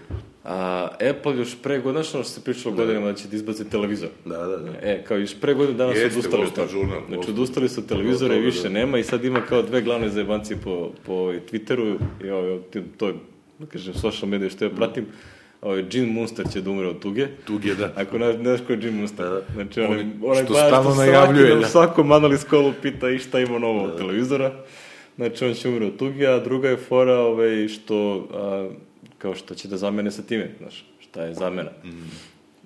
a, 0.47 0.89
Apple 1.11 1.37
još 1.37 1.57
pre 1.63 1.79
godina, 1.79 2.03
znaš 2.03 2.15
ono 2.15 2.25
što 2.25 2.33
se 2.33 2.45
pričalo 2.45 2.75
godinama 2.75 3.07
da 3.07 3.15
će 3.15 3.29
da 3.29 3.37
izbaci 3.37 3.71
televizor. 3.71 4.09
Da, 4.25 4.39
da, 4.39 4.57
da. 4.57 4.71
E, 4.83 5.05
kao 5.05 5.17
još 5.17 5.41
pre 5.41 5.55
godinu 5.55 5.79
dana 5.79 5.93
su 5.93 5.99
Jeste, 5.99 6.19
odustali 6.19 6.43
Wall 6.43 6.47
od 6.47 6.55
toga. 6.55 6.73
Wall 6.73 7.07
Znači, 7.09 7.31
odustali 7.31 7.69
su 7.69 7.81
od 7.81 7.87
televizora 7.87 8.35
i 8.35 8.41
više 8.41 8.63
da. 8.63 8.69
nema 8.69 8.99
i 8.99 9.05
sad 9.05 9.25
ima 9.25 9.41
kao 9.41 9.63
dve 9.63 9.83
glavne 9.83 10.09
zajebancije 10.09 10.57
po, 10.65 10.91
po 11.07 11.13
ovaj, 11.13 11.41
Twitteru 11.51 11.99
i 12.25 12.31
ovaj, 12.31 12.59
to 12.97 13.07
je, 13.07 13.15
da 13.59 13.67
kažem, 13.67 13.95
social 13.95 14.29
medije 14.29 14.51
što 14.51 14.65
ja 14.65 14.71
pratim. 14.71 15.07
Ovaj, 15.63 15.83
Gene 15.83 16.13
Munster 16.13 16.47
će 16.53 16.61
da 16.61 16.71
umre 16.71 16.87
od 16.87 16.99
tuge. 16.99 17.27
Tuge, 17.47 17.75
da. 17.75 17.93
Ako 17.97 18.19
ne 18.19 18.33
znaš 18.33 18.61
ko 18.67 18.73
je 18.73 18.79
Gene 18.79 19.01
Munster. 19.01 19.41
Znači, 19.55 19.81
onaj, 19.81 20.07
onaj 20.23 20.45
što 20.45 20.53
baš 20.53 20.67
stalno 20.67 20.95
najavljuje, 20.95 21.55
da. 21.55 21.61
u 21.61 21.63
svakom 21.63 22.13
analis 22.13 22.45
kolu 22.45 22.73
pita 22.83 23.11
i 23.11 23.19
šta 23.19 23.41
ima 23.41 23.59
novo 23.59 23.85
od 23.85 23.99
televizora. 23.99 24.53
Znači, 25.17 25.45
on 25.45 25.55
će 25.55 25.69
umre 25.69 25.87
od 25.87 25.97
tuge, 25.97 26.27
a 26.27 26.39
druga 26.39 26.69
je 26.69 26.77
fora 26.77 27.19
ovaj, 27.19 27.69
što, 27.69 28.29
a, 28.35 28.69
kao 29.19 29.35
što 29.35 29.55
će 29.55 29.69
da 29.69 29.77
zamene 29.77 30.11
sa 30.11 30.23
time, 30.23 30.51
znaš, 30.59 30.85
šta 31.01 31.23
je 31.23 31.35
zamena. 31.35 31.71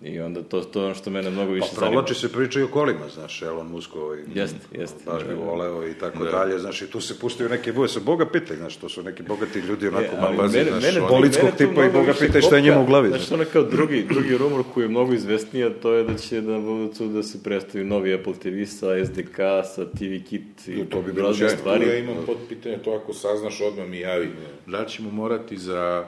I 0.03 0.21
onda 0.21 0.43
to, 0.43 0.61
to 0.61 0.81
je 0.81 0.87
ono 0.87 0.95
što 0.95 1.11
mene 1.11 1.31
mnogo 1.31 1.53
više 1.53 1.67
Pa 1.67 1.75
zanima. 1.75 1.91
provlači 1.91 2.15
se 2.15 2.33
priča 2.33 2.61
i 2.61 2.63
o 2.63 2.69
kolima, 2.69 3.09
znaš, 3.09 3.43
Elon 3.43 3.67
Musk 3.67 3.97
ovaj, 3.97 4.19
Jeste, 4.35 4.59
jeste. 4.73 5.05
baš 5.07 5.25
bi 5.25 5.35
voleo 5.35 5.89
i 5.89 5.95
tako 5.95 6.25
dalje, 6.25 6.59
znaš, 6.59 6.83
i 6.83 6.87
tu 6.87 7.01
se 7.01 7.19
puštaju 7.19 7.49
neke 7.51 7.73
buje, 7.73 7.89
se 7.89 8.01
Boga 8.01 8.27
pitaj, 8.27 8.57
znaš, 8.57 8.77
to 8.77 8.89
su 8.89 9.03
neki 9.03 9.23
bogati 9.23 9.59
ljudi 9.59 9.89
onako 9.89 10.17
E, 10.17 10.21
malo, 10.21 10.35
ali 10.39 10.53
mene, 10.53 10.71
znaš, 10.71 10.95
mene, 10.95 11.09
polickog 11.09 11.45
mene 11.45 11.57
tipa 11.59 11.85
i 11.85 11.91
Boga 11.91 12.13
pitaj 12.21 12.41
šta 12.43 12.57
je 12.57 12.63
njemu 12.63 12.83
u 12.83 12.87
glavi, 12.87 13.09
Znaš, 13.09 13.21
znaš. 13.21 13.41
ono 13.41 13.51
kao 13.53 13.63
drugi, 13.63 14.05
drugi 14.05 14.39
rumor 14.39 14.65
koji 14.75 14.85
je 14.85 14.89
mnogo 14.89 15.13
izvesniji, 15.13 15.65
a 15.65 15.71
to 15.73 15.93
je 15.93 16.05
da 16.05 16.15
će 16.15 16.43
na 16.43 16.59
buduću 16.59 17.07
da 17.07 17.23
se 17.23 17.43
predstavi 17.43 17.85
novi 17.85 18.15
Apple 18.15 18.35
TV 18.35 18.65
sa 18.67 19.05
SDK, 19.05 19.37
sa 19.75 19.85
TV 19.89 20.29
Kit 20.29 20.69
i 20.69 20.85
To 20.85 21.03
bi 21.03 21.13
bilo 21.13 21.29
razne 21.29 21.49
stvari. 21.49 21.89
Ja 21.89 21.97
imam 21.97 22.17
pod 22.27 22.37
pitanje, 22.49 22.79
to 22.79 22.91
ako 22.93 23.15
saznaš 23.15 23.61
odmah 23.61 23.89
mi 23.89 23.99
javi. 23.99 24.31
Da 24.67 24.85
ćemo 24.85 25.11
morati 25.11 25.57
za 25.57 26.05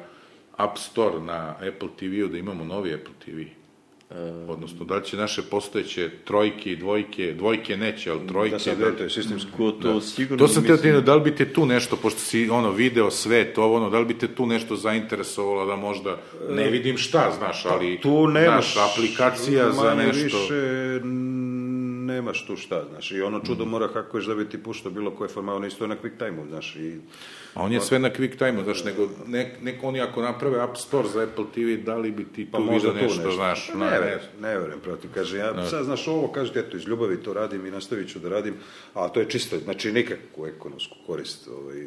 App 0.63 0.79
Store 0.79 1.21
na 1.21 1.39
Apple 1.69 1.89
TV-u 1.99 2.29
da 2.29 2.39
imamo 2.39 2.65
novi 2.65 2.95
Apple 2.95 3.15
TV? 3.21 3.41
Odnosno, 4.49 4.85
da 4.85 4.97
li 4.97 5.05
će 5.05 5.17
naše 5.17 5.43
postojeće 5.43 6.11
trojke 6.25 6.73
i 6.73 6.77
dvojke, 6.77 7.33
dvojke 7.33 7.77
neće, 7.77 8.11
ali 8.11 8.27
trojke... 8.29 8.53
Da 8.53 8.59
se 8.59 8.75
dete 8.77 9.11
sistemski. 9.11 9.51
Gotovo 9.59 10.01
sigurno 10.01 10.39
To 10.39 10.49
sam 10.49 10.65
teo 10.65 10.73
mislim- 10.73 10.95
ti, 10.95 11.03
da 11.03 11.15
li 11.15 11.21
bi 11.21 11.35
te 11.35 11.45
tu 11.47 11.67
nešto, 11.67 11.97
pošto 11.97 12.21
si 12.21 12.49
ono 12.51 12.71
video 12.71 13.11
sve 13.11 13.45
to 13.45 13.73
ono, 13.73 13.91
da 13.91 13.99
li 13.99 14.05
bi 14.05 14.15
te 14.15 14.29
tu 14.29 14.47
nešto 14.47 14.77
zainteresovalo 14.77 15.67
da 15.67 15.77
možda, 15.77 16.17
ne 16.51 16.71
vidim 16.71 16.97
šta, 16.99 17.33
znaš, 17.33 17.65
ali 17.67 17.97
Pa 17.97 18.03
Tu 18.03 18.29
nemaš 18.29 18.73
znaš, 18.73 18.91
aplikacija 18.91 19.73
za 19.73 19.83
manje 19.85 20.07
nešto. 20.07 20.23
više 20.39 20.55
n- 20.97 21.42
nemaš 22.13 22.47
tu 22.47 22.57
šta, 22.57 22.85
znaš, 22.91 23.11
i 23.11 23.23
ono 23.23 23.41
čudo 23.41 23.65
mora 23.65 23.89
hakuješ 23.89 24.27
da 24.27 24.35
bi 24.35 24.49
ti 24.49 24.63
puštao 24.63 24.93
bilo 24.93 25.11
koje 25.11 25.29
forma, 25.29 25.55
ono 25.55 25.67
isto 25.67 25.87
na 25.87 25.97
quick 25.97 26.19
time 26.19 26.49
znaš, 26.49 26.77
i 26.77 27.01
A 27.55 27.63
on 27.63 27.73
je 27.73 27.81
sve 27.81 27.99
na 27.99 28.11
quick 28.11 28.39
time 28.39 28.65
znaš, 28.65 28.85
nego 28.85 29.09
nek, 29.27 29.63
nek 29.63 29.85
oni 29.85 30.01
ako 30.01 30.23
naprave 30.23 30.61
App 30.61 30.77
Store 30.77 31.09
za 31.09 31.23
Apple 31.23 31.45
TV, 31.55 31.85
da 31.85 31.97
li 31.97 32.11
bi 32.11 32.25
ti 32.25 32.45
tu 32.45 32.53
pa 32.53 32.59
vidio 32.59 32.93
nešto, 32.93 33.17
nešto, 33.17 33.31
znaš, 33.31 33.71
Pa 33.73 33.79
ne, 33.79 33.91
verujem, 33.91 34.21
ne 34.41 34.59
verujem, 34.59 34.81
protiv, 34.81 35.11
kaže, 35.15 35.39
ja 35.39 35.67
sad, 35.71 35.85
znaš, 35.85 36.09
ovo, 36.09 36.29
kažete, 36.33 36.61
eto, 36.61 36.77
iz 36.77 36.87
ljubavi 36.87 37.23
to 37.23 37.33
radim 37.33 37.67
i 37.67 37.71
nastavit 37.71 38.13
ću 38.13 38.19
da 38.19 38.29
radim, 38.29 38.55
a 38.95 39.09
to 39.09 39.21
je 39.21 39.31
čisto, 39.31 39.59
znači, 39.59 39.93
nikakvu 39.93 40.47
ekonomsku 40.47 40.97
korist, 41.07 41.49
ovaj, 41.49 41.87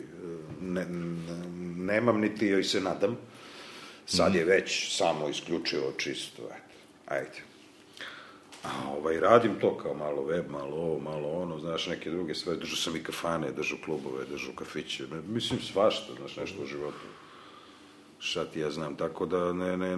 ne, 0.62 0.86
ne- 0.86 1.48
nemam, 1.86 2.20
niti 2.20 2.48
joj 2.48 2.64
se 2.64 2.82
nadam, 2.82 3.18
sad 4.06 4.36
je 4.36 4.46
već 4.46 4.98
samo 4.98 5.30
isključivo 5.30 5.94
čisto, 5.98 6.42
eto, 6.44 6.76
ajde. 7.06 7.45
A 8.66 8.90
ovaj, 8.98 9.20
radim 9.20 9.60
to 9.62 9.78
kao 9.78 9.94
malo 9.94 10.24
web, 10.24 10.46
malo 10.52 10.76
ovo, 10.76 11.00
malo 11.00 11.30
ono, 11.30 11.60
znaš, 11.60 11.88
neke 11.88 12.12
druge 12.12 12.36
stvari, 12.36 12.60
držu 12.60 12.76
sam 12.76 12.96
i 12.96 13.04
kafane, 13.04 13.52
držu 13.52 13.76
klubove, 13.86 14.26
držu 14.32 14.52
kafiće, 14.56 15.04
ne, 15.12 15.22
mislim 15.28 15.60
svašta, 15.62 16.14
znaš, 16.20 16.38
nešto 16.38 16.64
u 16.64 16.66
životu. 16.66 17.06
Šta 18.20 18.46
ti 18.46 18.60
ja 18.60 18.72
znam, 18.72 18.96
tako 18.96 19.26
da 19.26 19.54
ne, 19.54 19.78
ne, 19.78 19.98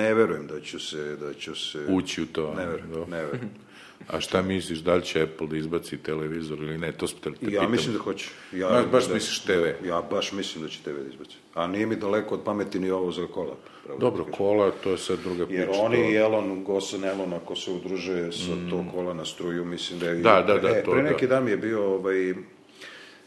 ne 0.00 0.14
verujem 0.14 0.46
da 0.46 0.60
ću 0.60 0.80
se, 0.80 1.16
da 1.16 1.34
ću 1.34 1.54
se... 1.54 1.86
ući 1.88 2.22
u 2.22 2.26
to. 2.26 2.54
Ne 2.54 2.66
verujem, 2.66 2.92
da. 2.92 3.16
ne 3.16 3.24
verujem. 3.24 3.50
A 4.06 4.20
šta 4.20 4.42
misliš, 4.42 4.78
da 4.78 4.94
li 4.94 5.02
će 5.02 5.22
Apple 5.22 5.46
da 5.46 5.56
izbaci 5.56 5.96
televizor 5.98 6.58
ili 6.58 6.78
ne, 6.78 6.92
to 6.92 7.06
smo 7.06 7.18
te, 7.20 7.30
te 7.30 7.36
Ja 7.42 7.50
pitam. 7.50 7.70
mislim 7.70 7.92
da 7.92 8.00
hoće. 8.00 8.30
Ja, 8.52 8.68
Baš- 8.68 8.86
baš 8.86 9.08
da- 9.08 9.14
misliš 9.14 9.40
TV? 9.40 9.86
Ja 9.86 10.02
baš 10.02 10.32
mislim 10.32 10.64
da 10.64 10.70
će 10.70 10.78
TV 10.80 10.90
da 10.92 11.08
izbaci. 11.08 11.36
A 11.54 11.66
nije 11.66 11.86
mi 11.86 11.96
daleko 11.96 12.34
od 12.34 12.40
pameti 12.42 12.78
ni 12.78 12.90
ovo 12.90 13.12
za 13.12 13.26
kola. 13.26 13.56
pravo 13.84 13.98
Dobro, 14.00 14.18
ti 14.18 14.30
kažem. 14.30 14.36
kola, 14.36 14.70
to 14.74 14.90
je 14.90 14.98
sad 14.98 15.18
druga 15.18 15.46
priča. 15.46 15.60
Jer 15.60 15.68
to- 15.68 15.78
oni 15.78 16.12
i 16.12 16.16
Elon, 16.16 16.64
Gosan 16.64 17.04
Elon, 17.04 17.32
ako 17.34 17.56
se 17.56 17.70
udruže 17.70 18.32
sa 18.32 18.52
to 18.70 18.84
kola 18.92 19.14
na 19.14 19.24
struju, 19.24 19.64
mislim 19.64 19.98
da 20.00 20.06
je... 20.06 20.14
Da, 20.14 20.42
da, 20.42 20.58
da, 20.58 20.68
e, 20.68 20.82
to 20.84 20.90
Pre 20.90 21.02
da. 21.02 21.10
neki 21.10 21.26
dan 21.26 21.44
mi 21.44 21.50
je 21.50 21.56
bio, 21.56 21.84
ovaj, 21.86 22.34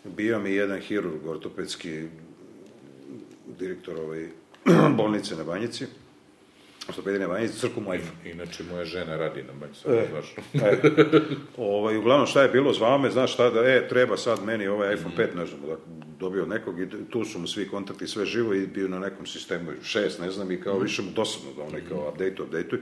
bio 0.06 0.40
mi 0.40 0.52
jedan 0.52 0.80
hirurg 0.80 1.28
ortopedski 1.28 2.04
direktor 3.50 3.98
ovaj, 3.98 4.28
bolnice 4.98 5.36
na 5.36 5.44
Banjici, 5.44 5.86
ortopedije 6.92 7.20
na 7.20 7.28
Banjici, 7.28 7.60
crku 7.60 7.80
iPhone. 7.80 8.32
Inače, 8.32 8.64
moja 8.64 8.86
žena 8.86 9.18
radi 9.18 9.44
na 9.44 9.54
banji, 9.54 9.74
sad, 9.74 9.94
E. 9.94 10.08
znaš. 10.12 10.36
E, 10.54 10.92
ovaj, 11.58 11.98
uglavnom 11.98 12.28
šta 12.28 12.42
je 12.42 12.50
bilo, 12.50 12.74
zvao 12.74 12.98
me, 12.98 13.12
znaš 13.12 13.34
šta 13.34 13.50
da, 13.50 13.60
e, 13.60 13.88
treba 13.88 14.18
sad 14.18 14.44
meni 14.44 14.68
ovaj 14.68 14.94
iPhone 14.94 15.16
5, 15.18 15.36
ne 15.36 15.46
znam, 15.46 15.62
da, 15.62 15.76
dobio 16.20 16.46
nekog 16.46 16.82
i 16.82 16.88
tu 17.10 17.26
su 17.26 17.40
mu 17.40 17.48
svi 17.48 17.68
kontakti, 17.68 18.08
sve 18.08 18.26
živo 18.26 18.54
i 18.54 18.68
bio 18.68 18.88
na 18.88 19.00
nekom 19.00 19.26
sistemu, 19.26 19.72
šest, 19.84 20.20
ne 20.20 20.32
znam, 20.32 20.52
i 20.52 20.62
kao 20.62 20.80
više 20.80 21.02
mu 21.02 21.12
dosadno 21.12 21.54
da 21.58 21.64
onaj 21.64 21.82
kao 21.90 22.10
update, 22.10 22.42
update, 22.44 22.78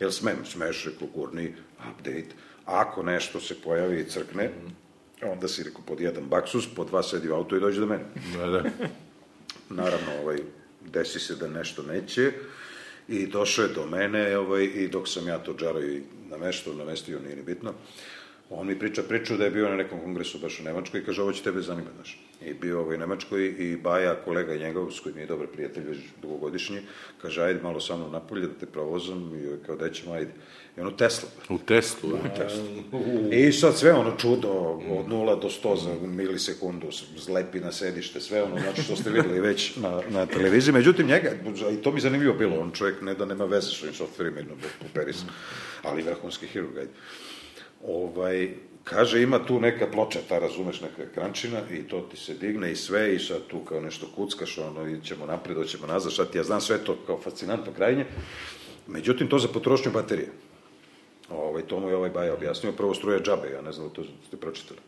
jel 0.00 0.10
smem, 0.10 0.36
smeš, 0.44 0.84
rekao, 0.84 1.08
gurni, 1.14 1.54
update, 1.90 2.34
ako 2.64 3.02
nešto 3.02 3.40
se 3.40 3.54
pojavi 3.64 4.00
i 4.00 4.04
crkne, 4.04 4.50
onda 5.22 5.48
si 5.48 5.62
rekao 5.62 5.82
pod 5.86 6.00
jedan 6.00 6.24
baksus, 6.24 6.74
pod 6.74 6.86
dva 6.86 7.02
sedi 7.02 7.30
u 7.30 7.34
auto 7.34 7.56
i 7.56 7.60
dođe 7.60 7.80
do 7.80 7.86
mene. 7.86 8.04
Da, 8.38 8.46
da. 8.46 8.62
Naravno, 9.82 10.12
ovaj, 10.22 10.38
desi 10.86 11.20
se 11.20 11.34
da 11.36 11.48
nešto 11.48 11.82
neće 11.82 12.32
i 13.10 13.26
došao 13.26 13.62
je 13.62 13.74
do 13.74 13.86
mene 13.86 14.38
ovaj, 14.38 14.64
i 14.64 14.88
dok 14.88 15.08
sam 15.08 15.28
ja 15.28 15.38
to 15.38 15.54
džarao 15.54 15.82
i 15.82 16.02
nameštao, 16.30 16.74
namestio, 16.74 17.20
nije 17.20 17.36
ni 17.36 17.42
bitno, 17.42 17.72
on 18.50 18.66
mi 18.66 18.78
priča 18.78 19.02
priču 19.02 19.36
da 19.36 19.44
je 19.44 19.50
bio 19.50 19.68
na 19.68 19.76
nekom 19.76 20.00
kongresu 20.00 20.38
baš 20.38 20.60
u 20.60 20.62
Nemačkoj 20.62 21.00
i 21.00 21.04
kaže 21.04 21.22
ovo 21.22 21.32
će 21.32 21.42
tebe 21.42 21.60
zanimati, 21.62 21.94
znaš. 21.94 22.18
I 22.44 22.54
bio 22.54 22.80
ovaj 22.80 22.96
u 22.96 22.98
Nemačkoj 22.98 23.54
i 23.58 23.76
Baja, 23.76 24.14
kolega 24.24 24.56
njegov, 24.56 24.90
s 24.90 25.00
kojim 25.00 25.18
je 25.18 25.26
dobar 25.26 25.46
prijatelj 25.46 25.84
već 25.84 25.98
dugogodišnji, 26.22 26.78
kaže 27.22 27.42
ajde 27.42 27.62
malo 27.62 27.80
sa 27.80 27.96
mnom 27.96 28.12
napolje 28.12 28.46
da 28.46 28.54
te 28.60 28.66
provozam 28.66 29.34
i 29.34 29.66
kao 29.66 29.88
ćemo, 29.88 30.12
ajde. 30.12 30.32
I 30.80 30.82
ono 30.82 30.90
Tesla, 30.90 31.28
U 31.48 31.58
Teslu, 31.58 32.10
da. 32.10 33.36
I 33.36 33.52
sad 33.52 33.76
sve 33.76 33.92
ono 33.92 34.16
čudo 34.16 34.48
od 34.90 35.06
0 35.06 35.40
do 35.40 35.48
100 35.48 35.82
za 35.82 36.06
milisekundu, 36.06 36.86
zlepi 37.16 37.60
na 37.60 37.72
sedište, 37.72 38.20
sve 38.20 38.42
ono, 38.42 38.58
znači 38.58 38.82
što 38.82 38.96
ste 38.96 39.10
videli 39.10 39.40
već 39.40 39.76
na, 39.76 40.00
na 40.10 40.26
televiziji. 40.26 40.74
Međutim, 40.74 41.06
njega, 41.06 41.30
i 41.72 41.76
to 41.76 41.92
mi 41.92 42.00
zanimljivo 42.00 42.34
bilo, 42.34 42.60
on 42.60 42.70
čovjek 42.70 43.02
ne 43.02 43.14
da 43.14 43.24
nema 43.24 43.44
veze 43.44 43.70
s 43.70 43.82
ovim 43.82 43.94
softverima, 43.94 44.38
jedno 44.38 44.54
poperi 44.82 45.12
se, 45.12 45.24
ali 45.82 46.02
vrhunski 46.02 46.46
hirurg, 46.46 46.76
ajde. 46.78 46.92
Ovaj, 47.84 48.48
kaže, 48.84 49.22
ima 49.22 49.46
tu 49.46 49.60
neka 49.60 49.86
ploča, 49.86 50.18
ta 50.28 50.38
razumeš, 50.38 50.80
neka 50.80 51.02
ekrančina 51.02 51.60
i 51.70 51.82
to 51.82 52.00
ti 52.00 52.16
se 52.16 52.34
digne 52.34 52.72
i 52.72 52.76
sve 52.76 53.14
i 53.14 53.18
sad 53.18 53.46
tu 53.46 53.60
kao 53.60 53.80
nešto 53.80 54.06
kuckaš, 54.16 54.58
ono, 54.58 54.88
i 54.88 55.00
ćemo 55.04 55.26
napred, 55.26 55.56
hoćemo 55.56 55.86
nazad, 55.86 56.12
šta 56.12 56.24
ti 56.24 56.38
ja 56.38 56.44
znam, 56.44 56.60
sve 56.60 56.78
to 56.78 56.96
kao 57.06 57.20
fascinantno 57.20 57.72
krajnje. 57.72 58.06
Međutim, 58.86 59.28
to 59.28 59.38
za 59.38 59.48
potrošnju 59.48 59.92
baterije. 59.92 60.28
Ovaj, 61.30 61.62
to 61.62 61.80
mu 61.80 61.88
je 61.88 61.96
ovaj 61.96 62.10
Baja 62.10 62.34
objasnio. 62.34 62.72
Prvo 62.72 62.94
struje 62.94 63.20
džabe, 63.20 63.50
ja 63.50 63.62
ne 63.62 63.72
znam 63.72 63.88
da 63.88 63.94
to 63.94 64.02
ste 64.26 64.36
pročitali. 64.36 64.80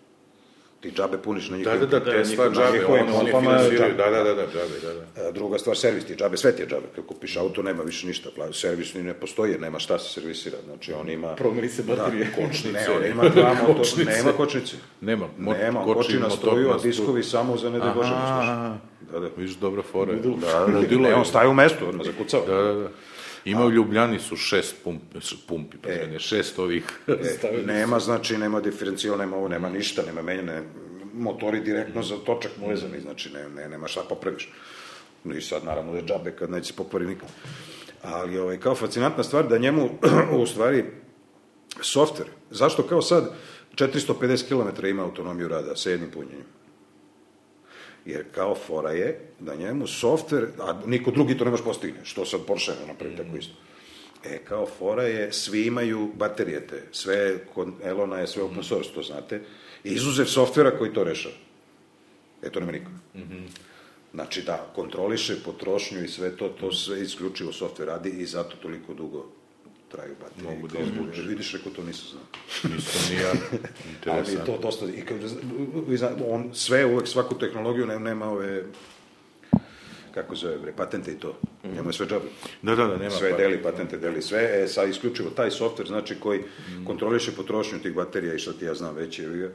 Ti 0.81 0.91
džabe 0.91 1.19
puniš 1.19 1.49
na 1.49 1.57
Da, 1.57 1.59
njihovim... 1.59 1.91
da, 1.91 1.99
da, 2.01 2.13
Tesla 2.13 2.45
na 2.45 2.51
džabe, 2.53 2.79
njihovim 2.79 3.05
on, 3.05 3.15
oni 3.17 3.31
finansiraju, 3.33 3.79
džabe. 3.91 4.03
da, 4.05 4.11
da, 4.13 4.25
da, 4.25 4.35
da, 4.35 4.43
džabe, 4.45 4.77
da, 4.83 4.93
da. 5.23 5.29
E, 5.29 5.33
Druga 5.33 5.59
stvar, 5.59 5.77
servis 5.77 6.05
ti 6.05 6.15
džabe, 6.15 6.37
sve 6.37 6.57
ti 6.57 6.63
je 6.63 6.69
džabe. 6.69 6.87
Kad 6.97 7.07
kupiš 7.07 7.37
auto, 7.37 7.63
nema 7.63 7.83
više 7.83 8.07
ništa. 8.07 8.29
Pla- 8.37 8.53
Servis 8.53 8.95
ni 8.95 9.03
ne 9.03 9.15
postoji, 9.15 9.59
nema 9.59 9.79
šta 9.79 9.99
se 9.99 10.11
servisira. 10.11 10.57
Znači, 10.65 10.93
on 10.93 11.11
ima... 11.11 11.35
Promeri 11.35 11.69
se 11.69 11.83
baterije. 11.83 12.25
Da, 12.27 12.31
kočnice. 12.39 12.73
Ne, 12.73 12.87
on 12.91 13.05
ima 13.07 13.29
dva 13.29 13.55
motora, 13.59 13.89
nema 14.07 14.33
kočnice. 14.33 14.77
Nema, 15.01 15.27
mo- 15.39 15.53
nema, 15.55 15.85
koči 15.85 15.97
koči 15.97 16.13
na 16.15 16.21
motor 16.21 16.39
struju, 16.39 16.69
na 16.69 16.75
a 16.75 16.79
diskovi 16.79 17.23
samo 17.23 17.57
za 17.57 17.71
ne 17.71 17.79
da 17.79 17.93
Bože 17.93 18.11
ne 18.11 18.17
sluša. 18.17 18.53
Aha, 18.53 18.77
Da, 19.13 19.21
da. 19.21 19.29
viš 19.37 19.51
dobra 19.53 19.83
fora. 19.83 20.13
Da, 20.15 20.29
da, 20.31 20.67
Ludilo 20.69 21.03
ne, 21.03 21.15
on 21.15 21.25
staje 21.25 21.49
u 21.49 21.55
mestu, 21.55 21.89
odmah 21.89 22.07
zakucava. 22.07 22.47
Da, 22.47 22.63
da, 22.63 22.73
da. 22.73 22.89
Ima 23.45 23.67
u 23.67 23.71
Ljubljani 23.71 24.19
su 24.19 24.37
šest 24.37 24.77
pumpi, 24.85 25.19
pumpi 25.47 25.77
pa 25.83 25.89
E. 25.89 26.19
šest 26.19 26.59
ovih. 26.59 26.85
E, 27.07 27.63
nema, 27.67 28.01
znači, 28.01 28.39
nema 28.39 28.61
diferencijal, 28.61 29.19
nema 29.19 29.37
ovo, 29.37 29.49
nema 29.49 29.69
ništa, 29.69 30.03
nema 30.07 30.23
menjane 30.23 30.63
motori 31.15 31.61
direktno 31.61 32.03
za 32.03 32.17
točak 32.17 32.53
mu 32.61 32.69
vezani, 32.69 33.01
znači, 33.01 33.31
ne, 33.31 33.49
ne, 33.49 33.69
nema 33.69 33.89
šta 33.89 34.03
popraviš. 34.09 34.53
No 35.25 35.35
i 35.35 35.41
sad, 35.41 35.65
naravno, 35.65 35.97
je 35.97 36.03
džabe 36.03 36.31
kad 36.31 36.51
neće 36.51 36.75
popravi 36.75 37.07
nikad. 37.07 37.29
Ali, 38.03 38.39
ovaj, 38.39 38.61
kao 38.61 38.75
fascinantna 38.75 39.25
stvar 39.25 39.49
da 39.49 39.59
njemu, 39.59 39.91
u 40.43 40.47
stvari, 40.47 40.85
softver, 41.81 42.27
zašto 42.51 42.83
kao 42.83 43.03
sad 43.03 43.31
450 43.75 44.49
km 44.49 44.87
ima 44.87 45.03
autonomiju 45.03 45.49
rada 45.49 45.77
sa 45.77 45.91
jednim 45.91 46.11
punjenjem? 46.11 46.47
Jer 48.05 48.25
kao 48.35 48.55
fora 48.55 48.91
je 48.91 49.21
da 49.41 49.55
njemu 49.55 49.87
softver, 49.87 50.47
a 50.59 50.81
niko 50.87 51.11
drugi 51.11 51.39
to 51.39 51.45
ne 51.45 51.51
može 51.51 51.65
postigne, 51.65 52.01
što 52.05 52.25
sad 52.27 52.41
Porsche 52.47 52.73
ne 52.81 52.87
napravi 52.87 53.17
tako 53.17 53.37
isto. 53.37 53.55
E, 54.25 54.39
kao 54.45 54.67
fora 54.67 55.03
je, 55.03 55.33
svi 55.33 55.67
imaju 55.67 56.11
baterije 56.15 56.67
te, 56.67 56.83
sve, 56.93 57.39
kod 57.55 57.69
Elona 57.85 58.19
je 58.19 58.27
sve 58.27 58.43
open 58.43 58.63
source, 58.63 58.91
to 58.95 59.03
znate, 59.03 59.41
izuzev 59.85 60.25
softvera 60.25 60.79
koji 60.79 60.93
to 60.93 61.05
rešava. 61.05 61.35
E, 62.43 62.51
to 62.51 62.61
nema 62.61 62.73
niko. 62.73 62.91
Znači 64.15 64.43
da 64.43 64.73
kontroliše 64.75 65.37
potrošnju 65.45 66.05
i 66.05 66.09
sve 66.09 66.37
to, 66.37 66.49
to 66.49 66.73
sve 66.73 67.03
isključivo 67.03 67.53
softver 67.53 67.89
radi 67.89 68.11
i 68.11 68.27
zato 68.27 68.57
toliko 68.57 68.95
dugo 68.95 69.42
traju 69.93 70.15
baterije. 70.23 70.55
Mogu 70.55 70.69
da 70.69 70.75
Kao, 70.75 70.83
izvuče. 70.83 71.23
Vidiš, 71.23 71.53
rekao, 71.53 71.73
to 71.73 71.83
nisam 71.83 72.07
znao. 72.11 72.25
Nisam 72.75 73.01
ni 73.11 73.23
ja. 73.23 73.31
Ali 73.33 74.17
je 74.17 74.19
Interesant. 74.19 74.47
to 74.47 74.59
dosta, 74.59 74.87
i 74.87 75.03
vi 75.89 75.97
zna- 75.97 76.17
on 76.27 76.51
sve, 76.55 76.87
uvek 76.87 77.09
svaku 77.09 77.39
tehnologiju 77.39 77.87
nema, 77.87 78.01
nema 78.01 78.31
ove, 78.31 78.65
kako 80.15 80.35
zove, 80.35 80.59
bre, 80.59 80.73
patente 80.73 81.13
i 81.13 81.19
to. 81.19 81.39
Njemu 81.65 81.89
je 81.89 81.93
sve 81.93 82.07
džabe. 82.07 82.25
Da, 82.63 82.75
da, 82.75 82.87
da, 82.87 82.97
nema 82.97 83.11
sve 83.11 83.33
deli, 83.33 83.63
patente 83.63 83.99
deli 83.99 84.23
sve, 84.23 84.51
e, 84.55 84.69
sad 84.69 84.89
isključivo 84.89 85.31
taj 85.31 85.51
softver, 85.51 85.89
znači 85.89 86.15
koji 86.21 86.41
kontroliše 86.87 87.33
potrošnju 87.33 87.79
tih 87.79 87.95
baterija 87.95 88.35
i 88.35 88.39
šta 88.39 88.53
ti 88.53 88.65
ja 88.65 88.75
znam 88.75 88.95
već, 88.95 89.19
jer 89.19 89.51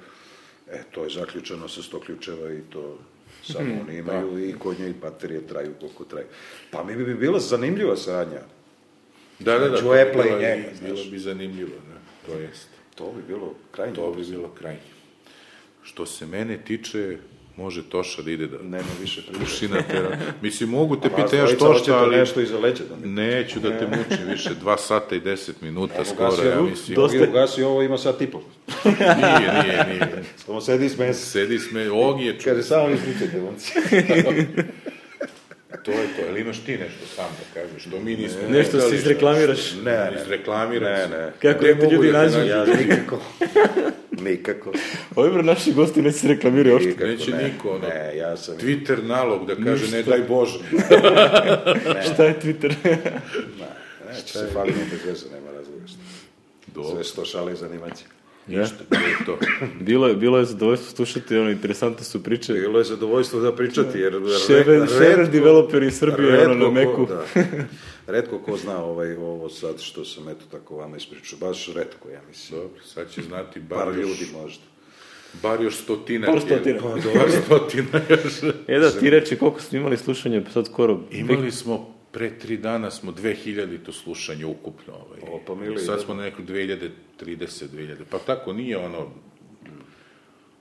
E, 0.72 0.84
to 0.92 1.04
je 1.04 1.10
zaključeno 1.10 1.68
sa 1.68 1.82
100 1.82 2.00
ključeva 2.06 2.52
i 2.52 2.62
to 2.70 3.00
samo 3.44 3.82
oni 3.82 3.98
imaju 3.98 4.50
i 4.50 4.54
kod 4.54 4.80
njih 4.80 4.96
baterije 4.96 5.48
traju 5.48 5.74
koliko 5.80 6.04
traju. 6.04 6.26
Pa 6.72 6.84
mi 6.84 6.96
bi 6.96 7.16
bila 7.16 7.40
zanimljiva 7.40 7.98
saradnja. 7.98 8.42
Da, 9.40 9.52
da, 9.54 9.60
da. 9.60 9.66
Između 9.66 9.84
to 9.84 9.92
bi 9.94 10.00
Apple-a 10.00 10.26
i 10.26 10.30
bilo- 10.30 10.40
njega, 10.40 10.64
Bilo 10.82 10.96
znaš. 10.96 11.12
bi 11.12 11.20
zanimljivo, 11.20 11.70
da. 11.70 11.98
To 12.28 12.40
jest. 12.40 12.68
To 12.96 13.12
bi 13.12 13.22
bilo 13.28 13.54
krajnje. 13.72 13.96
To 13.96 14.12
bi 14.12 14.26
bilo 14.26 14.48
krajnje. 14.50 14.80
Što 15.84 16.06
se 16.06 16.26
mene 16.26 16.58
tiče, 16.58 17.18
može 17.56 17.84
Toša 17.84 18.22
da 18.22 18.32
ide 18.32 18.48
da 18.48 18.58
Nema 18.64 18.88
više 19.02 19.22
priče. 19.22 19.40
puši 19.40 19.68
na 19.68 19.82
teren. 19.82 20.12
Mislim, 20.42 20.70
mogu 20.70 20.96
te 20.96 21.10
to 21.10 21.16
hoćete 21.16 21.84
što, 21.84 21.94
ali 21.94 22.18
nešto 22.18 22.42
iza 22.42 22.60
leđa 22.60 22.84
da 22.90 22.96
mi... 22.98 23.08
neću 23.14 23.60
da 23.60 23.80
te 23.80 23.88
mučim 23.88 24.28
više, 24.28 24.50
dva 24.54 24.78
sata 24.78 25.16
i 25.16 25.20
deset 25.20 25.62
minuta 25.62 26.06
skoro, 26.06 26.44
ja 26.44 26.62
mislim. 26.62 26.96
drugi 26.96 27.28
ugasi 27.30 27.64
ovo, 27.64 27.82
ima 27.84 27.98
sat 27.98 28.22
i 28.22 28.28
pol. 28.28 28.42
Nije, 28.86 29.64
nije, 29.64 29.86
nije. 29.90 30.24
Samo 30.38 30.62
sedi 30.62 30.90
i. 30.90 31.14
Sedi 31.14 31.60
sme, 31.60 31.92
Ogi 31.92 32.26
je 32.26 32.40
čuo. 32.40 32.52
Kaže, 32.52 32.64
samo 32.64 32.88
pričajte, 32.98 33.42
momci. 33.42 33.74
To 35.84 35.92
je 35.92 36.08
to, 36.08 36.22
ali 36.30 36.42
imaš 36.42 36.60
ti 36.60 36.78
nešto 36.78 37.06
sam 37.16 37.26
da 37.26 37.62
kažeš, 37.62 37.82
što 37.82 38.00
mi 38.00 38.16
nismo. 38.16 38.40
Nešto 38.50 38.72
pitali, 38.72 38.82
se 38.82 38.88
šta- 38.88 38.96
izreklamiraš. 38.96 39.74
Ne, 39.86 39.92
ne. 39.92 40.12
Izreklamiram 40.22 40.92
Ne, 40.92 41.08
ne. 41.08 41.32
Kako 41.42 41.60
Gde 41.60 41.74
da 41.74 41.80
te 41.80 41.96
ljudi 41.96 42.12
da 42.12 42.22
nađu? 42.22 42.40
Ja 42.40 42.66
nikako. 42.66 43.22
nikako. 44.30 44.74
Ovi 45.16 45.32
bre, 45.32 45.44
naši 45.44 45.74
gosti 45.74 46.02
neće 46.02 46.18
se 46.18 46.28
reklamiraju 46.28 46.74
uopšte. 46.76 46.90
Nikako, 46.90 47.08
Neće 47.08 47.32
ne. 47.32 47.44
niko, 47.44 47.70
ono. 47.70 47.88
Ne, 47.88 48.18
ja 48.18 48.38
sam... 48.38 48.58
Twitter 48.58 49.04
nalog 49.04 49.48
da 49.48 49.56
kaže 49.56 49.92
ne 49.92 50.04
daj 50.04 50.20
Bože. 50.22 50.60
Šta 52.14 52.24
je 52.24 52.36
Twitter? 52.44 52.74
Neće 54.10 54.34
se 54.34 54.48
falimo 54.54 54.78
bez 54.92 55.06
veze, 55.06 55.26
nema 55.36 55.52
razloga. 55.52 55.86
Sve 56.94 57.04
sto 57.04 57.26
šale 57.26 57.54
i 57.54 57.56
zanimacije. 57.56 58.08
Ništa, 58.50 58.76
je 58.92 59.26
to. 59.26 59.38
bilo 59.80 60.08
je, 60.08 60.16
bilo 60.16 60.38
je 60.38 60.46
zadovoljstvo 60.46 60.96
slušati, 60.96 61.38
ono, 61.38 61.50
interesantne 61.50 62.04
su 62.04 62.24
priče. 62.24 62.54
Bilo 62.54 62.78
je 62.78 62.86
zadovoljstvo 62.86 63.40
da 63.40 63.56
pričati, 63.56 64.00
jer... 64.00 64.14
Šever, 64.48 64.82
re- 64.82 64.88
šever 64.88 65.18
retko- 65.20 65.32
developer 65.32 65.84
iz 65.84 65.94
Srbije, 65.94 66.48
ono, 66.48 66.70
na 66.70 66.80
retko 66.82 67.00
Meku. 67.00 67.06
Ko, 67.06 67.14
da, 67.14 67.26
redko 68.08 68.40
ko 68.40 68.58
zna 68.58 68.84
ovaj, 68.84 69.16
ovo 69.16 69.50
sad 69.50 69.82
što 69.82 70.06
sam 70.06 70.30
eto 70.30 70.46
tako 70.52 70.78
vama 70.78 70.98
ispričao. 70.98 71.40
Baš 71.40 71.68
redko, 71.68 72.10
ja 72.10 72.22
mislim. 72.28 72.62
Dobro, 72.62 72.82
sad 72.84 73.12
će 73.12 73.22
znati 73.22 73.60
bar, 73.60 73.78
Par 73.80 73.88
još, 73.88 73.98
ljudi 73.98 74.26
možda. 74.34 74.64
bar 75.42 75.62
još 75.62 75.76
stotina. 75.76 76.28
Par 76.28 76.42
stotina. 76.42 76.80
Pa, 76.82 76.88
bar 76.90 77.32
stotina 77.46 78.02
još. 78.10 78.54
E 78.68 78.80
da, 78.80 78.92
ti 78.92 79.10
reči 79.10 79.36
koliko 79.36 79.62
smo 79.62 79.78
imali 79.78 79.98
slušanja, 79.98 80.42
sad 80.54 80.66
skoro... 80.66 81.00
Imali 81.12 81.52
smo, 81.52 81.97
pre 82.12 82.40
tri 82.40 82.58
dana 82.58 82.92
smo 82.92 83.12
2000 83.14 83.78
to 83.80 83.92
slušanje 83.92 84.46
ukupno. 84.46 84.94
Ovaj. 84.96 85.20
O, 85.24 85.40
pa 85.48 85.56
mili, 85.56 85.80
Sad 85.80 85.96
da. 85.96 86.02
smo 86.02 86.14
na 86.14 86.24
neku 86.24 86.42
2030, 86.42 86.90
2000. 87.20 87.96
Pa 88.10 88.18
tako 88.20 88.54
nije 88.54 88.78
ono, 88.78 89.08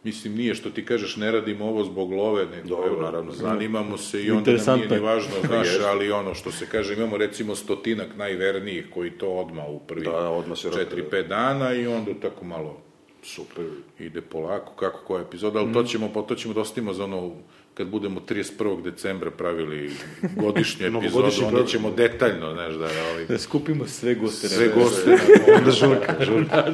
Mislim, 0.04 0.34
nije 0.34 0.54
što 0.54 0.70
ti 0.70 0.84
kažeš, 0.84 1.16
ne 1.16 1.30
radimo 1.30 1.64
ovo 1.64 1.84
zbog 1.84 2.12
love, 2.12 2.46
nego 2.46 2.68
Dobro, 2.68 2.86
evo, 2.86 3.02
naravno. 3.02 3.32
zanimamo 3.32 3.98
se 3.98 4.18
i 4.18 4.22
onda 4.22 4.32
nam 4.32 4.38
Interesantno 4.38 4.76
nije 4.78 4.94
je. 4.94 5.00
ni 5.00 5.06
važno, 5.06 5.32
znaš, 5.46 5.68
ali 5.82 6.10
ono 6.10 6.34
što 6.34 6.52
se 6.52 6.66
kaže, 6.66 6.94
imamo 6.94 7.16
recimo 7.16 7.54
stotinak 7.54 8.16
najvernijih 8.16 8.86
koji 8.90 9.10
to 9.10 9.28
odma 9.28 9.66
u 9.66 9.78
prvi 9.80 10.04
Da, 10.04 10.30
odmah 10.30 10.58
se 10.58 10.62
četiri, 10.64 10.82
rokaju. 10.82 11.10
pet 11.10 11.26
dana 11.26 11.72
i 11.72 11.86
onda 11.86 12.10
tako 12.14 12.44
malo 12.44 12.78
Super. 13.22 13.64
ide 13.98 14.20
polako, 14.20 14.72
kako 14.72 14.98
koja 14.98 15.22
epizoda, 15.22 15.58
ali 15.58 15.72
to 15.72 15.82
ćemo, 15.82 16.10
pa 16.14 16.22
to 16.22 16.34
ćemo 16.34 16.54
da 16.54 16.60
ostavimo 16.60 16.92
za 16.92 17.04
ono, 17.04 17.32
kad 17.76 17.86
budemo 17.86 18.20
31. 18.22 18.50
decembra 18.82 19.30
pravili 19.30 19.90
godišnju 20.36 20.86
epizodu, 20.86 21.06
Novogodišnji 21.06 21.44
onda 21.46 21.64
ćemo 21.64 21.90
detaljno, 21.90 22.52
znaš, 22.54 22.74
da, 22.74 22.84
ovaj, 23.04 23.24
Da 23.26 23.38
skupimo 23.38 23.86
sve 23.86 24.14
goste. 24.14 24.48
sve 24.48 24.66
ne, 24.66 24.72
goste, 24.74 25.16
Onda 25.56 25.70
žurka, 25.70 26.14
žurka. 26.26 26.64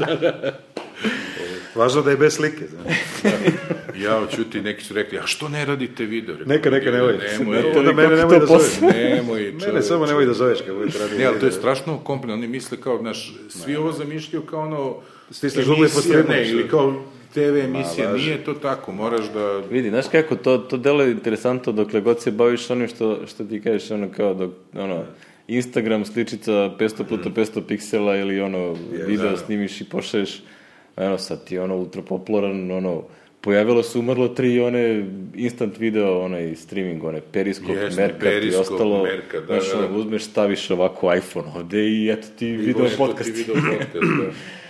Važno 1.74 2.02
da 2.02 2.10
je 2.10 2.16
bez 2.16 2.34
slike, 2.34 2.64
znaš. 2.66 2.96
ja 3.96 4.18
oćuti, 4.18 4.60
neki 4.60 4.84
su 4.84 4.94
rekli, 4.94 5.18
a 5.18 5.26
što 5.26 5.48
ne 5.48 5.64
radite 5.64 6.04
video? 6.04 6.34
Rekao, 6.34 6.48
Neka, 6.48 6.70
neka, 6.70 6.90
nemoj. 6.90 7.18
Nemoj, 7.30 7.56
Ne, 7.56 7.70
Onda 7.70 7.92
mene 7.92 8.16
nemoj 8.16 8.30
to 8.30 8.38
da 8.40 8.46
zoveš. 8.48 8.80
nemoj, 8.94 9.40
Mene 9.42 9.60
čoveče. 9.60 9.82
samo 9.82 10.06
nemoj 10.06 10.26
da 10.26 10.32
zoveš 10.32 10.58
kad 10.60 10.74
budete 10.76 10.98
radili. 10.98 11.18
Ne, 11.18 11.24
ali 11.24 11.40
to 11.40 11.46
je 11.46 11.52
strašno 11.52 11.98
komplikovano. 11.98 12.34
Oni 12.34 12.48
misle 12.48 12.80
kao, 12.80 12.98
znaš, 12.98 13.34
svi 13.50 13.76
ovo 13.76 13.92
zamišljaju 13.92 14.42
kao 14.42 14.60
ono... 14.60 14.96
Stisneš 15.30 15.66
postremaš, 15.94 16.28
Ne, 16.28 16.50
ili 16.50 16.62
da. 16.62 16.68
kao 16.68 17.04
TV 17.34 17.56
emisija. 17.64 18.10
važi. 18.10 18.24
Nije 18.24 18.44
to 18.44 18.54
tako. 18.54 18.92
Moraš 18.92 19.32
da... 19.34 19.62
Vidi, 19.70 19.88
znaš 19.88 20.04
kako, 20.12 20.36
to, 20.36 20.58
to 20.58 20.76
delo 20.76 21.02
je 21.02 21.10
interesantno 21.10 21.72
dokle 21.72 22.00
god 22.00 22.22
se 22.22 22.30
baviš 22.30 22.70
onim 22.70 22.88
što, 22.88 23.26
što 23.26 23.44
ti 23.44 23.62
kažeš, 23.62 23.90
ono 23.90 24.08
kao, 24.16 24.34
dok, 24.34 24.50
ono, 24.74 25.04
Instagram 25.48 26.04
sličica 26.04 26.52
500 26.52 27.04
puta 27.04 27.30
500 27.30 27.60
piksela 27.68 28.16
ili 28.16 28.40
ono, 28.40 28.76
video 29.06 29.30
da. 29.30 29.36
snimiš 29.36 29.80
i 29.80 29.84
pošalješ, 29.84 30.42
ono, 30.96 31.18
sad 31.18 31.44
ti 31.44 31.54
je 31.54 31.62
ono 31.62 31.76
ultra 31.76 32.02
popularan, 32.02 32.70
ono, 32.70 33.02
pojavilo 33.40 33.82
se 33.82 33.98
umrlo 33.98 34.28
tri 34.28 34.60
one 34.60 35.06
instant 35.34 35.78
video, 35.78 36.20
onaj 36.20 36.56
streaming, 36.56 37.04
one 37.04 37.20
Periskop, 37.32 37.76
Jeste, 37.76 38.02
Merkat 38.02 38.20
i 38.20 38.24
Periskop, 38.24 38.60
ostalo, 38.60 39.02
Merkat, 39.02 39.40
da, 39.40 39.60
znaš, 39.60 39.72
da, 39.72 39.88
da. 39.88 39.94
uzmeš, 39.94 40.24
staviš 40.24 40.70
ovako 40.70 41.14
iPhone 41.14 41.48
ovde 41.56 41.88
i 41.88 42.10
eto 42.10 42.28
ti 42.38 42.46
video 42.46 42.86
Eto 42.86 42.90
ti 42.90 42.96
podcast. 42.98 43.30
Video 43.36 43.54
podcast, 43.54 43.92
da. 43.94 44.32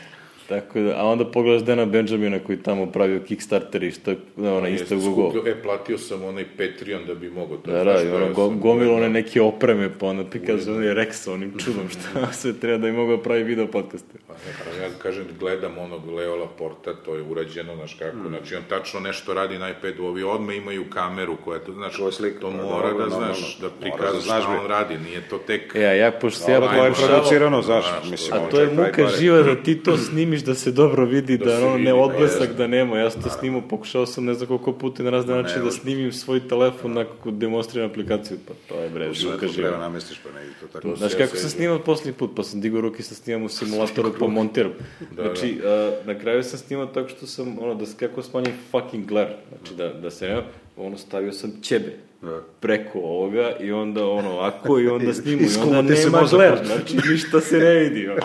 Tako 0.52 0.80
da, 0.80 0.94
a 0.96 1.04
onda 1.04 1.24
pogledaš 1.26 1.62
Dana 1.62 1.84
Benjamina 1.86 2.38
koji 2.38 2.58
tamo 2.58 2.86
pravio 2.88 3.20
Kickstarter 3.20 3.82
i 3.82 3.90
što, 3.90 4.10
ono, 4.38 4.68
isto 4.68 4.94
Jeste, 4.94 4.96
Google. 4.98 5.30
skupljao- 5.30 5.46
E, 5.48 5.62
platio 5.62 5.98
sam 5.98 6.24
onaj 6.24 6.44
Patreon 6.46 7.06
da 7.06 7.14
bi 7.14 7.30
mogao 7.30 7.56
to. 7.56 7.70
Da, 7.70 7.84
da, 7.84 8.02
i 8.02 8.08
ono, 8.08 8.26
ja 8.26 8.32
go, 8.32 8.48
gomilo 8.50 8.74
one 8.86 9.00
gledao. 9.00 9.08
neke 9.12 9.42
opreme, 9.42 9.90
pa 9.90 10.06
onda 10.06 10.24
ti 10.24 10.40
kaže, 10.40 10.72
on 10.72 10.84
je 10.84 10.94
Rex, 10.94 11.28
onim 11.28 11.52
čudom, 11.58 11.88
šta 11.90 12.02
sve 12.32 12.52
treba 12.54 12.78
da 12.78 12.86
je 12.86 12.92
mogao 12.92 13.18
pravi 13.18 13.42
video 13.44 13.66
podcaste. 13.68 14.18
Pa 14.28 14.32
ne, 14.34 14.40
pa 14.64 14.82
ja 14.82 14.88
kažem, 14.94 15.24
gledam 15.40 15.78
onog 15.78 16.08
Leo 16.08 16.36
Laporta, 16.36 16.94
to 16.96 17.14
je 17.14 17.22
urađeno, 17.22 17.76
znaš 17.76 17.94
kako, 17.94 18.16
Mm. 18.18 18.28
znači 18.28 18.54
on 18.56 18.62
tačno 18.68 19.00
nešto 19.00 19.34
radi 19.34 19.58
na 19.58 19.70
iPadu, 19.70 20.04
ovi 20.04 20.22
odme 20.24 20.56
imaju 20.56 20.84
kameru 20.86 21.36
koja 21.36 21.58
to, 21.60 21.72
znaš, 21.72 21.96
Koja 21.96 22.12
slika, 22.12 22.40
to 22.40 22.46
pa 22.48 22.56
mora 22.58 22.66
dobro, 22.88 22.98
da 22.98 23.06
normalno. 23.06 23.34
znaš, 23.34 23.58
da 23.58 23.68
da 24.04 24.20
znaš, 24.20 24.42
šta 24.42 24.50
on 24.52 24.66
radi, 24.66 24.98
nije 25.00 25.22
to 25.22 25.38
tek... 25.38 25.72
E, 25.74 25.78
a 25.80 25.92
ja, 25.94 26.10
pošto 26.12 26.40
se 26.40 26.52
ja 26.52 26.60
to 26.60 26.64
je 26.76 26.92
producirano, 26.98 27.62
znaš, 27.62 27.84
mislim, 28.04 28.32
A 28.36 28.48
to 28.50 28.60
je 28.60 28.66
muka 28.68 29.06
živa 29.10 29.42
da 29.42 29.54
ti 29.56 29.76
to 29.76 29.96
snimiš 29.98 30.41
da 30.42 30.54
se 30.54 30.72
dobro 30.72 31.04
vidi, 31.04 31.38
da, 31.38 31.56
ono 31.56 31.72
vidi, 31.72 31.84
ne 31.84 31.90
da, 31.90 31.96
odblesak 31.96 32.52
da 32.56 32.66
nema. 32.66 32.98
Ja 32.98 33.10
sam 33.10 33.22
to 33.22 33.30
snimao, 33.30 33.62
pokušao 33.68 34.06
sam 34.06 34.24
ne 34.24 34.34
znam 34.34 34.46
koliko 34.46 34.72
puta 34.72 35.02
i 35.02 35.04
na 35.04 35.10
razne 35.10 35.34
načine 35.34 35.64
da 35.64 35.70
snimim 35.70 36.12
svoj 36.12 36.48
telefon 36.48 36.92
nakon 36.92 37.38
demonstriram 37.38 37.90
aplikaciju, 37.90 38.38
pa 38.48 38.54
to 38.68 38.80
je 38.80 38.90
bre, 38.90 39.06
to 39.06 39.12
živa. 39.14 39.36
treba 39.36 39.78
namestiš, 39.78 40.18
pa 40.24 40.38
ne 40.38 40.44
ide 40.44 40.54
to 40.60 40.66
tako. 40.66 40.96
Znaš 40.96 41.12
Ja 41.12 41.18
kako 41.18 41.36
sam 41.36 41.50
snimao 41.50 41.78
posljednji 41.78 42.12
put, 42.12 42.30
pa 42.36 42.42
sam 42.42 42.60
digao 42.60 42.80
ruke 42.80 43.02
sa 43.02 43.14
snimam 43.14 43.42
u 43.42 43.48
simulatoru 43.58 44.12
pa 44.18 44.26
montiram. 44.26 44.72
znači, 45.14 45.60
a, 45.64 45.92
na 46.06 46.18
kraju 46.18 46.42
sam 46.42 46.58
snimao 46.58 46.86
tako 46.86 47.08
što 47.08 47.26
sam, 47.26 47.58
ono, 47.58 47.74
da 47.74 47.84
kako 47.98 48.22
smanjim 48.22 48.52
fucking 48.70 49.06
glare. 49.06 49.36
Znači, 49.48 49.74
da, 49.74 49.88
da 49.88 50.10
se 50.10 50.28
nema, 50.28 50.42
ono, 50.76 50.98
stavio 50.98 51.32
sam 51.32 51.52
ćebe 51.62 52.11
Da. 52.22 52.42
preko 52.60 52.98
ovoga 52.98 53.56
i 53.60 53.72
onda, 53.72 54.06
ono, 54.06 54.38
ako 54.38 54.80
i 54.80 54.88
onda 54.88 55.14
snimu 55.22 55.42
i 55.42 55.58
onda 55.62 55.82
nema 55.82 56.22
glare, 56.30 56.64
znači, 56.64 56.96
ništa 57.10 57.40
se 57.40 57.58
ne 57.58 57.74
vidi, 57.74 58.08
ono. 58.08 58.20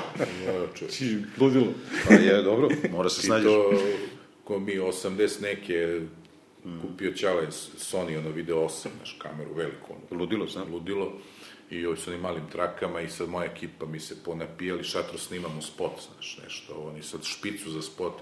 Znači, 0.78 1.18
ludilo. 1.40 1.68
Pa 2.08 2.14
je, 2.14 2.42
dobro, 2.42 2.70
mora 2.92 3.10
se 3.10 3.22
I 3.24 3.26
snađeš. 3.26 3.46
to, 3.46 3.72
ko 4.44 4.60
mi 4.60 4.80
80 4.80 5.42
neke, 5.42 6.02
kupio 6.82 7.12
Ćale 7.12 7.48
Sony, 7.78 8.18
ono 8.18 8.30
video 8.30 8.58
8, 8.58 8.88
znaš, 8.98 9.18
kameru 9.22 9.54
veliku, 9.54 9.94
ono, 9.94 10.20
Ludilo, 10.20 10.48
znam. 10.48 10.72
ludilo, 10.72 11.14
i 11.70 11.86
ovi 11.86 11.98
su 11.98 12.10
onim 12.10 12.22
malim 12.22 12.44
trakama 12.52 13.02
i 13.02 13.10
sad 13.10 13.30
moja 13.30 13.46
ekipa 13.46 13.86
mi 13.86 14.00
se 14.00 14.24
ponapijali, 14.24 14.84
šatro 14.84 15.18
snimamo 15.18 15.62
spot, 15.62 15.92
znaš, 16.14 16.40
nešto, 16.44 16.74
oni 16.92 17.04
sad 17.04 17.24
špicu 17.24 17.72
za 17.72 17.82
spot, 17.82 18.14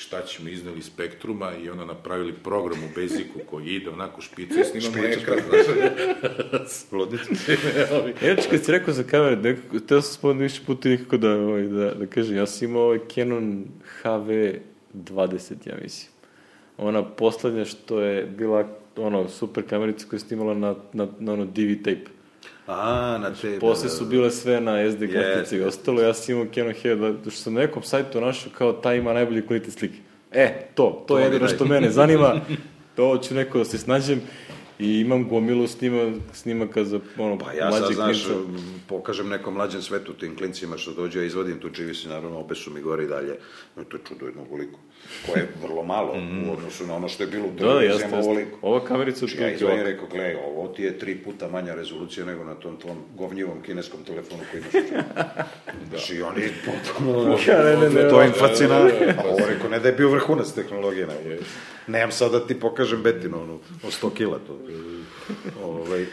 šta 0.00 0.22
ćemo 0.22 0.48
izneli 0.48 0.82
spektruma 0.82 1.52
i 1.64 1.70
ono 1.70 1.84
napravili 1.84 2.32
program 2.32 2.78
u 2.84 3.00
Basicu 3.00 3.38
koji 3.50 3.66
ide 3.66 3.90
onako 3.90 4.20
špicu 4.20 4.60
i 4.60 4.64
snimamo 4.64 5.04
ekran, 5.04 5.38
znaš, 6.50 6.92
Ludnicu. 6.92 7.30
Inače, 8.22 8.48
kad 8.50 8.64
si 8.64 8.72
rekao 8.72 8.94
za 8.94 9.02
kamere, 9.02 9.36
nekako, 9.36 9.80
teo 9.80 10.02
sam 10.02 10.14
spomenuti 10.14 10.42
više 10.42 10.60
puta 10.66 10.88
nekako 10.88 11.16
da, 11.16 11.30
ovaj, 11.30 11.62
da, 11.62 11.94
da 11.94 12.06
kažem, 12.06 12.36
ja 12.36 12.46
sam 12.46 12.68
imao 12.68 12.82
ovaj 12.82 12.98
Canon 13.14 13.64
HV20, 14.02 15.52
ja 15.66 15.76
mislim. 15.82 16.12
Ona 16.78 17.04
poslednja 17.04 17.64
što 17.64 18.00
je 18.00 18.26
bila 18.26 18.68
ono, 18.96 19.28
super 19.28 19.68
kamerica 19.68 20.06
koja 20.10 20.16
je 20.16 20.20
snimala 20.20 20.54
na, 20.54 20.74
na, 20.92 21.08
na 21.18 21.32
ono 21.32 21.44
DV 21.44 21.82
tape. 21.84 22.10
A, 22.70 23.18
na 23.18 23.34
te... 23.34 23.58
Posle 23.58 23.90
su 23.90 24.04
bile 24.04 24.30
sve 24.30 24.60
na 24.60 24.90
SD 24.90 25.12
kartice 25.12 25.56
i 25.56 25.62
ostalo, 25.62 26.02
ja 26.02 26.14
sam 26.14 26.34
imao 26.34 26.46
Canon 26.54 26.74
HV20, 26.82 27.30
što 27.30 27.42
sam 27.42 27.54
na 27.54 27.60
nekom 27.60 27.82
sajtu 27.82 28.20
našao 28.20 28.52
kao 28.58 28.72
taj 28.72 28.98
ima 28.98 29.12
najbolji 29.12 29.46
kvalitet 29.46 29.74
slike. 29.74 29.98
E, 30.32 30.66
to, 30.74 31.04
to, 31.08 31.18
je 31.18 31.24
jedino 31.24 31.48
što 31.48 31.64
mene 31.64 31.90
zanima, 31.90 32.40
to 32.96 33.18
ću 33.18 33.34
neko 33.34 33.58
da 33.58 33.64
se 33.64 33.78
snađem. 33.78 34.20
I 34.78 35.00
imam 35.00 35.28
gomilu 35.28 35.66
snima, 35.66 36.12
snimaka 36.32 36.84
za 36.84 37.00
ono, 37.18 37.38
Pa 37.38 37.52
ja 37.52 37.68
mlađe 37.68 37.86
sad, 37.86 37.94
znaš, 37.94 38.24
pokažem 38.88 39.28
nekom 39.28 39.54
mlađem 39.54 39.82
svetu, 39.82 40.12
tim 40.12 40.36
klincima 40.36 40.78
što 40.78 40.92
dođe, 40.92 41.18
ja 41.18 41.24
izvodim 41.24 41.58
tu 41.58 41.70
čivisi, 41.70 42.08
naravno, 42.08 42.38
obe 42.38 42.54
su 42.54 42.70
mi 42.70 42.80
gore 42.80 43.04
i 43.04 43.06
dalje. 43.06 43.36
No, 43.76 43.84
to 43.84 43.96
je 43.96 44.00
čudo 44.08 44.26
jednog 44.26 44.48
koliko. 44.48 44.78
Koje 45.26 45.38
je 45.38 45.48
vrlo 45.62 45.82
malo 45.82 46.12
u 46.48 46.52
odnosu 46.52 46.86
na 46.86 46.94
ono 46.96 47.08
što 47.08 47.22
je 47.22 47.26
bilo 47.26 47.44
u 47.44 47.48
Mhm. 47.48 47.56
Da, 47.58 47.66
da, 47.66 47.80
jeste, 47.80 48.02
jeste. 48.04 48.16
ovoliko. 48.18 48.58
Ova 48.62 48.84
kamerica 48.84 49.24
ja 49.24 49.26
otprilike 49.26 49.60
i 49.60 49.66
ovako. 49.66 49.82
rekao, 49.82 50.06
gle, 50.08 50.36
ovo 50.46 50.68
ti 50.68 50.82
je 50.82 50.98
tri 50.98 51.14
puta 51.16 51.48
manja 51.48 51.74
rezolucija 51.74 52.26
nego 52.26 52.44
na 52.44 52.54
tom 52.54 52.76
tvom 52.76 52.96
govnjivom 53.14 53.62
kineskom 53.62 54.00
telefonu 54.04 54.42
koji 54.50 54.60
imaš. 54.60 54.90
Znači, 55.90 56.22
oni 56.22 56.42
potpuno... 56.66 57.36
Ja, 57.48 57.64
ne, 57.64 57.76
ne, 57.78 57.90
ne, 57.92 58.08
to 58.08 58.22
im 58.22 58.32
fascinantno. 58.32 59.06
A 59.18 59.28
ovo 59.28 59.46
rekao, 59.48 59.70
ne 59.70 59.78
da 59.78 59.88
je 59.88 59.94
bio 59.94 60.08
vrhunac 60.08 60.52
tehnologije, 60.52 61.06
nego. 61.06 61.42
Nemam 61.86 62.10
sad 62.12 62.32
da 62.32 62.46
ti 62.46 62.60
pokažem 62.60 63.02
betinu, 63.02 63.42
ono, 63.42 63.54
o 63.54 63.90
100 64.02 64.14
kila 64.14 64.38
to. 64.38 64.58
Ovaj, 65.64 66.04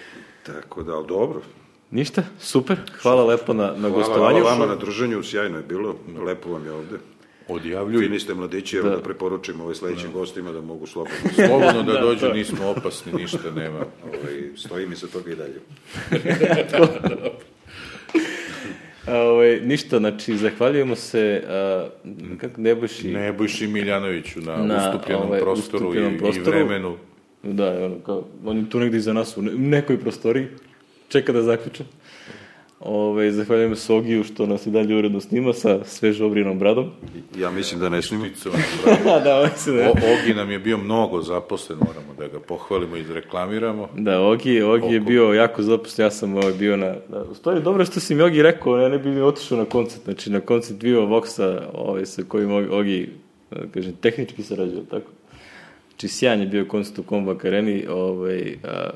tako 0.43 0.83
da, 0.83 0.93
ali 0.93 1.07
dobro. 1.07 1.41
Ništa, 1.91 2.23
super, 2.39 2.77
hvala 3.01 3.25
lepo 3.25 3.53
na, 3.53 3.63
na 3.63 3.73
Hvala, 3.73 3.89
gostovanju. 3.89 4.39
hvala 4.39 4.51
vama 4.51 4.65
na 4.65 4.75
druženju, 4.75 5.23
sjajno 5.23 5.57
je 5.57 5.63
bilo, 5.63 5.95
lepo 6.25 6.49
vam 6.49 6.65
je 6.65 6.71
ovde. 6.71 6.97
Odjavljuj. 7.47 8.01
Vi 8.01 8.09
niste 8.09 8.33
mladići, 8.33 8.77
evo 8.77 8.89
da, 8.89 9.01
preporučim 9.01 9.61
ovaj 9.61 9.75
sledećim 9.75 10.11
gostima 10.11 10.51
da 10.51 10.61
mogu 10.61 10.87
slobodno. 10.87 11.17
Slobodno 11.47 11.83
da 11.83 11.93
Da, 11.93 12.01
dođu, 12.01 12.19
to. 12.19 12.33
nismo 12.33 12.67
opasni, 12.67 13.13
ništa 13.13 13.51
nema. 13.55 13.79
Ovaj, 14.03 14.41
stojim 14.57 14.91
iza 14.91 15.07
toga 15.07 15.31
i 15.31 15.35
dalje. 15.35 15.59
A, 19.07 19.13
ovaj, 19.23 19.59
ništa, 19.59 19.97
znači, 19.97 20.37
zahvaljujemo 20.37 20.95
se 20.95 21.43
a, 21.47 21.87
kako 22.37 22.61
Nebojši 22.61 23.07
Nebojši 23.07 23.67
Miljanoviću 23.67 24.41
na, 24.41 24.57
na 24.57 24.89
ustupljenom 24.89 25.27
ovaj, 25.27 25.39
prostoru 25.39 25.77
ustupljenom 25.77 26.15
i, 26.15 26.17
prostoru. 26.17 26.47
i 26.47 26.51
vremenu. 26.51 26.97
Da, 27.43 27.85
ono, 27.85 27.99
kao, 27.99 28.25
on 28.45 28.57
je 28.57 28.69
tu 28.69 28.79
negde 28.79 28.97
iza 28.97 29.13
nas 29.13 29.37
u 29.37 29.41
ne- 29.41 29.51
u 29.51 29.59
nekoj 29.59 29.99
prostoriji, 29.99 30.47
čeka 31.09 31.31
da 31.31 31.41
zaključe. 31.41 31.83
Ove, 32.79 33.31
zahvaljujemo 33.31 33.75
se 33.75 33.93
Ogiju 33.93 34.23
što 34.23 34.45
nas 34.45 34.65
i 34.65 34.71
dalje 34.71 34.95
uredno 34.95 35.19
snima 35.19 35.53
sa 35.53 35.83
sveže 35.83 36.25
obrijenom 36.25 36.59
bradom. 36.59 36.91
Ja 37.37 37.51
mislim 37.51 37.79
da 37.79 37.89
ne 37.89 38.01
snimam. 38.01 38.27
Špicovan, 38.29 38.61
bravo. 39.03 39.19
da, 39.19 39.35
ovaj 39.37 39.49
da... 39.65 39.89
O, 39.89 39.91
Ogi 39.91 40.33
nam 40.33 40.51
je 40.51 40.59
bio 40.59 40.77
mnogo 40.77 41.21
zaposlen, 41.21 41.79
moramo 41.79 42.13
da 42.19 42.27
ga 42.27 42.39
pohvalimo 42.39 42.97
i 42.97 43.01
izreklamiramo. 43.01 43.89
Da, 43.95 44.21
Ogi, 44.21 44.61
Ogi 44.61 44.93
je 44.93 45.01
Oko. 45.01 45.09
bio 45.09 45.23
jako 45.33 45.63
zaposlen, 45.63 46.05
ja 46.05 46.11
sam 46.11 46.35
ovaj, 46.35 46.53
bio 46.53 46.77
na... 46.77 46.95
Da, 47.09 47.23
u 47.31 47.35
stvari, 47.35 47.61
dobro 47.61 47.81
je 47.81 47.85
što 47.85 47.99
si 47.99 48.15
mi 48.15 48.21
Ogi 48.21 48.41
rekao, 48.41 48.77
ja 48.77 48.89
ne 48.89 48.99
bih 48.99 49.13
ni 49.13 49.21
otišao 49.21 49.57
na 49.57 49.65
koncert, 49.65 50.03
znači 50.03 50.29
na 50.29 50.39
koncert 50.39 50.79
bio 50.79 51.01
Voxa, 51.01 51.61
ovaj, 51.73 52.05
sa 52.05 52.21
kojim 52.27 52.51
Ogi, 52.51 52.67
Ogi 52.69 53.09
da 53.51 53.61
kažem, 53.73 53.93
tehnički 54.01 54.43
sarađuje, 54.43 54.85
tako? 54.89 55.11
Znači, 55.89 56.07
sjajan 56.07 56.41
je 56.41 56.47
bio 56.47 56.65
koncert 56.65 56.99
u 56.99 57.03
Kombak 57.03 57.45
Areni, 57.45 57.87
ovaj, 57.87 58.55
a, 58.63 58.89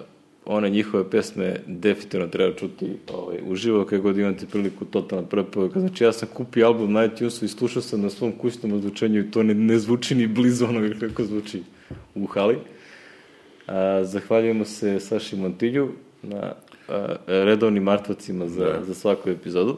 one 0.46 0.70
njihove 0.70 1.10
pesme 1.10 1.56
definitivno 1.68 2.28
treba 2.28 2.56
čuti 2.56 2.98
ovaj, 3.14 3.38
uživo, 3.48 3.86
kada 3.86 4.02
god 4.02 4.18
imate 4.18 4.46
priliku 4.46 4.86
totalna 4.86 5.28
preporuka. 5.28 5.80
Znači, 5.80 6.04
ja 6.04 6.14
sam 6.14 6.30
kupio 6.34 6.68
album 6.68 6.94
na 6.94 7.06
iTunesu 7.06 7.46
i 7.46 7.48
slušao 7.48 7.82
sam 7.82 8.02
na 8.02 8.10
svom 8.10 8.32
kućnom 8.32 8.74
ozvučenju 8.74 9.20
i 9.20 9.32
to 9.32 9.44
ne, 9.44 9.54
ne 9.54 9.80
zvuči 9.80 10.16
ni 10.16 10.28
blizu 10.28 10.66
onoga 10.66 10.90
kako 11.00 11.24
zvuči 11.24 11.64
u 12.16 12.26
hali. 12.26 12.58
A, 13.68 14.04
zahvaljujemo 14.04 14.66
se 14.66 15.00
Saši 15.00 15.36
Montilju 15.36 15.92
na 16.24 16.54
a, 16.90 17.16
redovnim 17.28 17.88
artvacima 17.88 18.48
za, 18.48 18.66
Da. 18.66 18.84
za 18.84 18.94
svaku 18.94 19.30
epizodu. 19.30 19.78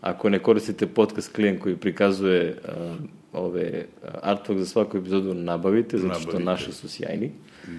Ako 0.00 0.28
ne 0.28 0.38
koristite 0.38 0.86
podcast 0.86 1.34
klijent 1.34 1.60
koji 1.60 1.76
prikazuje 1.76 2.58
a, 2.68 2.94
ove 3.32 3.86
artwork 4.22 4.58
za 4.58 4.66
svaku 4.66 4.96
epizodu, 4.96 5.34
nabavite, 5.34 5.98
zato 5.98 6.20
što 6.20 6.38
naši 6.38 6.72
su 6.72 6.88
sjajni. 6.88 7.30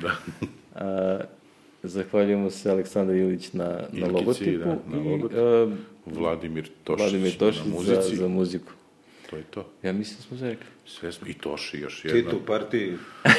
Da. 0.02 0.12
A, 0.76 1.20
zahvaljujemo 1.84 2.50
se 2.50 2.72
Aleksandar 2.72 3.16
Ilić 3.16 3.54
na, 3.54 3.66
na 3.66 3.78
Ilkici, 3.94 4.12
logotipu 4.12 4.58
da, 4.60 4.66
na 4.66 4.98
i 4.98 5.10
logotipu. 5.10 5.42
a, 5.42 5.68
Vladimir 6.06 6.70
Tošić, 6.84 7.02
Vladimir 7.02 7.38
Tošić 7.38 7.60
na 7.60 7.70
za, 7.72 7.76
muzici. 7.96 8.16
za 8.16 8.28
muziku. 8.28 8.72
To 9.30 9.38
je 9.38 9.44
to. 9.44 9.66
Ja 9.84 9.94
mislim 9.94 10.18
da 10.18 10.24
smo 10.24 10.38
sve 10.38 10.50
rekli. 10.50 10.66
Sve 10.86 11.12
smo, 11.12 11.28
i 11.28 11.34
Toši 11.34 11.78
još 11.80 12.06
jedno. 12.06 12.22
Titu 12.22 12.46
partiji, 12.46 12.94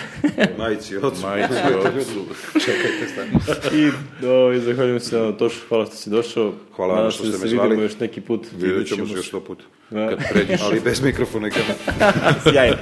majici, 0.59 0.97
ocu. 0.97 1.23
Majici, 1.23 1.55
ocu. 1.79 2.25
Čekajte, 2.53 3.07
stani. 3.13 3.31
I 3.75 3.91
ovaj, 4.27 4.59
zahvaljujem 4.59 5.01
se 5.01 5.19
na 5.19 5.33
Tošu, 5.33 5.61
hvala 5.69 5.87
što 5.87 5.97
si 5.97 6.11
došao. 6.11 6.53
Hvala 6.77 6.93
vam 6.93 6.99
Nadam 6.99 7.11
što 7.11 7.25
se 7.25 7.29
ste 7.29 7.39
da 7.39 7.45
me 7.45 7.49
se 7.49 7.55
zvali. 7.55 7.69
vidimo 7.69 7.83
još 7.83 7.99
neki 8.01 8.21
put. 8.21 8.47
Vidjet 8.59 8.89
ćemo 8.89 9.07
se 9.07 9.13
još 9.13 9.29
sto 9.29 9.41
puta. 9.41 9.65
Da. 9.91 10.09
Kad 10.09 10.19
pređeš 10.33 10.61
Ali 10.65 10.81
bez 10.81 11.03
mikrofona 11.03 11.49
i 11.49 11.51
kamera. 11.51 11.75
Sjajno. 12.53 12.77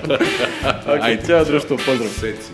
ok, 0.87 1.03
Ajde, 1.03 1.23
ćao 1.27 1.45
društvo, 1.45 1.77
pozdrav. 1.87 2.09
seci. 2.11 2.53